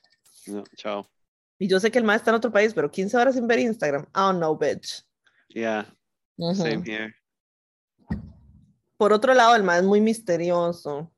No, 0.48 0.64
chao. 0.76 1.10
Y 1.58 1.68
yo 1.68 1.80
sé 1.80 1.92
que 1.92 1.98
el 2.00 2.06
mae 2.06 2.16
está 2.16 2.32
en 2.32 2.36
otro 2.36 2.52
país, 2.52 2.74
pero 2.74 2.90
15 2.90 3.18
horas 3.18 3.36
sin 3.36 3.46
ver 3.48 3.60
Instagram. 3.60 4.06
Oh 4.16 4.32
no, 4.32 4.56
bitch. 4.58 5.04
Yeah, 5.50 5.86
same 6.54 6.84
here. 6.86 7.14
Por 8.98 9.14
otro 9.14 9.34
lado, 9.34 9.56
el 9.56 9.64
mae 9.64 9.80
es 9.80 9.86
muy 9.86 10.00
misterioso. 10.02 11.12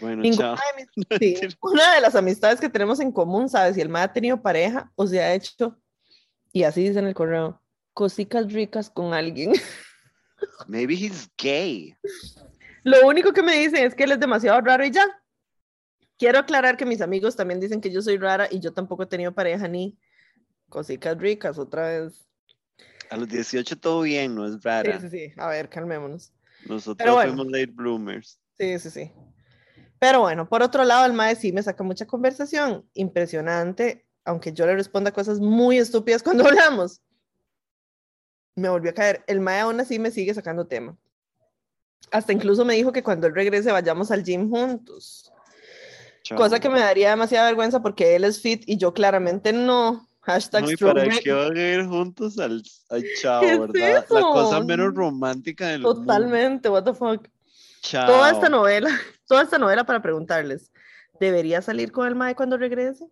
Bueno, 0.00 0.22
Ninguna 0.22 0.56
chao. 0.56 0.56
de, 0.76 1.18
mis- 1.20 1.40
sí, 1.40 1.56
una 1.62 1.94
de 1.94 2.00
las 2.00 2.14
amistades 2.14 2.60
que 2.60 2.68
tenemos 2.68 3.00
en 3.00 3.12
común, 3.12 3.48
¿sabes? 3.48 3.74
Si 3.74 3.80
el 3.80 3.88
mae 3.88 4.04
ha 4.04 4.12
tenido 4.12 4.40
pareja 4.40 4.90
o 4.94 5.06
se 5.06 5.20
ha 5.20 5.34
hecho, 5.34 5.78
y 6.54 6.62
así 6.62 6.86
dice 6.86 7.00
en 7.00 7.06
el 7.08 7.14
correo, 7.14 7.60
cositas 7.92 8.52
ricas 8.52 8.88
con 8.88 9.12
alguien. 9.12 9.52
Maybe 10.68 10.94
he's 10.94 11.28
gay. 11.36 11.96
Lo 12.84 13.06
único 13.08 13.32
que 13.32 13.42
me 13.42 13.58
dicen 13.58 13.84
es 13.84 13.94
que 13.94 14.04
él 14.04 14.12
es 14.12 14.20
demasiado 14.20 14.60
raro 14.60 14.86
y 14.86 14.92
ya. 14.92 15.04
Quiero 16.16 16.38
aclarar 16.38 16.76
que 16.76 16.86
mis 16.86 17.00
amigos 17.00 17.34
también 17.34 17.58
dicen 17.58 17.80
que 17.80 17.90
yo 17.90 18.00
soy 18.00 18.18
rara 18.18 18.46
y 18.48 18.60
yo 18.60 18.72
tampoco 18.72 19.02
he 19.02 19.06
tenido 19.06 19.34
pareja 19.34 19.66
ni 19.66 19.98
cositas 20.68 21.18
ricas 21.18 21.58
otra 21.58 21.88
vez. 21.88 22.24
A 23.10 23.16
los 23.16 23.28
18 23.28 23.76
todo 23.80 24.02
bien, 24.02 24.36
no 24.36 24.46
es 24.46 24.52
Sí, 24.54 24.60
rara. 24.62 25.00
sí, 25.00 25.08
sí. 25.10 25.32
A 25.36 25.48
ver, 25.48 25.68
calmémonos. 25.68 26.32
Nosotros 26.66 27.14
bueno. 27.14 27.32
fuimos 27.34 27.50
late 27.50 27.66
bloomers. 27.72 28.38
Sí, 28.56 28.78
sí, 28.78 28.90
sí. 28.90 29.12
Pero 29.98 30.20
bueno, 30.20 30.48
por 30.48 30.62
otro 30.62 30.84
lado, 30.84 31.04
el 31.04 31.14
mae 31.14 31.34
sí 31.34 31.50
me 31.50 31.64
saca 31.64 31.82
mucha 31.82 32.06
conversación. 32.06 32.88
Impresionante, 32.94 34.03
aunque 34.24 34.52
yo 34.52 34.66
le 34.66 34.74
responda 34.74 35.12
cosas 35.12 35.40
muy 35.40 35.78
estúpidas 35.78 36.22
cuando 36.22 36.44
hablamos. 36.48 37.00
Me 38.56 38.68
volvió 38.68 38.90
a 38.90 38.94
caer. 38.94 39.24
El 39.26 39.40
mae 39.40 39.60
aún 39.60 39.80
así 39.80 39.98
me 39.98 40.10
sigue 40.10 40.32
sacando 40.34 40.66
tema. 40.66 40.96
Hasta 42.10 42.32
incluso 42.32 42.64
me 42.64 42.74
dijo 42.74 42.92
que 42.92 43.02
cuando 43.02 43.26
él 43.26 43.34
regrese 43.34 43.72
vayamos 43.72 44.10
al 44.10 44.22
gym 44.22 44.50
juntos. 44.50 45.32
Cosa 46.36 46.58
que 46.58 46.70
me 46.70 46.80
daría 46.80 47.10
demasiada 47.10 47.46
vergüenza 47.46 47.82
porque 47.82 48.16
él 48.16 48.24
es 48.24 48.40
fit 48.40 48.62
y 48.66 48.78
yo 48.78 48.94
claramente 48.94 49.52
no. 49.52 50.08
Hashtag 50.22 50.64
No, 50.64 50.70
¿y 50.70 50.74
strong 50.74 50.94
para 50.94 51.18
qué 51.18 51.32
van 51.32 51.56
a 51.56 51.72
ir 51.74 51.84
juntos 51.84 52.38
al, 52.38 52.62
al 52.88 53.04
chao, 53.20 53.42
¿Qué 53.42 53.52
es 53.52 53.60
verdad? 53.60 54.06
La 54.08 54.20
cosa 54.22 54.60
menos 54.60 54.94
romántica 54.94 55.68
del 55.68 55.82
mundo. 55.82 56.00
Totalmente, 56.00 56.70
what 56.70 56.84
the 56.84 56.94
fuck. 56.94 57.28
Chao. 57.82 58.06
Toda 58.06 58.30
esta 58.30 58.48
novela, 58.48 58.88
toda 59.28 59.42
esta 59.42 59.58
novela 59.58 59.84
para 59.84 60.00
preguntarles, 60.00 60.72
¿debería 61.20 61.60
salir 61.60 61.92
con 61.92 62.06
el 62.06 62.14
mae 62.14 62.34
cuando 62.34 62.56
regrese? 62.56 63.04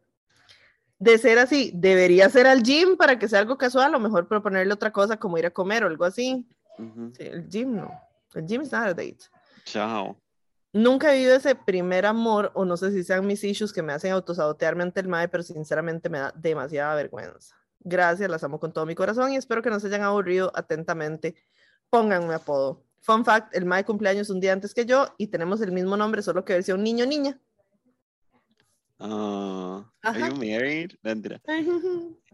De 1.02 1.18
ser 1.18 1.40
así, 1.40 1.72
¿debería 1.74 2.30
ser 2.30 2.46
al 2.46 2.62
gym 2.62 2.96
para 2.96 3.18
que 3.18 3.28
sea 3.28 3.40
algo 3.40 3.58
casual 3.58 3.92
o 3.92 3.98
mejor 3.98 4.28
proponerle 4.28 4.72
otra 4.72 4.92
cosa 4.92 5.16
como 5.16 5.36
ir 5.36 5.44
a 5.44 5.50
comer 5.50 5.82
o 5.82 5.88
algo 5.88 6.04
así? 6.04 6.46
Ujú. 6.78 7.12
Sí, 7.16 7.24
el 7.24 7.48
gym 7.48 7.74
no. 7.74 7.90
El 8.34 8.46
gym 8.46 8.62
is 8.62 8.70
not 8.70 8.84
a 8.84 8.94
date. 8.94 9.18
Chao. 9.64 10.16
Nunca 10.72 11.12
he 11.12 11.16
vivido 11.16 11.34
ese 11.34 11.56
primer 11.56 12.06
amor, 12.06 12.52
o 12.54 12.64
no 12.64 12.76
sé 12.76 12.92
si 12.92 13.02
sean 13.02 13.26
mis 13.26 13.42
issues 13.42 13.72
que 13.72 13.82
me 13.82 13.92
hacen 13.92 14.12
autosabotearme 14.12 14.84
ante 14.84 15.00
el 15.00 15.08
mae, 15.08 15.26
pero 15.26 15.42
sinceramente 15.42 16.08
me 16.08 16.20
da 16.20 16.32
demasiada 16.36 16.94
vergüenza. 16.94 17.56
Gracias, 17.80 18.30
las 18.30 18.44
amo 18.44 18.60
con 18.60 18.72
todo 18.72 18.86
mi 18.86 18.94
corazón 18.94 19.32
y 19.32 19.36
espero 19.36 19.60
que 19.60 19.70
no 19.70 19.80
se 19.80 19.88
hayan 19.88 20.02
aburrido 20.02 20.52
atentamente. 20.54 21.34
Pónganme 21.90 22.32
apodo. 22.32 22.84
Fun 23.00 23.24
fact, 23.24 23.56
el 23.56 23.64
mae 23.64 23.84
cumpleaños 23.84 24.30
un 24.30 24.38
día 24.38 24.52
antes 24.52 24.72
que 24.72 24.86
yo 24.86 25.08
y 25.18 25.26
tenemos 25.26 25.60
el 25.62 25.72
mismo 25.72 25.96
nombre, 25.96 26.22
solo 26.22 26.44
que 26.44 26.52
versión 26.52 26.84
niño 26.84 27.04
niña. 29.06 29.84
Ah, 30.02 30.10
are 30.10 30.16
Ajá. 30.16 30.28
you 30.28 30.34
married? 30.36 30.96
No, 31.04 31.14
mentira. 31.14 31.40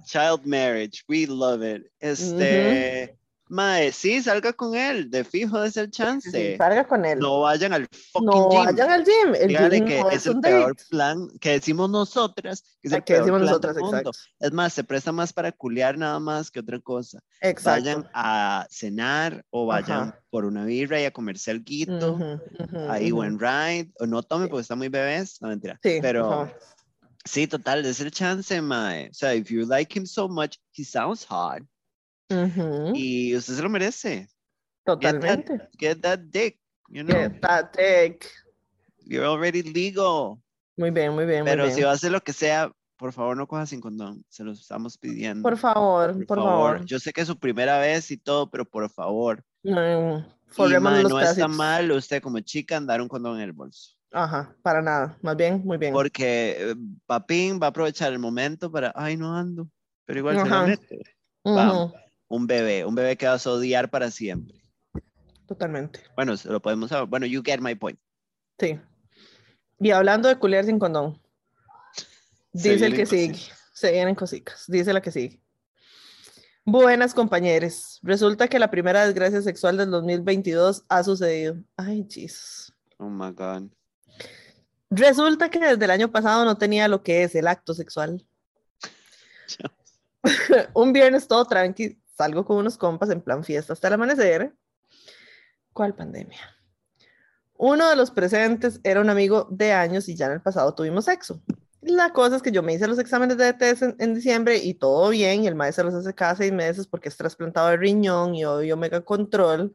Child 0.06 0.46
marriage, 0.46 1.04
we 1.08 1.26
love 1.26 1.62
it. 1.62 1.90
Este, 2.00 3.17
mae, 3.48 3.92
sí, 3.92 4.22
salga 4.22 4.52
con 4.52 4.74
él, 4.74 5.10
de 5.10 5.24
fijo 5.24 5.62
es 5.64 5.76
el 5.76 5.90
chance. 5.90 6.30
Sí, 6.30 6.56
salga 6.56 6.86
con 6.86 7.04
él. 7.04 7.18
No 7.18 7.40
vayan 7.40 7.72
al 7.72 7.86
fucking 8.12 8.26
No 8.26 8.48
gym. 8.48 8.64
vayan 8.64 8.90
al 8.90 9.04
gym. 9.04 9.34
El 9.34 9.48
gym 9.70 9.86
que 9.86 10.00
no 10.00 10.10
es 10.10 10.16
es 10.16 10.26
el 10.26 10.40
peor 10.40 10.76
date. 10.76 10.84
plan 10.90 11.28
que 11.40 11.50
decimos 11.50 11.90
nosotras, 11.90 12.62
que 12.80 12.88
es 12.88 12.92
el 12.92 12.98
Ah, 12.98 13.04
que 13.04 13.12
peor 13.14 13.24
decimos 13.24 13.40
plan 13.40 13.50
nosotras, 13.50 13.74
del 13.76 13.84
mundo. 13.84 14.10
Es 14.40 14.52
más, 14.52 14.72
se 14.72 14.84
presta 14.84 15.12
más 15.12 15.32
para 15.32 15.52
culiar 15.52 15.96
nada 15.98 16.18
más 16.20 16.50
que 16.50 16.60
otra 16.60 16.78
cosa. 16.80 17.20
Exacto. 17.40 17.82
Vayan 17.82 18.08
a 18.14 18.66
cenar 18.70 19.44
o 19.50 19.66
vayan 19.66 20.08
Ajá. 20.10 20.20
por 20.30 20.44
una 20.44 20.64
birra 20.64 21.00
y 21.00 21.04
a 21.04 21.10
comerse 21.10 21.50
algo. 21.50 21.64
Ujú, 21.68 22.24
ujú, 22.34 22.90
Ahí 22.90 23.06
ujú. 23.12 23.16
buen 23.16 23.38
ride. 23.38 23.90
O 24.00 24.06
no 24.06 24.22
tome 24.22 24.48
porque 24.48 24.62
están 24.62 24.78
muy 24.78 24.88
bebés. 24.88 25.40
No 25.40 25.48
mentira. 25.48 25.78
Sí, 25.82 25.98
Pero 26.00 26.50
sí, 27.24 27.46
total, 27.46 27.84
es 27.84 28.00
el 28.00 28.10
chance, 28.10 28.60
mae. 28.62 29.08
O 29.10 29.14
sea, 29.14 29.34
if 29.34 29.50
you 29.50 29.66
like 29.66 29.98
him 29.98 30.06
so 30.06 30.28
much, 30.28 30.56
he 30.72 30.84
sounds 30.84 31.24
hot. 31.28 31.62
Ujú, 32.30 32.92
Y 32.94 33.34
usted 33.36 33.54
se 33.54 33.62
lo 33.62 33.68
merece. 33.68 34.28
Totalmente. 34.84 35.68
Get 35.78 36.00
that 36.00 36.20
dick. 36.30 36.58
You 36.88 37.04
know, 37.04 37.16
Get 37.16 37.40
that 37.40 37.72
dick. 37.76 38.26
you're 39.04 39.26
already 39.26 39.62
legal. 39.62 40.38
Muy 40.76 40.90
bien, 40.90 41.14
muy 41.14 41.26
bien, 41.26 41.42
muy 41.42 41.50
Pero 41.50 41.64
bien. 41.64 41.74
si 41.74 41.82
va 41.82 41.90
a 41.90 41.94
hacer 41.94 42.12
lo 42.12 42.20
que 42.20 42.32
sea, 42.32 42.72
por 42.96 43.12
favor 43.12 43.36
no 43.36 43.46
coja 43.46 43.66
sin 43.66 43.80
condón. 43.80 44.24
Se 44.28 44.44
lo 44.44 44.52
estamos 44.52 44.96
pidiendo. 44.98 45.42
Por 45.42 45.56
favor, 45.56 46.26
por, 46.26 46.38
favor. 46.38 46.84
Yo 46.84 46.98
sé 46.98 47.12
que 47.12 47.22
es 47.22 47.26
su 47.26 47.38
primera 47.38 47.78
vez 47.78 48.10
y 48.10 48.16
todo, 48.16 48.50
pero 48.50 48.64
por 48.64 48.88
favor. 48.90 49.44
No, 49.62 50.18
Y, 50.56 50.70
los 50.70 51.10
no 51.10 51.20
está 51.20 51.48
mal 51.48 51.90
usted 51.92 52.22
como 52.22 52.40
chica 52.40 52.76
andar 52.76 53.02
un 53.02 53.08
condón 53.08 53.36
en 53.36 53.42
el 53.42 53.52
bolso. 53.52 53.94
Ajá, 54.12 54.56
para 54.62 54.80
nada. 54.80 55.18
Más 55.20 55.36
bien, 55.36 55.62
muy 55.64 55.76
bien. 55.76 55.92
Porque 55.92 56.56
eh, 56.58 56.74
Papín 57.06 57.60
va 57.60 57.66
a 57.66 57.70
aprovechar 57.70 58.12
el 58.12 58.18
momento 58.18 58.70
para, 58.70 58.92
ay, 58.96 59.16
no 59.16 59.36
ando. 59.36 59.68
Pero 60.06 60.20
igual 60.20 60.36
se 60.36 60.42
Ajá. 60.42 60.62
lo 60.62 60.68
mete. 60.68 60.98
Ujú, 61.44 61.54
vamos. 61.56 61.92
Un 62.28 62.46
bebé, 62.46 62.84
un 62.84 62.94
bebé 62.94 63.16
que 63.16 63.26
vas 63.26 63.46
a 63.46 63.52
odiar 63.52 63.90
para 63.90 64.10
siempre. 64.10 64.62
Totalmente. 65.46 66.00
Bueno, 66.14 66.36
se 66.36 66.48
lo 66.50 66.60
podemos 66.60 66.90
saber. 66.90 67.08
Bueno, 67.08 67.26
you 67.26 67.42
get 67.42 67.60
my 67.60 67.74
point. 67.74 67.98
Sí. 68.58 68.78
Y 69.80 69.90
hablando 69.90 70.28
de 70.28 70.38
culiar 70.38 70.64
sin 70.66 70.78
condón, 70.78 71.20
dice 72.52 72.86
el 72.86 72.94
que 72.94 73.06
sigue. 73.06 73.38
Se 73.72 73.92
vienen 73.92 74.14
cositas. 74.14 74.64
Dice 74.66 74.92
la 74.92 75.00
que 75.00 75.10
sigue. 75.10 75.40
Buenas 76.64 77.14
compañeros. 77.14 77.98
Resulta 78.02 78.48
que 78.48 78.58
la 78.58 78.70
primera 78.70 79.06
desgracia 79.06 79.40
sexual 79.40 79.78
del 79.78 79.90
2022 79.90 80.84
ha 80.88 81.02
sucedido. 81.02 81.56
Ay, 81.76 82.06
Jesus. 82.10 82.74
Oh 82.98 83.08
my 83.08 83.30
God. 83.32 83.70
Resulta 84.90 85.48
que 85.48 85.60
desde 85.60 85.84
el 85.84 85.90
año 85.90 86.10
pasado 86.10 86.44
no 86.44 86.58
tenía 86.58 86.88
lo 86.88 87.02
que 87.02 87.22
es 87.22 87.34
el 87.34 87.46
acto 87.46 87.72
sexual. 87.72 88.26
Un 90.74 90.92
viernes 90.92 91.26
todo 91.26 91.44
tranqui, 91.44 91.98
salgo 92.18 92.44
con 92.44 92.56
unos 92.56 92.76
compas 92.76 93.10
en 93.10 93.22
plan 93.22 93.44
fiesta 93.44 93.72
hasta 93.72 93.86
el 93.88 93.94
amanecer. 93.94 94.52
¿Cuál 95.72 95.94
pandemia? 95.94 96.40
Uno 97.54 97.88
de 97.88 97.96
los 97.96 98.10
presentes 98.10 98.80
era 98.82 99.00
un 99.00 99.08
amigo 99.08 99.46
de 99.50 99.72
años 99.72 100.08
y 100.08 100.16
ya 100.16 100.26
en 100.26 100.32
el 100.32 100.42
pasado 100.42 100.74
tuvimos 100.74 101.04
sexo. 101.04 101.40
La 101.80 102.12
cosa 102.12 102.36
es 102.36 102.42
que 102.42 102.50
yo 102.50 102.62
me 102.62 102.74
hice 102.74 102.88
los 102.88 102.98
exámenes 102.98 103.36
de 103.36 103.48
ETS 103.48 103.82
en, 103.82 103.96
en 104.00 104.14
diciembre 104.14 104.56
y 104.58 104.74
todo 104.74 105.10
bien, 105.10 105.44
y 105.44 105.46
el 105.46 105.54
maestro 105.54 105.84
los 105.84 105.94
hace 105.94 106.12
cada 106.12 106.34
seis 106.34 106.52
meses 106.52 106.88
porque 106.88 107.08
es 107.08 107.16
trasplantado 107.16 107.68
de 107.68 107.76
riñón 107.76 108.34
y 108.34 108.44
obvio 108.44 108.76
mega 108.76 109.00
control. 109.00 109.72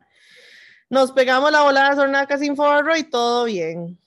Nos 0.89 1.13
pegamos 1.13 1.49
la 1.51 1.63
bola 1.63 1.89
de 1.89 1.95
sornaca 1.95 2.37
sin 2.37 2.57
forro 2.57 2.95
y 2.95 3.03
todo 3.03 3.45
bien. 3.45 3.97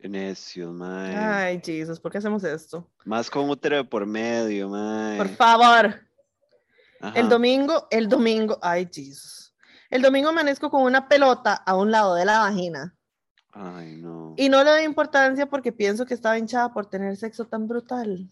Necio, 0.00 0.72
mae. 0.72 1.16
Ay, 1.16 1.62
Jesus, 1.64 1.98
¿por 1.98 2.12
qué 2.12 2.18
hacemos 2.18 2.42
esto? 2.44 2.90
Más 3.04 3.30
con 3.30 3.48
útero 3.48 3.88
por 3.88 4.04
medio, 4.04 4.68
mae. 4.68 5.16
Por 5.16 5.28
favor. 5.28 6.04
Ajá. 7.04 7.20
El 7.20 7.28
domingo, 7.28 7.86
el 7.90 8.08
domingo, 8.08 8.58
ay, 8.62 8.88
Jesus. 8.92 9.54
El 9.90 10.02
domingo 10.02 10.30
amanezco 10.30 10.70
con 10.70 10.82
una 10.82 11.06
pelota 11.08 11.54
a 11.54 11.76
un 11.76 11.90
lado 11.90 12.14
de 12.14 12.24
la 12.24 12.40
vagina. 12.40 12.96
Ay, 13.52 13.96
no. 13.96 14.34
Y 14.36 14.48
no 14.48 14.64
le 14.64 14.70
doy 14.70 14.82
importancia 14.84 15.46
porque 15.46 15.70
pienso 15.70 16.06
que 16.06 16.14
estaba 16.14 16.38
hinchada 16.38 16.72
por 16.72 16.86
tener 16.86 17.16
sexo 17.16 17.46
tan 17.46 17.68
brutal. 17.68 18.30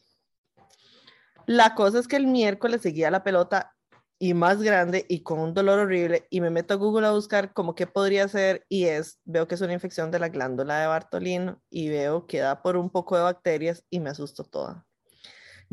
La 1.46 1.74
cosa 1.74 1.98
es 1.98 2.08
que 2.08 2.16
el 2.16 2.26
miércoles 2.26 2.82
seguía 2.82 3.10
la 3.10 3.22
pelota 3.22 3.74
y 4.18 4.34
más 4.34 4.62
grande 4.62 5.04
y 5.08 5.22
con 5.22 5.40
un 5.40 5.52
dolor 5.52 5.80
horrible 5.80 6.26
y 6.30 6.40
me 6.40 6.50
meto 6.50 6.74
a 6.74 6.76
Google 6.76 7.08
a 7.08 7.10
buscar 7.10 7.52
como 7.52 7.74
qué 7.74 7.88
podría 7.88 8.28
ser 8.28 8.64
y 8.68 8.84
es, 8.84 9.20
veo 9.24 9.48
que 9.48 9.56
es 9.56 9.60
una 9.60 9.72
infección 9.72 10.12
de 10.12 10.20
la 10.20 10.28
glándula 10.28 10.78
de 10.78 10.86
Bartolino 10.86 11.60
y 11.68 11.88
veo 11.88 12.26
que 12.26 12.38
da 12.38 12.62
por 12.62 12.76
un 12.76 12.88
poco 12.88 13.16
de 13.16 13.22
bacterias 13.22 13.84
y 13.90 14.00
me 14.00 14.10
asusto 14.10 14.44
toda. 14.44 14.86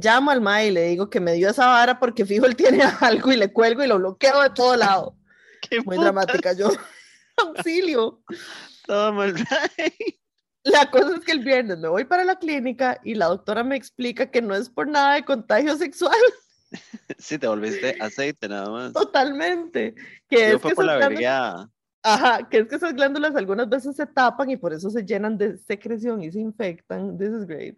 Llamo 0.01 0.31
al 0.31 0.41
MAE 0.41 0.67
y 0.67 0.71
le 0.71 0.83
digo 0.87 1.09
que 1.09 1.19
me 1.19 1.33
dio 1.33 1.49
esa 1.49 1.67
vara 1.67 1.99
porque 1.99 2.25
fijo 2.25 2.45
él 2.45 2.55
tiene 2.55 2.81
algo 3.01 3.31
y 3.31 3.35
le 3.37 3.51
cuelgo 3.51 3.83
y 3.83 3.87
lo 3.87 3.97
bloqueo 3.97 4.41
de 4.41 4.49
todo 4.51 4.75
lado. 4.75 5.15
Qué 5.69 5.77
Muy 5.81 5.97
puta, 5.97 6.01
dramática 6.03 6.53
yo. 6.53 6.69
Auxilio. 7.37 8.21
Mal, 8.87 9.33
mae. 9.33 10.19
La 10.63 10.89
cosa 10.89 11.15
es 11.15 11.25
que 11.25 11.31
el 11.31 11.39
viernes 11.39 11.77
me 11.79 11.87
voy 11.87 12.05
para 12.05 12.23
la 12.23 12.37
clínica 12.37 12.99
y 13.03 13.15
la 13.15 13.27
doctora 13.27 13.63
me 13.63 13.75
explica 13.75 14.29
que 14.29 14.41
no 14.41 14.55
es 14.55 14.69
por 14.69 14.87
nada 14.87 15.15
de 15.15 15.25
contagio 15.25 15.75
sexual, 15.77 16.17
Sí, 17.17 17.39
te 17.39 17.47
volviste 17.47 17.95
aceite 17.99 18.47
nada 18.47 18.69
más. 18.69 18.93
totalmente. 18.93 19.95
Que 20.29 20.51
Yo 20.51 20.55
es 20.55 20.61
fue 20.61 20.71
que 20.71 20.75
por 20.75 20.85
la 20.85 20.97
glándulas, 20.97 21.67
ajá, 22.03 22.47
que 22.47 22.59
es 22.59 22.67
que 22.67 22.75
esas 22.75 22.93
glándulas 22.93 23.35
algunas 23.35 23.67
veces 23.67 23.95
se 23.95 24.05
tapan 24.05 24.51
y 24.51 24.57
por 24.57 24.73
eso 24.73 24.89
se 24.89 25.03
llenan 25.03 25.37
de 25.37 25.57
secreción 25.57 26.23
y 26.23 26.31
se 26.31 26.39
infectan. 26.39 27.17
This 27.17 27.29
is 27.29 27.47
great. 27.47 27.77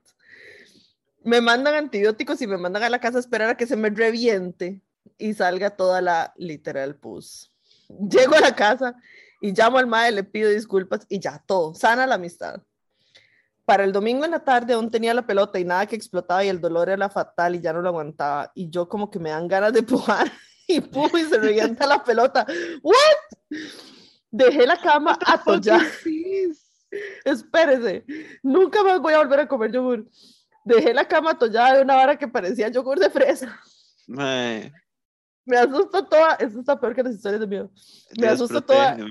Me 1.24 1.42
mandan 1.42 1.76
antibióticos 1.76 2.42
y 2.42 2.48
me 2.48 2.58
mandan 2.58 2.84
a 2.84 2.90
la 2.90 3.00
casa 3.00 3.18
a 3.18 3.22
esperar 3.22 3.50
a 3.50 3.58
que 3.58 3.68
se 3.68 3.76
me 3.76 3.90
reviente 3.90 4.82
y 5.18 5.34
salga 5.34 5.72
toda 5.72 6.02
la 6.02 6.34
literal 6.36 6.96
pus. 6.96 7.52
Llego 7.88 8.36
a 8.36 8.40
la 8.40 8.56
casa 8.56 8.96
y 9.40 9.54
llamo 9.54 9.78
al 9.78 9.88
madre, 9.88 10.12
le 10.12 10.24
pido 10.24 10.50
disculpas 10.50 11.06
y 11.10 11.20
ya, 11.20 11.44
todo, 11.46 11.74
sana 11.76 12.08
la 12.08 12.16
amistad. 12.16 12.62
Para 13.66 13.84
el 13.84 13.92
domingo 13.92 14.26
en 14.26 14.32
la 14.32 14.44
tarde 14.44 14.74
aún 14.74 14.90
tenía 14.90 15.14
la 15.14 15.26
pelota 15.26 15.60
y 15.60 15.66
nada 15.66 15.86
que 15.86 15.96
explotaba 15.96 16.44
y 16.44 16.50
el 16.50 16.60
dolor 16.60 16.90
era 16.90 17.10
fatal 17.10 17.56
y 17.56 17.62
ya 17.62 17.74
no 17.74 17.82
lo 17.82 17.90
aguantaba. 17.90 18.52
Y 18.56 18.70
yo 18.70 18.90
como 18.90 19.10
que 19.10 19.20
me 19.20 19.30
dan 19.30 19.48
ganas 19.48 19.74
de 19.74 19.84
pujar 19.84 20.32
y 20.68 20.82
pujo 20.82 21.18
y 21.18 21.24
se 21.24 21.38
revienta 21.38 21.86
la 21.86 22.04
pelota. 22.04 22.46
¿What? 22.82 23.58
Dejé 24.32 24.66
la 24.66 24.78
cama 24.78 25.18
atollada. 25.26 25.86
Espérese, 27.24 28.06
nunca 28.44 28.84
más 28.84 29.00
voy 29.00 29.14
a 29.14 29.20
volver 29.20 29.42
a 29.42 29.48
comer 29.48 29.72
yogur. 29.72 30.06
Dejé 30.64 30.94
la 30.94 31.08
cama 31.08 31.32
atollada 31.32 31.78
de 31.78 31.84
una 31.84 31.96
vara 31.96 32.18
que 32.18 32.28
parecía 32.28 32.70
yogur 32.70 33.00
de 33.00 33.10
fresa. 33.10 33.60
Mae, 34.08 34.72
Me 35.46 35.58
asusto 35.58 36.06
toda. 36.06 36.36
Esto 36.36 36.60
está 36.60 36.80
peor 36.80 36.96
que 36.96 37.04
las 37.04 37.16
historias 37.16 37.42
de 37.42 37.48
miedo. 37.48 37.72
Me 38.18 38.28
Dios, 38.28 38.34
asusto 38.34 38.62
toda. 38.62 38.98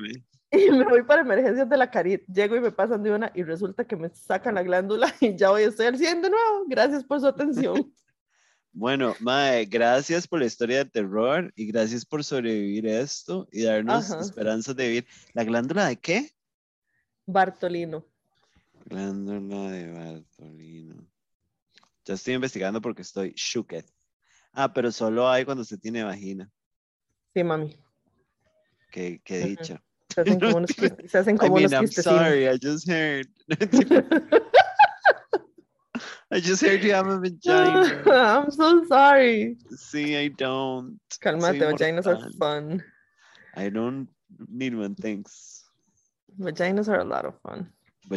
Y 0.52 0.68
me 0.68 0.84
voy 0.84 1.04
para 1.04 1.22
emergencias 1.22 1.68
de 1.68 1.76
la 1.76 1.88
carit. 1.88 2.24
Llego 2.26 2.56
y 2.56 2.60
me 2.60 2.72
pasan 2.72 3.04
de 3.04 3.12
una 3.12 3.30
y 3.36 3.44
resulta 3.44 3.84
que 3.84 3.94
me 3.94 4.08
sacan 4.08 4.56
la 4.56 4.64
glándula 4.64 5.14
y 5.20 5.36
ya 5.36 5.52
hoy 5.52 5.62
estoy 5.62 5.86
al 5.86 5.96
100 5.96 6.22
de 6.22 6.30
nuevo. 6.30 6.64
Gracias 6.66 7.04
por 7.04 7.20
su 7.20 7.26
atención. 7.26 7.92
Bueno, 8.72 9.16
Mae, 9.18 9.66
gracias 9.66 10.28
por 10.28 10.38
la 10.38 10.46
historia 10.46 10.78
de 10.78 10.84
terror 10.84 11.52
y 11.56 11.66
gracias 11.66 12.06
por 12.06 12.22
sobrevivir 12.22 12.86
esto 12.86 13.48
y 13.50 13.64
darnos 13.64 14.12
Ajá. 14.12 14.20
esperanzas 14.20 14.76
de 14.76 14.86
vivir. 14.86 15.06
¿La 15.34 15.42
glándula 15.42 15.88
de 15.88 15.96
qué? 15.96 16.30
Bartolino. 17.26 18.06
Glándula 18.84 19.72
de 19.72 19.90
Bartolino. 19.90 21.04
Ya 22.10 22.14
estoy 22.14 22.34
investigando 22.34 22.80
porque 22.80 23.02
estoy 23.02 23.32
shooked. 23.36 23.84
Ah, 24.52 24.72
pero 24.72 24.90
solo 24.90 25.28
hay 25.28 25.44
cuando 25.44 25.62
se 25.62 25.78
tiene 25.78 26.02
vagina. 26.02 26.50
Sí, 27.32 27.44
mami. 27.44 27.76
Qué, 28.90 29.20
qué 29.22 29.38
dicha. 29.38 29.80
Se 30.12 30.22
hacen 30.22 30.40
como 30.40 30.56
unos, 30.56 30.72
se 30.72 31.18
hacen 31.18 31.36
I 31.40 31.44
mean, 31.44 31.66
unos 31.66 31.72
I'm 31.72 31.86
sorry, 31.86 32.48
I 32.48 32.58
just 32.60 32.88
heard. 32.88 33.28
I 36.32 36.40
just 36.40 36.60
heard 36.60 36.82
you 36.82 36.92
have 36.92 37.06
a 37.06 37.20
vagina. 37.20 38.02
I'm 38.10 38.50
so 38.50 38.84
sorry. 38.88 39.56
Sí, 39.76 40.16
I 40.16 40.30
don't. 40.30 40.98
Calmate, 41.20 41.60
Soy 41.60 41.60
vaginas 41.60 42.08
are 42.08 42.28
fun. 42.40 42.82
I 43.54 43.68
don't 43.68 44.08
need 44.48 44.74
one, 44.74 44.96
thanks. 44.96 45.62
Vaginas 46.36 46.88
are 46.88 46.98
a 46.98 47.04
lot 47.04 47.24
of 47.24 47.40
fun. 47.40 47.72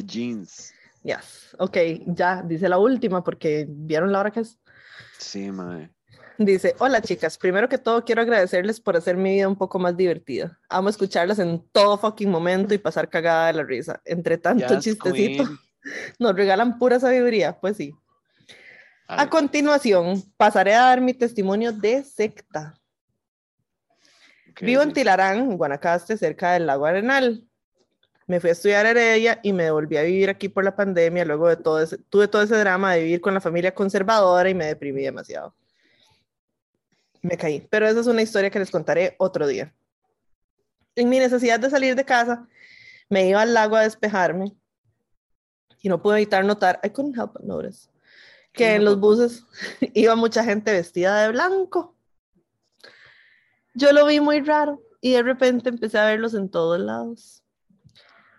Jeans. 0.07 0.73
Yes. 1.03 1.56
Ok, 1.59 1.77
ya, 2.07 2.41
dice 2.41 2.69
la 2.69 2.77
última 2.77 3.23
porque 3.23 3.65
vieron 3.69 4.11
la 4.11 4.19
hora 4.19 4.32
que 4.32 4.40
es. 4.40 4.57
Sí, 5.19 5.51
mae. 5.51 5.91
Dice, 6.38 6.75
hola 6.80 7.01
chicas, 7.01 7.38
primero 7.38 7.69
que 7.69 7.77
todo 7.77 8.03
quiero 8.03 8.22
agradecerles 8.22 8.80
por 8.80 8.98
hacer 8.98 9.15
mi 9.15 9.33
vida 9.35 9.48
un 9.48 9.56
poco 9.56 9.77
más 9.77 9.95
divertida. 9.95 10.59
Amo 10.67 10.90
escucharlas 10.90 11.38
en 11.40 11.64
todo 11.72 11.98
fucking 11.98 12.30
momento 12.30 12.73
y 12.73 12.80
pasar 12.80 13.07
cagada 13.09 13.48
de 13.48 13.53
la 13.53 13.64
risa. 13.64 14.01
Entre 14.03 14.38
tanto 14.38 14.67
Yes, 14.67 14.83
chistecito, 14.83 15.43
queen. 15.43 15.59
nos 16.19 16.35
regalan 16.35 16.80
pura 16.80 16.99
sabiduría, 16.99 17.59
pues 17.59 17.77
sí. 17.77 17.93
A 19.07 19.30
continuación, 19.30 20.23
pasaré 20.38 20.73
a 20.73 20.85
dar 20.85 21.01
mi 21.01 21.14
testimonio 21.14 21.72
de 21.72 22.03
secta. 22.03 22.73
Vivo 24.61 24.82
en. 24.82 24.93
Tilarán, 24.93 25.57
Guanacaste, 25.57 26.17
cerca 26.17 26.53
del 26.53 26.65
lago 26.65 26.85
Arenal. 26.85 27.48
Me 28.27 28.39
fui 28.39 28.49
a 28.49 28.53
estudiar 28.53 28.85
a 28.85 28.91
Heredia 28.91 29.39
y 29.43 29.53
me 29.53 29.63
devolví 29.63 29.97
a 29.97 30.03
vivir 30.03 30.29
aquí 30.29 30.49
por 30.49 30.63
la 30.63 30.75
pandemia. 30.75 31.25
Luego 31.25 31.49
de 31.49 31.57
todo 31.57 31.81
ese, 31.81 31.97
tuve 31.97 32.27
todo 32.27 32.41
ese 32.41 32.55
drama 32.55 32.93
de 32.93 33.03
vivir 33.03 33.21
con 33.21 33.33
la 33.33 33.41
familia 33.41 33.73
conservadora 33.73 34.49
y 34.49 34.53
me 34.53 34.65
deprimí 34.65 35.03
demasiado. 35.03 35.55
Me 37.21 37.37
caí, 37.37 37.67
pero 37.69 37.87
esa 37.87 38.01
es 38.01 38.07
una 38.07 38.21
historia 38.21 38.49
que 38.49 38.59
les 38.59 38.71
contaré 38.71 39.15
otro 39.17 39.47
día. 39.47 39.73
En 40.95 41.09
mi 41.09 41.19
necesidad 41.19 41.59
de 41.59 41.69
salir 41.69 41.95
de 41.95 42.05
casa, 42.05 42.47
me 43.09 43.27
iba 43.27 43.41
al 43.41 43.53
lago 43.53 43.75
a 43.75 43.81
despejarme 43.81 44.53
y 45.81 45.89
no 45.89 46.01
pude 46.01 46.17
evitar 46.17 46.45
notar, 46.45 46.79
I 46.83 46.89
couldn't 46.89 47.17
help 47.17 47.33
but 47.33 47.43
notice, 47.43 47.89
que 48.53 48.63
¿Qué 48.63 48.75
en 48.75 48.85
los 48.85 48.99
buses 48.99 49.45
iba 49.93 50.15
mucha 50.15 50.43
gente 50.43 50.71
vestida 50.71 51.23
de 51.23 51.31
blanco. 51.31 51.95
Yo 53.73 53.91
lo 53.91 54.05
vi 54.05 54.19
muy 54.19 54.39
raro 54.41 54.81
y 55.01 55.11
de 55.11 55.23
repente 55.23 55.69
empecé 55.69 55.97
a 55.97 56.05
verlos 56.05 56.33
en 56.35 56.49
todos 56.49 56.79
lados. 56.79 57.42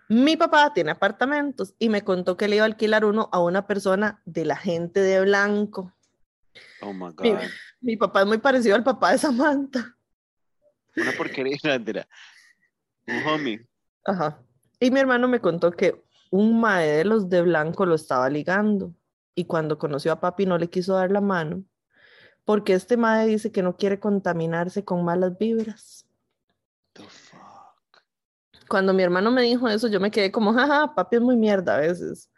Mi 0.07 0.37
papá 0.37 0.73
tiene 0.73 0.91
apartamentos 0.91 1.73
y 1.79 1.89
me 1.89 2.03
contó 2.03 2.37
que 2.37 2.47
le 2.47 2.57
iba 2.57 2.65
a 2.65 2.67
alquilar 2.67 3.05
uno 3.05 3.29
a 3.31 3.39
una 3.41 3.65
persona 3.65 4.21
de 4.25 4.45
la 4.45 4.55
gente 4.55 4.99
de 4.99 5.21
blanco. 5.21 5.93
Oh 6.81 6.93
my 6.93 7.11
god. 7.13 7.39
mi 7.81 7.97
papá 7.97 8.21
es 8.21 8.27
muy 8.27 8.37
parecido 8.37 8.75
al 8.75 8.83
papá 8.83 9.11
de 9.11 9.17
Samantha. 9.17 9.97
Una 10.95 11.11
porquería, 11.11 11.57
mentira. 11.63 12.07
Un 13.07 13.27
homie. 13.27 13.67
Ajá. 14.05 14.41
Y 14.79 14.91
mi 14.91 14.99
hermano 14.99 15.27
me 15.27 15.41
contó 15.41 15.71
que 15.71 16.03
un 16.31 16.59
mae 16.59 16.87
de 16.87 17.05
los 17.05 17.29
de 17.29 17.41
blanco 17.41 17.85
lo 17.85 17.95
estaba 17.95 18.29
ligando 18.29 18.93
y 19.33 19.45
cuando 19.45 19.77
conoció 19.77 20.11
a 20.11 20.19
papi 20.19 20.45
no 20.45 20.57
le 20.57 20.69
quiso 20.69 20.93
dar 20.93 21.11
la 21.11 21.21
mano 21.21 21.65
porque 22.45 22.73
este 22.73 22.95
mae 22.95 23.27
dice 23.27 23.51
que 23.51 23.63
no 23.63 23.75
quiere 23.75 23.99
contaminarse 23.99 24.85
con 24.85 25.03
malas 25.03 25.37
vibras. 25.37 26.07
The 26.93 27.03
fuck. 27.03 27.64
Cuando 28.69 28.93
mi 28.93 29.03
hermano 29.03 29.31
me 29.31 29.43
dijo 29.43 29.67
eso, 29.67 29.87
yo 29.87 29.99
me 29.99 30.11
quedé 30.11 30.31
como, 30.31 30.53
jaja, 30.53 30.93
papi 30.95 31.17
es 31.17 31.21
muy 31.21 31.35
mierda 31.35 31.75
a 31.75 31.79
veces. 31.79 32.29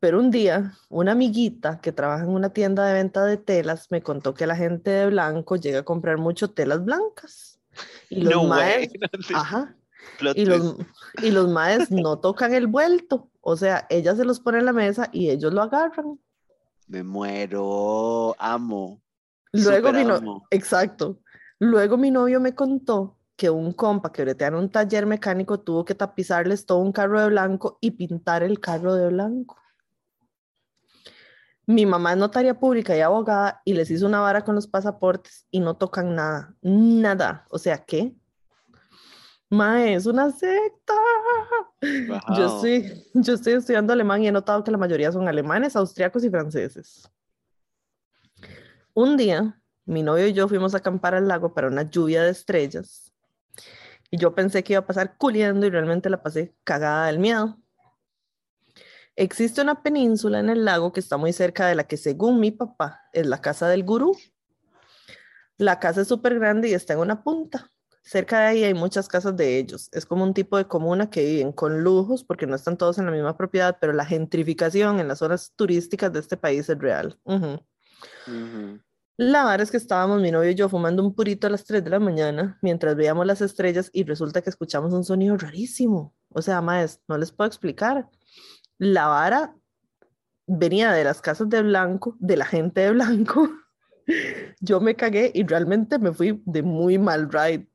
Pero 0.00 0.18
un 0.20 0.30
día, 0.30 0.72
una 0.88 1.12
amiguita 1.12 1.80
que 1.80 1.92
trabaja 1.92 2.24
en 2.24 2.30
una 2.30 2.50
tienda 2.50 2.86
de 2.86 2.94
venta 2.94 3.24
de 3.24 3.36
telas 3.38 3.90
me 3.90 4.02
contó 4.02 4.34
que 4.34 4.46
la 4.46 4.54
gente 4.56 4.90
de 4.90 5.06
blanco 5.06 5.56
llega 5.56 5.80
a 5.80 5.84
comprar 5.84 6.18
mucho 6.18 6.50
telas 6.50 6.84
blancas. 6.84 7.58
Y 8.10 8.22
los 8.22 8.32
No 8.34 8.44
maes, 8.44 8.90
ajá, 9.34 9.74
y 10.34 10.44
los, 10.44 10.76
y 11.22 11.30
los 11.30 11.48
maes 11.48 11.90
no 11.90 12.18
tocan 12.18 12.54
el 12.54 12.66
vuelto. 12.66 13.30
O 13.40 13.56
sea, 13.56 13.86
ella 13.90 14.14
se 14.14 14.24
los 14.24 14.40
pone 14.40 14.58
en 14.58 14.64
la 14.66 14.72
mesa 14.72 15.08
y 15.12 15.30
ellos 15.30 15.52
lo 15.52 15.62
agarran. 15.62 16.18
Me 16.88 17.02
muero. 17.02 18.34
Amo. 18.38 19.02
Luego 19.52 19.92
mi 19.92 20.04
no- 20.04 20.16
amo. 20.16 20.46
exacto. 20.50 21.20
Luego 21.58 21.96
mi 21.96 22.10
novio 22.10 22.38
me 22.40 22.54
contó 22.54 23.15
que 23.36 23.50
un 23.50 23.72
compa 23.72 24.10
que 24.12 24.22
bretea 24.22 24.48
en 24.48 24.54
un 24.54 24.70
taller 24.70 25.06
mecánico 25.06 25.60
tuvo 25.60 25.84
que 25.84 25.94
tapizarles 25.94 26.64
todo 26.66 26.78
un 26.78 26.92
carro 26.92 27.20
de 27.20 27.28
blanco 27.28 27.78
y 27.80 27.92
pintar 27.92 28.42
el 28.42 28.58
carro 28.60 28.94
de 28.94 29.08
blanco. 29.08 29.56
Mi 31.66 31.84
mamá 31.84 32.12
es 32.12 32.18
notaria 32.18 32.58
pública 32.58 32.96
y 32.96 33.00
abogada 33.00 33.60
y 33.64 33.74
les 33.74 33.90
hizo 33.90 34.06
una 34.06 34.20
vara 34.20 34.42
con 34.44 34.54
los 34.54 34.66
pasaportes 34.68 35.46
y 35.50 35.60
no 35.60 35.76
tocan 35.76 36.14
nada, 36.14 36.54
nada. 36.62 37.46
O 37.50 37.58
sea, 37.58 37.84
¿qué? 37.84 38.14
Mae, 39.50 39.94
es 39.94 40.06
una 40.06 40.30
secta. 40.30 40.94
Yo, 42.36 42.46
Wow. 42.48 42.56
estoy, 42.56 43.04
yo 43.14 43.34
estoy 43.34 43.52
estudiando 43.54 43.92
alemán 43.92 44.22
y 44.22 44.28
he 44.28 44.32
notado 44.32 44.64
que 44.64 44.70
la 44.70 44.78
mayoría 44.78 45.12
son 45.12 45.28
alemanes, 45.28 45.76
austriacos 45.76 46.24
y 46.24 46.30
franceses. 46.30 47.10
Un 48.94 49.16
día, 49.16 49.60
mi 49.84 50.02
novio 50.02 50.26
y 50.26 50.32
yo 50.32 50.48
fuimos 50.48 50.74
a 50.74 50.78
acampar 50.78 51.14
al 51.14 51.28
lago 51.28 51.52
para 51.52 51.68
una 51.68 51.82
lluvia 51.82 52.22
de 52.22 52.30
estrellas. 52.30 53.05
Yo 54.16 54.34
pensé 54.34 54.64
que 54.64 54.74
iba 54.74 54.80
a 54.80 54.86
pasar 54.86 55.16
culiando 55.16 55.66
y 55.66 55.70
realmente 55.70 56.10
la 56.10 56.22
pasé 56.22 56.54
cagada 56.64 57.06
del 57.06 57.18
miedo. 57.18 57.58
Existe 59.14 59.62
una 59.62 59.82
península 59.82 60.40
en 60.40 60.50
el 60.50 60.64
lago 60.64 60.92
que 60.92 61.00
está 61.00 61.16
muy 61.16 61.32
cerca 61.32 61.66
de 61.66 61.74
la 61.74 61.84
que, 61.84 61.96
según 61.96 62.38
mi 62.38 62.50
papá, 62.50 63.02
es 63.12 63.26
la 63.26 63.40
casa 63.40 63.68
del 63.68 63.84
gurú. 63.84 64.16
La 65.56 65.78
casa 65.80 66.02
es 66.02 66.08
súper 66.08 66.38
grande 66.38 66.68
y 66.68 66.74
está 66.74 66.92
en 66.92 67.00
una 67.00 67.22
punta. 67.22 67.70
Cerca 68.02 68.40
de 68.40 68.46
ahí 68.46 68.64
hay 68.64 68.74
muchas 68.74 69.08
casas 69.08 69.36
de 69.36 69.58
ellos. 69.58 69.88
Es 69.92 70.06
como 70.06 70.22
un 70.22 70.34
tipo 70.34 70.58
de 70.58 70.66
comuna 70.66 71.10
que 71.10 71.24
viven 71.24 71.52
con 71.52 71.82
lujos 71.82 72.22
porque 72.22 72.46
no 72.46 72.54
están 72.54 72.76
todos 72.76 72.98
en 72.98 73.06
la 73.06 73.10
misma 73.10 73.36
propiedad, 73.36 73.78
pero 73.80 73.92
la 73.92 74.04
gentrificación 74.04 75.00
en 75.00 75.08
las 75.08 75.18
zonas 75.18 75.52
turísticas 75.56 76.12
de 76.12 76.20
este 76.20 76.36
país 76.36 76.68
es 76.68 76.78
real. 76.78 77.18
Ujú. 77.24 77.58
Ujú. 78.28 78.80
La 79.18 79.44
verdad 79.44 79.62
es 79.62 79.70
que 79.70 79.78
estábamos 79.78 80.20
mi 80.20 80.30
novio 80.30 80.50
y 80.50 80.54
yo 80.54 80.68
fumando 80.68 81.02
un 81.02 81.14
purito 81.14 81.46
a 81.46 81.50
las 81.50 81.64
3 81.64 81.82
de 81.82 81.88
la 81.88 81.98
mañana 81.98 82.58
mientras 82.60 82.96
veíamos 82.96 83.24
las 83.24 83.40
estrellas 83.40 83.88
y 83.94 84.04
resulta 84.04 84.42
que 84.42 84.50
escuchamos 84.50 84.92
un 84.92 85.04
sonido 85.04 85.36
rarísimo. 85.38 86.14
O 86.28 86.42
sea, 86.42 86.60
maes, 86.60 87.00
no 87.08 87.16
les 87.16 87.32
puedo 87.32 87.48
explicar. 87.48 88.10
La 88.76 89.06
vara 89.06 89.56
venía 90.46 90.92
de 90.92 91.04
las 91.04 91.22
casas 91.22 91.48
de 91.48 91.62
blanco, 91.62 92.16
de 92.18 92.36
la 92.36 92.44
gente 92.44 92.82
de 92.82 92.90
blanco. 92.90 93.48
Yo 94.60 94.80
me 94.80 94.94
cagué 94.96 95.30
y 95.34 95.44
realmente 95.44 95.98
me 95.98 96.12
fui 96.12 96.42
de 96.44 96.62
muy 96.62 96.98
mal 96.98 97.30
ride. 97.30 97.68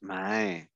Mae. 0.00 0.70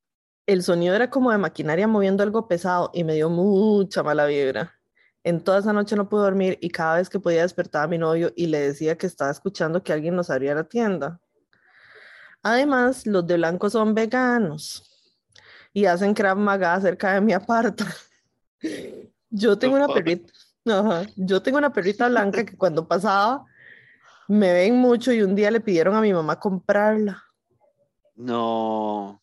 El 0.46 0.62
sonido 0.62 0.94
era 0.94 1.08
como 1.08 1.30
de 1.30 1.38
maquinaria 1.38 1.88
moviendo 1.88 2.22
algo 2.22 2.46
pesado 2.46 2.90
y 2.92 3.04
me 3.04 3.14
dio 3.14 3.30
mucha 3.30 4.02
mala 4.02 4.26
vibra. 4.26 4.79
En 5.22 5.42
toda 5.42 5.58
esa 5.58 5.72
noche 5.72 5.96
no 5.96 6.08
pude 6.08 6.22
dormir 6.22 6.58
y 6.60 6.70
cada 6.70 6.96
vez 6.96 7.10
que 7.10 7.20
podía 7.20 7.42
despertar 7.42 7.84
a 7.84 7.88
mi 7.88 7.98
novio 7.98 8.32
y 8.36 8.46
le 8.46 8.60
decía 8.60 8.96
que 8.96 9.06
estaba 9.06 9.30
escuchando 9.30 9.82
que 9.82 9.92
alguien 9.92 10.16
nos 10.16 10.30
abría 10.30 10.54
la 10.54 10.64
tienda. 10.64 11.20
Además, 12.42 13.06
los 13.06 13.26
de 13.26 13.36
blanco 13.36 13.68
son 13.68 13.94
veganos 13.94 14.86
y 15.72 15.84
hacen 15.84 16.14
Krav 16.14 16.38
Maga 16.38 16.80
cerca 16.80 17.14
de 17.14 17.20
mi 17.20 17.32
aparta. 17.32 17.86
Yo 19.30 19.58
tengo 19.58 19.76
una 19.76 19.86
perrita, 19.86 20.32
ajá, 20.66 21.06
yo 21.14 21.40
tengo 21.40 21.58
una 21.58 21.72
perrita 21.72 22.08
blanca 22.08 22.44
que 22.44 22.56
cuando 22.56 22.88
pasaba 22.88 23.46
me 24.26 24.52
ven 24.52 24.76
mucho 24.76 25.12
y 25.12 25.22
un 25.22 25.36
día 25.36 25.52
le 25.52 25.60
pidieron 25.60 25.94
a 25.94 26.00
mi 26.00 26.12
mamá 26.12 26.40
comprarla. 26.40 27.22
No. 28.16 29.22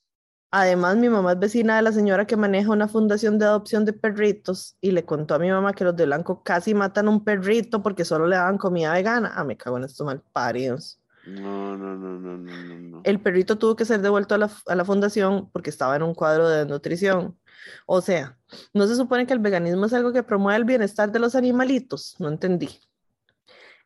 Además, 0.50 0.96
mi 0.96 1.10
mamá 1.10 1.34
es 1.34 1.40
vecina 1.40 1.76
de 1.76 1.82
la 1.82 1.92
señora 1.92 2.26
que 2.26 2.38
maneja 2.38 2.72
una 2.72 2.88
fundación 2.88 3.38
de 3.38 3.46
adopción 3.46 3.84
de 3.84 3.92
perritos 3.94 4.78
y 4.80 4.92
le 4.92 5.04
contó 5.06 5.36
a 5.36 5.40
mi 5.40 5.50
mamá 5.52 5.74
que 5.74 5.84
los 5.84 5.96
de 5.96 6.06
blanco 6.06 6.42
casi 6.42 6.74
matan 6.74 7.10
un 7.10 7.24
perrito 7.24 7.84
porque 7.84 8.06
solo 8.06 8.28
le 8.28 8.38
daban 8.38 8.58
comida 8.58 8.94
vegana. 8.94 9.34
Ah, 9.36 9.44
me 9.44 9.58
cago 9.58 9.78
en 9.78 9.84
estos 9.84 10.06
malparidos. 10.06 11.00
No, 11.26 11.76
no, 11.76 11.96
no, 11.96 12.18
no, 12.20 12.38
no, 12.38 12.64
no, 12.64 12.80
no. 12.80 13.02
El 13.04 13.20
perrito 13.20 13.58
tuvo 13.58 13.76
que 13.76 13.84
ser 13.84 14.02
devuelto 14.02 14.36
a 14.36 14.38
la, 14.38 14.50
a 14.68 14.76
la 14.76 14.86
fundación 14.86 15.50
porque 15.52 15.70
estaba 15.70 15.98
en 15.98 16.04
un 16.04 16.14
cuadro 16.16 16.48
de 16.48 16.60
desnutrición. 16.60 17.38
O 17.86 18.00
sea, 18.00 18.38
¿no 18.74 18.88
se 18.88 18.96
supone 18.96 19.28
que 19.28 19.34
el 19.34 19.40
veganismo 19.40 19.86
es 19.88 19.94
algo 19.94 20.14
que 20.14 20.24
promueve 20.24 20.56
el 20.58 20.64
bienestar 20.64 21.12
de 21.12 21.20
los 21.20 21.36
animalitos? 21.36 22.16
No 22.20 22.30
entendí. 22.30 22.70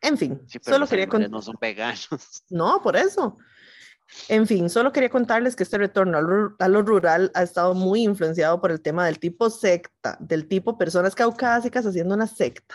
En 0.00 0.16
fin, 0.16 0.40
Sí, 0.46 0.60
pero 0.60 0.74
solo 0.74 0.78
los 0.80 0.90
quería 0.90 1.08
contar. 1.08 1.30
no 1.30 1.42
son 1.42 1.56
veganos. 1.60 2.44
No, 2.50 2.80
por 2.80 2.94
eso. 2.96 3.38
En 4.28 4.46
fin, 4.46 4.70
solo 4.70 4.92
quería 4.92 5.10
contarles 5.10 5.56
que 5.56 5.62
este 5.62 5.78
retorno 5.78 6.18
a 6.18 6.22
lo, 6.22 6.56
a 6.58 6.68
lo 6.68 6.82
rural 6.82 7.30
ha 7.34 7.42
estado 7.42 7.74
muy 7.74 8.02
influenciado 8.02 8.60
por 8.60 8.70
el 8.70 8.80
tema 8.80 9.06
del 9.06 9.18
tipo 9.18 9.50
secta, 9.50 10.16
del 10.20 10.48
tipo 10.48 10.78
personas 10.78 11.14
caucásicas 11.14 11.86
haciendo 11.86 12.14
una 12.14 12.26
secta. 12.26 12.74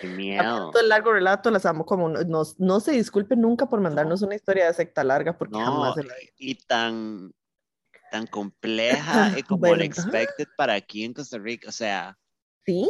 Qué 0.00 0.08
miedo. 0.08 0.72
el 0.80 0.88
largo 0.88 1.12
relato 1.12 1.50
las 1.50 1.66
amo 1.66 1.84
como 1.84 2.08
no, 2.08 2.22
no, 2.22 2.42
no 2.58 2.80
se 2.80 2.92
disculpen 2.92 3.40
nunca 3.42 3.66
por 3.66 3.80
mandarnos 3.80 4.22
una 4.22 4.34
historia 4.34 4.66
de 4.66 4.74
secta 4.74 5.04
larga 5.04 5.36
porque 5.36 5.58
No, 5.58 5.64
jamás 5.64 5.94
se 5.94 6.04
la 6.04 6.14
y 6.38 6.54
tan, 6.54 7.32
tan 8.10 8.26
compleja 8.26 9.32
y 9.38 9.42
como 9.42 9.62
¿Verdad? 9.62 9.76
unexpected 9.76 10.48
para 10.56 10.74
aquí 10.74 11.04
en 11.04 11.12
Costa 11.12 11.38
Rica. 11.38 11.68
O 11.68 11.72
sea, 11.72 12.16
¿Sí? 12.64 12.88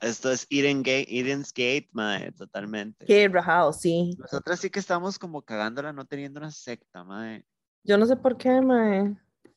Esto 0.00 0.30
es 0.30 0.46
Eden 0.50 0.82
Gate, 0.82 1.06
Eden's 1.08 1.52
Gate, 1.52 1.88
mae, 1.92 2.32
totalmente. 2.32 3.06
Qué 3.06 3.28
rajado, 3.28 3.72
sí. 3.72 4.14
Nosotras 4.18 4.60
sí 4.60 4.70
que 4.70 4.78
estamos 4.78 5.18
como 5.18 5.42
cagándola 5.42 5.92
no 5.92 6.04
teniendo 6.04 6.40
una 6.40 6.50
secta, 6.50 7.04
mae. 7.04 7.44
Yo 7.82 7.96
no 7.96 8.06
sé 8.06 8.16
por 8.16 8.36
qué, 8.36 8.60
mae. 8.60 9.16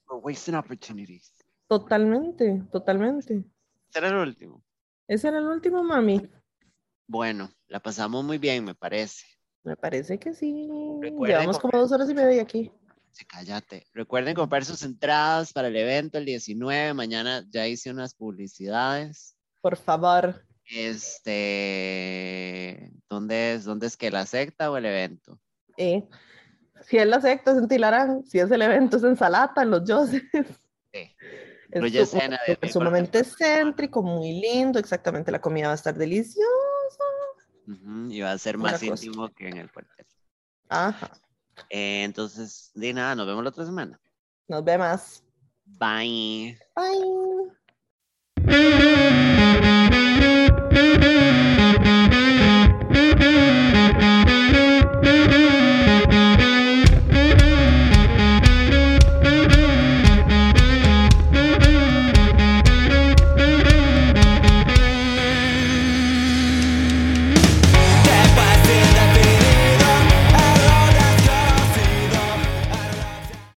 We're 0.09 0.23
wasting 0.23 0.55
opportunities. 0.55 1.33
Totalmente, 1.67 2.63
totalmente. 2.71 3.43
Este 3.87 3.99
era 3.99 4.09
el 4.09 4.15
último. 4.15 4.63
Ese 5.07 5.27
era 5.27 5.39
el 5.39 5.45
último, 5.45 5.83
mami. 5.83 6.29
Bueno, 7.07 7.51
la 7.67 7.79
pasamos 7.79 8.23
muy 8.23 8.37
bien, 8.37 8.63
me 8.63 8.75
parece. 8.75 9.25
Me 9.63 9.75
parece 9.75 10.19
que 10.19 10.33
sí. 10.33 10.67
Recuerden 11.01 11.39
Llevamos 11.39 11.59
como 11.59 11.77
dos 11.77 11.91
horas 11.91 12.09
y 12.09 12.13
media 12.13 12.41
aquí. 12.41 12.71
Sí, 13.11 13.25
cállate. 13.25 13.87
Recuerden 13.93 14.35
comprar 14.35 14.63
sus 14.63 14.83
entradas 14.83 15.51
para 15.51 15.67
el 15.67 15.75
evento 15.75 16.17
el 16.17 16.25
19. 16.25 16.93
Mañana 16.93 17.43
ya 17.49 17.67
hice 17.67 17.89
unas 17.89 18.13
publicidades. 18.13 19.35
Por 19.61 19.77
favor. 19.77 20.43
Este, 21.59 22.91
¿dónde 23.09 23.53
es? 23.55 23.65
¿Dónde 23.65 23.87
es 23.87 23.97
que 23.97 24.09
la 24.11 24.25
secta 24.25 24.71
o 24.71 24.77
el 24.77 24.85
evento? 24.85 25.37
Eh, 25.77 26.07
si 26.85 26.97
es 26.97 27.07
la 27.07 27.19
secta, 27.21 27.51
es 27.51 27.57
en 27.57 27.67
Tilarán. 27.67 28.25
Si 28.25 28.39
es 28.39 28.49
el 28.51 28.61
evento, 28.61 28.95
es 28.97 29.03
en 29.03 29.17
Salata, 29.17 29.63
en 29.63 29.71
los 29.71 29.83
Yoses. 29.87 30.23
Sí. 30.93 31.15
Es 31.71 32.09
su- 32.09 32.17
cena 32.17 32.39
de 32.47 32.53
es 32.53 32.59
mi 32.63 32.69
sumamente 32.69 33.23
céntrico, 33.23 34.01
muy 34.01 34.41
lindo. 34.41 34.79
Exactamente, 34.79 35.31
la 35.31 35.39
comida 35.41 35.67
va 35.67 35.73
a 35.73 35.75
estar 35.75 35.93
deliciosa. 35.95 36.47
Y 38.09 38.21
va 38.21 38.31
a 38.31 38.37
ser 38.39 38.57
Una 38.57 38.71
más 38.71 38.79
cosa. 38.81 39.05
íntimo 39.05 39.29
que 39.29 39.49
en 39.49 39.57
el 39.57 39.71
cuartel. 39.71 40.05
Ajá. 40.69 41.11
Eh, 41.69 42.03
entonces, 42.03 42.71
de 42.73 42.91
nada, 42.93 43.13
nos 43.15 43.27
vemos 43.27 43.43
la 43.43 43.49
otra 43.51 43.65
semana. 43.65 43.99
Nos 44.47 44.63
vemos. 44.63 45.23
Bye. 45.65 46.57
Bye. 46.75 47.51